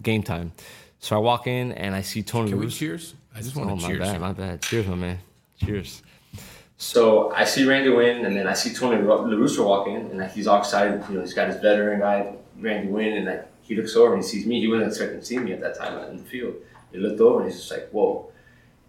game 0.00 0.22
time. 0.22 0.52
So 1.00 1.14
I 1.14 1.18
walk 1.18 1.46
in 1.46 1.72
and 1.72 1.94
I 1.94 2.00
see 2.00 2.22
Tony. 2.22 2.48
Can 2.48 2.58
we 2.58 2.64
Russo- 2.64 2.78
cheers? 2.78 3.14
I 3.34 3.42
just 3.42 3.54
Oh 3.54 3.60
want 3.60 3.82
my 3.82 3.88
to 3.88 3.94
cheers. 3.98 3.98
bad, 3.98 4.20
my 4.22 4.32
bad. 4.32 4.62
Cheers, 4.62 4.86
my 4.86 4.94
man. 4.94 5.18
Cheers. 5.62 6.02
So 6.78 7.30
I 7.32 7.44
see 7.44 7.66
Randy 7.66 7.90
Wynn, 7.90 8.24
and 8.24 8.34
then 8.34 8.46
I 8.46 8.54
see 8.54 8.72
Tony 8.72 8.96
Ru- 8.96 9.06
La 9.30 9.36
Russa 9.36 9.62
walk 9.66 9.86
in, 9.88 9.96
and 9.96 10.16
like, 10.18 10.32
he's 10.32 10.46
all 10.46 10.58
excited. 10.60 11.02
You 11.10 11.16
know, 11.16 11.20
he's 11.20 11.34
got 11.34 11.48
his 11.48 11.58
veteran 11.60 12.00
guy, 12.00 12.36
Randy 12.58 12.88
Wynn, 12.90 13.12
and 13.18 13.26
like 13.26 13.46
he 13.60 13.74
looks 13.76 13.94
over 13.96 14.14
and 14.14 14.22
he 14.22 14.26
sees 14.30 14.46
me. 14.46 14.58
He 14.60 14.68
wasn't 14.68 14.88
expecting 14.88 15.20
to 15.20 15.26
see 15.26 15.36
me 15.38 15.52
at 15.52 15.60
that 15.60 15.76
time 15.76 15.98
in 16.08 16.16
the 16.16 16.22
field. 16.24 16.54
He 16.90 16.96
looked 16.96 17.20
over 17.20 17.42
and 17.42 17.50
he's 17.50 17.60
just 17.60 17.70
like, 17.70 17.90
"Whoa!" 17.90 18.30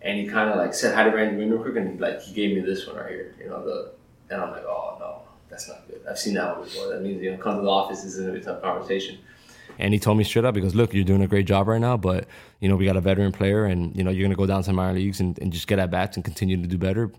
And 0.02 0.18
he 0.18 0.26
kind 0.28 0.50
of 0.50 0.56
like 0.56 0.74
said 0.74 0.96
hi 0.96 1.04
to 1.04 1.10
Randy 1.14 1.36
Wynn 1.36 1.52
real 1.52 1.62
quick, 1.62 1.76
and 1.76 1.92
he 1.96 1.98
like 2.00 2.22
he 2.22 2.34
gave 2.34 2.56
me 2.56 2.62
this 2.62 2.88
one 2.88 2.96
right 2.96 3.10
here. 3.10 3.36
You 3.42 3.50
know, 3.50 3.62
the 3.66 3.92
and 4.30 4.42
I'm 4.42 4.52
like, 4.52 4.64
"Oh 4.66 4.96
no, 5.02 5.22
that's 5.50 5.68
not 5.68 5.88
good. 5.88 6.02
I've 6.10 6.20
seen 6.20 6.34
that 6.36 6.58
one 6.58 6.66
before. 6.66 6.88
That 6.90 7.02
means 7.02 7.22
you 7.22 7.32
know, 7.32 7.38
come 7.38 7.56
to 7.58 7.62
the 7.62 7.70
office. 7.70 8.04
This 8.04 8.16
is 8.16 8.22
gonna 8.22 8.34
be 8.34 8.40
a 8.40 8.44
tough 8.44 8.62
conversation." 8.62 9.18
And 9.80 9.94
he 9.94 10.00
told 10.00 10.18
me 10.18 10.24
straight 10.24 10.46
up, 10.46 10.56
he 10.56 10.62
goes, 10.62 10.74
Look, 10.74 10.94
you're 10.94 11.04
doing 11.04 11.22
a 11.22 11.28
great 11.28 11.46
job 11.46 11.68
right 11.68 11.80
now, 11.80 11.98
but 11.98 12.26
you 12.60 12.68
know, 12.70 12.76
we 12.76 12.86
got 12.86 12.98
a 12.98 13.02
veteran 13.02 13.32
player 13.32 13.66
and 13.66 13.96
you 13.96 14.04
know, 14.04 14.10
you're 14.10 14.26
gonna 14.26 14.36
go 14.36 14.46
down 14.48 14.64
to 14.64 14.74
minor 14.74 14.98
leagues 14.98 15.20
and, 15.20 15.38
and 15.40 15.54
just 15.54 15.68
get 15.68 15.78
at 15.78 15.92
bats 15.92 16.18
and 16.18 16.26
continue 16.26 16.60
to 16.60 16.68
do 16.68 16.78
better. 16.78 17.12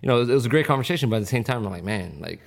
You 0.00 0.06
know, 0.08 0.16
it 0.16 0.20
was, 0.20 0.28
it 0.30 0.34
was 0.34 0.46
a 0.46 0.48
great 0.48 0.66
conversation, 0.66 1.10
but 1.10 1.16
at 1.16 1.20
the 1.20 1.26
same 1.26 1.42
time, 1.44 1.64
I'm 1.64 1.72
like, 1.72 1.82
man, 1.82 2.18
like 2.20 2.40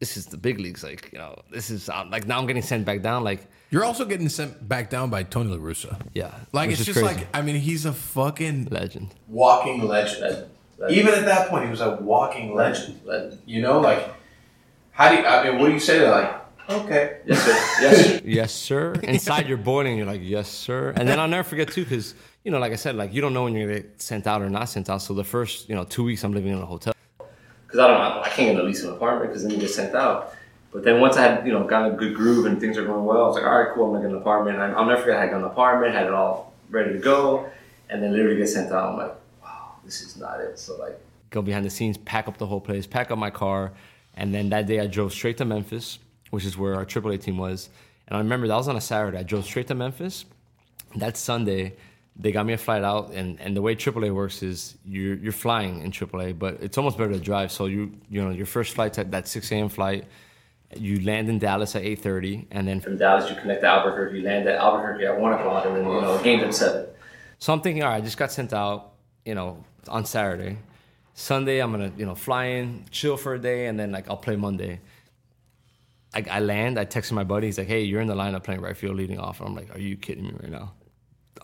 this 0.00 0.16
is 0.18 0.26
the 0.26 0.36
big 0.36 0.60
leagues. 0.60 0.84
Like, 0.84 1.10
you 1.12 1.18
know, 1.18 1.40
this 1.50 1.70
is 1.70 1.88
uh, 1.88 2.04
like 2.10 2.26
now 2.26 2.38
I'm 2.38 2.46
getting 2.46 2.62
sent 2.62 2.84
back 2.84 3.00
down. 3.00 3.24
Like, 3.24 3.46
You're 3.70 3.84
also 3.84 4.04
getting 4.04 4.28
sent 4.28 4.68
back 4.68 4.90
down 4.90 5.08
by 5.08 5.22
Tony 5.22 5.50
La 5.50 5.56
Russa. 5.56 5.98
yeah. 6.12 6.34
Like 6.52 6.70
it's 6.70 6.84
just 6.84 6.98
crazy. 6.98 7.20
like 7.20 7.28
I 7.34 7.40
mean 7.42 7.56
he's 7.56 7.86
a 7.86 7.92
fucking 7.92 8.66
legend. 8.70 9.14
Walking 9.28 9.86
legend. 9.86 10.20
Legend. 10.20 10.50
Legend. 10.78 10.98
Even 10.98 11.14
at 11.14 11.24
that 11.24 11.48
point, 11.48 11.64
he 11.64 11.70
was 11.70 11.80
a 11.80 11.96
walking 11.96 12.54
legend. 12.54 13.00
Legend. 13.06 13.40
You 13.46 13.62
know, 13.62 13.80
like 13.80 14.06
how 14.96 15.10
do 15.10 15.16
you? 15.16 15.26
I 15.26 15.50
mean, 15.50 15.60
what 15.60 15.66
do 15.68 15.74
you 15.74 15.80
say 15.80 15.98
to 15.98 16.10
like? 16.10 16.34
Okay. 16.68 17.18
Yes, 17.26 17.42
sir. 17.44 17.52
Yes, 17.82 18.06
sir. 18.06 18.20
yes, 18.24 18.52
sir. 18.52 18.92
Inside 19.02 19.46
you're 19.46 19.58
boiling, 19.58 19.98
you're 19.98 20.06
like, 20.06 20.22
yes, 20.24 20.48
sir. 20.48 20.94
And 20.96 21.06
then 21.06 21.20
I'll 21.20 21.28
never 21.28 21.46
forget 21.46 21.68
too, 21.70 21.84
because 21.84 22.14
you 22.44 22.50
know, 22.50 22.58
like 22.58 22.72
I 22.72 22.76
said, 22.76 22.96
like 22.96 23.12
you 23.12 23.20
don't 23.20 23.34
know 23.34 23.44
when 23.44 23.52
you're 23.52 23.68
gonna 23.68 23.80
get 23.80 24.00
sent 24.00 24.26
out 24.26 24.40
or 24.40 24.48
not 24.48 24.70
sent 24.70 24.88
out. 24.88 25.02
So 25.02 25.12
the 25.12 25.22
first, 25.22 25.68
you 25.68 25.74
know, 25.74 25.84
two 25.84 26.02
weeks 26.02 26.24
I'm 26.24 26.32
living 26.32 26.52
in 26.52 26.58
a 26.58 26.66
hotel. 26.66 26.94
Because 27.18 27.78
I 27.78 27.88
don't, 27.88 28.00
I 28.00 28.22
I 28.22 28.28
can't 28.30 28.52
get 28.52 28.58
at 28.58 28.64
least 28.64 28.84
an 28.84 28.90
apartment 28.90 29.30
because 29.30 29.42
then 29.42 29.52
you 29.52 29.58
get 29.58 29.70
sent 29.70 29.94
out. 29.94 30.34
But 30.72 30.82
then 30.82 30.98
once 31.00 31.16
I 31.18 31.22
had, 31.22 31.46
you 31.46 31.52
know, 31.52 31.64
got 31.64 31.90
a 31.90 31.94
good 31.94 32.14
groove 32.14 32.46
and 32.46 32.58
things 32.58 32.78
are 32.78 32.84
going 32.84 33.04
well, 33.04 33.24
I 33.24 33.26
was 33.26 33.36
like, 33.36 33.44
all 33.44 33.58
right, 33.58 33.68
cool, 33.74 33.84
I'm 33.86 33.92
gonna 33.92 34.08
get 34.08 34.14
an 34.14 34.20
apartment. 34.20 34.58
I, 34.58 34.72
I'll 34.72 34.86
never 34.86 35.02
forget, 35.02 35.18
I 35.18 35.20
had 35.22 35.30
got 35.30 35.38
an 35.38 35.44
apartment, 35.44 35.94
had 35.94 36.06
it 36.06 36.12
all 36.12 36.54
ready 36.70 36.94
to 36.94 36.98
go, 36.98 37.48
and 37.90 38.02
then 38.02 38.12
literally 38.12 38.36
get 38.36 38.48
sent 38.48 38.72
out. 38.72 38.92
I'm 38.92 38.96
like, 38.96 39.14
wow, 39.42 39.72
this 39.84 40.00
is 40.00 40.16
not 40.16 40.40
it. 40.40 40.58
So 40.58 40.76
like, 40.78 40.98
go 41.30 41.42
behind 41.42 41.64
the 41.64 41.70
scenes, 41.70 41.96
pack 41.98 42.28
up 42.28 42.38
the 42.38 42.46
whole 42.46 42.60
place, 42.60 42.86
pack 42.86 43.10
up 43.10 43.18
my 43.18 43.30
car, 43.30 43.72
and 44.16 44.34
then 44.34 44.48
that 44.50 44.66
day 44.66 44.80
I 44.80 44.86
drove 44.86 45.12
straight 45.12 45.36
to 45.38 45.44
Memphis, 45.44 45.98
which 46.30 46.44
is 46.44 46.56
where 46.56 46.74
our 46.74 46.84
AAA 46.86 47.20
team 47.20 47.38
was. 47.38 47.68
And 48.08 48.16
I 48.16 48.20
remember 48.20 48.48
that 48.48 48.56
was 48.56 48.68
on 48.68 48.76
a 48.76 48.80
Saturday. 48.80 49.18
I 49.18 49.22
drove 49.22 49.44
straight 49.44 49.66
to 49.68 49.74
Memphis. 49.74 50.24
That 50.96 51.16
Sunday, 51.16 51.76
they 52.18 52.32
got 52.32 52.46
me 52.46 52.54
a 52.54 52.58
flight 52.58 52.82
out, 52.82 53.10
and, 53.12 53.38
and 53.40 53.56
the 53.56 53.60
way 53.60 53.74
AAA 53.74 54.14
works 54.14 54.42
is 54.42 54.76
you're 54.84 55.16
you're 55.16 55.32
flying 55.32 55.82
in 55.82 55.90
AAA, 55.90 56.38
but 56.38 56.58
it's 56.62 56.78
almost 56.78 56.96
better 56.96 57.12
to 57.12 57.20
drive. 57.20 57.52
So 57.52 57.66
you 57.66 57.92
you 58.08 58.22
know 58.22 58.30
your 58.30 58.46
first 58.46 58.74
flight's 58.74 58.98
at 58.98 59.10
that 59.10 59.28
6 59.28 59.52
a.m. 59.52 59.68
flight. 59.68 60.06
You 60.74 61.00
land 61.02 61.28
in 61.28 61.38
Dallas 61.38 61.76
at 61.76 61.82
8:30, 61.82 62.46
and 62.50 62.66
then 62.66 62.80
from 62.80 62.96
Dallas 62.96 63.28
you 63.30 63.36
connect 63.36 63.60
to 63.60 63.68
Albuquerque. 63.68 64.18
You 64.18 64.24
land 64.24 64.48
at 64.48 64.56
Albuquerque 64.58 65.04
at 65.04 65.20
one 65.20 65.32
o'clock, 65.34 65.66
and 65.66 65.76
then 65.76 65.84
you 65.84 66.00
know 66.00 66.18
game's 66.22 66.44
at 66.44 66.54
seven. 66.54 66.86
So 67.38 67.52
I'm 67.52 67.60
thinking, 67.60 67.82
all 67.82 67.90
right, 67.90 67.96
I 67.96 68.00
just 68.00 68.16
got 68.16 68.32
sent 68.32 68.52
out, 68.54 68.92
you 69.24 69.34
know, 69.34 69.62
on 69.88 70.06
Saturday. 70.06 70.56
Sunday 71.18 71.60
I'm 71.60 71.72
gonna 71.72 71.90
you 71.96 72.04
know 72.04 72.14
fly 72.14 72.44
in, 72.44 72.84
chill 72.90 73.16
for 73.16 73.32
a 73.34 73.38
day, 73.38 73.66
and 73.66 73.80
then 73.80 73.90
like 73.90 74.08
I'll 74.08 74.18
play 74.18 74.36
Monday. 74.36 74.80
I, 76.14 76.24
I 76.30 76.40
land, 76.40 76.78
I 76.78 76.84
text 76.84 77.10
my 77.10 77.24
buddy. 77.24 77.46
He's 77.46 77.56
like, 77.56 77.66
"Hey, 77.68 77.82
you're 77.84 78.02
in 78.02 78.06
the 78.06 78.14
lineup 78.14 78.44
playing 78.44 78.60
right 78.60 78.76
field, 78.76 78.96
leading 78.96 79.18
off." 79.18 79.40
And 79.40 79.48
I'm 79.48 79.54
like, 79.54 79.74
"Are 79.74 79.80
you 79.80 79.96
kidding 79.96 80.24
me 80.24 80.34
right 80.42 80.52
now?" 80.52 80.74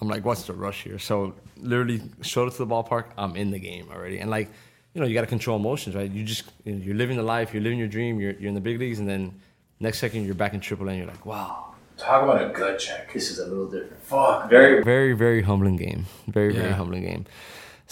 I'm 0.00 0.08
like, 0.08 0.26
"What's 0.26 0.42
the 0.42 0.52
rush 0.52 0.82
here?" 0.82 0.98
So 0.98 1.34
literally, 1.56 2.02
showed 2.20 2.48
up 2.48 2.54
to 2.56 2.64
the 2.64 2.66
ballpark. 2.66 3.06
I'm 3.16 3.34
in 3.34 3.50
the 3.50 3.58
game 3.58 3.88
already, 3.90 4.18
and 4.18 4.30
like, 4.30 4.50
you 4.92 5.00
know, 5.00 5.06
you 5.06 5.14
got 5.14 5.22
to 5.22 5.26
control 5.26 5.56
emotions, 5.56 5.96
right? 5.96 6.10
You 6.10 6.22
just 6.22 6.44
you 6.64 6.74
know, 6.74 6.84
you're 6.84 6.94
living 6.94 7.16
the 7.16 7.22
life, 7.22 7.54
you're 7.54 7.62
living 7.62 7.78
your 7.78 7.88
dream, 7.88 8.20
you're 8.20 8.32
you're 8.32 8.50
in 8.50 8.54
the 8.54 8.60
big 8.60 8.78
leagues, 8.78 8.98
and 8.98 9.08
then 9.08 9.40
next 9.80 10.00
second 10.00 10.26
you're 10.26 10.34
back 10.34 10.52
in 10.52 10.60
AAA, 10.60 10.88
and 10.90 10.98
you're 10.98 11.06
like, 11.06 11.24
"Wow, 11.24 11.72
Talk 11.96 12.24
about 12.24 12.42
a 12.42 12.52
gut 12.52 12.78
check. 12.78 13.10
this 13.14 13.30
is 13.30 13.38
a 13.38 13.46
little 13.46 13.70
different." 13.70 14.02
Fuck. 14.02 14.50
Very, 14.50 14.82
very, 14.82 15.14
very 15.14 15.40
humbling 15.40 15.76
game. 15.76 16.04
Very, 16.28 16.52
very 16.52 16.72
humbling 16.72 17.04
game. 17.04 17.24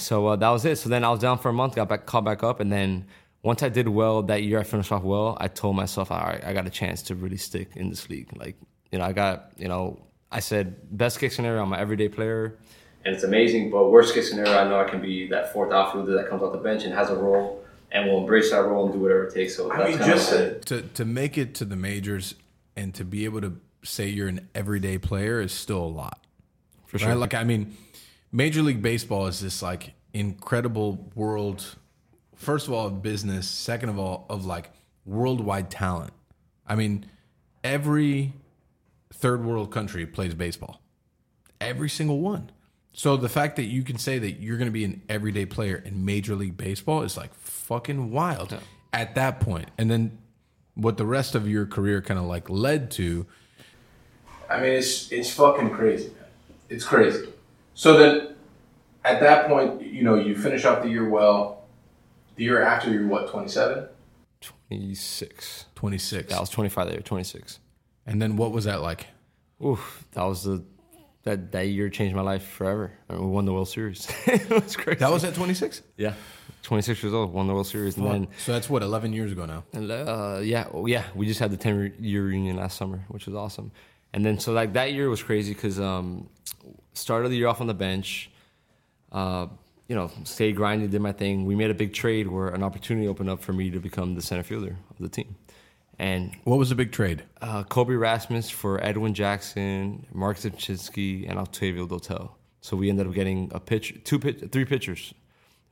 So 0.00 0.28
uh, 0.28 0.36
that 0.36 0.48
was 0.50 0.64
it. 0.64 0.76
So 0.78 0.88
then 0.88 1.04
I 1.04 1.10
was 1.10 1.20
down 1.20 1.38
for 1.38 1.48
a 1.48 1.52
month, 1.52 1.74
got 1.76 1.88
back, 1.88 2.06
called 2.06 2.24
back 2.24 2.42
up, 2.42 2.60
and 2.60 2.70
then 2.72 3.06
once 3.42 3.62
I 3.62 3.68
did 3.68 3.88
well 3.88 4.22
that 4.24 4.42
year, 4.42 4.58
I 4.58 4.64
finished 4.64 4.92
off 4.92 5.02
well. 5.02 5.36
I 5.40 5.48
told 5.48 5.76
myself, 5.76 6.10
all 6.10 6.20
right, 6.20 6.42
I 6.44 6.52
got 6.52 6.66
a 6.66 6.70
chance 6.70 7.02
to 7.04 7.14
really 7.14 7.36
stick 7.36 7.70
in 7.76 7.88
this 7.88 8.08
league. 8.10 8.28
Like, 8.36 8.56
you 8.92 8.98
know, 8.98 9.04
I 9.04 9.12
got, 9.12 9.52
you 9.56 9.68
know, 9.68 9.98
I 10.30 10.40
said 10.40 10.76
best 10.96 11.18
case 11.18 11.36
scenario, 11.36 11.62
I'm 11.62 11.72
an 11.72 11.80
everyday 11.80 12.08
player, 12.08 12.58
and 13.04 13.14
it's 13.14 13.24
amazing. 13.24 13.70
But 13.70 13.90
worst 13.90 14.14
case 14.14 14.30
scenario, 14.30 14.56
I 14.56 14.68
know 14.68 14.78
I 14.78 14.88
can 14.88 15.00
be 15.00 15.28
that 15.28 15.52
fourth 15.52 15.72
outfielder 15.72 16.12
that 16.12 16.28
comes 16.28 16.42
off 16.42 16.52
the 16.52 16.58
bench 16.58 16.84
and 16.84 16.92
has 16.94 17.10
a 17.10 17.16
role, 17.16 17.64
and 17.90 18.08
will 18.08 18.18
embrace 18.18 18.50
that 18.50 18.64
role 18.64 18.84
and 18.84 18.94
do 18.94 19.00
whatever 19.00 19.24
it 19.24 19.34
takes. 19.34 19.56
So 19.56 19.70
I 19.70 19.78
that's 19.78 19.98
mean, 19.98 20.08
just 20.08 20.30
to, 20.30 20.60
to 20.60 20.82
to 20.82 21.04
make 21.04 21.38
it 21.38 21.54
to 21.56 21.64
the 21.64 21.76
majors 21.76 22.34
and 22.76 22.94
to 22.94 23.04
be 23.04 23.24
able 23.24 23.40
to 23.40 23.56
say 23.82 24.08
you're 24.08 24.28
an 24.28 24.48
everyday 24.54 24.98
player 24.98 25.40
is 25.40 25.52
still 25.52 25.82
a 25.82 25.86
lot. 25.86 26.20
for 26.86 26.98
Right? 26.98 27.14
Like 27.14 27.34
I 27.34 27.44
mean, 27.44 27.76
Major 28.32 28.62
League 28.62 28.82
Baseball 28.82 29.26
is 29.26 29.40
this 29.40 29.62
like 29.62 29.94
incredible 30.12 31.10
world. 31.14 31.76
First 32.36 32.68
of 32.68 32.72
all, 32.72 32.86
of 32.86 33.02
business. 33.02 33.48
Second 33.48 33.88
of 33.88 33.98
all, 33.98 34.26
of 34.30 34.46
like 34.46 34.70
worldwide 35.04 35.70
talent. 35.70 36.12
I 36.66 36.76
mean, 36.76 37.06
every 37.64 38.32
third 39.12 39.44
world 39.44 39.72
country 39.72 40.06
plays 40.06 40.34
baseball. 40.34 40.80
Every 41.60 41.88
single 41.88 42.20
one. 42.20 42.50
So 42.92 43.16
the 43.16 43.28
fact 43.28 43.56
that 43.56 43.64
you 43.64 43.82
can 43.82 43.98
say 43.98 44.18
that 44.18 44.40
you're 44.40 44.56
going 44.56 44.66
to 44.66 44.72
be 44.72 44.84
an 44.84 45.02
everyday 45.08 45.46
player 45.46 45.76
in 45.76 46.04
Major 46.04 46.34
League 46.34 46.56
Baseball 46.56 47.02
is 47.02 47.16
like 47.16 47.34
fucking 47.34 48.10
wild 48.10 48.56
at 48.92 49.14
that 49.14 49.40
point. 49.40 49.70
And 49.78 49.90
then 49.90 50.18
what 50.74 50.96
the 50.96 51.06
rest 51.06 51.34
of 51.34 51.48
your 51.48 51.66
career 51.66 52.00
kind 52.00 52.18
of 52.18 52.26
like 52.26 52.48
led 52.48 52.90
to 52.92 53.26
I 54.48 54.60
mean, 54.60 54.72
it's 54.72 55.12
it's 55.12 55.30
fucking 55.32 55.70
crazy, 55.70 56.08
man. 56.08 56.26
It's 56.68 56.84
crazy. 56.84 57.28
So 57.74 57.96
then, 57.96 58.34
at 59.04 59.20
that 59.20 59.48
point, 59.48 59.82
you 59.82 60.02
know, 60.02 60.14
you 60.14 60.36
finish 60.36 60.64
off 60.64 60.82
the 60.82 60.88
year 60.88 61.08
well. 61.08 61.64
The 62.36 62.44
year 62.44 62.62
after, 62.62 62.90
you're 62.90 63.06
what, 63.06 63.28
27? 63.30 63.86
26. 64.68 65.66
26. 65.74 66.30
Yeah, 66.30 66.36
I 66.36 66.40
was 66.40 66.50
25 66.50 66.88
there, 66.88 67.00
26. 67.00 67.58
And 68.06 68.20
then 68.20 68.36
what 68.36 68.52
was 68.52 68.64
that 68.64 68.80
like? 68.82 69.08
Oof, 69.64 70.06
that 70.12 70.24
was 70.24 70.44
the 70.44 70.64
that 71.24 71.52
that 71.52 71.66
year 71.66 71.90
changed 71.90 72.16
my 72.16 72.22
life 72.22 72.42
forever. 72.42 72.92
I 73.08 73.12
mean, 73.12 73.22
we 73.26 73.28
won 73.28 73.44
the 73.44 73.52
World 73.52 73.68
Series. 73.68 74.10
it 74.26 74.48
was 74.48 74.74
crazy. 74.74 75.00
That 75.00 75.10
was 75.10 75.22
at 75.22 75.34
26? 75.34 75.82
yeah, 75.98 76.14
26 76.62 77.02
years 77.02 77.12
old, 77.12 77.32
won 77.32 77.46
the 77.46 77.52
World 77.52 77.66
Series, 77.66 77.98
and 77.98 78.06
then 78.06 78.28
So 78.38 78.52
that's 78.52 78.70
what 78.70 78.82
11 78.82 79.12
years 79.12 79.32
ago 79.32 79.44
now. 79.44 79.64
and, 79.74 79.90
uh, 79.90 80.40
yeah, 80.42 80.68
oh, 80.72 80.86
yeah, 80.86 81.04
we 81.14 81.26
just 81.26 81.38
had 81.38 81.50
the 81.50 81.58
10 81.58 81.96
year 82.00 82.24
reunion 82.24 82.56
last 82.56 82.78
summer, 82.78 83.04
which 83.08 83.26
was 83.26 83.34
awesome. 83.34 83.70
And 84.12 84.24
then 84.24 84.38
so 84.38 84.52
like 84.52 84.72
that 84.72 84.92
year 84.92 85.08
was 85.10 85.22
crazy 85.22 85.52
because 85.52 85.78
um, 85.78 86.28
started 86.94 87.30
the 87.30 87.36
year 87.36 87.48
off 87.48 87.60
on 87.60 87.66
the 87.66 87.74
bench. 87.74 88.30
Uh, 89.12 89.46
you 89.88 89.96
know, 89.96 90.10
stayed 90.24 90.54
grinding, 90.54 90.88
did 90.90 91.00
my 91.00 91.12
thing. 91.12 91.44
We 91.46 91.56
made 91.56 91.70
a 91.70 91.74
big 91.74 91.92
trade 91.92 92.28
where 92.28 92.48
an 92.48 92.62
opportunity 92.62 93.08
opened 93.08 93.28
up 93.28 93.42
for 93.42 93.52
me 93.52 93.70
to 93.70 93.80
become 93.80 94.14
the 94.14 94.22
center 94.22 94.42
fielder 94.44 94.76
of 94.90 94.98
the 94.98 95.08
team. 95.08 95.34
And 95.98 96.36
What 96.44 96.58
was 96.58 96.68
the 96.70 96.74
big 96.76 96.92
trade? 96.92 97.24
uh, 97.42 97.64
Colby 97.64 97.96
Rasmus 97.96 98.48
for 98.50 98.82
Edwin 98.84 99.14
Jackson, 99.14 100.06
Marc 100.12 100.38
Rzepczynski, 100.38 101.28
and 101.28 101.38
Octavio 101.38 101.86
Dotel. 101.86 102.30
So 102.62 102.76
we 102.76 102.88
ended 102.88 103.06
up 103.06 103.14
getting 103.14 103.50
a 103.52 103.58
pitch, 103.60 103.98
two 104.04 104.18
pitch, 104.18 104.42
three 104.52 104.64
pitchers 104.64 105.12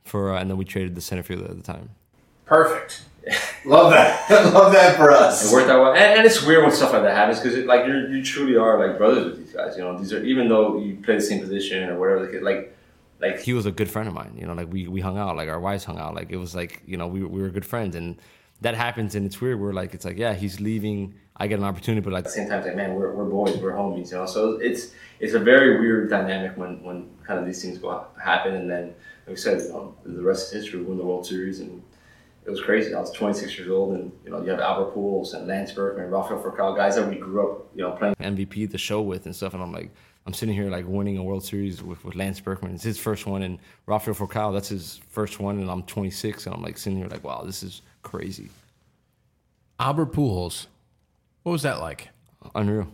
for, 0.04 0.34
uh, 0.34 0.40
and 0.40 0.50
then 0.50 0.56
we 0.56 0.64
traded 0.64 0.94
the 0.96 1.00
center 1.00 1.22
fielder 1.22 1.44
at 1.44 1.56
the 1.56 1.62
time. 1.62 1.90
Perfect. 2.44 3.02
Love 3.64 3.90
that. 3.92 4.30
Love 4.54 4.72
that 4.72 4.96
for 4.96 5.10
us. 5.10 5.50
It 5.50 5.54
worked 5.54 5.68
out 5.68 5.80
well, 5.80 5.92
and, 5.92 6.18
and 6.18 6.26
it's 6.26 6.42
weird 6.44 6.62
when 6.62 6.72
stuff 6.72 6.92
like 6.92 7.02
that 7.02 7.14
happens 7.14 7.40
because 7.40 7.58
like 7.66 7.86
you 7.86 8.08
you 8.08 8.22
truly 8.22 8.56
are 8.56 8.78
like 8.78 8.96
brothers 8.96 9.24
with 9.26 9.38
these 9.38 9.52
guys. 9.52 9.76
You 9.76 9.84
know, 9.84 9.98
these 9.98 10.12
are 10.12 10.24
even 10.24 10.48
though 10.48 10.78
you 10.78 10.96
play 10.96 11.16
the 11.16 11.20
same 11.20 11.40
position 11.40 11.88
or 11.90 11.98
whatever. 11.98 12.26
the 12.26 12.32
case, 12.32 12.42
Like, 12.42 12.76
like 13.20 13.40
he 13.40 13.52
was 13.52 13.66
a 13.66 13.72
good 13.72 13.90
friend 13.90 14.08
of 14.08 14.14
mine. 14.14 14.36
You 14.38 14.46
know, 14.46 14.54
like 14.54 14.72
we 14.72 14.88
we 14.88 15.00
hung 15.00 15.18
out, 15.18 15.36
like 15.36 15.48
our 15.48 15.60
wives 15.60 15.84
hung 15.84 15.98
out. 15.98 16.14
Like 16.14 16.30
it 16.30 16.36
was 16.36 16.54
like 16.54 16.82
you 16.86 16.96
know 16.96 17.06
we 17.06 17.22
we 17.22 17.42
were 17.42 17.50
good 17.50 17.66
friends, 17.66 17.96
and 17.96 18.16
that 18.60 18.74
happens, 18.74 19.14
and 19.14 19.26
it's 19.26 19.40
weird. 19.40 19.60
We're 19.60 19.72
like 19.72 19.92
it's 19.94 20.04
like 20.04 20.16
yeah, 20.16 20.34
he's 20.34 20.60
leaving. 20.60 21.14
I 21.36 21.46
get 21.46 21.58
an 21.58 21.64
opportunity, 21.64 22.02
but 22.02 22.12
like 22.12 22.20
at 22.20 22.24
the 22.24 22.30
same 22.30 22.48
time, 22.48 22.58
it's 22.58 22.66
like 22.66 22.76
man, 22.76 22.94
we're, 22.94 23.12
we're 23.14 23.24
boys, 23.24 23.56
we're 23.58 23.72
homies. 23.72 24.10
You 24.10 24.18
know, 24.18 24.26
so 24.26 24.52
it's 24.52 24.92
it's 25.20 25.34
a 25.34 25.38
very 25.38 25.78
weird 25.80 26.08
dynamic 26.08 26.56
when 26.56 26.82
when 26.82 27.10
kind 27.26 27.38
of 27.38 27.46
these 27.46 27.60
things 27.60 27.78
go 27.78 28.06
happen, 28.22 28.54
and 28.54 28.70
then 28.70 28.94
like 29.26 29.36
I 29.36 29.40
said, 29.40 29.60
you 29.60 29.68
know, 29.68 29.94
the 30.06 30.22
rest 30.22 30.46
is 30.54 30.62
history. 30.62 30.80
We 30.80 30.86
win 30.86 30.98
the 30.98 31.04
World 31.04 31.26
Series 31.26 31.60
and. 31.60 31.82
It 32.48 32.52
was 32.52 32.62
crazy. 32.62 32.94
I 32.94 32.98
was 32.98 33.10
26 33.10 33.58
years 33.58 33.68
old, 33.70 33.94
and 33.94 34.10
you 34.24 34.30
know 34.30 34.42
you 34.42 34.48
have 34.50 34.58
Albert 34.58 34.94
Pujols 34.94 35.34
and 35.34 35.46
Lance 35.46 35.70
Berkman, 35.70 36.10
Rafael 36.10 36.42
Furcal, 36.42 36.74
guys 36.74 36.96
that 36.96 37.06
we 37.06 37.16
grew 37.16 37.46
up, 37.46 37.68
you 37.74 37.82
know, 37.82 37.90
playing 37.90 38.14
MVP 38.14 38.70
the 38.70 38.78
show 38.78 39.02
with 39.02 39.26
and 39.26 39.36
stuff, 39.36 39.52
and 39.52 39.62
I'm 39.62 39.70
like, 39.70 39.90
I'm 40.24 40.32
sitting 40.32 40.54
here 40.54 40.70
like 40.70 40.86
winning 40.88 41.18
a 41.18 41.22
World 41.22 41.44
Series 41.44 41.82
with, 41.82 42.02
with 42.06 42.14
Lance 42.14 42.40
Berkman. 42.40 42.74
It's 42.74 42.82
his 42.82 42.98
first 42.98 43.26
one, 43.26 43.42
and 43.42 43.58
Rafael 43.84 44.14
Furcal, 44.14 44.54
that's 44.54 44.70
his 44.70 44.98
first 45.10 45.40
one, 45.40 45.58
and 45.58 45.70
I'm 45.70 45.82
26, 45.82 46.46
and 46.46 46.54
I'm 46.54 46.62
like 46.62 46.78
sitting 46.78 46.98
here 46.98 47.08
like, 47.08 47.22
wow, 47.22 47.42
this 47.44 47.62
is 47.62 47.82
crazy, 48.02 48.48
Albert 49.78 50.12
Pujols. 50.12 50.68
What 51.42 51.52
was 51.52 51.62
that 51.62 51.80
like? 51.80 52.08
unreal, 52.54 52.88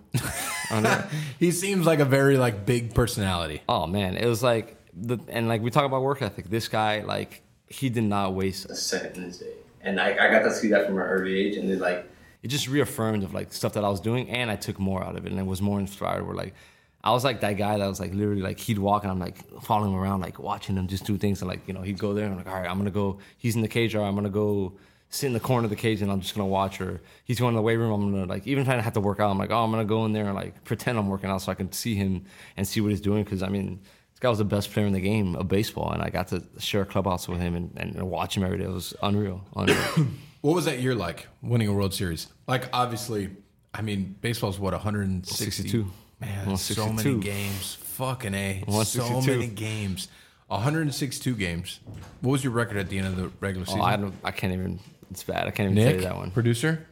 unreal. 0.70 1.05
He 1.39 1.52
seems 1.52 1.86
like 1.86 2.01
a 2.01 2.05
very 2.05 2.39
like 2.39 2.66
big 2.66 2.93
personality. 2.93 3.62
Oh 3.68 3.86
man, 3.86 4.16
it 4.16 4.26
was 4.26 4.43
like 4.43 4.76
the 4.93 5.18
and 5.28 5.47
like 5.47 5.62
we 5.62 5.70
talk 5.70 5.85
about 5.85 6.02
work 6.02 6.22
ethic. 6.22 6.51
This 6.51 6.66
guy 6.66 7.02
like 7.02 7.44
he 7.75 7.89
did 7.91 8.05
not 8.05 8.35
waste. 8.35 8.67
a 8.71 8.75
second 8.75 9.17
in 9.17 9.23
his 9.25 9.39
day, 9.39 9.55
and 9.83 10.01
I, 10.01 10.11
I 10.13 10.31
got 10.31 10.43
to 10.45 10.53
see 10.53 10.69
that 10.69 10.87
from 10.87 10.95
an 10.95 11.03
early 11.03 11.39
age, 11.39 11.57
and 11.57 11.69
then 11.69 11.79
like 11.79 12.09
It 12.43 12.49
just 12.49 12.69
reaffirmed 12.69 13.25
of 13.25 13.35
like 13.35 13.53
stuff 13.53 13.73
that 13.75 13.85
I 13.85 13.89
was 13.89 14.01
doing, 14.01 14.31
and 14.31 14.51
I 14.51 14.57
took 14.57 14.79
more 14.79 15.03
out 15.03 15.17
of 15.17 15.27
it, 15.27 15.31
and 15.33 15.41
it 15.41 15.47
was 15.47 15.61
more 15.61 15.81
inspired. 15.81 16.27
Where 16.27 16.37
like 16.37 16.55
I 17.03 17.11
was 17.11 17.25
like 17.25 17.41
that 17.41 17.55
guy 17.55 17.77
that 17.77 17.87
was 17.87 18.01
like 18.01 18.15
literally 18.15 18.43
like 18.43 18.59
he'd 18.59 18.79
walk 18.79 19.03
and 19.03 19.13
I'm 19.13 19.19
like 19.19 19.37
following 19.63 19.93
him 19.93 19.99
around, 19.99 20.21
like 20.21 20.39
watching 20.39 20.77
him 20.77 20.87
just 20.87 21.05
do 21.05 21.19
things, 21.19 21.43
and 21.43 21.49
like 21.49 21.67
you 21.67 21.75
know 21.75 21.83
he'd 21.83 21.99
go 21.99 22.15
there 22.15 22.25
and 22.25 22.33
I'm 22.33 22.39
like 22.39 22.49
all 22.49 22.61
right, 22.61 22.71
I'm 22.71 22.79
gonna 22.79 22.91
go. 22.91 23.19
He's 23.39 23.57
in 23.57 23.63
the 23.63 23.69
cage, 23.69 23.95
or 23.95 24.03
I'm 24.03 24.15
gonna 24.15 24.31
go 24.31 24.75
sit 25.11 25.27
in 25.27 25.33
the 25.33 25.41
corner 25.41 25.65
of 25.65 25.71
the 25.71 25.77
cage 25.77 26.03
and 26.03 26.11
I'm 26.11 26.21
just 26.21 26.35
gonna 26.35 26.49
watch. 26.49 26.81
Or 26.81 27.01
he's 27.25 27.39
going 27.39 27.55
to 27.55 27.57
the 27.57 27.63
weight 27.63 27.77
room, 27.77 27.93
I'm 27.93 28.11
gonna 28.11 28.27
like 28.27 28.47
even 28.47 28.63
if 28.63 28.69
I 28.69 28.81
have 28.81 28.95
to 28.95 29.01
work 29.01 29.21
out, 29.21 29.31
I'm 29.31 29.39
like 29.39 29.51
oh 29.51 29.63
I'm 29.65 29.71
gonna 29.71 29.85
go 29.85 30.05
in 30.07 30.13
there 30.13 30.27
and 30.27 30.35
like 30.35 30.65
pretend 30.65 30.99
I'm 30.99 31.09
working 31.09 31.31
out 31.31 31.43
so 31.43 31.53
I 31.53 31.55
can 31.55 31.71
see 31.73 31.95
him 31.95 32.25
and 32.57 32.67
see 32.67 32.81
what 32.81 32.91
he's 32.91 33.01
doing 33.01 33.25
because 33.25 33.43
I 33.43 33.49
mean. 33.49 33.81
Guy 34.25 34.31
was 34.31 34.39
the 34.39 34.45
best 34.47 34.73
player 34.73 34.87
in 34.87 34.95
the 34.95 35.03
game 35.03 35.37
of 35.37 35.49
baseball, 35.49 35.91
and 35.91 36.01
I 36.01 36.09
got 36.09 36.29
to 36.29 36.43
share 36.59 36.81
a 36.81 36.87
clubhouse 36.87 37.29
with 37.29 37.41
him 37.41 37.55
and, 37.55 37.71
and 37.77 38.11
watch 38.11 38.39
him 38.39 38.43
every 38.43 38.57
day. 38.57 38.65
It 38.65 38.71
was 38.71 38.95
unreal. 39.03 39.45
unreal. 39.55 39.79
What 40.41 40.55
was 40.55 40.65
that 40.67 40.81
year 40.81 40.95
like 40.95 41.27
winning 41.43 41.69
a 41.69 41.73
World 41.73 41.95
Series? 41.95 42.27
Like 42.47 42.69
obviously, 42.73 43.31
I 43.73 43.81
mean, 43.81 44.15
baseball's 44.21 44.59
what 44.59 44.73
162. 44.73 45.91
Man, 46.21 46.57
so 46.59 46.93
many 46.93 47.19
games. 47.19 47.75
Fucking 47.75 48.35
a. 48.35 48.61
So 48.85 49.03
162. 49.03 49.31
many 49.31 49.47
games. 49.47 50.09
162 50.49 51.35
games. 51.35 51.81
What 52.21 52.33
was 52.33 52.45
your 52.45 52.53
record 52.53 52.77
at 52.77 52.91
the 52.91 52.99
end 52.99 53.07
of 53.07 53.17
the 53.17 53.31
regular 53.41 53.65
oh, 53.69 53.73
season? 53.73 53.81
Oh, 53.81 53.85
I 53.85 53.97
don't. 53.97 54.15
I 54.23 54.31
can't 54.31 54.53
even. 54.53 54.81
It's 55.11 55.23
bad. 55.23 55.47
I 55.47 55.51
can't 55.51 55.71
even 55.71 55.83
tell 55.83 55.95
you 55.95 56.01
that 56.03 56.17
one. 56.17 56.31
producer. 56.31 56.87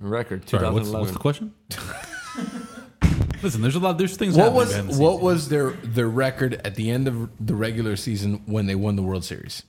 Record. 0.00 0.48
Sorry, 0.48 0.68
what's, 0.70 0.90
what's 0.90 1.12
the 1.12 1.18
question? 1.18 1.54
Listen, 3.46 3.62
there's 3.62 3.76
a 3.76 3.78
lot. 3.78 3.96
There's 3.96 4.16
things. 4.16 4.36
What 4.36 4.52
was 4.52 4.74
the 4.74 4.82
what 4.82 5.12
scenes. 5.12 5.22
was 5.22 5.48
their 5.50 5.70
their 5.70 6.08
record 6.08 6.54
at 6.64 6.74
the 6.74 6.90
end 6.90 7.06
of 7.06 7.30
the 7.38 7.54
regular 7.54 7.94
season 7.94 8.42
when 8.46 8.66
they 8.66 8.74
won 8.74 8.96
the 8.96 9.04
World 9.04 9.24
Series? 9.24 9.62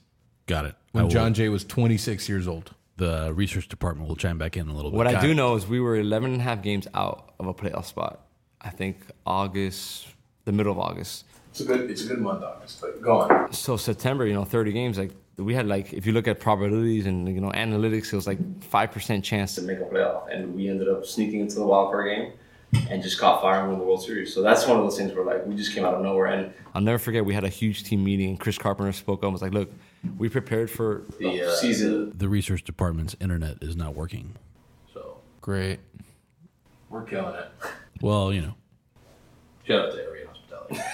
Got 0.46 0.64
it. 0.64 0.74
I 0.74 0.76
When 0.90 1.04
will- 1.04 1.10
Jon 1.12 1.32
Jay 1.32 1.48
was 1.48 1.62
26 1.62 2.28
years 2.28 2.48
old. 2.48 2.74
the 2.96 3.32
research 3.32 3.68
department 3.68 4.08
will 4.08 4.16
chime 4.16 4.36
back 4.36 4.56
in 4.56 4.68
a 4.68 4.74
little 4.74 4.90
bit. 4.90 4.96
What 4.96 5.06
I 5.06 5.20
do 5.20 5.30
it. 5.30 5.34
know 5.34 5.54
is 5.54 5.64
we 5.68 5.78
were 5.78 5.94
11 5.94 6.32
and 6.32 6.40
a 6.40 6.42
half 6.42 6.60
games 6.62 6.88
out 6.94 7.30
of 7.38 7.46
a 7.46 7.54
playoff 7.54 7.84
spot. 7.84 8.26
I 8.60 8.70
think 8.70 8.96
August, 9.24 10.08
the 10.44 10.50
middle 10.50 10.72
of 10.72 10.80
August. 10.80 11.24
It's 11.52 11.60
a 11.60 11.64
good 11.64 11.88
it's 11.88 12.04
a 12.04 12.08
good 12.08 12.18
month, 12.20 12.42
August. 12.42 12.80
But 12.80 13.00
go 13.00 13.20
on. 13.20 13.52
So 13.52 13.76
September, 13.76 14.26
you 14.26 14.34
know, 14.34 14.44
30 14.44 14.72
games. 14.72 14.98
Like 14.98 15.12
we 15.36 15.54
had 15.54 15.68
like, 15.68 15.92
if 15.92 16.04
you 16.04 16.12
look 16.12 16.26
at 16.26 16.40
probabilities 16.40 17.06
and 17.06 17.28
you 17.32 17.40
know 17.40 17.50
analytics, 17.52 18.12
it 18.12 18.16
was 18.16 18.26
like 18.26 18.40
five 18.64 18.90
percent 18.90 19.24
chance 19.24 19.54
to 19.54 19.60
to 19.60 19.66
make 19.68 19.78
a 19.78 19.84
playoff, 19.84 20.34
and 20.34 20.52
we 20.56 20.68
ended 20.68 20.88
up 20.88 21.06
sneaking 21.06 21.38
into 21.42 21.54
the 21.60 21.64
wild 21.64 21.92
card 21.92 22.06
game 22.10 22.32
and 22.90 23.02
just 23.02 23.18
caught 23.18 23.40
fire 23.42 23.60
and 23.60 23.70
won 23.70 23.78
the 23.78 23.84
World 23.84 24.02
Series. 24.02 24.32
So 24.34 24.42
that's 24.42 24.66
one 24.66 24.76
of 24.78 24.84
those 24.84 24.96
things 24.98 25.12
where 25.14 25.24
like 25.24 25.46
we 25.46 25.54
just 25.56 25.72
came 25.74 25.84
out 25.84 25.94
of 25.94 26.02
nowhere, 26.02 26.26
and 26.26 26.52
I'll 26.74 26.82
never 26.82 26.98
forget. 26.98 27.24
We 27.24 27.34
had 27.34 27.44
a 27.44 27.48
huge 27.48 27.84
team 27.84 28.04
meeting. 28.04 28.30
and 28.30 28.40
Chris 28.40 28.58
Carpenter 28.58 28.92
spoke 28.92 29.20
up 29.20 29.24
and 29.24 29.32
was 29.32 29.42
like, 29.42 29.52
"Look, 29.52 29.70
we 30.18 30.28
prepared 30.28 30.70
for 30.70 31.02
the 31.18 31.42
uh, 31.48 31.54
season. 31.56 32.12
The 32.16 32.28
research 32.28 32.64
department's 32.64 33.16
internet 33.20 33.62
is 33.62 33.74
not 33.76 33.94
working. 33.94 34.34
So 34.92 35.18
Great. 35.40 35.80
we're 36.90 37.04
killing 37.04 37.34
it. 37.34 37.48
Well, 38.02 38.32
you 38.32 38.42
know, 38.42 38.54
Shout 39.64 39.86
out 39.86 39.92
to 39.92 39.98
Ariete 39.98 40.26
Hospitality. 40.28 40.82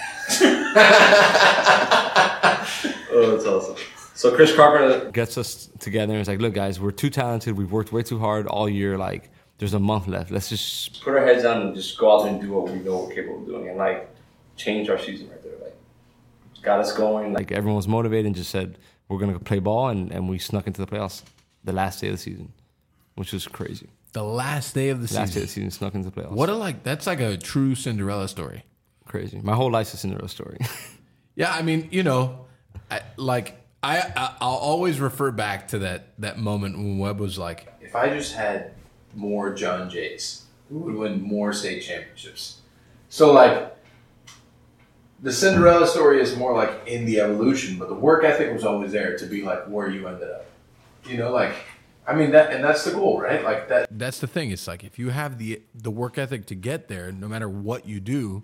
Oh, 3.17 3.31
that's 3.31 3.45
awesome. 3.45 3.77
So 4.13 4.35
Chris 4.35 4.53
Carpenter, 4.53 5.09
gets 5.11 5.37
us 5.37 5.69
together 5.79 6.11
and 6.13 6.21
is 6.21 6.27
like, 6.27 6.39
look, 6.41 6.53
guys, 6.53 6.81
we're 6.81 6.91
too 6.91 7.09
talented. 7.09 7.55
We've 7.57 7.71
worked 7.71 7.93
way 7.93 8.03
too 8.03 8.19
hard 8.19 8.45
all 8.47 8.67
year. 8.67 8.97
Like, 8.97 9.29
there's 9.57 9.73
a 9.73 9.79
month 9.79 10.07
left. 10.07 10.31
Let's 10.31 10.49
just 10.49 11.01
put 11.03 11.13
our 11.15 11.25
heads 11.25 11.43
down 11.43 11.61
and 11.61 11.75
just 11.75 11.97
go 11.97 12.13
out 12.19 12.23
there 12.23 12.33
and 12.33 12.41
do 12.41 12.51
what 12.51 12.69
we 12.71 12.79
know 12.79 13.05
we're 13.07 13.13
capable 13.15 13.41
of 13.41 13.45
doing, 13.47 13.69
and 13.69 13.77
like 13.77 14.09
change 14.55 14.89
our 14.89 14.99
season 14.99 15.29
right 15.29 15.41
there. 15.43 15.53
Like 15.61 15.75
got 16.61 16.79
us 16.79 16.91
going. 16.93 17.33
Like 17.33 17.49
like 17.49 17.57
everyone 17.57 17.77
was 17.77 17.87
motivated 17.87 18.25
and 18.27 18.35
just 18.35 18.49
said 18.51 18.77
we're 19.07 19.19
gonna 19.19 19.39
play 19.39 19.59
ball 19.59 19.89
and, 19.89 20.11
and 20.11 20.27
we 20.29 20.37
snuck 20.39 20.67
into 20.67 20.81
the 20.83 20.87
playoffs 20.87 21.23
the 21.63 21.73
last 21.73 22.01
day 22.01 22.07
of 22.07 22.13
the 22.13 22.17
season, 22.19 22.51
which 23.15 23.31
was 23.33 23.47
crazy. 23.47 23.87
The 24.13 24.23
last 24.23 24.73
day 24.73 24.89
of 24.89 24.99
the 25.05 25.13
Last 25.13 25.33
day 25.33 25.41
season. 25.41 25.41
of 25.41 25.47
the 25.47 25.53
season 25.53 25.71
snuck 25.71 25.93
into 25.95 26.09
the 26.09 26.21
playoffs. 26.21 26.31
What 26.31 26.49
a 26.49 26.53
like 26.55 26.83
that's 26.83 27.05
like 27.07 27.19
a 27.19 27.37
true 27.37 27.75
Cinderella 27.75 28.27
story. 28.27 28.63
crazy! 29.05 29.39
My 29.43 29.53
whole 29.53 29.69
life's 29.71 29.93
a 29.93 29.97
Cinderella 29.97 30.29
story. 30.29 30.57
Yeah, 31.37 31.53
I 31.53 31.63
mean, 31.63 31.89
you 31.91 32.01
know, 32.01 32.45
I, 32.89 33.01
like 33.17 33.57
I, 33.83 33.97
I 33.99 34.35
I'll 34.39 34.55
always 34.55 35.01
refer 35.01 35.31
back 35.31 35.67
to 35.69 35.79
that 35.79 36.13
that 36.19 36.37
moment 36.39 36.77
when 36.77 36.97
Webb 36.97 37.19
was 37.19 37.37
like, 37.37 37.67
If 37.81 37.93
I 37.93 38.07
just 38.07 38.33
had 38.33 38.71
more 39.15 39.53
Jon 39.53 39.89
Jays, 39.89 40.45
we 40.69 40.79
would 40.79 40.95
win 40.95 41.21
more 41.21 41.53
state 41.53 41.81
championships. 41.81 42.61
So 43.09 43.31
like 43.31 43.75
the 45.21 45.31
Cinderella 45.31 45.87
story 45.87 46.21
is 46.21 46.35
more 46.35 46.55
like 46.55 46.87
in 46.87 47.05
the 47.05 47.19
evolution, 47.19 47.79
but 47.79 47.89
the 47.89 47.95
work 47.95 48.23
ethic 48.23 48.53
was 48.53 48.63
always 48.63 48.91
there 48.91 49.17
to 49.17 49.25
be 49.25 49.41
like 49.41 49.65
where 49.65 49.89
you 49.89 50.07
ended 50.07 50.29
up. 50.29 50.45
You 51.05 51.17
know, 51.17 51.31
like 51.31 51.53
I 52.07 52.13
mean 52.13 52.31
that 52.31 52.51
and 52.51 52.63
that's 52.63 52.83
the 52.83 52.91
goal, 52.91 53.21
right? 53.21 53.43
Like 53.43 53.69
that 53.69 53.87
that's 53.91 54.19
the 54.19 54.27
thing. 54.27 54.51
It's 54.51 54.67
like 54.67 54.83
if 54.83 54.99
you 54.99 55.09
have 55.09 55.37
the 55.37 55.61
the 55.73 55.91
work 55.91 56.17
ethic 56.17 56.45
to 56.47 56.55
get 56.55 56.87
there, 56.87 57.11
no 57.11 57.27
matter 57.27 57.49
what 57.49 57.87
you 57.87 57.99
do, 57.99 58.43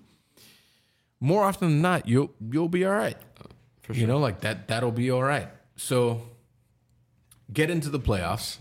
more 1.20 1.44
often 1.44 1.70
than 1.70 1.82
not, 1.82 2.08
you'll 2.08 2.32
you'll 2.50 2.70
be 2.70 2.86
all 2.86 2.94
right. 2.94 3.18
For 3.84 3.94
You 3.94 4.08
know, 4.08 4.18
like 4.18 4.42
that 4.42 4.68
that'll 4.68 4.92
be 4.92 5.12
all 5.12 5.24
right. 5.24 5.50
So 5.76 6.22
get 7.52 7.70
into 7.70 7.90
the 7.90 8.00
playoffs. 8.00 8.58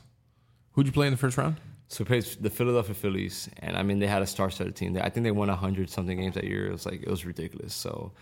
Who'd 0.72 0.86
you 0.86 0.92
play 0.92 1.06
in 1.06 1.12
the 1.12 1.18
first 1.18 1.36
round? 1.36 1.56
So 1.90 2.04
we 2.04 2.06
played 2.06 2.24
the 2.40 2.50
Philadelphia 2.50 2.94
Phillies, 2.94 3.50
and 3.58 3.76
I 3.76 3.82
mean 3.82 3.98
they 3.98 4.06
had 4.06 4.22
a 4.22 4.26
star-studded 4.26 4.76
team. 4.76 4.96
I 4.96 5.10
think 5.10 5.24
they 5.24 5.32
won 5.32 5.48
hundred 5.48 5.90
something 5.90 6.16
games 6.16 6.36
that 6.36 6.44
year. 6.44 6.68
It 6.68 6.72
was 6.72 6.86
like 6.86 7.02
it 7.02 7.10
was 7.10 7.26
ridiculous. 7.26 7.74
So 7.74 8.12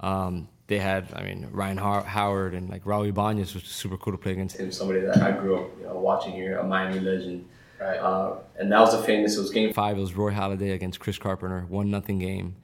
um, 0.00 0.48
they 0.66 0.80
had, 0.80 1.06
I 1.14 1.22
mean, 1.22 1.48
Ryan 1.52 1.76
Har- 1.76 2.02
Howard 2.02 2.54
and 2.54 2.68
like 2.68 2.82
Raul 2.82 3.08
Ibanez, 3.08 3.54
which 3.54 3.62
was 3.62 3.72
super 3.72 3.96
cool 3.96 4.12
to 4.12 4.18
play 4.18 4.32
against. 4.32 4.58
him, 4.58 4.72
somebody 4.72 5.00
that 5.02 5.22
I 5.22 5.30
grew 5.30 5.54
up 5.60 5.70
you 5.78 5.86
know, 5.86 5.94
watching 5.98 6.32
here, 6.32 6.58
a 6.58 6.64
Miami 6.64 6.98
legend. 6.98 7.48
Right. 7.80 7.98
Uh, 7.98 8.38
and 8.58 8.72
that 8.72 8.80
was 8.80 8.92
a 8.92 9.02
famous. 9.04 9.36
It 9.36 9.40
was 9.40 9.50
game 9.50 9.72
Five, 9.72 9.98
it 9.98 10.00
was 10.00 10.14
Roy 10.14 10.32
Halladay 10.32 10.74
against 10.74 10.98
Chris 10.98 11.16
Carpenter, 11.16 11.64
one 11.68 11.92
nothing 11.92 12.18
game, 12.18 12.56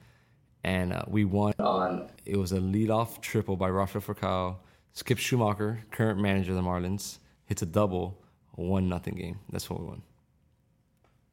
and 0.65 0.91
uh, 0.91 1.03
we 1.07 1.23
won. 1.23 1.53
on 1.59 2.09
It 2.25 2.35
was 2.35 2.51
a 2.51 2.59
leadoff 2.59 3.21
triple 3.21 3.55
by 3.55 3.69
Rafael 3.69 4.01
Furcal. 4.01 4.57
Skip 4.91 5.19
Schumaker, 5.19 5.79
current 5.91 6.19
manager 6.19 6.51
of 6.51 6.57
the 6.57 6.63
Marlins, 6.63 7.19
hits 7.45 7.61
a 7.61 7.65
double, 7.65 8.21
a 8.57 8.61
one 8.61 8.89
nothing 8.89 9.15
game. 9.15 9.39
That's 9.49 9.69
what 9.69 9.79
we 9.79 9.85
won. 9.85 10.01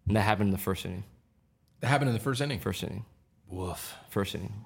And 0.07 0.17
that 0.17 0.23
happened 0.23 0.49
in 0.49 0.53
the 0.53 0.59
first 0.59 0.85
inning. 0.85 1.05
That 1.81 1.89
happened 1.89 2.09
in 2.09 2.15
the 2.15 2.21
first 2.21 2.41
inning. 2.41 2.61
First 2.61 2.83
inning. 2.83 3.05
Woof. 3.49 3.95
First 4.09 4.35
inning. 4.35 4.65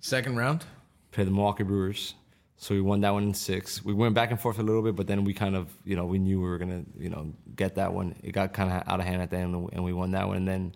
Second 0.00 0.36
round. 0.36 0.64
played 1.12 1.26
the 1.26 1.30
Milwaukee 1.30 1.64
Brewers. 1.64 2.14
So 2.56 2.74
we 2.74 2.80
won 2.80 3.00
that 3.00 3.12
one 3.12 3.24
in 3.24 3.34
six. 3.34 3.84
We 3.84 3.92
went 3.92 4.14
back 4.14 4.30
and 4.30 4.40
forth 4.40 4.58
a 4.58 4.62
little 4.62 4.82
bit, 4.82 4.96
but 4.96 5.06
then 5.06 5.24
we 5.24 5.34
kind 5.34 5.56
of, 5.56 5.68
you 5.84 5.96
know, 5.96 6.06
we 6.06 6.18
knew 6.18 6.40
we 6.40 6.48
were 6.48 6.58
gonna, 6.58 6.84
you 6.96 7.10
know, 7.10 7.32
get 7.56 7.74
that 7.74 7.92
one. 7.92 8.14
It 8.22 8.32
got 8.32 8.52
kind 8.52 8.72
of 8.72 8.88
out 8.88 9.00
of 9.00 9.06
hand 9.06 9.20
at 9.20 9.30
the 9.30 9.36
end, 9.36 9.54
and 9.72 9.84
we 9.84 9.92
won 9.92 10.12
that 10.12 10.26
one. 10.28 10.38
And 10.38 10.48
then 10.48 10.74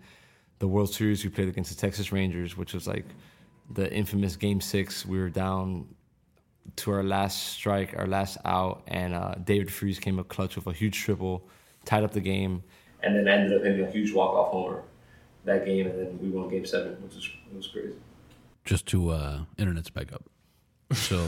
the 0.59 0.67
World 0.67 0.93
Series, 0.93 1.23
we 1.23 1.29
played 1.29 1.47
against 1.47 1.73
the 1.73 1.79
Texas 1.79 2.11
Rangers, 2.11 2.57
which 2.57 2.73
was 2.73 2.85
like 2.85 3.05
the 3.71 3.91
infamous 3.93 4.35
Game 4.35 4.61
Six. 4.61 5.05
We 5.05 5.19
were 5.19 5.29
down 5.29 5.87
to 6.75 6.91
our 6.91 7.03
last 7.03 7.53
strike, 7.53 7.95
our 7.97 8.07
last 8.07 8.37
out, 8.45 8.83
and 8.87 9.15
uh, 9.15 9.35
David 9.43 9.71
Freese 9.71 9.99
came 9.99 10.19
up 10.19 10.27
clutch 10.27 10.55
with 10.55 10.67
a 10.67 10.73
huge 10.73 10.97
triple, 10.99 11.47
tied 11.89 12.03
up 12.03 12.11
the 12.11 12.21
game. 12.21 12.61
and 13.01 13.15
then 13.15 13.27
ended 13.27 13.57
up 13.57 13.63
hitting 13.63 13.83
a 13.83 13.89
huge 13.89 14.13
walk 14.13 14.35
off 14.35 14.51
homer 14.51 14.83
that 15.45 15.65
game, 15.65 15.87
and 15.87 15.97
then 15.99 16.19
we 16.21 16.29
won 16.29 16.49
Game 16.49 16.65
Seven, 16.65 17.01
which 17.01 17.15
was 17.15 17.29
was 17.55 17.67
crazy. 17.67 17.93
just 18.63 18.85
to 18.87 19.09
uh, 19.09 19.39
internet's 19.57 19.89
back 19.89 20.13
up. 20.13 20.23
So 20.93 21.25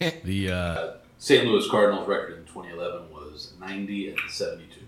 the 0.24 0.50
uh, 0.50 0.92
St. 1.18 1.44
Louis 1.44 1.68
Cardinals 1.68 2.06
record 2.06 2.38
in 2.38 2.44
2011 2.44 3.10
was 3.12 3.54
90 3.60 4.10
and 4.10 4.18
72. 4.28 4.80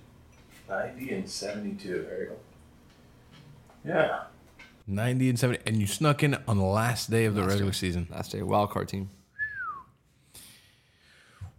90 0.68 1.14
and 1.14 1.28
72. 1.28 1.88
There 1.88 2.20
you 2.20 2.26
go. 2.28 2.36
Yeah. 3.84 4.20
90 4.86 5.30
and 5.30 5.38
70. 5.38 5.62
And 5.66 5.80
you 5.80 5.86
snuck 5.88 6.22
in 6.22 6.36
on 6.46 6.58
the 6.58 6.64
last 6.64 7.10
day 7.10 7.24
of 7.24 7.34
the 7.34 7.42
regular 7.42 7.72
season. 7.72 8.06
Last 8.10 8.30
day, 8.32 8.42
wild 8.42 8.70
card 8.70 8.88
team. 8.88 9.10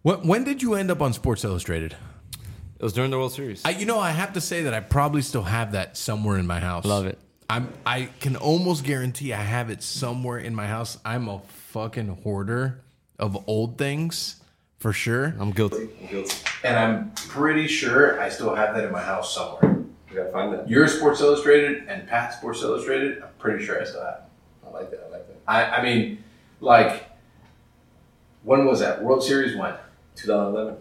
When, 0.01 0.25
when 0.27 0.43
did 0.45 0.61
you 0.61 0.75
end 0.75 0.91
up 0.91 1.01
on 1.01 1.11
Sports 1.11 1.43
Illustrated? 1.43 1.95
It 2.79 2.83
was 2.83 2.93
during 2.93 3.09
the 3.09 3.17
World 3.17 3.33
Series. 3.33 3.65
I, 3.65 3.71
you 3.71 3.87
know, 3.87 3.99
I 3.99 4.11
have 4.11 4.33
to 4.33 4.41
say 4.41 4.63
that 4.63 4.73
I 4.73 4.81
probably 4.81 5.23
still 5.23 5.41
have 5.41 5.71
that 5.71 5.97
somewhere 5.97 6.37
in 6.37 6.45
my 6.45 6.59
house. 6.59 6.85
Love 6.85 7.07
it. 7.07 7.17
I'm. 7.49 7.73
I 7.85 8.09
can 8.19 8.35
almost 8.35 8.83
guarantee 8.83 9.33
I 9.33 9.41
have 9.41 9.69
it 9.69 9.81
somewhere 9.81 10.37
in 10.37 10.53
my 10.53 10.67
house. 10.67 10.99
I'm 11.03 11.27
a 11.27 11.39
fucking 11.71 12.19
hoarder 12.23 12.81
of 13.17 13.37
old 13.47 13.77
things 13.79 14.35
for 14.77 14.93
sure. 14.93 15.33
I'm 15.39 15.51
guilty. 15.51 15.89
I'm 16.01 16.07
guilty. 16.07 16.35
And 16.63 16.77
I'm 16.77 17.11
pretty 17.11 17.67
sure 17.67 18.21
I 18.21 18.29
still 18.29 18.53
have 18.53 18.75
that 18.75 18.83
in 18.83 18.91
my 18.91 19.01
house 19.01 19.33
somewhere. 19.33 19.83
We 20.09 20.15
gotta 20.15 20.31
find 20.31 20.53
that. 20.53 20.69
Your 20.69 20.87
Sports 20.87 21.19
Illustrated 21.21 21.87
and 21.87 22.07
Pat 22.07 22.33
Sports 22.33 22.61
Illustrated, 22.61 23.23
I'm 23.23 23.29
pretty 23.39 23.65
sure 23.65 23.81
I 23.81 23.85
still 23.85 24.03
have. 24.03 24.21
I 24.65 24.69
like 24.69 24.91
that. 24.91 25.05
I 25.07 25.11
like 25.11 25.27
that. 25.27 25.37
I, 25.47 25.77
I 25.77 25.83
mean, 25.83 26.23
like, 26.61 27.09
when 28.43 28.65
was 28.65 28.81
that? 28.81 29.03
World 29.03 29.23
Series 29.23 29.57
when? 29.57 29.73
2011. 30.15 30.77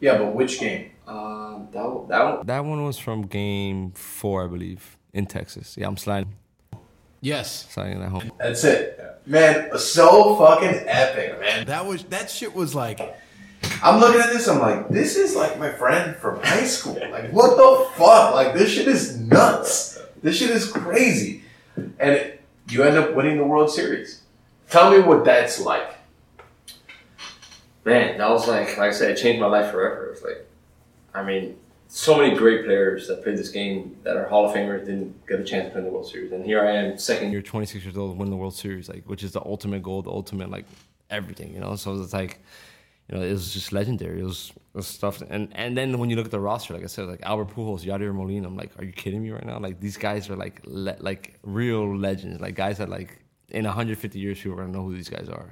Yeah, 0.00 0.18
but 0.18 0.34
which 0.34 0.60
game? 0.60 0.91
Um, 1.12 1.68
that 1.72 1.84
one, 1.84 2.08
that 2.08 2.24
one. 2.24 2.46
That 2.46 2.64
one 2.64 2.84
was 2.84 2.98
from 2.98 3.22
game 3.26 3.92
four, 3.92 4.44
I 4.44 4.46
believe, 4.46 4.96
in 5.12 5.26
Texas. 5.26 5.76
Yeah, 5.76 5.88
I'm 5.88 5.96
sliding, 5.96 6.34
Yes, 7.20 7.70
sliding 7.70 8.00
that 8.00 8.08
home. 8.08 8.32
That's 8.38 8.64
it. 8.64 8.98
Man, 9.26 9.76
so 9.78 10.36
fucking 10.36 10.84
epic, 10.86 11.38
man. 11.40 11.66
that 11.66 11.86
was 11.86 12.02
that 12.04 12.30
shit 12.30 12.54
was 12.54 12.74
like 12.74 13.00
I'm 13.82 14.00
looking 14.00 14.20
at 14.20 14.30
this, 14.30 14.48
I'm 14.48 14.60
like, 14.60 14.88
this 14.88 15.16
is 15.16 15.36
like 15.36 15.58
my 15.58 15.70
friend 15.70 16.16
from 16.16 16.40
high 16.42 16.64
school. 16.64 16.98
Like, 17.10 17.30
what 17.32 17.56
the 17.56 17.90
fuck? 17.96 18.34
Like, 18.34 18.54
this 18.54 18.70
shit 18.70 18.88
is 18.88 19.18
nuts. 19.18 20.00
This 20.22 20.36
shit 20.36 20.50
is 20.50 20.70
crazy. 20.70 21.42
And 21.76 21.98
it, 22.00 22.40
you 22.68 22.82
end 22.82 22.96
up 22.96 23.14
winning 23.14 23.38
the 23.38 23.44
World 23.44 23.70
Series. 23.70 24.22
Tell 24.70 24.90
me 24.90 25.00
what 25.00 25.24
that's 25.24 25.60
like. 25.60 25.94
Man, 27.84 28.18
that 28.18 28.30
was 28.30 28.46
like, 28.46 28.76
like 28.78 28.90
I 28.90 28.92
said, 28.92 29.10
it 29.10 29.16
changed 29.16 29.40
my 29.40 29.48
life 29.48 29.72
forever. 29.72 30.10
It's 30.12 30.22
like, 30.22 30.46
I 31.14 31.22
mean, 31.22 31.56
so 31.88 32.16
many 32.16 32.34
great 32.36 32.64
players 32.64 33.06
that 33.08 33.22
played 33.22 33.36
this 33.36 33.50
game 33.50 33.96
that 34.02 34.16
are 34.16 34.26
Hall 34.26 34.46
of 34.48 34.56
Famers 34.56 34.86
didn't 34.86 35.26
get 35.26 35.40
a 35.40 35.44
chance 35.44 35.66
to 35.66 35.70
play 35.70 35.80
in 35.80 35.84
the 35.86 35.92
World 35.92 36.08
Series, 36.08 36.32
and 36.32 36.44
here 36.44 36.64
I 36.64 36.72
am, 36.72 36.96
second 36.98 37.24
year. 37.24 37.34
You're 37.34 37.42
26 37.42 37.84
years 37.84 37.96
old, 37.96 38.16
win 38.18 38.30
the 38.30 38.36
World 38.36 38.54
Series, 38.54 38.88
like 38.88 39.04
which 39.04 39.22
is 39.22 39.32
the 39.32 39.42
ultimate 39.44 39.82
goal, 39.82 40.00
the 40.02 40.10
ultimate 40.10 40.50
like 40.50 40.64
everything, 41.10 41.52
you 41.52 41.60
know. 41.60 41.76
So 41.76 42.00
it's 42.00 42.14
like, 42.14 42.40
you 43.08 43.18
know, 43.18 43.22
it 43.22 43.32
was 43.32 43.52
just 43.52 43.72
legendary. 43.72 44.20
It 44.20 44.24
was, 44.24 44.52
it 44.56 44.76
was 44.76 44.86
stuff, 44.86 45.22
and 45.28 45.50
and 45.52 45.76
then 45.76 45.98
when 45.98 46.08
you 46.08 46.16
look 46.16 46.24
at 46.24 46.30
the 46.30 46.40
roster, 46.40 46.72
like 46.72 46.82
I 46.82 46.86
said, 46.86 47.06
like 47.08 47.20
Albert 47.22 47.54
Pujols, 47.54 47.84
Yadier 47.84 48.14
Molina, 48.14 48.48
I'm 48.48 48.56
like, 48.56 48.70
are 48.78 48.84
you 48.84 48.92
kidding 48.92 49.22
me 49.22 49.30
right 49.30 49.44
now? 49.44 49.58
Like 49.58 49.78
these 49.80 49.98
guys 49.98 50.30
are 50.30 50.36
like 50.36 50.62
le- 50.64 50.96
like 51.00 51.38
real 51.42 51.94
legends, 51.94 52.40
like 52.40 52.54
guys 52.54 52.78
that 52.78 52.88
like 52.88 53.22
in 53.50 53.64
150 53.66 54.18
years 54.18 54.38
people 54.38 54.52
are 54.58 54.62
gonna 54.62 54.72
know 54.72 54.84
who 54.84 54.94
these 54.94 55.10
guys 55.10 55.28
are. 55.28 55.50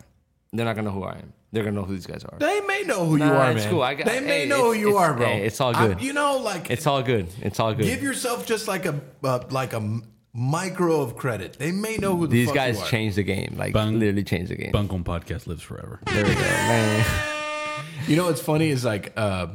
They're 0.55 0.65
not 0.65 0.75
gonna 0.75 0.89
know 0.89 0.95
who 0.95 1.05
I 1.05 1.19
am. 1.19 1.35
They're 1.53 1.65
gonna 1.65 1.77
know 1.77 1.85
who 1.85 1.95
these 1.95 2.07
guys 2.07 2.23
are. 2.25 2.39
they 2.39 2.61
may 2.61 2.83
know 2.87 3.05
who 3.07 3.15
you 3.15 3.25
Nah, 3.25 3.37
are, 3.37 3.51
it's 3.53 3.63
man. 3.65 3.71
cool. 3.73 3.83
I 3.83 3.95
got- 3.95 4.07
they 4.07 4.21
may 4.21 4.41
hey, 4.43 4.47
know 4.47 4.65
who 4.65 4.71
it's- 4.73 4.81
you 4.83 4.89
it's- 4.91 5.03
are, 5.03 5.15
bro. 5.15 5.27
hey, 5.27 5.47
it's 5.47 5.61
all 5.61 5.75
I- 5.75 5.87
good. 5.89 6.01
you 6.01 6.13
know, 6.13 6.39
like 6.39 6.71
It's 6.71 6.87
all 6.87 7.03
good. 7.03 7.27
It's 7.43 7.59
all 7.59 7.75
good. 7.75 7.85
give 7.87 8.03
yourself 8.03 8.47
just 8.47 8.69
like 8.69 8.87
a 8.87 9.01
uh, 9.25 9.41
like 9.51 9.73
a 9.73 9.77
m- 9.77 10.05
micro 10.33 11.01
of 11.01 11.17
credit. 11.17 11.57
They 11.59 11.73
may 11.73 11.97
know 11.97 12.17
who 12.17 12.27
the 12.29 12.33
these 12.33 12.47
fuck 12.47 12.55
guys 12.55 12.77
you 12.77 12.83
are. 12.85 12.87
changed 12.89 13.17
the 13.17 13.25
game, 13.25 13.57
like 13.59 13.73
Bang. 13.75 13.99
literally 13.99 14.23
changed 14.23 14.51
the 14.53 14.57
game. 14.57 14.71
Pan 14.73 14.87
Con 14.87 15.03
podcast 15.03 15.47
lives 15.49 15.63
forever. 15.63 15.99
There 16.07 16.25
we 16.25 16.35
go, 16.35 16.41
man. 16.41 17.05
You 18.07 18.17
know 18.17 18.25
what's 18.27 18.41
funny 18.41 18.71
is 18.71 18.83
like, 18.85 19.13
uh, 19.17 19.49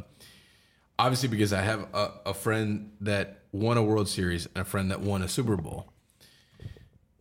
obviously 0.99 1.30
because 1.30 1.51
I 1.51 1.61
have 1.61 1.88
a, 1.93 2.11
a 2.27 2.34
friend 2.34 2.91
that 3.01 3.39
won 3.51 3.77
a 3.77 3.84
World 3.84 4.07
Series 4.07 4.45
and 4.53 4.61
a 4.61 4.65
friend 4.65 4.91
that 4.91 4.99
won 5.01 5.22
a 5.23 5.27
Super 5.27 5.57
Bowl. 5.57 5.91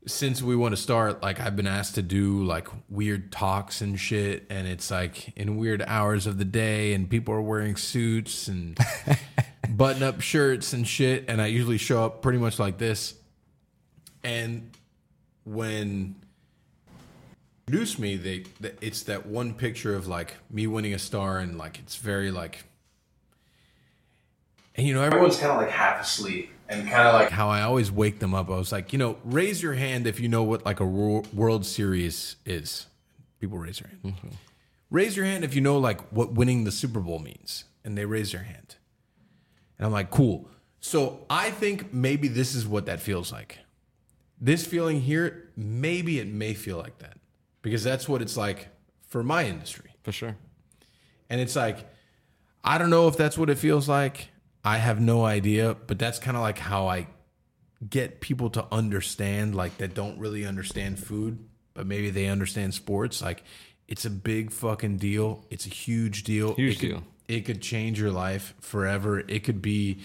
Since 0.07 0.43
we 0.43 0.55
want 0.55 0.77
to 0.77 0.81
start, 0.81 1.23
like 1.23 1.41
I've 1.41 1.57
been 1.57 1.67
asked 1.67 1.95
to 1.95 2.03
do 2.03 2.45
like 2.45 2.69
weird 2.89 3.33
talks 3.33 3.81
and 3.81 3.99
shit, 3.99 4.47
and 4.51 4.69
it's 4.69 4.91
like 4.91 5.37
in 5.37 5.57
weird 5.57 5.83
hours 5.87 6.27
of 6.27 6.39
the 6.39 6.45
day, 6.45 6.93
and 6.93 7.09
people 7.09 7.35
are 7.35 7.41
wearing 7.41 7.77
suits 7.77 8.49
and 8.49 8.79
button-up 9.71 10.21
shirts 10.21 10.73
and 10.73 10.87
shit, 10.87 11.25
and 11.29 11.41
I 11.41 11.47
usually 11.47 11.79
show 11.79 12.05
up 12.05 12.21
pretty 12.21 12.39
much 12.39 12.59
like 12.59 12.77
this. 12.77 13.15
And 14.23 14.71
when 15.45 16.17
introduced 17.67 17.99
me, 17.99 18.17
they 18.17 18.41
th- 18.41 18.77
it's 18.81 19.03
that 19.05 19.27
one 19.27 19.55
picture 19.55 19.95
of 19.95 20.07
like 20.07 20.37
me 20.51 20.67
winning 20.67 20.95
a 20.95 20.99
star, 20.99 21.39
and 21.39 21.57
like 21.57 21.79
it's 21.79 21.97
very 21.97 22.31
like, 22.31 22.65
and 24.75 24.87
you 24.87 24.95
know 24.95 25.03
Everyone's 25.03 25.39
kind 25.39 25.53
of 25.53 25.59
like 25.59 25.71
half 25.71 26.03
asleep 26.03 26.51
and 26.69 26.89
kind 26.89 27.09
of 27.09 27.15
like, 27.15 27.31
how 27.31 27.49
I 27.49 27.63
always 27.63 27.93
wake 27.93 28.19
them 28.21 28.35
up. 28.35 28.49
I 28.49 28.57
was 28.57 28.73
like, 28.73 28.93
you 28.93 28.99
know, 28.99 29.19
raise 29.25 29.63
your 29.63 29.75
hand 29.75 30.07
if 30.07 30.21
you 30.21 30.29
know 30.29 30.43
what 30.43 30.65
like 30.65 30.81
a 30.81 30.87
Wor- 30.87 31.25
World 31.33 31.67
Series 31.67 32.37
is. 32.45 32.87
People 33.41 33.59
raise 33.59 33.81
their 33.81 33.91
hand. 33.91 34.03
Mm-hmm. 34.05 34.29
Raise 34.91 35.17
your 35.17 35.27
hand 35.27 35.45
if 35.45 35.55
you 35.55 35.61
know 35.61 35.79
like 35.79 36.01
what 36.13 36.33
winning 36.33 36.65
the 36.65 36.73
Super 36.73 37.01
Bowl 37.01 37.19
means, 37.19 37.65
and 37.85 37.99
they 37.99 38.05
raise 38.05 38.33
their 38.33 38.43
hand. 38.43 38.77
And 39.79 39.87
I'm 39.87 39.93
like, 39.93 40.11
cool. 40.11 40.49
So 40.81 41.27
I 41.29 41.51
think 41.51 41.93
maybe 41.93 42.29
this 42.29 42.55
is 42.55 42.67
what 42.67 42.87
that 42.87 43.01
feels 43.01 43.33
like. 43.33 43.59
This 44.41 44.67
feeling 44.67 45.01
here, 45.01 45.51
maybe 45.57 46.19
it 46.19 46.29
may 46.29 46.55
feel 46.55 46.77
like 46.79 46.99
that 46.99 47.19
because 47.63 47.83
that's 47.83 48.09
what 48.09 48.21
it's 48.23 48.37
like 48.37 48.69
for 49.09 49.23
my 49.23 49.47
industry. 49.47 49.91
For 50.03 50.13
sure. 50.13 50.37
And 51.31 51.41
it's 51.41 51.57
like, 51.57 51.89
I 52.63 52.79
don't 52.79 52.91
know 52.91 53.09
if 53.09 53.17
that's 53.17 53.39
what 53.39 53.51
it 53.51 53.59
feels 53.59 53.89
like. 53.89 54.29
I 54.65 54.79
have 54.79 55.01
no 55.01 55.25
idea, 55.25 55.77
but 55.87 55.99
that's 55.99 56.19
kind 56.19 56.37
of 56.37 56.43
like 56.43 56.59
how 56.59 56.87
I 56.87 57.07
get 57.89 58.21
people 58.21 58.49
to 58.51 58.67
understand, 58.73 59.55
like 59.55 59.77
that 59.79 59.95
don't 59.95 60.19
really 60.19 60.47
understand 60.47 60.99
food, 60.99 61.47
but 61.75 61.87
maybe 61.87 62.11
they 62.11 62.29
understand 62.29 62.73
sports. 62.73 63.21
Like, 63.21 63.43
it's 63.87 64.07
a 64.07 64.11
big 64.11 64.51
fucking 64.51 64.97
deal. 64.97 65.45
It's 65.51 65.67
a 65.67 65.71
huge 65.71 66.25
deal. 66.25 66.55
Huge 66.55 66.77
it 66.77 66.81
could, 66.81 66.89
deal. 66.89 67.03
It 67.29 67.41
could 67.45 67.61
change 67.61 68.01
your 68.01 68.11
life 68.11 68.55
forever. 68.61 69.19
It 69.19 69.45
could 69.45 69.61
be 69.61 70.01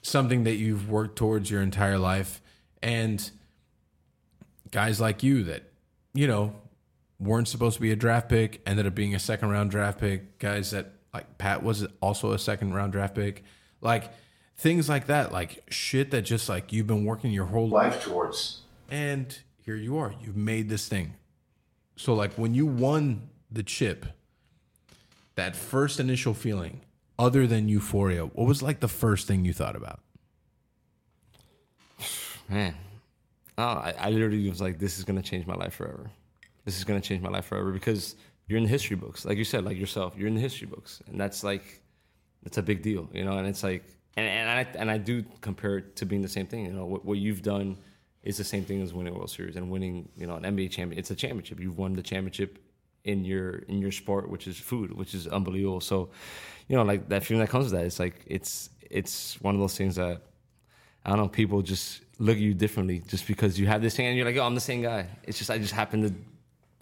something 0.00 0.44
that 0.44 0.54
you've 0.54 0.88
worked 0.88 1.16
towards 1.16 1.50
your 1.50 1.60
entire 1.60 1.98
life. 1.98 2.40
And 2.82 3.30
guys 4.70 5.00
like 5.00 5.22
you 5.22 5.44
that, 5.44 5.64
you 6.14 6.26
know, 6.26 6.54
weren't 7.20 7.48
supposed 7.48 7.76
to 7.76 7.82
be 7.82 7.90
a 7.90 7.96
draft 7.96 8.28
pick, 8.28 8.62
ended 8.64 8.86
up 8.86 8.94
being 8.94 9.14
a 9.14 9.18
second 9.18 9.50
round 9.50 9.70
draft 9.70 10.00
pick. 10.00 10.38
Guys 10.38 10.70
that 10.70 10.92
like 11.12 11.36
Pat 11.36 11.62
was 11.62 11.86
also 12.00 12.32
a 12.32 12.38
second 12.38 12.72
round 12.72 12.92
draft 12.92 13.14
pick. 13.14 13.44
Like 13.80 14.10
things 14.56 14.88
like 14.88 15.06
that, 15.06 15.32
like 15.32 15.64
shit 15.70 16.10
that 16.10 16.22
just 16.22 16.48
like 16.48 16.72
you've 16.72 16.86
been 16.86 17.04
working 17.04 17.30
your 17.30 17.46
whole 17.46 17.68
life 17.68 17.94
life 17.94 18.04
towards. 18.04 18.60
and 18.90 19.38
here 19.64 19.76
you 19.76 19.98
are. 19.98 20.14
You've 20.20 20.36
made 20.36 20.68
this 20.68 20.88
thing. 20.88 21.14
So 21.96 22.14
like 22.14 22.32
when 22.34 22.54
you 22.54 22.66
won 22.66 23.28
the 23.50 23.62
chip, 23.62 24.06
that 25.34 25.54
first 25.54 26.00
initial 26.00 26.34
feeling, 26.34 26.80
other 27.18 27.46
than 27.46 27.68
euphoria, 27.68 28.24
what 28.24 28.46
was 28.46 28.62
like 28.62 28.80
the 28.80 28.88
first 28.88 29.26
thing 29.26 29.44
you 29.44 29.52
thought 29.52 29.76
about? 29.76 30.00
Man, 32.48 32.74
oh, 33.58 33.62
I, 33.62 33.94
I 33.98 34.10
literally 34.10 34.48
was 34.48 34.60
like, 34.60 34.78
this 34.78 34.98
is 34.98 35.04
gonna 35.04 35.22
change 35.22 35.46
my 35.46 35.54
life 35.54 35.74
forever. 35.74 36.10
This 36.64 36.78
is 36.78 36.84
gonna 36.84 37.00
change 37.00 37.22
my 37.22 37.28
life 37.28 37.46
forever 37.46 37.72
because 37.72 38.16
you're 38.46 38.58
in 38.58 38.64
the 38.64 38.70
history 38.70 38.96
books, 38.96 39.24
like 39.24 39.36
you 39.36 39.44
said, 39.44 39.64
like 39.64 39.76
yourself, 39.76 40.14
you're 40.16 40.28
in 40.28 40.34
the 40.34 40.40
history 40.40 40.66
books, 40.66 41.02
and 41.08 41.20
that's 41.20 41.44
like, 41.44 41.82
that's 42.42 42.58
a 42.58 42.62
big 42.62 42.82
deal, 42.82 43.08
you 43.12 43.24
know. 43.24 43.38
And 43.38 43.46
it's 43.46 43.62
like, 43.62 43.84
and 44.16 44.26
and 44.26 44.50
I 44.50 44.78
and 44.78 44.90
I 44.90 44.98
do 44.98 45.24
compare 45.40 45.78
it 45.78 45.96
to 45.96 46.06
being 46.06 46.22
the 46.22 46.28
same 46.28 46.46
thing, 46.46 46.66
you 46.66 46.72
know. 46.72 46.86
What, 46.86 47.04
what 47.04 47.18
you've 47.18 47.42
done 47.42 47.76
is 48.22 48.36
the 48.36 48.44
same 48.44 48.64
thing 48.64 48.82
as 48.82 48.92
winning 48.92 49.14
World 49.14 49.30
Series 49.30 49.56
and 49.56 49.70
winning, 49.70 50.08
you 50.16 50.26
know, 50.26 50.36
an 50.36 50.42
NBA 50.42 50.70
champion. 50.70 50.98
It's 50.98 51.10
a 51.10 51.14
championship. 51.14 51.60
You've 51.60 51.78
won 51.78 51.94
the 51.94 52.02
championship 52.02 52.58
in 53.04 53.24
your 53.24 53.58
in 53.68 53.78
your 53.78 53.92
sport, 53.92 54.28
which 54.28 54.46
is 54.46 54.58
food, 54.58 54.92
which 54.92 55.14
is 55.14 55.26
unbelievable. 55.26 55.80
So, 55.80 56.10
you 56.68 56.76
know, 56.76 56.82
like 56.82 57.08
that 57.08 57.24
feeling 57.24 57.40
that 57.40 57.48
comes 57.48 57.64
with 57.64 57.72
that, 57.72 57.86
it's 57.86 57.98
like 57.98 58.22
it's 58.26 58.70
it's 58.90 59.40
one 59.40 59.54
of 59.54 59.60
those 59.60 59.76
things 59.76 59.96
that 59.96 60.22
I 61.04 61.10
don't 61.10 61.18
know, 61.18 61.28
people 61.28 61.62
just 61.62 62.02
look 62.18 62.36
at 62.36 62.42
you 62.42 62.54
differently 62.54 63.00
just 63.06 63.26
because 63.26 63.58
you 63.58 63.66
have 63.66 63.80
this 63.80 63.96
thing 63.96 64.06
and 64.06 64.16
you're 64.16 64.26
like, 64.26 64.36
oh, 64.36 64.42
I'm 64.42 64.54
the 64.54 64.60
same 64.60 64.82
guy. 64.82 65.06
It's 65.24 65.38
just 65.38 65.50
I 65.50 65.58
just 65.58 65.72
happen 65.72 66.02
to 66.02 66.14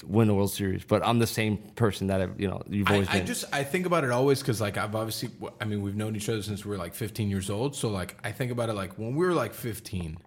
win 0.04 0.28
the 0.28 0.34
World 0.34 0.52
Series, 0.52 0.84
but 0.84 1.06
I'm 1.06 1.18
the 1.18 1.26
same 1.26 1.56
person 1.56 2.08
that 2.08 2.20
I've, 2.20 2.40
you 2.40 2.48
know 2.48 2.62
you've 2.68 2.90
always 2.90 3.08
I 3.08 3.12
been. 3.12 3.22
I 3.22 3.24
just 3.24 3.44
I 3.52 3.64
think 3.64 3.86
about 3.86 4.04
it 4.04 4.10
always 4.10 4.40
because 4.40 4.60
like 4.60 4.76
I've 4.76 4.94
obviously 4.94 5.30
I 5.60 5.64
mean 5.64 5.82
we've 5.82 5.96
known 5.96 6.16
each 6.16 6.28
other 6.28 6.42
since 6.42 6.64
we 6.64 6.70
were 6.70 6.76
like 6.78 6.94
15 6.94 7.30
years 7.30 7.48
old. 7.50 7.74
So 7.74 7.88
like 7.88 8.16
I 8.24 8.32
think 8.32 8.50
about 8.52 8.68
it 8.68 8.74
like 8.74 8.98
when 8.98 9.14
we 9.14 9.26
were 9.26 9.32
like 9.32 9.54
15. 9.54 10.18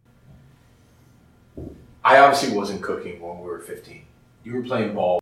I 2.03 2.17
obviously 2.19 2.55
wasn't 2.55 2.81
cooking 2.81 3.19
when 3.21 3.39
we 3.39 3.45
were 3.45 3.59
15. 3.59 4.05
You 4.43 4.53
were 4.55 4.63
playing 4.63 4.95
ball. 4.95 5.21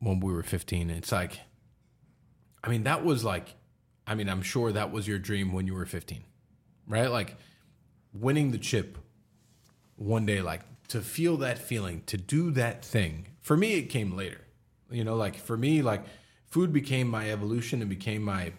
when 0.00 0.20
we 0.20 0.32
were 0.32 0.42
15 0.42 0.90
it's 0.90 1.10
like 1.10 1.40
i 2.62 2.68
mean 2.68 2.84
that 2.84 3.04
was 3.04 3.24
like 3.24 3.54
i 4.06 4.14
mean 4.14 4.28
i'm 4.28 4.42
sure 4.42 4.70
that 4.72 4.92
was 4.92 5.08
your 5.08 5.18
dream 5.18 5.52
when 5.52 5.66
you 5.66 5.74
were 5.74 5.84
15 5.86 6.22
right 6.86 7.10
like 7.10 7.36
winning 8.12 8.52
the 8.52 8.58
chip 8.58 8.96
one 9.96 10.24
day 10.24 10.40
like 10.40 10.60
to 10.88 11.00
feel 11.00 11.36
that 11.38 11.58
feeling 11.58 12.02
to 12.06 12.16
do 12.16 12.50
that 12.52 12.84
thing 12.84 13.26
for 13.48 13.56
me 13.56 13.74
it 13.74 13.88
came 13.96 14.16
later 14.16 14.40
you 14.90 15.04
know 15.04 15.16
like 15.16 15.36
for 15.36 15.56
me 15.56 15.82
like 15.82 16.04
food 16.46 16.72
became 16.72 17.08
my 17.08 17.30
evolution 17.30 17.80
and 17.80 17.90
became 17.90 18.22
my 18.22 18.52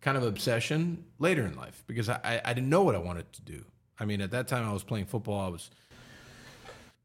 kind 0.00 0.16
of 0.16 0.22
obsession 0.22 1.04
later 1.18 1.44
in 1.44 1.54
life 1.56 1.82
because 1.86 2.08
i 2.08 2.40
i, 2.44 2.52
didn't 2.52 2.70
know 2.70 2.82
what 2.82 2.94
i 2.94 2.98
wanted 2.98 3.30
to 3.32 3.42
do 3.42 3.64
i 3.98 4.04
mean 4.04 4.20
at 4.20 4.30
that 4.30 4.48
time 4.48 4.64
i 4.68 4.72
was 4.72 4.84
playing 4.84 5.04
football 5.04 5.40
i 5.40 5.48
was 5.48 5.70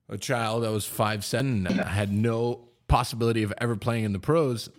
a 0.09 0.17
child. 0.17 0.65
I 0.65 0.69
was 0.69 0.85
five 0.85 1.25
seven. 1.25 1.67
And 1.67 1.81
I 1.81 1.89
had 1.89 2.11
no 2.11 2.67
possibility 2.87 3.43
of 3.43 3.53
ever 3.59 3.75
playing 3.75 4.05
in 4.05 4.13
the 4.13 4.19
pros, 4.19 4.69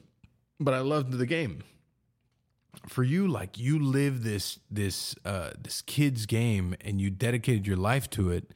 but 0.61 0.75
I 0.75 0.81
loved 0.81 1.13
the 1.13 1.27
game. 1.27 1.63
For 2.89 3.03
you, 3.03 3.27
like 3.29 3.59
you 3.59 3.79
live 3.79 4.25
this 4.25 4.59
this 4.71 5.15
uh, 5.25 5.51
this 5.61 5.81
kid's 5.81 6.27
game, 6.27 6.75
and 6.81 7.01
you 7.01 7.09
dedicated 7.09 7.67
your 7.67 7.77
life 7.77 8.11
to 8.11 8.31
it, 8.31 8.53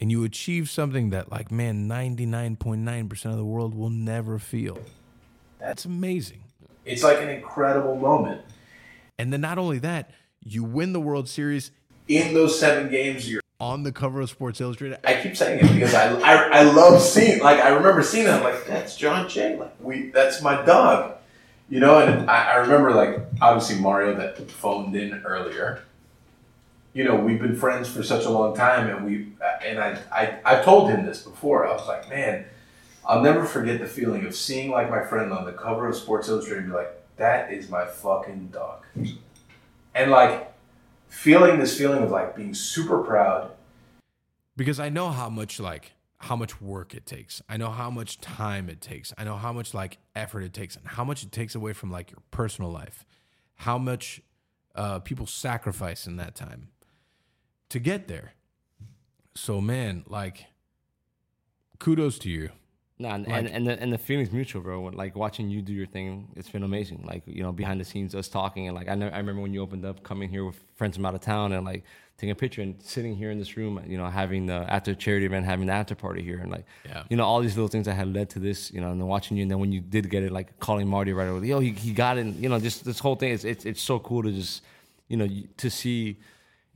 and 0.00 0.10
you 0.10 0.24
achieve 0.24 0.70
something 0.70 1.10
that, 1.10 1.30
like, 1.30 1.50
man, 1.50 1.88
ninety 1.88 2.26
nine 2.26 2.56
point 2.56 2.82
nine 2.82 3.08
percent 3.08 3.32
of 3.32 3.38
the 3.38 3.44
world 3.44 3.74
will 3.74 3.90
never 3.90 4.38
feel. 4.38 4.78
That's 5.58 5.84
amazing. 5.84 6.42
It's 6.84 7.02
like 7.02 7.20
an 7.20 7.28
incredible 7.28 7.96
moment. 7.96 8.42
And 9.18 9.32
then 9.32 9.40
not 9.40 9.58
only 9.58 9.78
that, 9.80 10.10
you 10.44 10.64
win 10.64 10.92
the 10.92 11.00
World 11.00 11.28
Series 11.28 11.72
in 12.06 12.32
those 12.34 12.58
seven 12.58 12.90
games. 12.90 13.30
You're 13.30 13.42
on 13.60 13.82
the 13.82 13.92
cover 13.92 14.20
of 14.20 14.30
Sports 14.30 14.60
Illustrated. 14.60 15.00
I 15.04 15.20
keep 15.20 15.36
saying 15.36 15.64
it 15.64 15.72
because 15.72 15.92
I 15.94 16.14
I, 16.20 16.60
I 16.60 16.62
love 16.62 17.02
seeing 17.02 17.40
like 17.42 17.58
I 17.58 17.70
remember 17.70 18.02
seeing 18.02 18.26
that. 18.26 18.38
I'm 18.38 18.44
like 18.44 18.66
that's 18.66 18.96
Jon 18.96 19.28
Jay. 19.28 19.56
Like 19.56 19.74
we 19.80 20.10
that's 20.10 20.40
my 20.40 20.64
dog. 20.64 21.16
You 21.68 21.80
know, 21.80 21.98
and 21.98 22.30
I, 22.30 22.52
I 22.52 22.54
remember 22.58 22.92
like 22.92 23.18
obviously 23.42 23.80
Mario 23.80 24.14
that 24.14 24.50
phoned 24.50 24.96
in 24.96 25.12
earlier. 25.24 25.82
You 26.98 27.04
know, 27.04 27.14
we've 27.14 27.40
been 27.40 27.54
friends 27.54 27.88
for 27.88 28.02
such 28.02 28.24
a 28.24 28.28
long 28.28 28.56
time, 28.56 28.90
and 28.90 29.06
we 29.06 29.28
and 29.64 29.78
I 29.78 30.00
I 30.10 30.40
I 30.44 30.62
told 30.64 30.90
him 30.90 31.06
this 31.06 31.22
before. 31.22 31.64
I 31.64 31.72
was 31.72 31.86
like, 31.86 32.08
man, 32.08 32.44
I'll 33.06 33.22
never 33.22 33.44
forget 33.44 33.78
the 33.78 33.86
feeling 33.86 34.26
of 34.26 34.34
seeing 34.34 34.72
like 34.72 34.90
my 34.90 35.04
friend 35.04 35.32
on 35.32 35.44
the 35.44 35.52
cover 35.52 35.86
of 35.86 35.94
Sports 35.94 36.28
Illustrated 36.28 36.64
and 36.64 36.72
be 36.72 36.76
like, 36.76 36.90
that 37.16 37.52
is 37.52 37.70
my 37.70 37.86
fucking 37.86 38.48
dog. 38.48 38.84
And 39.94 40.10
like 40.10 40.52
feeling 41.06 41.60
this 41.60 41.78
feeling 41.78 42.02
of 42.02 42.10
like 42.10 42.34
being 42.34 42.52
super 42.52 42.98
proud. 43.04 43.52
Because 44.56 44.80
I 44.80 44.88
know 44.88 45.10
how 45.10 45.28
much 45.28 45.60
like 45.60 45.92
how 46.18 46.34
much 46.34 46.60
work 46.60 46.94
it 46.94 47.06
takes. 47.06 47.40
I 47.48 47.58
know 47.58 47.70
how 47.70 47.90
much 47.90 48.20
time 48.20 48.68
it 48.68 48.80
takes. 48.80 49.14
I 49.16 49.22
know 49.22 49.36
how 49.36 49.52
much 49.52 49.72
like 49.72 49.98
effort 50.16 50.42
it 50.42 50.52
takes 50.52 50.74
and 50.74 50.84
how 50.84 51.04
much 51.04 51.22
it 51.22 51.30
takes 51.30 51.54
away 51.54 51.74
from 51.74 51.92
like 51.92 52.10
your 52.10 52.22
personal 52.32 52.72
life. 52.72 53.06
How 53.54 53.78
much 53.78 54.20
uh, 54.74 54.98
people 54.98 55.26
sacrifice 55.26 56.08
in 56.08 56.16
that 56.16 56.34
time 56.34 56.70
to 57.70 57.78
get 57.78 58.08
there. 58.08 58.32
So 59.34 59.60
man, 59.60 60.04
like 60.08 60.46
kudos 61.78 62.18
to 62.20 62.30
you. 62.30 62.50
Nah, 63.00 63.14
and, 63.14 63.28
Like- 63.28 63.36
and 63.44 63.48
and 63.48 63.66
the 63.68 63.80
and 63.80 63.92
the 63.92 63.98
feeling's 63.98 64.32
mutual, 64.32 64.60
bro. 64.60 64.80
When, 64.80 64.94
Like 64.94 65.14
watching 65.14 65.48
you 65.48 65.62
do 65.62 65.72
your 65.72 65.86
thing, 65.86 66.28
it's 66.34 66.48
been 66.48 66.64
amazing. 66.64 67.04
Like 67.06 67.22
you 67.26 67.42
know, 67.44 67.52
behind 67.52 67.80
the 67.80 67.84
scenes, 67.84 68.12
us 68.14 68.26
talking, 68.28 68.66
and 68.66 68.74
like 68.74 68.88
I 68.88 68.96
know, 68.96 69.06
I 69.08 69.18
remember 69.18 69.40
when 69.40 69.52
you 69.54 69.62
opened 69.62 69.84
up, 69.84 70.02
coming 70.02 70.28
here 70.28 70.44
with 70.44 70.56
friends 70.74 70.96
from 70.96 71.06
out 71.06 71.14
of 71.14 71.20
town, 71.20 71.52
and 71.52 71.64
like 71.64 71.84
taking 72.16 72.32
a 72.32 72.34
picture 72.34 72.60
and 72.62 72.74
sitting 72.82 73.14
here 73.14 73.30
in 73.30 73.38
this 73.38 73.56
room, 73.56 73.80
you 73.86 73.96
know, 73.96 74.06
having 74.10 74.46
the 74.46 74.66
after 74.68 74.92
charity 74.96 75.26
event, 75.26 75.46
having 75.46 75.66
the 75.68 75.72
after 75.72 75.94
party 75.94 76.20
here, 76.24 76.38
and 76.38 76.50
like 76.50 76.64
Yeah. 76.84 77.04
you 77.08 77.16
know, 77.16 77.24
all 77.24 77.40
these 77.40 77.54
little 77.54 77.68
things 77.68 77.86
that 77.86 77.94
had 77.94 78.12
led 78.12 78.30
to 78.30 78.40
this, 78.40 78.72
you 78.72 78.80
know, 78.80 78.90
and 78.90 79.00
then 79.00 79.06
watching 79.06 79.36
you, 79.36 79.42
and 79.42 79.50
then 79.52 79.60
when 79.60 79.70
you 79.70 79.80
did 79.80 80.10
get 80.10 80.24
it, 80.24 80.32
like 80.32 80.58
calling 80.58 80.88
Marty 80.88 81.12
right 81.12 81.26
away, 81.28 81.46
yo, 81.46 81.60
he, 81.60 81.70
he 81.70 81.92
got 81.92 82.18
it, 82.18 82.22
and, 82.22 82.34
you 82.42 82.48
know, 82.48 82.58
just 82.58 82.84
this 82.84 82.98
whole 82.98 83.14
thing, 83.14 83.30
it's, 83.32 83.44
it's 83.44 83.64
it's 83.64 83.80
so 83.80 84.00
cool 84.00 84.24
to 84.24 84.32
just, 84.32 84.62
you 85.06 85.16
know, 85.16 85.28
to 85.58 85.70
see. 85.70 86.16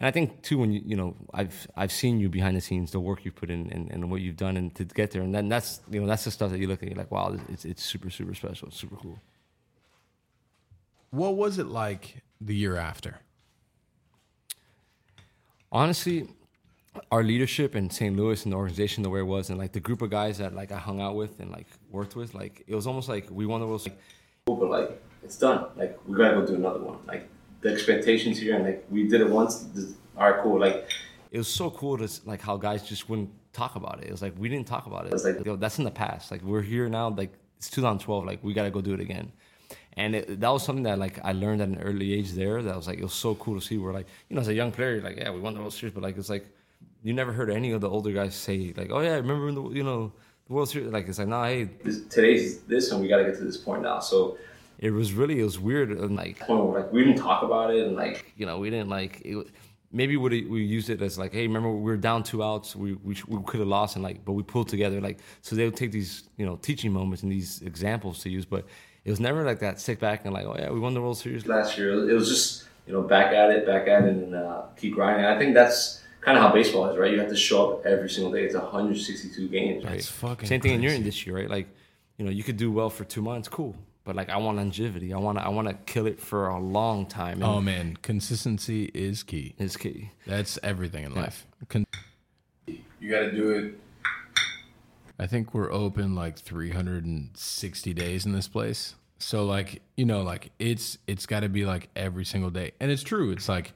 And 0.03 0.09
I 0.09 0.11
think 0.11 0.43
too, 0.43 0.59
when 0.59 0.73
you 0.73 0.83
you 0.85 0.97
know, 0.97 1.15
I've 1.33 1.69
I've 1.77 1.93
seen 1.93 2.19
you 2.19 2.29
behind 2.29 2.57
the 2.57 2.61
scenes, 2.61 2.91
the 2.91 2.99
work 2.99 3.25
you 3.25 3.31
put 3.31 3.51
in, 3.51 3.71
and, 3.71 3.89
and 3.89 4.11
what 4.11 4.21
you've 4.21 4.37
done, 4.37 4.57
and 4.57 4.75
to 4.75 4.85
get 4.85 5.13
there, 5.13 5.23
and 5.23 5.33
then 5.33 5.49
that's 5.49 5.81
you 5.89 6.01
know 6.01 6.09
that's 6.09 6.25
the 6.25 6.33
stuff 6.33 6.51
that 6.51 6.59
you 6.59 6.67
look 6.67 6.83
at, 6.83 6.89
you're 6.89 6.99
like, 6.99 7.13
wow, 7.13 7.37
it's 7.49 7.65
it's 7.65 7.85
super 7.85 8.11
super 8.11 8.35
special, 8.35 8.67
it's 8.67 8.77
super 8.77 8.97
cool. 8.97 9.21
What 11.11 11.37
was 11.37 11.59
it 11.59 11.69
like 11.69 12.25
the 12.41 12.53
year 12.53 12.77
after? 12.77 13.21
Honestly, 15.71 16.29
our 17.13 17.23
leadership 17.23 17.77
in 17.77 17.89
St. 17.89 18.17
Louis 18.17 18.43
and 18.43 18.53
the 18.53 18.57
organization, 18.57 19.05
the 19.05 19.11
way 19.11 19.21
it 19.21 19.31
was, 19.37 19.51
and 19.51 19.59
like 19.59 19.71
the 19.71 19.79
group 19.79 20.03
of 20.03 20.11
guys 20.11 20.39
that 20.39 20.53
like 20.53 20.73
I 20.73 20.79
hung 20.79 21.01
out 21.01 21.15
with 21.15 21.39
and 21.39 21.53
like 21.53 21.69
worked 21.93 22.17
with, 22.17 22.35
like 22.35 22.65
it 22.67 22.75
was 22.75 22.89
almost 22.89 23.09
like 23.09 23.31
we 23.31 23.47
won 23.47 23.61
the 23.61 23.69
World. 23.69 23.85
Like, 23.85 24.01
cool, 24.47 24.57
but 24.57 24.69
like 24.69 25.01
it's 25.23 25.39
done. 25.39 25.67
Like 25.77 25.97
we 26.09 26.17
gotta 26.17 26.41
go 26.41 26.45
do 26.45 26.57
another 26.57 26.81
one. 26.81 26.99
Like 27.07 27.29
the 27.63 27.73
expectations 27.73 28.39
here, 28.39 28.57
and 28.57 28.65
like 28.65 28.85
we 28.91 29.09
did 29.09 29.21
it 29.21 29.31
once. 29.31 29.61
This, 29.75 29.95
all 30.17 30.31
right, 30.31 30.43
cool. 30.43 30.61
Like 30.61 30.91
it 31.31 31.39
was 31.39 31.49
so 31.49 31.71
cool 31.71 31.97
to 31.97 32.09
like 32.27 32.43
how 32.43 32.57
guys 32.57 32.87
just 32.87 33.09
wouldn't 33.09 33.31
talk 33.53 33.77
about 33.77 34.01
it. 34.03 34.09
It 34.09 34.11
was 34.11 34.21
like 34.23 34.35
we 34.39 34.49
didn't 34.49 34.67
talk 34.67 34.87
about 34.87 35.07
it. 35.07 35.13
It's 35.13 35.25
like- 35.25 35.45
yo, 35.45 35.57
that's 35.57 35.79
in 35.79 35.85
the 35.85 35.91
past. 35.91 36.31
Like 36.31 36.43
we're 36.43 36.63
here 36.63 36.89
now. 36.89 37.09
Like 37.09 37.33
it's 37.57 37.71
2012. 37.71 38.25
Like 38.27 38.45
we 38.45 38.53
got 38.53 38.65
to 38.65 38.71
go 38.71 38.81
do 38.81 38.93
it 38.93 39.01
again. 39.01 39.33
And 39.95 40.15
it, 40.15 40.41
that 40.41 40.49
was 40.49 40.65
something 40.65 40.85
that 40.85 40.99
like 40.99 41.19
I 41.25 41.33
learned 41.33 41.61
at 41.61 41.69
an 41.69 41.81
early 41.81 42.13
age 42.15 42.33
there. 42.33 42.63
That 42.63 42.77
was 42.77 42.87
like 42.87 42.99
it 42.99 43.03
was 43.05 43.13
so 43.15 43.35
cool 43.37 43.59
to 43.59 43.65
see. 43.65 43.79
Where 43.79 43.93
like 43.93 44.07
you 44.29 44.35
know 44.37 44.43
as 44.43 44.49
a 44.49 44.55
young 44.55 44.73
player, 44.73 44.95
you're 44.95 45.03
like 45.03 45.17
yeah 45.17 45.31
we 45.31 45.41
won 45.41 45.55
the 45.55 45.61
World 45.61 45.73
Series, 45.73 45.95
but 45.95 46.03
like 46.03 46.17
it's 46.17 46.31
like 46.31 46.47
you 47.03 47.13
never 47.13 47.33
heard 47.33 47.51
any 47.51 47.73
of 47.73 47.81
the 47.81 47.89
older 47.89 48.13
guys 48.13 48.35
say 48.35 48.73
like 48.77 48.91
oh 48.91 49.01
yeah 49.01 49.15
remember 49.15 49.49
in 49.49 49.55
the 49.55 49.69
you 49.71 49.83
know 49.83 50.13
the 50.47 50.53
World 50.53 50.69
Series. 50.69 50.91
Like 50.91 51.09
it's 51.09 51.19
like 51.19 51.29
nah 51.29 51.45
hey 51.45 51.65
this, 51.85 52.05
today's 52.07 52.61
this, 52.63 52.91
and 52.91 53.01
we 53.01 53.09
gotta 53.09 53.25
get 53.25 53.37
to 53.37 53.45
this 53.45 53.57
point 53.59 53.83
now. 53.83 54.01
So 54.01 54.39
it 54.83 54.91
was 54.91 55.13
really 55.15 55.39
it 55.41 55.45
was 55.45 55.59
weird 55.61 55.91
and 55.93 56.17
like 56.17 56.41
point 56.41 56.65
where 56.65 56.83
like 56.83 56.93
we 56.93 57.05
didn't 57.05 57.19
talk 57.19 57.43
about 57.43 57.73
it, 57.73 57.87
and 57.87 57.97
like 57.97 58.33
you 58.37 58.45
know, 58.45 58.59
we 58.59 58.69
didn't 58.69 58.91
like 58.91 59.23
it. 59.25 59.47
Maybe 59.93 60.17
we 60.17 60.45
we 60.47 60.65
used 60.65 60.91
it 60.91 61.01
as 61.01 61.19
like, 61.19 61.33
hey, 61.33 61.47
remember 61.47 61.71
we 61.71 61.83
were 61.83 61.97
down 61.97 62.25
two 62.25 62.43
outs, 62.43 62.75
we 62.75 62.95
we, 62.95 63.17
we 63.29 63.43
could 63.47 63.61
have 63.61 63.69
lost, 63.69 63.95
and 63.95 64.03
like, 64.03 64.25
but 64.25 64.33
we 64.33 64.43
pulled 64.43 64.69
together. 64.69 65.01
Like, 65.01 65.21
so 65.41 65.55
they 65.55 65.65
would 65.65 65.77
take 65.77 65.93
these 65.93 66.25
you 66.37 66.45
know 66.45 66.57
teaching 66.57 66.93
moments 66.93 67.23
and 67.23 67.31
these 67.31 67.63
examples 67.63 68.19
to 68.25 68.29
use, 68.31 68.45
but 68.45 68.67
it 69.05 69.11
was 69.11 69.21
never 69.21 69.45
like 69.45 69.61
that. 69.61 69.81
Sit 69.81 70.01
back 70.01 70.25
and 70.25 70.35
like, 70.35 70.47
oh 70.47 70.57
yeah, 70.59 70.71
we 70.71 70.81
won 70.81 70.95
the 70.95 71.01
World 71.01 71.19
Series. 71.19 71.47
last 71.47 71.79
year, 71.79 72.11
it 72.11 72.15
was 72.15 72.29
just 72.29 72.65
you 72.87 72.93
know 72.93 73.03
back 73.03 73.33
at 73.33 73.51
it, 73.51 73.65
back 73.65 73.87
at 73.87 74.03
it, 74.05 74.15
and 74.17 74.35
uh, 74.35 74.63
keep 74.77 74.95
grinding. 74.95 75.25
And 75.25 75.33
I 75.33 75.39
think 75.39 75.55
that's 75.55 76.03
kind 76.23 76.37
of 76.37 76.43
how 76.43 76.53
baseball 76.53 76.89
is, 76.91 76.99
right? 76.99 77.13
You 77.13 77.21
have 77.21 77.29
to 77.29 77.37
show 77.37 77.75
up 77.75 77.87
every 77.87 78.11
single 78.11 78.33
day. 78.33 78.43
It's 78.45 78.55
162 78.55 79.49
games. 79.49 79.85
Right. 79.85 79.95
It's 79.95 80.09
fucking 80.09 80.49
Same 80.49 80.61
thing 80.61 80.75
in 80.75 80.83
your 80.83 80.91
crazy. 80.91 81.03
industry, 81.03 81.33
right? 81.33 81.51
Like, 81.51 81.69
you 82.17 82.25
know, 82.25 82.31
you 82.31 82.43
could 82.43 82.57
do 82.57 82.73
well 82.73 82.91
for 82.91 83.05
two 83.05 83.23
months, 83.23 83.49
cool, 83.49 83.77
but 84.05 84.17
like 84.17 84.31
I 84.31 84.37
want 84.37 84.57
longevity. 84.57 85.13
I 85.13 85.19
want 85.19 85.39
to 85.39 85.45
I 85.45 85.49
want 85.49 85.69
to 85.69 85.75
kill 85.87 86.07
it 86.07 86.21
for 86.21 86.49
a 86.49 86.59
long 86.59 87.07
time. 87.07 87.35
And 87.35 87.45
Oh 87.45 87.61
man, 87.61 87.97
consistency 88.03 88.91
is 88.95 89.23
key. 89.23 89.55
is 89.59 89.77
key. 89.77 90.11
That's 90.27 90.59
everything 90.63 91.05
in 91.05 91.15
life. 91.15 91.47
Con- 91.69 91.85
you 92.67 93.11
got 93.11 93.21
to 93.21 93.33
do 93.33 93.51
it. 93.51 93.79
I 95.19 95.27
think 95.27 95.55
we're 95.55 95.73
open 95.73 96.15
like 96.15 96.39
360 96.39 97.95
days 97.95 98.27
in 98.27 98.33
this 98.33 98.49
place. 98.49 98.95
So 99.19 99.45
like, 99.45 99.83
you 99.97 100.05
know, 100.05 100.23
like 100.23 100.51
it's 100.59 100.99
it's 101.07 101.27
got 101.27 101.41
to 101.41 101.49
be 101.49 101.65
like 101.65 101.89
every 101.95 102.25
single 102.25 102.51
day. 102.51 102.73
And 102.81 102.91
it's 102.91 103.03
true. 103.03 103.31
It's 103.31 103.49
like 103.49 103.73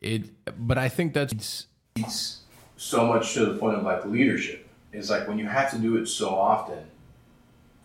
it 0.00 0.24
but 0.66 0.78
I 0.78 0.88
think 0.88 1.14
that's 1.14 1.32
it's, 1.32 1.66
it's 1.94 2.40
so 2.76 3.06
much 3.06 3.34
to 3.34 3.46
the 3.46 3.58
point 3.58 3.76
of 3.76 3.84
like 3.84 4.04
leadership. 4.04 4.68
It's 4.92 5.10
like 5.10 5.28
when 5.28 5.38
you 5.38 5.46
have 5.46 5.70
to 5.72 5.78
do 5.78 5.96
it 5.96 6.06
so 6.06 6.30
often, 6.30 6.78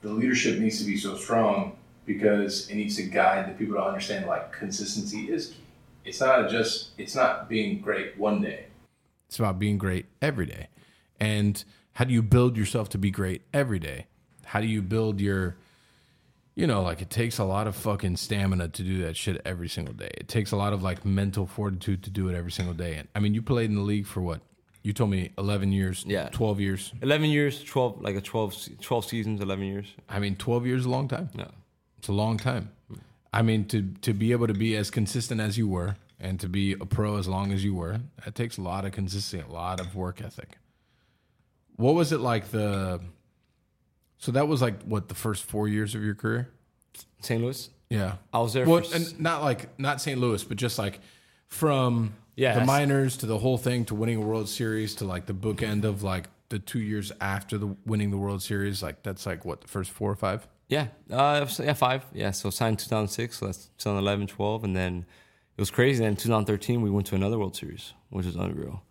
the 0.02 0.10
leadership 0.10 0.60
needs 0.60 0.80
to 0.80 0.86
be 0.86 0.98
so 0.98 1.16
strong 1.16 1.78
because 2.06 2.70
it 2.70 2.76
needs 2.76 2.96
to 2.96 3.04
guide 3.04 3.50
the 3.50 3.54
people 3.58 3.76
to 3.76 3.84
understand 3.84 4.26
like 4.26 4.52
consistency 4.52 5.32
is 5.32 5.48
key. 5.48 5.58
It's 6.04 6.20
not 6.20 6.50
just 6.50 6.90
it's 6.98 7.16
not 7.16 7.48
being 7.48 7.80
great 7.80 8.18
one 8.18 8.42
day. 8.42 8.66
It's 9.28 9.40
about 9.40 9.60
being 9.60 9.78
great 9.78 10.08
every 10.22 10.46
day. 10.46 10.68
And 11.20 11.64
how 11.94 12.06
do 12.06 12.14
you 12.14 12.24
build 12.24 12.58
yourself 12.58 12.90
to 12.90 12.98
be 12.98 13.12
great 13.12 13.44
every 13.54 13.80
day? 13.80 14.08
How 14.46 14.60
do 14.60 14.68
you 14.68 14.82
build 14.82 15.22
your 15.22 15.56
you 16.54 16.68
know, 16.68 16.82
like 16.82 17.02
it 17.02 17.10
takes 17.10 17.38
a 17.38 17.46
lot 17.46 17.66
of 17.66 17.76
fucking 17.76 18.18
stamina 18.18 18.68
to 18.68 18.84
do 18.84 19.04
that 19.04 19.16
shit 19.16 19.42
every 19.46 19.70
single 19.70 19.94
day. 19.94 20.12
It 20.18 20.28
takes 20.28 20.52
a 20.52 20.58
lot 20.58 20.74
of 20.74 20.84
like 20.84 21.06
mental 21.06 21.48
fortitude 21.48 22.04
to 22.04 22.10
do 22.10 22.28
it 22.28 22.36
every 22.36 22.52
single 22.52 22.74
day. 22.74 22.96
And 22.96 23.08
I 23.16 23.20
mean, 23.20 23.34
you 23.34 23.42
played 23.42 23.70
in 23.70 23.78
the 23.78 23.82
league 23.82 24.06
for 24.06 24.22
what? 24.22 24.42
You 24.84 24.94
told 24.94 25.12
me 25.12 25.32
11 25.38 25.72
years, 25.72 26.04
Yeah. 26.08 26.30
12 26.30 26.60
years. 26.60 26.92
Eleven 27.02 27.30
years, 27.30 27.64
twelve 27.64 28.02
like 28.02 28.16
a 28.16 28.22
12, 28.22 28.80
12 28.82 29.06
seasons, 29.06 29.40
eleven 29.42 29.66
years. 29.66 29.86
I 30.10 30.20
mean, 30.20 30.36
12 30.36 30.66
years 30.66 30.80
is 30.82 30.86
a 30.86 30.90
long 30.90 31.08
time. 31.08 31.30
No. 31.36 31.52
It's 32.00 32.08
a 32.08 32.14
long 32.14 32.38
time. 32.38 32.72
I 33.32 33.42
mean, 33.44 33.66
to 33.66 33.84
to 34.02 34.14
be 34.14 34.32
able 34.32 34.48
to 34.48 34.54
be 34.56 34.76
as 34.76 34.90
consistent 34.90 35.40
as 35.40 35.58
you 35.58 35.68
were 35.68 35.96
and 36.20 36.40
to 36.40 36.50
be 36.50 36.74
a 36.74 36.86
pro 36.86 37.18
as 37.18 37.28
long 37.28 37.52
as 37.54 37.64
you 37.64 37.76
were, 37.76 38.00
that 38.26 38.34
takes 38.36 38.58
a 38.58 38.62
lot 38.62 38.86
of 38.86 38.92
consistency, 38.92 39.46
a 39.48 39.52
lot 39.54 39.80
of 39.80 39.96
work 39.96 40.20
ethic. 40.22 40.58
What 41.76 41.94
was 41.96 42.12
it 42.12 42.20
like 42.20 42.50
the 42.52 43.00
So 44.18 44.32
that 44.32 44.48
was 44.48 44.62
like 44.62 44.82
what 44.84 45.08
the 45.10 45.16
first 45.16 45.44
4 45.44 45.68
years 45.68 45.96
of 45.96 46.04
your 46.04 46.16
career? 46.16 46.50
St. 47.22 47.42
Louis. 47.42 47.70
Yeah. 47.90 48.16
I 48.34 48.40
was 48.40 48.54
there 48.54 48.66
Well, 48.66 48.82
for 48.84 48.96
and 48.96 49.20
not 49.20 49.42
like 49.44 49.70
not 49.80 50.02
St. 50.02 50.20
Louis, 50.20 50.44
but 50.44 50.58
just 50.58 50.78
like 50.80 51.00
from 51.48 52.14
Yeah, 52.36 52.54
the 52.54 52.60
I 52.60 52.64
s- 52.64 52.68
minors 52.68 53.18
to 53.18 53.26
the 53.26 53.38
whole 53.38 53.58
thing 53.58 53.86
to 53.86 53.96
winning 53.96 54.18
a 54.18 54.22
World 54.22 54.48
Series 54.50 54.96
to 54.96 55.06
like 55.06 55.26
the 55.26 55.34
bookend 55.34 55.84
of 55.84 56.02
like 56.04 56.26
the 56.50 56.60
2 56.60 56.80
years 56.80 57.12
after 57.22 57.58
the 57.58 57.76
winning 57.86 58.12
the 58.12 58.18
World 58.18 58.42
Series, 58.42 58.82
like 58.84 59.04
that's 59.04 59.26
like 59.26 59.46
what 59.46 59.62
the 59.62 59.68
first 59.68 59.92
4 59.92 60.12
or 60.12 60.16
5? 60.16 60.48
Yeah, 60.68 60.88
uh, 61.12 61.46
yeah, 61.60 61.74
five. 61.74 62.06
Yeah, 62.14 62.32
so 62.32 62.50
signed 62.50 62.80
2006, 62.80 63.38
so 63.40 63.46
that's 63.46 63.66
2011, 63.78 64.28
12, 64.28 64.64
and 64.64 64.76
then 64.76 65.06
it 65.58 65.62
was 65.62 65.70
crazy. 65.70 66.02
Then 66.04 66.16
2013, 66.16 66.82
we 66.82 66.90
went 66.90 67.08
to 67.08 67.16
another 67.16 67.38
World 67.38 67.56
Series, 67.58 67.94
which 68.10 68.26
was 68.26 68.36
unreal. 68.38 68.82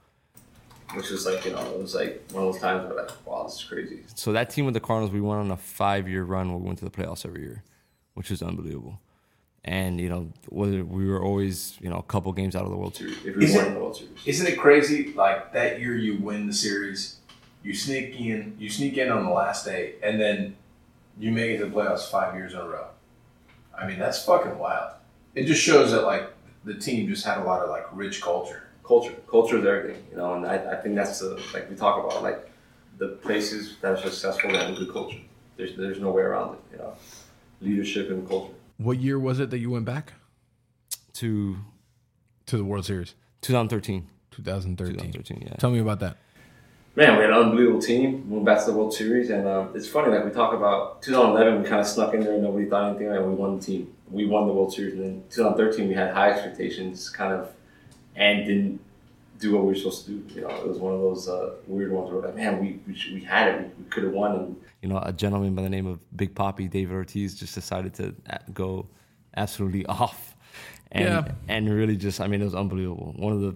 which 0.94 1.08
was 1.10 1.24
like 1.24 1.44
you 1.46 1.52
know 1.52 1.60
it 1.74 1.78
was 1.80 1.94
like 1.94 2.22
one 2.32 2.44
of 2.46 2.52
those 2.52 2.60
times 2.60 2.86
where 2.86 3.02
like 3.02 3.10
wow 3.26 3.44
this 3.44 3.54
is 3.54 3.64
crazy. 3.64 4.00
So 4.14 4.32
that 4.32 4.50
team 4.50 4.64
with 4.66 4.74
the 4.74 4.80
Cardinals, 4.80 5.10
we 5.12 5.20
went 5.22 5.40
on 5.40 5.50
a 5.50 5.56
five-year 5.56 6.24
run 6.24 6.50
where 6.50 6.58
we 6.58 6.66
went 6.66 6.78
to 6.80 6.84
the 6.84 6.90
playoffs 6.90 7.24
every 7.24 7.40
year, 7.42 7.62
which 8.14 8.30
is 8.30 8.42
unbelievable. 8.42 9.00
And 9.64 10.00
you 10.00 10.08
know, 10.08 10.32
whether 10.48 10.82
we 10.84 11.06
were 11.06 11.22
always 11.22 11.76
you 11.80 11.90
know 11.90 11.96
a 11.98 12.02
couple 12.02 12.32
games 12.32 12.56
out 12.56 12.64
of 12.64 12.70
the 12.70 12.76
World 12.76 12.96
Series. 12.96 13.18
If 13.24 13.36
we 13.36 13.44
Is 13.44 13.54
won 13.54 13.66
it- 13.66 13.74
the 13.74 13.80
World 13.80 13.96
Series, 13.96 14.26
Isn't 14.26 14.46
it 14.46 14.58
crazy? 14.58 15.12
Like 15.12 15.52
that 15.52 15.80
year, 15.80 15.94
you 15.96 16.16
win 16.18 16.46
the 16.46 16.52
series, 16.52 17.16
you 17.62 17.74
sneak 17.74 18.18
in, 18.18 18.56
you 18.58 18.70
sneak 18.70 18.96
in 18.96 19.10
on 19.10 19.24
the 19.24 19.30
last 19.30 19.64
day, 19.66 19.94
and 20.02 20.18
then 20.20 20.56
you 21.18 21.30
make 21.30 21.50
it 21.50 21.58
to 21.58 21.66
the 21.66 21.70
playoffs 21.70 22.10
five 22.10 22.34
years 22.34 22.54
in 22.54 22.60
a 22.60 22.68
row. 22.68 22.86
I 23.78 23.86
mean, 23.86 23.98
that's 23.98 24.24
fucking 24.24 24.58
wild. 24.58 24.92
It 25.34 25.44
just 25.44 25.62
shows 25.62 25.92
that 25.92 26.04
like 26.04 26.30
the 26.64 26.74
team 26.74 27.06
just 27.08 27.24
had 27.26 27.38
a 27.38 27.44
lot 27.44 27.60
of 27.62 27.68
like 27.68 27.86
rich 27.92 28.20
culture. 28.22 28.62
culture, 28.82 29.14
culture 29.30 29.58
is 29.58 29.64
everything, 29.66 30.02
you 30.10 30.16
know, 30.16 30.34
and 30.34 30.46
I, 30.46 30.56
I 30.72 30.76
think 30.76 30.94
that's 30.96 31.18
the 31.20 31.40
like 31.52 31.68
we 31.68 31.76
talk 31.76 32.02
about 32.04 32.22
like 32.22 32.50
the 32.98 33.08
places 33.26 33.76
that 33.82 33.92
are 33.92 33.96
successful 33.98 34.50
that 34.52 34.62
have 34.68 34.76
a 34.76 34.78
good 34.84 34.92
culture. 34.92 35.18
There's 35.58 35.76
there's 35.76 36.00
no 36.00 36.10
way 36.12 36.22
around 36.22 36.54
it, 36.54 36.60
you 36.72 36.78
know. 36.78 36.94
leadership 37.60 38.08
and 38.10 38.26
culture. 38.26 38.54
What 38.80 38.98
year 38.98 39.18
was 39.18 39.40
it 39.40 39.50
that 39.50 39.58
you 39.58 39.68
went 39.70 39.84
back 39.84 40.14
To 41.14 41.56
to 42.46 42.56
the 42.56 42.64
World 42.64 42.86
Series? 42.86 43.14
2013. 43.42 44.06
2013. 44.30 44.96
2013, 44.96 45.42
yeah. 45.46 45.54
Tell 45.56 45.70
me 45.70 45.80
about 45.80 46.00
that. 46.00 46.16
Man, 46.96 47.16
we 47.16 47.22
had 47.22 47.30
an 47.30 47.36
unbelievable 47.36 47.82
team. 47.82 48.28
We 48.30 48.36
went 48.36 48.46
back 48.46 48.60
to 48.60 48.70
the 48.70 48.76
World 48.76 48.94
Series, 48.94 49.28
and 49.28 49.46
um, 49.46 49.72
it's 49.74 49.86
funny. 49.86 50.10
Like 50.10 50.24
we 50.24 50.30
talk 50.30 50.54
about 50.54 51.02
2011, 51.02 51.62
we 51.62 51.68
kind 51.68 51.82
of 51.82 51.86
snuck 51.86 52.14
in 52.14 52.20
there, 52.20 52.32
and 52.32 52.42
nobody 52.42 52.64
thought 52.70 52.88
anything, 52.88 53.08
and 53.08 53.26
we 53.26 53.34
won 53.34 53.58
the 53.58 53.62
team. 53.62 53.94
We 54.10 54.24
won 54.24 54.46
the 54.46 54.54
World 54.54 54.72
Series, 54.72 54.94
and 54.94 55.02
then 55.02 55.24
2013, 55.28 55.86
we 55.86 55.94
had 55.94 56.14
high 56.14 56.30
expectations, 56.30 57.10
kind 57.10 57.34
of, 57.34 57.52
and 58.16 58.46
didn't 58.46 58.80
do 59.40 59.54
what 59.54 59.62
we 59.62 59.68
were 59.68 59.74
supposed 59.74 60.06
to 60.06 60.12
do. 60.12 60.34
You 60.34 60.40
know, 60.42 60.50
it 60.50 60.68
was 60.68 60.78
one 60.78 60.92
of 60.94 61.00
those 61.00 61.28
uh, 61.28 61.54
weird 61.66 61.92
ones 61.92 62.10
where 62.10 62.20
we're 62.20 62.26
like, 62.26 62.36
man, 62.36 62.60
we 62.60 62.78
we, 62.86 62.94
should, 62.94 63.14
we 63.14 63.22
had 63.22 63.48
it, 63.48 63.60
we, 63.60 63.84
we 63.84 63.90
could 63.90 64.04
have 64.04 64.12
won, 64.12 64.36
and 64.36 64.56
You 64.82 64.88
know, 64.90 64.98
a 64.98 65.12
gentleman 65.12 65.54
by 65.54 65.62
the 65.62 65.68
name 65.70 65.86
of 65.86 65.98
Big 66.16 66.34
Poppy, 66.34 66.68
David 66.68 66.94
Ortiz, 66.94 67.38
just 67.38 67.54
decided 67.54 67.94
to 67.94 68.14
go 68.52 68.86
absolutely 69.36 69.86
off. 70.00 70.36
And, 70.92 71.04
Yeah. 71.04 71.32
and 71.48 71.68
really 71.72 71.96
just, 71.96 72.20
I 72.20 72.26
mean, 72.26 72.40
it 72.40 72.44
was 72.44 72.54
unbelievable. 72.54 73.14
One 73.16 73.32
of 73.32 73.40
the 73.40 73.54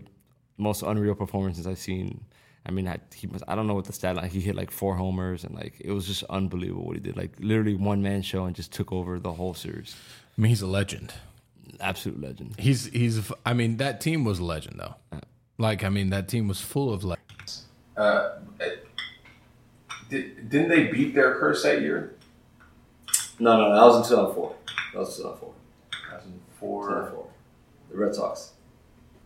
most 0.57 0.83
unreal 0.83 1.15
performances 1.15 1.67
I've 1.67 1.79
seen. 1.79 2.25
I 2.67 2.71
mean, 2.71 2.87
I, 2.89 2.99
he 3.15 3.27
was, 3.27 3.43
I 3.47 3.55
don't 3.57 3.67
know 3.67 3.75
what 3.75 3.85
the 3.85 3.93
stat 3.93 4.17
line, 4.17 4.31
he 4.31 4.41
hit 4.41 4.55
like 4.55 4.71
four 4.71 4.95
homers 4.97 5.45
and 5.45 5.55
like, 5.55 5.75
it 5.81 5.91
was 5.91 6.07
just 6.07 6.23
unbelievable 6.25 6.85
what 6.87 6.95
he 6.97 7.01
did. 7.01 7.17
Like 7.17 7.33
literally 7.41 7.75
one 7.75 8.03
man 8.03 8.23
show 8.23 8.45
and 8.45 8.55
just 8.57 8.73
took 8.73 8.91
over 8.93 9.19
the 9.19 9.33
whole 9.33 9.53
series. 9.53 9.95
I 10.39 10.41
mean, 10.41 10.49
he's 10.51 10.63
a 10.63 10.67
legend. 10.67 11.13
Absolute 11.81 12.21
legend. 12.21 12.55
He's 12.59 12.87
he's. 12.87 13.33
I 13.45 13.53
mean, 13.53 13.79
that 13.79 14.01
team 14.01 14.25
was 14.25 14.39
a 14.39 14.45
legend 14.45 14.79
though. 14.79 14.95
Like, 15.59 15.85
I 15.85 15.89
mean, 15.89 16.11
that 16.11 16.29
team 16.29 16.49
was 16.49 16.61
full 16.61 16.93
of 16.93 17.05
like. 17.05 17.21
Uh, 17.97 18.39
did, 20.11 20.49
didn't 20.51 20.69
they 20.69 20.89
beat 20.89 21.15
their 21.15 21.39
curse 21.39 21.63
that 21.63 21.81
year? 21.81 22.17
no, 23.39 23.57
no, 23.57 23.69
no, 23.69 23.75
that 23.75 23.85
was 23.85 24.11
in 24.11 24.17
2004. 24.17 24.55
That 24.93 24.99
was 24.99 25.17
2004. 25.17 25.53
2004. 25.91 26.89
2004. 26.89 27.27
The 27.91 27.97
Red 27.97 28.15
Sox. 28.15 28.53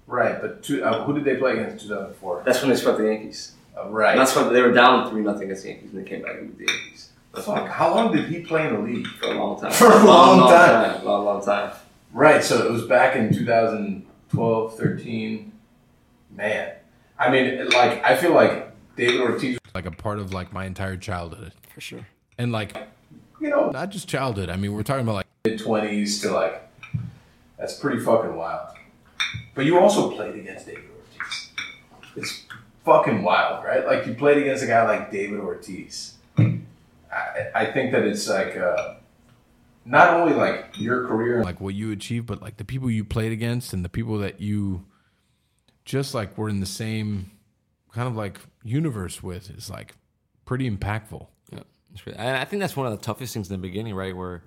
Right, 0.07 0.41
but 0.41 0.63
two, 0.63 0.83
uh, 0.85 1.05
who 1.05 1.15
did 1.15 1.25
they 1.25 1.37
play 1.37 1.53
against 1.53 1.83
in 1.85 1.89
2004? 1.91 2.43
That's 2.45 2.61
when 2.63 2.71
they 2.71 2.77
swept 2.77 2.99
the 2.99 3.05
Yankees. 3.05 3.53
Uh, 3.77 3.89
right. 3.89 4.13
And 4.13 4.21
that's 4.21 4.35
when 4.35 4.53
they 4.53 4.63
were 4.63 4.73
down 4.73 5.11
three 5.11 5.23
nothing 5.23 5.45
against 5.45 5.65
the 5.65 5.71
Yankees, 5.71 5.91
and 5.93 6.05
they 6.05 6.09
came 6.09 6.23
back 6.23 6.37
and 6.39 6.57
beat 6.57 6.67
the 6.67 6.73
Yankees. 6.73 7.11
That's 7.35 7.47
Fuck, 7.47 7.69
how 7.69 7.95
long 7.95 8.15
did 8.15 8.27
he 8.29 8.41
play 8.41 8.67
in 8.67 8.73
the 8.75 8.81
league? 8.81 9.07
for 9.07 9.27
a 9.27 9.39
long 9.39 9.61
time. 9.61 9.71
For 9.73 9.93
a 9.93 10.05
long 10.05 10.51
time. 10.51 11.05
long, 11.05 11.25
long 11.27 11.45
time. 11.45 11.73
Right, 12.13 12.43
so 12.43 12.65
it 12.67 12.73
was 12.73 12.85
back 12.85 13.17
in 13.17 13.33
2012, 13.35 14.79
13. 14.79 15.53
Man. 16.39 16.73
I 17.19 17.31
mean, 17.33 17.69
like, 17.71 18.03
I 18.05 18.17
feel 18.17 18.33
like 18.33 18.71
David 18.97 19.21
Ortiz, 19.21 19.59
was 19.65 19.75
Like 19.75 19.87
a 19.87 19.91
part 19.91 20.21
of 20.21 20.33
like 20.33 20.53
my 20.53 20.67
entire 20.67 20.97
childhood, 20.97 21.53
For 21.75 21.81
sure. 21.81 22.07
and 22.39 22.53
like 22.53 22.77
you 23.41 23.51
know, 23.51 23.71
not 23.71 23.91
just 23.91 24.09
childhood. 24.09 24.49
I 24.49 24.57
mean, 24.57 24.73
we're 24.73 24.85
talking 24.85 25.03
about 25.03 25.15
like 25.17 25.27
mid 25.45 25.59
20s 25.59 26.23
to 26.23 26.31
like, 26.31 26.69
that's 27.59 27.75
pretty 27.79 27.99
fucking 28.01 28.37
wild. 28.37 28.77
But 29.57 29.65
you 29.67 29.79
also 29.81 30.13
played 30.13 30.37
against 30.37 30.67
David 30.67 30.85
Ortiz. 30.97 31.51
It's 32.15 32.45
fucking 32.85 33.23
wild, 33.23 33.65
right? 33.65 33.85
Like, 33.85 34.07
you 34.07 34.15
played 34.15 34.39
against 34.39 34.63
a 34.63 34.69
guy 34.69 34.85
like 34.87 35.11
David 35.11 35.41
Ortiz. 35.41 36.15
I, 36.39 37.47
I 37.55 37.73
think 37.73 37.91
that 37.93 38.05
it's 38.05 38.29
like, 38.29 38.57
uh, 38.57 38.95
not 39.85 40.15
only 40.15 40.35
like 40.35 40.67
your 40.79 41.07
career, 41.09 41.43
like 41.43 41.61
what 41.61 41.75
you 41.75 41.91
achieved, 41.91 42.27
but 42.27 42.41
like 42.41 42.59
the 42.59 42.65
people 42.65 42.91
you 42.91 43.05
played 43.05 43.33
against 43.33 43.73
and 43.73 43.85
the 43.85 43.89
people 43.89 44.19
that 44.19 44.41
you 44.41 44.85
just 45.89 46.13
like 46.15 46.37
we're 46.37 46.51
in 46.51 46.61
the 46.61 46.67
same 46.67 47.31
kind 47.93 48.07
of 48.07 48.15
like 48.15 48.39
universe 48.63 49.23
with 49.23 49.49
is 49.51 49.71
like 49.71 49.95
pretty 50.45 50.71
impactful. 50.71 51.27
Yeah. 51.51 51.61
And 52.15 52.37
I 52.37 52.45
think 52.45 52.61
that's 52.61 52.77
one 52.77 52.87
of 52.87 52.93
the 52.93 53.03
toughest 53.05 53.33
things 53.33 53.49
in 53.51 53.59
the 53.59 53.67
beginning, 53.67 53.95
right? 53.95 54.15
Where 54.15 54.43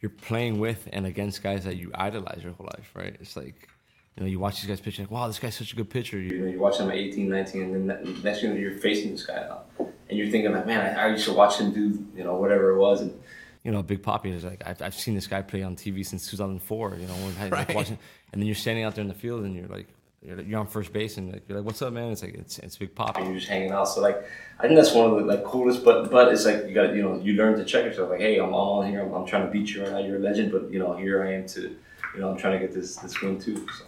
you're 0.00 0.10
playing 0.10 0.58
with 0.58 0.88
and 0.92 1.06
against 1.06 1.40
guys 1.40 1.64
that 1.64 1.76
you 1.76 1.92
idolize 1.94 2.42
your 2.42 2.52
whole 2.52 2.66
life, 2.66 2.90
right? 2.94 3.16
It's 3.20 3.36
like, 3.36 3.68
you 4.16 4.24
know, 4.24 4.26
you 4.28 4.40
watch 4.40 4.60
these 4.60 4.66
guys 4.68 4.80
pitch, 4.80 4.98
like, 4.98 5.10
wow, 5.10 5.28
this 5.28 5.38
guy's 5.38 5.54
such 5.54 5.72
a 5.72 5.76
good 5.76 5.88
pitcher. 5.88 6.18
You 6.18 6.36
know, 6.36 6.50
you 6.50 6.58
watch 6.58 6.78
them 6.78 6.90
at 6.90 6.96
18, 6.96 7.28
19, 7.28 7.62
and 7.62 7.74
then 7.74 7.86
that- 7.86 8.24
next 8.24 8.40
thing 8.40 8.56
you're 8.56 8.72
facing 8.72 9.12
this 9.12 9.24
guy. 9.24 9.48
And 9.78 10.18
you're 10.18 10.30
thinking, 10.30 10.52
like, 10.52 10.66
man, 10.66 10.96
I, 10.96 11.04
I 11.04 11.08
used 11.08 11.26
to 11.26 11.32
watch 11.32 11.58
him 11.58 11.72
do, 11.72 12.04
you 12.16 12.24
know, 12.24 12.34
whatever 12.34 12.70
it 12.70 12.78
was. 12.78 13.02
And 13.02 13.20
you 13.62 13.70
know, 13.70 13.82
Big 13.82 14.02
Poppy 14.02 14.30
is 14.30 14.44
like, 14.44 14.62
I've, 14.66 14.80
I've 14.82 14.94
seen 14.94 15.14
this 15.14 15.26
guy 15.26 15.42
play 15.42 15.62
on 15.62 15.76
TV 15.76 16.04
since 16.06 16.30
2004, 16.30 16.96
you 17.00 17.06
know, 17.06 17.12
when 17.14 17.34
I 17.40 17.48
like 17.56 17.68
watching, 17.74 17.98
and 18.32 18.40
then 18.40 18.46
you're 18.46 18.54
standing 18.54 18.84
out 18.84 18.94
there 18.94 19.02
in 19.02 19.08
the 19.08 19.14
field 19.14 19.44
and 19.44 19.54
you're 19.54 19.66
like, 19.66 19.88
you're, 20.26 20.40
you're 20.40 20.60
on 20.60 20.66
first 20.66 20.92
base 20.92 21.16
and 21.16 21.32
like, 21.32 21.48
you're 21.48 21.58
like, 21.58 21.66
what's 21.66 21.80
up, 21.82 21.92
man? 21.92 22.10
It's 22.10 22.22
like, 22.22 22.34
it's, 22.34 22.58
it's 22.58 22.76
Big 22.76 22.94
Poppy. 22.94 23.22
you're 23.22 23.34
just 23.34 23.46
hanging 23.46 23.70
out. 23.70 23.84
So, 23.84 24.00
like, 24.00 24.28
I 24.58 24.62
think 24.62 24.74
that's 24.74 24.92
one 24.92 25.10
of 25.10 25.16
the 25.18 25.24
like 25.24 25.44
coolest, 25.44 25.84
but 25.84 26.10
but 26.10 26.32
it's 26.32 26.44
like 26.44 26.66
you 26.66 26.74
got 26.74 26.88
to, 26.88 26.96
you 26.96 27.02
know, 27.02 27.20
you 27.20 27.34
learn 27.34 27.56
to 27.58 27.64
check 27.64 27.84
yourself. 27.84 28.10
Like, 28.10 28.20
hey, 28.20 28.38
I'm 28.38 28.52
all 28.52 28.80
on 28.80 28.90
here. 28.90 29.02
I'm, 29.02 29.14
I'm 29.14 29.26
trying 29.26 29.46
to 29.46 29.52
beat 29.52 29.70
you 29.70 29.82
right 29.82 29.92
now. 29.92 29.98
You're 29.98 30.16
a 30.16 30.20
legend, 30.20 30.50
but, 30.50 30.70
you 30.72 30.78
know, 30.78 30.96
here 30.96 31.22
I 31.22 31.34
am 31.34 31.46
to, 31.48 31.60
you 31.60 32.20
know, 32.20 32.30
I'm 32.30 32.36
trying 32.36 32.58
to 32.58 32.66
get 32.66 32.74
this, 32.74 32.96
this 32.96 33.20
win 33.22 33.38
too. 33.38 33.66
So. 33.78 33.84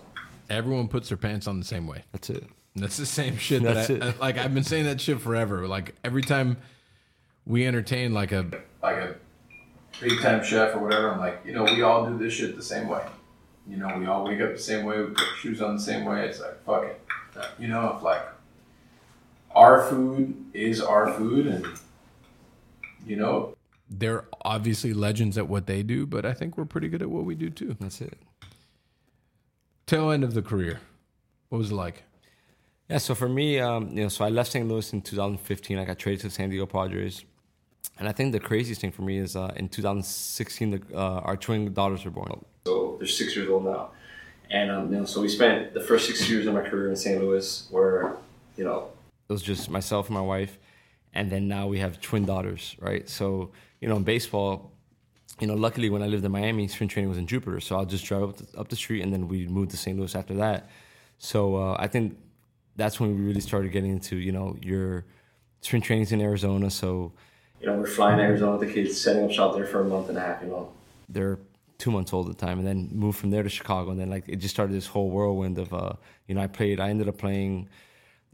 Everyone 0.49 0.89
puts 0.89 1.09
their 1.09 1.19
pants 1.19 1.47
on 1.47 1.59
the 1.59 1.65
same 1.65 1.87
way. 1.87 2.05
That's 2.13 2.31
it. 2.31 2.45
That's 2.77 2.97
the 2.97 3.07
same 3.07 3.37
shit 3.37 3.63
That's 3.63 3.89
that 3.89 4.03
I, 4.03 4.09
it. 4.09 4.21
like 4.21 4.39
I've 4.39 4.55
been 4.55 4.65
saying 4.65 4.85
that 4.85 5.01
shit 5.01 5.21
forever. 5.21 5.67
Like 5.67 5.95
every 6.05 6.23
time 6.23 6.59
we 7.47 7.67
entertain 7.67 8.15
like 8.15 8.33
a 8.33 8.47
like 8.83 8.97
a 8.97 9.17
big 10.01 10.21
time 10.21 10.45
chef 10.45 10.75
or 10.75 10.79
whatever, 10.79 11.11
I'm 11.11 11.19
like, 11.19 11.41
you 11.45 11.53
know, 11.53 11.65
we 11.65 11.83
all 11.83 12.07
do 12.07 12.17
this 12.17 12.35
shit 12.35 12.57
the 12.57 12.63
same 12.63 12.89
way. 12.89 13.03
You 13.69 13.77
know, 13.77 13.99
we 13.99 14.07
all 14.07 14.25
wake 14.25 14.41
up 14.41 14.53
the 14.53 14.59
same 14.59 14.87
way, 14.87 14.99
we 15.01 15.09
put 15.09 15.27
shoes 15.41 15.61
on 15.61 15.77
the 15.77 15.83
same 15.83 16.05
way. 16.05 16.27
It's 16.27 16.41
like, 16.41 16.65
fuck 16.65 16.85
it. 16.85 17.01
You 17.59 17.69
know, 17.69 17.95
if 17.97 18.03
like 18.03 18.23
our 19.55 19.89
food 19.89 20.35
is 20.55 20.81
our 20.81 21.13
food 21.13 21.47
and, 21.47 21.67
you 23.07 23.17
know, 23.17 23.55
they're 23.91 24.27
obviously 24.43 24.93
legends 24.93 25.39
at 25.39 25.49
what 25.49 25.67
they 25.67 25.83
do, 25.83 26.07
but 26.07 26.27
I 26.27 26.35
think 26.35 26.59
we're 26.59 26.67
pretty 26.67 26.89
good 26.89 27.03
at 27.03 27.11
what 27.11 27.25
we 27.25 27.35
do 27.35 27.51
too. 27.51 27.77
That's 27.81 28.01
it. 28.01 28.19
Tail 29.87 30.11
end 30.11 30.25
of 30.25 30.35
the 30.35 30.43
career. 30.43 30.81
What 31.49 31.59
was 31.59 31.71
it 31.71 31.75
like? 31.75 32.03
Yeah, 32.89 32.99
so 32.99 33.15
for 33.15 33.29
me, 33.29 33.59
um, 33.59 33.89
you 33.91 34.03
know, 34.03 34.09
so 34.09 34.25
I 34.25 34.29
left 34.29 34.53
St. 34.53 34.67
Louis 34.67 34.93
in 34.93 35.03
2015. 35.03 35.79
I 35.79 35.85
got 35.85 35.99
traded 35.99 36.21
to 36.21 36.27
the 36.29 36.35
San 36.35 36.51
Diego 36.51 36.67
Padres, 36.67 37.25
and 37.99 38.09
I 38.09 38.13
think 38.13 38.33
the 38.33 38.41
craziest 38.41 38.81
thing 38.81 38.93
for 38.93 39.03
me 39.03 39.19
is 39.19 39.37
uh, 39.37 39.53
in 39.57 39.69
2016, 39.69 40.71
the, 40.71 40.83
uh, 40.95 41.21
our 41.21 41.37
twin 41.37 41.73
daughters 41.73 42.05
were 42.05 42.11
born. 42.11 42.45
They're 42.99 43.07
six 43.07 43.35
years 43.37 43.49
old 43.49 43.65
now, 43.65 43.91
and 44.51 44.71
um, 44.71 44.93
you 44.93 44.99
know, 44.99 45.05
so 45.05 45.21
we 45.21 45.29
spent 45.29 45.75
the 45.75 45.81
first 45.81 46.07
six 46.07 46.29
years 46.29 46.47
of 46.47 46.55
my 46.55 46.63
career 46.63 46.89
in 46.89 46.97
St. 46.97 47.21
Louis, 47.21 47.67
where 47.71 48.17
you 48.57 48.65
know, 48.65 48.91
It 49.29 49.33
was 49.33 49.43
just 49.43 49.71
myself 49.71 50.07
and 50.07 50.15
my 50.15 50.23
wife, 50.23 50.59
and 51.15 51.31
then 51.31 51.49
now 51.49 51.67
we 51.67 51.79
have 51.79 52.01
twin 52.01 52.25
daughters, 52.25 52.77
right? 52.81 53.09
So 53.09 53.51
you 53.81 53.89
know, 53.89 53.97
in 53.97 54.05
baseball, 54.05 54.73
you 55.41 55.47
know, 55.47 55.55
luckily 55.55 55.91
when 55.91 56.03
I 56.03 56.07
lived 56.07 56.25
in 56.25 56.33
Miami, 56.33 56.69
spring 56.69 56.89
training 56.89 57.09
was 57.09 57.19
in 57.19 57.27
Jupiter, 57.27 57.61
so 57.61 57.77
I'll 57.77 57.87
just 57.87 58.05
drive 58.05 58.23
up 58.23 58.37
the, 58.37 58.59
up 58.59 58.69
the 58.69 58.77
street, 58.77 59.03
and 59.03 59.13
then 59.13 59.29
we 59.29 59.47
moved 59.47 59.71
to 59.73 59.77
St. 59.77 59.97
Louis 59.97 60.15
after 60.15 60.35
that. 60.35 60.69
So 61.19 61.57
uh, 61.57 61.77
I 61.79 61.87
think 61.89 62.17
that's 62.77 63.01
when 63.01 63.17
we 63.17 63.23
really 63.23 63.41
started 63.41 63.73
getting 63.73 63.91
into 63.91 64.17
you 64.17 64.33
know 64.33 64.57
your 64.63 65.05
spring 65.61 65.83
trainings 65.83 66.13
in 66.13 66.21
Arizona, 66.21 66.71
so 66.71 67.13
you 67.61 67.67
know, 67.67 67.75
we're 67.75 67.87
flying 67.87 68.19
to 68.19 68.23
Arizona 68.23 68.57
with 68.57 68.69
the 68.69 68.73
kids, 68.73 69.01
setting 69.01 69.25
up 69.25 69.31
shop 69.31 69.55
there 69.55 69.67
for 69.67 69.81
a 69.81 69.85
month 69.85 70.09
and 70.09 70.19
a 70.19 70.21
half. 70.21 70.43
You 70.43 70.49
know, 70.49 70.73
they're 71.09 71.39
two 71.79 71.91
months 71.91 72.13
old 72.13 72.29
at 72.29 72.37
the 72.37 72.47
time, 72.47 72.59
and 72.59 72.67
then 72.67 72.91
moved 72.93 73.19
from 73.19 73.31
there 73.31 73.43
to 73.43 73.49
Chicago, 73.49 73.91
and 73.91 74.01
then 74.01 74.11
like 74.11 74.25
it 74.29 74.37
just 74.37 74.55
started 74.55 74.75
this 74.75 74.87
whole 74.87 75.11
whirlwind 75.11 75.59
of 75.59 75.73
uh, 75.73 75.93
you 76.27 76.35
know 76.35 76.41
I 76.41 76.47
played. 76.47 76.81
I 76.81 76.91
ended 76.91 77.09
up 77.09 77.19
playing, 77.19 77.69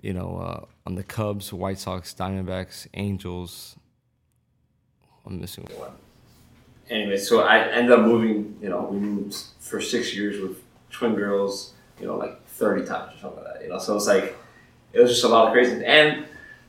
you 0.00 0.12
know, 0.12 0.36
uh, 0.38 0.64
on 0.86 0.94
the 0.94 1.04
Cubs, 1.04 1.52
White 1.52 1.78
Sox, 1.78 2.14
Diamondbacks, 2.14 2.86
Angels. 2.94 3.76
I'm 5.26 5.40
missing 5.40 5.66
one. 5.76 5.90
anyway, 6.90 7.16
so 7.16 7.40
I 7.40 7.58
ended 7.68 7.92
up 7.92 8.00
moving. 8.00 8.58
You 8.60 8.70
know, 8.70 8.88
we 8.90 8.98
moved 8.98 9.36
for 9.60 9.80
six 9.80 10.14
years 10.14 10.40
with 10.40 10.62
twin 10.90 11.14
girls. 11.14 11.72
You 12.00 12.06
know, 12.06 12.16
like 12.16 12.44
thirty 12.46 12.84
times 12.84 13.14
or 13.14 13.18
something 13.18 13.44
like 13.44 13.54
that. 13.54 13.62
You 13.62 13.68
know, 13.68 13.78
so 13.78 13.96
it's 13.96 14.06
like 14.06 14.36
it 14.92 15.00
was 15.00 15.10
just 15.10 15.24
a 15.24 15.28
lot 15.28 15.46
of 15.46 15.52
crazy. 15.52 15.84
And 15.84 16.26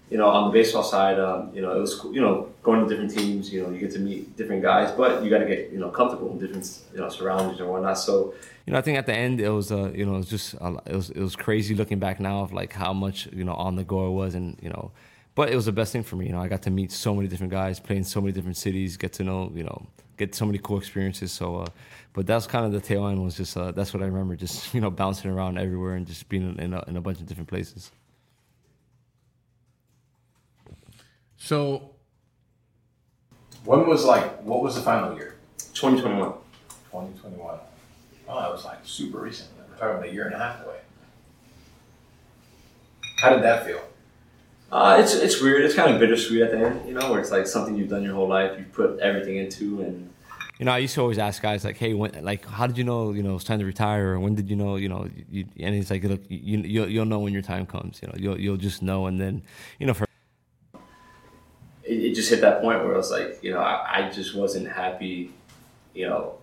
you 0.09 0.17
know, 0.17 0.27
on 0.27 0.45
the 0.45 0.51
baseball 0.51 0.83
side, 0.83 1.19
um, 1.19 1.51
you 1.53 1.61
know, 1.61 1.75
it 1.75 1.79
was. 1.79 2.05
You 2.11 2.21
know, 2.21 2.49
going 2.65 2.81
to 2.81 2.89
different 2.89 3.11
teams. 3.11 3.53
You 3.53 3.63
know, 3.63 3.69
you 3.69 3.79
get 3.79 3.91
to 3.91 3.99
meet 3.99 4.35
different 4.35 4.61
guys, 4.61 4.91
but 4.91 5.23
you 5.23 5.29
got 5.29 5.37
to 5.37 5.45
get 5.45 5.71
you 5.71 5.79
know 5.79 5.89
comfortable 5.89 6.31
in 6.31 6.39
different 6.39 6.79
you 6.93 6.99
know 6.99 7.07
surroundings 7.07 7.59
and 7.59 7.69
whatnot. 7.69 7.97
So 7.97 8.33
You 8.65 8.73
know, 8.73 8.79
I 8.79 8.81
think 8.81 8.97
at 8.97 9.05
the 9.05 9.13
end 9.13 9.39
it 9.39 9.49
was, 9.49 9.71
uh, 9.71 9.91
you 9.93 10.05
know, 10.05 10.15
it 10.15 10.17
was 10.17 10.29
just 10.29 10.55
a, 10.55 10.75
it 10.87 10.95
was 10.95 11.09
it 11.11 11.21
was 11.21 11.35
crazy 11.35 11.75
looking 11.75 11.99
back 11.99 12.19
now 12.19 12.41
of 12.41 12.51
like 12.51 12.73
how 12.73 12.91
much 12.91 13.27
you 13.31 13.45
know 13.45 13.53
on 13.53 13.75
the 13.75 13.83
go 13.83 14.07
it 14.07 14.11
was, 14.11 14.35
and 14.35 14.57
you 14.61 14.69
know, 14.69 14.91
but 15.35 15.49
it 15.49 15.55
was 15.55 15.65
the 15.65 15.71
best 15.71 15.93
thing 15.93 16.03
for 16.03 16.15
me. 16.15 16.25
You 16.25 16.33
know, 16.33 16.41
I 16.41 16.47
got 16.47 16.63
to 16.63 16.71
meet 16.71 16.91
so 16.91 17.13
many 17.13 17.27
different 17.27 17.51
guys, 17.51 17.79
play 17.79 17.97
in 17.97 18.03
so 18.03 18.19
many 18.19 18.33
different 18.33 18.57
cities, 18.57 18.97
get 18.97 19.13
to 19.13 19.23
know, 19.23 19.51
you 19.53 19.63
know, 19.63 19.85
get 20.17 20.33
so 20.33 20.45
many 20.45 20.57
cool 20.57 20.79
experiences. 20.79 21.31
So, 21.31 21.57
uh, 21.57 21.67
but 22.13 22.25
that's 22.25 22.47
kind 22.47 22.65
of 22.65 22.71
the 22.71 22.81
tail 22.81 23.07
end 23.07 23.23
was 23.23 23.37
just 23.37 23.55
uh, 23.55 23.71
that's 23.71 23.93
what 23.93 24.01
I 24.01 24.07
remember, 24.07 24.35
just 24.35 24.73
you 24.73 24.81
know, 24.81 24.89
bouncing 24.89 25.29
around 25.29 25.59
everywhere 25.59 25.93
and 25.95 26.07
just 26.07 26.27
being 26.29 26.57
in 26.57 26.73
a, 26.73 26.83
in 26.87 26.97
a 26.97 27.01
bunch 27.01 27.19
of 27.19 27.27
different 27.27 27.49
places. 27.49 27.91
So 31.45 31.91
when 33.65 33.85
was 33.85 34.03
like, 34.03 34.41
what 34.41 34.63
was 34.63 34.73
the 34.73 34.81
final 34.81 35.15
year? 35.15 35.35
2021. 35.75 36.33
2021. 36.89 37.59
Oh, 38.27 38.39
that 38.41 38.51
was 38.51 38.65
like 38.65 38.79
super 38.83 39.19
recent. 39.19 39.49
We're 39.69 39.77
talking 39.77 39.97
about 39.97 40.09
a 40.09 40.11
year 40.11 40.25
and 40.25 40.33
a 40.33 40.39
half 40.39 40.65
away. 40.65 40.79
How 43.17 43.29
did 43.29 43.43
that 43.43 43.63
feel? 43.63 43.79
Uh, 44.71 44.97
it's 44.99 45.13
it's 45.13 45.39
weird. 45.39 45.63
It's 45.63 45.75
kind 45.75 45.93
of 45.93 45.99
bittersweet 45.99 46.41
at 46.41 46.49
the 46.49 46.57
end, 46.65 46.87
you 46.87 46.95
know, 46.95 47.11
where 47.11 47.19
it's 47.19 47.29
like 47.29 47.45
something 47.45 47.77
you've 47.77 47.89
done 47.89 48.01
your 48.01 48.15
whole 48.15 48.27
life, 48.27 48.57
you've 48.57 48.73
put 48.73 48.97
everything 48.99 49.37
into, 49.37 49.81
and 49.81 50.11
you 50.57 50.65
know, 50.65 50.71
I 50.71 50.79
used 50.79 50.95
to 50.95 51.01
always 51.01 51.19
ask 51.19 51.43
guys 51.43 51.63
like, 51.63 51.77
"Hey, 51.77 51.93
when, 51.93 52.25
like, 52.25 52.43
how 52.43 52.65
did 52.65 52.75
you 52.75 52.83
know, 52.83 53.11
you 53.11 53.21
know, 53.21 53.35
it's 53.35 53.43
time 53.43 53.59
to 53.59 53.65
retire, 53.65 54.13
or 54.13 54.19
when 54.19 54.33
did 54.33 54.49
you 54.49 54.55
know, 54.55 54.77
you 54.77 54.89
know?" 54.89 55.07
You, 55.29 55.45
and 55.59 55.75
he's 55.75 55.91
like, 55.91 56.03
"Look, 56.03 56.21
you, 56.27 56.57
you'll, 56.59 56.89
you'll 56.89 57.05
know 57.05 57.19
when 57.19 57.33
your 57.33 57.43
time 57.43 57.67
comes. 57.67 57.99
You 58.01 58.07
know, 58.07 58.15
you'll, 58.17 58.39
you'll 58.39 58.57
just 58.57 58.81
know." 58.81 59.05
And 59.05 59.21
then, 59.21 59.43
you 59.79 59.85
know, 59.85 59.93
for 59.93 60.07
it, 61.95 62.05
it 62.05 62.15
just 62.15 62.29
hit 62.29 62.41
that 62.41 62.61
point 62.61 62.83
where 62.83 62.93
I 62.93 62.97
was 62.97 63.11
like, 63.11 63.39
you 63.43 63.51
know, 63.51 63.59
I, 63.59 64.07
I 64.07 64.09
just 64.09 64.35
wasn't 64.35 64.67
happy, 64.67 65.31
you 65.93 66.07
know, 66.07 66.37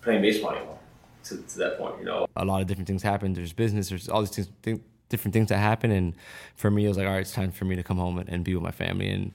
playing 0.00 0.22
baseball 0.22 0.52
anymore. 0.52 0.78
To, 1.24 1.36
to 1.36 1.58
that 1.58 1.78
point, 1.78 2.00
you 2.00 2.04
know, 2.04 2.26
a 2.34 2.44
lot 2.44 2.62
of 2.62 2.66
different 2.66 2.88
things 2.88 3.02
happen. 3.02 3.32
There's 3.32 3.52
business. 3.52 3.88
There's 3.90 4.08
all 4.08 4.22
these 4.22 4.30
things, 4.30 4.48
th- 4.62 4.80
different 5.08 5.32
things 5.32 5.50
that 5.50 5.58
happen. 5.58 5.92
And 5.92 6.14
for 6.56 6.68
me, 6.68 6.84
it 6.84 6.88
was 6.88 6.96
like, 6.96 7.06
all 7.06 7.12
right, 7.12 7.20
it's 7.20 7.32
time 7.32 7.52
for 7.52 7.64
me 7.64 7.76
to 7.76 7.82
come 7.84 7.98
home 7.98 8.18
and, 8.18 8.28
and 8.28 8.42
be 8.42 8.54
with 8.54 8.62
my 8.64 8.72
family. 8.72 9.08
And 9.08 9.30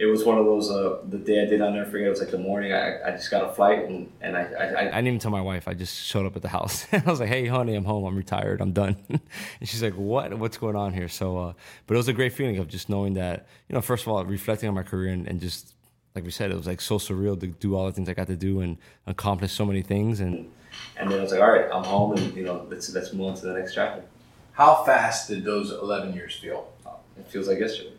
it 0.00 0.06
was 0.06 0.24
one 0.24 0.38
of 0.38 0.46
those. 0.46 0.70
Uh, 0.70 0.98
the 1.10 1.18
day 1.18 1.42
I 1.42 1.44
did, 1.44 1.60
I'll 1.60 1.70
never 1.70 1.88
forget. 1.88 2.06
It 2.06 2.10
was 2.10 2.20
like 2.20 2.30
the 2.30 2.38
morning. 2.38 2.72
I, 2.72 3.02
I 3.02 3.10
just 3.10 3.30
got 3.30 3.44
a 3.44 3.52
flight, 3.52 3.84
and 3.84 4.10
and 4.22 4.34
I, 4.34 4.44
I, 4.44 4.80
I 4.80 4.84
didn't 4.84 5.08
even 5.08 5.18
tell 5.18 5.30
my 5.30 5.42
wife. 5.42 5.68
I 5.68 5.74
just 5.74 5.94
showed 6.06 6.24
up 6.24 6.34
at 6.36 6.40
the 6.40 6.48
house. 6.48 6.86
I 6.92 7.02
was 7.04 7.20
like, 7.20 7.28
"Hey, 7.28 7.46
honey, 7.46 7.74
I'm 7.74 7.84
home. 7.84 8.06
I'm 8.06 8.16
retired. 8.16 8.62
I'm 8.62 8.72
done." 8.72 8.96
and 9.10 9.20
she's 9.68 9.82
like, 9.82 9.92
"What? 9.92 10.32
What's 10.38 10.56
going 10.56 10.74
on 10.74 10.94
here?" 10.94 11.06
So, 11.06 11.36
uh, 11.36 11.52
but 11.86 11.94
it 11.94 11.98
was 11.98 12.08
a 12.08 12.14
great 12.14 12.32
feeling 12.32 12.56
of 12.56 12.66
just 12.66 12.88
knowing 12.88 13.12
that, 13.14 13.46
you 13.68 13.74
know, 13.74 13.82
first 13.82 14.04
of 14.04 14.08
all, 14.08 14.24
reflecting 14.24 14.70
on 14.70 14.74
my 14.74 14.82
career 14.82 15.12
and, 15.12 15.28
and 15.28 15.38
just 15.38 15.74
like 16.14 16.24
we 16.24 16.30
said, 16.30 16.50
it 16.50 16.56
was 16.56 16.66
like 16.66 16.80
so 16.80 16.96
surreal 16.96 17.38
to 17.38 17.48
do 17.48 17.76
all 17.76 17.84
the 17.84 17.92
things 17.92 18.08
I 18.08 18.14
got 18.14 18.28
to 18.28 18.36
do 18.36 18.60
and 18.60 18.78
accomplish 19.06 19.52
so 19.52 19.66
many 19.66 19.82
things. 19.82 20.20
And 20.20 20.50
and 20.96 21.10
then 21.10 21.18
I 21.18 21.22
was 21.22 21.30
like, 21.30 21.42
"All 21.42 21.52
right, 21.52 21.68
I'm 21.70 21.84
home, 21.84 22.16
and 22.16 22.34
you 22.34 22.44
know, 22.44 22.66
let's 22.70 22.90
let's 22.94 23.12
move 23.12 23.26
on 23.26 23.34
to 23.34 23.46
the 23.46 23.52
next 23.52 23.74
chapter." 23.74 24.02
How 24.52 24.82
fast 24.84 25.28
did 25.28 25.44
those 25.44 25.70
11 25.72 26.14
years 26.14 26.36
feel? 26.36 26.72
It 27.18 27.26
feels 27.28 27.48
like 27.48 27.58
yesterday. 27.58 27.92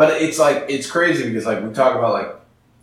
But 0.00 0.22
it's 0.22 0.38
like 0.38 0.64
it's 0.70 0.90
crazy 0.90 1.28
because 1.28 1.44
like 1.44 1.62
we 1.62 1.74
talk 1.74 1.94
about 1.94 2.14
like 2.14 2.34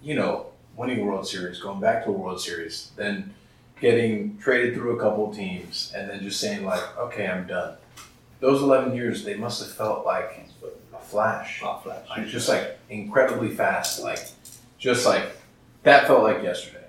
you 0.04 0.14
know 0.14 0.52
winning 0.76 1.00
a 1.00 1.04
World 1.04 1.28
Series, 1.28 1.60
going 1.60 1.80
back 1.80 2.04
to 2.04 2.12
a 2.12 2.14
World 2.14 2.40
Series, 2.40 2.92
then 2.96 3.34
getting 3.82 4.38
traded 4.38 4.76
through 4.76 5.00
a 5.00 5.00
couple 5.02 5.34
teams, 5.34 5.92
and 5.96 6.08
then 6.08 6.22
just 6.22 6.40
saying 6.40 6.64
like, 6.64 6.96
okay, 6.96 7.26
I'm 7.26 7.48
done. 7.48 7.78
Those 8.40 8.62
11 8.62 8.96
years, 8.96 9.24
they 9.24 9.34
must 9.34 9.64
have 9.64 9.72
felt 9.72 10.06
like 10.06 10.48
a 10.94 11.00
flash. 11.00 11.60
Oh, 11.64 11.80
flash. 11.84 12.08
Like 12.08 12.28
just 12.28 12.48
like 12.50 12.78
incredibly 12.88 13.50
fast. 13.50 14.04
Like 14.04 14.20
just 14.78 15.08
like 15.08 15.24
that 15.82 16.06
felt 16.06 16.22
like 16.22 16.44
yesterday. 16.44 16.86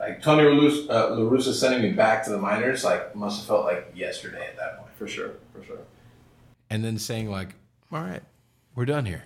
Like 0.00 0.22
Tony 0.22 0.42
La 0.42 0.60
Russa, 0.60 0.90
uh, 0.90 1.14
La 1.14 1.30
Russa 1.30 1.52
sending 1.52 1.82
me 1.82 1.92
back 1.92 2.24
to 2.24 2.30
the 2.30 2.38
minors, 2.38 2.82
like 2.82 3.14
must 3.14 3.38
have 3.38 3.46
felt 3.46 3.64
like 3.64 3.92
yesterday 3.94 4.44
at 4.48 4.56
that 4.56 4.80
point. 4.80 4.90
For 4.98 5.06
sure, 5.06 5.34
for 5.52 5.64
sure. 5.64 5.78
And 6.68 6.84
then 6.84 6.98
saying 6.98 7.30
like, 7.30 7.50
all 7.92 8.00
right, 8.00 8.24
we're 8.74 8.84
done 8.84 9.04
here. 9.04 9.24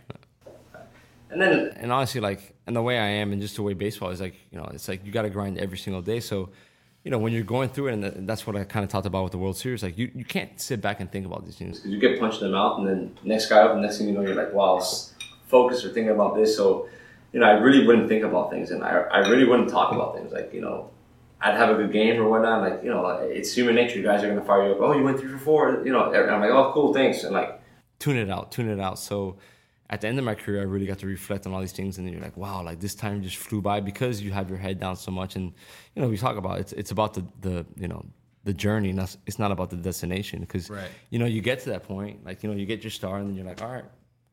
And 1.31 1.43
then, 1.43 1.73
and 1.77 1.93
honestly, 1.93 2.21
like, 2.21 2.55
and 2.67 2.75
the 2.75 2.83
way 2.83 2.99
I 2.99 3.07
am, 3.07 3.33
and 3.33 3.41
just 3.41 3.57
the 3.57 3.63
way 3.63 3.75
baseball 3.75 4.11
is, 4.11 4.21
like, 4.21 4.35
you 4.51 4.59
know, 4.59 4.65
it's 4.73 4.89
like 4.89 5.05
you 5.05 5.13
got 5.13 5.23
to 5.23 5.31
grind 5.31 5.59
every 5.59 5.77
single 5.77 6.01
day. 6.01 6.21
So, 6.21 6.51
you 7.05 7.11
know, 7.11 7.19
when 7.19 7.33
you're 7.33 7.43
going 7.43 7.69
through 7.69 7.89
it, 7.89 7.93
and 7.93 8.29
that's 8.29 8.47
what 8.47 8.57
I 8.57 8.65
kind 8.65 8.83
of 8.83 8.91
talked 8.91 9.07
about 9.07 9.25
with 9.25 9.33
the 9.33 9.39
World 9.39 9.57
Series, 9.57 9.83
like, 9.83 9.99
you, 9.99 10.11
you 10.15 10.25
can't 10.25 10.59
sit 10.61 10.81
back 10.81 11.01
and 11.01 11.11
think 11.11 11.27
about 11.27 11.45
these 11.45 11.57
things. 11.57 11.79
Because 11.79 11.93
you 11.93 12.01
get 12.01 12.19
punched 12.19 12.41
in 12.41 12.49
the 12.49 12.53
mouth, 12.53 12.79
and 12.79 12.89
then 12.89 13.19
next 13.25 13.49
guy 13.49 13.59
up, 13.59 13.73
and 13.73 13.83
next 13.83 13.99
thing 13.99 14.09
you 14.09 14.15
know, 14.15 14.23
you're 14.23 14.35
like, 14.35 14.53
wow, 14.55 14.81
focus 15.47 15.85
or 15.85 15.93
thinking 15.93 16.11
about 16.11 16.35
this. 16.35 16.57
So, 16.57 16.89
you 17.33 17.41
know, 17.41 17.47
I 17.47 17.53
really 17.53 17.87
wouldn't 17.87 18.09
think 18.09 18.25
about 18.25 18.51
things, 18.51 18.71
and 18.71 18.83
I, 18.83 18.91
I 18.91 19.19
really 19.29 19.45
wouldn't 19.45 19.69
talk 19.69 19.93
about 19.93 20.17
things. 20.17 20.33
Like, 20.33 20.55
you 20.55 20.63
know, 20.63 20.91
I'd 21.43 21.57
have 21.57 21.71
a 21.71 21.75
good 21.75 21.93
game 21.93 22.21
or 22.21 22.29
whatnot. 22.29 22.63
Like, 22.63 22.83
you 22.83 22.91
know, 22.91 23.07
it's 23.07 23.53
human 23.53 23.75
nature. 23.75 23.99
You 23.99 24.03
guys 24.03 24.25
are 24.25 24.29
gonna 24.29 24.45
fire 24.45 24.67
you 24.67 24.73
up. 24.73 24.81
Oh, 24.81 24.93
you 24.97 25.05
went 25.05 25.21
three 25.21 25.31
for 25.31 25.39
four. 25.39 25.83
You 25.85 25.93
know, 25.93 26.11
and 26.11 26.31
I'm 26.31 26.41
like, 26.41 26.51
oh, 26.51 26.73
cool, 26.73 26.95
thanks. 26.95 27.23
And 27.23 27.35
like, 27.35 27.58
tune 27.99 28.17
it 28.17 28.31
out, 28.31 28.53
tune 28.53 28.69
it 28.69 28.81
out. 28.81 28.99
So 28.99 29.39
at 29.91 30.01
the 30.01 30.09
end 30.09 30.19
of 30.19 30.25
my 30.25 30.35
career, 30.35 30.61
I 30.61 30.65
really 30.65 30.87
got 30.87 30.99
to 30.99 31.07
reflect 31.07 31.47
on 31.47 31.55
all 31.55 31.61
these 31.61 31.73
things, 31.73 31.99
and 31.99 32.07
then 32.07 32.13
you're 32.13 32.23
like, 32.23 32.37
wow, 32.37 32.63
like 32.63 32.81
this 32.81 32.95
time 32.95 33.23
just 33.23 33.37
flew 33.37 33.63
by 33.63 33.81
because 33.81 34.21
you 34.21 34.33
have 34.33 34.49
your 34.49 34.59
head 34.59 34.79
down 34.79 34.97
so 34.97 35.11
much. 35.11 35.37
And 35.37 35.53
you 35.95 36.03
know, 36.03 36.09
we 36.09 36.19
talk 36.19 36.37
about 36.37 36.61
it's 36.61 36.73
it's 36.73 36.91
about 36.91 37.15
the 37.15 37.25
the 37.41 37.67
you 37.77 37.89
know 37.89 38.05
the 38.45 38.55
journey, 38.55 38.97
it's 39.27 39.39
not 39.39 39.51
about 39.51 39.71
the 39.71 39.77
destination. 39.77 40.41
Because 40.41 40.71
right. 40.71 40.89
you 41.11 41.19
know, 41.19 41.27
you 41.27 41.41
get 41.41 41.61
to 41.61 41.71
that 41.71 41.85
point, 41.85 42.25
like 42.25 42.43
you 42.43 42.51
know, 42.51 42.57
you 42.57 42.67
get 42.67 42.83
your 42.83 42.91
star, 42.91 43.19
and 43.19 43.29
then 43.29 43.37
you're 43.37 43.47
like, 43.47 43.63
all 43.63 43.71
right, 43.71 43.85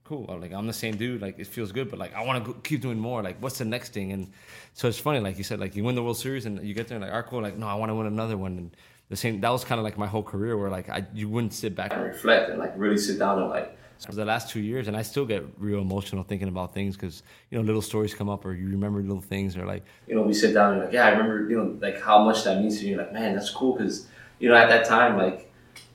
cool. 0.04 0.26
Like 0.40 0.54
I'm 0.54 0.68
the 0.68 0.74
same 0.74 0.96
dude. 0.96 1.22
Like 1.22 1.40
it 1.40 1.48
feels 1.48 1.72
good, 1.72 1.90
but 1.90 2.00
like 2.00 2.14
I 2.14 2.24
want 2.24 2.46
to 2.46 2.54
keep 2.64 2.82
doing 2.82 3.00
more. 3.00 3.24
Like 3.24 3.42
what's 3.42 3.58
the 3.58 3.66
next 3.66 3.94
thing? 3.94 4.12
And 4.12 4.32
so 4.74 4.88
it's 4.88 5.00
funny, 5.00 5.20
like 5.20 5.38
you 5.38 5.44
said, 5.44 5.60
like 5.60 5.76
you 5.76 5.84
win 5.84 5.96
the 5.96 6.04
World 6.04 6.18
Series, 6.18 6.46
and 6.46 6.62
you 6.66 6.74
get 6.74 6.88
there, 6.88 6.96
and 6.96 7.04
like, 7.04 7.14
all 7.14 7.20
right, 7.22 7.30
cool. 7.30 7.42
Like 7.42 7.58
no, 7.58 7.68
I 7.68 7.76
want 7.76 7.90
to 7.90 7.96
win 7.96 8.08
another 8.08 8.38
one. 8.38 8.58
And 8.58 8.78
the 9.10 9.16
same. 9.16 9.42
That 9.42 9.50
was 9.50 9.64
kind 9.64 9.80
of 9.80 9.86
like 9.86 9.98
my 9.98 10.08
whole 10.08 10.24
career, 10.24 10.58
where 10.58 10.70
like 10.70 10.90
I 10.90 11.06
you 11.14 11.30
wouldn't 11.30 11.54
sit 11.54 11.76
back 11.76 11.94
and 11.94 12.04
reflect 12.04 12.50
and 12.50 12.60
like 12.60 12.74
really 12.76 12.98
sit 12.98 13.20
down 13.20 13.40
and 13.42 13.50
like 13.50 13.78
for 14.04 14.14
the 14.14 14.26
last 14.26 14.50
two 14.50 14.60
years, 14.60 14.88
and 14.88 14.98
I 14.98 15.04
still 15.04 15.26
get 15.26 15.46
real 15.58 15.80
emotional 15.80 16.24
thinking 16.24 16.48
about 16.48 16.74
things 16.74 16.96
because 16.96 17.24
you 17.50 17.58
know 17.58 17.64
little 17.64 17.82
stories 17.82 18.14
come 18.14 18.30
up, 18.30 18.46
or 18.46 18.54
you 18.54 18.68
remember 18.70 19.02
little 19.02 19.22
things, 19.22 19.56
or 19.58 19.66
like 19.66 19.84
you 20.08 20.16
know 20.16 20.22
we 20.24 20.34
sit 20.34 20.54
down 20.54 20.74
and 20.74 20.82
like 20.84 20.94
yeah, 20.94 21.06
I 21.06 21.10
remember 21.10 21.50
you 21.50 21.58
know 21.58 21.78
like 21.82 22.02
how 22.02 22.24
much 22.24 22.44
that 22.44 22.60
means 22.60 22.80
to 22.80 22.88
you. 22.88 22.98
Like 22.98 23.14
man, 23.14 23.36
that's 23.36 23.50
cool 23.50 23.74
because 23.76 24.08
you 24.40 24.50
know 24.50 24.56
at 24.56 24.70
that 24.70 24.86
time 24.86 25.18
like 25.18 25.52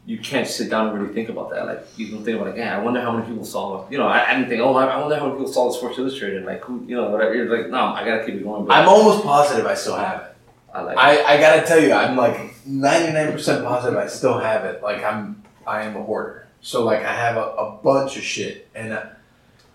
you 0.07 0.19
can't 0.19 0.49
sit 0.49 0.71
down 0.71 0.89
and 0.89 0.99
really 0.99 1.13
think 1.13 1.29
about 1.29 1.51
that. 1.51 1.67
Like 1.67 1.87
you 1.97 2.11
don't 2.11 2.25
think 2.25 2.37
about 2.37 2.49
like 2.49 2.57
yeah, 2.57 2.79
I 2.79 2.83
wonder 2.83 3.01
how 3.01 3.13
many 3.13 3.27
people 3.27 3.45
saw 3.45 3.89
you 3.91 3.99
know 3.99 4.07
I, 4.07 4.31
I 4.31 4.35
didn't 4.35 4.49
think 4.49 4.63
oh 4.63 4.75
I 4.75 4.99
wonder 4.99 5.17
how 5.17 5.27
many 5.27 5.39
people 5.39 5.53
saw 5.53 5.69
the 5.69 5.75
Sports 5.75 5.99
Illustrated 5.99 6.45
like 6.45 6.63
who 6.65 6.85
you 6.87 6.97
know 6.97 7.11
whatever. 7.11 7.35
You're 7.35 7.55
like 7.55 7.71
no, 7.71 7.79
I 7.79 8.05
gotta 8.05 8.25
keep 8.25 8.37
it 8.37 8.45
going. 8.45 8.65
But 8.67 8.79
I'm 8.79 8.89
almost 8.89 9.25
positive 9.25 9.67
I 9.67 9.75
still 9.75 9.97
have 9.97 10.23
it. 10.23 10.37
I 10.73 10.83
like. 10.83 10.97
I, 10.97 11.35
I 11.35 11.41
gotta 11.41 11.67
tell 11.67 11.81
you, 11.81 11.93
I'm 11.93 12.17
like 12.17 12.55
99 12.71 13.33
percent 13.33 13.65
positive 13.65 13.99
I 13.99 14.07
still 14.07 14.39
have 14.39 14.65
it. 14.65 14.83
Like 14.83 15.03
I'm 15.03 15.43
I 15.67 15.83
am 15.83 15.97
a 15.97 16.03
hoarder. 16.03 16.47
So 16.61 16.85
like 16.85 17.01
I 17.01 17.13
have 17.13 17.37
a, 17.37 17.41
a 17.41 17.79
bunch 17.83 18.17
of 18.17 18.23
shit, 18.23 18.69
and 18.75 18.95
I, 18.95 19.11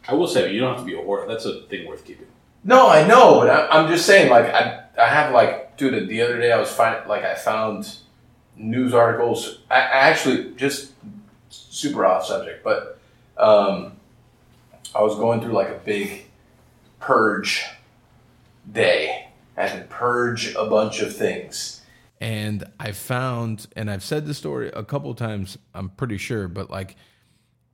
I 0.07 0.13
will 0.13 0.27
say 0.27 0.53
you 0.53 0.59
don't 0.59 0.75
have 0.75 0.85
to 0.85 0.91
be 0.91 0.97
a 0.97 1.01
hoarder. 1.01 1.27
That's 1.27 1.45
a 1.45 1.61
thing 1.63 1.87
worth 1.87 2.05
keeping. 2.05 2.27
No, 2.63 2.89
I 2.89 3.05
know, 3.05 3.39
but 3.39 3.49
I, 3.49 3.79
am 3.79 3.89
just 3.89 4.05
saying. 4.05 4.29
Like 4.29 4.45
I, 4.45 4.83
I 4.97 5.07
have 5.07 5.33
like, 5.33 5.77
dude. 5.77 6.07
The 6.07 6.21
other 6.21 6.39
day 6.39 6.51
I 6.51 6.59
was 6.59 6.71
finding 6.71 7.07
like 7.07 7.23
I 7.23 7.35
found 7.35 7.97
news 8.55 8.93
articles. 8.93 9.59
I, 9.69 9.75
I 9.75 10.09
actually 10.09 10.53
just 10.55 10.93
super 11.49 12.05
off 12.05 12.25
subject, 12.25 12.63
but 12.63 12.99
um, 13.37 13.93
I 14.93 15.01
was 15.01 15.15
going 15.15 15.41
through 15.41 15.53
like 15.53 15.69
a 15.69 15.79
big 15.83 16.25
purge 16.99 17.65
day. 18.71 19.27
I 19.57 19.67
had 19.67 19.81
to 19.81 19.87
purge 19.87 20.53
a 20.55 20.65
bunch 20.65 21.01
of 21.01 21.15
things 21.15 21.74
and 22.21 22.63
I 22.79 22.91
found, 22.91 23.67
and 23.75 23.91
I've 23.91 24.03
said 24.03 24.25
this 24.25 24.37
story 24.37 24.69
a 24.69 24.83
couple 24.83 25.13
times, 25.15 25.57
I'm 25.73 25.89
pretty 25.89 26.17
sure, 26.17 26.47
but 26.47 26.69
like 26.69 26.95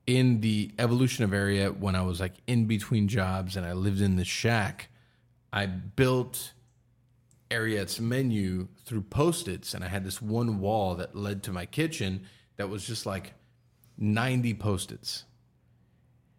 in 0.08 0.42
the 0.42 0.72
evolution 0.80 1.24
of 1.24 1.32
Ariete, 1.32 1.80
when 1.80 1.96
I 1.96 2.02
was 2.02 2.20
like 2.20 2.34
in 2.48 2.66
between 2.66 3.08
jobs 3.08 3.56
and 3.56 3.66
I 3.66 3.74
lived 3.74 4.02
in 4.02 4.16
the 4.16 4.26
shack, 4.26 4.90
I 5.54 5.68
built 5.68 6.54
Ariete's 7.52 8.00
menu 8.00 8.68
through 8.86 9.02
post 9.02 9.48
its, 9.48 9.74
and 9.74 9.84
I 9.84 9.90
had 9.90 10.04
this 10.04 10.22
one 10.22 10.60
wall 10.60 10.96
that 10.96 11.16
led 11.16 11.44
to 11.44 11.52
my 11.52 11.66
kitchen 11.66 12.26
that 12.58 12.70
was 12.70 12.86
just 12.86 13.06
like 13.06 13.34
90 13.98 14.54
post 14.56 14.92
its. 14.92 15.26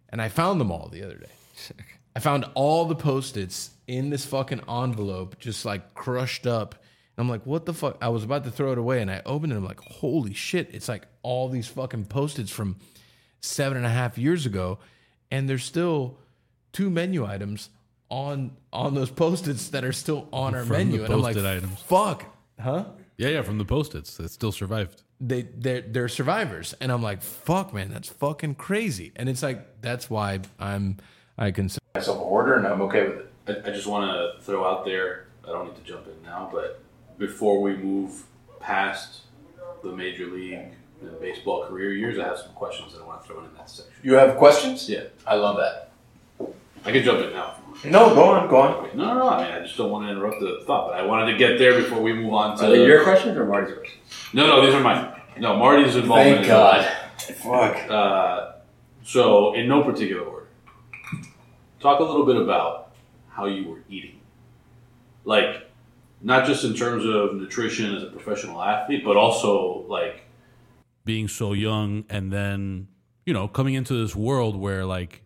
And 0.09 0.21
I 0.21 0.29
found 0.29 0.61
them 0.61 0.73
all 0.73 0.89
the 0.89 1.03
other 1.03 1.17
day. 1.17 1.75
I 2.17 2.21
found 2.21 2.45
all 2.55 2.85
the 2.85 2.95
post 2.95 3.37
its 3.37 3.71
in 3.87 4.11
this 4.11 4.25
fucking 4.27 4.63
envelope, 4.69 5.39
just 5.39 5.65
like 5.65 5.95
crushed 5.95 6.47
up 6.47 6.82
I'm 7.19 7.29
like, 7.29 7.45
what 7.45 7.67
the 7.67 7.75
fuck? 7.75 7.99
I 8.01 8.09
was 8.09 8.25
about 8.25 8.45
to 8.45 8.51
throw 8.51 8.73
it 8.73 8.79
away 8.79 9.03
and 9.03 9.11
I 9.11 9.23
opened 9.27 9.53
it. 9.53 9.57
I'm 9.57 9.65
like, 9.65 9.81
holy 9.81 10.33
shit. 10.33 10.71
It's 10.73 10.89
like 10.89 11.07
all 11.23 11.49
these 11.49 11.69
fucking 11.69 12.07
post-its 12.07 12.51
from 12.51 12.77
seven 13.41 13.77
and 13.77 13.87
a 13.87 13.91
half 13.91 14.17
years 14.17 14.47
ago. 14.47 14.79
And 15.31 15.49
there's 15.49 15.65
still 15.65 16.19
two 16.73 16.91
menu 16.91 17.27
items 17.27 17.69
on 18.09 18.53
on 18.73 18.95
those 18.95 19.11
post-its 19.11 19.69
that 19.69 19.85
are 19.85 19.93
still 19.93 20.29
on 20.33 20.55
our 20.55 20.65
from 20.65 20.77
menu. 20.77 21.05
and 21.05 21.13
I'm 21.13 21.21
like, 21.21 21.37
items. 21.37 21.79
fuck. 21.81 22.25
Huh? 22.61 22.85
Yeah, 23.17 23.29
yeah, 23.29 23.43
from 23.43 23.59
the 23.59 23.65
post-its 23.65 24.17
that 24.17 24.31
still 24.31 24.53
survived. 24.53 25.03
They 25.21 25.43
they're 25.43 25.83
they're 25.83 26.09
survivors. 26.09 26.75
And 26.81 26.91
I'm 26.91 27.03
like, 27.03 27.23
fuck 27.23 27.73
man, 27.73 27.91
that's 27.91 28.09
fucking 28.09 28.57
crazy. 28.57 29.13
And 29.17 29.29
it's 29.29 29.43
like 29.43 29.81
that's 29.81 30.11
why 30.11 30.41
I'm 30.59 30.97
I 31.39 31.51
consider 31.51 31.81
myself 31.95 32.19
a 32.19 32.21
hoarder 32.21 32.55
and 32.55 32.67
I'm 32.67 32.83
okay 32.83 33.09
with 33.09 33.19
it. 33.19 33.65
I, 33.67 33.71
I 33.71 33.73
just 33.73 33.87
want 33.87 34.11
to 34.11 34.45
throw 34.45 34.65
out 34.65 34.85
there. 34.85 35.27
I 35.45 35.49
don't 35.49 35.67
need 35.67 35.77
to 35.77 35.83
jump 35.83 36.07
in 36.07 36.23
now, 36.23 36.49
but 36.53 36.83
before 37.19 37.61
we 37.61 37.77
move 37.77 38.25
past 38.61 39.21
the 39.83 39.93
major 39.93 40.27
league 40.27 40.53
and 41.01 41.21
baseball 41.21 41.67
career 41.67 41.93
years, 41.93 42.19
I 42.19 42.25
have 42.25 42.39
some 42.39 42.53
questions 42.53 42.93
that 42.93 43.03
I 43.03 43.07
want 43.07 43.23
to 43.23 43.29
throw 43.29 43.39
in, 43.41 43.47
in 43.47 43.55
that 43.55 43.69
section. 43.69 43.93
You 44.03 44.15
have 44.15 44.37
questions? 44.37 44.89
Yeah. 44.89 45.05
I 45.27 45.35
love 45.35 45.57
that. 45.57 45.91
I 46.85 46.91
can 46.91 47.05
jump 47.05 47.21
in 47.21 47.33
now. 47.33 47.57
No, 47.85 48.15
go 48.15 48.25
on, 48.25 48.49
go 48.49 48.57
on. 48.61 48.97
No, 48.97 49.07
no, 49.07 49.15
no. 49.15 49.29
I 49.29 49.45
mean, 49.45 49.53
I 49.53 49.61
just 49.63 49.77
don't 49.77 49.91
want 49.91 50.07
to 50.07 50.13
interrupt 50.13 50.41
the 50.41 50.63
thought, 50.67 50.91
but 50.91 50.99
I 50.99 51.03
wanted 51.03 51.33
to 51.33 51.39
get 51.39 51.59
there 51.59 51.75
before 51.75 52.01
we 52.03 52.13
move 52.13 52.33
on 52.35 52.57
to. 52.59 52.67
Are 52.67 52.71
they 52.71 52.85
your 52.85 53.03
questions 53.03 53.37
or 53.37 53.47
Marty's 53.47 53.75
questions? 53.75 54.01
No, 54.33 54.47
no, 54.47 54.65
these 54.65 54.75
are 54.75 54.81
mine. 54.81 55.13
No, 55.39 55.57
Marty's 55.57 55.97
involvement. 55.97 56.39
Thank 56.39 56.49
God. 56.49 56.85
Fuck. 57.19 57.91
Uh, 57.91 58.53
so, 59.05 59.55
in 59.55 59.69
no 59.69 59.83
particular 59.83 60.23
order, 60.23 60.47
talk 61.81 62.01
a 62.01 62.03
little 62.03 62.27
bit 62.27 62.37
about 62.37 62.93
how 63.29 63.47
you 63.47 63.69
were 63.69 63.81
eating. 63.89 64.21
Like, 65.25 65.72
not 66.23 66.47
just 66.47 66.65
in 66.65 66.75
terms 66.75 67.05
of 67.05 67.35
nutrition 67.35 67.95
as 67.95 68.03
a 68.03 68.07
professional 68.07 68.63
athlete, 68.63 69.05
but 69.05 69.17
also 69.17 69.85
like 69.89 70.25
being 71.05 71.29
so 71.29 71.53
young 71.53 72.05
and 72.09 72.33
then 72.33 72.87
you 73.27 73.35
know 73.35 73.49
coming 73.49 73.75
into 73.75 74.01
this 74.01 74.15
world 74.15 74.57
where 74.57 74.85
like 74.85 75.23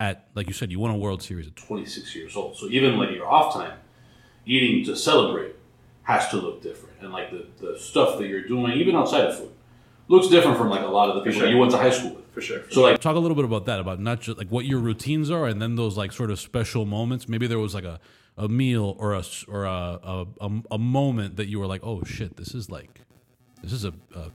at 0.00 0.28
like 0.34 0.48
you 0.48 0.52
said 0.52 0.72
you 0.72 0.80
won 0.80 0.90
a 0.90 0.96
World 0.96 1.22
Series 1.22 1.46
at 1.46 1.56
26 1.56 2.14
years 2.14 2.36
old. 2.36 2.56
So 2.56 2.66
even 2.66 2.98
like 2.98 3.10
your 3.10 3.28
off 3.28 3.54
time, 3.54 3.78
eating 4.44 4.84
to 4.86 4.96
celebrate 4.96 5.54
has 6.02 6.28
to 6.28 6.36
look 6.36 6.62
different, 6.62 7.00
and 7.00 7.12
like 7.12 7.30
the, 7.30 7.46
the 7.64 7.78
stuff 7.78 8.18
that 8.18 8.26
you're 8.26 8.46
doing, 8.46 8.72
even 8.72 8.94
outside 8.94 9.26
of 9.26 9.38
food, 9.38 9.52
looks 10.08 10.28
different 10.28 10.58
from 10.58 10.68
like 10.68 10.82
a 10.82 10.86
lot 10.86 11.08
of 11.08 11.16
the 11.16 11.22
people 11.22 11.40
sure. 11.40 11.48
you 11.48 11.56
went 11.56 11.70
to 11.72 11.78
high 11.78 11.90
school 11.90 12.14
with. 12.14 12.24
For 12.34 12.40
sure. 12.40 12.68
So 12.72 12.82
like 12.82 13.00
Talk 13.00 13.14
a 13.14 13.20
little 13.20 13.36
bit 13.36 13.44
about 13.44 13.64
that, 13.66 13.78
about 13.78 14.00
not 14.00 14.20
just 14.20 14.38
like 14.38 14.48
what 14.48 14.64
your 14.64 14.80
routines 14.80 15.30
are, 15.30 15.46
and 15.46 15.62
then 15.62 15.76
those 15.76 15.96
like 15.96 16.10
sort 16.10 16.32
of 16.32 16.40
special 16.40 16.84
moments. 16.84 17.28
Maybe 17.28 17.46
there 17.46 17.60
was 17.60 17.76
like 17.76 17.84
a, 17.84 18.00
a 18.36 18.48
meal 18.48 18.96
or 18.98 19.14
a 19.14 19.20
s- 19.20 19.44
or 19.48 19.64
a, 19.64 19.70
a, 20.02 20.26
a, 20.40 20.50
a 20.72 20.78
moment 20.78 21.36
that 21.36 21.46
you 21.46 21.58
were 21.60 21.66
like, 21.66 21.80
oh 21.84 22.02
shit, 22.04 22.36
this 22.36 22.54
is 22.54 22.70
like, 22.70 23.00
this 23.62 23.72
is 23.72 23.84
a 23.84 23.92
a, 24.14 24.30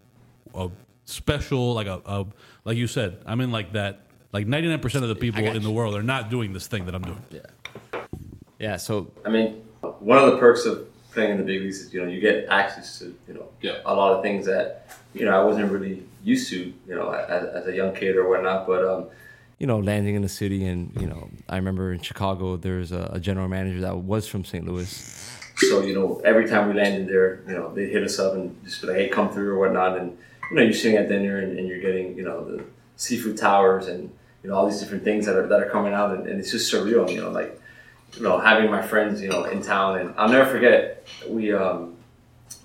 a 0.56 0.70
special 1.06 1.74
like 1.74 1.88
a, 1.88 2.02
a 2.06 2.26
like 2.66 2.78
you 2.78 2.88
said. 2.88 3.22
I'm 3.26 3.42
in 3.42 3.52
like 3.52 3.74
that. 3.74 4.02
Like 4.32 4.46
99 4.48 4.80
percent 4.80 5.04
of 5.04 5.10
the 5.10 5.16
people 5.16 5.44
in 5.44 5.64
the 5.64 5.72
world 5.72 5.96
are 5.96 6.04
not 6.04 6.30
doing 6.30 6.54
this 6.54 6.68
thing 6.68 6.86
that 6.86 6.94
I'm 6.96 7.02
doing. 7.02 7.22
Yeah. 7.32 8.00
Yeah. 8.60 8.78
So 8.78 9.12
I 9.26 9.30
mean, 9.30 9.64
one 9.82 10.18
of 10.20 10.32
the 10.32 10.38
perks 10.38 10.66
of 10.66 10.88
playing 11.12 11.32
in 11.32 11.38
the 11.38 11.44
big 11.44 11.62
leagues 11.62 11.80
is 11.80 11.94
you 11.94 12.02
know 12.02 12.08
you 12.08 12.20
get 12.22 12.46
access 12.50 13.00
to 13.00 13.06
you 13.28 13.34
know 13.34 13.48
Yeah. 13.62 13.80
a 13.86 13.94
lot 13.94 14.14
of 14.14 14.22
things 14.22 14.46
that 14.46 14.88
you 15.14 15.26
know 15.26 15.32
I 15.32 15.44
wasn't 15.44 15.72
really 15.72 16.04
used 16.24 16.50
to 16.52 16.58
you 16.88 16.96
know 16.96 17.10
as, 17.12 17.44
as 17.56 17.68
a 17.68 17.76
young 17.76 17.96
kid 17.96 18.16
or 18.16 18.30
whatnot. 18.30 18.68
But 18.68 18.86
um, 18.86 19.06
you 19.60 19.68
know, 19.68 19.80
landing 19.80 20.16
in 20.16 20.22
the 20.22 20.30
city, 20.30 20.66
and 20.66 20.92
you 21.00 21.06
know, 21.06 21.30
I 21.50 21.58
remember 21.58 21.92
in 21.92 22.00
Chicago, 22.00 22.56
there's 22.56 22.94
a, 22.94 23.10
a 23.14 23.20
general 23.20 23.50
manager 23.50 23.82
that 23.82 23.98
was 23.98 24.26
from 24.26 24.46
St. 24.46 24.66
Louis. 24.66 24.88
so 25.58 25.82
you 25.82 25.94
know 25.94 26.22
every 26.24 26.48
time 26.48 26.70
we 26.70 26.74
landed 26.74 27.10
there, 27.10 27.44
you 27.46 27.54
know 27.54 27.74
they 27.74 27.88
hit 27.88 28.02
us 28.02 28.18
up 28.20 28.34
and 28.34 28.56
just 28.64 28.82
be 28.82 28.88
like, 28.88 28.96
hey, 28.96 29.10
come 29.10 29.30
through 29.30 29.52
or 29.52 29.60
whatnot. 29.60 29.98
And 29.98 30.18
you 30.50 30.56
know 30.56 30.64
you're 30.64 30.74
sitting 30.74 30.98
at 30.98 31.10
dinner 31.10 31.40
and, 31.40 31.60
and 31.60 31.68
you're 31.68 31.82
getting 31.82 32.16
you 32.16 32.24
know 32.24 32.46
the 32.46 32.64
seafood 32.96 33.38
towers 33.38 33.88
and 33.88 34.10
you 34.44 34.50
know 34.50 34.56
all 34.56 34.66
these 34.66 34.80
different 34.80 35.04
things 35.04 35.26
that 35.26 35.36
are 35.36 35.46
that 35.48 35.62
are 35.62 35.70
coming 35.70 35.94
out, 35.94 36.16
and, 36.16 36.26
and 36.26 36.40
it's 36.40 36.52
just 36.52 36.74
surreal. 36.74 37.12
You 37.12 37.20
know, 37.22 37.30
like 37.30 37.60
you 38.16 38.24
know 38.24 38.40
having 38.40 38.72
my 38.72 38.82
friends 38.82 39.22
you 39.22 39.28
know 39.28 39.44
in 39.44 39.62
town, 39.62 40.00
and 40.00 40.14
I'll 40.18 40.30
never 40.30 40.50
forget 40.50 41.06
we 41.28 41.52
um 41.52 41.98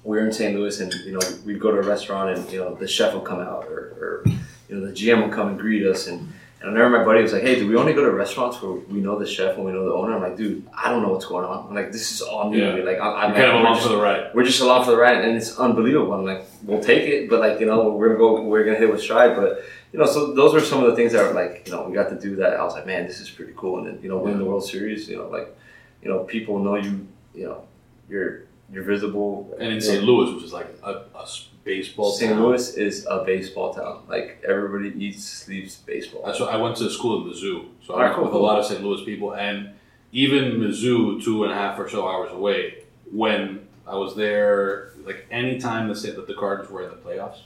we 0.05 0.17
were 0.17 0.25
in 0.25 0.33
St. 0.33 0.55
Louis, 0.55 0.79
and 0.79 0.95
you 0.95 1.13
know 1.13 1.21
we'd 1.45 1.59
go 1.59 1.73
to 1.73 1.79
a 1.79 1.83
restaurant, 1.83 2.39
and 2.39 2.53
you 2.53 2.61
know 2.61 2.77
the 2.77 2.87
chef 2.87 3.15
would 3.15 3.25
come 3.25 3.41
out, 3.41 3.65
or, 3.65 4.23
or 4.25 4.25
you 4.69 4.77
know 4.77 4.87
the 4.87 4.93
GM 4.93 5.25
would 5.25 5.33
come 5.33 5.49
and 5.49 5.59
greet 5.59 5.85
us, 5.85 6.07
and. 6.07 6.33
And 6.65 6.79
I 6.79 6.81
remember 6.81 6.99
my 7.01 7.05
buddy 7.05 7.21
was 7.23 7.33
like, 7.35 7.43
"Hey, 7.43 7.57
do 7.57 7.69
we 7.69 7.77
only 7.77 7.93
go 7.93 8.03
to 8.05 8.11
restaurants 8.11 8.61
where 8.63 8.73
we 8.73 9.01
know 9.01 9.19
the 9.19 9.27
chef 9.27 9.57
and 9.57 9.65
we 9.67 9.73
know 9.73 9.85
the 9.85 9.93
owner?" 9.93 10.15
I'm 10.15 10.23
like, 10.23 10.37
"Dude, 10.37 10.67
I 10.73 10.89
don't 10.91 11.03
know 11.03 11.11
what's 11.11 11.27
going 11.27 11.45
on. 11.45 11.67
I'm 11.69 11.75
like, 11.75 11.93
this 11.93 12.11
is 12.13 12.23
all 12.23 12.49
new. 12.51 12.59
to 12.59 12.67
Yeah. 12.67 12.75
me. 12.77 12.83
Like, 12.83 12.99
I'm, 13.01 13.15
I'm 13.17 13.33
kind 13.35 13.45
of 13.47 13.55
we're 13.55 13.61
along 13.61 13.81
for 13.83 13.89
the 13.91 13.99
ride. 13.99 14.31
we're 14.35 14.45
just 14.45 14.61
along 14.63 14.85
for 14.87 14.93
the 14.93 14.97
ride, 14.97 15.19
and 15.25 15.37
it's 15.37 15.59
unbelievable. 15.59 16.15
I'm 16.15 16.25
like, 16.25 16.45
we'll 16.63 16.81
take 16.83 17.07
it, 17.07 17.29
but 17.29 17.41
like 17.41 17.61
you 17.61 17.67
know, 17.67 17.91
we're 17.91 18.09
gonna 18.09 18.19
go, 18.19 18.43
we're 18.43 18.65
gonna 18.65 18.79
hit 18.79 18.91
with 18.91 19.03
stride. 19.03 19.37
But 19.37 19.63
you 19.93 19.99
know, 19.99 20.07
so 20.07 20.33
those 20.33 20.55
are 20.55 20.61
some 20.61 20.83
of 20.83 20.89
the 20.91 20.97
things 20.97 21.13
that 21.13 21.23
are 21.23 21.35
like, 21.35 21.65
you 21.67 21.73
know, 21.73 21.83
we 21.87 21.93
got 21.95 22.09
to 22.09 22.19
do 22.19 22.35
that. 22.37 22.55
I 22.55 22.65
was 22.65 22.73
like, 22.75 22.87
man, 22.87 23.07
this 23.07 23.21
is 23.21 23.29
pretty 23.29 23.53
cool. 23.57 23.79
And 23.79 23.87
then 23.87 23.99
you 24.03 24.09
know, 24.09 24.19
win 24.19 24.39
the 24.39 24.45
World 24.47 24.65
Series. 24.67 25.07
You 25.09 25.19
know, 25.19 25.29
like, 25.29 25.55
you 26.03 26.09
know, 26.09 26.21
people 26.25 26.59
know 26.61 26.77
you. 26.77 27.07
You 27.35 27.45
know, 27.47 27.65
you're 28.09 28.45
you're 28.73 28.85
visible. 28.85 29.55
And 29.61 29.71
in 29.75 29.81
St. 29.83 30.03
Louis, 30.03 30.35
which 30.35 30.45
is 30.45 30.53
like 30.55 30.69
a, 30.83 30.93
a 31.15 31.27
baseball 31.65 32.13
St. 32.13 32.33
town. 32.33 32.43
Louis 32.43 32.77
is 32.77 33.07
a 33.11 33.25
baseball 33.25 33.75
town. 33.75 34.03
Like 34.09 34.43
everybody 34.47 34.93
eats, 35.03 35.25
sleeps 35.25 35.77
baseball. 35.77 36.23
That's 36.25 36.41
what 36.41 36.53
I 36.53 36.57
went 36.57 36.77
to 36.77 36.91
school 36.91 37.23
in 37.23 37.33
Mizzou, 37.33 37.69
so 37.85 37.95
I 37.95 38.05
went 38.05 38.15
cool, 38.15 38.25
with 38.25 38.33
cool. 38.33 38.43
a 38.43 38.47
lot 38.47 38.59
of 38.59 38.67
St. 38.67 38.83
Louis 38.83 39.05
people, 39.05 39.35
and 39.35 39.71
even 40.13 40.61
Mizzou, 40.61 41.23
two 41.25 41.45
and 41.45 41.53
a 41.53 41.57
half 41.57 41.79
or 41.79 41.89
so 41.89 42.07
hours 42.07 42.31
away. 42.31 42.85
When 43.11 43.67
I 43.87 43.97
was 43.97 44.15
there, 44.17 44.93
like 45.05 45.27
any 45.31 45.59
time 45.59 45.89
the 45.89 45.95
that 45.95 46.27
the 46.27 46.35
Cardinals 46.35 46.71
were 46.71 46.83
in 46.85 46.91
the 46.91 46.97
playoffs, 46.97 47.41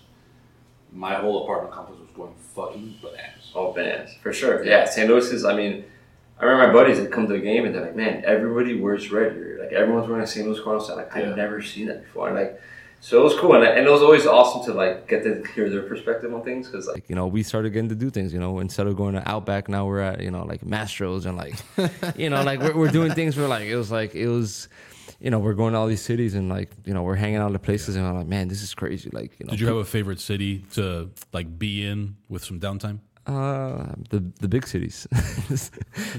my 0.92 1.14
whole 1.14 1.44
apartment 1.44 1.74
complex 1.74 2.00
was 2.00 2.10
going 2.10 2.34
fucking 2.54 2.96
bananas. 3.02 3.52
Oh, 3.54 3.72
bananas 3.72 4.14
for 4.22 4.32
sure. 4.32 4.64
Yeah, 4.64 4.84
St. 4.84 5.08
Louis 5.08 5.30
is. 5.32 5.44
I 5.44 5.54
mean, 5.54 5.84
I 6.40 6.44
remember 6.44 6.68
my 6.68 6.72
buddies 6.72 6.98
that 6.98 7.10
come 7.10 7.26
to 7.26 7.32
the 7.32 7.40
game 7.40 7.64
and 7.64 7.74
they're 7.74 7.82
like, 7.82 7.96
"Man, 7.96 8.22
everybody 8.24 8.80
wears 8.80 9.10
red 9.10 9.32
here. 9.32 9.58
Like 9.60 9.72
everyone's 9.72 10.08
wearing 10.08 10.24
a 10.24 10.26
St. 10.26 10.46
Louis 10.46 10.60
Cardinals 10.60 10.88
hat. 10.88 10.96
Like 10.96 11.14
I've 11.16 11.36
never 11.36 11.60
seen 11.62 11.86
that 11.86 12.04
before." 12.04 12.28
And 12.28 12.36
like, 12.36 12.60
so 13.00 13.20
it 13.20 13.24
was 13.24 13.34
cool, 13.38 13.54
and, 13.54 13.64
and 13.64 13.86
it 13.86 13.90
was 13.90 14.02
always 14.02 14.26
awesome 14.26 14.64
to 14.64 14.72
like 14.76 15.08
get 15.08 15.22
to 15.22 15.42
hear 15.54 15.70
their 15.70 15.82
perspective 15.82 16.32
on 16.34 16.42
things 16.42 16.66
because 16.66 16.86
like, 16.86 16.96
Like, 16.96 17.08
you 17.08 17.14
know, 17.14 17.26
we 17.26 17.42
started 17.42 17.70
getting 17.72 17.88
to 17.90 17.94
do 17.94 18.10
things, 18.10 18.32
you 18.32 18.40
know, 18.40 18.58
instead 18.58 18.86
of 18.86 18.96
going 18.96 19.14
to 19.14 19.28
Outback, 19.28 19.68
now 19.68 19.86
we're 19.86 20.00
at, 20.00 20.20
you 20.20 20.30
know, 20.30 20.44
like 20.44 20.62
Mastro's 20.62 21.24
and 21.26 21.36
like, 21.36 21.54
you 22.16 22.28
know, 22.28 22.42
like 22.42 22.60
we're, 22.60 22.76
we're 22.76 22.90
doing 22.90 23.12
things 23.12 23.36
where 23.36 23.48
like, 23.48 23.66
it 23.66 23.76
was 23.76 23.90
like, 23.90 24.14
it 24.14 24.28
was, 24.28 24.68
you 25.20 25.30
know, 25.30 25.38
we're 25.38 25.54
going 25.54 25.72
to 25.72 25.78
all 25.78 25.86
these 25.86 26.02
cities 26.02 26.34
and 26.34 26.48
like, 26.48 26.70
you 26.84 26.94
know, 26.94 27.02
we're 27.02 27.16
hanging 27.16 27.38
out 27.38 27.54
at 27.54 27.62
places 27.62 27.96
and 27.96 28.06
I'm 28.06 28.16
like, 28.16 28.26
man, 28.26 28.48
this 28.48 28.62
is 28.62 28.74
crazy. 28.74 29.10
Like, 29.12 29.38
you 29.38 29.46
know, 29.46 29.50
Did 29.50 29.60
you 29.60 29.66
have 29.68 29.76
a 29.76 29.84
favorite 29.84 30.20
city 30.20 30.64
to 30.74 31.10
like 31.32 31.58
be 31.58 31.86
in 31.86 32.16
with 32.28 32.44
some 32.44 32.60
downtime? 32.60 33.00
Uh, 33.28 33.94
the, 34.10 34.20
the 34.40 34.48
big 34.48 34.66
cities. 34.66 35.06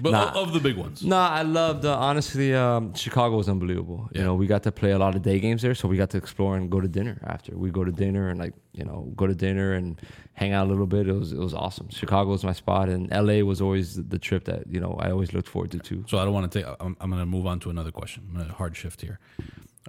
But 0.02 0.12
Nah. 0.12 0.32
of 0.42 0.54
the 0.54 0.60
big 0.60 0.78
ones. 0.78 1.04
No, 1.04 1.18
I 1.18 1.42
loved 1.42 1.84
uh, 1.86 1.98
honestly. 2.10 2.54
Um, 2.54 2.94
Chicago 2.94 3.36
was 3.38 3.50
unbelievable. 3.50 4.02
Yeah. 4.12 4.20
You 4.20 4.24
know, 4.26 4.36
we 4.36 4.46
got 4.48 4.64
to 4.64 4.72
play 4.72 4.92
a 4.92 4.98
lot 5.00 5.16
of 5.16 5.22
day 5.22 5.40
games 5.40 5.62
there, 5.62 5.76
so 5.76 5.88
we 5.88 5.98
got 5.98 6.10
to 6.12 6.18
explore 6.18 6.56
and 6.58 6.70
go 6.70 6.80
to 6.80 6.88
dinner 6.88 7.18
after. 7.26 7.58
We 7.58 7.70
go 7.72 7.84
to 7.84 7.92
dinner 7.92 8.30
and 8.30 8.40
like 8.40 8.54
you 8.74 8.86
know 8.86 9.12
go 9.16 9.26
to 9.28 9.36
dinner 9.36 9.74
and 9.74 10.00
hang 10.34 10.52
out 10.54 10.68
a 10.68 10.70
little 10.70 10.88
bit. 10.96 11.08
It 11.08 11.14
was 11.14 11.32
it 11.32 11.40
was 11.40 11.54
awesome. 11.54 11.90
Chicago 11.90 12.30
was 12.32 12.44
my 12.44 12.54
spot, 12.54 12.90
and 12.90 13.10
LA 13.12 13.40
was 13.52 13.60
always 13.62 13.96
the 14.14 14.20
trip 14.20 14.44
that 14.46 14.62
you 14.74 14.80
know 14.80 14.94
I 15.00 15.10
always 15.12 15.34
looked 15.34 15.50
forward 15.50 15.72
to 15.72 15.80
too. 15.80 16.06
So 16.08 16.18
I 16.20 16.24
don't 16.26 16.34
want 16.34 16.52
to 16.52 16.60
take. 16.60 16.68
I'm, 16.80 16.96
I'm 17.02 17.10
going 17.10 17.22
to 17.22 17.26
move 17.38 17.46
on 17.48 17.60
to 17.62 17.70
another 17.70 17.92
question. 17.92 18.24
I'm 18.30 18.36
going 18.36 18.48
to 18.48 18.54
hard 18.56 18.76
shift 18.78 19.02
here. 19.02 19.20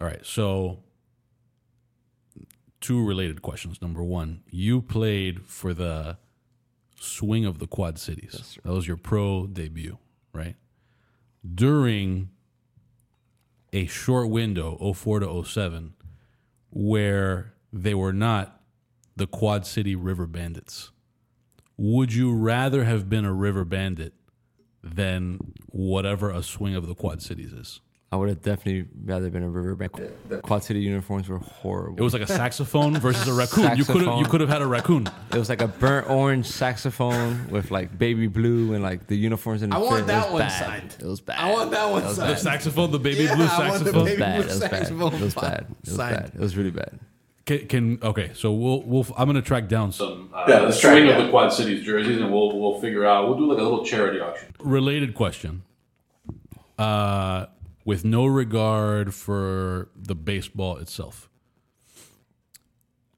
All 0.00 0.06
right. 0.06 0.24
So 0.24 0.78
two 2.80 3.04
related 3.04 3.42
questions. 3.42 3.82
Number 3.82 4.02
one, 4.02 4.42
you 4.50 4.80
played 4.80 5.42
for 5.44 5.74
the 5.74 6.16
swing 7.00 7.44
of 7.44 7.58
the 7.58 7.66
Quad 7.66 7.98
Cities. 7.98 8.58
that 8.62 8.72
was 8.72 8.86
your 8.86 8.96
pro 8.96 9.46
debut, 9.46 9.98
right? 10.32 10.56
During 11.54 12.30
a 13.72 13.86
short 13.86 14.28
window, 14.28 14.76
04 14.92 15.20
to 15.20 15.44
07, 15.44 15.94
where 16.70 17.54
they 17.72 17.94
were 17.94 18.12
not 18.12 18.60
the 19.16 19.26
Quad 19.26 19.66
City 19.66 19.96
River 19.96 20.26
Bandits. 20.26 20.90
Would 21.76 22.12
you 22.12 22.34
rather 22.34 22.84
have 22.84 23.08
been 23.08 23.24
a 23.24 23.32
River 23.32 23.64
Bandit 23.64 24.12
than 24.82 25.54
whatever 25.66 26.30
a 26.30 26.42
swing 26.42 26.74
of 26.74 26.86
the 26.86 26.94
Quad 26.94 27.22
Cities 27.22 27.52
is? 27.52 27.80
I 28.12 28.16
would 28.16 28.28
have 28.28 28.42
definitely 28.42 28.88
rather 29.04 29.30
been 29.30 29.44
a 29.44 29.48
River 29.48 29.76
Bandit. 29.76 30.28
The 30.28 30.38
Quad 30.40 30.64
City 30.64 30.80
uniforms 30.80 31.28
were 31.28 31.38
horrible. 31.38 31.96
It 31.96 32.02
was 32.02 32.12
like 32.12 32.22
a 32.22 32.26
saxophone 32.26 32.98
versus 32.98 33.28
a 33.28 33.32
raccoon. 33.32 33.76
You 33.76 33.84
could 33.84 34.02
have 34.02 34.18
you 34.18 34.24
could 34.24 34.40
have 34.40 34.50
had 34.50 34.62
a 34.62 34.66
raccoon. 34.66 35.08
It 35.32 35.38
was 35.38 35.48
like 35.48 35.62
a 35.62 35.68
burnt 35.68 36.10
orange 36.10 36.46
saxophone 36.46 37.48
with 37.50 37.70
like 37.70 37.96
baby 37.96 38.26
blue 38.26 38.74
and 38.74 38.82
like 38.82 39.06
the 39.06 39.16
uniforms 39.16 39.62
in 39.62 39.70
the 39.70 39.76
I 39.76 39.78
want 39.78 40.08
that 40.08 40.26
it 40.26 40.32
one 40.32 40.40
bad. 40.42 40.58
signed. 40.66 40.96
It 40.98 41.06
was 41.06 41.20
bad. 41.20 41.38
I 41.38 41.52
want 41.52 41.70
that 41.70 41.88
one 41.88 42.02
signed. 42.02 42.32
The 42.32 42.36
saxophone, 42.36 42.90
the 42.90 42.98
baby 42.98 43.22
Yeah, 43.24 43.36
blue 43.36 43.44
I 43.46 43.68
want 43.68 43.84
the 43.84 43.92
saxophone. 43.92 43.94
It 43.94 44.02
was 44.02 44.04
baby 44.10 44.20
bad. 44.20 44.34
blue 44.36 44.42
It 44.42 44.48
was 44.50 44.60
bad. 44.60 44.70
saxophone 44.70 45.14
It 45.14 45.20
was 45.20 45.34
bad. 45.34 45.66
It 45.70 45.86
was 45.86 45.94
signed. 45.96 46.16
bad. 46.16 46.32
It 46.34 46.40
was 46.40 46.56
really 46.56 46.70
bad. 46.72 46.98
Can, 47.46 47.66
can 47.68 47.98
okay, 48.02 48.30
so 48.34 48.52
we'll 48.52 48.82
we'll 48.82 49.06
I'm 49.16 49.28
gonna 49.28 49.40
track 49.40 49.68
down 49.68 49.92
some 49.92 50.08
Some 50.08 50.30
uh, 50.34 50.44
Yeah, 50.48 50.58
the 50.58 50.64
let's 50.66 50.80
try 50.80 50.94
swing 50.98 51.08
of 51.10 51.24
the 51.24 51.30
Quad 51.30 51.52
Cities 51.52 51.84
jerseys, 51.84 52.20
and 52.20 52.32
we'll 52.32 52.58
we'll 52.58 52.80
figure 52.80 53.04
out. 53.06 53.28
We'll 53.28 53.38
do 53.38 53.46
like 53.46 53.58
a 53.58 53.62
little 53.62 53.84
charity 53.84 54.18
auction. 54.20 54.52
related 54.58 55.14
question. 55.14 55.62
Uh, 56.78 57.46
with 57.84 58.04
no 58.04 58.26
regard 58.26 59.14
for 59.14 59.88
the 59.96 60.14
baseball 60.14 60.76
itself. 60.76 61.28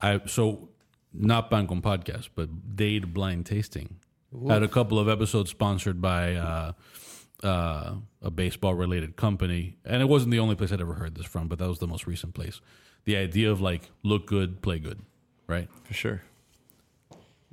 I 0.00 0.20
so 0.26 0.68
not 1.12 1.50
Pan 1.50 1.66
Con 1.66 1.82
podcast, 1.82 2.30
but 2.34 2.76
Dade 2.76 3.12
Blind 3.12 3.46
Tasting 3.46 3.96
had 4.48 4.62
a 4.62 4.68
couple 4.68 4.98
of 4.98 5.08
episodes 5.08 5.50
sponsored 5.50 6.00
by 6.00 6.34
uh, 6.34 6.72
uh, 7.42 7.94
a 8.22 8.30
baseball 8.30 8.74
related 8.74 9.16
company, 9.16 9.76
and 9.84 10.00
it 10.00 10.06
wasn't 10.08 10.30
the 10.30 10.38
only 10.38 10.54
place 10.54 10.72
I'd 10.72 10.80
ever 10.80 10.94
heard 10.94 11.14
this 11.14 11.26
from, 11.26 11.48
but 11.48 11.58
that 11.58 11.68
was 11.68 11.78
the 11.78 11.86
most 11.86 12.06
recent 12.06 12.34
place. 12.34 12.60
The 13.04 13.16
idea 13.16 13.50
of 13.50 13.60
like 13.60 13.90
look 14.02 14.26
good, 14.26 14.62
play 14.62 14.78
good, 14.78 15.00
right? 15.46 15.68
For 15.84 15.94
sure. 15.94 16.22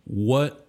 What 0.05 0.67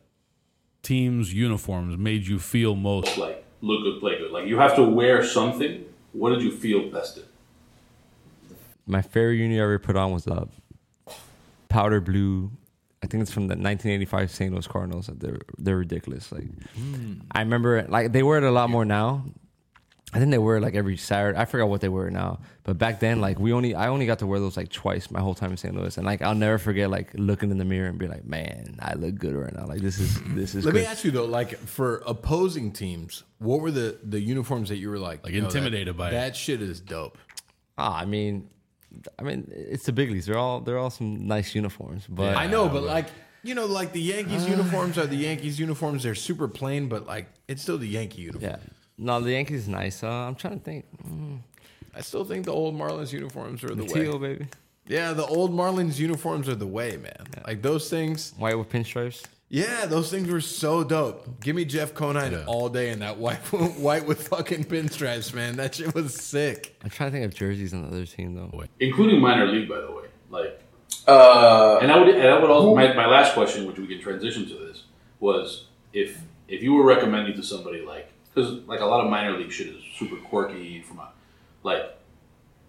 teams' 0.82 1.32
uniforms 1.32 1.96
made 1.96 2.26
you 2.26 2.38
feel 2.38 2.74
most 2.74 3.16
Like 3.18 3.44
look 3.60 3.82
good, 3.82 4.00
play 4.00 4.18
good. 4.18 4.32
Like 4.32 4.46
you 4.46 4.58
have 4.58 4.74
to 4.76 4.82
wear 4.82 5.24
something. 5.24 5.84
What 6.12 6.30
did 6.30 6.42
you 6.42 6.50
feel 6.50 6.90
best 6.90 7.18
in? 7.18 7.24
My 8.86 9.02
favorite 9.02 9.36
uni 9.36 9.60
I 9.60 9.62
ever 9.62 9.78
put 9.78 9.96
on 9.96 10.10
was 10.12 10.26
a 10.26 10.48
powder 11.68 12.00
blue. 12.00 12.50
I 13.02 13.06
think 13.06 13.22
it's 13.22 13.32
from 13.32 13.44
the 13.44 13.54
1985 13.54 14.30
St. 14.30 14.52
Louis 14.52 14.66
Cardinals. 14.66 15.08
They're 15.12 15.38
they're 15.58 15.78
ridiculous. 15.78 16.32
Like 16.32 16.48
hmm. 16.74 17.20
I 17.30 17.40
remember, 17.40 17.86
like 17.88 18.12
they 18.12 18.22
wear 18.22 18.38
it 18.38 18.44
a 18.44 18.50
lot 18.50 18.68
more 18.68 18.84
now. 18.84 19.24
I 20.12 20.18
think 20.18 20.32
they 20.32 20.38
were 20.38 20.60
like 20.60 20.74
every 20.74 20.96
Saturday. 20.96 21.38
I 21.38 21.44
forgot 21.44 21.68
what 21.68 21.80
they 21.80 21.88
were 21.88 22.10
now, 22.10 22.40
but 22.64 22.78
back 22.78 22.98
then, 22.98 23.20
like 23.20 23.38
we 23.38 23.52
only 23.52 23.76
I 23.76 23.88
only 23.88 24.06
got 24.06 24.18
to 24.20 24.26
wear 24.26 24.40
those 24.40 24.56
like 24.56 24.70
twice 24.70 25.08
my 25.10 25.20
whole 25.20 25.34
time 25.36 25.52
in 25.52 25.56
St. 25.56 25.72
Louis, 25.74 25.96
and 25.96 26.04
like 26.04 26.20
I'll 26.20 26.34
never 26.34 26.58
forget 26.58 26.90
like 26.90 27.10
looking 27.14 27.50
in 27.52 27.58
the 27.58 27.64
mirror 27.64 27.88
and 27.88 27.96
be 27.96 28.08
like, 28.08 28.24
man, 28.24 28.76
I 28.80 28.94
look 28.94 29.16
good 29.16 29.36
right 29.36 29.54
now. 29.54 29.66
Like 29.66 29.80
this 29.80 30.00
is 30.00 30.20
this 30.34 30.54
is. 30.56 30.64
Let 30.64 30.72
good. 30.74 30.80
me 30.82 30.86
ask 30.86 31.04
you 31.04 31.12
though, 31.12 31.26
like 31.26 31.56
for 31.58 32.02
opposing 32.06 32.72
teams, 32.72 33.22
what 33.38 33.60
were 33.60 33.70
the 33.70 33.98
the 34.02 34.20
uniforms 34.20 34.68
that 34.70 34.78
you 34.78 34.90
were 34.90 34.98
like, 34.98 35.22
Like 35.22 35.32
"Yo, 35.32 35.40
that- 35.42 35.46
intimidated 35.46 35.96
by. 35.96 36.10
That 36.10 36.34
shit 36.34 36.60
is 36.60 36.80
dope. 36.80 37.16
Ah, 37.78 37.96
I 38.00 38.04
mean, 38.04 38.50
I 39.16 39.22
mean, 39.22 39.50
it's 39.54 39.86
the 39.86 39.92
big 39.92 40.10
leagues. 40.10 40.26
They're 40.26 40.36
all 40.36 40.60
they're 40.60 40.78
all 40.78 40.90
some 40.90 41.28
nice 41.28 41.54
uniforms, 41.54 42.06
but 42.08 42.36
I 42.36 42.48
know, 42.48 42.68
but 42.68 42.82
like 42.82 43.06
you 43.44 43.54
know, 43.54 43.66
like 43.66 43.92
the 43.92 44.02
Yankees 44.02 44.48
uniforms 44.56 44.98
are 44.98 45.06
the 45.06 45.16
Yankees 45.16 45.60
uniforms. 45.60 46.02
They're 46.02 46.16
super 46.16 46.48
plain, 46.48 46.88
but 46.88 47.06
like 47.06 47.28
it's 47.46 47.62
still 47.62 47.78
the 47.78 47.86
Yankee 47.86 48.22
uniform. 48.22 48.50
Yeah. 48.50 48.56
No, 49.02 49.20
the 49.20 49.32
Yankees 49.32 49.62
is 49.62 49.68
nice. 49.68 50.02
Uh, 50.04 50.08
I'm 50.08 50.34
trying 50.34 50.58
to 50.58 50.64
think. 50.64 50.84
Mm. 51.08 51.38
I 51.94 52.02
still 52.02 52.24
think 52.24 52.44
the 52.44 52.52
old 52.52 52.78
Marlins 52.78 53.12
uniforms 53.12 53.64
are 53.64 53.74
the, 53.74 53.84
way. 53.84 53.88
Teal, 54.04 54.18
baby. 54.18 54.46
Yeah, 54.86 55.12
the 55.12 55.24
old 55.24 55.52
Marlins 55.52 55.98
uniforms 55.98 56.48
are 56.48 56.54
the 56.54 56.66
way, 56.66 56.96
man. 56.96 57.26
Like 57.46 57.62
those 57.62 57.88
things. 57.88 58.34
White 58.36 58.58
with 58.58 58.68
pinstripes. 58.68 59.24
Yeah, 59.48 59.86
those 59.86 60.10
things 60.10 60.28
were 60.28 60.40
so 60.40 60.84
dope. 60.84 61.40
Give 61.40 61.56
me 61.56 61.64
Jeff 61.64 61.92
Conine 61.94 62.30
Yeah. 62.32 62.44
all 62.46 62.68
day 62.68 62.90
in 62.90 63.00
that 63.00 63.18
white 63.18 63.38
white 63.80 64.06
with 64.06 64.28
fucking 64.28 64.64
pinstripes, 64.64 65.34
man. 65.34 65.56
That 65.56 65.74
shit 65.74 65.92
was 65.94 66.14
sick. 66.14 66.78
I'm 66.84 66.90
trying 66.90 67.10
to 67.10 67.16
think 67.18 67.24
of 67.26 67.34
jerseys 67.34 67.74
on 67.74 67.82
the 67.82 67.88
other 67.88 68.06
team 68.06 68.34
though. 68.34 68.64
including 68.78 69.20
minor 69.20 69.46
league, 69.46 69.68
by 69.68 69.80
the 69.80 69.90
way. 69.90 70.04
Like, 70.30 70.60
Uh, 71.08 71.78
and 71.82 71.90
I 71.90 71.98
would, 71.98 72.08
and 72.14 72.28
I 72.28 72.38
would 72.38 72.50
also. 72.50 72.74
My, 72.76 72.92
my 72.92 73.06
last 73.06 73.34
question, 73.34 73.66
which 73.66 73.78
we 73.78 73.88
can 73.88 74.00
transition 74.00 74.46
to 74.46 74.54
this, 74.54 74.84
was 75.18 75.66
if 75.92 76.20
if 76.46 76.62
you 76.62 76.74
were 76.74 76.84
recommending 76.84 77.34
to 77.34 77.42
somebody 77.42 77.80
like, 77.84 78.08
because 78.34 78.52
like 78.66 78.80
a 78.80 78.86
lot 78.86 79.04
of 79.04 79.10
minor 79.10 79.36
league 79.36 79.52
shit 79.52 79.68
is 79.68 79.82
super 79.96 80.16
quirky 80.16 80.80
from 80.82 80.98
a, 80.98 81.08
like, 81.62 81.82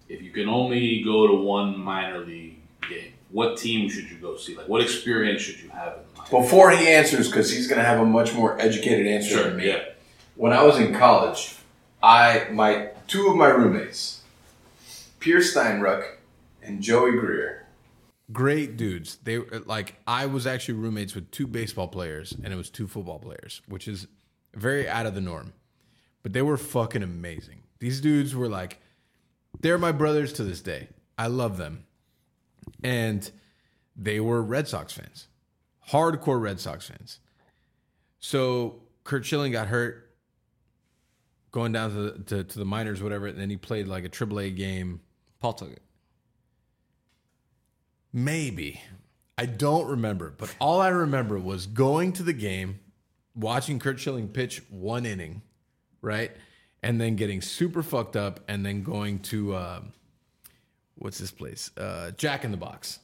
if 0.09 0.21
you 0.21 0.31
can 0.31 0.49
only 0.49 1.01
go 1.03 1.27
to 1.27 1.33
one 1.33 1.79
minor 1.79 2.19
league 2.19 2.57
game, 2.89 3.13
what 3.31 3.57
team 3.57 3.89
should 3.89 4.09
you 4.09 4.17
go 4.17 4.35
see? 4.37 4.55
Like, 4.57 4.67
what 4.67 4.81
experience 4.81 5.41
should 5.41 5.59
you 5.61 5.69
have 5.69 5.93
in 5.93 5.99
the 6.15 6.29
before 6.41 6.71
he 6.71 6.87
answers, 6.87 7.27
because 7.29 7.51
he's 7.51 7.67
gonna 7.67 7.83
have 7.83 7.99
a 7.99 8.05
much 8.05 8.33
more 8.33 8.59
educated 8.59 9.07
answer 9.07 9.29
Sure, 9.35 9.43
than 9.45 9.57
me. 9.57 9.67
yeah. 9.67 9.83
When 10.35 10.51
I 10.53 10.63
was 10.63 10.77
in 10.79 10.93
college, 10.93 11.55
I 12.01 12.47
my 12.51 12.89
two 13.07 13.27
of 13.27 13.35
my 13.35 13.47
roommates, 13.47 14.21
Pierce 15.19 15.53
Steinruck 15.55 16.05
and 16.63 16.81
Joey 16.81 17.11
Greer. 17.11 17.67
Great 18.31 18.77
dudes. 18.77 19.17
They 19.23 19.37
like 19.39 19.95
I 20.07 20.25
was 20.25 20.47
actually 20.47 20.75
roommates 20.75 21.13
with 21.15 21.29
two 21.31 21.47
baseball 21.47 21.87
players 21.89 22.33
and 22.43 22.53
it 22.53 22.55
was 22.55 22.69
two 22.69 22.87
football 22.87 23.19
players, 23.19 23.61
which 23.67 23.87
is 23.87 24.07
very 24.53 24.87
out 24.87 25.05
of 25.05 25.15
the 25.15 25.21
norm. 25.21 25.53
But 26.23 26.33
they 26.33 26.41
were 26.41 26.57
fucking 26.57 27.03
amazing. 27.03 27.63
These 27.79 28.01
dudes 28.01 28.35
were 28.35 28.49
like 28.49 28.79
they're 29.59 29.77
my 29.77 29.91
brothers 29.91 30.33
to 30.33 30.43
this 30.43 30.61
day. 30.61 30.89
I 31.17 31.27
love 31.27 31.57
them. 31.57 31.85
And 32.83 33.29
they 33.95 34.19
were 34.19 34.41
Red 34.41 34.67
Sox 34.67 34.93
fans. 34.93 35.27
Hardcore 35.89 36.41
Red 36.41 36.59
Sox 36.59 36.87
fans. 36.87 37.19
So 38.19 38.81
Curt 39.03 39.25
Schilling 39.25 39.51
got 39.51 39.67
hurt 39.67 40.09
going 41.51 41.71
down 41.71 41.89
to 41.89 41.95
the, 41.95 42.11
to, 42.23 42.43
to 42.43 42.59
the 42.59 42.65
minors, 42.65 43.03
whatever, 43.03 43.27
and 43.27 43.37
then 43.37 43.49
he 43.49 43.57
played 43.57 43.87
like 43.87 44.05
a 44.05 44.09
AAA 44.09 44.55
game 44.55 45.01
Pawtucket. 45.39 45.81
Maybe. 48.13 48.81
I 49.37 49.45
don't 49.47 49.87
remember, 49.87 50.33
but 50.37 50.53
all 50.59 50.79
I 50.79 50.89
remember 50.89 51.39
was 51.39 51.65
going 51.65 52.13
to 52.13 52.23
the 52.23 52.33
game, 52.33 52.79
watching 53.35 53.79
Curt 53.79 53.99
Schilling 53.99 54.27
pitch 54.27 54.61
one 54.69 55.05
inning, 55.05 55.41
right? 56.01 56.31
And 56.83 56.99
then 56.99 57.15
getting 57.15 57.41
super 57.41 57.83
fucked 57.83 58.15
up 58.15 58.39
and 58.47 58.65
then 58.65 58.83
going 58.83 59.19
to 59.19 59.55
um, 59.55 59.93
what's 60.95 61.17
this 61.19 61.31
place? 61.31 61.71
Uh, 61.77 62.11
Jack 62.11 62.43
in 62.43 62.51
the 62.51 62.57
Box. 62.57 62.99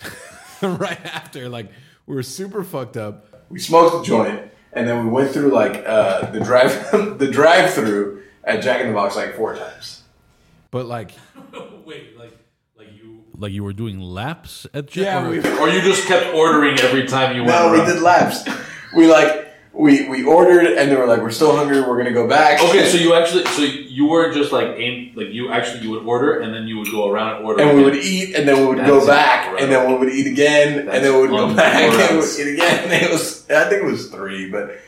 right 0.62 1.04
after 1.06 1.48
like 1.48 1.70
we 2.06 2.14
were 2.14 2.22
super 2.22 2.64
fucked 2.64 2.96
up. 2.96 3.44
We 3.50 3.58
smoked 3.58 4.06
a 4.06 4.08
joint, 4.08 4.50
and 4.72 4.88
then 4.88 5.04
we 5.06 5.10
went 5.12 5.30
through 5.30 5.50
like 5.50 5.84
uh, 5.86 6.30
the 6.30 6.40
drive 6.40 6.72
the 7.18 7.30
drive 7.30 7.72
through 7.72 8.22
at 8.44 8.62
Jack 8.62 8.80
in 8.80 8.88
the 8.88 8.94
Box 8.94 9.14
like 9.16 9.36
four 9.36 9.54
times. 9.54 10.02
But 10.70 10.86
like 10.86 11.12
Wait, 11.84 12.16
like 12.18 12.36
like 12.76 12.88
you 12.94 13.22
like 13.36 13.52
you 13.52 13.62
were 13.62 13.72
doing 13.74 14.00
laps 14.00 14.66
at 14.74 14.86
Jack? 14.86 15.04
yeah, 15.04 15.26
or- 15.26 15.30
we 15.30 15.38
Or 15.58 15.68
you 15.68 15.82
just 15.82 16.06
kept 16.08 16.34
ordering 16.34 16.78
every 16.80 17.06
time 17.06 17.36
you 17.36 17.44
went. 17.44 17.52
No, 17.52 17.72
we 17.72 17.84
did 17.84 18.00
laps. 18.02 18.44
We 18.96 19.06
like 19.06 19.41
we 19.74 20.06
we 20.08 20.22
ordered, 20.24 20.66
and 20.66 20.90
they 20.90 20.96
were 20.96 21.06
like, 21.06 21.22
"We're 21.22 21.30
still 21.30 21.56
hungry. 21.56 21.80
We're 21.80 21.96
gonna 21.96 22.12
go 22.12 22.28
back." 22.28 22.62
Okay, 22.62 22.86
so 22.88 22.98
you 22.98 23.14
actually, 23.14 23.44
so 23.46 23.62
you 23.62 24.06
weren't 24.08 24.34
just 24.34 24.52
like 24.52 24.68
aim, 24.76 25.12
like 25.14 25.28
you 25.28 25.50
actually 25.50 25.82
you 25.82 25.90
would 25.90 26.04
order 26.04 26.40
and 26.40 26.52
then 26.54 26.68
you 26.68 26.78
would 26.78 26.90
go 26.90 27.10
around 27.10 27.36
and 27.36 27.44
order. 27.46 27.62
and 27.62 27.70
we 27.76 27.82
again. 27.82 27.84
would 27.84 28.04
eat, 28.04 28.34
and 28.36 28.46
then 28.46 28.58
we 28.60 28.66
would 28.66 28.78
That's 28.78 28.88
go 28.90 29.06
back, 29.06 29.46
incredible. 29.46 29.62
and 29.64 29.72
then 29.72 29.90
we 29.92 29.98
would 30.06 30.14
eat 30.14 30.26
again, 30.26 30.78
and 30.80 31.04
then 31.04 31.14
we 31.14 31.20
would 31.22 31.30
go 31.30 31.54
back, 31.54 31.74
and 31.90 32.14
we 32.14 32.16
would 32.20 32.38
eat 32.38 32.52
again. 32.54 32.84
And 32.84 32.92
it 33.04 33.10
was, 33.10 33.48
I 33.50 33.68
think 33.68 33.82
it 33.82 33.86
was 33.86 34.08
three, 34.10 34.50
but 34.50 34.78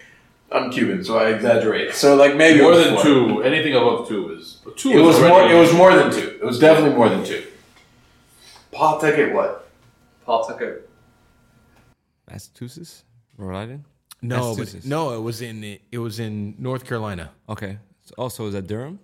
I'm 0.52 0.70
Cuban, 0.70 1.02
so 1.02 1.19
I 1.19 1.31
exaggerate. 1.31 1.94
So 1.94 2.16
like 2.16 2.36
maybe 2.36 2.59
it 2.59 2.62
more 2.62 2.73
was 2.73 2.85
than 2.85 2.94
four. 2.97 3.02
two. 3.05 3.43
Anything 3.43 3.74
above 3.74 4.06
two 4.09 4.35
is 4.35 4.59
two. 4.77 4.90
It 4.90 4.97
is 4.97 5.06
was 5.06 5.20
more. 5.20 5.51
It 5.51 5.59
was 5.59 5.73
more 5.73 5.94
than 5.97 6.12
two. 6.12 6.39
It 6.40 6.44
was 6.44 6.59
definitely 6.59 6.94
more 6.94 7.09
than 7.09 7.24
two. 7.24 7.43
Pawtucket. 8.70 9.32
What? 9.32 9.66
Pawtucket. 10.27 10.89
Massachusetts, 12.31 13.05
Rhode 13.39 13.56
Island. 13.56 13.85
No, 14.28 14.56
but 14.56 14.84
no, 14.84 15.14
it 15.14 15.20
was 15.20 15.40
in 15.42 15.78
it 15.92 15.98
was 15.98 16.18
in 16.18 16.55
North 16.59 16.84
Carolina. 16.84 17.30
Okay. 17.48 17.78
Also, 18.18 18.46
is 18.46 18.52
that 18.55 18.66
Durham? 18.66 18.98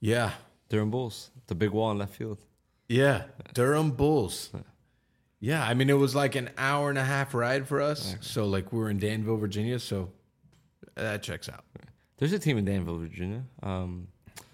Yeah. 0.00 0.32
Durham 0.68 0.90
Bulls, 0.90 1.30
the 1.46 1.54
big 1.54 1.70
wall 1.70 1.90
in 1.92 1.98
left 1.98 2.14
field. 2.14 2.38
Yeah, 2.88 3.24
Durham 3.54 3.90
Bulls. 3.92 4.50
Yeah, 5.40 5.62
I 5.64 5.74
mean 5.74 5.90
it 5.90 5.94
was 5.98 6.14
like 6.14 6.34
an 6.34 6.50
hour 6.58 6.88
and 6.90 6.98
a 6.98 7.04
half 7.04 7.34
ride 7.34 7.66
for 7.68 7.80
us. 7.80 8.16
So 8.20 8.46
like 8.46 8.72
we 8.72 8.78
were 8.78 8.90
in 8.90 8.98
Danville, 8.98 9.36
Virginia. 9.36 9.78
So 9.78 10.10
that 10.94 11.22
checks 11.22 11.48
out. 11.48 11.64
There's 12.18 12.32
a 12.32 12.38
team 12.38 12.58
in 12.58 12.64
Danville, 12.64 12.98
Virginia. 12.98 13.42
Um, 13.62 14.08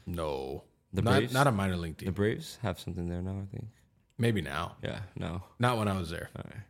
No, 0.06 0.64
The 0.92 1.02
not 1.02 1.18
Braves? 1.18 1.32
not 1.32 1.46
a 1.46 1.52
minor 1.52 1.76
league 1.76 1.96
team. 1.96 2.06
the. 2.06 2.12
Braves 2.12 2.58
have 2.62 2.78
something 2.80 3.08
there 3.08 3.22
now, 3.22 3.38
I 3.42 3.46
think. 3.54 3.66
Maybe 4.18 4.40
now, 4.42 4.76
Yeah, 4.82 5.00
no. 5.16 5.42
not 5.58 5.78
when 5.78 5.88
I 5.88 5.96
was 5.98 6.10
there. 6.10 6.28
All 6.36 6.42
right. 6.44 6.62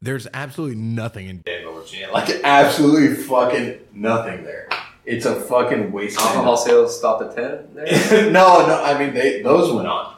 There's 0.00 0.26
absolutely 0.32 0.76
nothing 0.76 1.28
in. 1.28 1.42
Danville, 1.44 1.80
Virginia. 1.80 2.10
Like 2.12 2.28
absolutely 2.44 3.16
fucking 3.16 3.78
nothing 3.94 4.44
there. 4.44 4.68
It's 5.04 5.26
a 5.26 5.34
fucking 5.34 5.90
wasteland. 5.90 6.28
Alcohol 6.30 6.56
sales 6.66 6.96
stopped 6.96 7.22
at 7.22 7.34
ten. 7.34 7.74
There. 7.74 8.30
no, 8.30 8.66
no. 8.66 8.82
I 8.82 8.98
mean, 8.98 9.14
they 9.14 9.42
those 9.42 9.72
went 9.72 9.88
on. 9.88 10.14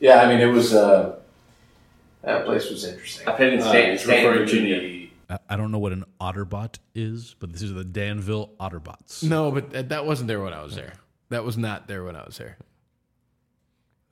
Yeah, 0.00 0.20
I 0.20 0.28
mean, 0.28 0.40
it 0.40 0.52
was. 0.52 0.72
Uh, 0.74 1.16
that 2.22 2.44
place 2.44 2.68
was 2.70 2.84
interesting. 2.84 3.26
I 3.26 3.32
played 3.32 3.54
in 3.54 3.60
Uh, 3.60 3.68
State, 3.68 4.00
State 4.00 4.16
referring 4.24 4.38
Virginia. 4.40 4.76
I- 5.30 5.38
I 5.50 5.56
don't 5.56 5.70
know 5.70 5.78
what 5.78 5.92
an 5.92 6.04
Otterbot 6.22 6.78
is, 6.94 7.34
but 7.38 7.52
this 7.52 7.60
is 7.60 7.74
the 7.74 7.84
Danville 7.84 8.50
Otterbots. 8.58 9.22
No, 9.22 9.50
but 9.50 9.70
that, 9.72 9.90
that 9.90 10.06
wasn't 10.06 10.28
there 10.28 10.40
when 10.42 10.54
I 10.54 10.62
was 10.62 10.74
there. 10.74 10.94
That 11.28 11.44
was 11.44 11.58
not 11.58 11.86
there 11.86 12.02
when 12.04 12.16
I 12.16 12.24
was 12.24 12.38
there. 12.38 12.56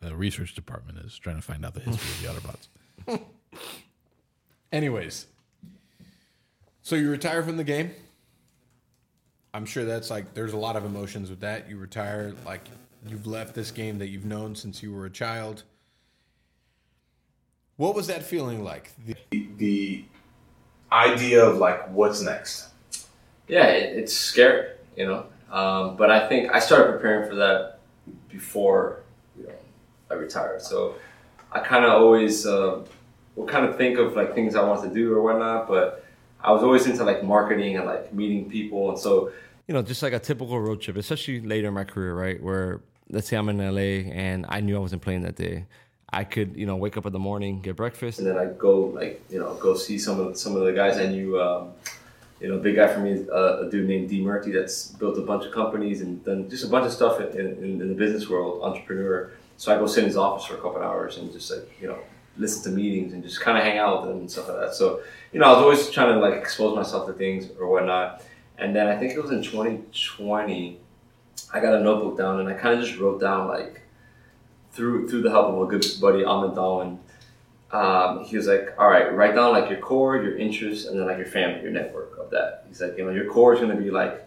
The 0.00 0.14
research 0.14 0.54
department 0.54 0.98
is 0.98 1.16
trying 1.18 1.36
to 1.36 1.42
find 1.42 1.64
out 1.64 1.72
the 1.72 1.80
history 1.80 2.28
of 2.28 2.42
the 2.44 3.08
Otterbots. 3.08 3.20
Anyways, 4.72 5.26
so 6.82 6.96
you 6.96 7.10
retire 7.10 7.42
from 7.42 7.56
the 7.56 7.64
game. 7.64 7.90
I'm 9.54 9.64
sure 9.64 9.84
that's 9.84 10.10
like 10.10 10.34
there's 10.34 10.52
a 10.52 10.56
lot 10.58 10.76
of 10.76 10.84
emotions 10.84 11.30
with 11.30 11.40
that. 11.40 11.68
You 11.70 11.78
retire, 11.78 12.34
like 12.44 12.62
you've 13.06 13.26
left 13.26 13.54
this 13.54 13.70
game 13.70 13.98
that 13.98 14.08
you've 14.08 14.24
known 14.26 14.54
since 14.54 14.82
you 14.82 14.92
were 14.92 15.06
a 15.06 15.10
child. 15.10 15.62
What 17.76 17.94
was 17.94 18.06
that 18.08 18.22
feeling 18.22 18.62
like? 18.64 18.90
The- 19.06 19.16
the 19.58 20.04
idea 20.92 21.44
of 21.44 21.56
like 21.58 21.88
what's 21.90 22.20
next. 22.22 22.68
Yeah, 23.48 23.66
it, 23.68 23.96
it's 23.98 24.12
scary, 24.14 24.70
you 24.96 25.06
know. 25.06 25.26
Um, 25.50 25.96
but 25.96 26.10
I 26.10 26.28
think 26.28 26.50
I 26.52 26.58
started 26.58 26.92
preparing 26.92 27.28
for 27.28 27.36
that 27.36 27.78
before 28.28 29.02
you 29.38 29.44
know 29.46 29.54
I 30.10 30.14
retired. 30.14 30.60
So 30.62 30.96
I 31.52 31.60
kind 31.60 31.84
of 31.84 31.92
always 31.92 32.46
uh, 32.46 32.84
will 33.36 33.46
kind 33.46 33.64
of 33.64 33.76
think 33.76 33.98
of 33.98 34.16
like 34.16 34.34
things 34.34 34.56
I 34.56 34.64
want 34.64 34.82
to 34.82 34.92
do 34.92 35.14
or 35.14 35.22
whatnot. 35.22 35.68
But 35.68 36.04
I 36.42 36.50
was 36.52 36.62
always 36.62 36.86
into 36.86 37.04
like 37.04 37.22
marketing 37.22 37.76
and 37.76 37.86
like 37.86 38.12
meeting 38.12 38.50
people, 38.50 38.90
and 38.90 38.98
so 38.98 39.30
you 39.68 39.74
know, 39.74 39.82
just 39.82 40.02
like 40.02 40.12
a 40.12 40.18
typical 40.18 40.60
road 40.60 40.80
trip, 40.80 40.96
especially 40.96 41.40
later 41.40 41.68
in 41.68 41.74
my 41.74 41.84
career, 41.84 42.14
right? 42.14 42.42
Where 42.42 42.80
let's 43.10 43.28
say 43.28 43.36
I'm 43.36 43.48
in 43.48 43.58
LA 43.58 44.10
and 44.12 44.46
I 44.48 44.60
knew 44.60 44.76
I 44.76 44.80
wasn't 44.80 45.02
playing 45.02 45.22
that 45.22 45.36
day. 45.36 45.66
I 46.12 46.24
could, 46.24 46.56
you 46.56 46.66
know, 46.66 46.76
wake 46.76 46.96
up 46.96 47.04
in 47.06 47.12
the 47.12 47.18
morning, 47.18 47.60
get 47.60 47.76
breakfast. 47.76 48.18
and 48.18 48.26
then 48.26 48.38
I 48.38 48.46
go 48.46 48.86
like 48.86 49.22
you 49.28 49.38
know 49.38 49.54
go 49.54 49.74
see 49.74 49.98
some 49.98 50.20
of 50.20 50.36
some 50.36 50.56
of 50.56 50.64
the 50.64 50.72
guys 50.72 50.98
I 50.98 51.06
knew. 51.06 51.40
Um, 51.40 51.72
you 52.40 52.48
know, 52.48 52.58
big 52.58 52.76
guy 52.76 52.86
for 52.92 53.00
me 53.00 53.12
is 53.12 53.28
uh, 53.30 53.66
a 53.66 53.70
dude 53.70 53.88
named 53.88 54.10
D 54.10 54.20
Murphy 54.20 54.50
that's 54.50 54.88
built 54.88 55.16
a 55.16 55.22
bunch 55.22 55.46
of 55.46 55.52
companies 55.52 56.02
and 56.02 56.22
done 56.22 56.50
just 56.50 56.64
a 56.64 56.68
bunch 56.68 56.84
of 56.84 56.92
stuff 56.92 57.18
in, 57.18 57.34
in, 57.38 57.80
in 57.80 57.88
the 57.88 57.94
business 57.94 58.28
world, 58.28 58.62
entrepreneur. 58.62 59.32
So 59.56 59.74
I 59.74 59.78
go 59.78 59.86
sit 59.86 60.00
in 60.00 60.08
his 60.08 60.18
office 60.18 60.44
for 60.46 60.52
a 60.52 60.58
couple 60.58 60.76
of 60.76 60.82
hours 60.82 61.16
and 61.16 61.32
just 61.32 61.50
like 61.50 61.80
you 61.80 61.88
know 61.88 61.98
listen 62.38 62.62
to 62.64 62.76
meetings 62.76 63.12
and 63.12 63.22
just 63.22 63.40
kind 63.40 63.56
of 63.56 63.64
hang 63.64 63.78
out 63.78 64.00
with 64.00 64.10
them 64.10 64.18
and 64.20 64.30
stuff 64.30 64.48
like 64.48 64.60
that. 64.60 64.74
So 64.74 65.00
you 65.32 65.40
know, 65.40 65.46
I 65.46 65.52
was 65.52 65.62
always 65.62 65.90
trying 65.90 66.14
to 66.14 66.20
like 66.20 66.34
expose 66.34 66.74
myself 66.74 67.06
to 67.06 67.12
things 67.12 67.50
or 67.58 67.66
whatnot. 67.68 68.22
And 68.58 68.74
then 68.74 68.86
I 68.86 68.96
think 68.96 69.12
it 69.12 69.20
was 69.20 69.30
in 69.30 69.42
2020, 69.42 70.80
I 71.52 71.60
got 71.60 71.74
a 71.74 71.80
notebook 71.80 72.16
down 72.16 72.40
and 72.40 72.48
I 72.48 72.54
kind 72.54 72.78
of 72.78 72.84
just 72.84 72.98
wrote 72.98 73.20
down 73.20 73.48
like 73.48 73.82
through 74.72 75.08
through 75.08 75.22
the 75.22 75.30
help 75.30 75.48
of 75.48 75.60
a 75.60 75.66
good 75.66 75.84
buddy 76.00 76.24
Ahmed 76.24 76.54
Darwin 76.54 76.98
um, 77.72 78.24
he 78.24 78.36
was 78.36 78.46
like, 78.46 78.74
all 78.78 78.88
right, 78.88 79.12
write 79.14 79.34
down 79.34 79.52
like 79.52 79.68
your 79.68 79.80
core, 79.80 80.16
your 80.16 80.36
interests, 80.38 80.86
and 80.86 80.98
then 80.98 81.06
like 81.06 81.18
your 81.18 81.26
family, 81.26 81.62
your 81.62 81.72
network 81.72 82.16
of 82.18 82.30
that. 82.30 82.64
He's 82.68 82.80
like, 82.80 82.96
you 82.96 83.04
know, 83.04 83.10
your 83.10 83.30
core 83.30 83.54
is 83.54 83.60
going 83.60 83.76
to 83.76 83.82
be 83.82 83.90
like, 83.90 84.26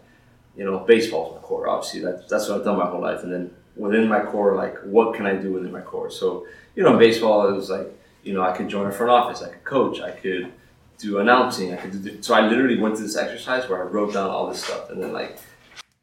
you 0.56 0.64
know, 0.64 0.78
baseball's 0.80 1.34
my 1.34 1.40
core. 1.40 1.68
Obviously, 1.68 2.00
that's 2.00 2.28
that's 2.28 2.48
what 2.48 2.58
I've 2.58 2.64
done 2.64 2.78
my 2.78 2.86
whole 2.86 3.00
life. 3.00 3.22
And 3.22 3.32
then 3.32 3.54
within 3.76 4.08
my 4.08 4.20
core, 4.20 4.56
like, 4.56 4.76
what 4.82 5.14
can 5.14 5.26
I 5.26 5.34
do 5.34 5.52
within 5.52 5.72
my 5.72 5.80
core? 5.80 6.10
So, 6.10 6.46
you 6.74 6.82
know, 6.82 6.98
baseball, 6.98 7.48
it 7.48 7.52
was 7.52 7.70
like, 7.70 7.88
you 8.22 8.32
know, 8.32 8.42
I 8.42 8.52
could 8.56 8.68
join 8.68 8.86
a 8.86 8.92
front 8.92 9.10
office, 9.10 9.42
I 9.42 9.48
could 9.48 9.64
coach, 9.64 10.00
I 10.00 10.10
could 10.10 10.52
do 10.98 11.18
announcing, 11.18 11.72
I 11.72 11.76
could 11.76 12.04
do. 12.04 12.22
So 12.22 12.34
I 12.34 12.46
literally 12.46 12.78
went 12.78 12.96
through 12.96 13.06
this 13.06 13.16
exercise 13.16 13.68
where 13.68 13.80
I 13.82 13.86
wrote 13.86 14.12
down 14.12 14.30
all 14.30 14.48
this 14.48 14.62
stuff, 14.64 14.90
and 14.90 15.02
then 15.02 15.12
like 15.12 15.38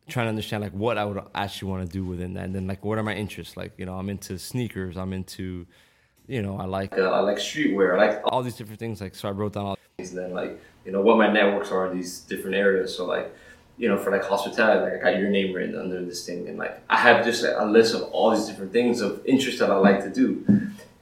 trying 0.10 0.26
to 0.26 0.30
understand 0.30 0.64
like 0.64 0.72
what 0.72 0.98
I 0.98 1.06
would 1.06 1.22
actually 1.35 1.69
want 1.69 1.85
to 1.85 1.91
do 1.91 2.03
within 2.03 2.34
that, 2.34 2.45
and 2.45 2.56
then 2.56 2.68
like 2.68 2.84
what 2.84 2.98
are 2.98 3.03
my 3.03 3.15
interests? 3.15 3.57
Like 3.57 3.73
you 3.77 3.85
know, 3.85 3.95
I'm 3.95 4.10
into 4.10 4.39
sneakers. 4.39 4.98
I'm 4.98 5.14
into, 5.14 5.68
you 6.27 6.41
know, 6.41 6.57
I 6.57 6.65
like 6.65 6.98
Uh, 6.98 7.03
I 7.03 7.19
like 7.19 7.38
streetwear. 7.38 7.99
I 7.99 8.07
like 8.07 8.22
all 8.26 8.41
these 8.41 8.56
different 8.56 8.80
things. 8.80 9.02
Like 9.02 9.15
so, 9.15 9.27
I 9.27 9.31
wrote 9.31 9.53
down 9.53 9.65
all 9.65 9.77
things. 9.98 10.11
And 10.11 10.19
then 10.19 10.34
like 10.34 10.60
you 10.85 10.91
know 10.91 11.02
what 11.02 11.18
my 11.18 11.31
networks 11.31 11.72
are 11.72 11.91
in 11.91 11.98
these 11.98 12.22
different 12.22 12.56
areas. 12.56 12.95
So 12.95 13.06
like 13.06 13.34
you 13.77 13.88
know 13.88 13.98
for 13.98 14.11
like 14.11 14.23
hospitality, 14.23 14.81
like 14.81 15.03
I 15.03 15.11
got 15.11 15.19
your 15.19 15.30
name 15.30 15.53
written 15.53 15.77
under 15.77 16.03
this 16.03 16.26
thing, 16.26 16.48
and 16.48 16.57
like 16.57 16.81
I 16.89 16.98
have 16.98 17.23
just 17.23 17.44
a 17.44 17.65
list 17.65 17.94
of 17.94 18.03
all 18.03 18.31
these 18.31 18.48
different 18.48 18.73
things 18.73 19.02
of 19.02 19.23
interest 19.26 19.60
that 19.60 19.69
I 19.69 19.76
like 19.76 20.03
to 20.03 20.10
do. 20.10 20.44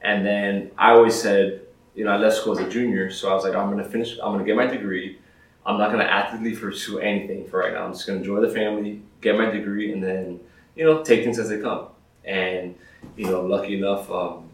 And 0.06 0.24
then 0.24 0.70
I 0.78 0.92
always 0.92 1.20
said, 1.20 1.62
you 1.96 2.04
know, 2.04 2.12
I 2.12 2.16
left 2.16 2.36
school 2.36 2.56
as 2.56 2.64
a 2.64 2.70
junior, 2.70 3.10
so 3.10 3.28
I 3.28 3.34
was 3.34 3.42
like, 3.42 3.56
I'm 3.56 3.68
gonna 3.68 3.84
finish. 3.84 4.12
I'm 4.22 4.30
gonna 4.30 4.44
get 4.44 4.54
my 4.54 4.66
degree. 4.66 5.18
I'm 5.66 5.78
not 5.78 5.90
gonna 5.90 6.04
actively 6.04 6.54
pursue 6.54 7.00
anything 7.00 7.48
for 7.48 7.58
right 7.58 7.72
now. 7.72 7.84
I'm 7.86 7.92
just 7.92 8.06
gonna 8.06 8.20
enjoy 8.20 8.40
the 8.40 8.48
family, 8.48 9.02
get 9.20 9.36
my 9.36 9.50
degree, 9.50 9.92
and 9.92 10.00
then 10.00 10.38
you 10.76 10.84
know 10.84 11.02
take 11.02 11.24
things 11.24 11.40
as 11.40 11.48
they 11.48 11.58
come. 11.58 11.88
And 12.24 12.76
you 13.16 13.26
know, 13.26 13.40
lucky 13.40 13.78
enough, 13.78 14.08
um, 14.08 14.48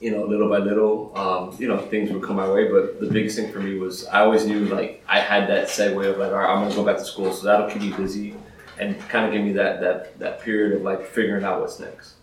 you 0.00 0.10
know, 0.10 0.26
little 0.26 0.50
by 0.50 0.58
little, 0.58 1.16
um, 1.16 1.56
you 1.58 1.66
know, 1.66 1.78
things 1.78 2.10
would 2.10 2.22
come 2.22 2.36
my 2.36 2.50
way. 2.50 2.70
But 2.70 3.00
the 3.00 3.06
biggest 3.06 3.36
thing 3.38 3.50
for 3.50 3.60
me 3.60 3.78
was 3.78 4.06
I 4.08 4.20
always 4.20 4.44
knew 4.44 4.66
like 4.66 5.02
I 5.08 5.20
had 5.20 5.48
that 5.48 5.68
segue 5.68 6.10
of 6.10 6.18
like, 6.18 6.30
all 6.30 6.40
right, 6.40 6.54
I'm 6.54 6.62
gonna 6.62 6.74
go 6.74 6.84
back 6.84 6.98
to 6.98 7.06
school, 7.06 7.32
so 7.32 7.46
that'll 7.46 7.70
keep 7.70 7.80
me 7.80 7.92
busy 7.92 8.34
and 8.78 9.00
kind 9.08 9.24
of 9.24 9.32
give 9.32 9.42
me 9.42 9.52
that 9.54 9.80
that 9.80 10.18
that 10.18 10.42
period 10.42 10.76
of 10.76 10.82
like 10.82 11.06
figuring 11.06 11.42
out 11.42 11.62
what's 11.62 11.80
next. 11.80 12.16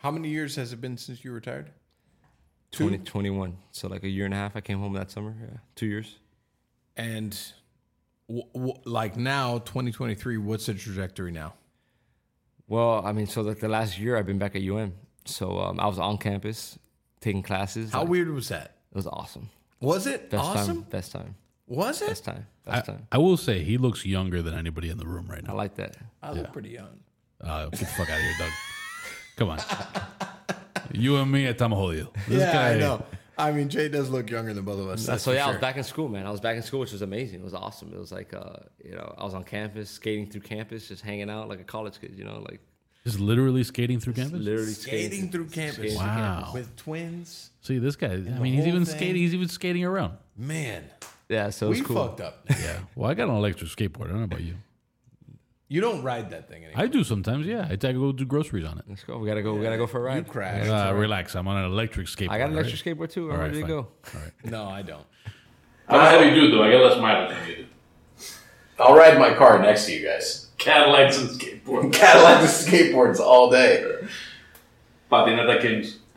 How 0.00 0.10
many 0.10 0.28
years 0.28 0.56
has 0.56 0.72
it 0.72 0.80
been 0.80 0.96
since 0.96 1.24
you 1.24 1.32
retired? 1.32 1.70
20, 2.72 2.98
21. 2.98 3.56
So 3.72 3.88
like 3.88 4.02
a 4.04 4.08
year 4.08 4.24
and 4.24 4.32
a 4.34 4.36
half. 4.36 4.56
I 4.56 4.60
came 4.60 4.78
home 4.78 4.92
that 4.94 5.10
summer. 5.10 5.34
Yeah, 5.40 5.58
two 5.74 5.86
years. 5.86 6.16
And 6.96 7.36
w- 8.28 8.46
w- 8.54 8.74
like 8.84 9.16
now, 9.16 9.58
2023, 9.58 10.36
what's 10.38 10.66
the 10.66 10.74
trajectory 10.74 11.32
now? 11.32 11.54
Well, 12.68 13.04
I 13.04 13.12
mean, 13.12 13.26
so 13.26 13.42
like 13.42 13.58
the 13.58 13.68
last 13.68 13.98
year 13.98 14.16
I've 14.16 14.26
been 14.26 14.38
back 14.38 14.54
at 14.56 14.62
UM. 14.62 14.92
So 15.26 15.58
um, 15.58 15.78
I 15.80 15.86
was 15.86 15.98
on 15.98 16.16
campus 16.18 16.78
taking 17.20 17.42
classes. 17.42 17.92
How 17.92 18.00
Like, 18.00 18.08
weird 18.08 18.30
was 18.32 18.48
that? 18.48 18.76
It 18.92 18.96
was 18.96 19.06
awesome. 19.06 19.50
Was 19.80 20.06
it 20.06 20.30
Best 20.30 20.42
awesome? 20.44 20.82
time. 20.82 20.90
Best 20.90 21.12
time. 21.12 21.34
Was 21.66 22.00
it? 22.02 22.08
Best 22.08 22.24
time. 22.24 22.46
I, 22.66 22.70
Best 22.76 22.86
time. 22.86 23.06
I 23.12 23.18
will 23.18 23.36
say 23.36 23.62
he 23.64 23.76
looks 23.78 24.06
younger 24.06 24.40
than 24.42 24.54
anybody 24.54 24.88
in 24.90 24.98
the 24.98 25.06
room 25.06 25.26
right 25.28 25.42
now. 25.42 25.52
I 25.52 25.56
like 25.56 25.74
that. 25.76 25.96
I 26.22 26.32
look 26.32 26.52
pretty 26.52 26.70
young. 26.70 27.00
Uh, 27.40 27.66
get 27.66 27.80
the 27.80 27.86
fuck 27.86 28.08
out 28.10 28.16
of 28.16 28.22
here, 28.22 28.34
Doug. 28.38 28.50
Come 29.40 29.48
on. 29.50 29.58
You 30.92 31.16
and 31.16 31.30
me 31.30 31.46
at 31.46 31.56
Tamaholio. 31.56 32.12
This 32.28 32.40
yeah, 32.40 32.52
guy, 32.52 32.74
I 32.74 32.78
know. 32.78 33.04
I 33.38 33.52
mean, 33.52 33.68
Jay 33.68 33.88
does 33.88 34.10
look 34.10 34.28
younger 34.28 34.52
than 34.52 34.64
both 34.64 34.80
of 34.80 34.88
us. 34.88 35.04
So 35.06 35.16
for 35.16 35.34
yeah, 35.34 35.46
I 35.46 35.50
was 35.52 35.60
back 35.60 35.76
in 35.76 35.84
school, 35.84 36.08
man. 36.08 36.26
I 36.26 36.30
was 36.30 36.40
back 36.40 36.56
in 36.56 36.62
school, 36.62 36.80
which 36.80 36.90
was 36.92 37.00
amazing. 37.02 37.40
It 37.40 37.44
was 37.44 37.54
awesome. 37.54 37.92
It 37.94 37.98
was 37.98 38.10
like, 38.10 38.34
uh, 38.34 38.56
you 38.84 38.96
know, 38.96 39.14
I 39.16 39.24
was 39.24 39.32
on 39.32 39.44
campus, 39.44 39.88
skating 39.88 40.26
through 40.26 40.40
campus, 40.42 40.88
just 40.88 41.02
hanging 41.02 41.30
out 41.30 41.48
like 41.48 41.60
a 41.60 41.64
college 41.64 42.00
kid. 42.00 42.14
You 42.18 42.24
know, 42.24 42.44
like 42.50 42.60
Just 43.04 43.20
literally 43.20 43.62
skating 43.62 44.00
through 44.00 44.14
campus. 44.14 44.40
literally 44.40 44.72
skating 44.72 45.30
through 45.30 45.46
campus. 45.46 45.74
skating 45.76 45.90
through 45.92 46.06
Wow. 46.06 46.34
campus. 46.40 46.54
with 46.54 46.76
twins. 46.76 47.50
See 47.62 47.78
this 47.78 47.94
guy. 47.96 48.08
I 48.08 48.16
mean, 48.18 48.52
he's 48.54 48.66
even 48.66 48.84
thing. 48.84 48.96
skating. 48.96 49.22
He's 49.22 49.32
even 49.32 49.48
skating 49.48 49.84
around. 49.84 50.18
Man, 50.36 50.84
Yeah, 51.28 51.50
so 51.50 51.66
it 51.66 51.68
was 51.70 51.78
we 51.78 51.84
cool. 51.86 52.08
fucked 52.08 52.20
up. 52.20 52.44
Yeah. 52.50 52.80
Well, 52.96 53.08
I 53.08 53.14
got 53.14 53.28
an 53.28 53.36
electric 53.36 53.70
skateboard. 53.70 54.06
I 54.06 54.08
don't 54.08 54.18
know 54.18 54.24
about 54.24 54.40
you. 54.42 54.56
You 55.72 55.80
don't 55.80 56.02
ride 56.02 56.30
that 56.30 56.48
thing 56.48 56.64
anymore. 56.64 56.82
I 56.82 56.88
do 56.88 57.04
sometimes. 57.04 57.46
Yeah, 57.46 57.64
I 57.70 57.76
take 57.76 57.94
go 57.94 58.10
do 58.10 58.24
groceries 58.24 58.64
on 58.64 58.78
it. 58.80 58.86
Let's 58.88 59.04
go. 59.04 59.18
We 59.18 59.28
gotta 59.28 59.40
go. 59.40 59.54
We 59.54 59.62
gotta 59.62 59.76
go 59.76 59.86
for 59.86 59.98
a 59.98 60.02
ride. 60.02 60.26
You 60.26 60.32
crash. 60.32 60.66
Uh, 60.66 60.92
relax. 60.92 61.36
I'm 61.36 61.46
on 61.46 61.58
an 61.58 61.66
electric 61.66 62.08
skateboard. 62.08 62.30
I 62.30 62.38
got 62.38 62.48
an 62.50 62.56
all 62.56 62.64
electric 62.64 62.82
skateboard 62.98 63.12
too. 63.12 63.26
I'm 63.26 63.30
All 63.30 63.36
right, 63.36 63.44
ready 63.44 63.54
to 63.54 63.60
fine. 63.60 63.68
go. 63.68 63.78
All 63.78 64.20
right. 64.20 64.32
No, 64.50 64.68
I 64.68 64.82
don't. 64.82 65.06
I'm 65.88 66.00
a 66.00 66.10
heavy 66.10 66.34
dude 66.34 66.52
though. 66.52 66.64
I 66.64 66.72
get 66.72 66.80
less 66.80 67.00
mileage 67.00 67.30
than 67.38 67.48
you 67.48 67.56
do. 67.56 67.66
I'll 68.80 68.96
ride 68.96 69.16
my 69.16 69.32
car 69.32 69.60
next 69.60 69.86
to 69.86 69.92
you 69.92 70.04
guys. 70.08 70.48
Cadillacs 70.58 71.18
and 71.18 71.30
skateboard. 71.30 71.92
Cadillac 72.00 72.40
skateboards 72.48 73.20
all 73.20 73.48
day. 73.48 74.08
Patineta 75.08 75.60
Kings. 75.62 75.98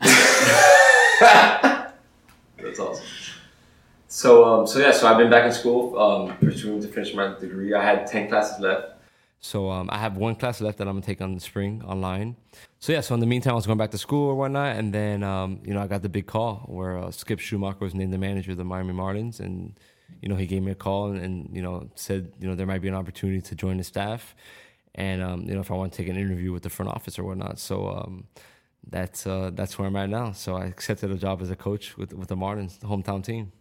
That's 1.20 2.80
awesome. 2.80 3.04
So 4.08 4.44
um, 4.44 4.66
so 4.66 4.80
yeah, 4.80 4.90
so 4.90 5.06
I've 5.06 5.18
been 5.18 5.30
back 5.30 5.44
in 5.44 5.52
school, 5.52 5.96
um, 5.96 6.36
pursuing 6.38 6.82
to 6.82 6.88
finish 6.88 7.14
my 7.14 7.38
degree. 7.38 7.72
I 7.72 7.84
had 7.84 8.08
ten 8.08 8.28
classes 8.28 8.58
left. 8.58 8.93
So 9.44 9.70
um, 9.70 9.90
I 9.92 9.98
have 9.98 10.16
one 10.16 10.36
class 10.36 10.62
left 10.62 10.78
that 10.78 10.88
I'm 10.88 10.94
gonna 10.94 11.04
take 11.04 11.20
on 11.20 11.34
the 11.34 11.40
spring 11.40 11.82
online. 11.84 12.34
So 12.78 12.94
yeah, 12.94 13.02
so 13.02 13.12
in 13.12 13.20
the 13.20 13.26
meantime, 13.26 13.52
I 13.52 13.56
was 13.56 13.66
going 13.66 13.76
back 13.76 13.90
to 13.90 13.98
school 13.98 14.30
or 14.30 14.34
whatnot, 14.34 14.76
and 14.76 14.90
then 14.90 15.22
um, 15.22 15.60
you 15.66 15.74
know 15.74 15.82
I 15.82 15.86
got 15.86 16.00
the 16.00 16.08
big 16.08 16.26
call 16.26 16.64
where 16.66 16.96
uh, 16.96 17.10
Skip 17.10 17.40
Schumaker 17.40 17.80
was 17.80 17.94
named 17.94 18.14
the 18.14 18.18
manager 18.18 18.52
of 18.52 18.56
the 18.56 18.64
Miami 18.64 18.94
Marlins, 18.94 19.40
and 19.40 19.78
you 20.22 20.30
know 20.30 20.36
he 20.36 20.46
gave 20.46 20.62
me 20.62 20.72
a 20.72 20.74
call 20.74 21.08
and, 21.08 21.20
and 21.20 21.50
you 21.54 21.60
know 21.60 21.90
said 21.94 22.32
you 22.40 22.48
know 22.48 22.54
there 22.54 22.66
might 22.66 22.80
be 22.80 22.88
an 22.88 22.94
opportunity 22.94 23.42
to 23.42 23.54
join 23.54 23.76
the 23.76 23.84
staff, 23.84 24.34
and 24.94 25.22
um, 25.22 25.42
you 25.42 25.52
know 25.52 25.60
if 25.60 25.70
I 25.70 25.74
want 25.74 25.92
to 25.92 25.98
take 25.98 26.08
an 26.08 26.16
interview 26.16 26.50
with 26.50 26.62
the 26.62 26.70
front 26.70 26.90
office 26.90 27.18
or 27.18 27.24
whatnot. 27.24 27.58
So 27.58 27.88
um, 27.90 28.24
that's 28.88 29.26
uh, 29.26 29.50
that's 29.52 29.78
where 29.78 29.88
I'm 29.88 29.96
at 29.96 30.08
now. 30.08 30.32
So 30.32 30.56
I 30.56 30.64
accepted 30.64 31.10
a 31.10 31.16
job 31.16 31.42
as 31.42 31.50
a 31.50 31.56
coach 31.56 31.98
with 31.98 32.14
with 32.14 32.28
the 32.28 32.36
Marlins, 32.36 32.78
the 32.78 32.86
hometown 32.86 33.22
team. 33.22 33.52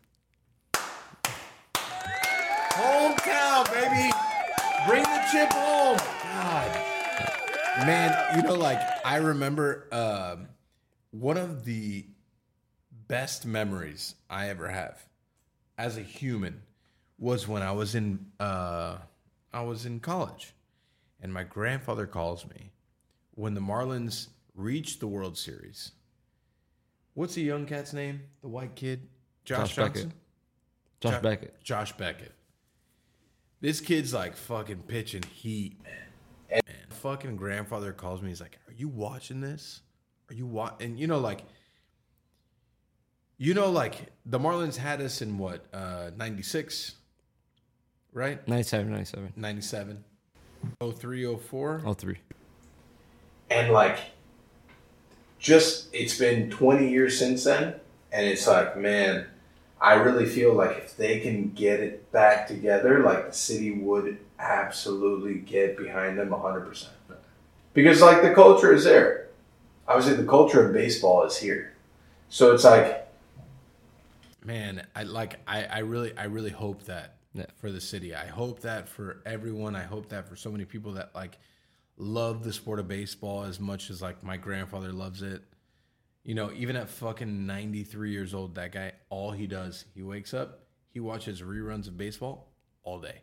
Hometown, 2.72 3.65
baby. 3.73 4.14
Bring 4.88 5.03
the 5.03 5.23
home. 5.41 5.97
God. 5.97 7.85
Man, 7.85 8.35
you 8.35 8.43
know, 8.43 8.53
like, 8.53 8.80
I 9.03 9.18
remember 9.18 9.88
um, 9.91 10.47
one 11.11 11.38
of 11.38 11.65
the 11.65 12.05
best 13.07 13.45
memories 13.45 14.15
I 14.30 14.49
ever 14.49 14.68
have 14.68 15.03
as 15.77 15.97
a 15.97 16.01
human 16.01 16.61
was 17.18 17.47
when 17.47 17.61
I 17.61 17.72
was 17.72 17.95
in 17.95 18.27
uh, 18.39 18.97
I 19.51 19.61
was 19.61 19.85
in 19.85 19.99
college, 19.99 20.53
and 21.22 21.34
my 21.34 21.43
grandfather 21.43 22.05
calls 22.05 22.45
me 22.45 22.72
when 23.35 23.53
the 23.53 23.61
Marlins 23.61 24.27
reached 24.55 24.99
the 24.99 25.07
World 25.07 25.38
Series. 25.38 25.91
What's 27.14 27.35
the 27.35 27.41
young 27.41 27.65
cat's 27.65 27.93
name? 27.93 28.22
The 28.41 28.47
white 28.47 28.76
kid, 28.76 29.07
Josh, 29.45 29.76
Josh 29.76 29.76
Beckett. 29.76 30.11
Josh 30.99 31.14
Jo- 31.14 31.22
Beckett. 31.22 31.64
Josh 31.64 31.91
Beckett. 31.97 32.31
This 33.64 33.80
kid's 33.80 34.14
like 34.14 34.35
fucking 34.35 34.84
pitching 34.90 35.23
heat, 35.23 35.81
man. 35.85 36.60
And 36.68 36.94
fucking 36.94 37.38
grandfather 37.38 37.94
calls 37.94 38.22
me. 38.22 38.27
He's 38.27 38.41
like, 38.41 38.60
"Are 38.68 38.73
you 38.73 38.90
watching 38.90 39.40
this? 39.40 39.84
Are 40.30 40.34
you 40.34 40.45
wa?" 40.45 40.72
And 40.81 40.99
you 40.99 41.07
know, 41.07 41.18
like, 41.18 41.45
you 43.38 43.53
know, 43.53 43.72
like 43.72 44.11
the 44.26 44.38
Marlins 44.38 44.76
had 44.76 44.99
us 44.99 45.22
in 45.22 45.38
what 45.38 45.65
uh, 45.73 46.11
'96, 46.18 46.95
right? 48.11 48.45
97, 48.45 48.91
97. 48.91 49.34
97, 49.38 50.03
03, 50.81 51.38
04. 51.38 51.84
All 51.85 51.94
three. 51.94 52.18
And 53.49 53.72
like, 53.72 53.99
just 55.40 55.88
it's 55.94 56.19
been 56.19 56.49
20 56.49 56.90
years 56.90 57.18
since 57.18 57.45
then, 57.45 57.76
and 58.11 58.27
it's 58.27 58.45
like, 58.45 58.76
man, 58.76 59.27
I 59.84 59.95
really 59.95 60.26
feel 60.26 60.53
like 60.53 60.77
if 60.77 60.95
they 60.95 61.19
can 61.19 61.49
get 61.51 61.81
it 61.81 62.10
back 62.14 62.47
together, 62.47 62.99
like 63.03 63.27
the 63.27 63.34
city 63.34 63.72
would 63.72 64.18
absolutely 64.39 65.35
get 65.35 65.77
behind 65.77 66.18
them 66.18 66.30
100%. 66.30 66.88
Because 67.73 68.01
like 68.01 68.22
the 68.22 68.34
culture 68.34 68.73
is 68.73 68.85
there. 68.85 69.27
Obviously, 69.85 70.15
the 70.15 70.30
culture 70.30 70.65
of 70.65 70.73
baseball 70.73 71.23
is 71.26 71.35
here. 71.35 71.73
So 72.30 72.53
it's 72.53 72.64
like, 72.64 73.01
Man, 74.45 74.85
I 74.95 75.03
like 75.03 75.39
I, 75.47 75.64
I 75.65 75.80
really 75.80 76.18
I 76.18 76.26
really 76.26 76.49
hope 76.49 76.84
that 76.85 77.15
Yeah. 77.34 77.45
for 77.55 77.69
the 77.72 77.81
city. 77.81 78.15
I 78.15 78.27
hope 78.27 78.61
that 78.61 78.88
for 78.89 79.22
everyone. 79.26 79.76
I 79.76 79.84
hope 79.84 80.10
that 80.10 80.27
for 80.30 80.35
so 80.35 80.49
many 80.51 80.65
people 80.65 80.93
that 80.93 81.14
like 81.15 81.38
love 81.97 82.43
the 82.43 82.53
sport 82.53 82.80
of 82.80 82.88
baseball 82.88 83.43
as 83.43 83.60
much 83.60 83.89
as 83.89 84.01
like 84.01 84.23
my 84.23 84.38
grandfather 84.38 84.91
loves 84.93 85.22
it. 85.22 85.43
You 86.24 86.36
know, 86.36 86.52
even 86.54 86.76
at 86.76 86.90
fucking 86.90 87.45
93 87.45 88.12
years 88.12 88.34
old, 88.34 88.56
that 88.56 88.72
guy 88.72 88.94
all 89.10 89.32
he 89.32 89.45
does, 89.45 89.86
he 89.94 90.02
wakes 90.04 90.34
up, 90.34 90.64
he 90.90 91.00
watches 91.00 91.41
reruns 91.41 91.88
of 91.88 91.98
baseball 91.98 92.54
all 92.84 93.00
day. 93.00 93.22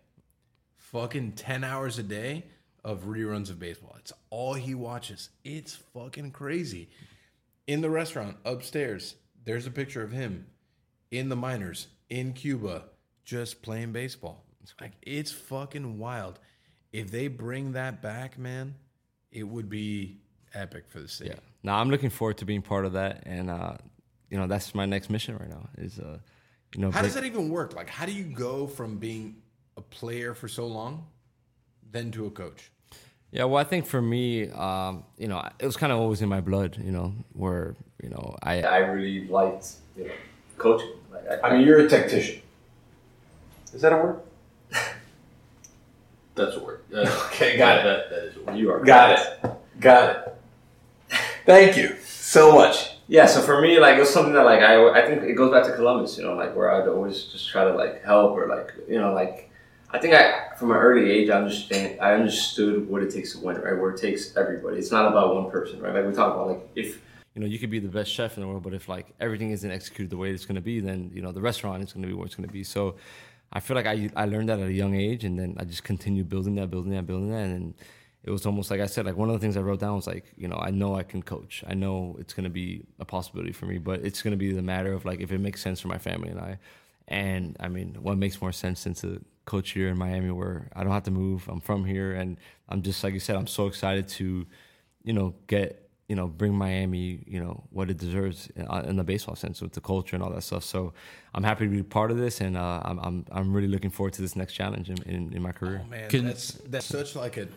Fucking 0.76 1.32
10 1.32 1.64
hours 1.64 1.98
a 1.98 2.02
day 2.02 2.44
of 2.84 3.04
reruns 3.04 3.50
of 3.50 3.58
baseball. 3.58 3.96
It's 3.98 4.12
all 4.28 4.54
he 4.54 4.74
watches. 4.74 5.30
It's 5.44 5.74
fucking 5.74 6.32
crazy. 6.32 6.90
In 7.66 7.80
the 7.80 7.90
restaurant 7.90 8.36
upstairs, 8.44 9.14
there's 9.44 9.66
a 9.66 9.70
picture 9.70 10.02
of 10.02 10.12
him 10.12 10.46
in 11.10 11.28
the 11.28 11.36
minors 11.36 11.88
in 12.08 12.32
Cuba 12.32 12.84
just 13.24 13.62
playing 13.62 13.92
baseball. 13.92 14.44
Like 14.80 14.92
it's 15.02 15.32
fucking 15.32 15.98
wild. 15.98 16.38
If 16.92 17.10
they 17.10 17.28
bring 17.28 17.72
that 17.72 18.02
back, 18.02 18.38
man, 18.38 18.74
it 19.30 19.44
would 19.44 19.68
be 19.68 20.18
epic 20.54 20.84
for 20.88 21.00
the 21.00 21.08
city. 21.08 21.30
Yeah. 21.30 21.40
Now 21.62 21.78
I'm 21.78 21.90
looking 21.90 22.10
forward 22.10 22.38
to 22.38 22.44
being 22.44 22.62
part 22.62 22.84
of 22.86 22.92
that, 22.94 23.22
and 23.26 23.50
uh, 23.50 23.74
you 24.30 24.38
know 24.38 24.46
that's 24.46 24.74
my 24.74 24.86
next 24.86 25.10
mission 25.10 25.36
right 25.36 25.48
now. 25.48 25.68
Is 25.78 25.98
uh, 25.98 26.18
you 26.74 26.80
know, 26.80 26.90
How 26.90 27.00
bring- 27.00 27.04
does 27.04 27.14
that 27.14 27.24
even 27.24 27.48
work? 27.50 27.74
Like 27.74 27.88
how 27.88 28.06
do 28.06 28.12
you 28.12 28.24
go 28.24 28.66
from 28.66 28.98
being 28.98 29.36
a 29.76 29.80
player 29.82 30.34
for 30.34 30.48
so 30.48 30.66
long 30.66 31.06
then 31.90 32.10
to 32.12 32.26
a 32.26 32.30
coach? 32.30 32.70
Yeah, 33.32 33.44
well, 33.44 33.58
I 33.58 33.64
think 33.64 33.86
for 33.86 34.02
me, 34.02 34.50
um, 34.50 35.04
you 35.16 35.28
know, 35.28 35.40
it 35.60 35.64
was 35.66 35.76
kind 35.76 35.92
of 35.92 36.00
always 36.00 36.20
in 36.20 36.28
my 36.28 36.40
blood. 36.40 36.76
You 36.82 36.90
know, 36.90 37.14
where 37.32 37.76
you 38.02 38.08
know 38.08 38.36
I 38.42 38.62
I 38.62 38.78
really 38.78 39.26
liked 39.28 39.72
you 39.96 40.04
know 40.06 40.10
coaching. 40.58 40.92
Like, 41.12 41.38
I 41.44 41.52
mean, 41.56 41.66
you're 41.66 41.78
a 41.80 41.88
tactician. 41.88 42.40
Is 43.72 43.82
that 43.82 43.92
a 43.92 43.96
word? 43.96 44.20
That's 46.34 46.56
a 46.56 46.60
word. 46.64 46.80
Uh, 46.92 47.28
Okay, 47.32 47.56
got 47.56 47.84
that, 47.84 47.84
That, 47.84 48.10
that 48.10 48.24
is 48.24 48.36
a 48.36 48.40
word. 48.42 48.56
You 48.58 48.70
are 48.72 48.80
Got 48.84 49.18
it. 49.18 49.50
Got 49.78 50.10
it. 50.10 50.29
Thank 51.50 51.76
you 51.76 51.96
so 52.04 52.54
much. 52.54 52.96
Yeah, 53.08 53.26
so 53.26 53.40
for 53.42 53.60
me, 53.60 53.80
like 53.80 53.96
it 53.96 54.00
was 54.00 54.10
something 54.10 54.34
that 54.34 54.44
like 54.44 54.60
I, 54.60 55.00
I 55.00 55.04
think 55.04 55.22
it 55.24 55.34
goes 55.34 55.50
back 55.50 55.64
to 55.64 55.72
Columbus, 55.74 56.16
you 56.16 56.22
know, 56.22 56.34
like 56.34 56.54
where 56.54 56.70
I'd 56.70 56.88
always 56.88 57.24
just 57.24 57.48
try 57.48 57.64
to 57.64 57.74
like 57.74 58.04
help 58.04 58.32
or 58.32 58.46
like 58.46 58.72
you 58.88 59.00
know 59.00 59.12
like 59.12 59.50
I 59.90 59.98
think 59.98 60.14
I 60.14 60.54
from 60.56 60.70
an 60.70 60.76
early 60.76 61.10
age 61.10 61.28
I 61.28 61.38
understand 61.38 62.00
I 62.00 62.12
understood 62.12 62.88
what 62.88 63.02
it 63.02 63.10
takes 63.12 63.32
to 63.32 63.44
win, 63.44 63.56
right? 63.56 63.76
Where 63.76 63.90
it 63.90 64.00
takes 64.00 64.36
everybody. 64.36 64.78
It's 64.78 64.92
not 64.92 65.10
about 65.10 65.34
one 65.34 65.50
person, 65.50 65.80
right? 65.80 65.92
Like 65.92 66.06
we 66.06 66.12
talk 66.12 66.34
about 66.34 66.48
like 66.50 66.70
if 66.76 67.00
you 67.34 67.40
know, 67.40 67.46
you 67.46 67.58
could 67.58 67.70
be 67.70 67.78
the 67.78 67.88
best 67.88 68.12
chef 68.12 68.36
in 68.36 68.42
the 68.42 68.48
world, 68.48 68.62
but 68.62 68.74
if 68.74 68.88
like 68.88 69.06
everything 69.20 69.50
isn't 69.50 69.70
executed 69.70 70.10
the 70.10 70.16
way 70.16 70.30
it's 70.30 70.44
going 70.44 70.56
to 70.56 70.60
be, 70.60 70.78
then 70.78 71.10
you 71.12 71.22
know 71.22 71.32
the 71.32 71.40
restaurant 71.40 71.82
is 71.82 71.92
going 71.92 72.02
to 72.02 72.08
be 72.08 72.14
what 72.14 72.26
it's 72.26 72.34
going 72.34 72.48
to 72.48 72.52
be. 72.52 72.62
So, 72.62 72.96
I 73.52 73.60
feel 73.60 73.76
like 73.76 73.86
I 73.86 74.08
I 74.14 74.26
learned 74.26 74.48
that 74.50 74.60
at 74.60 74.68
a 74.68 74.72
young 74.72 74.94
age, 74.94 75.24
and 75.24 75.38
then 75.38 75.56
I 75.58 75.64
just 75.64 75.82
continued 75.82 76.28
building 76.28 76.54
that, 76.56 76.70
building 76.70 76.92
that, 76.92 77.06
building 77.06 77.30
that, 77.30 77.46
and 77.46 77.74
it 78.22 78.30
was 78.30 78.44
almost 78.44 78.70
like 78.70 78.80
I 78.80 78.86
said, 78.86 79.06
like 79.06 79.16
one 79.16 79.30
of 79.30 79.34
the 79.34 79.38
things 79.38 79.56
I 79.56 79.60
wrote 79.60 79.80
down 79.80 79.96
was 79.96 80.06
like, 80.06 80.32
you 80.36 80.46
know, 80.46 80.56
I 80.56 80.70
know 80.70 80.94
I 80.94 81.02
can 81.02 81.22
coach. 81.22 81.64
I 81.66 81.74
know 81.74 82.16
it's 82.18 82.34
going 82.34 82.44
to 82.44 82.50
be 82.50 82.84
a 82.98 83.04
possibility 83.04 83.52
for 83.52 83.66
me, 83.66 83.78
but 83.78 84.00
it's 84.00 84.22
going 84.22 84.32
to 84.32 84.36
be 84.36 84.52
the 84.52 84.62
matter 84.62 84.92
of 84.92 85.04
like 85.04 85.20
if 85.20 85.32
it 85.32 85.38
makes 85.38 85.62
sense 85.62 85.80
for 85.80 85.88
my 85.88 85.98
family 85.98 86.28
and 86.28 86.40
I. 86.40 86.58
And 87.08 87.56
I 87.58 87.68
mean, 87.68 87.96
what 88.00 88.18
makes 88.18 88.40
more 88.40 88.52
sense 88.52 88.84
than 88.84 88.94
to 88.94 89.24
coach 89.46 89.70
here 89.70 89.88
in 89.88 89.98
Miami, 89.98 90.30
where 90.30 90.68
I 90.76 90.84
don't 90.84 90.92
have 90.92 91.04
to 91.04 91.10
move. 91.10 91.48
I'm 91.48 91.60
from 91.60 91.84
here, 91.84 92.12
and 92.12 92.36
I'm 92.68 92.82
just 92.82 93.02
like 93.02 93.14
you 93.14 93.20
said, 93.20 93.36
I'm 93.36 93.48
so 93.48 93.66
excited 93.66 94.06
to, 94.08 94.46
you 95.02 95.12
know, 95.12 95.34
get 95.46 95.90
you 96.10 96.16
know, 96.16 96.26
bring 96.26 96.52
Miami, 96.52 97.22
you 97.24 97.38
know, 97.38 97.62
what 97.70 97.88
it 97.88 97.96
deserves 97.96 98.50
in, 98.56 98.66
uh, 98.66 98.84
in 98.84 98.96
the 98.96 99.04
baseball 99.04 99.36
sense 99.36 99.62
with 99.62 99.74
the 99.74 99.80
culture 99.80 100.16
and 100.16 100.24
all 100.24 100.30
that 100.30 100.42
stuff. 100.42 100.64
So 100.64 100.92
I'm 101.32 101.44
happy 101.44 101.66
to 101.66 101.70
be 101.70 101.84
part 101.84 102.10
of 102.10 102.16
this, 102.16 102.40
and 102.40 102.56
uh, 102.56 102.80
I'm, 102.84 102.98
I'm 102.98 103.26
I'm 103.30 103.52
really 103.52 103.68
looking 103.68 103.90
forward 103.90 104.14
to 104.14 104.22
this 104.22 104.34
next 104.34 104.54
challenge 104.54 104.90
in, 104.90 105.00
in, 105.04 105.32
in 105.32 105.40
my 105.40 105.52
career. 105.52 105.82
Oh, 105.84 105.88
Man, 105.88 106.10
Can- 106.10 106.26
that's 106.26 106.54
that's 106.66 106.86
such 106.86 107.14
like 107.14 107.36
an 107.36 107.52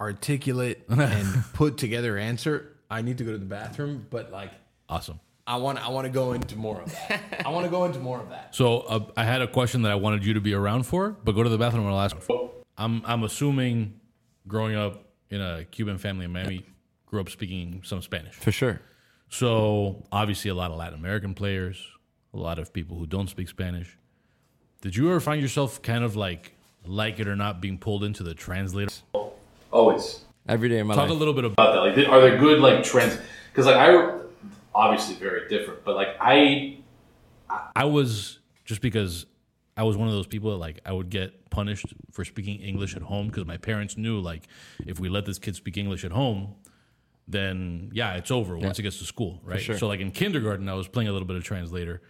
articulate 0.00 0.84
and 0.88 1.44
put 1.52 1.76
together 1.76 2.16
answer. 2.18 2.76
I 2.90 3.02
need 3.02 3.18
to 3.18 3.24
go 3.24 3.32
to 3.32 3.38
the 3.38 3.44
bathroom, 3.44 4.06
but 4.10 4.32
like 4.32 4.52
Awesome. 4.88 5.20
I 5.46 5.56
want 5.56 5.78
I 5.78 5.88
want 5.88 6.06
to 6.06 6.10
go 6.10 6.32
into 6.32 6.56
more 6.56 6.80
of 6.80 6.92
that. 6.92 7.42
I 7.46 7.50
want 7.50 7.64
to 7.64 7.70
go 7.70 7.84
into 7.84 7.98
more 7.98 8.20
of 8.20 8.28
that. 8.30 8.54
So 8.54 8.80
uh, 8.80 9.06
I 9.16 9.24
had 9.24 9.42
a 9.42 9.46
question 9.46 9.82
that 9.82 9.92
I 9.92 9.94
wanted 9.94 10.24
you 10.24 10.34
to 10.34 10.40
be 10.40 10.54
around 10.54 10.84
for, 10.84 11.10
but 11.24 11.32
go 11.32 11.42
to 11.42 11.48
the 11.48 11.58
bathroom 11.58 11.86
and 11.86 11.94
I'll 11.94 12.00
ask. 12.00 12.16
I'm 12.76 13.02
I'm 13.04 13.24
assuming, 13.24 13.98
growing 14.46 14.76
up 14.76 15.04
in 15.30 15.40
a 15.40 15.64
Cuban 15.64 15.98
family 15.98 16.26
in 16.26 16.32
Miami, 16.32 16.64
grew 17.06 17.20
up 17.20 17.30
speaking 17.30 17.82
some 17.84 18.02
Spanish. 18.02 18.34
For 18.34 18.52
sure. 18.52 18.80
So 19.30 20.06
obviously, 20.12 20.50
a 20.50 20.54
lot 20.54 20.70
of 20.70 20.76
Latin 20.76 20.98
American 20.98 21.34
players, 21.34 21.82
a 22.32 22.38
lot 22.38 22.58
of 22.58 22.72
people 22.72 22.98
who 22.98 23.06
don't 23.06 23.28
speak 23.28 23.48
Spanish. 23.48 23.96
Did 24.80 24.96
you 24.96 25.08
ever 25.10 25.20
find 25.20 25.42
yourself 25.42 25.82
kind 25.82 26.04
of 26.04 26.14
like, 26.14 26.54
like 26.86 27.18
it 27.20 27.26
or 27.26 27.36
not, 27.36 27.60
being 27.60 27.78
pulled 27.78 28.04
into 28.04 28.22
the 28.22 28.32
translator? 28.32 28.92
Always 29.70 30.24
Every 30.48 30.70
day 30.70 30.78
of 30.78 30.86
my 30.86 30.94
life. 30.94 31.04
Talk 31.04 31.10
a 31.10 31.18
little 31.18 31.34
bit 31.34 31.44
about. 31.44 31.52
about 31.52 31.72
that. 31.74 31.80
Like, 31.80 31.94
th- 31.94 32.08
are 32.08 32.20
there 32.22 32.38
good 32.38 32.60
like 32.60 32.82
trends? 32.82 33.18
Because 33.52 33.66
like 33.66 33.76
I, 33.76 34.18
obviously 34.74 35.14
very 35.16 35.46
different, 35.48 35.84
but 35.84 35.94
like 35.94 36.16
I, 36.20 36.78
I 37.76 37.84
was 37.84 38.38
just 38.64 38.80
because 38.80 39.26
I 39.76 39.82
was 39.82 39.96
one 39.96 40.08
of 40.08 40.14
those 40.14 40.26
people 40.26 40.50
that 40.52 40.56
like 40.56 40.80
I 40.86 40.92
would 40.92 41.10
get 41.10 41.50
punished 41.50 41.86
for 42.12 42.24
speaking 42.24 42.60
English 42.60 42.96
at 42.96 43.02
home 43.02 43.28
because 43.28 43.44
my 43.46 43.58
parents 43.58 43.98
knew 43.98 44.20
like 44.20 44.48
if 44.86 44.98
we 44.98 45.10
let 45.10 45.26
this 45.26 45.38
kid 45.38 45.54
speak 45.54 45.76
English 45.76 46.04
at 46.04 46.12
home, 46.12 46.54
then 47.26 47.90
yeah, 47.92 48.14
it's 48.14 48.30
over 48.30 48.56
once 48.56 48.78
it 48.78 48.82
gets 48.82 48.98
to 49.00 49.04
school, 49.04 49.40
right? 49.44 49.60
sure. 49.60 49.76
So 49.76 49.86
like 49.86 50.00
in 50.00 50.12
kindergarten, 50.12 50.68
I 50.68 50.74
was 50.74 50.88
playing 50.88 51.08
a 51.08 51.12
little 51.12 51.28
bit 51.28 51.36
of 51.36 51.44
translator. 51.44 52.00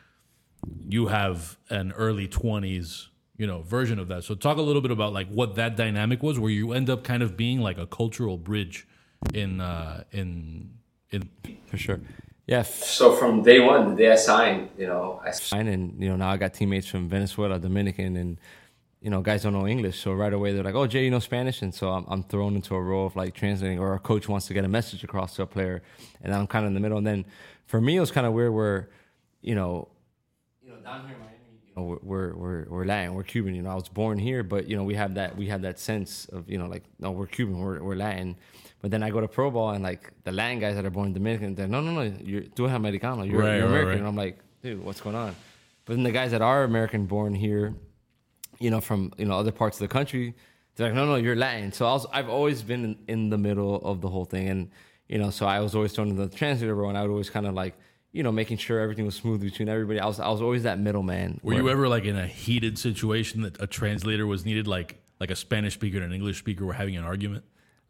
You 0.88 1.08
have 1.08 1.58
an 1.70 1.92
early 1.92 2.28
twenties, 2.28 3.08
you 3.38 3.46
know, 3.46 3.62
version 3.62 3.98
of 3.98 4.08
that. 4.08 4.24
So 4.24 4.34
talk 4.34 4.58
a 4.58 4.62
little 4.62 4.82
bit 4.82 4.90
about 4.90 5.12
like 5.14 5.28
what 5.28 5.54
that 5.54 5.76
dynamic 5.76 6.22
was, 6.22 6.38
where 6.38 6.50
you 6.50 6.72
end 6.72 6.90
up 6.90 7.04
kind 7.04 7.22
of 7.22 7.36
being 7.36 7.60
like 7.60 7.78
a 7.78 7.86
cultural 7.86 8.36
bridge 8.36 8.86
in 9.32 9.60
uh 9.60 10.04
in 10.12 10.70
in 11.10 11.30
For 11.66 11.78
sure. 11.78 12.00
Yeah. 12.46 12.62
so 12.62 13.14
from 13.14 13.42
day 13.42 13.60
one, 13.60 13.90
the 13.90 13.96
day 13.96 14.10
I 14.10 14.16
signed, 14.16 14.70
you 14.78 14.86
know, 14.86 15.20
I 15.24 15.30
signed 15.32 15.68
And 15.68 16.02
you 16.02 16.08
know 16.08 16.16
now 16.16 16.30
I 16.30 16.36
got 16.36 16.54
teammates 16.54 16.86
from 16.86 17.08
Venezuela, 17.08 17.58
Dominican, 17.58 18.16
and 18.16 18.40
you 19.00 19.10
know 19.10 19.20
guys 19.20 19.42
don't 19.44 19.52
know 19.52 19.66
English, 19.68 20.00
so 20.00 20.12
right 20.12 20.32
away 20.32 20.52
they're 20.52 20.64
like, 20.64 20.74
"Oh, 20.74 20.86
Jay, 20.86 21.04
you 21.04 21.10
know 21.10 21.20
Spanish," 21.20 21.62
and 21.62 21.72
so 21.72 21.90
I'm, 21.90 22.04
I'm 22.08 22.22
thrown 22.24 22.56
into 22.56 22.74
a 22.74 22.82
role 22.82 23.06
of 23.06 23.14
like 23.16 23.34
translating, 23.34 23.78
or 23.78 23.94
a 23.94 23.98
coach 23.98 24.28
wants 24.28 24.46
to 24.48 24.54
get 24.54 24.64
a 24.64 24.68
message 24.68 25.04
across 25.04 25.36
to 25.36 25.42
a 25.42 25.46
player, 25.46 25.82
and 26.22 26.34
I'm 26.34 26.46
kind 26.48 26.64
of 26.64 26.68
in 26.68 26.74
the 26.74 26.80
middle. 26.80 26.98
And 26.98 27.06
then 27.06 27.24
for 27.66 27.80
me, 27.80 27.96
it 27.96 28.00
was 28.00 28.10
kind 28.10 28.26
of 28.26 28.32
weird 28.32 28.52
where, 28.52 28.88
you 29.42 29.54
know, 29.54 29.88
you 30.62 30.70
know, 30.70 30.78
down 30.78 31.06
here 31.06 31.16
Oh, 31.78 31.82
we're 31.82 31.98
we're 32.02 32.34
we're, 32.34 32.64
we're 32.68 32.84
Latin, 32.84 33.14
we're 33.14 33.22
Cuban. 33.22 33.54
You 33.54 33.62
know, 33.62 33.70
I 33.70 33.74
was 33.74 33.88
born 33.88 34.18
here, 34.18 34.42
but 34.42 34.68
you 34.68 34.76
know, 34.76 34.82
we 34.82 34.94
have 34.94 35.14
that 35.14 35.36
we 35.36 35.46
have 35.46 35.62
that 35.62 35.78
sense 35.78 36.24
of 36.26 36.50
you 36.50 36.58
know, 36.58 36.66
like 36.66 36.82
no, 36.98 37.12
we're 37.12 37.26
Cuban, 37.26 37.56
we're 37.58 37.80
we're 37.86 37.94
Latin. 37.94 38.36
But 38.80 38.90
then 38.90 39.02
I 39.02 39.10
go 39.10 39.20
to 39.20 39.28
pro 39.28 39.50
ball 39.50 39.70
and 39.70 39.82
like 39.82 40.12
the 40.24 40.32
Latin 40.32 40.58
guys 40.58 40.74
that 40.76 40.84
are 40.84 40.90
born 40.90 41.12
Dominican, 41.12 41.54
they're 41.54 41.68
no, 41.68 41.80
no, 41.80 41.92
no, 41.92 42.02
you're 42.30 42.42
tú 42.42 42.64
eres 42.64 42.74
americano, 42.74 43.22
you're, 43.22 43.40
Right, 43.40 43.56
you're 43.58 43.66
American. 43.66 43.88
right. 43.88 43.98
And 43.98 44.06
I'm 44.08 44.16
like, 44.16 44.38
dude, 44.62 44.84
what's 44.84 45.00
going 45.00 45.16
on? 45.16 45.34
But 45.84 45.94
then 45.94 46.02
the 46.02 46.10
guys 46.20 46.32
that 46.32 46.42
are 46.42 46.64
American 46.64 47.06
born 47.06 47.32
here, 47.34 47.74
you 48.58 48.70
know, 48.70 48.80
from 48.80 49.12
you 49.18 49.26
know 49.26 49.36
other 49.38 49.52
parts 49.52 49.76
of 49.80 49.88
the 49.88 49.92
country, 49.98 50.34
they're 50.74 50.88
like, 50.88 50.94
no, 50.96 51.06
no, 51.06 51.16
you're 51.16 51.36
Latin. 51.36 51.72
So 51.72 51.86
I 51.86 51.92
was, 51.92 52.06
I've 52.12 52.28
always 52.28 52.62
been 52.62 52.84
in, 52.84 52.96
in 53.08 53.30
the 53.30 53.38
middle 53.38 53.76
of 53.90 54.00
the 54.00 54.08
whole 54.08 54.24
thing, 54.24 54.48
and 54.48 54.70
you 55.08 55.18
know, 55.18 55.30
so 55.30 55.46
I 55.46 55.60
was 55.60 55.74
always 55.76 55.92
thrown 55.92 56.08
in 56.08 56.16
the 56.16 56.28
translator 56.28 56.74
role, 56.74 56.88
and 56.88 56.98
I 56.98 57.02
would 57.02 57.10
always 57.10 57.30
kind 57.30 57.46
of 57.46 57.54
like, 57.54 57.74
you 58.12 58.22
know, 58.22 58.32
making 58.32 58.56
sure 58.56 58.80
everything 58.80 59.04
was 59.04 59.14
smooth 59.14 59.40
between 59.40 59.68
everybody. 59.68 60.00
I 60.00 60.06
was, 60.06 60.18
I 60.18 60.28
was 60.28 60.40
always 60.40 60.62
that 60.62 60.78
middleman. 60.78 61.40
Were 61.42 61.54
you 61.54 61.68
ever 61.68 61.88
like 61.88 62.04
in 62.04 62.16
a 62.16 62.26
heated 62.26 62.78
situation 62.78 63.42
that 63.42 63.60
a 63.62 63.66
translator 63.66 64.26
was 64.26 64.44
needed, 64.44 64.66
like 64.66 65.00
like 65.20 65.30
a 65.30 65.36
Spanish 65.36 65.74
speaker 65.74 65.96
and 65.98 66.06
an 66.06 66.12
English 66.12 66.38
speaker 66.38 66.64
were 66.64 66.72
having 66.74 66.96
an 66.96 67.04
argument? 67.04 67.44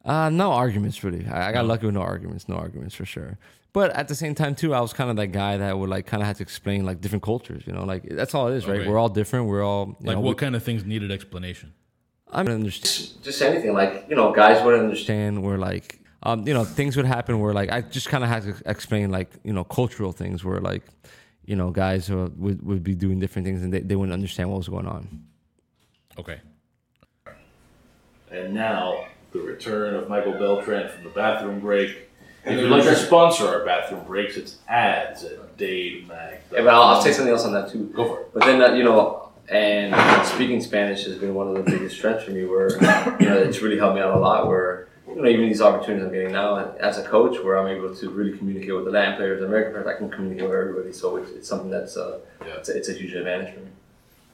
Uh, 0.04 0.30
no 0.30 0.52
arguments 0.52 1.02
really. 1.04 1.26
I, 1.26 1.48
I 1.48 1.52
got 1.52 1.66
lucky 1.66 1.86
with 1.86 1.94
no 1.94 2.00
arguments, 2.02 2.48
no 2.48 2.56
arguments 2.56 2.94
for 2.94 3.04
sure. 3.04 3.38
But 3.74 3.90
at 3.94 4.08
the 4.08 4.14
same 4.14 4.34
time 4.34 4.54
too, 4.54 4.72
I 4.74 4.80
was 4.80 4.92
kind 4.94 5.10
of 5.10 5.16
that 5.16 5.28
guy 5.28 5.58
that 5.58 5.78
would 5.78 5.90
like 5.90 6.06
kind 6.06 6.22
of 6.22 6.26
have 6.26 6.38
to 6.38 6.42
explain 6.42 6.86
like 6.86 7.00
different 7.02 7.22
cultures. 7.22 7.64
You 7.66 7.74
know, 7.74 7.84
like 7.84 8.02
that's 8.08 8.34
all 8.34 8.48
it 8.48 8.56
is, 8.56 8.66
right? 8.66 8.80
Okay. 8.80 8.88
We're 8.88 8.98
all 8.98 9.10
different. 9.10 9.46
We're 9.46 9.62
all 9.64 9.88
you 10.00 10.06
Like 10.08 10.16
know, 10.16 10.20
what 10.20 10.36
we- 10.36 10.40
kind 10.40 10.56
of 10.56 10.62
things 10.62 10.84
needed 10.84 11.10
explanation? 11.12 11.74
I 12.32 12.42
don't 12.42 12.54
understand. 12.56 13.22
just 13.22 13.40
anything 13.42 13.72
like 13.74 14.06
you 14.08 14.16
know, 14.16 14.32
guys 14.32 14.62
wouldn't 14.64 14.82
understand. 14.84 15.38
understand 15.38 15.42
where 15.44 15.58
like 15.58 16.00
um, 16.22 16.46
you 16.46 16.54
know 16.54 16.64
things 16.64 16.96
would 16.96 17.06
happen 17.06 17.40
where 17.40 17.54
like 17.54 17.70
I 17.70 17.80
just 17.80 18.08
kind 18.08 18.24
of 18.24 18.30
had 18.30 18.42
to 18.44 18.54
explain 18.66 19.10
like 19.10 19.30
you 19.44 19.52
know 19.52 19.64
cultural 19.64 20.12
things 20.12 20.44
where 20.44 20.60
like 20.60 20.82
you 21.44 21.56
know 21.56 21.70
guys 21.70 22.10
would 22.10 22.62
would 22.64 22.82
be 22.82 22.94
doing 22.94 23.20
different 23.20 23.46
things 23.46 23.62
and 23.62 23.72
they, 23.72 23.80
they 23.80 23.96
wouldn't 23.96 24.12
understand 24.12 24.50
what 24.50 24.58
was 24.58 24.68
going 24.68 24.86
on. 24.86 25.24
Okay. 26.18 26.40
And 28.30 28.52
now 28.52 29.06
the 29.32 29.40
return 29.40 29.94
of 29.94 30.08
Michael 30.08 30.32
Beltran 30.32 30.88
from 30.88 31.04
the 31.04 31.10
bathroom 31.10 31.60
break. 31.60 32.08
If 32.44 32.60
you'd 32.60 32.70
like 32.70 32.84
to 32.84 32.96
sponsor 32.96 33.46
our 33.46 33.64
bathroom 33.64 34.04
breaks, 34.04 34.36
it's 34.36 34.58
ads 34.68 35.24
at 35.24 35.56
Dade 35.58 36.08
Mag. 36.08 36.38
Yeah, 36.50 36.60
but 36.62 36.68
I'll, 36.68 36.82
I'll 36.82 37.02
say 37.02 37.12
something 37.12 37.32
else 37.32 37.44
on 37.44 37.52
that 37.52 37.70
too. 37.70 37.90
Go 37.94 38.08
for 38.08 38.20
it. 38.22 38.30
But 38.32 38.44
then, 38.44 38.62
uh, 38.62 38.72
you 38.72 38.84
know, 38.84 39.30
and 39.50 40.26
speaking 40.26 40.60
Spanish 40.62 41.04
has 41.04 41.16
been 41.16 41.34
one 41.34 41.48
of 41.48 41.54
the 41.54 41.62
biggest 41.62 41.96
strengths 41.96 42.24
for 42.24 42.30
me. 42.30 42.44
Where 42.44 42.70
you 43.20 43.28
know, 43.28 43.38
it's 43.38 43.60
really 43.60 43.78
helped 43.78 43.96
me 43.96 44.00
out 44.00 44.16
a 44.16 44.18
lot. 44.18 44.46
Where 44.46 44.88
you 45.08 45.22
know, 45.22 45.28
even 45.28 45.48
these 45.48 45.60
opportunities 45.60 46.06
I'm 46.06 46.12
getting 46.12 46.32
now 46.32 46.72
as 46.80 46.98
a 46.98 47.02
coach, 47.02 47.42
where 47.42 47.58
I'm 47.58 47.66
able 47.68 47.94
to 47.94 48.10
really 48.10 48.36
communicate 48.36 48.74
with 48.74 48.84
the 48.84 48.90
Latin 48.90 49.16
players, 49.16 49.40
the 49.40 49.46
American 49.46 49.72
players, 49.72 49.86
I 49.86 49.98
can 49.98 50.10
communicate 50.10 50.48
with 50.48 50.58
everybody. 50.58 50.92
So 50.92 51.16
it's, 51.16 51.30
it's 51.30 51.48
something 51.48 51.70
that's 51.70 51.96
uh, 51.96 52.20
Yeah. 52.46 52.54
it's, 52.58 52.68
a, 52.68 52.76
it's 52.76 52.88
a 52.88 52.92
huge 52.92 53.14
advantage 53.14 53.54
for 53.54 53.60
me. 53.60 53.70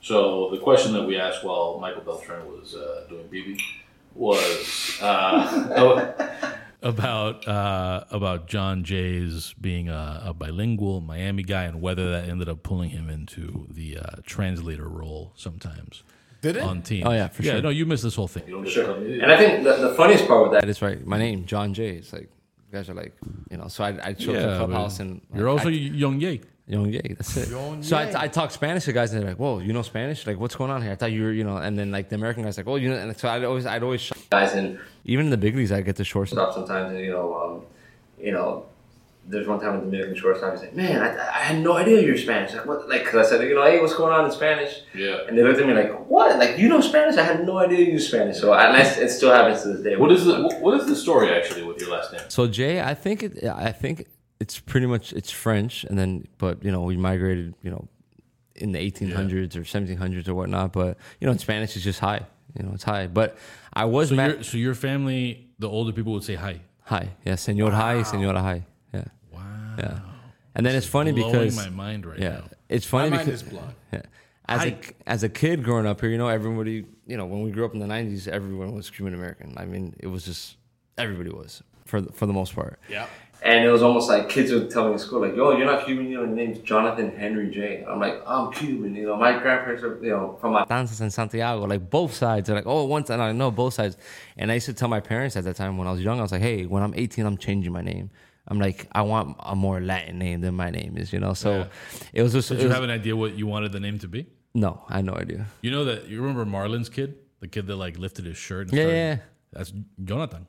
So 0.01 0.51
the 0.51 0.59
question 0.59 0.93
that 0.93 1.05
we 1.05 1.19
asked 1.19 1.43
while 1.45 1.79
Michael 1.81 2.03
Beltran 2.03 2.47
was 2.47 2.75
uh, 2.75 3.07
doing 3.09 3.27
BB 3.29 3.61
was, 4.15 4.99
uh, 5.01 6.31
About 6.83 7.49
uh, 7.49 8.05
about 8.11 8.47
Jon 8.47 8.85
Jay's 8.85 9.55
being 9.59 9.89
a, 9.89 10.21
a 10.27 10.35
bilingual 10.35 11.01
Miami 11.01 11.43
guy 11.43 11.63
and 11.63 11.81
whether 11.81 12.11
that 12.11 12.29
ended 12.29 12.47
up 12.47 12.63
pulling 12.63 12.91
him 12.91 13.09
into 13.09 13.67
the 13.71 13.97
uh, 13.97 14.17
translator 14.27 14.87
role 14.87 15.33
sometimes 15.35 16.03
Did 16.45 16.57
it? 16.57 16.63
on 16.63 16.83
teams. 16.83 17.07
Oh, 17.07 17.13
yeah, 17.13 17.29
for 17.29 17.43
yeah, 17.43 17.53
sure. 17.53 17.63
no, 17.63 17.71
you 17.71 17.87
missed 17.87 18.03
this 18.03 18.15
whole 18.15 18.29
thing. 18.29 18.43
you 18.47 18.53
don't 18.57 18.69
Sure. 18.69 18.95
And 18.97 19.33
I 19.33 19.37
think 19.37 19.65
the, 19.65 19.77
the 19.89 19.95
funniest 19.95 20.27
part 20.29 20.43
with 20.43 20.53
that 20.53 20.61
That 20.61 20.69
is 20.69 20.83
right. 20.83 21.05
My 21.07 21.19
name 21.19 21.47
Jon 21.47 21.73
Jay. 21.73 21.93
It's 22.01 22.13
like 22.13 22.29
you 22.71 22.73
guys 22.79 22.89
are 22.91 22.95
like 22.95 23.15
you 23.51 23.57
know. 23.57 23.69
So 23.69 23.83
I 23.85 23.91
I 24.09 24.15
show 24.15 24.35
up 24.35 24.43
to 24.43 24.57
clubhouse 24.59 24.99
but 24.99 25.07
and 25.07 25.21
You're 25.35 25.49
also 25.49 25.69
I, 25.69 25.73
young 25.73 26.21
Ye. 26.21 26.43
Young 26.67 26.93
Ye. 26.93 27.01
That's 27.17 27.37
it. 27.37 27.49
Young 27.49 27.83
so 27.83 27.97
I, 27.97 28.25
I 28.25 28.29
talk 28.29 28.51
Spanish 28.51 28.85
to 28.85 28.93
guys 28.93 29.13
and 29.13 29.23
they're 29.23 29.31
like, 29.31 29.39
"Whoa, 29.39 29.59
you 29.59 29.73
know 29.73 29.83
Spanish? 29.83 30.27
Like, 30.27 30.39
what's 30.39 30.57
going 30.57 30.71
on 30.71 30.83
here?" 30.83 30.93
I 30.93 30.97
thought 30.97 31.13
you 31.13 31.23
were, 31.25 31.33
you 31.33 31.45
know. 31.45 31.57
And 31.57 31.79
then 31.79 31.91
like 31.91 32.09
the 32.09 32.17
American 32.17 32.43
guys 32.45 32.57
like, 32.57 32.67
"Oh, 32.67 32.77
you 32.77 32.89
know." 32.91 32.97
And 32.97 33.17
so 33.17 33.29
I'd 33.29 33.45
always 33.45 33.65
I'd 33.67 33.83
always 33.83 34.13
guys 34.31 34.55
and 34.55 34.79
even 35.05 35.27
in 35.27 35.31
the 35.31 35.37
big 35.47 35.57
leagues 35.57 35.73
I 35.73 35.81
get 35.83 35.97
the 35.97 36.05
short 36.05 36.29
stuff. 36.29 36.55
sometimes, 36.55 36.93
and 36.93 37.01
you 37.01 37.11
know, 37.11 37.35
um, 37.35 37.63
you 38.23 38.33
know, 38.33 38.67
there's 39.27 39.47
one 39.49 39.59
time 39.61 39.73
with 39.75 39.85
the 39.85 39.91
Dominican 39.91 40.17
shortstop, 40.17 40.53
he's 40.53 40.61
like, 40.63 40.75
"Man, 40.77 41.01
I, 41.03 41.17
I 41.17 41.39
had 41.49 41.63
no 41.63 41.77
idea 41.77 42.03
you're 42.03 42.17
Spanish." 42.19 42.53
Like, 42.53 42.67
what? 42.67 42.89
Like, 42.89 43.05
cause 43.05 43.27
I 43.27 43.29
said, 43.31 43.49
you 43.49 43.55
know, 43.55 43.65
hey, 43.65 43.81
what's 43.81 43.95
going 43.95 44.13
on 44.13 44.25
in 44.27 44.31
Spanish? 44.31 44.81
Yeah. 44.95 45.27
And 45.27 45.37
they 45.37 45.43
looked 45.43 45.61
at 45.61 45.67
me 45.67 45.73
like, 45.75 46.09
"What? 46.09 46.39
Like, 46.39 46.59
you 46.59 46.69
know 46.69 46.81
Spanish? 46.81 47.17
I 47.17 47.23
had 47.25 47.47
no 47.47 47.59
idea 47.59 47.79
you 47.81 47.93
knew 47.93 47.99
Spanish." 47.99 48.39
So, 48.39 48.53
and 48.53 48.77
I, 48.77 48.81
it 48.83 49.09
still 49.11 49.33
happens 49.33 49.63
to 49.63 49.69
this 49.69 49.83
day. 49.83 49.97
What 49.97 50.13
is 50.13 50.25
the 50.27 50.49
what 50.61 50.81
is 50.81 50.87
the 50.87 50.97
story 50.97 51.31
actually 51.31 51.63
with 51.65 51.81
your 51.81 51.91
last 51.91 52.13
name? 52.13 52.23
So 52.29 52.47
Jay, 52.47 52.81
I 52.83 52.95
think 52.95 53.23
it, 53.23 53.45
I 53.45 53.73
think 53.73 54.07
it's 54.41 54.61
pretty 54.61 54.87
much 54.87 55.13
it's 55.13 55.31
French, 55.31 55.85
and 55.85 55.99
then 55.99 56.27
but 56.39 56.63
you 56.65 56.71
know 56.71 56.83
we 56.83 56.97
migrated, 56.97 57.55
you 57.63 57.71
know, 57.71 57.89
in 58.57 58.73
the 58.73 58.79
1800s 58.91 59.57
or 59.57 59.61
1700s 59.61 60.29
or 60.29 60.35
whatnot. 60.35 60.73
But 60.73 60.99
you 61.21 61.27
know, 61.27 61.33
in 61.33 61.39
Spanish 61.39 61.75
it's 61.77 61.85
just 61.85 62.01
hi. 62.01 62.21
You 62.59 62.65
know, 62.65 62.73
it's 62.75 62.85
high. 62.85 63.07
But 63.09 63.37
I 63.73 63.85
was 63.87 64.11
So, 64.11 64.15
mad. 64.17 64.31
your, 64.31 64.43
so 64.45 64.57
your 64.59 64.75
family, 64.75 65.49
the 65.59 65.69
older 65.69 65.91
people 65.93 66.13
would 66.13 66.23
say 66.25 66.35
hi. 66.37 66.61
Hi, 66.83 67.09
yeah, 67.25 67.35
senor 67.37 67.71
hi, 67.73 68.03
senora 68.05 68.41
hi, 68.43 68.63
yeah, 68.95 69.05
Wow. 69.33 69.75
yeah. 69.79 69.99
And 70.55 70.65
then 70.65 70.75
it's 70.77 70.87
funny 70.87 71.11
Blowing 71.13 71.33
because 71.33 71.57
my 71.57 71.69
mind 71.71 72.07
right 72.07 72.19
yeah, 72.19 72.29
now. 72.31 72.45
it's 72.69 72.87
funny 72.87 73.11
My 73.11 73.17
mind 73.17 73.27
because 73.29 73.43
is 73.43 73.49
blown. 73.49 73.75
yeah. 73.93 74.03
as 74.49 74.65
a 74.65 74.79
as 75.07 75.23
a 75.25 75.29
kid 75.29 75.65
growing 75.65 75.87
up 75.87 76.01
here, 76.01 76.11
you 76.11 76.19
know, 76.19 76.29
everybody, 76.29 76.87
you 77.07 77.17
know, 77.17 77.27
when 77.27 77.43
we 77.43 77.51
grew 77.51 77.65
up 77.65 77.75
in 77.75 77.81
the 77.81 77.87
'90s, 77.87 78.29
everyone 78.29 78.73
was 78.75 78.89
Cuban 78.91 79.15
American. 79.15 79.55
I 79.57 79.65
mean, 79.65 79.95
it 79.99 80.07
was 80.07 80.25
just 80.25 80.57
everybody 80.97 81.31
was 81.31 81.63
for 81.87 82.01
the, 82.01 82.13
for 82.13 82.27
the 82.27 82.33
most 82.33 82.55
part. 82.55 82.79
Yeah. 82.89 83.07
And 83.43 83.63
it 83.63 83.69
was 83.69 83.83
almost 83.83 84.09
like 84.09 84.31
kids 84.31 84.53
would 84.53 84.71
tell 84.71 84.87
me 84.87 84.93
in 84.95 84.99
school, 84.99 85.21
like, 85.21 85.37
"Yo, 85.37 85.55
you're 85.57 85.67
not 85.67 85.85
Cuban. 85.85 86.09
You 86.09 86.19
know, 86.19 86.25
your 86.25 86.35
name's 86.35 86.61
Jonathan 86.61 87.15
Henry 87.15 87.51
J." 87.51 87.85
I'm 87.87 87.99
like, 88.01 88.23
"I'm 88.27 88.51
Cuban." 88.53 88.95
You 88.95 89.07
know, 89.07 89.17
my 89.17 89.33
grandparents 89.39 89.83
are, 89.83 89.99
you 90.03 90.11
know, 90.11 90.39
from 90.41 90.55
Matanzas 90.55 91.01
in 91.03 91.11
Santiago, 91.11 91.65
like 91.67 91.91
both 91.91 92.15
sides. 92.15 92.47
They're 92.47 92.57
like, 92.57 92.67
oh, 92.67 92.85
once, 92.85 93.11
and 93.11 93.21
I 93.21 93.33
know 93.33 93.51
both 93.51 93.75
sides. 93.75 93.99
And 94.39 94.51
I 94.51 94.55
used 94.55 94.67
to 94.67 94.73
tell 94.73 94.89
my 94.89 95.01
parents 95.01 95.37
at 95.37 95.45
that 95.45 95.57
time 95.57 95.77
when 95.77 95.87
I 95.89 95.91
was 95.93 96.01
young, 96.01 96.21
I 96.21 96.23
was 96.23 96.33
like, 96.33 96.41
hey, 96.41 96.65
when 96.65 96.83
I'm 96.83 96.95
18, 96.97 97.27
I'm 97.27 97.37
changing 97.37 97.73
my 97.73 97.83
name. 97.83 98.09
I'm 98.49 98.59
like, 98.61 98.87
I 98.93 99.03
want 99.03 99.37
a 99.41 99.55
more 99.57 99.81
Latin 99.81 100.19
name 100.19 100.41
than 100.43 100.55
my 100.55 100.71
name 100.71 100.97
is, 100.99 101.13
you 101.13 101.21
know. 101.21 101.33
So 101.35 101.51
Yeah. 101.51 101.67
it 102.13 102.23
was 102.23 102.33
just. 102.33 102.49
Did 102.51 102.61
you 102.61 102.67
was- 102.67 102.75
have 102.75 102.85
an 102.85 102.91
idea 102.91 103.17
what 103.17 103.35
you 103.39 103.47
wanted 103.47 103.73
the 103.73 103.81
name 103.81 103.99
to 104.01 104.09
be? 104.09 104.27
no, 104.55 104.83
I 104.89 104.97
had 104.97 105.05
no 105.05 105.15
idea. 105.15 105.47
You 105.63 105.71
know 105.71 105.85
that 105.87 106.09
you 106.09 106.21
remember 106.21 106.45
Marlin's 106.45 106.89
kid, 106.89 107.17
the 107.41 107.49
kid 107.49 107.67
that 107.67 107.77
like 107.77 107.99
lifted 107.99 108.25
his 108.27 108.37
shirt. 108.37 108.69
And 108.69 108.77
Yeah, 108.77 108.83
started- 108.85 108.97
yeah. 108.97 109.17
That's 109.53 109.73
Jonathan. 110.05 110.47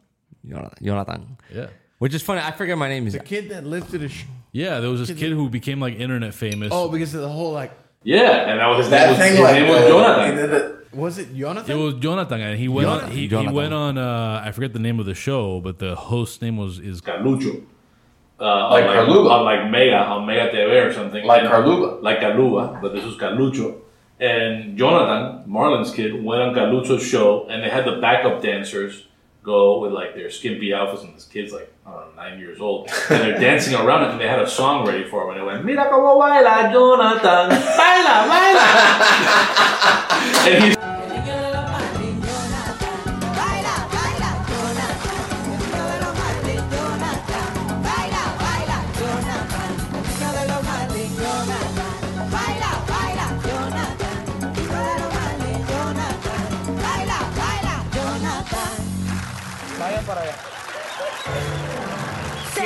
Jonathan. 0.47 0.77
Jonathan. 0.85 1.37
Yeah. 1.53 1.67
Which 1.99 2.13
is 2.13 2.21
funny. 2.21 2.41
I 2.41 2.51
forget 2.51 2.77
my 2.77 2.89
name 2.89 3.07
is. 3.07 3.13
The 3.13 3.19
kid 3.19 3.49
that 3.49 3.65
lifted 3.65 4.01
his. 4.01 4.11
Sh- 4.11 4.25
Yeah, 4.51 4.79
there 4.79 4.89
was 4.89 5.07
this 5.07 5.17
kid 5.17 5.31
who 5.31 5.49
became 5.49 5.79
like 5.79 5.95
internet 5.99 6.33
famous. 6.33 6.69
oh, 6.71 6.89
because 6.89 7.13
of 7.15 7.21
the 7.21 7.29
whole 7.29 7.51
like 7.53 7.71
Yeah, 8.03 8.49
and 8.51 8.59
that 8.59 8.67
was 8.67 8.79
his 8.85 8.89
That 8.89 9.01
name. 9.01 9.09
Was, 9.11 9.19
thing 9.19 9.31
his 9.31 9.39
like 9.41 9.55
name 9.55 9.69
was 9.69 9.81
the- 9.81 9.87
Jonathan. 9.87 10.35
the- 10.35 10.47
the- 10.47 10.75
was 10.95 11.17
it 11.17 11.35
Jonathan? 11.35 11.71
It 11.77 11.81
was 11.81 11.93
Jonathan, 11.95 12.41
and 12.41 12.57
he 12.59 12.67
went 12.69 12.87
on. 12.87 12.99
Jonathan. 12.99 13.17
He, 13.17 13.27
he 13.27 13.47
went 13.47 13.73
on. 13.73 13.97
Uh, 13.97 14.43
I 14.45 14.51
forget 14.51 14.71
the 14.73 14.79
name 14.79 14.99
of 14.99 15.05
the 15.05 15.13
show, 15.15 15.59
but 15.61 15.79
the 15.79 15.95
host's 15.95 16.41
name 16.41 16.57
was 16.57 16.79
is 16.79 17.01
Carlucho. 17.01 17.63
Uh, 18.39 18.69
Like 18.69 18.85
on 18.85 18.95
Carluba. 18.95 19.31
on 19.31 19.45
like 19.45 19.71
Mega, 19.71 19.97
on 19.97 20.25
Mega 20.25 20.51
TV 20.51 20.85
or 20.85 20.91
something. 20.93 21.23
Like 21.25 21.41
And- 21.43 21.49
Carluba. 21.49 22.01
Like 22.01 22.19
Carluba, 22.19 22.81
but 22.81 22.93
this 22.93 23.03
was 23.05 23.15
Carlucho. 23.15 23.75
And 24.19 24.77
Jonathan, 24.77 25.43
Marlon's 25.45 25.91
kid, 25.91 26.23
went 26.23 26.41
on 26.41 26.53
Carlucho's 26.53 27.03
show, 27.05 27.47
and 27.49 27.63
they 27.63 27.69
had 27.69 27.85
the 27.85 27.97
backup 27.99 28.41
dancers 28.41 29.07
go 29.43 29.79
with 29.79 29.91
like 29.91 30.15
their 30.15 30.29
skimpy 30.29 30.73
outfits, 30.73 31.03
and 31.03 31.13
this 31.15 31.25
kid's 31.25 31.51
like, 31.53 31.71
I 31.85 31.91
don't 31.91 32.15
know, 32.15 32.21
nine 32.23 32.39
years 32.39 32.59
old. 32.61 32.89
And 33.09 33.21
they're 33.21 33.37
dancing 33.49 33.75
around 33.75 34.03
it, 34.05 34.11
and 34.11 34.19
they 34.19 34.27
had 34.27 34.39
a 34.39 34.47
song 34.49 34.87
ready 34.87 35.03
for 35.03 35.23
him, 35.23 35.29
and 35.31 35.37
they 35.39 35.45
went, 35.45 35.63
Mira 35.65 35.89
como 35.89 36.17
baila 36.17 36.71
Jonathan, 36.73 37.49
baila, 37.79 38.15
baila. 38.31 38.65
and 40.49 40.63
he's 40.63 40.75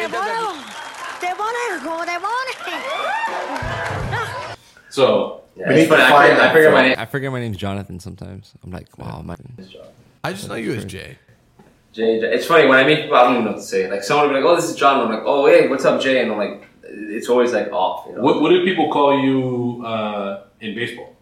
Te 0.10 0.18
pones, 0.18 0.66
te 1.20 1.28
pones 1.36 1.84
como 1.84 2.04
te 2.06 2.18
pones. 2.20 2.56
so 4.90 5.42
yeah, 5.56 5.68
We 5.70 5.76
need 5.76 5.82
it's 5.82 5.90
funny. 5.90 6.02
to 6.02 6.08
I 6.08 6.10
find 6.10 6.30
figure, 6.30 6.42
I 6.42 6.46
that 6.48 6.54
figure 6.54 6.72
my 6.72 6.82
name. 6.82 6.96
I 6.98 7.06
forget 7.06 7.32
my 7.32 7.40
name's 7.40 7.58
Jonathan 7.58 8.00
sometimes. 8.00 8.54
I'm 8.64 8.72
like, 8.72 8.98
wow, 8.98 9.22
my. 9.22 9.36
I 10.24 10.34
just 10.34 10.48
know 10.50 10.56
you 10.56 10.74
as 10.74 10.86
Jay. 10.86 11.18
Jay, 11.94 12.20
Jay. 12.20 12.34
It's 12.34 12.46
funny 12.46 12.68
when 12.68 12.78
I 12.78 12.86
meet 12.88 13.02
people, 13.02 13.16
I 13.16 13.24
don't 13.24 13.34
even 13.34 13.46
know 13.46 13.52
what 13.52 13.58
to 13.60 13.66
say. 13.66 13.90
Like 13.90 14.04
someone 14.04 14.28
will 14.28 14.36
be 14.36 14.42
like, 14.42 14.50
"Oh, 14.52 14.56
this 14.56 14.70
is 14.70 14.76
John." 14.76 15.00
I'm 15.06 15.10
like, 15.14 15.24
"Oh, 15.26 15.48
hey, 15.48 15.68
what's 15.68 15.86
up, 15.86 16.00
Jay?" 16.02 16.22
And 16.22 16.32
I'm 16.32 16.38
like, 16.38 16.64
it's 16.84 17.28
always 17.30 17.52
like 17.54 17.72
off. 17.72 18.06
You 18.08 18.16
know? 18.16 18.22
what, 18.22 18.42
what 18.42 18.50
do 18.50 18.64
people 18.64 18.92
call 18.92 19.20
you 19.20 19.84
uh, 19.86 20.44
in 20.62 20.76
baseball? 20.76 21.16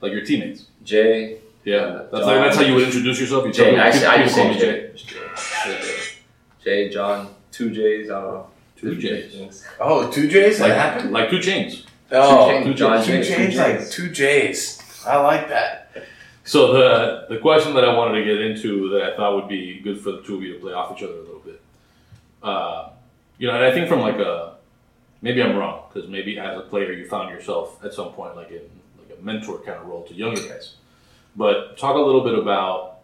Like 0.00 0.12
your 0.12 0.24
teammates? 0.24 0.66
Jay. 0.84 1.38
Yeah, 1.64 1.76
Uh, 1.78 2.02
that's, 2.12 2.26
like, 2.26 2.40
that's 2.44 2.56
how 2.56 2.62
you 2.62 2.74
would 2.74 2.84
introduce 2.84 3.18
yourself. 3.18 3.44
You 3.46 3.52
tell 3.52 3.64
Jay. 3.64 3.70
people- 3.72 3.84
I, 3.86 3.90
say, 3.90 4.06
I 4.06 4.10
people 4.18 4.24
just 4.26 4.36
call 4.36 4.44
say 4.44 4.54
me 4.54 4.58
Jay. 4.60 4.90
Jay. 4.94 5.16
Jay. 5.64 5.80
Jay. 5.82 5.98
Jay, 6.62 6.88
John, 6.90 7.34
two 7.56 7.70
J's. 7.70 8.10
I 8.10 8.20
don't 8.20 8.34
know. 8.34 8.46
Two 8.76 8.96
J's. 8.96 9.64
oh, 9.80 10.10
two 10.10 10.28
J's. 10.28 10.58
That 10.58 10.68
Like, 10.68 10.76
happened. 10.78 11.12
like 11.12 11.30
two 11.30 11.40
chains. 11.40 11.86
Oh, 12.12 12.62
Two 12.62 12.74
John 12.74 13.04
two 13.04 13.22
J's. 13.22 13.28
J's, 13.28 13.54
Two 13.54 13.58
like 13.58 13.90
two 13.90 14.10
J's. 14.10 14.82
I 15.06 15.16
like 15.20 15.48
that. 15.48 15.90
So 16.44 16.72
the 16.72 17.26
the 17.34 17.38
question 17.40 17.74
that 17.74 17.84
I 17.84 17.92
wanted 17.96 18.18
to 18.20 18.24
get 18.24 18.40
into 18.40 18.90
that 18.90 19.02
I 19.02 19.16
thought 19.16 19.34
would 19.34 19.48
be 19.48 19.80
good 19.80 20.00
for 20.00 20.12
the 20.12 20.22
two 20.22 20.36
of 20.36 20.42
you 20.42 20.54
to 20.54 20.60
play 20.60 20.72
off 20.72 20.96
each 20.96 21.02
other 21.02 21.14
a 21.14 21.20
little 21.20 21.40
bit, 21.40 21.60
uh, 22.42 22.90
you 23.38 23.48
know, 23.48 23.54
and 23.54 23.64
I 23.64 23.72
think 23.72 23.88
from 23.88 24.00
like 24.00 24.16
a 24.18 24.54
maybe 25.22 25.42
I'm 25.42 25.56
wrong 25.56 25.84
because 25.92 26.08
maybe 26.08 26.38
as 26.38 26.56
a 26.56 26.60
player 26.60 26.92
you 26.92 27.08
found 27.08 27.30
yourself 27.30 27.82
at 27.84 27.92
some 27.94 28.10
point 28.12 28.36
like 28.36 28.50
in 28.50 28.60
like 28.98 29.18
a 29.18 29.22
mentor 29.24 29.58
kind 29.58 29.78
of 29.80 29.86
role 29.86 30.04
to 30.04 30.14
younger 30.14 30.40
guys, 30.46 30.74
but 31.34 31.76
talk 31.78 31.96
a 31.96 32.00
little 32.00 32.22
bit 32.22 32.38
about 32.38 32.98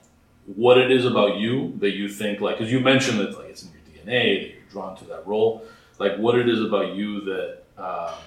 what 0.55 0.77
it 0.79 0.91
is 0.93 1.05
about 1.05 1.37
you 1.39 1.75
that 1.79 1.93
you 1.93 2.09
think 2.09 2.41
like 2.41 2.59
because 2.59 2.71
you 2.71 2.79
mentioned 2.79 3.19
that 3.19 3.37
like 3.39 3.49
it's 3.49 3.63
in 3.65 3.71
your 3.72 3.72
DNA 4.05 4.43
that 4.43 4.55
you're 4.55 4.71
drawn 4.71 4.97
to 4.97 5.05
that 5.07 5.27
role, 5.27 5.65
like 5.99 6.17
what 6.17 6.39
it 6.39 6.49
is 6.49 6.61
about 6.61 6.95
you 6.95 7.21
that 7.25 7.63
um, 7.79 8.19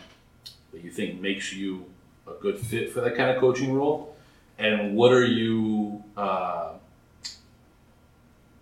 that 0.72 0.84
you 0.84 0.92
think 0.92 1.22
makes 1.22 1.54
you 1.54 1.86
a 2.28 2.34
good 2.42 2.60
fit 2.60 2.92
for 2.92 3.02
that 3.02 3.16
kind 3.16 3.30
of 3.30 3.40
coaching 3.40 3.74
role 3.74 4.16
and 4.58 4.96
what 4.96 5.12
are 5.12 5.26
you 5.26 6.04
uh, 6.16 6.74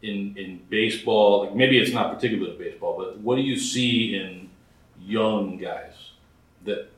in 0.01 0.35
in 0.37 0.61
baseball? 0.69 1.45
Like 1.45 1.55
maybe 1.55 1.77
it's 1.79 1.93
not 1.93 2.13
particularly 2.13 2.57
baseball, 2.57 2.97
but 2.97 3.19
what 3.19 3.35
do 3.35 3.41
you 3.41 3.57
see 3.57 4.15
in 4.15 4.49
young 4.99 5.57
guys 5.57 5.93
that 6.65 6.89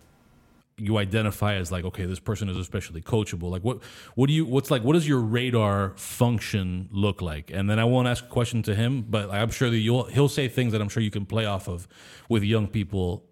you 0.78 0.98
identify 0.98 1.56
as 1.56 1.72
like, 1.72 1.86
okay, 1.86 2.06
this 2.06 2.20
person 2.20 2.50
is 2.50 2.58
especially 2.58 3.02
coachable. 3.02 3.50
Like, 3.50 3.64
what 3.64 3.82
what 4.16 4.28
do 4.28 4.34
you 4.34 4.46
what's 4.46 4.70
like? 4.70 4.84
What 4.84 4.94
does 4.94 5.08
your 5.08 5.20
radar 5.22 5.94
function 5.96 6.90
look 6.92 7.22
like? 7.22 7.50
And 7.52 7.70
then 7.70 7.80
I 7.80 7.86
won't 7.86 8.08
ask 8.08 8.26
a 8.26 8.28
question 8.28 8.62
to 8.64 8.76
him, 8.76 9.04
but 9.04 9.32
I'm 9.32 9.52
sure 9.52 9.70
that 9.70 9.78
you'll 9.78 10.06
he'll 10.06 10.30
say 10.30 10.48
things 10.48 10.74
that 10.74 10.82
I'm 10.82 10.90
sure 10.90 11.02
you 11.02 11.12
can 11.12 11.26
play 11.26 11.46
off 11.46 11.68
of 11.68 11.88
with 12.30 12.44
young 12.44 12.68
people, 12.68 13.24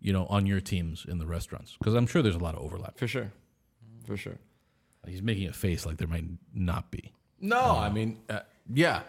you 0.00 0.12
know, 0.12 0.26
on 0.26 0.46
your 0.46 0.60
teams 0.60 1.04
in 1.08 1.18
the 1.18 1.26
restaurants 1.26 1.76
because 1.78 1.94
I'm 1.94 2.06
sure 2.06 2.22
there's 2.22 2.36
a 2.36 2.38
lot 2.38 2.54
of 2.54 2.62
overlap. 2.62 2.98
For 2.98 3.08
sure. 3.08 3.32
For 4.06 4.16
sure. 4.16 4.38
He's 5.06 5.22
making 5.22 5.48
a 5.48 5.52
face 5.52 5.84
like 5.84 5.96
there 5.96 6.08
might 6.08 6.24
not 6.54 6.90
be. 6.92 7.12
No, 7.40 7.60
I 7.60 7.90
mean, 7.90 8.20
uh, 8.30 8.40
yeah. 8.72 9.00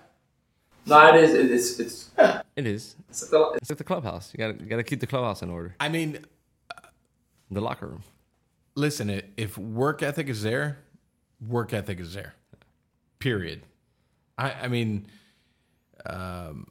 No, 0.88 1.14
it 1.14 1.24
is. 1.24 1.34
It, 1.36 1.52
it's 1.52 1.80
it's 1.80 2.10
It 2.56 2.66
is. 2.66 2.96
it's 3.10 3.22
like 3.22 3.32
the, 3.32 3.58
It's 3.62 3.70
like 3.70 3.78
the 3.78 3.84
clubhouse. 3.84 4.34
You 4.34 4.40
gotta 4.40 4.64
you 4.64 4.66
gotta 4.70 4.84
keep 4.84 5.00
the 5.00 5.08
clubhouse 5.08 5.44
in 5.44 5.52
order. 5.52 5.76
I 5.80 5.90
mean, 5.90 6.18
The 7.54 7.62
locker 7.62 7.88
room. 7.88 8.04
listen, 8.76 9.22
if 9.38 9.58
work 9.58 10.02
ethic 10.02 10.30
is 10.30 10.42
there, 10.44 10.80
work 11.48 11.74
ethic 11.74 12.00
is 12.00 12.14
there. 12.14 12.34
Period. 13.20 13.64
I, 14.38 14.52
I 14.64 14.68
mean, 14.68 15.08
um, 16.06 16.68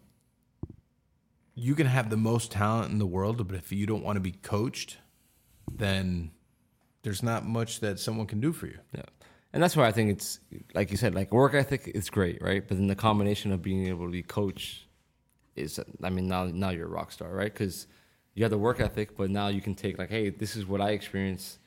you 1.54 1.74
can 1.74 1.86
have 1.86 2.10
the 2.10 2.16
most 2.16 2.50
talent 2.50 2.90
in 2.90 2.98
the 2.98 3.06
world, 3.06 3.46
but 3.46 3.56
if 3.56 3.72
you 3.72 3.86
don't 3.86 4.02
want 4.02 4.16
to 4.16 4.20
be 4.20 4.32
coached, 4.32 4.98
then 5.70 6.30
there's 7.02 7.22
not 7.22 7.46
much 7.46 7.80
that 7.80 7.98
someone 7.98 8.26
can 8.26 8.40
do 8.40 8.52
for 8.52 8.66
you. 8.66 8.78
Yeah. 8.94 9.02
And 9.52 9.62
that's 9.62 9.76
why 9.76 9.86
I 9.86 9.92
think 9.92 10.10
it's 10.10 10.40
like 10.74 10.90
you 10.90 10.96
said, 10.96 11.14
like 11.14 11.32
work 11.32 11.54
ethic 11.54 11.90
is 11.94 12.08
great, 12.08 12.40
right? 12.42 12.66
But 12.66 12.78
then 12.78 12.86
the 12.86 12.96
combination 12.96 13.52
of 13.52 13.60
being 13.62 13.86
able 13.86 14.06
to 14.06 14.10
be 14.10 14.22
coached 14.22 14.86
is, 15.56 15.78
I 16.02 16.08
mean, 16.08 16.26
now 16.26 16.46
now 16.46 16.70
you're 16.70 16.86
a 16.86 16.90
rock 16.90 17.12
star, 17.12 17.30
right? 17.30 17.52
Because 17.52 17.86
you 18.34 18.44
have 18.44 18.50
the 18.50 18.58
work 18.58 18.80
ethic, 18.80 19.16
but 19.16 19.30
now 19.30 19.48
you 19.48 19.60
can 19.60 19.74
take 19.74 19.98
like, 19.98 20.10
hey, 20.10 20.30
this 20.30 20.56
is 20.56 20.66
what 20.66 20.80
I 20.80 20.90
experienced. 20.90 21.58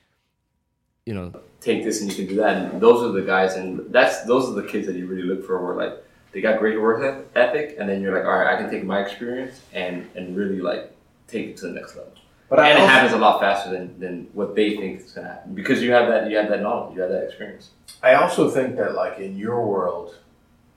You 1.06 1.14
know, 1.14 1.40
take 1.62 1.84
this 1.84 2.02
and 2.02 2.10
you 2.10 2.16
can 2.16 2.28
do 2.28 2.42
that. 2.42 2.58
And 2.58 2.82
those 2.82 3.04
are 3.04 3.12
the 3.12 3.22
guys, 3.22 3.54
and 3.54 3.94
that's 3.94 4.24
those 4.24 4.50
are 4.50 4.60
the 4.60 4.68
kids 4.68 4.88
that 4.88 4.96
you 4.96 5.06
really 5.06 5.22
look 5.22 5.46
for. 5.46 5.64
Where 5.64 5.76
like 5.76 6.04
they 6.32 6.42
got 6.42 6.60
great 6.60 6.82
work 6.82 7.28
ethic, 7.36 7.76
and 7.80 7.88
then 7.88 8.02
you're 8.02 8.16
like, 8.16 8.26
all 8.26 8.40
right, 8.40 8.56
I 8.56 8.60
can 8.60 8.72
take 8.72 8.84
my 8.84 9.02
experience 9.02 9.62
and 9.72 10.10
and 10.16 10.36
really 10.36 10.62
like 10.62 10.92
take 11.28 11.48
it 11.50 11.58
to 11.58 11.68
the 11.68 11.74
next 11.74 11.96
level. 11.96 12.14
But 12.50 12.60
I 12.60 12.70
and 12.70 12.84
it 12.84 12.90
happens 12.90 13.14
a 13.14 13.18
lot 13.18 13.40
faster 13.40 13.72
than, 13.72 14.00
than 14.00 14.28
what 14.34 14.56
they 14.56 14.76
think 14.78 15.02
is 15.02 15.12
gonna 15.12 15.28
happen 15.28 15.56
because 15.56 15.82
you 15.82 15.92
have 15.92 16.08
that 16.08 16.30
you 16.30 16.38
have 16.38 16.50
that 16.50 16.62
knowledge, 16.62 16.96
you 16.96 17.02
have 17.02 17.12
that 17.12 17.24
experience. 17.24 17.70
I 18.04 18.16
also 18.16 18.50
think 18.50 18.76
that 18.78 18.94
like 18.96 19.20
in 19.20 19.38
your 19.38 19.66
world, 19.66 20.16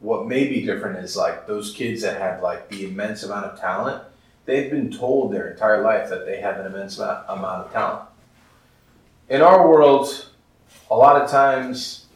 what 0.01 0.27
may 0.27 0.47
be 0.47 0.65
different 0.65 0.99
is 0.99 1.17
like 1.17 1.47
those 1.47 1.73
kids 1.73 2.03
that 2.03 2.21
have 2.21 2.43
like 2.43 2.69
the 2.69 2.85
immense 2.85 3.23
amount 3.23 3.47
of 3.47 3.61
talent. 3.61 4.03
They've 4.49 4.71
been 4.71 4.91
told 4.91 5.31
their 5.31 5.51
entire 5.51 5.83
life 5.83 6.09
that 6.09 6.25
they 6.25 6.41
have 6.41 6.59
an 6.59 6.65
immense 6.65 6.97
amount 6.97 7.67
of 7.67 7.71
talent. 7.71 8.09
In 9.29 9.43
our 9.43 9.69
world, 9.69 10.31
a 10.91 10.97
lot 10.97 11.21
of 11.21 11.31
times, 11.31 12.07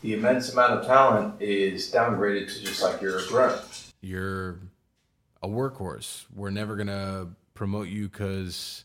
the 0.00 0.12
immense 0.12 0.52
amount 0.52 0.72
of 0.72 0.84
talent 0.84 1.40
is 1.40 1.88
downgraded 1.92 2.52
to 2.52 2.64
just 2.64 2.82
like 2.82 3.00
you're 3.00 3.20
a 3.20 3.26
grunt. 3.28 3.62
You're 4.00 4.58
a 5.40 5.46
workhorse. 5.46 6.24
We're 6.34 6.50
never 6.50 6.74
gonna 6.74 7.28
promote 7.54 7.86
you 7.86 8.08
because, 8.08 8.82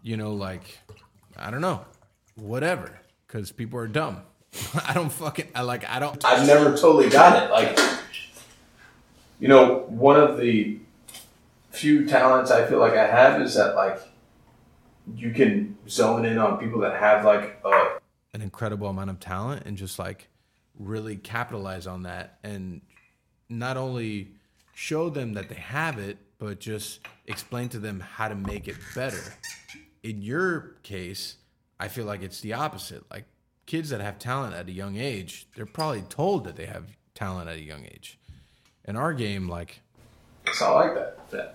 you 0.00 0.16
know, 0.16 0.32
like 0.32 0.78
I 1.36 1.50
don't 1.50 1.60
know, 1.60 1.84
whatever. 2.36 3.00
Because 3.26 3.50
people 3.50 3.80
are 3.80 3.88
dumb, 3.88 4.22
I 4.86 4.94
don't 4.94 5.10
fucking 5.10 5.48
I 5.56 5.62
like 5.62 5.84
I 5.90 5.98
don't 5.98 6.24
I've 6.24 6.46
never 6.46 6.70
totally 6.76 7.10
gotten 7.10 7.42
it. 7.42 7.50
Like, 7.50 7.76
you 9.40 9.48
know, 9.48 9.86
one 9.88 10.14
of 10.14 10.38
the 10.38 10.78
few 11.70 12.06
talents 12.06 12.50
I 12.50 12.66
feel 12.66 12.78
like 12.78 12.94
I 12.94 13.06
have 13.06 13.40
is 13.40 13.54
that 13.54 13.74
like 13.74 14.00
you 15.14 15.30
can 15.32 15.76
zone 15.88 16.24
in 16.24 16.38
on 16.38 16.58
people 16.58 16.80
that 16.80 16.98
have 17.00 17.24
like 17.24 17.60
a 17.64 17.98
an 18.34 18.42
incredible 18.42 18.88
amount 18.88 19.10
of 19.10 19.18
talent 19.18 19.64
and 19.66 19.76
just 19.76 19.98
like 19.98 20.28
really 20.78 21.16
capitalize 21.16 21.86
on 21.86 22.04
that 22.04 22.38
and 22.42 22.80
not 23.48 23.76
only 23.76 24.32
show 24.74 25.10
them 25.10 25.34
that 25.34 25.48
they 25.48 25.56
have 25.56 25.98
it 25.98 26.18
but 26.38 26.58
just 26.58 27.00
explain 27.26 27.68
to 27.68 27.78
them 27.78 28.00
how 28.00 28.28
to 28.28 28.34
make 28.34 28.68
it 28.68 28.76
better 28.94 29.34
in 30.02 30.22
your 30.22 30.76
case 30.82 31.36
i 31.78 31.88
feel 31.88 32.04
like 32.04 32.22
it's 32.22 32.40
the 32.40 32.52
opposite 32.52 33.02
like 33.10 33.24
kids 33.66 33.90
that 33.90 34.00
have 34.00 34.18
talent 34.18 34.54
at 34.54 34.68
a 34.68 34.72
young 34.72 34.96
age 34.96 35.48
they're 35.56 35.66
probably 35.66 36.02
told 36.02 36.44
that 36.44 36.56
they 36.56 36.66
have 36.66 36.96
talent 37.14 37.48
at 37.48 37.56
a 37.56 37.62
young 37.62 37.84
age 37.84 38.18
in 38.84 38.96
our 38.96 39.12
game 39.12 39.48
like 39.48 39.80
so 40.52 40.66
I 40.74 40.86
like 40.86 40.94
that. 40.94 41.18
Yeah. 41.32 41.48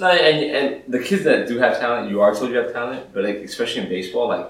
And, 0.00 0.56
and 0.56 0.92
the 0.92 0.98
kids 0.98 1.24
that 1.24 1.48
do 1.48 1.58
have 1.58 1.78
talent, 1.78 2.10
you 2.10 2.20
are 2.20 2.34
told 2.34 2.50
you 2.50 2.56
have 2.56 2.72
talent, 2.72 3.12
but 3.12 3.24
like 3.24 3.36
especially 3.36 3.82
in 3.82 3.88
baseball, 3.88 4.28
like 4.28 4.46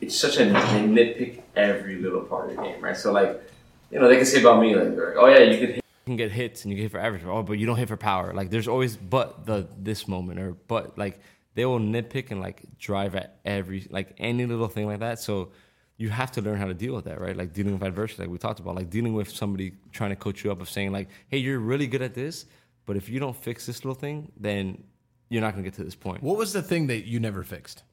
it's 0.00 0.16
such 0.16 0.36
a 0.38 0.44
they 0.44 0.50
nitpick 0.52 1.42
every 1.56 1.96
little 1.96 2.22
part 2.22 2.50
of 2.50 2.56
the 2.56 2.62
game, 2.62 2.80
right? 2.80 2.96
So 2.96 3.12
like, 3.12 3.42
you 3.90 3.98
know, 3.98 4.08
they 4.08 4.16
can 4.16 4.26
say 4.26 4.40
about 4.40 4.60
me 4.60 4.74
like, 4.74 4.88
like, 4.88 5.16
oh 5.16 5.26
yeah, 5.28 5.40
you 5.40 5.58
can 5.58 5.66
hit. 5.74 5.76
You 5.76 6.12
can 6.12 6.16
get 6.16 6.32
hits 6.32 6.64
and 6.64 6.72
you 6.72 6.76
can 6.76 6.84
hit 6.84 6.92
for 6.92 6.98
average, 6.98 7.22
oh, 7.26 7.42
but 7.42 7.54
you 7.54 7.66
don't 7.66 7.76
hit 7.76 7.88
for 7.88 7.96
power. 7.96 8.32
Like 8.32 8.50
there's 8.50 8.68
always 8.68 8.96
but 8.96 9.44
the 9.44 9.68
this 9.76 10.08
moment 10.08 10.40
or 10.40 10.54
but 10.66 10.96
like 10.96 11.20
they 11.54 11.64
will 11.66 11.80
nitpick 11.80 12.30
and 12.30 12.40
like 12.40 12.62
drive 12.78 13.14
at 13.14 13.38
every 13.44 13.86
like 13.90 14.14
any 14.18 14.46
little 14.46 14.68
thing 14.68 14.86
like 14.86 15.00
that. 15.00 15.18
So 15.18 15.50
you 15.98 16.08
have 16.10 16.30
to 16.32 16.40
learn 16.40 16.58
how 16.58 16.66
to 16.66 16.74
deal 16.74 16.94
with 16.94 17.04
that, 17.06 17.20
right? 17.20 17.36
Like 17.36 17.52
dealing 17.52 17.72
with 17.72 17.82
adversity, 17.82 18.22
like 18.22 18.30
we 18.30 18.38
talked 18.38 18.60
about, 18.60 18.76
like 18.76 18.88
dealing 18.88 19.12
with 19.14 19.28
somebody 19.28 19.72
trying 19.92 20.10
to 20.10 20.16
coach 20.16 20.44
you 20.44 20.52
up 20.52 20.60
of 20.60 20.70
saying 20.70 20.92
like, 20.92 21.08
hey, 21.28 21.38
you're 21.38 21.58
really 21.58 21.88
good 21.88 22.02
at 22.02 22.14
this, 22.14 22.46
but 22.88 22.96
if 22.96 23.08
you 23.08 23.20
don't 23.20 23.36
fix 23.36 23.66
this 23.66 23.84
little 23.84 23.94
thing, 23.94 24.32
then 24.36 24.82
you're 25.28 25.42
not 25.42 25.52
gonna 25.52 25.62
get 25.62 25.74
to 25.74 25.84
this 25.84 25.94
point. 25.94 26.22
what 26.22 26.36
was 26.36 26.52
the 26.52 26.62
thing 26.62 26.88
that 26.88 27.06
you 27.06 27.20
never 27.20 27.44
fixed 27.44 27.84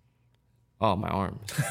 Oh, 0.81 0.95
my 0.95 1.07
arms. 1.07 1.51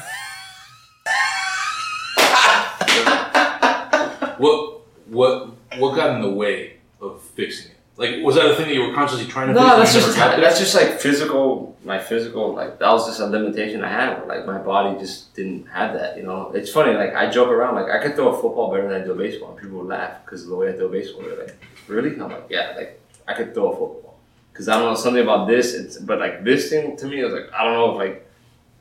What 4.37 4.81
what 5.07 5.49
what 5.77 5.95
got 5.95 6.15
in 6.15 6.21
the 6.21 6.29
way 6.29 6.77
of 7.01 7.21
fixing 7.21 7.71
it? 7.71 7.77
Like, 7.97 8.21
was 8.21 8.35
that 8.35 8.45
a 8.45 8.55
thing 8.55 8.67
that 8.67 8.73
you 8.73 8.81
were 8.81 8.93
consciously 8.93 9.25
trying 9.25 9.47
to? 9.47 9.53
No, 9.53 9.61
and 9.61 9.81
that's 9.81 9.93
just 9.93 10.17
got 10.17 10.39
that's 10.39 10.59
just 10.59 10.75
like 10.75 10.99
physical. 10.99 11.77
My 11.85 11.99
physical, 11.99 12.53
like 12.53 12.79
that 12.79 12.89
was 12.91 13.05
just 13.07 13.19
a 13.19 13.27
limitation 13.27 13.83
I 13.83 13.89
had. 13.89 14.27
Like 14.27 14.45
my 14.45 14.57
body 14.57 14.99
just 14.99 15.33
didn't 15.35 15.67
have 15.67 15.93
that. 15.93 16.17
You 16.17 16.23
know, 16.23 16.51
it's 16.53 16.71
funny. 16.71 16.93
Like 16.93 17.15
I 17.15 17.29
joke 17.29 17.47
around. 17.49 17.75
Like 17.75 17.89
I 17.89 18.03
could 18.03 18.15
throw 18.15 18.35
a 18.35 18.41
football 18.41 18.71
better 18.71 18.89
than 18.89 19.01
I 19.01 19.05
do 19.05 19.13
a 19.13 19.15
baseball, 19.15 19.51
and 19.51 19.61
people 19.61 19.77
would 19.77 19.87
laugh 19.87 20.25
because 20.25 20.43
of 20.43 20.49
the 20.49 20.55
way 20.55 20.69
I 20.69 20.73
throw 20.73 20.87
a 20.87 20.91
baseball. 20.91 21.21
They're 21.21 21.45
like, 21.45 21.55
"Really?" 21.87 22.11
I'm 22.19 22.29
like, 22.29 22.47
"Yeah." 22.49 22.73
Like 22.75 22.99
I 23.27 23.33
could 23.33 23.53
throw 23.53 23.71
a 23.71 23.75
football 23.75 24.17
because 24.51 24.69
I 24.69 24.77
don't 24.77 24.93
know 24.93 24.95
something 24.95 25.23
about 25.23 25.47
this. 25.47 25.73
It's 25.73 25.97
but 25.97 26.19
like 26.19 26.43
this 26.43 26.69
thing 26.69 26.95
to 26.97 27.05
me, 27.05 27.19
it 27.19 27.25
was 27.25 27.33
like 27.33 27.51
I 27.53 27.63
don't 27.63 27.73
know 27.73 27.91
if 27.91 27.97
like 27.97 28.27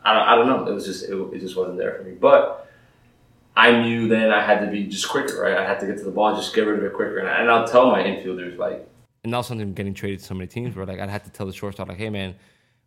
I 0.05 0.12
don't, 0.15 0.29
I 0.29 0.35
don't 0.37 0.47
know. 0.47 0.71
It 0.71 0.75
was 0.75 0.85
just 0.85 1.05
it, 1.05 1.15
it 1.33 1.41
just 1.41 1.57
wasn't 1.57 1.79
there 1.79 1.95
for 1.95 2.03
me. 2.03 2.12
But 2.12 2.69
I 3.57 3.83
knew 3.83 4.09
then 4.09 4.31
I 4.31 4.45
had 4.45 4.61
to 4.61 4.71
be 4.71 4.85
just 4.85 5.09
quicker, 5.09 5.43
right? 5.43 5.57
I 5.57 5.66
had 5.66 5.81
to 5.81 5.87
get 5.87 5.97
to 5.99 6.05
the 6.05 6.11
ball, 6.11 6.35
just 6.35 6.55
get 6.55 6.62
rid 6.62 6.79
of 6.79 6.85
it 6.85 6.93
quicker. 6.93 7.19
And, 7.19 7.29
I, 7.29 7.41
and 7.41 7.51
I'll 7.51 7.66
tell 7.66 7.91
my 7.91 8.03
infielders 8.03 8.59
like. 8.59 8.87
and 9.23 9.31
now 9.31 9.43
something 9.43 9.73
getting 9.75 9.95
traded 9.95 10.21
to 10.21 10.25
so 10.25 10.35
many 10.35 10.47
teams 10.47 10.75
where 10.75 10.85
like 10.87 11.01
I'd 11.01 11.11
have 11.11 11.25
to 11.25 11.31
tell 11.31 11.47
the 11.47 11.53
shortstop 11.53 11.89
like, 11.89 11.99
hey 11.99 12.11
man, 12.11 12.35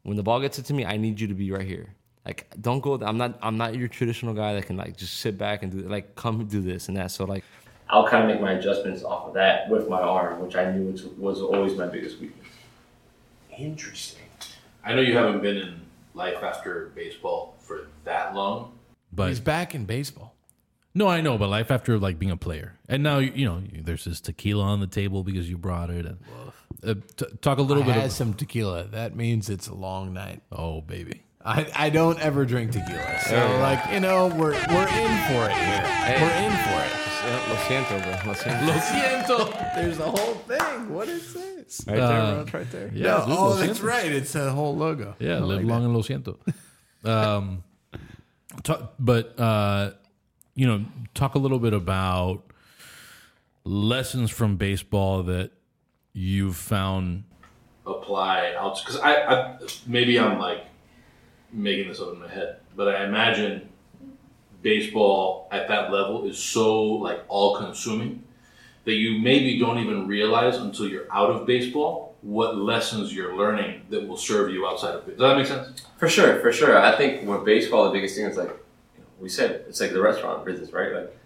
when 0.04 0.18
the 0.18 0.24
ball 0.24 0.40
gets 0.40 0.60
it 0.60 0.66
to 0.66 0.74
me, 0.74 0.86
I 0.86 0.98
need 0.98 1.20
you 1.20 1.28
to 1.28 1.34
be 1.34 1.52
right 1.52 1.66
here. 1.66 1.88
Like 2.26 2.48
don't 2.60 2.82
go. 2.82 3.00
I'm 3.02 3.18
not. 3.18 3.40
I'm 3.42 3.58
not 3.58 3.76
your 3.76 3.88
traditional 3.88 4.34
guy 4.34 4.54
that 4.56 4.66
can 4.66 4.76
like 4.76 4.98
just 4.98 5.22
sit 5.22 5.38
back 5.38 5.64
and 5.64 5.72
do 5.72 5.80
like 5.88 6.16
come 6.16 6.46
do 6.46 6.62
this 6.62 6.90
and 6.90 6.98
that. 6.98 7.12
So 7.12 7.24
like 7.24 7.46
I'll 7.90 8.08
kind 8.08 8.24
of 8.24 8.30
make 8.30 8.42
my 8.42 8.54
adjustments 8.54 9.04
off 9.04 9.28
of 9.28 9.34
that 9.36 9.70
with 9.70 9.88
my 9.88 10.02
arm, 10.02 10.42
which 10.42 10.56
I 10.56 10.72
knew 10.72 10.92
was, 10.92 11.04
was 11.06 11.42
always 11.42 11.76
my 11.76 11.88
biggest 11.88 12.20
weakness. 12.20 12.48
Interesting. 13.58 14.24
I 14.84 14.94
know 14.94 15.02
you 15.02 15.16
haven't 15.18 15.42
been 15.42 15.58
in 15.58 15.82
life 16.14 16.44
after 16.44 16.92
baseball 16.96 17.56
for 17.60 17.88
that 18.04 18.36
long. 18.36 18.74
But 19.12 19.30
he's 19.30 19.40
back 19.40 19.74
in 19.74 19.86
baseball 19.86 20.34
no, 20.98 21.08
I 21.08 21.22
know, 21.22 21.38
but 21.38 21.50
life 21.50 21.70
after 21.70 22.00
like 22.00 22.18
being 22.18 22.32
a 22.32 22.38
player, 22.38 22.74
and 22.90 23.04
now 23.04 23.20
you 23.20 23.46
know 23.46 23.62
there's 23.72 24.06
this 24.06 24.20
tequila 24.20 24.64
on 24.64 24.80
the 24.80 24.88
table 24.88 25.24
because 25.24 25.48
you 25.48 25.56
brought 25.56 25.92
it. 25.92 26.08
And, 26.08 26.18
uh, 26.84 26.96
t- 27.16 27.28
talk 27.40 27.60
a 27.60 27.62
little 27.62 27.84
I 27.84 27.86
bit. 27.86 27.96
had 27.96 28.06
Of, 28.06 28.12
some 28.14 28.34
tequila. 28.34 28.86
That 28.86 29.16
means 29.16 29.48
it's 29.48 29.68
a 29.68 29.76
long 29.76 30.12
night. 30.12 30.42
oh 30.52 30.82
baby, 30.82 31.22
I, 31.46 31.68
I 31.76 31.90
don't 31.90 32.20
ever 32.20 32.46
drink 32.46 32.72
tequila, 32.72 33.20
so 33.22 33.36
like 33.62 33.80
you 33.94 34.00
know 34.00 34.28
we're 34.28 34.52
we're 34.52 34.88
in 34.90 35.14
for 35.30 35.46
it 35.50 35.56
here. 35.56 35.84
We're 36.20 36.38
in 36.44 36.52
for 36.52 36.80
it. 36.84 36.94
Lo 37.50 37.56
siento, 37.68 38.02
bro. 38.02 38.32
Lo 38.32 38.34
siento. 38.34 38.68
Lo 38.68 38.74
siento. 38.74 39.76
There's 39.76 39.98
the 39.98 40.10
whole 40.10 40.36
thing. 40.48 40.90
What 40.94 41.08
is 41.10 41.34
this? 41.34 41.84
Right 41.88 41.96
there, 41.98 42.04
Uh, 42.04 42.34
bro. 42.34 42.42
It's 42.44 42.54
right 42.54 42.72
there. 42.72 42.92
yeah, 42.94 43.04
no, 43.04 43.26
dude, 43.26 43.38
oh, 43.38 43.44
lo 43.50 43.56
that's 43.56 43.80
siento. 43.80 43.84
right. 43.84 44.12
It's 44.12 44.36
a 44.36 44.52
whole 44.52 44.76
logo. 44.76 45.16
Yeah, 45.20 45.36
I 45.38 45.40
live 45.40 45.58
like 45.64 45.66
long 45.68 45.82
that. 45.82 45.88
and 45.88 45.96
lo 45.96 46.02
siento. 46.04 46.38
Um, 47.06 47.64
ta- 48.64 48.90
but 49.00 49.40
uh, 49.40 49.92
you 50.56 50.66
know, 50.68 50.86
talk 51.14 51.36
a 51.36 51.40
little 51.40 51.60
bit 51.60 51.74
about 51.74 52.44
lessons 53.64 54.32
from 54.32 54.58
baseball 54.58 55.24
that 55.24 55.52
you've 56.14 56.56
found. 56.56 57.24
apply 57.86 58.54
out 58.58 58.80
because 58.84 59.00
I, 59.00 59.16
I 59.16 59.58
maybe 59.86 60.20
I'm 60.20 60.40
like 60.40 60.64
making 61.52 61.88
this 61.88 61.99
up 61.99 62.14
in 62.14 62.19
my 62.19 62.28
head, 62.28 62.57
but 62.76 62.94
I 62.94 63.06
imagine 63.06 63.69
baseball 64.61 65.48
at 65.52 65.68
that 65.68 65.91
level 65.91 66.26
is 66.26 66.38
so 66.38 66.84
like 66.84 67.22
all 67.28 67.57
consuming 67.57 68.24
that 68.86 68.94
you 68.94 69.19
maybe 69.19 69.60
don't 69.60 69.80
even 69.80 70.07
realize 70.07 70.57
until 70.57 70.88
you're 70.88 71.11
out 71.11 71.30
of 71.30 71.45
baseball 71.45 72.15
what 72.22 72.57
lessons 72.57 73.14
you're 73.14 73.36
learning 73.36 73.82
that 73.90 74.07
will 74.07 74.18
serve 74.18 74.52
you 74.52 74.68
outside 74.68 74.95
of 74.95 75.07
it. 75.07 75.18
Does 75.18 75.19
that 75.19 75.38
make 75.38 75.45
sense? 75.45 75.82
For 75.98 76.10
sure, 76.10 76.40
for 76.40 76.52
sure. 76.52 76.78
I 76.82 76.95
think 76.98 77.28
with 77.28 77.45
baseball, 77.45 77.86
the 77.86 77.91
biggest 77.91 78.15
thing 78.15 78.26
is 78.26 78.38
like, 78.38 78.52
we 79.19 79.30
said, 79.30 79.65
it's 79.68 79.80
like 79.80 79.91
the 79.94 80.02
restaurant 80.02 80.45
business, 80.45 80.72
right? 80.72 80.94
Like, 80.94 81.16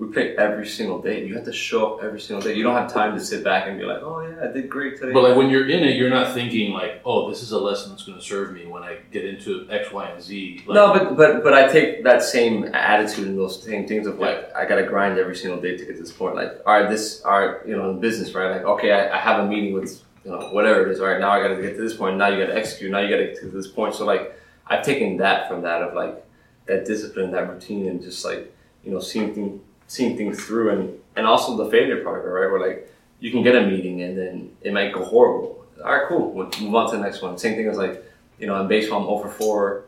we 0.00 0.06
play 0.06 0.34
every 0.36 0.66
single 0.66 0.98
day. 0.98 1.26
You 1.26 1.34
have 1.34 1.44
to 1.44 1.52
show 1.52 1.92
up 1.92 2.02
every 2.02 2.20
single 2.20 2.42
day. 2.42 2.54
You 2.54 2.62
don't 2.62 2.74
have 2.74 2.90
time 2.90 3.14
to 3.14 3.22
sit 3.22 3.44
back 3.44 3.68
and 3.68 3.78
be 3.78 3.84
like, 3.84 4.00
oh 4.00 4.22
yeah, 4.22 4.48
I 4.48 4.50
did 4.50 4.70
great 4.70 4.98
today. 4.98 5.12
But 5.12 5.22
like 5.22 5.36
when 5.36 5.50
you're 5.50 5.68
in 5.68 5.84
it, 5.84 5.96
you're 5.96 6.08
not 6.08 6.32
thinking 6.32 6.72
like, 6.72 7.02
oh, 7.04 7.28
this 7.28 7.42
is 7.42 7.52
a 7.52 7.58
lesson 7.58 7.90
that's 7.90 8.04
going 8.04 8.18
to 8.18 8.24
serve 8.24 8.54
me 8.54 8.64
when 8.64 8.82
I 8.82 8.96
get 9.12 9.26
into 9.26 9.66
X, 9.70 9.92
Y, 9.92 10.08
and 10.08 10.22
Z. 10.22 10.62
Like, 10.66 10.74
no, 10.74 10.94
but 10.94 11.16
but 11.18 11.44
but 11.44 11.52
I 11.52 11.68
take 11.68 12.02
that 12.04 12.22
same 12.22 12.64
attitude 12.74 13.28
and 13.28 13.38
those 13.38 13.62
same 13.62 13.86
things 13.86 14.06
of 14.06 14.18
like 14.18 14.50
I 14.56 14.64
gotta 14.64 14.84
grind 14.84 15.18
every 15.18 15.36
single 15.36 15.60
day 15.60 15.76
to 15.76 15.84
get 15.84 15.96
to 15.96 16.02
this 16.02 16.12
point. 16.12 16.34
Like, 16.34 16.62
all 16.64 16.80
right, 16.80 16.88
this, 16.88 17.22
all 17.22 17.38
right, 17.38 17.66
you 17.66 17.76
know, 17.76 17.90
in 17.90 18.00
business, 18.00 18.32
right? 18.32 18.50
Like, 18.50 18.64
okay, 18.64 18.92
I, 18.92 19.18
I 19.18 19.20
have 19.20 19.44
a 19.44 19.46
meeting 19.46 19.74
with 19.74 20.02
you 20.24 20.30
know 20.30 20.48
whatever 20.52 20.86
it 20.86 20.92
is. 20.92 21.00
All 21.00 21.08
right, 21.08 21.20
now 21.20 21.30
I 21.30 21.42
gotta 21.42 21.60
get 21.60 21.76
to 21.76 21.82
this 21.82 21.94
point. 21.94 22.16
Now 22.16 22.28
you 22.28 22.40
gotta 22.40 22.56
execute. 22.56 22.90
Now 22.90 23.00
you 23.00 23.10
gotta 23.10 23.26
get 23.26 23.40
to 23.40 23.48
this 23.48 23.68
point. 23.68 23.94
So 23.94 24.06
like, 24.06 24.34
I've 24.66 24.82
taken 24.82 25.18
that 25.18 25.46
from 25.46 25.60
that 25.60 25.82
of 25.82 25.92
like 25.92 26.24
that 26.64 26.86
discipline, 26.86 27.32
that 27.32 27.50
routine, 27.50 27.86
and 27.86 28.00
just 28.00 28.24
like 28.24 28.50
you 28.82 28.92
know 28.92 29.00
seeing 29.00 29.34
things 29.34 29.60
seeing 29.94 30.16
things 30.16 30.36
through, 30.46 30.66
and 30.74 30.82
and 31.16 31.24
also 31.26 31.48
the 31.62 31.68
failure 31.74 32.00
part 32.06 32.20
of 32.20 32.26
it, 32.26 32.32
right? 32.38 32.50
Where 32.52 32.62
like 32.68 32.78
you 33.18 33.30
can 33.34 33.42
get 33.42 33.54
a 33.56 33.62
meeting 33.72 33.96
and 34.04 34.12
then 34.20 34.34
it 34.62 34.72
might 34.72 34.92
go 34.96 35.02
horrible. 35.04 35.52
All 35.84 35.92
right, 35.94 36.06
cool. 36.08 36.32
We'll 36.32 36.50
move 36.60 36.74
on 36.74 36.90
to 36.90 36.96
the 36.96 37.02
next 37.02 37.22
one. 37.22 37.36
Same 37.38 37.54
thing 37.56 37.66
as 37.72 37.76
like 37.76 37.96
you 38.38 38.46
know 38.46 38.56
in 38.62 38.68
baseball, 38.68 39.02
I'm 39.02 39.08
over 39.08 39.28
four. 39.28 39.84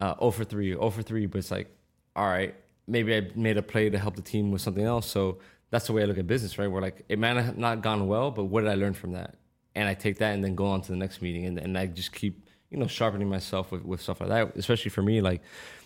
uh, 0.00 0.14
0 0.18 0.30
for 0.32 0.44
3, 0.44 0.70
0 0.74 0.90
for 0.90 1.02
3, 1.02 1.26
but 1.26 1.38
it's 1.38 1.50
like, 1.50 1.68
all 2.16 2.26
right, 2.26 2.54
maybe 2.86 3.16
I 3.16 3.30
made 3.34 3.56
a 3.56 3.62
play 3.62 3.90
to 3.90 3.98
help 3.98 4.16
the 4.16 4.22
team 4.22 4.50
with 4.52 4.60
something 4.60 4.84
else. 4.84 5.06
So 5.06 5.38
that's 5.70 5.86
the 5.86 5.92
way 5.94 6.02
I 6.02 6.06
look 6.06 6.18
at 6.18 6.26
business, 6.26 6.58
right? 6.58 6.68
Where 6.68 6.82
like, 6.82 7.04
it 7.08 7.18
might 7.18 7.36
have 7.36 7.56
not 7.58 7.80
gone 7.82 8.06
well, 8.06 8.30
but 8.30 8.44
what 8.44 8.62
did 8.62 8.70
I 8.70 8.74
learn 8.74 8.94
from 8.94 9.12
that? 9.12 9.36
And 9.74 9.88
I 9.88 9.94
take 9.94 10.18
that 10.18 10.34
and 10.34 10.44
then 10.44 10.54
go 10.54 10.66
on 10.66 10.82
to 10.82 10.92
the 10.92 10.98
next 10.98 11.22
meeting 11.22 11.46
and, 11.46 11.58
and 11.58 11.78
I 11.78 11.86
just 11.86 12.12
keep, 12.12 12.48
you 12.70 12.78
know, 12.78 12.86
sharpening 12.86 13.28
myself 13.28 13.72
with, 13.72 13.84
with 13.84 14.00
stuff 14.02 14.20
like 14.20 14.28
that. 14.28 14.56
Especially 14.56 14.90
for 14.90 15.02
me, 15.02 15.20
like, 15.20 15.42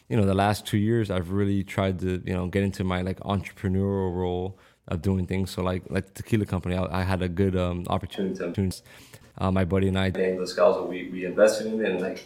you 0.08 0.16
know, 0.16 0.24
the 0.24 0.34
last 0.34 0.66
two 0.66 0.78
years, 0.78 1.10
I've 1.10 1.30
really 1.30 1.62
tried 1.64 1.98
to, 2.00 2.22
you 2.24 2.34
know, 2.34 2.46
get 2.46 2.62
into 2.62 2.84
my 2.84 3.02
like 3.02 3.20
entrepreneurial 3.20 4.14
role 4.14 4.58
of 4.88 5.02
doing 5.02 5.26
things. 5.26 5.50
So 5.50 5.62
like, 5.62 5.82
like 5.90 6.06
the 6.06 6.22
tequila 6.22 6.46
company, 6.46 6.76
I, 6.76 7.00
I 7.00 7.02
had 7.02 7.22
a 7.22 7.28
good 7.28 7.56
um, 7.56 7.84
opportunity. 7.88 8.72
Uh, 9.36 9.52
my 9.52 9.64
buddy 9.64 9.88
and 9.88 9.98
I, 9.98 10.10
the 10.10 10.46
scouts, 10.46 10.80
we, 10.88 11.10
we 11.10 11.24
invested 11.24 11.66
in 11.66 11.80
it 11.80 11.90
and 11.90 12.00
like 12.00 12.24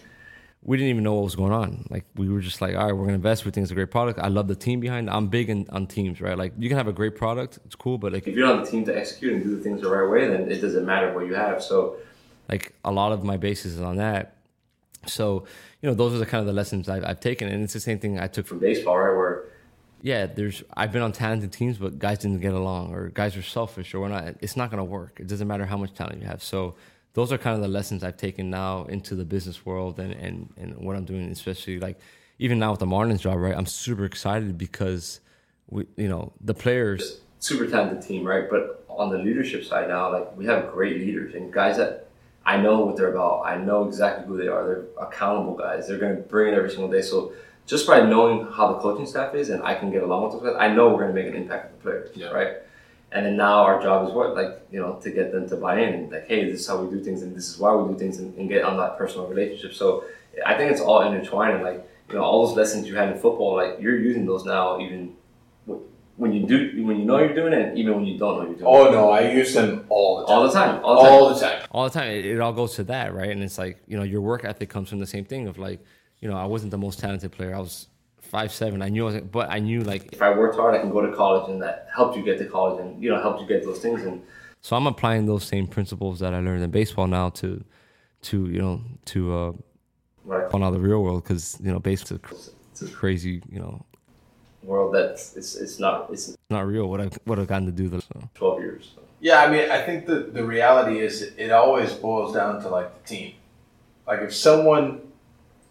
we 0.65 0.77
didn't 0.77 0.91
even 0.91 1.03
know 1.03 1.15
what 1.15 1.25
was 1.25 1.35
going 1.35 1.53
on. 1.53 1.87
Like 1.91 2.05
we 2.15 2.29
were 2.29 2.41
just 2.41 2.61
like, 2.61 2.77
all 2.77 2.87
right, 2.87 2.93
we're 2.93 3.05
gonna 3.05 3.15
invest. 3.15 3.45
We 3.45 3.51
think 3.51 3.65
it's 3.65 3.73
a 3.73 3.75
great 3.75 3.91
product. 3.91 4.19
I 4.21 4.29
love 4.29 4.47
the 4.49 4.55
team 4.55 4.81
behind. 4.81 5.09
it. 5.09 5.13
I'm 5.13 5.27
big 5.27 5.51
in, 5.51 5.67
on 5.71 5.87
teams, 5.87 6.21
right? 6.21 6.39
Like 6.39 6.53
you 6.57 6.69
can 6.69 6.79
have 6.79 6.89
a 6.89 6.93
great 6.93 7.17
product, 7.17 7.59
it's 7.67 7.75
cool, 7.75 7.99
but 7.99 8.13
like 8.13 8.29
if 8.29 8.37
you 8.37 8.43
don't 8.43 8.59
have 8.59 8.65
the 8.65 8.71
team 8.71 8.85
to 8.85 8.97
execute 8.97 9.35
and 9.35 9.43
do 9.43 9.57
the 9.57 9.63
things 9.63 9.83
the 9.83 9.91
right 9.91 10.09
way, 10.09 10.29
then 10.29 10.51
it 10.51 10.61
doesn't 10.61 10.87
matter 10.87 11.13
what 11.13 11.27
you 11.27 11.35
have. 11.35 11.63
So 11.63 11.97
like 12.49 12.73
a 12.85 12.93
lot 12.93 13.13
of 13.13 13.25
my 13.25 13.37
basis 13.37 13.73
is 13.73 13.81
on 13.81 13.97
that. 13.97 14.37
So 15.07 15.47
you 15.81 15.89
know, 15.89 15.95
those 15.95 16.15
are 16.15 16.19
the 16.19 16.27
kind 16.27 16.41
of 16.41 16.47
the 16.47 16.53
lessons 16.53 16.89
I've, 16.89 17.05
I've 17.05 17.21
taken, 17.21 17.49
and 17.49 17.63
it's 17.65 17.73
the 17.73 17.81
same 17.81 17.99
thing 17.99 18.19
I 18.19 18.29
took 18.29 18.47
from 18.47 18.59
baseball, 18.59 18.99
right, 18.99 19.17
where 19.17 19.45
yeah. 20.01 20.27
There's 20.27 20.63
I've 20.75 20.93
been 20.93 21.03
on 21.03 21.13
talented 21.13 21.53
teams, 21.53 21.79
but 21.79 21.99
guys 21.99 22.19
didn't 22.19 22.41
get 22.41 22.55
along, 22.55 22.95
or 22.95 23.09
guys 23.09 23.37
are 23.37 23.43
selfish, 23.43 23.95
or 23.95 24.01
we're 24.01 24.09
not. 24.09 24.37
It's 24.41 24.57
not 24.57 24.71
gonna 24.71 24.85
work. 24.85 25.19
It 25.21 25.27
doesn't 25.27 25.49
matter 25.49 25.67
how 25.67 25.77
much 25.77 25.95
talent 25.95 26.21
you 26.21 26.27
have. 26.27 26.43
So 26.43 26.75
those 27.15 27.33
are 27.33 27.39
kind 27.39 27.57
of 27.57 27.63
the 27.63 27.69
lessons 27.69 28.03
I've 28.03 28.17
taken 28.17 28.49
now 28.51 28.85
into 28.85 29.15
the 29.15 29.25
business 29.25 29.67
world 29.67 29.99
and 29.99 30.13
and 30.13 30.53
and 30.57 30.77
what 30.79 30.97
I'm 30.97 31.05
doing, 31.05 31.31
especially 31.31 31.79
like 31.79 31.99
even 32.39 32.59
now 32.59 32.71
with 32.71 32.81
the 32.81 32.87
Marlins 32.87 33.21
job, 33.21 33.39
right? 33.39 33.57
I'm 33.57 33.67
super 33.67 34.05
excited 34.05 34.59
because 34.59 35.21
we, 35.69 35.87
you 35.97 36.09
know, 36.09 36.33
the 36.41 36.55
players. 36.55 37.21
super 37.39 37.67
talented 37.67 38.03
team, 38.03 38.25
right? 38.27 38.49
But 38.49 38.85
on 38.89 39.11
the 39.11 39.19
leadership 39.19 39.65
side 39.65 39.89
now, 39.89 40.13
like 40.13 40.37
we 40.37 40.47
have 40.47 40.71
great 40.73 40.99
leaders 40.99 41.35
and 41.35 41.53
guys 41.53 41.77
that 41.77 42.09
I 42.45 42.57
know 42.57 42.81
what 42.85 42.97
they're 42.97 43.13
about. 43.13 43.43
I 43.45 43.57
know 43.57 43.87
exactly 43.87 44.27
who 44.27 44.37
they 44.37 44.49
are. 44.49 44.65
They're 44.67 44.85
accountable 45.07 45.55
guys. 45.57 45.87
They're 45.87 45.99
going 45.99 46.17
to 46.17 46.23
bring 46.23 46.53
it 46.53 46.57
every 46.57 46.71
single 46.71 46.91
day. 46.91 47.03
So 47.03 47.33
just 47.67 47.87
by 47.87 48.01
knowing 48.03 48.47
how 48.51 48.73
the 48.73 48.79
coaching 48.81 49.07
staff 49.07 49.35
is 49.35 49.51
and 49.51 49.63
I 49.63 49.75
can 49.75 49.91
get 49.93 50.03
along 50.03 50.25
with 50.25 50.33
those 50.33 50.43
guys, 50.53 50.57
I 50.59 50.75
know 50.75 50.89
we're 50.89 51.03
going 51.03 51.15
to 51.15 51.23
make 51.23 51.29
an 51.33 51.41
impact 51.41 51.73
with 51.73 51.83
the 51.83 51.83
players, 51.91 52.11
Yeah. 52.17 52.31
right? 52.31 52.57
And 53.13 53.27
then 53.27 53.37
now 53.37 53.63
our 53.63 53.81
job 53.81 54.09
is 54.09 54.15
what, 54.15 54.35
like 54.35 54.67
you 54.73 54.81
know, 54.81 54.95
to 55.03 55.11
get 55.11 55.33
them 55.33 55.47
to 55.51 55.57
buy 55.57 55.81
in. 55.81 56.09
Like, 56.11 56.27
hey, 56.27 56.51
this 56.51 56.61
is 56.61 56.67
how 56.67 56.83
we 56.83 56.91
do 56.97 57.05
things, 57.05 57.21
and 57.23 57.37
this 57.37 57.47
is 57.51 57.59
why 57.59 57.75
we 57.75 57.93
do 57.93 57.99
things, 57.99 58.19
and, 58.19 58.35
and 58.39 58.49
get 58.49 58.65
on 58.65 58.79
that 58.79 58.97
personal 58.97 59.27
relationship. 59.27 59.75
So 59.75 60.05
I 60.47 60.55
think 60.57 60.73
it's 60.73 60.81
all 60.81 61.03
intertwined. 61.03 61.57
And 61.57 61.63
like 61.63 61.87
you 62.09 62.15
know, 62.15 62.23
all 62.25 62.47
those 62.47 62.57
lessons 62.57 62.89
you 62.89 62.97
had 62.97 63.11
in 63.11 63.19
football, 63.19 63.55
like 63.57 63.79
you're 63.81 63.99
using 63.99 64.25
those 64.25 64.47
now, 64.47 64.81
even 64.81 65.15
when 66.17 66.33
you 66.33 66.47
do, 66.47 66.85
when 66.85 66.99
you 66.99 67.05
know 67.05 67.19
you're 67.19 67.35
doing 67.35 67.53
it, 67.53 67.69
and 67.69 67.79
even 67.79 67.95
when 67.97 68.05
you 68.05 68.19
don't 68.19 68.37
know 68.39 68.45
you're 68.47 68.55
doing 68.59 68.67
Oh 68.67 68.87
it. 68.89 68.93
no, 68.93 69.11
I 69.11 69.31
use 69.31 69.55
them 69.55 69.85
all 69.89 70.21
the 70.21 70.27
time. 70.27 70.35
All 70.37 70.47
the 70.47 70.53
time. 70.53 70.81
All 70.85 70.95
the 70.97 71.03
time. 71.03 71.13
All 71.13 71.35
the 71.35 71.41
time. 71.41 71.69
all 71.71 71.85
the 71.85 71.91
time 71.91 72.11
it, 72.11 72.25
it 72.27 72.41
all 72.41 72.53
goes 72.53 72.75
to 72.77 72.85
that 72.85 73.15
right 73.15 73.31
and 73.31 73.43
it's 73.43 73.59
like 73.59 73.83
you 73.87 73.97
know 73.97 74.03
your 74.03 74.21
work 74.21 74.45
ethic 74.45 74.69
comes 74.69 74.89
from 74.91 74.99
the 74.99 75.07
same 75.07 75.25
thing 75.25 75.49
of 75.49 75.57
like 75.59 75.81
you 76.21 76.29
know 76.29 76.37
i 76.37 76.45
wasn't 76.45 76.71
the 76.71 76.79
most 76.79 76.99
talented 76.99 77.33
player 77.33 77.55
i 77.55 77.59
was 77.59 77.89
five 78.21 78.53
seven 78.53 78.83
i 78.83 78.89
knew 78.89 79.09
I 79.09 79.13
was, 79.13 79.21
but 79.23 79.51
i 79.51 79.59
knew 79.59 79.81
like 79.81 80.13
if 80.13 80.23
I 80.23 80.31
worked 80.37 80.57
hard, 80.57 80.75
I 80.75 80.79
can 80.79 80.91
go 80.91 81.01
to 81.01 81.13
college, 81.17 81.49
and 81.51 81.61
that 81.63 81.89
helped 81.95 82.17
you 82.17 82.23
get 82.23 82.39
to 82.39 82.47
college, 82.47 82.81
and 82.81 83.03
you 83.03 83.09
know 83.11 83.21
helped 83.21 83.41
you 83.41 83.47
get 83.47 83.65
those 83.65 83.79
things. 83.81 84.03
And 84.03 84.23
so 84.61 84.77
i'm 84.77 84.87
applying 84.87 85.27
those 85.27 85.45
same 85.45 85.67
principles 85.67 86.19
that 86.21 86.33
i 86.35 86.41
learned 86.41 86.63
in 86.63 86.71
baseball 86.71 87.07
now 87.07 87.31
to 87.41 87.65
to 88.29 88.47
you 88.49 88.61
know 88.61 88.81
to 89.07 89.19
uh 89.37 89.53
what 90.25 90.41
I 90.41 90.45
on 90.55 90.63
out 90.63 90.71
the 90.73 90.79
real 90.79 91.03
world 91.03 91.25
because 91.25 91.59
you 91.61 91.73
know 91.73 91.81
baseball 91.81 92.19
it's 92.71 92.83
a 92.83 92.89
crazy 92.89 93.43
you 93.51 93.59
know 93.59 93.85
world 94.63 94.95
that's 94.95 95.37
it's 95.37 95.57
it's 95.57 95.79
not 95.79 96.09
it's 96.11 96.37
not 96.51 96.67
real 96.67 96.87
what 96.87 97.01
i 97.01 97.09
what 97.25 97.39
i've 97.39 97.49
gotten 97.49 97.67
to 97.67 97.73
do 97.73 97.89
this 97.89 98.05
so. 98.05 98.29
twelve 98.35 98.61
years. 98.61 98.93
So. 98.95 99.03
Yeah, 99.23 99.41
I 99.41 99.49
mean, 99.49 99.71
I 99.71 99.81
think 99.81 100.07
the 100.07 100.17
the 100.17 100.45
reality 100.45 100.99
is 100.99 101.23
it, 101.23 101.35
it 101.39 101.53
always 101.53 101.93
boils 101.93 102.35
down 102.35 102.61
to 102.63 102.69
like 102.69 103.03
the 103.03 103.09
team. 103.09 103.35
Like 104.05 104.21
if 104.21 104.35
someone 104.35 105.01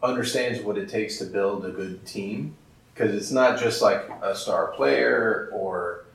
understands 0.02 0.62
what 0.62 0.78
it 0.78 0.88
takes 0.88 1.18
to 1.18 1.26
build 1.26 1.66
a 1.66 1.70
good 1.70 2.06
team, 2.06 2.56
because 2.94 3.14
it's 3.14 3.30
not 3.30 3.60
just 3.60 3.82
like 3.82 4.10
a 4.22 4.34
star 4.36 4.68
player 4.68 5.50
or 5.52 6.06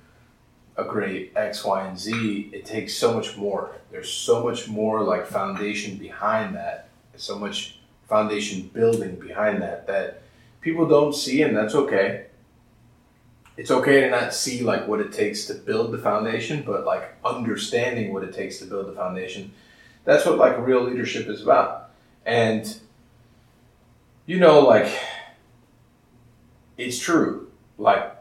a 0.78 0.84
great 0.84 1.32
X, 1.36 1.62
Y, 1.62 1.86
and 1.86 1.98
Z. 1.98 2.50
It 2.54 2.64
takes 2.64 2.94
so 2.94 3.12
much 3.12 3.36
more. 3.36 3.70
There's 3.90 4.10
so 4.10 4.42
much 4.42 4.66
more 4.68 5.02
like 5.02 5.26
foundation 5.26 5.96
behind 5.96 6.54
that. 6.56 6.88
So 7.16 7.38
much 7.38 7.78
foundation 8.08 8.70
building 8.72 9.16
behind 9.16 9.60
that 9.60 9.86
that 9.88 10.22
people 10.62 10.86
don't 10.88 11.14
see, 11.14 11.42
and 11.42 11.54
that's 11.54 11.74
okay 11.74 12.25
it's 13.56 13.70
okay 13.70 14.00
to 14.00 14.10
not 14.10 14.34
see 14.34 14.62
like 14.62 14.86
what 14.86 15.00
it 15.00 15.12
takes 15.12 15.46
to 15.46 15.54
build 15.54 15.92
the 15.92 15.98
foundation, 15.98 16.62
but 16.64 16.84
like 16.84 17.14
understanding 17.24 18.12
what 18.12 18.22
it 18.22 18.34
takes 18.34 18.58
to 18.58 18.66
build 18.66 18.86
the 18.86 18.92
foundation. 18.92 19.52
That's 20.04 20.26
what 20.26 20.38
like 20.38 20.58
real 20.58 20.82
leadership 20.82 21.26
is 21.28 21.42
about. 21.42 21.90
And 22.24 22.78
you 24.26 24.38
know, 24.38 24.60
like 24.60 24.92
it's 26.76 26.98
true. 26.98 27.50
Like 27.78 28.14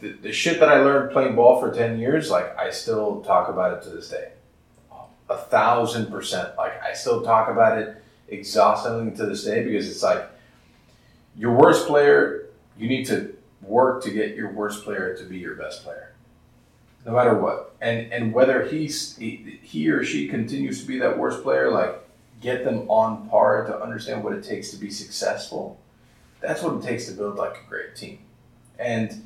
the, 0.00 0.12
the 0.12 0.32
shit 0.32 0.60
that 0.60 0.68
I 0.68 0.80
learned 0.80 1.12
playing 1.12 1.36
ball 1.36 1.60
for 1.60 1.72
ten 1.72 1.98
years, 1.98 2.30
like 2.30 2.56
I 2.58 2.70
still 2.70 3.20
talk 3.22 3.48
about 3.48 3.78
it 3.78 3.82
to 3.84 3.90
this 3.90 4.08
day. 4.08 4.32
A 5.28 5.36
thousand 5.36 6.10
percent. 6.10 6.56
Like 6.56 6.82
I 6.82 6.92
still 6.92 7.22
talk 7.22 7.48
about 7.48 7.78
it 7.78 8.02
exhaustingly 8.28 9.16
to 9.16 9.26
this 9.26 9.44
day 9.44 9.62
because 9.62 9.88
it's 9.88 10.02
like 10.02 10.28
your 11.36 11.52
worst 11.52 11.86
player, 11.86 12.46
you 12.78 12.88
need 12.88 13.06
to 13.06 13.35
work 13.66 14.02
to 14.04 14.10
get 14.10 14.36
your 14.36 14.52
worst 14.52 14.84
player 14.84 15.16
to 15.16 15.24
be 15.24 15.38
your 15.38 15.54
best 15.54 15.84
player, 15.84 16.12
no 17.04 17.12
matter 17.12 17.34
what. 17.34 17.74
And 17.80 18.12
and 18.12 18.32
whether 18.32 18.66
he's 18.66 19.16
he, 19.16 19.58
he 19.62 19.90
or 19.90 20.04
she 20.04 20.28
continues 20.28 20.80
to 20.80 20.86
be 20.86 20.98
that 20.98 21.18
worst 21.18 21.42
player, 21.42 21.70
like 21.70 21.98
get 22.40 22.64
them 22.64 22.88
on 22.88 23.28
par 23.28 23.66
to 23.66 23.80
understand 23.80 24.22
what 24.22 24.32
it 24.32 24.44
takes 24.44 24.70
to 24.70 24.76
be 24.76 24.90
successful. 24.90 25.78
That's 26.40 26.62
what 26.62 26.74
it 26.76 26.82
takes 26.82 27.06
to 27.06 27.12
build 27.12 27.36
like 27.36 27.56
a 27.64 27.68
great 27.68 27.96
team. 27.96 28.18
And 28.78 29.24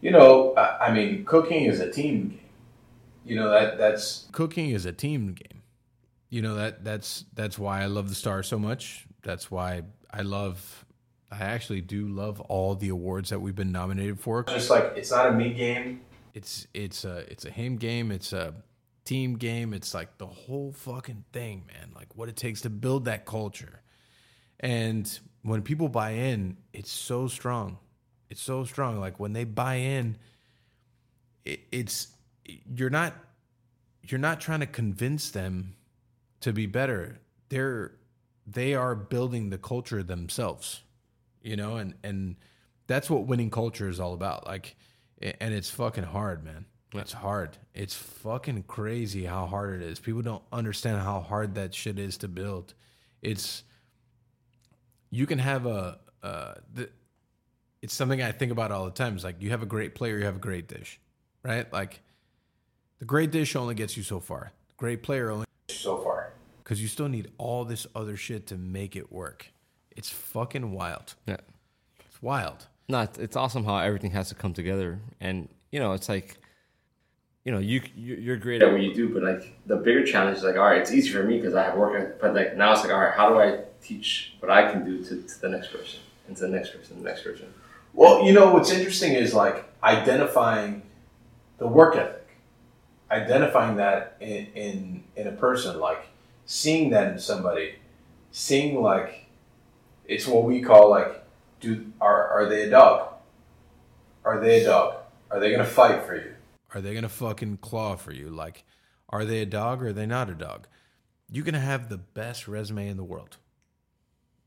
you 0.00 0.10
know, 0.10 0.54
I, 0.54 0.86
I 0.86 0.92
mean, 0.94 1.24
cooking 1.24 1.64
is 1.64 1.80
a 1.80 1.90
team 1.90 2.28
game. 2.28 2.38
You 3.24 3.36
know 3.36 3.50
that 3.50 3.78
that's 3.78 4.26
cooking 4.32 4.70
is 4.70 4.84
a 4.84 4.92
team 4.92 5.32
game. 5.32 5.62
You 6.28 6.42
know 6.42 6.56
that 6.56 6.84
that's 6.84 7.24
that's 7.34 7.58
why 7.58 7.82
I 7.82 7.86
love 7.86 8.08
the 8.08 8.14
Star 8.14 8.42
so 8.42 8.58
much. 8.58 9.06
That's 9.22 9.50
why 9.50 9.82
I 10.10 10.22
love. 10.22 10.81
I 11.32 11.44
actually 11.44 11.80
do 11.80 12.06
love 12.08 12.40
all 12.42 12.74
the 12.74 12.90
awards 12.90 13.30
that 13.30 13.40
we've 13.40 13.54
been 13.54 13.72
nominated 13.72 14.20
for. 14.20 14.42
just 14.44 14.70
like 14.70 14.92
it's 14.96 15.10
not 15.10 15.28
a 15.28 15.32
me 15.32 15.52
game. 15.52 16.02
It's 16.34 16.66
it's 16.74 17.04
a 17.04 17.18
it's 17.30 17.44
a 17.44 17.50
him 17.50 17.76
game. 17.76 18.12
It's 18.12 18.32
a 18.32 18.54
team 19.04 19.36
game. 19.36 19.72
It's 19.72 19.94
like 19.94 20.18
the 20.18 20.26
whole 20.26 20.72
fucking 20.72 21.24
thing, 21.32 21.64
man. 21.66 21.92
Like 21.94 22.08
what 22.14 22.28
it 22.28 22.36
takes 22.36 22.60
to 22.62 22.70
build 22.70 23.06
that 23.06 23.24
culture. 23.24 23.80
And 24.60 25.18
when 25.42 25.62
people 25.62 25.88
buy 25.88 26.10
in, 26.10 26.58
it's 26.72 26.92
so 26.92 27.28
strong. 27.28 27.78
It's 28.30 28.42
so 28.42 28.64
strong. 28.64 29.00
Like 29.00 29.18
when 29.18 29.32
they 29.32 29.44
buy 29.44 29.76
in, 29.76 30.16
it, 31.44 31.60
it's 31.72 32.08
you're 32.44 32.90
not 32.90 33.14
you're 34.02 34.20
not 34.20 34.40
trying 34.40 34.60
to 34.60 34.66
convince 34.66 35.30
them 35.30 35.74
to 36.40 36.52
be 36.52 36.66
better. 36.66 37.20
They're 37.48 37.92
they 38.46 38.74
are 38.74 38.94
building 38.94 39.50
the 39.50 39.58
culture 39.58 40.02
themselves, 40.02 40.82
you 41.42 41.56
know, 41.56 41.76
and 41.76 41.94
and 42.02 42.36
that's 42.86 43.08
what 43.08 43.26
winning 43.26 43.50
culture 43.50 43.88
is 43.88 44.00
all 44.00 44.14
about. 44.14 44.46
Like, 44.46 44.76
and 45.20 45.54
it's 45.54 45.70
fucking 45.70 46.04
hard, 46.04 46.44
man. 46.44 46.66
It's 46.94 47.12
hard. 47.12 47.56
It's 47.74 47.94
fucking 47.94 48.64
crazy 48.64 49.24
how 49.24 49.46
hard 49.46 49.80
it 49.80 49.86
is. 49.86 49.98
People 49.98 50.22
don't 50.22 50.42
understand 50.52 51.00
how 51.00 51.20
hard 51.20 51.54
that 51.54 51.74
shit 51.74 51.98
is 51.98 52.18
to 52.18 52.28
build. 52.28 52.74
It's 53.22 53.62
you 55.10 55.26
can 55.26 55.38
have 55.38 55.66
a 55.66 55.98
uh, 56.22 56.54
the, 56.74 56.90
it's 57.80 57.94
something 57.94 58.22
I 58.22 58.32
think 58.32 58.52
about 58.52 58.70
all 58.70 58.84
the 58.84 58.90
time. 58.90 59.14
It's 59.14 59.24
like 59.24 59.40
you 59.40 59.50
have 59.50 59.62
a 59.62 59.66
great 59.66 59.94
player, 59.94 60.18
you 60.18 60.24
have 60.24 60.36
a 60.36 60.40
great 60.40 60.68
dish, 60.68 61.00
right? 61.42 61.70
Like 61.72 62.00
the 62.98 63.04
great 63.06 63.30
dish 63.30 63.56
only 63.56 63.74
gets 63.74 63.96
you 63.96 64.02
so 64.02 64.20
far. 64.20 64.52
The 64.68 64.74
great 64.76 65.02
player 65.02 65.30
only 65.30 65.46
so 65.68 65.98
far. 65.98 66.32
because 66.62 66.80
you 66.80 66.88
still 66.88 67.08
need 67.08 67.30
all 67.38 67.64
this 67.64 67.86
other 67.94 68.16
shit 68.16 68.46
to 68.48 68.56
make 68.56 68.96
it 68.96 69.10
work. 69.10 69.52
It's 69.96 70.08
fucking 70.10 70.72
wild. 70.72 71.14
yeah 71.26 71.36
It's 72.06 72.22
wild. 72.22 72.66
no 72.88 73.00
it's, 73.02 73.18
it's 73.18 73.36
awesome 73.36 73.64
how 73.64 73.78
everything 73.78 74.10
has 74.12 74.28
to 74.30 74.34
come 74.34 74.52
together 74.52 75.00
and 75.20 75.48
you 75.70 75.78
know 75.80 75.92
it's 75.92 76.08
like 76.08 76.38
you 77.44 77.50
know 77.52 77.58
you 77.58 77.82
you- 77.96 78.16
you're 78.16 78.36
great 78.36 78.62
at 78.62 78.68
at 78.68 78.72
what 78.74 78.82
you 78.82 78.94
do, 78.94 79.12
but 79.14 79.22
like 79.22 79.42
the 79.66 79.76
bigger 79.76 80.04
challenge 80.04 80.38
is 80.38 80.44
like, 80.44 80.56
all 80.56 80.62
right, 80.70 80.80
it's 80.80 80.92
easy 80.92 81.10
for 81.10 81.22
me 81.24 81.36
because 81.38 81.54
I 81.54 81.64
have 81.64 81.76
work, 81.76 82.20
but 82.20 82.34
like 82.34 82.56
now 82.56 82.72
it's 82.72 82.82
like, 82.82 82.92
all 82.92 83.00
right, 83.00 83.14
how 83.14 83.28
do 83.30 83.40
I 83.40 83.64
teach 83.82 84.34
what 84.40 84.50
I 84.50 84.70
can 84.70 84.84
do 84.84 85.02
to, 85.04 85.22
to 85.30 85.40
the 85.40 85.48
next 85.48 85.68
person 85.72 85.98
and 86.28 86.36
to 86.36 86.42
the 86.46 86.48
next 86.56 86.70
person, 86.70 86.98
the 87.02 87.08
next 87.10 87.22
person? 87.24 87.52
Well, 87.94 88.24
you 88.24 88.32
know 88.32 88.52
what's 88.52 88.70
interesting 88.70 89.12
is 89.14 89.34
like 89.34 89.64
identifying 89.82 90.82
the 91.58 91.66
work 91.66 91.96
ethic, 91.96 92.28
identifying 93.10 93.76
that 93.76 94.16
in 94.20 94.46
in, 94.54 95.04
in 95.16 95.26
a 95.26 95.32
person, 95.32 95.80
like 95.80 96.06
seeing 96.46 96.90
that 96.90 97.12
in 97.12 97.18
somebody, 97.18 97.74
seeing 98.30 98.80
like 98.80 99.21
it's 100.06 100.26
what 100.26 100.44
we 100.44 100.60
call 100.60 100.90
like, 100.90 101.24
do 101.60 101.92
are 102.00 102.28
are 102.28 102.48
they 102.48 102.64
a 102.64 102.70
dog? 102.70 103.08
Are 104.24 104.40
they 104.40 104.62
a 104.62 104.66
dog? 104.66 104.96
Are 105.30 105.40
they 105.40 105.50
gonna 105.50 105.64
fight 105.64 106.04
for 106.04 106.16
you? 106.16 106.34
Are 106.74 106.80
they 106.80 106.94
gonna 106.94 107.08
fucking 107.08 107.58
claw 107.58 107.96
for 107.96 108.12
you? 108.12 108.30
Like, 108.30 108.64
are 109.08 109.24
they 109.24 109.42
a 109.42 109.46
dog 109.46 109.82
or 109.82 109.88
are 109.88 109.92
they 109.92 110.06
not 110.06 110.30
a 110.30 110.34
dog? 110.34 110.66
You 111.30 111.42
can 111.42 111.54
have 111.54 111.88
the 111.88 111.98
best 111.98 112.46
resume 112.48 112.88
in 112.88 112.96
the 112.96 113.04
world. 113.04 113.38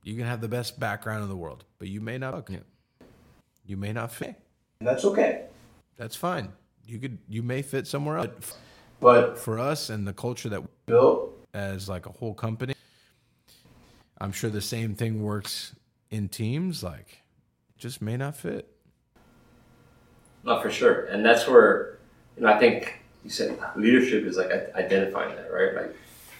You 0.03 0.15
can 0.15 0.25
have 0.25 0.41
the 0.41 0.47
best 0.47 0.79
background 0.79 1.23
in 1.23 1.29
the 1.29 1.35
world, 1.35 1.65
but 1.79 1.87
you 1.87 1.99
may 1.99 2.17
not. 2.17 2.47
You 3.65 3.77
may 3.77 3.91
not 3.91 4.11
fit. 4.11 4.35
And 4.79 4.87
that's 4.87 5.03
okay. 5.05 5.45
That's 5.97 6.15
fine. 6.15 6.53
You 6.85 6.99
could. 6.99 7.17
You 7.27 7.41
may 7.41 7.63
fit 7.63 7.87
somewhere 7.87 8.17
else. 8.17 8.57
But 8.99 9.29
But 9.29 9.37
for 9.37 9.59
us 9.59 9.89
and 9.89 10.07
the 10.07 10.13
culture 10.13 10.49
that 10.49 10.61
we 10.61 10.67
built 10.85 11.33
as 11.53 11.89
like 11.89 12.05
a 12.05 12.11
whole 12.11 12.33
company, 12.33 12.75
I'm 14.19 14.31
sure 14.31 14.49
the 14.49 14.61
same 14.61 14.95
thing 14.95 15.21
works 15.23 15.75
in 16.09 16.29
teams. 16.29 16.83
Like, 16.83 17.23
just 17.77 18.01
may 18.01 18.17
not 18.17 18.35
fit. 18.35 18.69
No, 20.43 20.61
for 20.61 20.69
sure, 20.71 21.05
and 21.05 21.25
that's 21.25 21.47
where 21.47 21.97
you 22.37 22.43
know 22.43 22.49
I 22.53 22.59
think 22.59 22.99
you 23.23 23.29
said 23.29 23.57
leadership 23.75 24.25
is 24.25 24.37
like 24.37 24.51
identifying 24.75 25.35
that, 25.35 25.51
right? 25.51 25.73
Like 25.75 25.95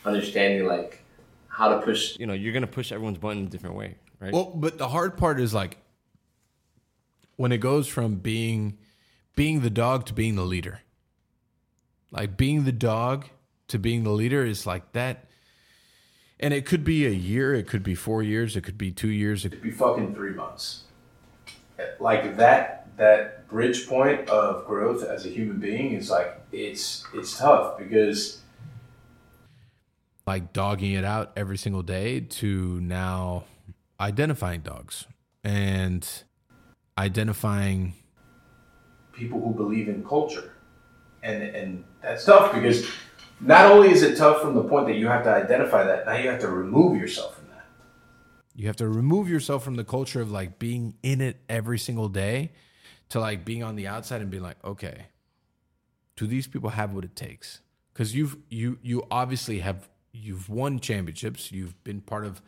understanding 0.06 0.68
like 0.68 1.04
how 1.48 1.70
to 1.70 1.82
push. 1.82 2.18
you 2.20 2.26
know 2.28 2.34
you're 2.34 2.54
gonna 2.54 2.68
push 2.68 2.92
everyone's 2.92 3.18
button 3.18 3.40
in 3.40 3.46
a 3.46 3.50
different 3.50 3.76
way 3.76 3.96
right 4.20 4.32
Well, 4.34 4.52
but 4.54 4.78
the 4.78 4.90
hard 4.90 5.18
part 5.18 5.40
is 5.40 5.54
like 5.54 5.78
when 7.38 7.52
it 7.52 7.58
goes 7.58 7.88
from 7.88 8.16
being 8.16 8.78
being 9.36 9.62
the 9.62 9.70
dog 9.70 10.06
to 10.06 10.14
being 10.14 10.36
the 10.36 10.44
leader. 10.44 10.82
Like 12.12 12.38
being 12.38 12.64
the 12.64 12.72
dog 12.72 13.26
to 13.70 13.80
being 13.80 14.04
the 14.04 14.12
leader 14.12 14.46
is 14.46 14.66
like 14.66 14.94
that. 14.94 15.26
And 16.40 16.54
it 16.54 16.66
could 16.66 16.84
be 16.84 17.06
a 17.06 17.12
year, 17.12 17.54
it 17.54 17.68
could 17.68 17.84
be 17.84 17.96
4 17.96 18.22
years, 18.22 18.56
it 18.56 18.62
could 18.62 18.78
be 18.78 18.92
2 18.92 19.08
years, 19.08 19.46
it 19.46 19.50
could 19.50 19.62
be 19.62 19.72
fucking 19.72 20.14
three 20.14 20.34
months. 20.34 20.84
Like 22.00 22.38
that 22.38 22.88
that 22.98 23.48
bridge 23.48 23.88
point 23.88 24.30
of 24.30 24.66
growth 24.66 25.04
as 25.04 25.26
a 25.26 25.30
human 25.30 25.60
being 25.60 25.94
is 25.94 26.10
like 26.10 26.40
it's 26.52 27.06
it's 27.14 27.38
tough 27.38 27.78
because 27.78 28.42
like 30.26 30.54
dogging 30.54 30.94
it 30.94 31.04
out 31.04 31.32
every 31.36 31.58
single 31.58 31.84
day 31.84 32.20
to 32.20 32.80
now 32.82 33.44
identifying 34.00 34.62
dogs 34.62 35.06
and 35.44 36.08
identifying 36.98 37.94
people 39.14 39.42
who 39.42 39.54
believe 39.54 39.88
in 39.88 40.04
culture. 40.04 40.52
And 41.24 41.44
and 41.44 41.84
that's 42.02 42.26
tough 42.26 42.54
because 42.54 42.88
not 43.40 43.72
only 43.72 43.92
is 43.92 44.02
it 44.02 44.18
tough 44.18 44.42
from 44.42 44.56
the 44.56 44.64
point 44.64 44.88
that 44.88 44.96
you 44.96 45.08
have 45.08 45.24
to 45.24 45.30
identify 45.30 45.84
that, 45.84 46.06
now 46.06 46.16
you 46.16 46.30
have 46.30 46.40
to 46.42 46.48
remove 46.50 47.00
yourself 47.00 47.36
from 47.36 47.48
that. 47.50 47.66
you 48.56 48.68
have 48.68 48.76
to 48.78 48.88
remove 48.88 49.30
yourself 49.30 49.64
from 49.64 49.76
the 49.76 49.84
culture 49.84 50.22
of 50.22 50.32
like 50.32 50.60
being 50.60 50.96
in 51.04 51.22
it 51.22 51.38
every 51.50 51.78
single 51.78 52.10
day 52.10 52.52
to 53.10 53.20
like 53.20 53.46
being 53.46 53.64
on 53.64 53.76
the 53.76 53.88
outside 53.88 54.22
and 54.22 54.30
being 54.30 54.44
like 54.44 54.58
okay 54.64 55.08
do 56.16 56.28
these 56.28 56.48
people 56.48 56.72
have 56.72 56.94
what 56.94 57.04
it 57.04 57.16
takes? 57.16 57.62
Because 57.94 58.16
you've 58.16 58.38
you 58.50 58.80
you 58.82 59.04
obviously 59.12 59.60
have 59.60 59.90
you've 60.12 60.50
won 60.50 60.80
championships. 60.80 61.52
You've 61.52 61.82
been 61.84 62.02
part 62.02 62.26
of 62.26 62.42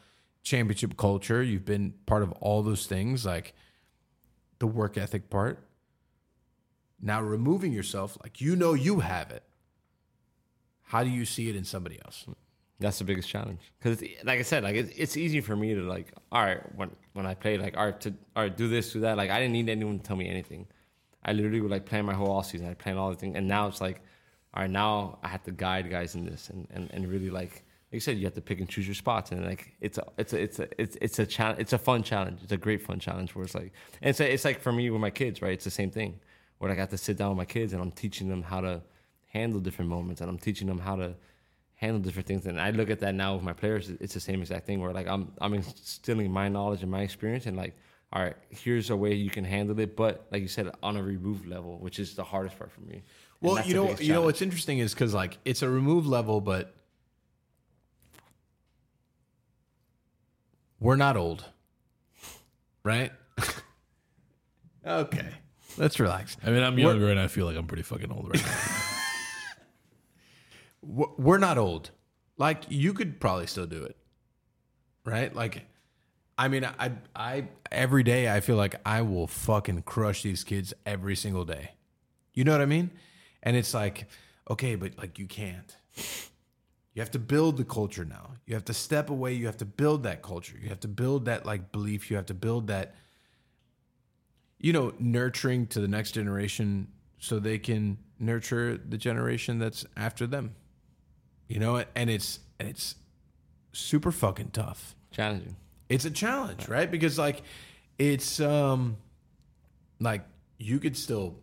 championship 0.44 0.98
culture. 0.98 1.44
You've 1.44 1.66
been 1.66 1.94
part 2.06 2.24
of 2.24 2.32
all 2.34 2.64
those 2.64 2.86
things 2.86 3.26
like 3.26 3.54
the 4.60 4.68
work 4.68 4.98
ethic 4.98 5.30
part. 5.30 5.60
Now 7.02 7.22
removing 7.22 7.74
yourself 7.74 8.18
like 8.24 8.42
you 8.42 8.56
know 8.56 8.74
you 8.74 9.02
have 9.02 9.32
it 9.32 9.44
how 10.88 11.04
do 11.04 11.10
you 11.10 11.26
see 11.26 11.50
it 11.50 11.56
in 11.56 11.64
somebody 11.64 12.00
else 12.06 12.26
That's 12.80 13.00
the 13.00 13.04
biggest 13.04 13.28
challenge 13.28 13.60
because, 13.80 14.02
like 14.24 14.40
I 14.40 14.44
said, 14.44 14.64
like 14.64 14.76
it's, 14.76 14.92
it's 14.96 15.18
easy 15.18 15.42
for 15.42 15.56
me 15.56 15.74
to 15.74 15.82
like, 15.82 16.14
all 16.32 16.44
right, 16.44 16.62
when 16.76 16.92
when 17.14 17.26
I 17.26 17.34
play, 17.34 17.58
like, 17.58 17.76
all 17.78 17.86
right, 17.86 18.00
to 18.02 18.14
all 18.36 18.44
right, 18.44 18.56
do 18.56 18.68
this, 18.68 18.94
do 18.94 19.00
that. 19.02 19.18
Like, 19.18 19.30
I 19.32 19.40
didn't 19.40 19.54
need 19.54 19.70
anyone 19.70 19.98
to 20.00 20.04
tell 20.04 20.16
me 20.16 20.30
anything. 20.30 20.68
I 21.26 21.34
literally 21.34 21.60
would 21.60 21.72
like 21.72 21.86
plan 21.86 22.06
my 22.06 22.14
whole 22.14 22.32
off 22.32 22.48
season. 22.48 22.70
I 22.70 22.76
plan 22.76 22.98
all 22.98 23.10
the 23.10 23.18
things, 23.18 23.36
and 23.36 23.48
now 23.48 23.68
it's 23.68 23.82
like, 23.82 24.02
all 24.54 24.62
right, 24.62 24.70
now 24.70 25.20
I 25.24 25.28
have 25.28 25.44
to 25.44 25.52
guide 25.52 25.90
guys 25.90 26.16
in 26.16 26.24
this, 26.26 26.50
and 26.50 26.68
and, 26.70 26.90
and 26.94 27.08
really 27.08 27.30
like, 27.30 27.54
like 27.90 27.98
you 28.00 28.00
said, 28.00 28.18
you 28.18 28.26
have 28.26 28.36
to 28.36 28.42
pick 28.42 28.60
and 28.60 28.70
choose 28.70 28.88
your 28.88 28.96
spots, 28.96 29.32
and 29.32 29.44
like 29.46 29.76
it's 29.82 29.98
a 29.98 30.06
it's 30.18 30.34
a 30.34 30.42
it's 30.46 30.60
a 30.60 30.82
it's 30.82 30.96
it's 31.02 31.20
a 31.20 31.26
challenge. 31.26 31.60
It's 31.60 31.74
a 31.74 31.80
fun 31.90 32.04
challenge. 32.04 32.40
It's 32.44 32.52
a 32.54 32.58
great 32.68 32.82
fun 32.82 33.00
challenge 33.00 33.36
where 33.36 33.44
it's 33.44 33.56
like, 33.56 33.72
and 34.02 34.12
it's 34.12 34.20
it's 34.20 34.46
like 34.46 34.62
for 34.62 34.72
me 34.72 34.90
with 34.92 35.02
my 35.02 35.10
kids, 35.10 35.42
right? 35.42 35.54
It's 35.54 35.66
the 35.66 35.72
same 35.82 35.92
thing 35.92 36.20
where 36.60 36.70
like, 36.70 36.78
I 36.80 36.82
got 36.84 36.92
to 36.92 36.98
sit 36.98 37.18
down 37.18 37.30
with 37.30 37.38
my 37.38 37.46
kids, 37.46 37.74
and 37.74 37.82
I'm 37.82 37.92
teaching 37.92 38.30
them 38.30 38.44
how 38.44 38.62
to 38.62 38.82
handle 39.38 39.60
different 39.60 39.90
moments, 39.98 40.20
and 40.22 40.30
I'm 40.30 40.38
teaching 40.48 40.68
them 40.68 40.80
how 40.80 40.96
to 41.04 41.10
handle 41.76 42.02
different 42.02 42.28
things. 42.28 42.46
And 42.46 42.60
I 42.60 42.72
look 42.72 42.90
at 42.90 43.00
that 43.02 43.14
now 43.14 43.36
with 43.36 43.44
my 43.44 43.54
players. 43.54 43.90
It's 44.04 44.14
the 44.14 44.20
same 44.20 44.42
exact 44.42 44.66
thing 44.66 44.82
where 44.82 44.94
like 45.00 45.08
I'm 45.08 45.32
I'm 45.40 45.54
instilling 45.54 46.32
my 46.32 46.48
knowledge 46.50 46.82
and 46.84 46.92
my 46.92 47.02
experience, 47.02 47.46
and 47.46 47.56
like, 47.56 47.74
all 48.14 48.22
right, 48.24 48.36
here's 48.50 48.90
a 48.90 48.96
way 48.96 49.14
you 49.14 49.30
can 49.30 49.44
handle 49.44 49.80
it, 49.80 49.96
but 49.96 50.14
like 50.32 50.42
you 50.42 50.48
said, 50.48 50.72
on 50.82 50.98
a 50.98 51.04
remove 51.04 51.46
level, 51.46 51.78
which 51.80 52.00
is 52.00 52.16
the 52.16 52.24
hardest 52.24 52.58
part 52.58 52.72
for 52.72 52.82
me. 52.82 53.04
Well, 53.42 53.64
you 53.68 53.76
know, 53.76 53.86
biggest 53.86 54.04
you 54.04 54.14
know 54.14 54.24
what's 54.24 54.42
interesting 54.42 54.80
is 54.80 54.94
because 54.94 55.14
like 55.14 55.38
it's 55.46 55.62
a 55.62 55.70
remove 55.70 56.08
level, 56.08 56.42
but 56.42 56.74
we're 60.80 60.96
not 60.96 61.16
old, 61.18 61.46
right? 62.84 63.12
okay, 64.86 65.30
let's 65.78 66.00
relax. 66.00 66.38
I 66.44 66.50
mean, 66.50 66.64
I'm 66.64 66.76
We're- 66.76 66.88
younger 66.88 67.10
and 67.12 67.20
I 67.20 67.28
feel 67.28 67.46
like 67.46 67.56
I'm 67.58 67.68
pretty 67.68 67.84
fucking 67.84 68.12
old 68.12 68.30
right 68.34 68.44
now. 68.44 68.94
We're 70.82 71.38
not 71.38 71.58
old. 71.58 71.92
Like 72.38 72.64
you 72.70 72.94
could 72.94 73.20
probably 73.20 73.48
still 73.48 73.66
do 73.66 73.84
it, 73.84 73.98
right? 75.06 75.36
Like, 75.36 75.66
I 76.38 76.48
mean, 76.48 76.66
I 76.66 76.92
I 77.16 77.48
every 77.72 78.04
day 78.04 78.34
I 78.34 78.42
feel 78.42 78.58
like 78.58 78.76
I 78.86 79.02
will 79.02 79.28
fucking 79.28 79.82
crush 79.84 80.24
these 80.24 80.44
kids 80.44 80.74
every 80.86 81.16
single 81.16 81.46
day. 81.46 81.72
You 82.34 82.44
know 82.44 82.52
what 82.52 82.62
I 82.62 82.66
mean? 82.66 82.92
And 83.42 83.56
it's 83.56 83.74
like, 83.74 84.08
okay, 84.50 84.76
but 84.76 84.98
like 84.98 85.18
you 85.18 85.26
can't. 85.26 85.76
You 86.94 87.02
have 87.02 87.12
to 87.12 87.20
build 87.20 87.58
the 87.58 87.64
culture 87.64 88.06
now. 88.06 88.32
You 88.46 88.56
have 88.56 88.66
to 88.66 88.74
step 88.74 89.10
away. 89.12 89.34
You 89.34 89.46
have 89.46 89.58
to 89.58 89.66
build 89.66 90.04
that 90.04 90.24
culture. 90.24 90.58
You 90.60 90.70
have 90.70 90.80
to 90.80 90.88
build 90.88 91.26
that 91.26 91.46
like 91.46 91.72
belief. 91.72 92.10
You 92.10 92.18
have 92.18 92.26
to 92.28 92.34
build 92.34 92.68
that, 92.68 92.96
you 94.58 94.74
know, 94.74 94.94
nurturing 94.98 95.68
to 95.68 95.80
the 95.80 95.88
next 95.88 96.14
generation 96.14 96.88
so 97.20 97.40
they 97.40 97.60
can 97.60 98.00
nurture 98.20 98.78
the 98.78 98.98
generation 98.98 99.60
that's 99.60 99.86
after 99.96 100.26
them. 100.26 100.56
You 101.48 101.60
know, 101.60 101.84
and 101.96 102.10
it's 102.10 102.40
and 102.60 102.68
it's 102.68 102.96
super 103.72 104.12
fucking 104.12 104.52
tough. 104.52 104.96
challenging. 105.12 105.56
It's 105.90 106.06
a 106.06 106.12
challenge, 106.12 106.68
right? 106.68 106.90
Because 106.90 107.18
like 107.18 107.42
it's 107.98 108.40
um 108.40 108.98
like 110.00 110.24
you 110.58 110.80
could 110.80 110.98
still 110.98 111.36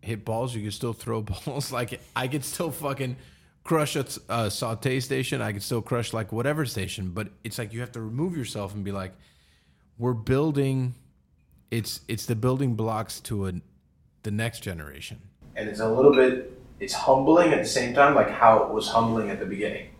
hit 0.00 0.24
balls, 0.24 0.54
you 0.54 0.62
could 0.62 0.72
still 0.72 0.92
throw 0.92 1.22
balls. 1.46 1.70
Like 1.72 2.00
I 2.16 2.28
could 2.28 2.44
still 2.44 2.70
fucking 2.70 3.16
crush 3.64 3.96
a, 3.96 4.06
a 4.28 4.50
saute 4.50 4.98
station. 5.00 5.40
I 5.42 5.52
could 5.52 5.62
still 5.62 5.82
crush 5.82 6.12
like 6.12 6.32
whatever 6.32 6.64
station, 6.66 7.10
but 7.10 7.28
it's 7.44 7.58
like 7.58 7.72
you 7.72 7.80
have 7.80 7.92
to 7.92 8.00
remove 8.00 8.36
yourself 8.36 8.74
and 8.74 8.84
be 8.84 8.92
like, 8.92 9.12
we're 9.98 10.14
building. 10.14 10.94
It's 11.70 12.00
it's 12.08 12.26
the 12.26 12.34
building 12.36 12.74
blocks 12.74 13.20
to 13.20 13.46
a 13.46 13.52
the 14.22 14.30
next 14.30 14.60
generation. 14.60 15.20
And 15.54 15.68
it's 15.68 15.80
a 15.80 15.88
little 15.88 16.12
bit 16.12 16.57
it's 16.80 16.94
humbling 16.94 17.52
at 17.52 17.58
the 17.58 17.68
same 17.68 17.94
time, 17.94 18.14
like 18.14 18.30
how 18.30 18.64
it 18.64 18.70
was 18.72 18.88
humbling 18.88 19.30
at 19.30 19.40
the 19.40 19.46
beginning. 19.46 19.90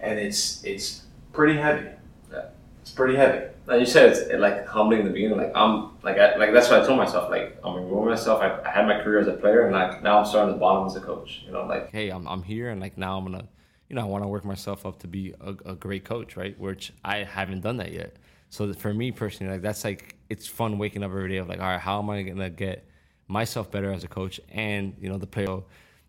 And 0.00 0.18
it's 0.18 0.62
it's 0.64 1.04
pretty 1.32 1.58
heavy. 1.58 1.88
Yeah. 2.30 2.46
It's 2.82 2.90
pretty 2.90 3.16
heavy. 3.16 3.46
Like 3.66 3.80
you 3.80 3.86
said, 3.86 4.10
it's 4.10 4.32
like 4.34 4.66
humbling 4.66 5.00
in 5.00 5.06
the 5.06 5.12
beginning. 5.12 5.38
Like 5.38 5.52
I'm, 5.54 5.90
like 6.02 6.18
I, 6.18 6.36
like 6.36 6.52
that's 6.52 6.68
what 6.68 6.82
I 6.82 6.86
told 6.86 6.98
myself. 6.98 7.30
Like 7.30 7.58
I'm 7.64 7.76
removing 7.76 8.10
myself. 8.10 8.40
I, 8.42 8.60
I 8.68 8.70
had 8.70 8.86
my 8.86 9.00
career 9.00 9.20
as 9.20 9.28
a 9.28 9.32
player, 9.32 9.66
and 9.66 9.74
like 9.74 10.02
now 10.02 10.18
I'm 10.18 10.26
starting 10.26 10.50
at 10.50 10.56
the 10.56 10.60
bottom 10.60 10.86
as 10.86 10.96
a 10.96 11.00
coach. 11.00 11.42
You 11.46 11.52
know, 11.52 11.64
like 11.64 11.90
hey, 11.90 12.10
I'm, 12.10 12.26
I'm 12.28 12.42
here 12.42 12.70
and 12.70 12.80
like 12.80 12.98
now 12.98 13.16
I'm 13.16 13.24
gonna, 13.24 13.48
you 13.88 13.96
know, 13.96 14.02
I 14.02 14.04
want 14.04 14.24
to 14.24 14.28
work 14.28 14.44
myself 14.44 14.84
up 14.84 14.98
to 15.00 15.06
be 15.06 15.34
a, 15.40 15.54
a 15.64 15.74
great 15.74 16.04
coach, 16.04 16.36
right? 16.36 16.58
Which 16.58 16.92
I 17.04 17.18
haven't 17.18 17.62
done 17.62 17.78
that 17.78 17.92
yet. 17.92 18.16
So 18.50 18.72
for 18.74 18.92
me 18.92 19.12
personally, 19.12 19.52
like 19.52 19.62
that's 19.62 19.84
like 19.84 20.16
it's 20.28 20.46
fun 20.46 20.76
waking 20.76 21.02
up 21.02 21.10
every 21.10 21.30
day 21.30 21.38
of 21.38 21.48
like, 21.48 21.60
all 21.60 21.66
right, 21.66 21.80
how 21.80 22.00
am 22.00 22.10
I 22.10 22.22
gonna 22.22 22.50
get 22.50 22.86
myself 23.28 23.70
better 23.70 23.92
as 23.92 24.04
a 24.04 24.08
coach 24.08 24.40
and 24.50 24.94
you 25.00 25.08
know 25.08 25.18
the 25.18 25.26
player. 25.26 25.60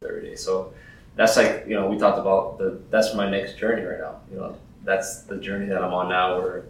Every 0.04 0.22
day. 0.22 0.36
So 0.36 0.74
that's 1.16 1.38
like 1.38 1.66
you 1.68 1.76
know 1.76 1.88
we 1.88 1.98
talked 1.98 2.20
about 2.20 2.58
the 2.58 2.80
that's 2.90 3.14
my 3.14 3.30
next 3.30 3.58
journey 3.58 3.84
right 3.84 4.00
now. 4.00 4.20
You 4.32 4.38
know, 4.38 4.58
that's 4.84 5.22
the 5.22 5.38
journey 5.38 5.68
that 5.68 5.82
I'm 5.82 5.94
on 5.94 6.10
now. 6.10 6.38
Where 6.40 6.66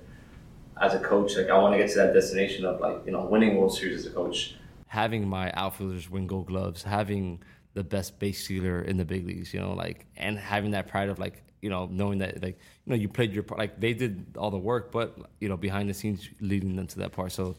as 0.81 0.93
a 0.93 0.99
coach, 0.99 1.35
like 1.35 1.49
I 1.49 1.57
want 1.57 1.73
to 1.73 1.77
get 1.77 1.89
to 1.91 1.97
that 1.97 2.13
destination 2.13 2.65
of 2.65 2.79
like 2.79 3.05
you 3.05 3.11
know 3.11 3.25
winning 3.25 3.57
World 3.57 3.75
Series 3.75 4.05
as 4.05 4.11
a 4.11 4.15
coach. 4.15 4.55
having 4.87 5.27
my 5.27 5.51
outfielders 5.55 6.09
win 6.09 6.27
gold 6.27 6.47
gloves, 6.47 6.83
having 6.83 7.41
the 7.73 7.83
best 7.83 8.17
base 8.19 8.43
stealer 8.43 8.81
in 8.81 8.95
the 8.97 9.03
big 9.03 9.25
leagues, 9.27 9.53
you 9.53 9.59
know, 9.59 9.73
like, 9.73 10.05
and 10.15 10.39
having 10.39 10.71
that 10.71 10.87
pride 10.87 11.09
of 11.09 11.19
like, 11.19 11.43
you 11.61 11.69
know, 11.69 11.87
knowing 11.91 12.19
that 12.19 12.41
like, 12.41 12.57
you 12.85 12.89
know, 12.91 12.95
you 12.95 13.09
played 13.09 13.33
your 13.33 13.43
part, 13.43 13.59
like 13.59 13.79
they 13.79 13.93
did 13.93 14.25
all 14.37 14.51
the 14.51 14.57
work, 14.57 14.91
but 14.91 15.17
you 15.41 15.49
know, 15.49 15.57
behind 15.57 15.89
the 15.89 15.93
scenes, 15.93 16.29
leading 16.39 16.75
them 16.75 16.87
to 16.87 16.99
that 16.99 17.11
part. 17.11 17.31
So 17.33 17.55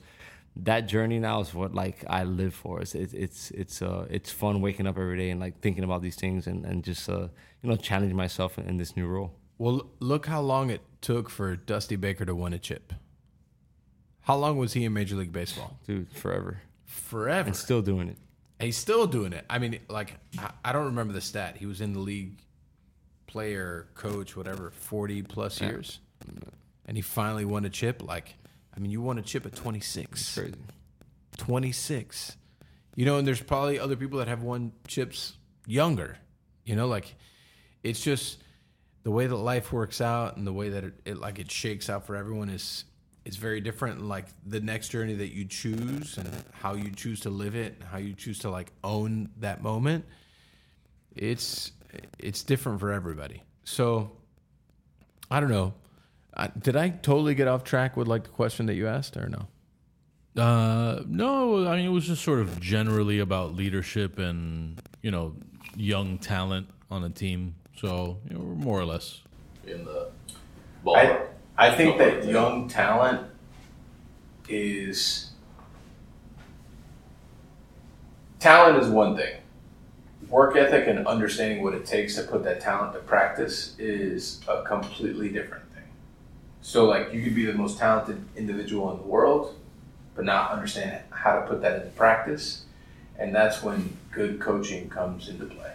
that 0.62 0.89
journey 0.89 1.19
now 1.19 1.41
is 1.41 1.53
what 1.53 1.74
like 1.74 2.05
I 2.09 2.24
live 2.24 2.55
for. 2.55 2.81
It's 2.81 2.95
it's 2.95 3.12
it's 3.12 3.51
it's 3.51 3.83
uh 3.83 4.07
it's 4.11 4.31
fun 4.31 4.61
waking 4.61 4.87
up 4.87 4.97
every 4.99 5.16
day 5.16 5.31
and 5.31 5.41
like 5.41 5.61
thinking 5.61 5.85
about 5.85 6.03
these 6.03 6.16
things 6.16 6.47
and 6.47 6.65
and 6.65 6.83
just 6.83 7.09
uh 7.09 7.28
you 7.62 7.70
know 7.70 7.77
challenging 7.77 8.16
myself 8.16 8.59
in, 8.59 8.69
in 8.69 8.77
this 8.77 8.97
new 8.97 9.07
role. 9.07 9.33
Well, 9.59 9.87
look 10.01 10.27
how 10.27 10.41
long 10.41 10.70
it 10.70 10.83
took 11.01 11.31
for 11.31 11.57
Dusty 11.57 11.97
Baker 11.97 12.24
to 12.24 12.35
win 12.35 12.53
a 12.53 12.59
chip. 12.59 12.93
How 14.20 14.37
long 14.37 14.59
was 14.59 14.73
he 14.73 14.85
in 14.85 14.93
Major 14.93 15.16
League 15.16 15.33
Baseball? 15.33 15.78
Dude, 15.87 16.11
forever. 16.12 16.61
Forever. 16.85 17.47
And 17.47 17.57
still 17.57 17.81
doing 17.81 18.09
it. 18.09 18.16
He's 18.61 18.77
still 18.77 19.07
doing 19.07 19.33
it. 19.33 19.45
I 19.49 19.59
mean, 19.59 19.78
like, 19.89 20.15
I, 20.39 20.51
I 20.65 20.73
don't 20.73 20.87
remember 20.87 21.12
the 21.12 21.20
stat. 21.20 21.57
He 21.57 21.66
was 21.66 21.81
in 21.81 21.93
the 21.93 22.01
league, 22.01 22.41
player, 23.27 23.87
coach, 23.95 24.37
whatever, 24.37 24.73
40 24.73 25.23
plus 25.23 25.61
years. 25.61 26.01
And 26.87 26.97
he 26.97 27.03
finally 27.03 27.45
won 27.45 27.65
a 27.66 27.70
chip. 27.70 28.03
Like, 28.03 28.35
I 28.77 28.81
mean, 28.81 28.90
you 28.90 29.01
won 29.01 29.19
a 29.19 29.23
chip 29.23 29.47
at 29.47 29.55
26. 29.55 30.35
Crazy. 30.35 30.55
26. 31.39 32.36
You 32.94 33.05
know, 33.05 33.19
and 33.19 33.27
there's 33.27 33.40
probably 33.40 33.78
other 33.78 33.97
people 33.97 34.19
that 34.19 34.28
have 34.28 34.43
won 34.43 34.73
chips 34.86 35.36
younger. 35.66 36.19
You 36.65 36.77
know, 36.77 36.86
like, 36.86 37.15
it's 37.82 38.01
just 38.01 38.43
the 39.07 39.11
way 39.11 39.27
that 39.27 39.36
life 39.36 39.73
works 39.73 40.01
out 40.01 40.36
and 40.36 40.47
the 40.47 40.53
way 40.53 40.70
that 40.70 40.82
it, 40.82 40.94
it 41.05 41.19
like 41.19 41.39
it 41.39 41.48
shakes 41.48 41.89
out 41.89 42.05
for 42.05 42.16
everyone 42.16 42.48
is 42.48 42.85
is 43.24 43.36
very 43.36 43.61
different 43.61 44.03
like 44.03 44.27
the 44.44 44.61
next 44.61 44.89
journey 44.89 45.15
that 45.15 45.32
you 45.32 45.44
choose 45.44 46.19
and 46.19 46.28
how 46.53 46.74
you 46.74 46.90
choose 46.90 47.20
to 47.20 47.31
live 47.31 47.55
it 47.55 47.74
and 47.74 47.85
how 47.89 47.98
you 47.98 48.15
choose 48.15 48.40
to 48.40 48.51
like 48.51 48.73
own 48.82 49.28
that 49.39 49.62
moment 49.62 50.05
it's 51.15 51.70
it's 52.19 52.43
different 52.43 52.81
for 52.81 52.93
everybody 52.93 53.44
so 53.62 54.11
i 55.31 55.39
don't 55.39 55.51
know 55.51 55.73
I, 56.37 56.49
did 56.59 56.77
i 56.77 56.91
totally 56.91 57.35
get 57.35 57.49
off 57.49 57.65
track 57.65 57.97
with 57.97 58.09
like 58.09 58.25
the 58.25 58.31
question 58.31 58.67
that 58.67 58.75
you 58.75 58.87
asked 58.87 59.17
or 59.17 59.29
no 59.29 59.49
Uh, 60.37 61.03
no, 61.07 61.67
I 61.67 61.77
mean 61.77 61.87
it 61.87 61.91
was 61.91 62.07
just 62.07 62.23
sort 62.23 62.41
of 62.41 62.61
generally 62.61 63.21
about 63.21 63.55
leadership 63.55 64.19
and 64.19 64.81
you 65.03 65.11
know 65.11 65.35
young 65.77 66.19
talent 66.19 66.69
on 66.91 67.05
a 67.05 67.09
team. 67.11 67.55
So 67.77 68.19
you 68.29 68.37
know, 68.37 68.45
we're 68.45 68.55
more 68.55 68.79
or 68.79 68.85
less 68.85 69.23
in 69.67 69.85
the 69.85 70.11
I. 70.87 71.21
I 71.59 71.75
think 71.75 71.97
that 71.99 72.27
young 72.27 72.69
talent 72.69 73.31
is 74.49 75.31
talent 78.39 78.83
is 78.83 78.89
one 78.91 79.17
thing. 79.17 79.37
Work 80.29 80.57
ethic 80.57 80.87
and 80.89 81.07
understanding 81.07 81.63
what 81.63 81.73
it 81.75 81.87
takes 81.87 82.15
to 82.17 82.23
put 82.23 82.45
that 82.45 82.61
talent 82.61 82.93
to 82.95 82.99
practice 83.01 83.75
is 83.79 84.41
a 84.49 84.63
completely 84.65 85.29
different 85.31 85.65
thing. 85.65 85.65
So, 86.66 86.86
like, 86.86 87.12
you 87.12 87.22
could 87.22 87.36
be 87.36 87.47
the 87.47 87.52
most 87.52 87.78
talented 87.78 88.24
individual 88.34 88.90
in 88.90 88.97
the 88.97 89.05
world, 89.05 89.55
but 90.16 90.24
not 90.24 90.51
understand 90.51 91.01
how 91.10 91.38
to 91.38 91.47
put 91.47 91.62
that 91.62 91.76
into 91.76 91.90
practice. 91.90 92.64
And 93.16 93.32
that's 93.32 93.62
when 93.62 93.97
good 94.10 94.40
coaching 94.40 94.88
comes 94.88 95.28
into 95.28 95.44
play. 95.44 95.74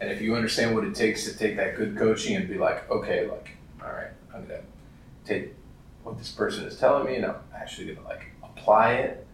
And 0.00 0.10
if 0.10 0.22
you 0.22 0.34
understand 0.34 0.74
what 0.74 0.84
it 0.84 0.94
takes 0.94 1.26
to 1.26 1.36
take 1.36 1.58
that 1.58 1.76
good 1.76 1.94
coaching 1.94 2.36
and 2.36 2.48
be 2.48 2.56
like, 2.56 2.90
okay, 2.90 3.28
like, 3.28 3.50
all 3.82 3.92
right, 3.92 4.08
I'm 4.34 4.46
gonna 4.46 4.60
take 5.26 5.52
what 6.04 6.16
this 6.16 6.30
person 6.30 6.64
is 6.64 6.78
telling 6.78 7.04
me 7.04 7.16
and 7.16 7.26
I'm 7.26 7.36
actually 7.54 7.92
gonna 7.92 8.08
like 8.08 8.28
apply 8.42 8.92
it, 8.94 9.26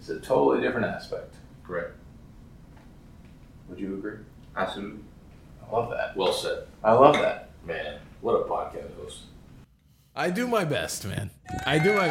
it's 0.00 0.08
a 0.08 0.18
totally 0.18 0.60
different 0.60 0.86
aspect. 0.88 1.32
Correct. 1.64 1.92
Would 3.68 3.78
you 3.78 3.94
agree? 3.94 4.16
Absolutely. 4.56 5.04
I 5.64 5.72
love 5.72 5.90
that. 5.90 6.16
Well 6.16 6.32
said. 6.32 6.66
I 6.82 6.92
love 6.92 7.14
that. 7.14 7.50
Man, 7.64 8.00
what 8.20 8.32
a 8.32 8.48
podcast 8.48 8.96
host. 8.96 9.20
I 10.14 10.30
do 10.30 10.46
my 10.46 10.64
best, 10.64 11.06
man. 11.06 11.30
I 11.66 11.78
do 11.78 11.94
my. 11.94 12.10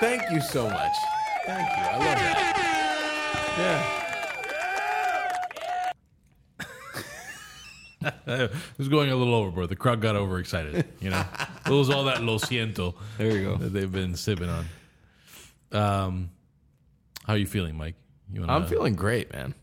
Thank 0.00 0.30
you 0.30 0.40
so 0.40 0.68
much. 0.68 0.92
Thank 1.46 1.68
you. 1.76 1.82
I 1.82 1.92
love 1.92 2.18
that. 2.18 2.54
Yeah. 3.58 3.98
it 8.26 8.52
was 8.76 8.88
going 8.88 9.10
a 9.10 9.16
little 9.16 9.34
overboard. 9.34 9.68
The 9.68 9.76
crowd 9.76 10.00
got 10.00 10.14
overexcited. 10.14 10.86
You 11.00 11.10
know, 11.10 11.24
it 11.66 11.70
was 11.70 11.90
all 11.90 12.04
that 12.04 12.22
lo 12.22 12.38
siento. 12.38 12.94
There 13.16 13.30
you 13.30 13.44
go. 13.44 13.56
That 13.56 13.72
they've 13.72 13.90
been 13.90 14.14
sipping 14.14 14.48
on. 14.48 14.66
Um, 15.72 16.30
how 17.26 17.32
are 17.34 17.38
you 17.38 17.46
feeling, 17.46 17.76
Mike? 17.76 17.96
You 18.32 18.40
wanna, 18.40 18.52
I'm 18.52 18.66
feeling 18.66 18.94
great, 18.94 19.32
man. 19.32 19.54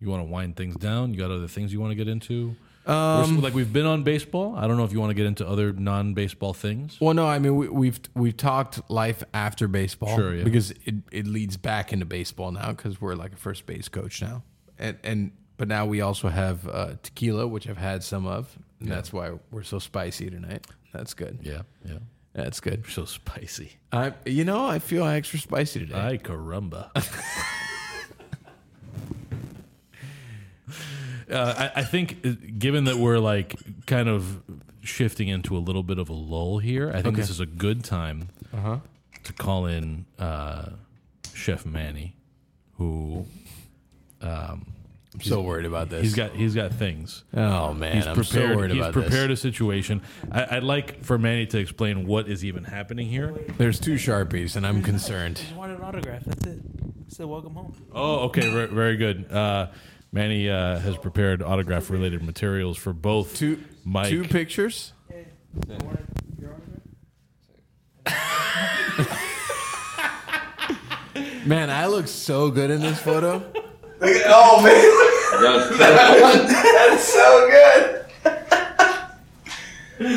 You 0.00 0.08
want 0.08 0.20
to 0.22 0.30
wind 0.30 0.56
things 0.56 0.76
down? 0.76 1.12
You 1.12 1.20
got 1.20 1.30
other 1.30 1.48
things 1.48 1.72
you 1.72 1.80
want 1.80 1.92
to 1.92 1.94
get 1.94 2.08
into? 2.08 2.56
Um, 2.86 3.30
We're- 3.30 3.42
like 3.42 3.54
we've 3.54 3.72
been 3.72 3.86
on 3.86 4.02
baseball. 4.04 4.54
I 4.56 4.66
don't 4.68 4.76
know 4.76 4.84
if 4.84 4.92
you 4.92 5.00
want 5.00 5.10
to 5.10 5.14
get 5.14 5.26
into 5.26 5.46
other 5.46 5.72
non-baseball 5.72 6.54
things. 6.54 6.98
Well, 7.00 7.14
no, 7.14 7.26
I 7.26 7.38
mean 7.40 7.56
we, 7.56 7.68
we've 7.68 7.98
we've 8.14 8.36
talked 8.36 8.88
life 8.88 9.24
after 9.34 9.66
baseball, 9.66 10.16
Sure, 10.16 10.34
yeah. 10.34 10.44
because 10.44 10.70
it, 10.84 10.94
it 11.10 11.26
leads 11.26 11.56
back 11.56 11.92
into 11.92 12.06
baseball 12.06 12.52
now 12.52 12.68
because 12.70 13.00
we're 13.00 13.14
like 13.16 13.32
a 13.32 13.36
first 13.36 13.66
base 13.66 13.88
coach 13.88 14.22
now, 14.22 14.42
and 14.78 14.96
and 15.02 15.32
but 15.56 15.66
now 15.68 15.84
we 15.86 16.00
also 16.00 16.28
have 16.28 16.68
uh, 16.68 16.94
tequila, 17.02 17.46
which 17.48 17.68
I've 17.68 17.76
had 17.78 18.04
some 18.04 18.26
of, 18.26 18.56
and 18.80 18.88
that's 18.90 19.12
why 19.12 19.32
we're 19.50 19.62
so 19.64 19.78
spicy 19.80 20.30
tonight. 20.30 20.66
That's 20.92 21.12
good. 21.14 21.40
Yeah, 21.42 21.62
yeah. 21.84 21.98
That's 22.34 22.60
good. 22.60 22.84
So 22.88 23.04
spicy. 23.04 23.72
I 23.92 24.12
you 24.26 24.44
know 24.44 24.64
I 24.64 24.78
feel 24.78 25.04
extra 25.06 25.38
spicy 25.40 25.80
today. 25.80 25.94
Ay 25.98 26.18
caramba. 26.18 26.90
uh, 31.30 31.70
I, 31.74 31.80
I 31.80 31.84
think, 31.84 32.18
uh, 32.24 32.30
given 32.58 32.84
that 32.84 32.96
we're 32.96 33.18
like 33.18 33.54
kind 33.86 34.08
of 34.08 34.40
shifting 34.82 35.28
into 35.28 35.56
a 35.56 35.58
little 35.60 35.82
bit 35.82 35.98
of 35.98 36.08
a 36.08 36.12
lull 36.12 36.58
here, 36.58 36.92
I 36.94 37.02
think 37.02 37.16
this 37.16 37.30
is 37.30 37.40
a 37.40 37.46
good 37.46 37.82
time 37.84 38.28
Uh-huh. 38.54 38.78
to 39.24 39.32
call 39.32 39.66
in 39.66 40.06
uh, 40.18 40.70
Chef 41.34 41.64
Manny, 41.66 42.14
who 42.78 43.26
I'm 44.22 45.20
so 45.22 45.40
worried 45.40 45.64
about 45.64 45.88
this. 45.88 46.02
he's 46.02 46.14
got 46.14 46.32
he's 46.32 46.54
got 46.54 46.72
things. 46.74 47.24
oh 47.32 47.72
man, 47.72 47.96
He's 47.96 48.06
I'm 48.06 48.14
prepared. 48.16 48.50
so 48.50 48.56
worried 48.56 48.70
he's 48.72 48.80
about 48.80 48.92
prepared 48.92 49.30
this. 49.30 49.38
a 49.40 49.42
situation. 49.42 50.02
I, 50.30 50.56
I'd 50.58 50.62
like 50.62 51.04
for 51.04 51.16
Manny 51.18 51.46
to 51.46 51.58
explain 51.58 52.06
what 52.06 52.28
is 52.28 52.44
even 52.44 52.64
happening 52.64 53.08
here. 53.08 53.34
There's 53.56 53.80
two 53.80 53.94
sharpies, 53.94 54.56
and 54.56 54.66
I'm 54.66 54.82
concerned. 54.82 55.36
Just 55.36 55.54
wanted 55.54 55.78
an 55.78 55.84
autograph. 55.84 56.22
That's 56.24 56.46
it. 56.46 56.58
Said 57.08 57.26
welcome 57.26 57.54
home. 57.54 57.74
Oh, 57.92 58.26
okay, 58.26 58.50
very, 58.50 58.66
very 58.66 58.96
good. 58.98 59.30
Uh, 59.32 59.68
Manny 60.16 60.48
uh, 60.48 60.78
has 60.78 60.96
prepared 60.96 61.42
autograph 61.42 61.90
related 61.90 62.22
materials 62.22 62.78
for 62.78 62.94
both 62.94 63.36
Two 63.36 63.62
Mike. 63.84 64.08
two 64.08 64.24
pictures. 64.24 64.94
Man, 71.44 71.68
I 71.68 71.84
look 71.84 72.08
so 72.08 72.50
good 72.50 72.70
in 72.70 72.80
this 72.80 72.98
photo. 72.98 73.44
oh 74.00 74.62
man, 74.62 74.72
that's 75.78 77.04
so 77.04 77.48
good. 77.50 78.06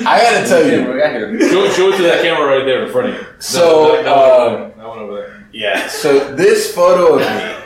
I 0.08 0.22
gotta 0.22 0.48
tell 0.48 0.66
you, 0.66 1.40
Show, 1.50 1.70
show 1.72 1.90
it 1.90 1.98
to 1.98 2.04
that 2.04 2.22
camera 2.24 2.58
right 2.58 2.64
there 2.66 2.86
in 2.86 2.92
front 2.92 3.10
of 3.10 3.16
you. 3.16 3.28
So, 3.40 3.98
that, 3.98 4.06
that, 4.06 4.16
one 4.16 4.32
over 4.32 4.64
um, 4.64 4.72
that 4.78 4.88
one 4.88 5.00
over 5.00 5.14
there. 5.16 5.50
Yeah. 5.52 5.88
So 5.90 6.36
this 6.36 6.74
photo 6.74 7.16
of 7.16 7.22
me 7.22 7.59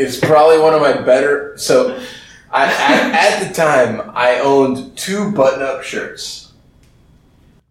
is 0.00 0.18
probably 0.18 0.58
one 0.58 0.74
of 0.74 0.80
my 0.80 1.00
better. 1.02 1.56
So, 1.56 2.00
I, 2.50 2.64
at, 2.66 3.40
at 3.42 3.48
the 3.48 3.54
time, 3.54 4.10
I 4.14 4.40
owned 4.40 4.96
two 4.96 5.30
button-up 5.32 5.82
shirts. 5.82 6.52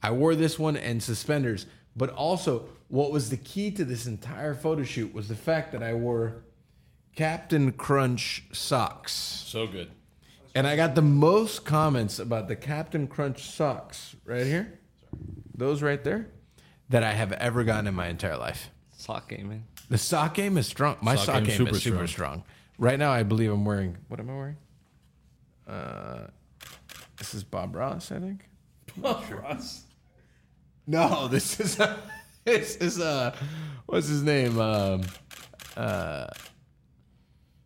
I 0.01 0.11
wore 0.11 0.35
this 0.35 0.57
one 0.57 0.77
and 0.77 1.03
suspenders, 1.03 1.65
but 1.95 2.09
also 2.11 2.69
what 2.87 3.11
was 3.11 3.29
the 3.29 3.37
key 3.37 3.71
to 3.71 3.85
this 3.85 4.07
entire 4.07 4.53
photo 4.53 4.83
shoot 4.83 5.13
was 5.13 5.27
the 5.27 5.35
fact 5.35 5.71
that 5.73 5.83
I 5.83 5.93
wore 5.93 6.43
Captain 7.15 7.71
Crunch 7.71 8.45
socks. 8.51 9.11
so 9.11 9.67
good. 9.67 9.91
And 10.55 10.65
I 10.65 10.75
got 10.75 10.95
the 10.95 11.01
most 11.01 11.65
comments 11.65 12.17
about 12.17 12.47
the 12.47 12.55
Captain 12.55 13.07
Crunch 13.07 13.49
socks 13.49 14.15
right 14.25 14.45
here, 14.45 14.79
those 15.55 15.81
right 15.83 16.03
there, 16.03 16.27
that 16.89 17.03
I 17.03 17.11
have 17.13 17.31
ever 17.33 17.63
gotten 17.63 17.87
in 17.87 17.93
my 17.93 18.07
entire 18.07 18.37
life. 18.37 18.69
Sock 18.97 19.29
game, 19.29 19.49
man. 19.49 19.63
The 19.89 19.97
sock 19.97 20.35
game 20.35 20.57
is 20.57 20.67
strong. 20.67 20.97
My 21.01 21.15
Sock 21.15 21.25
sock, 21.25 21.35
game's 21.35 21.47
game 21.47 21.57
super 21.57 21.71
is 21.71 21.83
super 21.83 22.07
strong. 22.07 22.43
Right 22.77 22.97
now, 22.97 23.11
I 23.11 23.23
believe 23.23 23.51
I'm 23.51 23.65
wearing. 23.65 23.97
What 24.07 24.19
am 24.19 24.29
I 24.29 24.33
wearing? 24.33 24.57
Uh, 25.67 26.27
this 27.17 27.33
is 27.33 27.43
Bob 27.43 27.75
Ross, 27.75 28.11
I 28.11 28.19
think. 28.19 28.47
Bob 28.97 29.23
Ross. 29.31 29.83
No, 30.87 31.27
this 31.27 31.59
is 31.59 31.79
this 32.45 32.75
is 32.77 32.99
uh, 32.99 33.35
what's 33.85 34.07
his 34.07 34.23
name? 34.23 34.59
Um, 34.59 35.01
uh, 35.75 36.27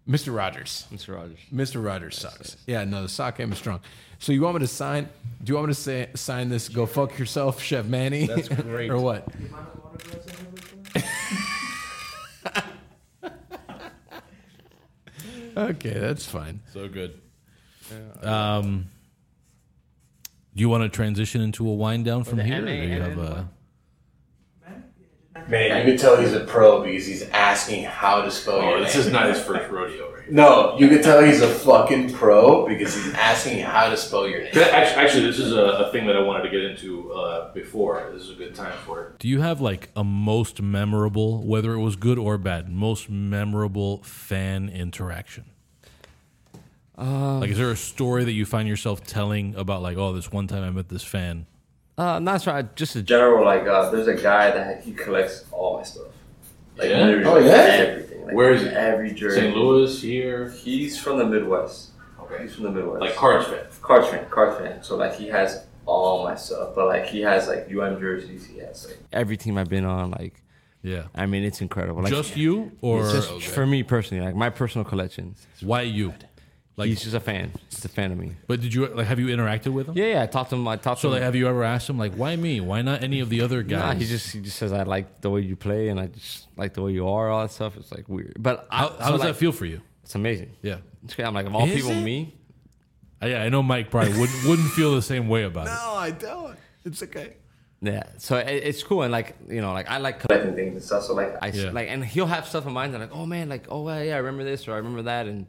Mr. 0.07 0.35
Rogers. 0.35 0.85
Mr. 0.93 1.15
Rogers. 1.15 1.39
Mr. 1.53 1.83
Rogers 1.83 2.17
sucks. 2.17 2.57
Yeah, 2.67 2.83
no, 2.83 3.03
the 3.03 3.09
sock 3.09 3.37
game 3.37 3.51
is 3.51 3.57
strong. 3.57 3.79
So 4.19 4.31
you 4.31 4.41
want 4.41 4.55
me 4.55 4.59
to 4.61 4.67
sign? 4.67 5.07
Do 5.43 5.51
you 5.51 5.55
want 5.55 5.67
me 5.67 5.73
to 5.73 5.79
say 5.79 6.09
sign 6.15 6.49
this? 6.49 6.69
Go 6.69 6.85
fuck 6.85 7.17
yourself, 7.17 7.61
Chef 7.61 7.85
Manny. 7.85 8.27
That's 8.27 8.49
great. 8.49 8.89
or 8.91 8.99
what? 8.99 9.27
Okay, 15.55 15.93
that's 15.93 16.25
fine. 16.25 16.61
So 16.71 16.87
good. 16.87 17.19
Um, 18.21 18.89
do 20.55 20.61
you 20.61 20.69
want 20.69 20.83
to 20.83 20.89
transition 20.89 21.41
into 21.41 21.67
a 21.67 21.73
wind 21.73 22.05
down 22.05 22.23
from 22.23 22.39
here? 22.39 22.61
or 22.63 22.65
do 22.65 22.71
you 22.73 23.01
have 23.01 23.17
a, 23.17 23.49
Man, 25.49 25.85
you 25.85 25.91
can 25.93 25.99
tell 25.99 26.15
he's 26.21 26.33
a 26.33 26.41
pro 26.41 26.83
because 26.83 27.05
he's 27.05 27.23
asking 27.29 27.83
how 27.83 28.21
to 28.21 28.31
spell 28.31 28.55
Oh, 28.61 28.69
your 28.69 28.79
this 28.81 28.95
is 28.95 29.11
not 29.11 29.27
his 29.27 29.41
first 29.41 29.69
rodeo 29.69 30.05
right 30.12 30.12
here. 30.12 30.12
No, 30.29 30.77
you 30.77 30.87
could 30.89 31.03
tell 31.03 31.21
he's 31.23 31.41
a 31.41 31.47
fucking 31.49 32.13
pro 32.13 32.65
because 32.67 32.95
he's 32.95 33.13
asking 33.13 33.59
how 33.59 33.89
to 33.89 33.97
spell 33.97 34.27
your 34.27 34.39
name. 34.41 34.51
Actually, 34.55 35.03
actually, 35.03 35.25
this 35.25 35.39
is 35.39 35.51
a, 35.53 35.61
a 35.63 35.91
thing 35.91 36.07
that 36.07 36.15
I 36.15 36.21
wanted 36.21 36.43
to 36.43 36.49
get 36.49 36.61
into 36.61 37.11
uh, 37.13 37.53
before. 37.53 38.09
This 38.13 38.23
is 38.23 38.29
a 38.31 38.35
good 38.35 38.55
time 38.55 38.77
for 38.85 39.01
it. 39.03 39.19
do 39.19 39.27
you 39.27 39.41
have 39.41 39.59
like 39.61 39.89
a 39.95 40.03
most 40.03 40.61
memorable, 40.61 41.43
whether 41.43 41.73
it 41.73 41.79
was 41.81 41.95
good 41.95 42.17
or 42.17 42.37
bad, 42.37 42.69
most 42.69 43.09
memorable 43.09 44.01
fan 44.03 44.69
interaction? 44.69 45.45
like, 46.97 47.49
is 47.49 47.57
there 47.57 47.71
a 47.71 47.75
story 47.75 48.23
that 48.23 48.31
you 48.33 48.45
find 48.45 48.67
yourself 48.67 49.03
telling 49.03 49.55
about, 49.55 49.81
like, 49.81 49.97
oh, 49.97 50.13
this 50.13 50.31
one 50.31 50.47
time 50.47 50.63
I 50.63 50.69
met 50.69 50.89
this 50.89 51.03
fan? 51.03 51.47
Uh, 51.97 52.19
not 52.19 52.45
right. 52.47 52.75
Just 52.75 52.95
a 52.95 53.01
General, 53.01 53.43
like, 53.43 53.67
uh, 53.67 53.89
there's 53.89 54.07
a 54.07 54.15
guy 54.15 54.51
that 54.51 54.83
he 54.83 54.93
collects 54.93 55.45
all 55.51 55.77
my 55.77 55.83
stuff. 55.83 56.07
Like, 56.77 56.89
Yeah? 56.89 57.05
literally, 57.05 57.25
Oh, 57.25 57.37
yeah? 57.45 57.51
everything. 57.53 58.12
Like, 58.25 58.35
Where 58.35 58.53
is 58.53 58.61
he? 58.61 58.69
Every 58.69 59.11
jersey. 59.13 59.41
St. 59.41 59.55
Louis 59.57 60.01
here. 60.01 60.49
He's 60.51 60.97
from 60.99 61.17
the 61.17 61.25
Midwest. 61.25 61.91
Okay. 62.19 62.43
He's 62.43 62.55
from 62.55 62.63
the 62.65 62.71
Midwest. 62.71 63.01
Like 63.01 63.15
Cards 63.15 63.45
fan. 63.47 63.65
Cards 63.81 64.07
fan, 64.07 64.25
Cards 64.29 64.57
fan. 64.57 64.83
So 64.83 64.95
like 64.95 65.15
he 65.15 65.27
has 65.27 65.65
all 65.85 66.23
my 66.23 66.35
stuff, 66.35 66.73
but 66.75 66.87
like 66.87 67.05
he 67.05 67.21
has 67.21 67.47
like 67.47 67.67
UM 67.69 67.99
jerseys. 67.99 68.45
He 68.45 68.59
has 68.59 68.85
like 68.87 68.97
every 69.11 69.37
team 69.37 69.57
I've 69.57 69.69
been 69.69 69.85
on. 69.85 70.11
Like, 70.11 70.41
Yeah. 70.81 71.03
I 71.13 71.25
mean, 71.25 71.43
it's 71.43 71.59
incredible. 71.61 72.01
Like, 72.01 72.11
Just 72.11 72.37
you, 72.37 72.71
or 72.81 73.03
just 73.11 73.43
for 73.43 73.65
me 73.65 73.83
personally, 73.83 74.23
like 74.23 74.35
my 74.35 74.49
personal 74.49 74.85
collection. 74.85 75.35
why 75.61 75.81
you? 75.81 76.13
Like, 76.75 76.87
He's 76.87 77.03
just 77.03 77.13
a 77.15 77.19
fan. 77.19 77.51
He's 77.69 77.85
a 77.85 77.89
fan 77.89 78.11
of 78.11 78.17
me. 78.17 78.31
but 78.47 78.59
did 78.59 78.73
you 78.73 78.87
like? 78.87 79.05
Have 79.05 79.19
you 79.19 79.27
interacted 79.27 79.67
with 79.73 79.87
him? 79.89 79.95
Yeah, 79.95 80.05
yeah. 80.05 80.23
I 80.23 80.25
talked 80.25 80.49
to 80.49 80.55
him. 80.55 80.67
I 80.67 80.75
talked 80.77 81.01
So, 81.01 81.07
to 81.09 81.11
like, 81.13 81.19
him. 81.19 81.25
have 81.25 81.35
you 81.35 81.47
ever 81.47 81.63
asked 81.63 81.87
him, 81.87 81.99
like, 81.99 82.15
why 82.15 82.35
me? 82.35 82.61
Why 82.61 82.81
not 82.81 83.03
any 83.03 83.19
of 83.19 83.29
the 83.29 83.41
other 83.41 83.61
guys? 83.61 83.93
Nah, 83.93 83.99
he 83.99 84.05
just 84.05 84.31
he 84.33 84.41
just 84.41 84.57
says 84.57 84.73
I 84.73 84.81
like 84.81 85.21
the 85.21 85.29
way 85.29 85.41
you 85.41 85.55
play 85.55 85.89
and 85.89 85.99
I 85.99 86.07
just 86.07 86.47
like 86.57 86.73
the 86.73 86.81
way 86.81 86.91
you 86.93 87.07
are. 87.07 87.29
All 87.29 87.43
that 87.43 87.51
stuff. 87.51 87.77
It's 87.77 87.91
like 87.91 88.09
weird, 88.09 88.37
but 88.39 88.65
I, 88.71 88.77
How, 88.79 88.89
so, 88.89 88.97
does 88.97 89.09
like, 89.19 89.21
that 89.29 89.35
feel 89.35 89.51
for 89.51 89.65
you? 89.67 89.81
It's 90.03 90.15
amazing. 90.15 90.51
Yeah. 90.63 90.77
It's 91.03 91.13
great. 91.13 91.25
I'm 91.25 91.33
like 91.35 91.45
of 91.45 91.53
all 91.55 91.67
Is 91.67 91.75
people, 91.75 91.91
it? 91.91 92.01
me. 92.01 92.33
Uh, 93.21 93.27
yeah, 93.27 93.43
I 93.43 93.49
know 93.49 93.61
Mike 93.61 93.91
probably 93.91 94.17
wouldn't 94.19 94.43
wouldn't 94.47 94.69
feel 94.71 94.95
the 94.95 95.01
same 95.03 95.29
way 95.29 95.43
about 95.43 95.67
it. 95.67 95.69
No, 95.69 95.93
I 95.95 96.09
don't. 96.11 96.57
It's 96.85 97.03
okay. 97.03 97.35
Yeah, 97.81 98.03
so 98.17 98.37
it, 98.37 98.47
it's 98.63 98.81
cool 98.81 99.03
and 99.03 99.11
like 99.11 99.35
you 99.47 99.61
know, 99.61 99.73
like 99.73 99.89
I 99.91 99.97
like 99.99 100.19
collecting 100.21 100.55
things 100.55 100.73
and 100.73 100.81
stuff. 100.83 101.03
So 101.03 101.13
like 101.13 101.35
I 101.41 101.49
Yeah. 101.49 101.69
like, 101.71 101.89
and 101.89 102.03
he'll 102.03 102.25
have 102.25 102.47
stuff 102.47 102.65
in 102.65 102.73
mind. 102.73 102.93
And 102.95 103.03
like, 103.03 103.13
oh 103.13 103.25
man, 103.27 103.47
like 103.49 103.65
oh 103.69 103.87
yeah, 103.89 104.01
yeah, 104.01 104.15
I 104.15 104.17
remember 104.19 104.43
this 104.43 104.67
or 104.67 104.73
I 104.73 104.77
remember 104.77 105.03
that, 105.03 105.27
and 105.27 105.45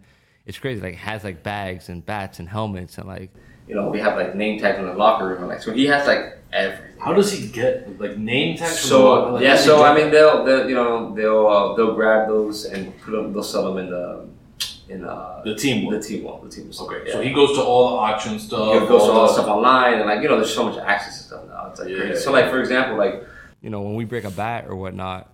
it's 0.46 0.58
crazy. 0.58 0.80
Like 0.80 0.96
has 0.96 1.24
like 1.24 1.42
bags 1.42 1.88
and 1.88 2.04
bats 2.04 2.38
and 2.38 2.48
helmets 2.48 2.98
and 2.98 3.06
like 3.06 3.30
you 3.68 3.74
know 3.74 3.88
we 3.88 3.98
have 4.00 4.16
like 4.16 4.34
name 4.34 4.60
tags 4.60 4.78
in 4.78 4.86
the 4.86 4.94
locker 4.94 5.26
room. 5.28 5.38
And, 5.38 5.48
like 5.48 5.62
so 5.62 5.72
he 5.72 5.86
has 5.86 6.06
like 6.06 6.38
everything. 6.52 6.98
How 7.00 7.12
does 7.12 7.32
he 7.32 7.48
get 7.48 7.98
like 8.00 8.16
name 8.18 8.56
tags? 8.56 8.80
from 8.80 8.88
the 8.88 8.88
So? 8.88 9.32
Like, 9.34 9.42
yeah, 9.42 9.48
how 9.50 9.54
does 9.56 9.64
he 9.64 9.68
so 9.70 9.84
I 9.84 9.94
mean 9.94 10.10
they'll, 10.10 10.44
they'll 10.44 10.68
you 10.68 10.74
know 10.74 11.14
they'll 11.14 11.46
uh, 11.46 11.74
they'll 11.76 11.94
grab 11.94 12.28
those 12.28 12.64
and 12.66 12.98
put 13.00 13.12
them. 13.12 13.32
They'll 13.32 13.42
sell 13.42 13.72
them 13.74 13.84
in 13.84 13.90
the 13.90 14.26
in 14.88 15.02
uh, 15.04 15.40
The 15.44 15.54
team 15.54 15.90
the 15.90 15.98
team 16.00 16.24
one 16.24 16.44
the 16.44 16.50
team. 16.54 16.70
one. 16.70 16.88
Okay, 16.94 17.06
yeah. 17.08 17.12
so 17.14 17.20
he 17.22 17.32
goes 17.32 17.56
to 17.56 17.62
all 17.62 17.90
the 17.92 17.96
auction 17.96 18.38
stuff. 18.38 18.82
He 18.82 18.86
goes 18.86 19.04
to 19.04 19.12
all 19.12 19.22
the- 19.22 19.26
the 19.28 19.32
stuff 19.32 19.46
online 19.48 19.94
and 19.94 20.04
like 20.06 20.22
you 20.22 20.28
know 20.28 20.36
there's 20.36 20.54
so 20.54 20.68
much 20.68 20.78
access 20.78 21.18
to 21.18 21.24
stuff 21.24 21.44
now. 21.48 21.68
It's 21.70 21.80
like 21.80 21.88
Yeah, 21.88 21.96
crazy. 22.00 22.20
So 22.20 22.30
yeah. 22.36 22.42
like 22.42 22.50
for 22.50 22.60
example 22.60 22.96
like 22.98 23.24
you 23.62 23.70
know 23.70 23.80
when 23.80 23.94
we 23.94 24.04
break 24.04 24.24
a 24.24 24.30
bat 24.30 24.66
or 24.68 24.76
whatnot, 24.76 25.33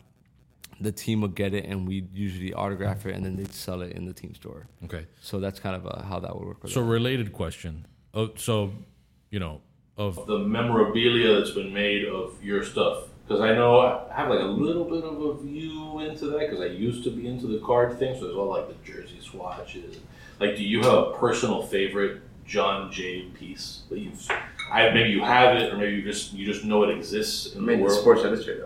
the 0.80 0.92
team 0.92 1.20
would 1.20 1.34
get 1.34 1.52
it 1.54 1.66
and 1.66 1.86
we 1.86 2.06
usually 2.12 2.52
autograph 2.54 3.04
it 3.06 3.14
and 3.14 3.24
then 3.24 3.36
they'd 3.36 3.52
sell 3.52 3.82
it 3.82 3.92
in 3.92 4.06
the 4.06 4.12
team 4.12 4.34
store. 4.34 4.66
Okay. 4.84 5.06
So 5.20 5.38
that's 5.38 5.60
kind 5.60 5.76
of 5.76 5.86
uh, 5.86 6.02
how 6.02 6.20
that 6.20 6.34
would 6.34 6.46
work. 6.46 6.68
So 6.68 6.80
it. 6.80 6.86
related 6.86 7.32
question. 7.32 7.86
Oh, 8.14 8.30
so 8.36 8.72
you 9.30 9.38
know 9.38 9.60
of 9.96 10.26
the 10.26 10.38
memorabilia 10.38 11.38
that's 11.38 11.50
been 11.52 11.72
made 11.72 12.06
of 12.06 12.42
your 12.42 12.64
stuff. 12.64 13.04
Because 13.26 13.42
I 13.42 13.54
know 13.54 13.78
I 13.78 14.12
have 14.12 14.28
like 14.28 14.40
a 14.40 14.44
little 14.44 14.84
bit 14.84 15.04
of 15.04 15.20
a 15.20 15.34
view 15.40 16.00
into 16.00 16.26
that 16.26 16.40
because 16.40 16.60
I 16.60 16.66
used 16.66 17.04
to 17.04 17.10
be 17.10 17.28
into 17.28 17.46
the 17.46 17.58
card 17.60 17.96
thing. 17.98 18.16
So 18.16 18.24
there's 18.24 18.36
all 18.36 18.48
like 18.48 18.66
the 18.66 18.92
jersey 18.92 19.20
swatches. 19.20 19.98
Like, 20.40 20.56
do 20.56 20.64
you 20.64 20.82
have 20.82 20.92
a 20.92 21.12
personal 21.12 21.62
favorite 21.62 22.22
Jon 22.44 22.90
Jay 22.90 23.26
piece 23.34 23.82
that 23.88 24.00
you've? 24.00 24.26
I 24.72 24.90
maybe 24.90 25.10
you 25.10 25.22
have 25.22 25.56
it, 25.56 25.72
or 25.72 25.76
maybe 25.76 25.92
you 25.92 26.02
just 26.02 26.32
you 26.32 26.44
just 26.44 26.64
know 26.64 26.82
it 26.82 26.96
exists 26.96 27.54
I 27.54 27.58
in 27.58 27.66
mean 27.66 27.78
the 27.78 27.84
the 27.84 27.90
world. 27.90 28.00
Sports 28.00 28.22
Illustrated 28.22 28.64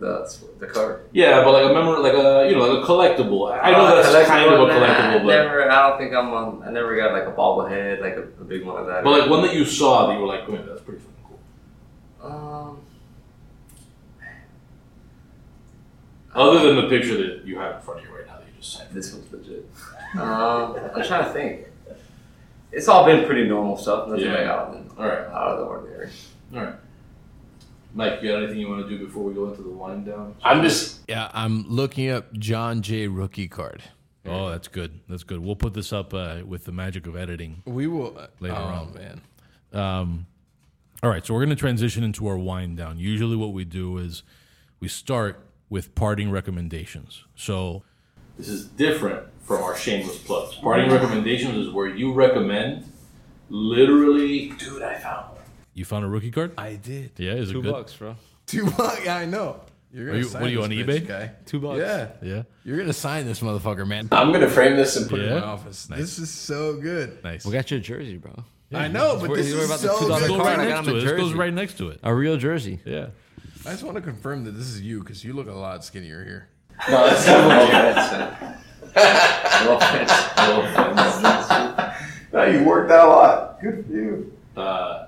article, 0.00 0.48
the 0.58 0.66
cover. 0.66 1.00
Yeah, 1.12 1.42
but 1.44 1.52
like 1.52 1.70
a 1.70 1.74
memor, 1.74 1.98
like 2.00 2.12
a 2.14 2.48
you 2.50 2.56
know, 2.56 2.66
like 2.66 2.84
a 2.84 2.86
collectible. 2.86 3.50
I 3.62 3.70
know 3.72 3.86
Uh, 3.86 4.02
that's 4.12 4.28
kind 4.28 4.44
of 4.44 4.52
a 4.60 4.64
collectible, 4.72 4.82
I 4.88 5.18
but 5.18 5.24
never. 5.26 5.70
I 5.70 5.88
don't 5.88 5.98
think 5.98 6.12
I'm 6.14 6.28
on. 6.32 6.62
I 6.66 6.70
never 6.70 6.94
got 6.96 7.12
like 7.12 7.24
a 7.26 7.32
bobblehead, 7.32 8.00
like 8.00 8.14
a, 8.16 8.22
a 8.40 8.44
big 8.44 8.64
one 8.64 8.80
of 8.80 8.86
that. 8.86 9.04
but 9.04 9.18
like 9.20 9.30
one 9.30 9.42
that 9.42 9.54
you 9.54 9.64
saw 9.64 10.06
that 10.06 10.14
you 10.14 10.20
were 10.20 10.26
like, 10.26 10.48
man, 10.48 10.66
that's 10.66 10.80
pretty 10.82 11.00
fucking 11.00 11.38
cool. 12.20 12.30
Um, 12.30 12.80
Other 16.34 16.66
than 16.66 16.76
the 16.76 16.88
picture 16.88 17.16
that 17.16 17.46
you 17.46 17.58
have 17.58 17.76
in 17.76 17.80
front 17.82 18.00
of 18.00 18.06
you 18.06 18.14
right 18.14 18.26
now 18.26 18.34
that 18.36 18.44
you 18.46 18.52
just 18.60 18.76
sent. 18.76 18.92
this 18.92 19.12
one's 19.14 19.32
legit. 19.32 19.66
Um, 20.20 20.76
I'm 20.94 21.02
trying 21.04 21.24
to 21.24 21.32
think. 21.32 21.66
It's 22.72 22.88
all 22.88 23.06
been 23.06 23.24
pretty 23.24 23.48
normal 23.48 23.78
stuff. 23.78 24.08
Nothing 24.08 24.24
Yeah. 24.26 24.32
like 24.34 24.46
out 24.46 24.68
of 24.68 24.74
the, 24.96 25.02
All 25.02 25.08
right. 25.08 25.18
out 25.28 25.48
of 25.52 25.58
the 25.60 25.64
ordinary. 25.64 26.10
All 26.54 26.60
right. 26.60 26.74
Mike, 27.96 28.22
you 28.22 28.30
got 28.30 28.42
anything 28.42 28.58
you 28.58 28.68
want 28.68 28.86
to 28.86 28.88
do 28.88 29.04
before 29.04 29.24
we 29.24 29.32
go 29.32 29.48
into 29.48 29.62
the 29.62 29.70
wind 29.70 30.04
down? 30.04 30.34
I'm 30.44 30.62
just 30.62 31.00
yeah. 31.08 31.30
I'm 31.32 31.66
looking 31.66 32.10
up 32.10 32.32
Jon 32.34 32.82
Jay 32.82 33.08
rookie 33.08 33.48
card. 33.48 33.82
oh 34.26 34.50
that's 34.50 34.68
good 34.68 35.00
that's 35.08 35.22
good. 35.24 35.40
We'll 35.40 35.56
put 35.56 35.72
this 35.72 35.92
up 35.92 36.12
uh, 36.12 36.42
with 36.46 36.66
the 36.66 36.72
magic 36.72 37.06
of 37.06 37.16
editing. 37.16 37.62
We 37.64 37.86
will 37.86 38.14
Later 38.38 38.54
oh, 38.54 38.64
on. 38.64 38.94
man. 38.94 39.20
Um, 39.72 40.26
all 41.02 41.10
right, 41.10 41.24
so 41.24 41.34
we're 41.34 41.40
going 41.40 41.50
to 41.50 41.56
transition 41.56 42.04
into 42.04 42.26
our 42.26 42.38
wind 42.38 42.76
down. 42.76 42.98
Usually, 42.98 43.36
what 43.36 43.52
we 43.52 43.64
do 43.64 43.98
is 43.98 44.22
we 44.80 44.88
start 44.88 45.46
with 45.68 45.94
parting 45.94 46.30
recommendations. 46.30 47.24
So, 47.34 47.82
This 48.38 48.48
is 48.48 48.66
different 48.66 49.26
from 49.42 49.62
our 49.62 49.76
shameless 49.76 50.18
plugs. 50.18 50.54
Parting 50.56 50.90
recommendations 50.90 51.56
is 51.66 51.72
where 51.72 51.88
you 51.88 52.12
recommend 52.12 52.90
literally. 53.50 54.50
Dude, 54.50 54.82
I 54.82 54.98
found 54.98 55.32
one. 55.32 55.35
You 55.76 55.84
found 55.84 56.04
a 56.04 56.08
rookie 56.08 56.32
card? 56.32 56.52
I 56.58 56.74
did. 56.74 57.12
Yeah, 57.18 57.34
is 57.34 57.50
it 57.50 57.52
Two 57.52 57.62
good? 57.62 57.70
bucks, 57.72 57.94
bro. 57.94 58.16
Two 58.46 58.68
bucks. 58.72 59.04
Yeah, 59.04 59.16
I 59.16 59.24
know. 59.26 59.60
You're 59.92 60.10
Are 60.12 60.16
you- 60.16 60.24
sign 60.24 60.42
what 60.42 60.48
are 60.48 60.52
you, 60.52 60.56
this 60.58 60.64
on 60.64 60.70
bitch, 60.72 61.00
eBay? 61.02 61.06
Guy. 61.06 61.30
Two 61.46 61.60
bucks. 61.60 61.78
Yeah, 61.78 62.08
Yeah, 62.22 62.42
you're 62.64 62.76
gonna 62.76 62.92
sign 62.92 63.24
this 63.26 63.40
motherfucker, 63.40 63.86
man. 63.86 64.08
I'm 64.12 64.32
gonna 64.32 64.48
frame 64.50 64.76
this 64.76 64.96
and 64.96 65.08
put 65.08 65.20
it 65.20 65.26
in 65.26 65.34
Yeah? 65.34 65.40
my 65.40 65.46
office. 65.46 65.88
Nice. 65.88 66.00
This 66.00 66.18
is 66.18 66.30
so 66.30 66.74
good. 66.76 67.22
nice. 67.22 67.46
We 67.46 67.52
got 67.52 67.70
your 67.70 67.80
jersey, 67.80 68.16
bro. 68.18 68.32
I 68.74 68.88
know, 68.88 69.16
but 69.20 69.30
Worry- 69.30 69.42
this 69.42 69.52
worry 69.54 69.62
is 69.62 69.66
about 69.70 69.80
the 69.80 69.88
so 69.88 69.98
$2 69.98 70.08
good. 70.08 70.20
This 70.22 70.28
goes 70.28 70.36
card, 70.42 70.46
right 70.46 70.56
got 70.56 70.64
next 70.68 70.78
him 70.78 70.84
to 70.86 70.90
a 70.90 70.94
it. 70.96 71.00
This 71.02 71.10
goes 71.12 71.20
jersey. 71.28 71.34
right 71.38 71.52
next 71.54 71.78
to 71.78 71.88
it. 71.90 72.00
A 72.02 72.14
real 72.14 72.36
jersey. 72.36 72.80
Yeah. 72.84 73.06
I 73.64 73.70
just 73.70 73.82
want 73.84 73.94
to 73.96 74.00
confirm 74.02 74.44
that 74.44 74.52
this 74.52 74.66
is 74.66 74.80
you 74.80 75.00
because 75.00 75.24
you 75.24 75.32
look 75.34 75.48
a 75.48 75.52
lot 75.52 75.84
skinnier 75.84 76.24
here. 76.24 76.48
No, 76.90 77.06
that's 77.06 77.24
definitely 77.24 78.56
No 79.64 79.76
offense. 79.76 80.12
No 80.36 80.60
offense. 80.62 81.92
No, 82.32 82.44
you 82.44 82.64
worked 82.64 82.90
out 82.90 83.08
a 83.08 83.10
lot. 83.10 83.60
Good 83.62 83.86
for 83.86 83.92
you. 83.92 84.32
Uh, 84.56 85.05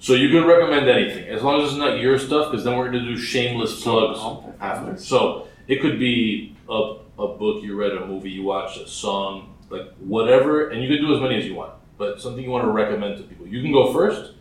so 0.00 0.14
you 0.14 0.30
can 0.30 0.46
recommend 0.48 0.88
anything 0.88 1.28
as 1.28 1.42
long 1.42 1.60
as 1.62 1.68
it's 1.70 1.78
not 1.78 2.00
your 2.00 2.18
stuff, 2.18 2.50
because 2.50 2.64
then 2.64 2.76
we're 2.76 2.90
going 2.90 3.04
to 3.04 3.08
do 3.14 3.16
shameless 3.18 3.82
plugs 3.82 4.18
after. 4.60 4.96
So 4.96 5.46
it 5.68 5.80
could 5.80 5.98
be 5.98 6.56
a, 6.68 6.96
a 7.18 7.28
book 7.28 7.62
you 7.62 7.76
read, 7.78 7.92
a 7.92 8.04
movie 8.06 8.30
you 8.30 8.42
watched, 8.42 8.78
a 8.80 8.88
song, 8.88 9.54
like 9.68 9.92
whatever, 9.98 10.70
and 10.70 10.82
you 10.82 10.88
can 10.88 11.06
do 11.06 11.14
as 11.14 11.20
many 11.20 11.36
as 11.36 11.44
you 11.44 11.54
want. 11.54 11.74
But 11.98 12.20
something 12.20 12.42
you 12.42 12.50
want 12.50 12.64
to 12.64 12.70
recommend 12.70 13.18
to 13.18 13.24
people. 13.24 13.46
You 13.46 13.62
can 13.62 13.72
go 13.72 13.92
first, 13.92 14.32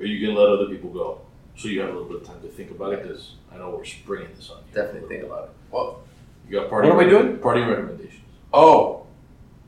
or 0.00 0.06
you 0.06 0.26
can 0.26 0.34
let 0.34 0.48
other 0.48 0.66
people 0.66 0.90
go. 0.90 1.20
So 1.56 1.68
you 1.68 1.80
have 1.82 1.90
a 1.90 1.92
little 1.92 2.08
bit 2.08 2.22
of 2.22 2.26
time 2.26 2.40
to 2.40 2.48
think 2.48 2.70
about 2.72 2.94
it, 2.94 3.02
because 3.02 3.34
I 3.52 3.58
know 3.58 3.70
we're 3.70 3.84
springing 3.84 4.34
this 4.36 4.50
on 4.50 4.58
you. 4.58 4.74
Definitely 4.74 5.08
think 5.08 5.24
about 5.24 5.44
it. 5.44 5.50
Well, 5.70 6.00
You 6.48 6.60
got 6.60 6.70
party. 6.70 6.88
What 6.88 6.96
are 6.96 7.04
we 7.04 7.10
doing? 7.10 7.38
Party 7.38 7.60
recommendations. 7.60 8.22
oh, 8.52 9.06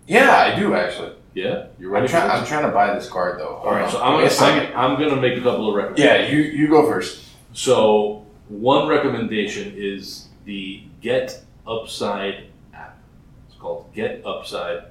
yeah, 0.09 0.37
I 0.37 0.59
do 0.59 0.75
actually. 0.75 1.13
Yeah, 1.37 1.67
you're 1.79 1.95
I'm 1.95 2.03
ready. 2.03 2.15
I'm 2.15 2.47
trying 2.47 2.63
to 2.65 2.71
buy 2.71 2.95
this 2.95 3.11
card 3.11 3.39
though. 3.39 3.57
All 3.57 3.71
right, 3.73 3.91
so 3.91 4.01
I'm 4.01 4.19
gonna, 4.19 4.31
second. 4.31 4.75
I'm, 4.75 4.93
I'm 4.93 4.99
gonna 4.99 5.21
make 5.21 5.37
a 5.37 5.43
couple 5.43 5.69
of 5.69 5.75
recommendations. 5.75 6.33
Yeah, 6.33 6.35
you 6.35 6.43
you 6.45 6.67
go 6.67 6.89
first. 6.89 7.25
So 7.53 8.25
one 8.49 8.89
recommendation 8.89 9.75
is 9.77 10.29
the 10.47 10.85
Get 11.03 11.45
Upside 11.67 12.47
app. 12.73 12.99
It's 13.49 13.57
called 13.59 13.93
Get 13.93 14.25
Upside. 14.25 14.85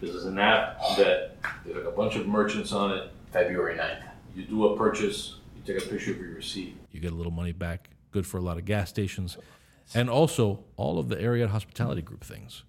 This 0.00 0.14
is 0.14 0.24
an 0.24 0.38
app 0.38 0.78
that 0.96 1.36
there's 1.66 1.76
like 1.76 1.84
a 1.84 1.94
bunch 1.94 2.16
of 2.16 2.26
merchants 2.26 2.72
on 2.72 2.92
it. 2.92 3.10
February 3.30 3.76
9th. 3.76 4.02
You 4.34 4.44
do 4.44 4.66
a 4.68 4.76
purchase, 4.78 5.36
you 5.54 5.62
take 5.74 5.84
a 5.84 5.86
picture 5.86 6.12
of 6.12 6.18
your 6.18 6.34
receipt. 6.34 6.76
You 6.92 7.00
get 7.00 7.12
a 7.12 7.14
little 7.14 7.30
money 7.30 7.52
back. 7.52 7.90
Good 8.10 8.26
for 8.26 8.38
a 8.38 8.40
lot 8.40 8.56
of 8.56 8.64
gas 8.64 8.88
stations. 8.88 9.36
And 9.94 10.08
also 10.08 10.64
all 10.76 10.98
of 10.98 11.08
the 11.08 11.16
Ariete 11.16 11.48
Hospitality 11.48 12.00
group 12.00 12.24
things. 12.24 12.62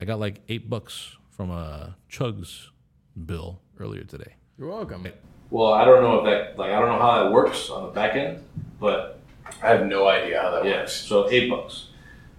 I 0.00 0.04
got 0.04 0.20
like 0.20 0.42
eight 0.48 0.68
bucks 0.68 1.16
from 1.36 1.50
a 1.50 1.96
Chug's 2.08 2.70
bill 3.26 3.60
earlier 3.78 4.04
today. 4.04 4.34
You're 4.58 4.70
welcome. 4.70 5.06
Well, 5.50 5.72
I 5.72 5.84
don't 5.84 6.02
know 6.02 6.18
if 6.20 6.24
that 6.24 6.58
like 6.58 6.70
I 6.70 6.80
don't 6.80 6.88
know 6.88 6.98
how 6.98 7.24
that 7.24 7.32
works 7.32 7.68
on 7.68 7.84
the 7.84 7.92
back 7.92 8.16
end, 8.16 8.42
but 8.80 9.20
I 9.62 9.68
have 9.68 9.86
no 9.86 10.08
idea 10.08 10.40
how 10.40 10.50
that 10.50 10.64
yeah. 10.64 10.78
works. 10.78 10.94
So 10.94 11.30
eight 11.30 11.50
bucks. 11.50 11.88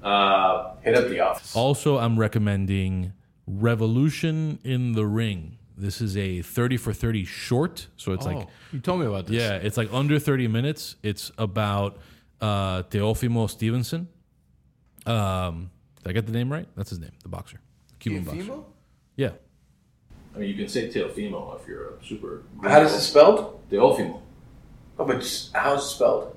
Uh, 0.03 0.75
Hit 0.81 0.95
up 0.95 1.09
the 1.09 1.19
office. 1.19 1.55
Also, 1.55 1.97
I'm 1.97 2.19
recommending 2.19 3.13
Revolution 3.45 4.59
in 4.63 4.93
the 4.93 5.05
Ring. 5.05 5.57
This 5.75 6.01
is 6.01 6.17
a 6.17 6.41
30 6.41 6.77
for 6.77 6.93
30 6.93 7.25
short. 7.25 7.87
So 7.97 8.13
it's 8.13 8.25
like, 8.25 8.37
oh, 8.37 8.47
you 8.71 8.79
told 8.79 8.99
me 8.99 9.05
about 9.05 9.27
this. 9.27 9.35
yeah, 9.35 9.55
it's 9.55 9.77
like 9.77 9.93
under 9.93 10.17
30 10.17 10.47
minutes. 10.47 10.95
It's 11.03 11.31
about 11.37 11.99
uh, 12.41 12.83
Teofimo 12.83 13.49
Stevenson. 13.49 14.07
Um, 15.05 15.71
did 16.03 16.09
I 16.09 16.13
get 16.13 16.25
the 16.25 16.31
name 16.31 16.51
right? 16.51 16.67
That's 16.75 16.89
his 16.89 16.99
name, 16.99 17.11
the 17.21 17.29
boxer. 17.29 17.59
Cuban 17.99 18.23
boxer. 18.23 18.63
Teofimo? 19.17 19.23
Yeah. 19.31 19.31
I 20.35 20.39
mean, 20.39 20.49
you 20.49 20.55
can 20.55 20.67
say 20.67 20.87
Teofimo 20.89 21.59
if 21.59 21.67
you're 21.67 21.95
a 21.95 22.05
super. 22.05 22.43
How 22.63 22.79
does 22.79 22.93
it 22.93 23.01
spelled? 23.01 23.59
Teofimo. 23.69 24.21
Oh, 24.99 25.05
but 25.05 25.49
how's 25.53 25.83
it 25.83 25.87
spelled? 25.87 26.35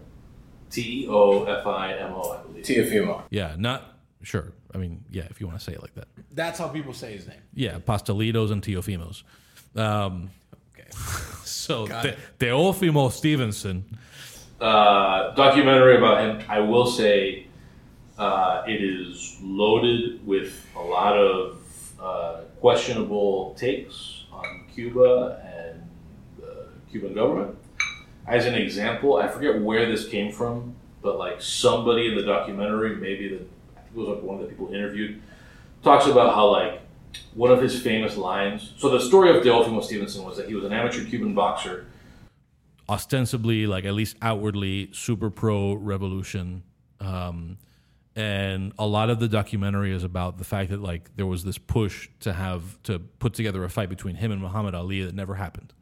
T 0.71 1.05
E 1.05 1.09
O 1.09 1.45
F 1.45 1.67
I 1.67 1.95
M 1.95 2.13
O, 2.15 2.33
I 2.33 2.43
believe. 2.47 2.65
Teofimo. 2.65 3.23
Yeah, 3.31 3.55
not 3.59 3.97
sure. 4.23 4.53
I 4.75 4.79
mean, 4.79 5.05
yeah, 5.11 5.25
if 5.31 5.41
you 5.41 5.47
want 5.47 5.59
to 5.59 5.65
say 5.65 5.73
it 5.73 5.83
like 5.83 5.95
that. 5.95 6.07
That's 6.33 6.59
how 6.59 6.69
people 6.69 6.93
say 6.93 7.15
his 7.17 7.27
name. 7.27 7.41
Yeah, 7.55 7.79
Pastelitos 7.79 8.51
and 8.53 8.63
Teofimos. 8.63 9.23
Um, 9.77 10.31
Okay. 10.79 10.89
so 11.45 11.87
Got 11.87 12.03
Te- 12.05 12.09
it. 12.11 12.19
Teofimo 12.39 13.11
Stevenson. 13.11 13.85
uh, 14.61 15.35
documentary 15.35 15.97
about 15.97 16.21
him. 16.21 16.47
I 16.49 16.61
will 16.61 16.87
say 16.87 17.47
uh, 18.19 18.63
it 18.69 18.83
is 18.83 19.39
loaded 19.43 20.25
with 20.27 20.65
a 20.77 20.81
lot 20.81 21.17
of 21.17 21.59
uh, 22.01 22.41
questionable 22.61 23.55
takes 23.59 24.25
on 24.33 24.65
Cuba 24.73 25.41
and 25.45 25.83
the 26.39 26.69
Cuban 26.91 27.15
government. 27.15 27.57
As 28.27 28.47
an 28.47 28.55
example, 28.55 29.17
I 29.17 29.29
forget 29.29 29.61
where 29.61 29.87
this 29.87 30.09
came 30.09 30.31
from, 30.31 30.75
but 31.03 31.19
like 31.19 31.41
somebody 31.43 32.09
in 32.09 32.17
the 32.17 32.23
documentary, 32.23 32.97
maybe 32.97 33.29
the 33.29 33.45
I 33.77 33.81
think 33.83 33.97
it 33.97 33.99
was 33.99 34.09
like 34.09 34.23
one 34.23 34.37
of 34.37 34.43
the 34.43 34.49
people 34.49 34.73
interviewed, 34.73 35.21
talks 35.83 36.07
about 36.07 36.35
how 36.35 36.49
like 36.49 36.81
one 37.35 37.51
of 37.51 37.61
his 37.61 37.81
famous 37.81 38.17
lines. 38.17 38.75
So 38.77 38.89
the 38.91 39.01
story 39.01 39.37
of 39.37 39.43
Teofimo 39.43 39.83
Stevenson 39.83 40.25
was 40.25 40.37
that 40.37 40.47
he 40.47 40.55
was 40.55 40.65
an 40.65 40.73
amateur 40.73 41.05
Cuban 41.05 41.35
boxer 41.35 41.87
ostensibly, 42.91 43.69
like 43.69 43.85
at 43.85 43.95
least 43.95 44.17
outwardly, 44.21 44.91
super 44.93 45.31
pro 45.31 45.75
revolution. 45.75 46.65
Um, 46.99 47.57
and 48.21 48.73
a 48.79 48.87
lot 48.87 49.09
of 49.09 49.19
the 49.19 49.29
documentary 49.29 49.93
is 49.95 50.05
about 50.05 50.37
the 50.37 50.45
fact 50.45 50.69
that 50.71 50.83
like 50.83 51.17
there 51.17 51.25
was 51.25 51.43
this 51.43 51.57
push 51.57 52.11
to 52.21 52.35
have 52.35 52.81
to 52.83 52.99
put 52.99 53.33
together 53.33 53.65
a 53.65 53.71
fight 53.71 53.89
between 53.89 54.15
him 54.17 54.31
and 54.31 54.43
Muhammad 54.43 54.75
Ali 54.75 55.03
that 55.03 55.15
never 55.15 55.35
happened. 55.35 55.73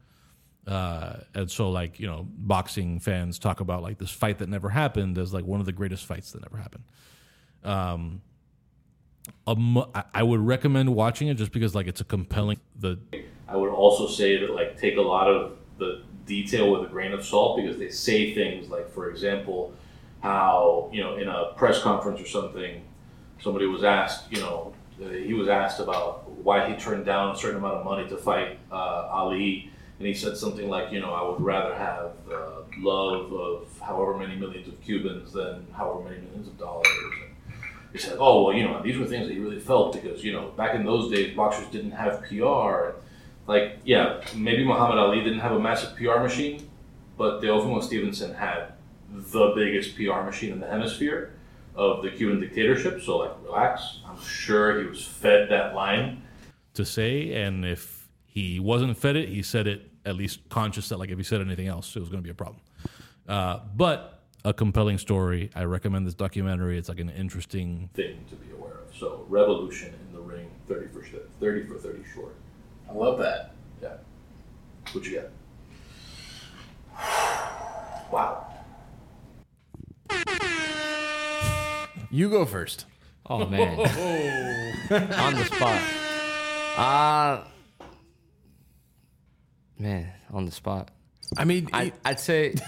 Uh, 0.65 1.17
and 1.35 1.51
so, 1.51 1.69
like 1.69 1.99
you 1.99 2.07
know, 2.07 2.25
boxing 2.29 2.99
fans 3.01 3.39
talk 3.39 3.59
about 3.59 3.83
like 3.83 3.97
this 3.97 4.09
fight 4.11 4.37
that 4.37 4.47
never 4.47 4.69
happened 4.69 5.17
as 5.17 5.33
like 5.33 5.43
one 5.43 5.59
of 5.59 5.65
the 5.65 5.73
greatest 5.73 6.05
fights 6.05 6.31
that 6.31 6.41
never 6.41 6.57
happened. 6.57 6.83
Um, 7.63 8.21
I- 9.45 10.03
I 10.13 10.23
would 10.23 10.39
recommend 10.39 10.95
watching 10.95 11.27
it 11.27 11.33
just 11.35 11.51
because 11.51 11.75
like 11.75 11.87
it's 11.87 11.99
a 12.01 12.05
compelling 12.05 12.59
the 12.75 12.99
I 13.49 13.57
would 13.57 13.71
also 13.71 14.07
say 14.07 14.37
that 14.39 14.51
like 14.51 14.79
take 14.79 14.95
a 14.95 15.01
lot 15.01 15.27
of 15.27 15.57
the 15.77 16.03
detail 16.25 16.71
with 16.71 16.83
a 16.83 16.91
grain 16.91 17.11
of 17.11 17.25
salt 17.25 17.57
because 17.57 17.77
they 17.79 17.89
say 17.89 18.33
things 18.33 18.69
like, 18.69 18.89
for 18.89 19.09
example, 19.09 19.73
how 20.21 20.89
you 20.91 21.01
know 21.01 21.17
in 21.17 21.27
a 21.27 21.53
press 21.55 21.81
conference 21.81 22.19
or 22.21 22.27
something, 22.27 22.81
somebody 23.41 23.65
was 23.65 23.83
asked, 23.83 24.31
you 24.31 24.39
know, 24.39 24.73
he 24.97 25.33
was 25.33 25.47
asked 25.47 25.79
about 25.79 26.29
why 26.29 26.69
he 26.69 26.75
turned 26.75 27.05
down 27.05 27.35
a 27.35 27.37
certain 27.37 27.57
amount 27.57 27.75
of 27.75 27.85
money 27.85 28.07
to 28.09 28.17
fight 28.17 28.59
uh, 28.71 29.07
Ali, 29.11 29.71
and 29.97 30.07
he 30.07 30.13
said 30.13 30.37
something 30.37 30.69
like, 30.69 30.91
you 30.91 30.99
know, 30.99 31.13
I 31.13 31.27
would 31.29 31.41
rather 31.41 31.73
have 31.73 32.11
uh, 32.31 32.61
love 32.79 33.33
of 33.33 33.79
however 33.79 34.17
many 34.17 34.35
millions 34.35 34.67
of 34.67 34.81
Cubans 34.81 35.31
than 35.33 35.67
however 35.73 36.09
many 36.09 36.21
millions 36.21 36.47
of 36.47 36.57
dollars. 36.57 36.87
And 36.91 37.93
he 37.93 37.97
said, 37.97 38.17
oh 38.19 38.45
well, 38.45 38.55
you 38.55 38.63
know, 38.63 38.81
these 38.83 38.97
were 38.97 39.05
things 39.05 39.27
that 39.27 39.33
he 39.33 39.39
really 39.39 39.59
felt 39.59 39.93
because 39.93 40.23
you 40.23 40.33
know 40.33 40.49
back 40.49 40.75
in 40.75 40.85
those 40.85 41.11
days 41.11 41.35
boxers 41.35 41.67
didn't 41.67 41.91
have 41.91 42.23
PR. 42.23 42.99
Like, 43.47 43.79
yeah, 43.83 44.21
maybe 44.35 44.63
Muhammad 44.63 44.99
Ali 44.99 45.23
didn't 45.23 45.39
have 45.39 45.53
a 45.53 45.59
massive 45.59 45.95
PR 45.95 46.19
machine, 46.19 46.69
but 47.17 47.41
Teofimo 47.41 47.81
Stevenson 47.81 48.33
had 48.35 48.73
the 49.11 49.53
biggest 49.55 49.95
PR 49.95 50.21
machine 50.23 50.53
in 50.53 50.59
the 50.59 50.67
hemisphere 50.67 51.33
of 51.75 52.03
the 52.03 52.09
Cuban 52.11 52.39
dictatorship. 52.39 53.01
So, 53.01 53.17
like, 53.17 53.31
relax. 53.43 53.99
I'm 54.05 54.21
sure 54.21 54.79
he 54.81 54.87
was 54.87 55.05
fed 55.05 55.49
that 55.49 55.73
line. 55.75 56.23
to 56.75 56.85
say, 56.85 57.33
and 57.33 57.65
if 57.65 58.07
he 58.25 58.59
wasn't 58.59 58.97
fed 58.97 59.15
it, 59.15 59.29
he 59.29 59.41
said 59.41 59.67
it 59.67 59.89
at 60.05 60.15
least 60.15 60.47
conscious 60.49 60.89
that 60.89 60.97
like 60.97 61.09
if 61.09 61.17
he 61.17 61.23
said 61.23 61.41
anything 61.41 61.67
else, 61.67 61.95
it 61.95 61.99
was 61.99 62.09
going 62.09 62.21
to 62.21 62.25
be 62.25 62.29
a 62.31 62.33
problem. 62.33 62.61
Uh, 63.27 63.59
but 63.75 64.23
a 64.45 64.53
compelling 64.53 64.97
story. 64.97 65.49
I 65.55 65.63
recommend 65.65 66.07
this 66.07 66.13
documentary. 66.13 66.77
It's 66.77 66.87
like 66.89 66.99
an 66.99 67.09
interesting 67.09 67.89
thing 67.93 68.23
to 68.29 68.35
be 68.35 68.51
aware 68.53 68.71
of. 68.87 68.95
So, 68.97 69.25
Revolution 69.27 69.93
in 69.93 70.15
the 70.15 70.21
Ring, 70.21 70.49
30 70.67 70.87
for, 70.87 71.03
sh- 71.03 71.15
30, 71.39 71.65
for 71.67 71.75
30 71.77 71.99
short. 72.13 72.33
I 72.89 72.93
love 72.93 73.19
that. 73.19 73.51
Yeah. 73.81 73.95
What 74.93 75.05
you 75.05 75.21
got? 75.21 75.29
Wow. 78.11 78.47
You 82.11 82.29
go 82.29 82.45
first. 82.45 82.85
Oh 83.25 83.45
man, 83.45 83.79
on 83.79 85.35
the 85.35 85.45
spot. 85.45 85.81
Uh 86.77 87.43
man, 89.77 90.11
on 90.31 90.45
the 90.45 90.51
spot. 90.51 90.89
I 91.37 91.45
mean, 91.45 91.69
I, 91.71 91.93
I'd 92.03 92.19
say 92.19 92.55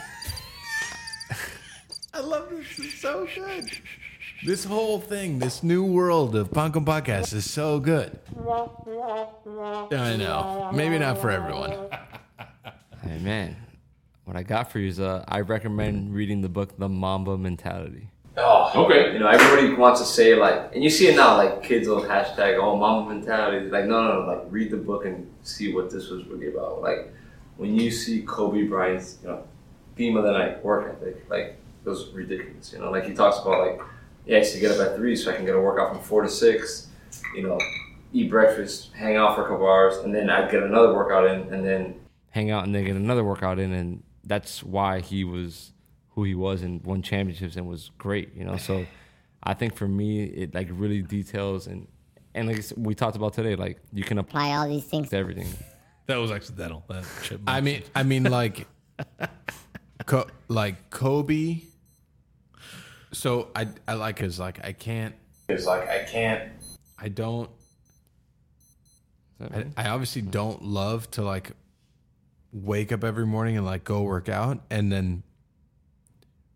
I 2.13 2.19
love 2.19 2.49
this. 2.51 2.67
It's 2.77 3.01
so 3.01 3.27
good. 3.33 3.65
This 4.45 4.63
whole 4.63 4.99
thing, 4.99 5.39
this 5.39 5.63
new 5.63 5.83
world 5.83 6.35
of 6.35 6.51
Pan 6.51 6.71
Con 6.71 6.85
Podcast 6.85 7.33
is 7.33 7.49
so 7.49 7.79
good. 7.79 8.19
I 8.37 10.15
know. 10.17 10.69
Maybe 10.73 10.99
not 10.99 11.19
for 11.19 11.31
everyone. 11.31 11.89
Hey 13.03 13.17
man, 13.19 13.55
what 14.25 14.35
I 14.35 14.43
got 14.43 14.71
for 14.71 14.77
you 14.77 14.89
is 14.89 14.99
uh, 14.99 15.25
I 15.27 15.41
recommend 15.41 16.13
reading 16.13 16.41
the 16.41 16.49
book 16.49 16.77
The 16.77 16.89
Mamba 16.89 17.35
Mentality. 17.37 18.10
Oh, 18.37 18.85
Okay. 18.85 19.13
You 19.13 19.19
know, 19.19 19.27
everybody 19.27 19.73
wants 19.73 19.99
to 19.99 20.05
say 20.05 20.35
like, 20.35 20.73
and 20.73 20.83
you 20.83 20.89
see 20.89 21.07
it 21.07 21.15
now, 21.15 21.35
like 21.37 21.63
kids 21.63 21.87
will 21.87 22.01
hashtag, 22.03 22.57
"Oh, 22.57 22.77
mamba 22.77 23.13
mentality." 23.13 23.69
Like, 23.69 23.85
no, 23.85 24.03
no, 24.03 24.21
no. 24.21 24.27
Like, 24.27 24.43
read 24.49 24.71
the 24.71 24.77
book 24.77 25.05
and 25.05 25.29
see 25.43 25.73
what 25.73 25.89
this 25.89 26.09
was 26.09 26.25
really 26.27 26.47
about. 26.47 26.81
Like, 26.81 27.13
when 27.57 27.75
you 27.75 27.91
see 27.91 28.21
Kobe 28.21 28.63
Bryant's, 28.63 29.17
you 29.21 29.27
know, 29.27 29.43
theme 29.95 30.15
of 30.15 30.23
the 30.23 30.31
night, 30.31 30.63
work 30.63 30.87
ethic, 30.89 31.29
like, 31.29 31.57
it 31.85 31.89
was 31.89 32.09
ridiculous. 32.13 32.71
You 32.71 32.79
know, 32.79 32.89
like 32.91 33.05
he 33.05 33.13
talks 33.13 33.39
about 33.39 33.67
like, 33.67 33.81
yeah, 34.25 34.37
I 34.37 34.39
used 34.39 34.53
to 34.53 34.59
get 34.59 34.71
up 34.71 34.79
at 34.87 34.95
three 34.95 35.15
so 35.15 35.31
I 35.31 35.35
can 35.35 35.45
get 35.45 35.55
a 35.55 35.59
workout 35.59 35.93
from 35.93 36.01
four 36.03 36.21
to 36.21 36.29
six. 36.29 36.87
You 37.35 37.43
know, 37.43 37.59
eat 38.13 38.29
breakfast, 38.29 38.91
hang 38.93 39.15
out 39.17 39.35
for 39.35 39.45
a 39.45 39.49
couple 39.49 39.67
hours, 39.67 39.97
and 39.97 40.13
then 40.15 40.29
I'd 40.29 40.49
get 40.51 40.63
another 40.63 40.93
workout 40.93 41.25
in, 41.27 41.53
and 41.53 41.65
then 41.65 41.95
hang 42.29 42.49
out 42.49 42.63
and 42.63 42.73
then 42.73 42.85
get 42.85 42.95
another 42.95 43.23
workout 43.23 43.59
in, 43.59 43.73
and 43.73 44.03
that's 44.23 44.63
why 44.63 45.01
he 45.01 45.23
was 45.23 45.73
who 46.21 46.25
he 46.25 46.35
was 46.35 46.61
and 46.61 46.83
won 46.83 47.01
championships 47.01 47.55
and 47.55 47.67
was 47.67 47.89
great. 47.97 48.35
You 48.35 48.45
know, 48.45 48.57
so 48.57 48.85
I 49.43 49.55
think 49.55 49.75
for 49.75 49.87
me, 49.87 50.23
it 50.23 50.53
like 50.53 50.67
really 50.71 51.01
details 51.01 51.65
and 51.65 51.87
and 52.35 52.47
like 52.47 52.63
we 52.77 52.93
talked 52.93 53.15
about 53.15 53.33
today, 53.33 53.55
like 53.55 53.79
you 53.91 54.03
can 54.03 54.19
apply 54.19 54.55
all 54.55 54.69
these 54.69 54.85
things 54.85 55.09
to 55.09 55.17
everything. 55.17 55.47
That 56.05 56.17
was 56.17 56.31
accidental. 56.31 56.83
That 56.89 57.05
chipmunk. 57.23 57.49
I 57.49 57.61
mean, 57.61 57.83
I 57.95 58.03
mean, 58.03 58.23
like, 58.23 58.67
Co- 60.05 60.27
like 60.47 60.89
Kobe. 60.89 61.61
So 63.13 63.49
I, 63.55 63.67
I 63.87 63.93
like 63.93 64.19
his 64.19 64.39
like 64.39 64.63
I 64.63 64.73
can't. 64.73 65.15
It's 65.49 65.65
like 65.65 65.87
I 65.89 66.03
can't. 66.03 66.51
I 66.97 67.09
don't. 67.09 67.49
I, 69.41 69.65
I 69.75 69.89
obviously 69.89 70.21
don't 70.21 70.63
love 70.63 71.09
to 71.11 71.23
like 71.23 71.51
wake 72.53 72.91
up 72.91 73.03
every 73.03 73.25
morning 73.25 73.57
and 73.57 73.65
like 73.65 73.83
go 73.83 74.01
work 74.03 74.29
out, 74.29 74.59
and 74.69 74.91
then 74.91 75.23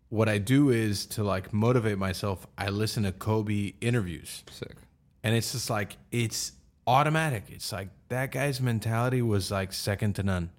what 0.08 0.28
I 0.28 0.38
do 0.38 0.70
is 0.70 1.06
to 1.06 1.24
like 1.24 1.52
motivate 1.52 1.98
myself. 1.98 2.46
I 2.56 2.68
listen 2.68 3.02
to 3.04 3.12
Kobe 3.12 3.74
interviews. 3.80 4.44
Sick. 4.50 4.76
And 5.22 5.34
it's 5.34 5.52
just 5.52 5.70
like 5.70 5.96
it's 6.12 6.52
automatic. 6.86 7.44
It's 7.48 7.72
like 7.72 7.88
that 8.08 8.30
guy's 8.30 8.60
mentality 8.60 9.22
was 9.22 9.50
like 9.50 9.72
second 9.72 10.14
to 10.16 10.22
none. 10.22 10.50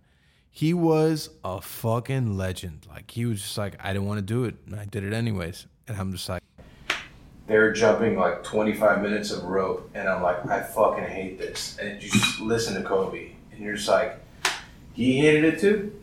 He 0.51 0.73
was 0.73 1.29
a 1.43 1.61
fucking 1.61 2.35
legend. 2.37 2.87
Like 2.89 3.11
he 3.11 3.25
was 3.25 3.41
just 3.41 3.57
like, 3.57 3.75
I 3.79 3.93
didn't 3.93 4.07
want 4.07 4.17
to 4.17 4.23
do 4.23 4.45
it, 4.45 4.55
and 4.65 4.75
I 4.75 4.85
did 4.85 5.03
it 5.03 5.13
anyways. 5.13 5.67
And 5.87 5.95
I'm 5.97 6.11
just 6.11 6.27
like, 6.27 6.41
They're 7.45 7.71
jumping 7.71 8.17
like 8.17 8.43
25 8.43 9.01
minutes 9.01 9.31
of 9.31 9.43
rope, 9.43 9.89
and 9.93 10.09
I'm 10.09 10.21
like, 10.21 10.45
I 10.47 10.61
fucking 10.61 11.05
hate 11.05 11.37
this. 11.37 11.77
And 11.79 12.01
you 12.01 12.09
just 12.09 12.39
listen 12.41 12.73
to 12.81 12.87
Kobe, 12.87 13.31
and 13.51 13.61
you're 13.61 13.75
just 13.75 13.87
like, 13.87 14.19
he 14.93 15.19
hated 15.19 15.45
it 15.45 15.59
too, 15.59 15.93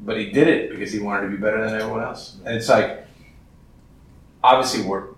but 0.00 0.18
he 0.18 0.30
did 0.30 0.48
it 0.48 0.70
because 0.70 0.92
he 0.92 0.98
wanted 0.98 1.30
to 1.30 1.36
be 1.36 1.36
better 1.36 1.64
than 1.64 1.80
everyone 1.80 2.02
else. 2.02 2.36
And 2.44 2.56
it's 2.56 2.68
like, 2.68 3.06
obviously 4.42 4.84
we're 4.84 5.08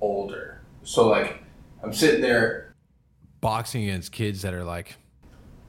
older, 0.00 0.62
so 0.82 1.08
like, 1.08 1.42
I'm 1.82 1.92
sitting 1.92 2.20
there 2.20 2.74
boxing 3.40 3.84
against 3.84 4.12
kids 4.12 4.42
that 4.42 4.54
are 4.54 4.64
like 4.64 4.96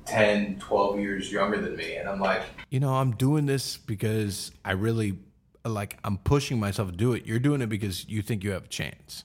10, 0.05 0.59
12 0.59 0.99
years 0.99 1.31
younger 1.31 1.59
than 1.61 1.75
me, 1.75 1.95
and 1.95 2.07
I'm 2.07 2.19
like, 2.19 2.41
you 2.69 2.79
know, 2.79 2.93
I'm 2.93 3.11
doing 3.11 3.45
this 3.45 3.77
because 3.77 4.51
I 4.63 4.71
really 4.71 5.17
like 5.65 5.97
I'm 6.03 6.17
pushing 6.17 6.59
myself 6.59 6.91
to 6.91 6.95
do 6.95 7.13
it. 7.13 7.25
You're 7.25 7.39
doing 7.39 7.61
it 7.61 7.67
because 7.67 8.07
you 8.07 8.21
think 8.21 8.43
you 8.43 8.51
have 8.51 8.65
a 8.65 8.69
chance. 8.69 9.23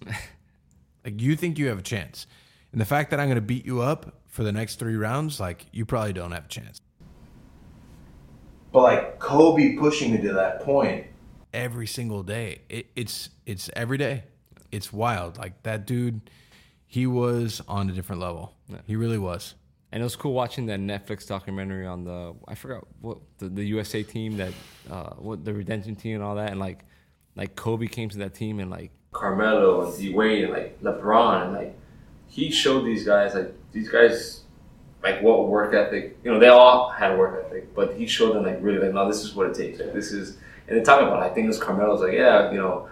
like 1.05 1.21
you 1.21 1.37
think 1.37 1.59
you 1.59 1.69
have 1.69 1.79
a 1.79 1.83
chance. 1.83 2.27
And 2.73 2.81
the 2.81 2.85
fact 2.85 3.11
that 3.11 3.21
I'm 3.21 3.27
going 3.27 3.37
to 3.37 3.41
beat 3.41 3.67
you 3.67 3.83
up 3.83 4.23
for 4.29 4.45
the 4.45 4.53
next 4.53 4.79
3 4.79 4.97
rounds, 4.97 5.39
like 5.39 5.67
you 5.73 5.85
probably 5.85 6.13
don't 6.13 6.33
have 6.33 6.47
a 6.47 6.49
chance. 6.49 6.81
But 8.73 8.83
like 8.83 9.19
Kobe 9.19 9.77
pushing 9.77 10.13
me 10.13 10.21
to 10.23 10.33
that 10.35 10.61
point, 10.61 11.07
Every 11.53 11.87
single 11.87 12.23
day. 12.23 12.63
It, 12.71 12.87
it's 12.97 13.29
it's 13.45 13.69
every 13.77 13.99
day. 13.99 14.25
It's 14.71 14.91
wild. 14.93 15.37
Like 15.37 15.63
that 15.65 15.87
dude 15.87 16.23
he 16.93 17.07
was 17.07 17.63
on 17.69 17.89
a 17.89 17.93
different 17.95 18.21
level. 18.21 18.55
He 18.87 18.97
really 18.97 19.17
was. 19.17 19.55
And 19.91 20.03
it 20.03 20.05
was 20.05 20.15
cool 20.15 20.35
watching 20.35 20.67
that 20.67 20.79
Netflix 20.79 21.27
documentary 21.27 21.87
on 21.87 22.05
the 22.05 22.35
I 22.47 22.55
forgot 22.55 22.87
what 23.01 23.17
the, 23.39 23.49
the 23.49 23.65
USA 23.65 24.03
team 24.03 24.37
that 24.37 24.53
uh, 24.91 25.15
what 25.15 25.43
the 25.43 25.55
redemption 25.55 25.97
team 25.97 26.17
and 26.17 26.23
all 26.23 26.35
that, 26.35 26.51
and 26.51 26.61
like 26.61 26.85
like 27.35 27.57
Kobe 27.57 27.87
came 27.87 28.11
to 28.11 28.19
that 28.19 28.35
team 28.35 28.61
and 28.61 28.71
like 28.71 28.91
Carmelo 29.13 29.87
and 29.87 29.99
D 29.99 30.13
Wade 30.13 30.45
and 30.45 30.53
like 30.53 30.83
LeBron 30.83 31.45
and 31.45 31.53
like 31.55 31.79
he 32.29 32.51
showed 32.51 32.85
these 32.85 33.05
guys 33.05 33.35
like 33.35 33.55
these 33.73 33.89
guys 33.89 34.42
like 35.03 35.21
what 35.23 35.49
work 35.49 35.75
ethic 35.75 36.17
you 36.23 36.33
know 36.33 36.39
they 36.39 36.49
all 36.49 36.89
had 36.89 37.19
work 37.19 37.45
ethic 37.45 37.75
but 37.75 37.95
he 37.95 38.07
showed 38.07 38.35
them 38.35 38.45
like 38.45 38.59
really 38.61 38.79
like 38.79 38.95
no 38.95 39.07
this 39.09 39.23
is 39.23 39.35
what 39.35 39.49
it 39.49 39.55
takes. 39.55 39.79
This 39.79 40.13
is 40.13 40.39
and 40.69 40.79
they 40.79 40.83
talking 40.83 41.07
about 41.07 41.23
it, 41.23 41.31
I 41.31 41.35
think 41.35 41.45
it 41.47 41.49
was 41.49 41.59
Carmelo's 41.59 42.01
like 42.01 42.13
yeah 42.13 42.51
you 42.51 42.59
know 42.59 42.89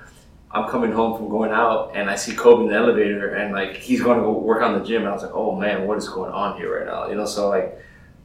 I'm 0.52 0.68
coming 0.68 0.90
home 0.90 1.16
from 1.16 1.28
going 1.28 1.52
out 1.52 1.92
and 1.94 2.10
I 2.10 2.16
see 2.16 2.34
Kobe 2.34 2.64
in 2.64 2.70
the 2.70 2.76
elevator 2.76 3.34
and 3.34 3.54
like 3.54 3.76
he's 3.76 4.02
going 4.02 4.18
to 4.18 4.24
go 4.24 4.32
work 4.32 4.62
on 4.62 4.76
the 4.76 4.84
gym. 4.84 5.02
And 5.02 5.10
I 5.10 5.12
was 5.12 5.22
like 5.22 5.34
oh 5.34 5.54
man 5.54 5.86
what 5.86 5.98
is 5.98 6.08
going 6.08 6.32
on 6.32 6.56
here 6.58 6.78
right 6.78 6.86
now? 6.86 7.08
You 7.08 7.14
know 7.14 7.26
so 7.26 7.48
like 7.48 7.78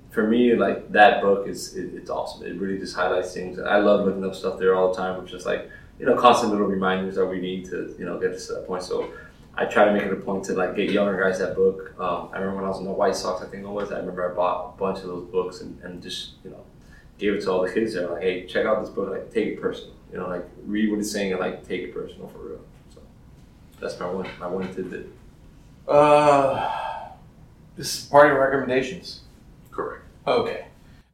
for 0.10 0.26
me 0.28 0.56
like 0.56 0.92
that 0.92 1.22
book 1.22 1.48
is 1.48 1.76
it, 1.76 1.94
it's 1.94 2.10
awesome. 2.10 2.46
It 2.46 2.60
really 2.60 2.80
just 2.80 2.96
highlights 2.96 3.34
things. 3.34 3.60
I 3.60 3.78
love 3.78 4.06
looking 4.06 4.26
up 4.26 4.34
stuff 4.34 4.58
there 4.58 4.76
all 4.76 4.92
the 4.92 4.98
time 4.98 5.22
which 5.22 5.34
is 5.34 5.46
like 5.46 5.70
you 6.00 6.06
know 6.06 6.16
constant 6.16 6.52
little 6.52 6.68
reminders 6.68 7.16
that 7.16 7.26
we 7.26 7.40
need 7.40 7.66
to 7.66 7.96
you 8.00 8.06
know 8.06 8.20
get 8.20 8.38
to 8.40 8.54
that 8.54 8.66
point. 8.66 8.82
So 8.82 9.14
I 9.58 9.66
try 9.66 9.86
to 9.86 9.94
make 9.94 10.04
it 10.04 10.12
a 10.12 10.18
point 10.18 10.44
to 10.46 10.54
like 10.54 10.76
get 10.76 10.92
younger 10.92 11.22
guys 11.22 11.40
that 11.40 11.56
book. 11.56 11.94
Um, 12.00 12.30
I 12.34 12.40
remember 12.40 12.58
when 12.58 12.66
I 12.66 12.70
was 12.70 12.80
in 12.80 12.86
the 12.86 12.92
White 12.92 13.16
Sox, 13.16 13.42
I 13.42 13.46
think 13.48 13.64
it 13.64 13.70
was. 13.70 13.92
I 13.92 14.00
remember 14.00 14.30
I 14.30 14.36
bought 14.36 14.76
a 14.76 14.78
bunch 14.78 15.00
of 15.00 15.06
those 15.08 15.26
books 15.30 15.62
and, 15.62 15.80
and 15.82 16.04
just 16.04 16.32
you 16.44 16.52
know 16.52 16.64
gave 17.18 17.34
it 17.34 17.42
to 17.44 17.52
all 17.52 17.62
the 17.62 17.72
kids 17.72 17.94
there. 17.94 18.10
Like, 18.10 18.22
hey, 18.22 18.46
check 18.46 18.66
out 18.66 18.82
this 18.82 18.90
book. 18.90 19.10
Like, 19.10 19.32
take 19.34 19.48
it 19.48 19.62
personal. 19.62 19.94
You 20.12 20.18
know, 20.20 20.28
like 20.28 20.46
read 20.66 20.90
what 20.92 21.00
it's 21.00 21.12
saying 21.12 21.32
and 21.32 21.40
like 21.40 21.66
take 21.68 21.82
it 21.84 21.94
personal 21.94 22.28
for 22.28 22.40
real. 22.40 22.60
So 22.94 23.02
that's 23.80 24.00
my 24.00 24.08
one 24.10 24.28
my 24.40 24.48
one 24.48 24.74
tidbit. 24.74 25.08
uh, 25.88 26.72
this 27.76 27.98
is 28.00 28.06
part 28.06 28.28
of 28.28 28.34
your 28.34 28.42
recommendations. 28.42 29.22
Correct. 29.72 30.04
Okay. 30.28 30.66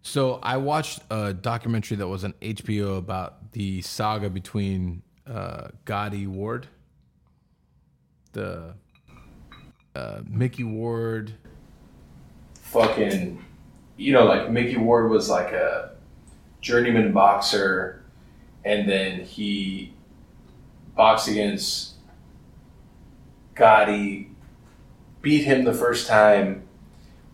So 0.03 0.39
I 0.41 0.57
watched 0.57 1.01
a 1.11 1.33
documentary 1.33 1.97
that 1.97 2.07
was 2.07 2.23
on 2.23 2.33
HBO 2.41 2.97
about 2.97 3.51
the 3.51 3.81
saga 3.83 4.29
between 4.29 5.03
uh, 5.27 5.67
Gatti 5.85 6.25
Ward, 6.25 6.67
the 8.33 8.73
uh, 9.95 10.21
Micky 10.27 10.63
Ward. 10.63 11.33
fucking, 12.53 13.43
you 13.97 14.13
know, 14.13 14.25
like 14.25 14.49
Micky 14.49 14.77
Ward 14.77 15.09
was 15.09 15.29
like 15.29 15.51
a 15.51 15.91
journeyman 16.61 17.11
boxer, 17.11 18.03
and 18.63 18.89
then 18.89 19.21
he 19.21 19.93
boxed 20.95 21.27
against 21.27 21.95
Gatti, 23.55 24.29
beat 25.21 25.43
him 25.43 25.63
the 25.63 25.73
first 25.73 26.07
time, 26.07 26.67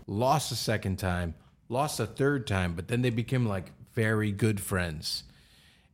lost 0.06 0.50
a 0.50 0.56
second 0.56 0.98
time, 0.98 1.34
lost 1.68 2.00
a 2.00 2.06
third 2.06 2.46
time, 2.46 2.74
but 2.74 2.88
then 2.88 3.02
they 3.02 3.10
became 3.10 3.46
like 3.46 3.72
very 3.94 4.32
good 4.32 4.60
friends. 4.60 5.24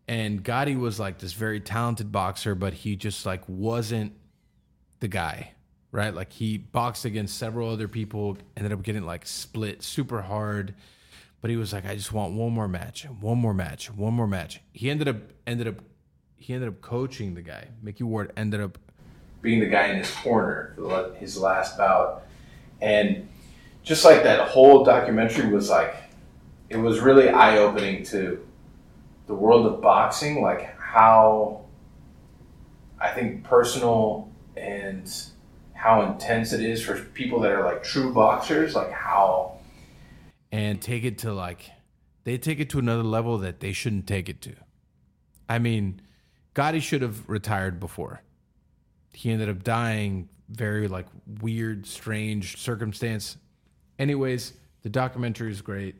And 0.06 0.42
Gatti 0.42 0.76
was 0.76 1.00
like 1.00 1.18
this 1.18 1.32
very 1.32 1.60
talented 1.60 2.12
boxer, 2.12 2.54
but 2.54 2.74
he 2.74 2.96
just 2.96 3.24
like 3.26 3.42
wasn't 3.48 4.12
the 5.04 5.08
guy, 5.08 5.52
right? 5.92 6.14
Like 6.14 6.32
he 6.32 6.56
boxed 6.56 7.04
against 7.04 7.36
several 7.36 7.68
other 7.68 7.88
people, 7.88 8.38
ended 8.56 8.72
up 8.72 8.82
getting 8.82 9.04
like 9.04 9.26
split 9.26 9.82
super 9.82 10.22
hard. 10.22 10.74
But 11.42 11.50
he 11.50 11.58
was 11.58 11.74
like, 11.74 11.84
I 11.84 11.94
just 11.94 12.10
want 12.10 12.32
one 12.32 12.52
more 12.52 12.68
match, 12.68 13.04
one 13.20 13.36
more 13.36 13.52
match, 13.52 13.92
one 13.92 14.14
more 14.14 14.26
match. 14.26 14.62
He 14.72 14.88
ended 14.88 15.08
up 15.08 15.16
ended 15.46 15.68
up 15.68 15.74
he 16.38 16.54
ended 16.54 16.70
up 16.70 16.80
coaching 16.80 17.34
the 17.34 17.42
guy. 17.42 17.68
Micky 17.82 18.02
Ward 18.02 18.32
ended 18.34 18.62
up 18.62 18.78
being 19.42 19.60
the 19.60 19.66
guy 19.66 19.88
in 19.88 19.98
his 19.98 20.10
corner 20.10 20.72
for 20.76 21.14
his 21.16 21.36
last 21.36 21.76
bout, 21.76 22.22
and 22.80 23.28
just 23.82 24.06
like 24.06 24.22
that 24.22 24.48
whole 24.48 24.84
documentary 24.84 25.52
was 25.52 25.68
like, 25.68 25.94
it 26.70 26.78
was 26.78 27.00
really 27.00 27.28
eye 27.28 27.58
opening 27.58 28.04
to 28.04 28.42
the 29.26 29.34
world 29.34 29.66
of 29.66 29.82
boxing, 29.82 30.40
like 30.40 30.78
how 30.78 31.66
I 32.98 33.10
think 33.10 33.44
personal 33.44 34.32
and 34.56 35.12
how 35.72 36.02
intense 36.02 36.52
it 36.52 36.60
is 36.60 36.82
for 36.82 36.98
people 37.00 37.40
that 37.40 37.52
are 37.52 37.64
like 37.64 37.82
true 37.82 38.12
boxers, 38.12 38.74
like 38.74 38.90
how 38.90 39.54
and 40.54 40.80
take 40.80 41.02
it 41.02 41.18
to 41.18 41.32
like 41.32 41.72
they 42.22 42.38
take 42.38 42.60
it 42.60 42.70
to 42.70 42.78
another 42.78 43.02
level 43.02 43.38
that 43.38 43.58
they 43.58 43.72
shouldn't 43.72 44.06
take 44.06 44.28
it 44.28 44.40
to. 44.40 44.54
I 45.48 45.58
mean, 45.58 46.00
Gatti 46.54 46.78
should 46.78 47.02
have 47.02 47.28
retired 47.28 47.80
before. 47.80 48.22
He 49.12 49.32
ended 49.32 49.48
up 49.48 49.64
dying 49.64 50.28
very 50.48 50.86
like 50.86 51.06
weird, 51.40 51.86
strange 51.86 52.56
circumstance. 52.58 53.36
Anyways, 53.98 54.52
the 54.82 54.88
documentary 54.88 55.50
is 55.50 55.60
great. 55.60 55.96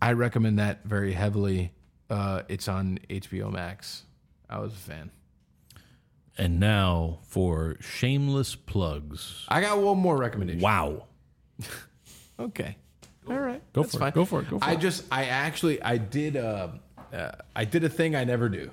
I 0.00 0.12
recommend 0.12 0.60
that 0.60 0.84
very 0.84 1.12
heavily. 1.12 1.72
Uh, 2.08 2.42
it's 2.48 2.68
on 2.68 3.00
HBO 3.10 3.52
Max. 3.52 4.04
I 4.48 4.60
was 4.60 4.72
a 4.72 4.76
fan. 4.76 5.10
And 6.38 6.60
now 6.60 7.18
for 7.24 7.76
shameless 7.80 8.54
plugs. 8.54 9.44
I 9.48 9.60
got 9.60 9.78
one 9.78 9.98
more 9.98 10.16
recommendation. 10.16 10.60
Wow. 10.62 11.04
Okay. 12.40 12.76
All 13.28 13.36
right. 13.36 13.60
Go 13.72 13.82
That's 13.82 13.96
for 13.96 14.06
it. 14.06 14.14
Go 14.14 14.24
for 14.24 14.40
it. 14.42 14.48
Go 14.48 14.60
for 14.60 14.64
I 14.64 14.74
it. 14.74 14.78
just, 14.78 15.04
I 15.10 15.24
actually, 15.24 15.82
I 15.82 15.96
did, 15.96 16.36
uh, 16.36 16.68
uh, 17.12 17.32
I 17.56 17.64
did 17.64 17.82
a 17.82 17.88
thing 17.88 18.14
I 18.14 18.22
never 18.22 18.48
do. 18.48 18.70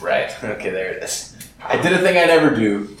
Right. 0.00 0.34
Okay, 0.44 0.70
there 0.70 0.94
it 0.94 1.02
is. 1.04 1.36
I 1.62 1.80
did 1.80 1.92
a 1.92 1.98
thing 1.98 2.18
I 2.18 2.24
never 2.24 2.54
do. 2.54 2.96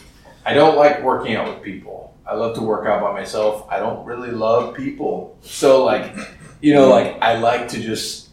I 0.46 0.54
don't 0.54 0.76
like 0.76 1.02
working 1.02 1.34
out 1.34 1.48
with 1.52 1.64
people. 1.64 2.16
I 2.26 2.34
love 2.36 2.54
to 2.54 2.62
work 2.62 2.86
out 2.86 3.02
by 3.02 3.12
myself. 3.12 3.66
I 3.68 3.78
don't 3.80 4.04
really 4.06 4.30
love 4.30 4.74
people. 4.74 5.36
So 5.42 5.84
like, 5.84 6.14
you 6.62 6.74
know, 6.74 6.88
like 6.88 7.20
I 7.20 7.38
like 7.38 7.68
to 7.70 7.80
just 7.82 8.28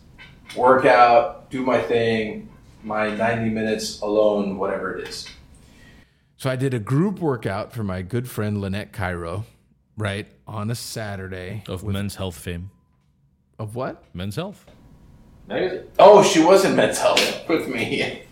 work 0.56 0.85
out, 0.85 1.49
do 1.49 1.65
my 1.65 1.81
thing, 1.81 2.48
my 2.84 3.16
90 3.16 3.50
minutes 3.50 4.01
alone, 4.01 4.58
whatever 4.58 4.98
it 4.98 5.08
is. 5.08 5.27
So 6.38 6.50
I 6.50 6.56
did 6.56 6.74
a 6.74 6.80
group 6.80 7.19
workout 7.19 7.72
for 7.72 7.84
my 7.84 8.01
good 8.01 8.27
friend 8.30 8.60
Lynette 8.60 8.92
Cairo, 8.92 9.45
right, 9.98 10.27
on 10.48 10.72
a 10.72 10.76
Saturday. 10.76 11.64
Of 11.68 11.84
men's 11.84 12.16
health 12.16 12.38
fame. 12.38 12.72
Of 13.60 13.76
what? 13.76 14.03
Men's 14.14 14.35
health. 14.38 14.66
Oh, 16.00 16.24
she 16.24 16.43
was 16.43 16.66
in 16.66 16.76
men's 16.76 16.98
health 16.98 17.48
with 17.48 17.68
me. 17.68 18.24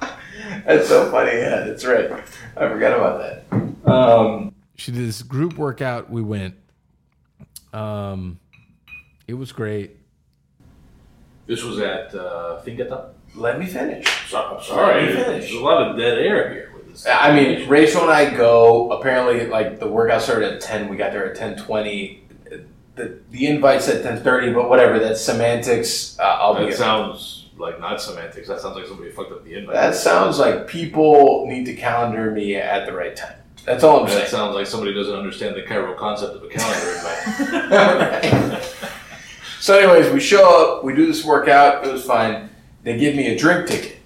That's 0.66 0.88
so 0.88 1.10
funny. 1.10 1.32
Yeah, 1.32 1.60
that's 1.66 1.84
right. 1.84 2.10
I 2.56 2.68
forgot 2.68 2.96
about 2.96 3.20
that. 3.20 3.90
Um, 3.90 4.54
She 4.76 4.92
did 4.92 5.06
this 5.06 5.22
group 5.22 5.56
workout. 5.58 6.10
We 6.10 6.22
went. 6.22 6.54
Um, 7.72 8.38
it 9.26 9.34
was 9.34 9.52
great. 9.52 9.96
This 11.52 11.62
was 11.62 11.78
at 11.80 12.14
uh, 12.14 12.62
Fincata. 12.64 13.10
let 13.34 13.58
me 13.58 13.66
finish. 13.66 14.06
So, 14.30 14.38
I'm 14.56 14.62
sorry, 14.62 15.04
Let 15.04 15.14
me 15.16 15.22
finish. 15.22 15.44
there's 15.50 15.60
a 15.60 15.64
lot 15.64 15.86
of 15.86 15.98
dead 15.98 16.16
air 16.16 16.50
here 16.50 16.70
with 16.74 16.88
this. 16.90 17.06
I 17.06 17.34
mean, 17.36 17.68
Rachel 17.68 18.00
and 18.00 18.10
I 18.10 18.34
go. 18.34 18.90
Apparently, 18.92 19.46
like 19.48 19.78
the 19.78 19.86
workout 19.86 20.22
started 20.22 20.50
at 20.54 20.60
ten. 20.62 20.88
We 20.88 20.96
got 20.96 21.12
there 21.12 21.30
at 21.30 21.36
ten 21.36 21.56
twenty. 21.58 22.24
The 22.94 23.18
the 23.30 23.46
invite 23.48 23.82
said 23.82 24.02
ten 24.02 24.22
thirty, 24.22 24.50
but 24.54 24.70
whatever. 24.70 24.98
That's 24.98 25.20
semantics. 25.20 26.18
Uh, 26.18 26.22
I'll 26.22 26.58
be. 26.58 26.70
that 26.70 26.76
sounds 26.78 27.50
like 27.58 27.78
not 27.80 28.00
semantics. 28.00 28.48
That 28.48 28.60
sounds 28.62 28.76
like 28.76 28.86
somebody 28.86 29.10
fucked 29.10 29.32
up 29.32 29.44
the 29.44 29.52
invite. 29.54 29.74
That 29.74 29.94
sounds 29.94 30.38
like 30.38 30.66
people 30.66 31.46
need 31.48 31.66
to 31.66 31.74
calendar 31.74 32.30
me 32.30 32.56
at 32.56 32.86
the 32.86 32.94
right 32.94 33.14
time. 33.14 33.36
That's 33.66 33.84
all 33.84 34.00
I'm 34.00 34.06
That 34.06 34.12
saying. 34.12 34.28
sounds 34.30 34.54
like 34.56 34.66
somebody 34.66 34.94
doesn't 34.94 35.14
understand 35.14 35.54
the 35.54 35.62
Cairo 35.62 35.94
concept 35.94 36.34
of 36.34 36.42
a 36.42 36.48
calendar 36.48 36.92
invite. 36.96 38.62
So, 39.62 39.78
anyways, 39.78 40.12
we 40.12 40.18
show 40.18 40.42
up. 40.76 40.82
We 40.82 40.92
do 40.92 41.06
this 41.06 41.24
workout. 41.24 41.86
It 41.86 41.92
was 41.92 42.04
fine. 42.04 42.50
They 42.82 42.98
give 42.98 43.14
me 43.14 43.28
a 43.28 43.38
drink 43.38 43.68
ticket. 43.68 43.96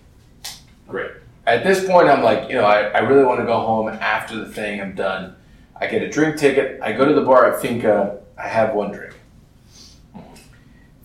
Great. 0.86 1.12
At 1.46 1.64
this 1.64 1.86
point, 1.86 2.10
I'm 2.10 2.22
like, 2.22 2.50
you 2.50 2.56
know, 2.56 2.66
I, 2.66 2.88
I 2.88 2.98
really 2.98 3.24
want 3.24 3.40
to 3.40 3.46
go 3.46 3.58
home 3.60 3.88
after 3.88 4.36
the 4.36 4.52
thing. 4.52 4.82
I'm 4.82 4.94
done. 4.94 5.34
I 5.80 5.86
get 5.86 6.02
a 6.02 6.10
drink 6.10 6.36
ticket. 6.36 6.78
I 6.82 6.92
go 6.92 7.06
to 7.06 7.14
the 7.14 7.22
bar 7.22 7.50
at 7.50 7.62
Finca. 7.62 8.18
I 8.36 8.48
have 8.48 8.74
one 8.74 8.92
drink. 8.92 9.14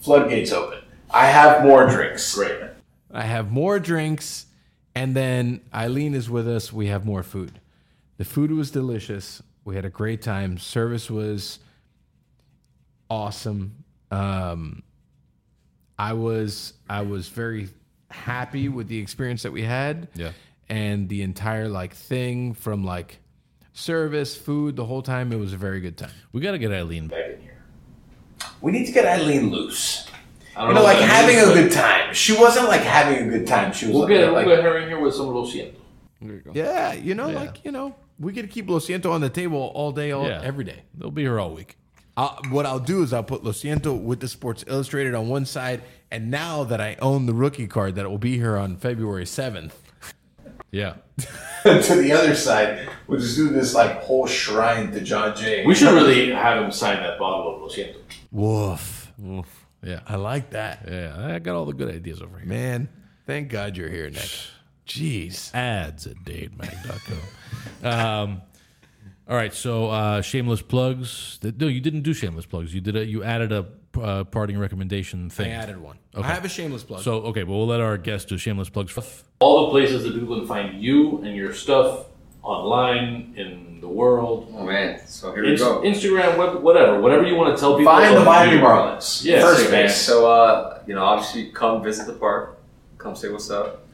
Floodgates 0.01 0.51
open. 0.51 0.79
I 1.09 1.27
have 1.27 1.63
more 1.63 1.87
drinks. 1.87 2.35
Great. 2.35 2.61
I 3.09 3.21
have 3.21 3.53
more 3.53 3.79
drinks, 3.79 4.47
and 4.93 5.15
then 5.15 5.61
Eileen 5.73 6.13
is 6.13 6.29
with 6.29 6.49
us. 6.49 6.73
We 6.73 6.87
have 6.87 7.05
more 7.05 7.23
food. 7.23 7.61
The 8.17 8.25
food 8.25 8.51
was 8.51 8.69
delicious. 8.69 9.41
We 9.63 9.75
had 9.75 9.85
a 9.85 9.89
great 9.89 10.21
time. 10.21 10.57
Service 10.57 11.09
was 11.09 11.59
awesome. 13.09 13.80
Um, 14.11 14.83
I 15.97 16.13
was 16.13 16.73
I 16.89 17.01
was 17.01 17.27
very 17.29 17.69
happy 18.09 18.67
with 18.69 18.87
the 18.87 18.99
experience 18.99 19.43
that 19.43 19.51
we 19.51 19.63
had. 19.63 20.07
Yeah. 20.15 20.31
and 20.69 21.09
the 21.09 21.21
entire 21.21 21.67
like 21.67 21.93
thing 21.93 22.53
from 22.53 22.83
like 22.83 23.19
service, 23.73 24.35
food, 24.35 24.75
the 24.75 24.85
whole 24.85 25.01
time. 25.01 25.31
It 25.31 25.37
was 25.39 25.53
a 25.53 25.57
very 25.57 25.79
good 25.81 25.97
time. 25.97 26.11
We 26.31 26.41
got 26.41 26.51
to 26.51 26.57
get 26.57 26.71
Eileen 26.71 27.07
back. 27.07 27.19
Back 27.19 27.35
in 27.35 27.41
here. 27.41 27.57
We 28.61 28.71
need 28.71 28.85
to 28.85 28.91
get 28.91 29.05
Eileen 29.05 29.49
loose. 29.51 30.07
I 30.55 30.61
You 30.61 30.65
don't 30.67 30.75
know, 30.75 30.83
what 30.83 30.95
like 30.97 31.03
having 31.09 31.37
means, 31.37 31.47
a 31.49 31.53
good 31.53 31.71
time. 31.71 32.13
She 32.13 32.33
wasn't 32.37 32.67
like 32.67 32.81
having 32.81 33.27
a 33.27 33.29
good 33.31 33.47
time. 33.47 33.71
She 33.71 33.85
was 33.87 33.93
We'll 33.95 34.01
like, 34.03 34.09
get, 34.09 34.33
like 34.33 34.45
we'll 34.45 34.55
get 34.57 34.65
her 34.65 34.77
in 34.79 34.89
here 34.89 34.99
with 34.99 35.13
some 35.15 35.27
lo 35.27 35.45
siento. 35.45 35.73
You 36.19 36.41
go. 36.45 36.51
Yeah, 36.53 36.93
you 36.93 37.15
know, 37.15 37.29
like 37.29 37.63
you 37.65 37.71
know, 37.71 37.95
we 38.19 38.31
get 38.33 38.43
to 38.43 38.47
keep 38.47 38.69
Lo 38.69 38.77
Siento 38.79 39.09
on 39.11 39.21
the 39.21 39.29
table 39.29 39.71
all 39.73 39.91
day, 39.91 40.11
all 40.11 40.27
Yeah. 40.27 40.41
every 40.43 40.63
day. 40.63 40.83
They'll 40.93 41.09
be 41.09 41.23
here 41.23 41.39
all 41.39 41.51
week. 41.53 41.77
I'll, 42.17 42.39
what 42.49 42.65
I'll 42.65 42.79
do 42.79 43.03
is 43.03 43.13
I'll 43.13 43.23
put 43.23 43.43
Lo 43.43 43.51
Siento 43.51 43.99
with 43.99 44.19
the 44.19 44.27
Sports 44.27 44.63
Illustrated 44.67 45.13
on 45.15 45.29
one 45.29 45.45
side, 45.45 45.81
and 46.11 46.29
now 46.29 46.63
that 46.65 46.81
I 46.81 46.95
own 47.01 47.25
the 47.25 47.33
rookie 47.33 47.67
card 47.67 47.95
that 47.95 48.09
will 48.09 48.17
be 48.17 48.35
here 48.37 48.57
on 48.57 48.75
February 48.77 49.25
seventh, 49.25 49.77
Yeah. 50.71 50.95
to 51.63 51.95
the 51.95 52.11
other 52.13 52.33
side. 52.35 52.87
We'll 53.07 53.19
just 53.19 53.35
do 53.35 53.49
this 53.49 53.73
like 53.75 54.01
whole 54.03 54.25
shrine 54.27 54.91
to 54.93 55.01
Jon 55.01 55.35
Jay. 55.35 55.65
We 55.65 55.75
should 55.75 55.93
really 55.93 56.31
have 56.31 56.63
him 56.63 56.71
sign 56.71 56.97
that 57.03 57.19
bottle 57.19 57.55
of 57.55 57.61
lo 57.61 57.67
siento. 57.67 57.97
woof, 58.31 59.11
Oof. 59.25 59.65
Yeah. 59.83 59.99
I 60.07 60.15
like 60.15 60.51
that, 60.51 60.85
Yeah. 60.89 61.15
I 61.35 61.39
got 61.39 61.55
all 61.55 61.65
the 61.65 61.73
good 61.73 61.93
ideas 61.93 62.21
over 62.21 62.37
here. 62.37 62.47
man. 62.47 62.87
Thank 63.27 63.49
God 63.49 63.75
you're 63.77 63.89
here, 63.89 64.09
Nick. 64.09 64.29
Jeez, 64.87 65.53
Ads 65.53 66.07
at 66.07 66.15
dademag.co. 66.25 67.87
um, 67.89 68.41
all 69.27 69.35
right. 69.35 69.53
So, 69.53 69.89
uh, 69.89 70.21
shameless 70.21 70.61
plugs. 70.61 71.39
No, 71.43 71.67
you 71.67 71.79
didn't 71.81 72.01
do 72.01 72.13
shameless 72.13 72.45
plugs. 72.45 72.73
You 72.73 72.81
did 72.81 72.95
a, 72.95 73.05
you 73.05 73.23
added 73.23 73.51
a 73.51 73.65
uh, 73.99 74.23
parting 74.25 74.57
recommendation 74.57 75.29
thing. 75.29 75.51
I 75.51 75.55
added 75.55 75.77
one. 75.77 75.97
Okay. 76.15 76.27
I 76.27 76.31
have 76.33 76.45
a 76.45 76.49
shameless 76.49 76.83
plug. 76.83 77.01
So, 77.01 77.21
okay, 77.23 77.43
well 77.43 77.57
we'll 77.59 77.67
let 77.67 77.81
our 77.81 77.97
guest 77.97 78.29
do 78.29 78.37
shameless 78.37 78.69
plugs. 78.69 78.91
first. 78.91 79.25
All 79.39 79.65
the 79.65 79.71
places 79.71 80.03
that 80.03 80.13
people 80.13 80.37
can 80.39 80.47
find 80.47 80.81
you 80.81 81.19
and 81.23 81.35
your 81.35 81.53
stuff 81.53 82.05
online 82.43 83.33
in 83.37 83.79
the 83.81 83.87
world. 83.87 84.53
Oh 84.57 84.65
man, 84.65 84.99
so 85.05 85.33
here 85.33 85.43
we 85.45 85.55
go. 85.57 85.81
Instagram, 85.81 86.37
web, 86.37 86.61
whatever, 86.63 86.99
whatever 87.01 87.25
you 87.25 87.35
want 87.35 87.55
to 87.55 87.59
tell 87.59 87.77
people. 87.77 87.91
Find 87.91 88.15
the 88.15 88.23
Miami. 88.23 88.57
Marlins. 88.57 89.23
Yeah, 89.23 89.41
First 89.41 89.59
sick, 89.59 89.67
Okay, 89.67 89.83
base. 89.83 89.95
so 89.97 90.31
uh, 90.31 90.81
you 90.87 90.95
know, 90.95 91.03
obviously, 91.03 91.51
come 91.51 91.83
visit 91.83 92.07
the 92.07 92.13
park, 92.13 92.59
come 92.97 93.15
say 93.15 93.29
what's 93.29 93.49
up 93.49 93.85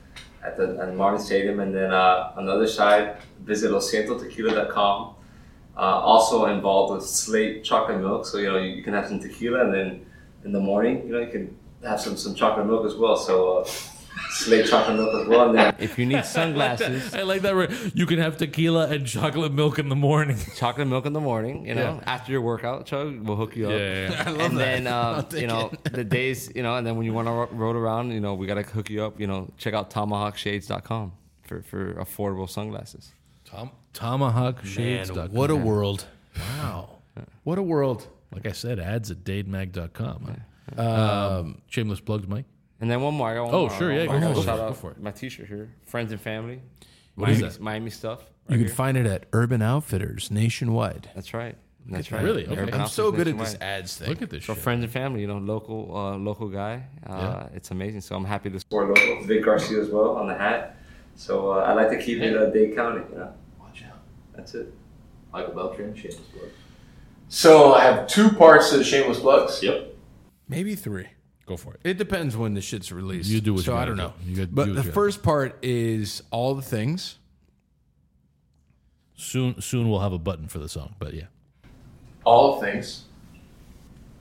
at 0.43 0.57
the 0.57 0.77
at 0.81 0.93
Martin 0.95 1.19
Stadium, 1.19 1.59
and 1.59 1.73
then 1.75 1.91
uh, 1.91 2.33
on 2.37 2.45
the 2.45 2.51
other 2.51 2.67
side, 2.67 3.17
visit 3.43 3.71
losientotequila.com. 3.71 5.15
Uh, 5.77 6.01
also 6.11 6.45
involved 6.47 6.93
with 6.95 7.05
Slate 7.05 7.63
chocolate 7.63 8.01
milk, 8.01 8.25
so 8.25 8.39
you 8.39 8.49
know 8.51 8.57
you, 8.57 8.71
you 8.77 8.83
can 8.83 8.93
have 8.93 9.07
some 9.07 9.19
tequila, 9.19 9.59
and 9.65 9.73
then 9.73 10.05
in 10.43 10.51
the 10.51 10.59
morning, 10.59 11.05
you 11.05 11.11
know, 11.13 11.19
you 11.19 11.31
can 11.31 11.55
have 11.83 11.99
some 12.01 12.17
some 12.17 12.33
chocolate 12.33 12.65
milk 12.65 12.83
as 12.85 12.95
well. 12.95 13.15
So 13.15 13.59
uh, 13.59 13.69
Slate 14.31 14.65
chocolate 14.65 14.97
milk 14.97 15.13
as 15.21 15.27
well, 15.27 15.49
and 15.49 15.57
then 15.57 15.75
If 15.77 15.99
you 15.99 16.07
need 16.07 16.25
sunglasses, 16.25 17.13
I 17.19 17.21
like 17.21 17.43
that. 17.43 17.53
word. 17.53 17.71
You 17.93 18.07
can 18.07 18.17
have 18.17 18.37
tequila 18.37 18.87
and 18.87 19.05
chocolate 19.05 19.53
milk 19.53 19.77
in 19.77 19.89
the 19.89 19.95
morning. 19.95 20.37
chocolate 20.55 20.87
milk 20.87 21.05
in 21.05 21.13
the 21.13 21.19
morning, 21.21 21.67
you 21.67 21.75
know, 21.75 22.01
after 22.07 22.31
your 22.31 22.41
workout, 22.41 22.87
Chug, 22.87 23.19
we'll 23.21 23.37
hook 23.37 23.55
you 23.55 23.65
up. 23.67 23.73
Yeah, 23.79 24.09
yeah, 24.09 24.23
I 24.27 24.29
love 24.31 24.41
and 24.49 24.57
that. 24.57 24.65
then 24.65 24.87
uh, 24.87 25.23
you 25.33 25.45
know 25.47 25.69
it. 25.85 25.93
the 25.93 26.03
days 26.03 26.51
you 26.55 26.63
know 26.63 26.75
and 26.75 26.85
then 26.87 26.95
when 26.97 27.05
you 27.05 27.13
want 27.13 27.27
to 27.27 27.55
road 27.55 27.75
around 27.75 28.09
you 28.11 28.19
know 28.19 28.33
we 28.33 28.47
gotta 28.47 28.63
hook 28.63 28.89
you 28.89 29.03
up 29.03 29.19
you 29.19 29.27
know 29.27 29.47
check 29.57 29.75
out 29.75 29.91
tomahawkshades.com 29.91 31.11
for 31.43 31.61
for 31.61 31.93
affordable 31.95 32.49
sunglasses 32.49 33.13
Tom, 33.45 33.69
tomahawk 33.97 34.63
Man, 34.63 34.73
shades. 34.73 35.11
what 35.11 35.49
a 35.49 35.55
world! 35.55 36.05
Wow, 36.37 36.99
what 37.43 37.57
a 37.57 37.63
world! 37.63 38.07
Like 38.33 38.45
I 38.45 38.51
said, 38.51 38.79
ads 38.79 39.09
at 39.11 39.23
dademag.com. 39.23 40.41
Um, 40.77 41.61
shameless 41.67 41.99
plugs, 42.01 42.27
Mike. 42.27 42.45
and 42.81 42.91
then 42.91 43.01
one 43.01 43.13
more 43.13 43.29
I 43.29 43.35
got 43.35 43.45
one 43.45 43.55
Oh, 43.55 43.59
more. 43.67 43.77
sure, 43.77 43.91
yeah, 43.93 44.03
I 44.03 44.05
go 44.07 44.19
gotta 44.19 44.33
for 44.35 44.39
it, 44.41 44.43
shout 44.43 44.59
out 44.59 44.77
for 44.77 44.91
it. 44.91 45.01
my 45.01 45.11
t-shirt 45.11 45.47
here 45.47 45.69
friends 45.85 46.11
and 46.11 46.19
family 46.19 46.61
What 47.15 47.29
is 47.29 47.37
Miami, 47.39 47.53
that? 47.53 47.61
Miami 47.61 47.89
stuff 47.89 48.21
You 48.49 48.57
can 48.57 48.65
here. 48.67 48.75
find 48.75 48.97
it 48.97 49.05
at 49.05 49.25
Urban 49.33 49.61
Outfitters 49.61 50.29
nationwide. 50.29 51.09
that's 51.15 51.33
right 51.33 51.55
that's 51.89 52.11
right 52.11 52.21
Really? 52.21 52.45
Okay. 52.45 52.69
I'm 52.73 52.87
so 52.89 53.13
good 53.13 53.29
at 53.29 53.37
this 53.37 53.55
ads 53.61 53.95
thing. 53.95 54.09
Look 54.09 54.21
at 54.21 54.29
this 54.29 54.43
so 54.45 54.53
shit. 54.53 54.61
friends 54.61 54.83
and 54.83 54.91
family 54.91 55.21
you 55.21 55.27
know 55.27 55.37
local 55.37 55.95
uh, 55.95 56.17
local 56.17 56.49
guy 56.49 56.83
uh, 57.07 57.47
it's 57.55 57.71
amazing 57.71 58.01
so 58.01 58.15
I'm 58.17 58.25
happy 58.25 58.49
to 58.49 58.59
support 58.59 58.89
local. 58.89 59.23
Vic 59.23 59.45
Garcia 59.45 59.79
as 59.81 59.89
well 59.89 60.17
on 60.17 60.27
the 60.27 60.35
hat. 60.35 60.75
So 61.15 61.51
uh, 61.51 61.59
I 61.63 61.71
like 61.73 61.89
to 61.91 61.97
keep 61.99 62.21
it 62.21 62.35
uh, 62.37 62.49
Dade 62.51 62.75
County. 62.75 63.01
You 63.11 63.17
know, 63.19 63.23
Watch 63.23 63.29
out. 63.29 63.37
That's 64.37 64.53
it. 64.55 64.71
Michael 65.33 65.53
Beltran, 65.53 65.93
shameless 65.95 66.19
plug. 66.33 66.49
So 67.27 67.73
I 67.73 67.83
have 67.83 68.07
two 68.07 68.29
parts 68.29 68.69
to 68.69 68.77
the 68.77 68.83
shameless 68.83 69.19
plugs. 69.19 69.61
Yep. 69.61 69.93
Maybe 70.47 70.75
three. 70.75 71.07
Go 71.45 71.57
for 71.57 71.73
it. 71.73 71.79
It 71.83 71.97
depends 71.97 72.37
when 72.37 72.53
the 72.53 72.61
shit's 72.61 72.91
released. 72.91 73.29
You 73.29 73.41
do 73.41 73.53
what 73.55 73.63
so 73.65 73.73
you 73.73 73.77
I 73.77 73.85
don't 73.85 73.97
know. 73.97 74.13
do. 74.23 74.29
You 74.29 74.35
gotta 74.35 74.47
do 74.47 74.53
but 74.55 74.61
what 74.61 74.65
the 74.65 74.71
you 74.71 74.75
gotta 74.83 74.91
first 74.91 75.23
part 75.23 75.57
is 75.61 76.23
all 76.31 76.55
the 76.55 76.61
things. 76.61 77.17
Soon, 79.15 79.59
soon 79.61 79.89
we'll 79.89 79.99
have 79.99 80.13
a 80.13 80.19
button 80.19 80.47
for 80.47 80.59
the 80.59 80.69
song. 80.69 80.95
But 80.99 81.13
yeah, 81.13 81.23
All 82.23 82.59
the 82.59 82.65
things. 82.67 83.03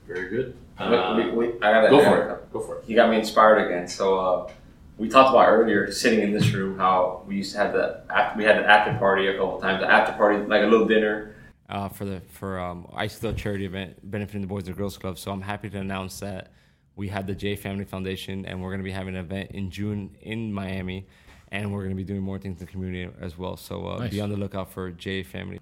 Very 0.07 0.29
good. 0.29 0.55
We- 0.79 0.85
Uh, 0.85 1.15
we, 1.17 1.31
we, 1.31 1.47
I 1.61 1.71
gotta, 1.71 1.89
go 1.89 1.99
I 1.99 2.03
for 2.05 2.21
it. 2.31 2.53
Go 2.53 2.59
for 2.61 2.77
it. 2.77 2.83
You 2.87 2.95
got 2.95 3.09
me 3.09 3.17
inspired 3.17 3.65
again. 3.65 3.87
So 3.87 4.17
uh, 4.19 4.51
we 4.97 5.09
talked 5.09 5.29
about 5.29 5.47
earlier, 5.47 5.91
sitting 5.91 6.21
in 6.21 6.31
this 6.33 6.51
room, 6.53 6.77
how 6.77 7.23
we 7.27 7.35
used 7.37 7.51
to 7.53 7.59
have 7.59 7.73
the 7.73 8.01
after, 8.09 8.37
we 8.37 8.43
had 8.43 8.57
an 8.57 8.65
after 8.65 8.97
party 8.97 9.27
a 9.27 9.33
couple 9.37 9.59
times. 9.61 9.81
The 9.81 9.89
after 9.91 10.13
party, 10.13 10.39
like 10.45 10.63
a 10.63 10.67
little 10.67 10.87
dinner. 10.87 11.35
uh, 11.69 11.89
for 11.89 12.05
the 12.05 12.21
for 12.31 12.59
um, 12.59 12.87
Ice 12.95 13.15
Still 13.15 13.33
charity 13.33 13.65
event 13.65 13.97
benefiting 14.09 14.41
the 14.41 14.47
Boys 14.47 14.67
and 14.67 14.75
Girls 14.77 14.97
Club. 14.97 15.17
So 15.19 15.31
I'm 15.31 15.41
happy 15.41 15.69
to 15.69 15.79
announce 15.79 16.19
that 16.21 16.51
we 16.95 17.07
had 17.09 17.27
the 17.27 17.35
Jay 17.35 17.55
Family 17.55 17.85
Foundation, 17.85 18.45
and 18.45 18.61
we're 18.61 18.69
going 18.69 18.79
to 18.79 18.83
be 18.83 18.91
having 18.91 19.15
an 19.15 19.23
event 19.25 19.51
in 19.51 19.69
June 19.69 20.15
in 20.21 20.51
Miami, 20.51 21.05
and 21.51 21.71
we're 21.71 21.81
going 21.81 21.91
to 21.91 21.95
be 21.95 22.03
doing 22.03 22.21
more 22.21 22.39
things 22.39 22.59
in 22.59 22.65
the 22.65 22.71
community 22.71 23.11
as 23.21 23.37
well. 23.37 23.55
So 23.57 23.87
uh, 23.87 23.97
Nice. 23.99 24.11
be 24.11 24.21
on 24.21 24.29
the 24.29 24.37
lookout 24.37 24.71
for 24.71 24.89
J 24.91 25.21
Family. 25.23 25.59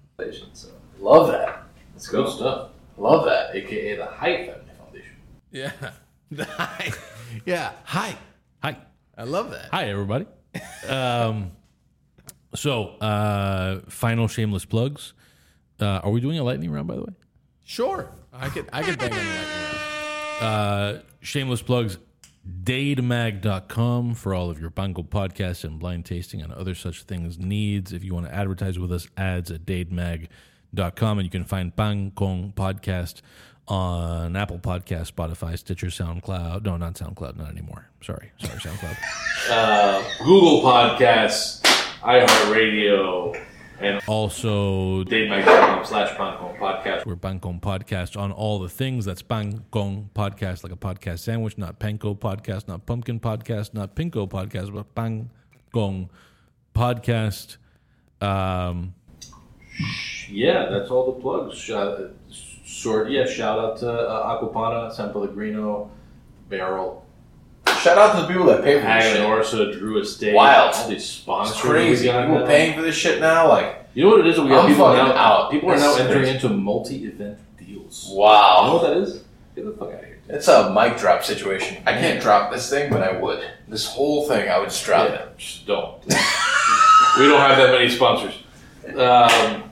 So 0.54 0.68
Love 0.98 1.28
that. 1.28 1.64
let's 1.92 2.08
Good 2.08 2.24
go. 2.24 2.30
stuff. 2.30 2.70
Love 2.96 3.26
that. 3.26 3.54
AKA 3.54 3.96
the 3.96 4.06
Height 4.06 4.46
Family 4.46 4.70
Foundation. 4.78 5.12
Yeah. 5.50 5.72
Hi. 6.56 6.90
yeah. 7.44 7.72
Hi. 7.84 8.16
hi, 8.62 8.76
I 9.16 9.24
love 9.24 9.50
that. 9.50 9.68
hi 9.70 9.88
everybody. 9.88 10.26
um, 10.88 11.52
so 12.54 12.88
uh, 13.00 13.80
final 13.88 14.28
shameless 14.28 14.64
plugs. 14.64 15.12
Uh, 15.80 16.00
are 16.02 16.10
we 16.10 16.20
doing 16.20 16.38
a 16.38 16.44
lightning 16.44 16.70
round, 16.70 16.86
by 16.88 16.94
the 16.96 17.02
way? 17.02 17.12
Sure. 17.64 18.10
I 18.32 18.48
could 18.48 18.68
I 18.72 18.82
could 18.82 18.98
bang 18.98 19.12
on 19.12 19.18
round. 19.18 19.56
Uh, 20.40 21.02
shameless 21.20 21.62
plugs 21.62 21.98
dademag.com 22.62 24.14
for 24.14 24.32
all 24.34 24.50
of 24.50 24.60
your 24.60 24.70
Pan 24.70 24.94
Con 24.94 25.04
podcasts 25.04 25.64
and 25.64 25.78
blind 25.80 26.04
tasting 26.04 26.40
and 26.42 26.52
other 26.52 26.74
such 26.74 27.02
things 27.02 27.38
needs. 27.38 27.92
If 27.92 28.04
you 28.04 28.14
want 28.14 28.26
to 28.26 28.34
advertise 28.34 28.78
with 28.78 28.92
us, 28.92 29.08
ads 29.16 29.50
at 29.50 29.66
dademag.com. 29.66 31.18
And 31.18 31.24
you 31.26 31.30
can 31.30 31.44
find 31.44 31.74
Pan 31.74 32.12
Con 32.14 32.52
Podcast 32.56 33.20
on 33.68 34.36
Apple 34.36 34.58
Podcast, 34.58 35.12
Spotify, 35.12 35.58
Stitcher, 35.58 35.88
SoundCloud. 35.88 36.64
No, 36.64 36.76
not 36.76 36.94
SoundCloud, 36.94 37.36
not 37.36 37.50
anymore. 37.50 37.88
Sorry. 38.02 38.30
Sorry, 38.38 38.58
SoundCloud. 38.58 38.96
Uh, 39.48 40.02
Google 40.24 40.60
Podcasts, 40.62 41.60
iHeartRadio, 42.00 43.40
and 43.78 44.00
also, 44.08 45.04
dademag.com 45.04 45.84
slash 45.84 46.16
Pan 46.16 46.36
Con 46.38 46.56
Podcast. 46.56 47.06
we're 47.06 47.14
Pan 47.14 47.38
Con 47.38 47.60
Podcast 47.60 48.18
on 48.18 48.32
all 48.32 48.58
the 48.58 48.68
things. 48.68 49.04
That's 49.04 49.22
Pan 49.22 49.64
Con 49.70 50.10
Podcast, 50.16 50.64
like 50.64 50.72
a 50.72 50.76
podcast 50.76 51.20
sandwich, 51.20 51.56
not 51.58 51.78
Panko 51.78 52.18
Podcast, 52.18 52.66
not 52.66 52.86
Pumpkin 52.86 53.20
Podcast, 53.20 53.72
not 53.72 53.94
Pinko 53.94 54.28
Podcast, 54.28 54.74
but 54.74 54.92
Pan 54.96 55.30
Con 55.72 56.08
Podcast. 56.74 57.58
Um, 58.20 58.94
Yeah, 60.28 60.70
that's 60.70 60.90
all 60.90 61.12
the 61.12 61.20
plugs. 61.20 61.56
Shout, 61.56 62.00
short, 62.66 63.10
yeah, 63.10 63.24
shout 63.26 63.58
out 63.58 63.78
to 63.78 63.90
uh, 63.90 64.34
Acqua 64.34 64.48
Panna, 64.52 64.92
San 64.94 65.12
Pellegrino, 65.12 65.90
Barrel, 66.50 67.02
Shout 67.80 67.98
out 67.98 68.14
to 68.16 68.22
the 68.22 68.28
people 68.28 68.46
that 68.46 68.62
pay 68.64 68.80
for 68.80 68.86
this 68.86 69.12
shit. 69.12 69.60
Orsa, 69.68 69.78
Drew 69.78 70.00
Estate. 70.00 70.34
Wild. 70.34 70.74
All 70.74 70.88
these 70.88 71.04
sponsors. 71.08 71.56
It's 71.56 71.64
crazy. 71.64 72.06
People 72.08 72.40
now. 72.40 72.46
paying 72.46 72.74
for 72.74 72.82
this 72.82 72.94
shit 72.96 73.20
now. 73.20 73.48
Like, 73.48 73.88
You 73.94 74.04
know 74.04 74.10
what 74.10 74.20
it 74.20 74.26
is? 74.28 74.40
We 74.40 74.48
got 74.48 74.64
I'm 74.64 74.70
people 74.70 74.92
now. 74.92 75.12
out. 75.12 75.50
People 75.50 75.70
are 75.70 75.76
now 75.76 75.94
entering 75.96 76.26
into 76.26 76.48
multi-event 76.48 77.38
deals. 77.58 78.08
Wow. 78.12 78.60
You 78.62 78.66
know 78.68 78.74
what 78.76 78.82
that 78.88 78.96
is? 78.98 79.22
Get 79.54 79.64
the 79.66 79.72
fuck 79.72 79.88
out 79.88 79.94
of 79.94 80.04
here. 80.04 80.18
It's 80.28 80.48
a 80.48 80.72
mic 80.72 80.96
drop 80.98 81.22
situation. 81.24 81.82
I 81.86 81.92
can't 81.92 82.20
drop 82.20 82.52
this 82.52 82.68
thing, 82.70 82.90
but 82.90 83.02
I 83.02 83.20
would. 83.20 83.44
This 83.68 83.86
whole 83.86 84.26
thing, 84.28 84.48
I 84.48 84.58
would 84.58 84.70
just 84.70 84.84
drop 84.84 85.08
Yeah, 85.08 85.14
it. 85.16 85.38
just 85.38 85.66
don't. 85.66 86.04
we 86.06 86.12
don't 87.28 87.40
have 87.40 87.56
that 87.58 87.70
many 87.72 87.88
sponsors. 87.88 88.34
Um, 88.96 89.65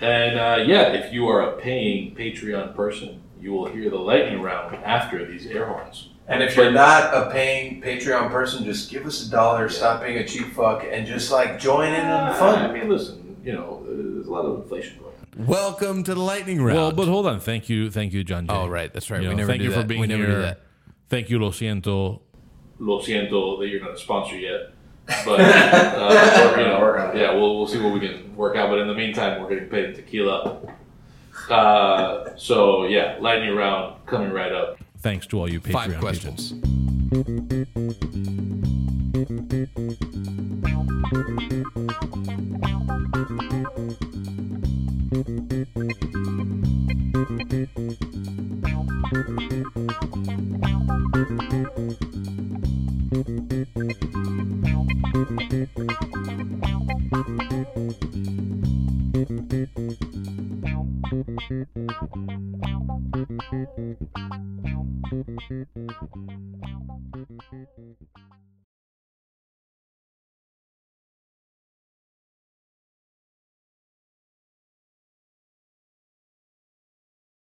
and 0.00 0.38
uh, 0.38 0.62
yeah, 0.66 0.92
if 0.92 1.12
you 1.12 1.28
are 1.28 1.42
a 1.42 1.56
paying 1.60 2.14
Patreon 2.14 2.74
person, 2.74 3.20
you 3.40 3.52
will 3.52 3.66
hear 3.66 3.90
the 3.90 3.98
lightning 3.98 4.40
round 4.42 4.74
after 4.84 5.24
these 5.24 5.46
air 5.46 5.66
horns. 5.66 6.08
And 6.28 6.42
if 6.42 6.56
you're 6.56 6.70
not 6.70 7.12
a 7.12 7.30
paying 7.30 7.80
Patreon 7.82 8.30
person, 8.30 8.64
just 8.64 8.90
give 8.90 9.04
us 9.04 9.26
a 9.26 9.30
dollar, 9.30 9.68
stop 9.68 10.02
being 10.02 10.18
a 10.18 10.26
cheap 10.26 10.52
fuck, 10.52 10.84
and 10.88 11.06
just 11.06 11.32
like 11.32 11.58
join 11.58 11.92
in 11.92 12.04
on 12.06 12.28
the 12.28 12.34
fun. 12.36 12.58
I 12.70 12.72
mean, 12.72 12.88
listen, 12.88 13.36
you 13.44 13.52
know, 13.52 13.82
there's 13.84 14.26
a 14.26 14.30
lot 14.30 14.44
of 14.44 14.62
inflation 14.62 14.98
going 15.00 15.14
on. 15.16 15.46
Welcome 15.46 16.04
to 16.04 16.14
the 16.14 16.20
lightning 16.20 16.62
round. 16.62 16.76
well, 16.78 16.92
but 16.92 17.08
hold 17.08 17.26
on. 17.26 17.40
Thank 17.40 17.68
you, 17.68 17.90
thank 17.90 18.12
you, 18.12 18.22
Jon. 18.22 18.46
Jay. 18.46 18.52
Oh, 18.52 18.68
right. 18.68 18.92
That's 18.92 19.10
right. 19.10 19.20
You 19.22 19.28
We 19.30 19.34
know, 19.34 19.38
never 19.38 19.48
thank 19.52 19.60
do 19.60 19.64
you 19.68 19.70
that. 19.74 19.80
for 19.80 19.86
being 19.86 20.00
We 20.02 20.06
never 20.06 20.24
here. 20.24 20.34
do 20.36 20.42
that. 20.42 20.60
Thank 21.08 21.30
you, 21.30 21.38
Lo 21.40 21.50
siento. 21.50 22.20
Lo 22.78 23.00
siento 23.00 23.58
that 23.58 23.66
you're 23.68 23.80
not 23.80 23.94
a 23.94 23.98
sponsor 23.98 24.36
yet, 24.36 24.72
but 25.24 25.40
uh, 25.40 26.54
you 26.56 26.64
know, 26.64 26.80
Work 26.80 27.00
on 27.00 27.16
it. 27.16 27.20
yeah, 27.20 27.32
we'll 27.32 27.58
we'll 27.58 27.66
see 27.66 27.80
what 27.80 27.92
we 27.92 28.00
can 28.00 28.34
work 28.36 28.56
out. 28.56 28.70
But 28.70 28.78
in 28.78 28.88
the 28.88 28.94
meantime, 28.94 29.40
we're 29.40 29.48
getting 29.48 29.68
paid 29.68 29.94
tequila. 29.94 30.58
Uh, 31.48 32.36
so 32.36 32.84
yeah, 32.84 33.16
lightning 33.20 33.54
round 33.54 34.04
coming 34.06 34.30
right 34.30 34.52
up. 34.52 34.78
Thanks 34.98 35.26
to 35.28 35.38
all 35.38 35.50
you 35.50 35.60
Patreon 35.60 36.00
Five 36.00 36.22
people. 36.22 36.34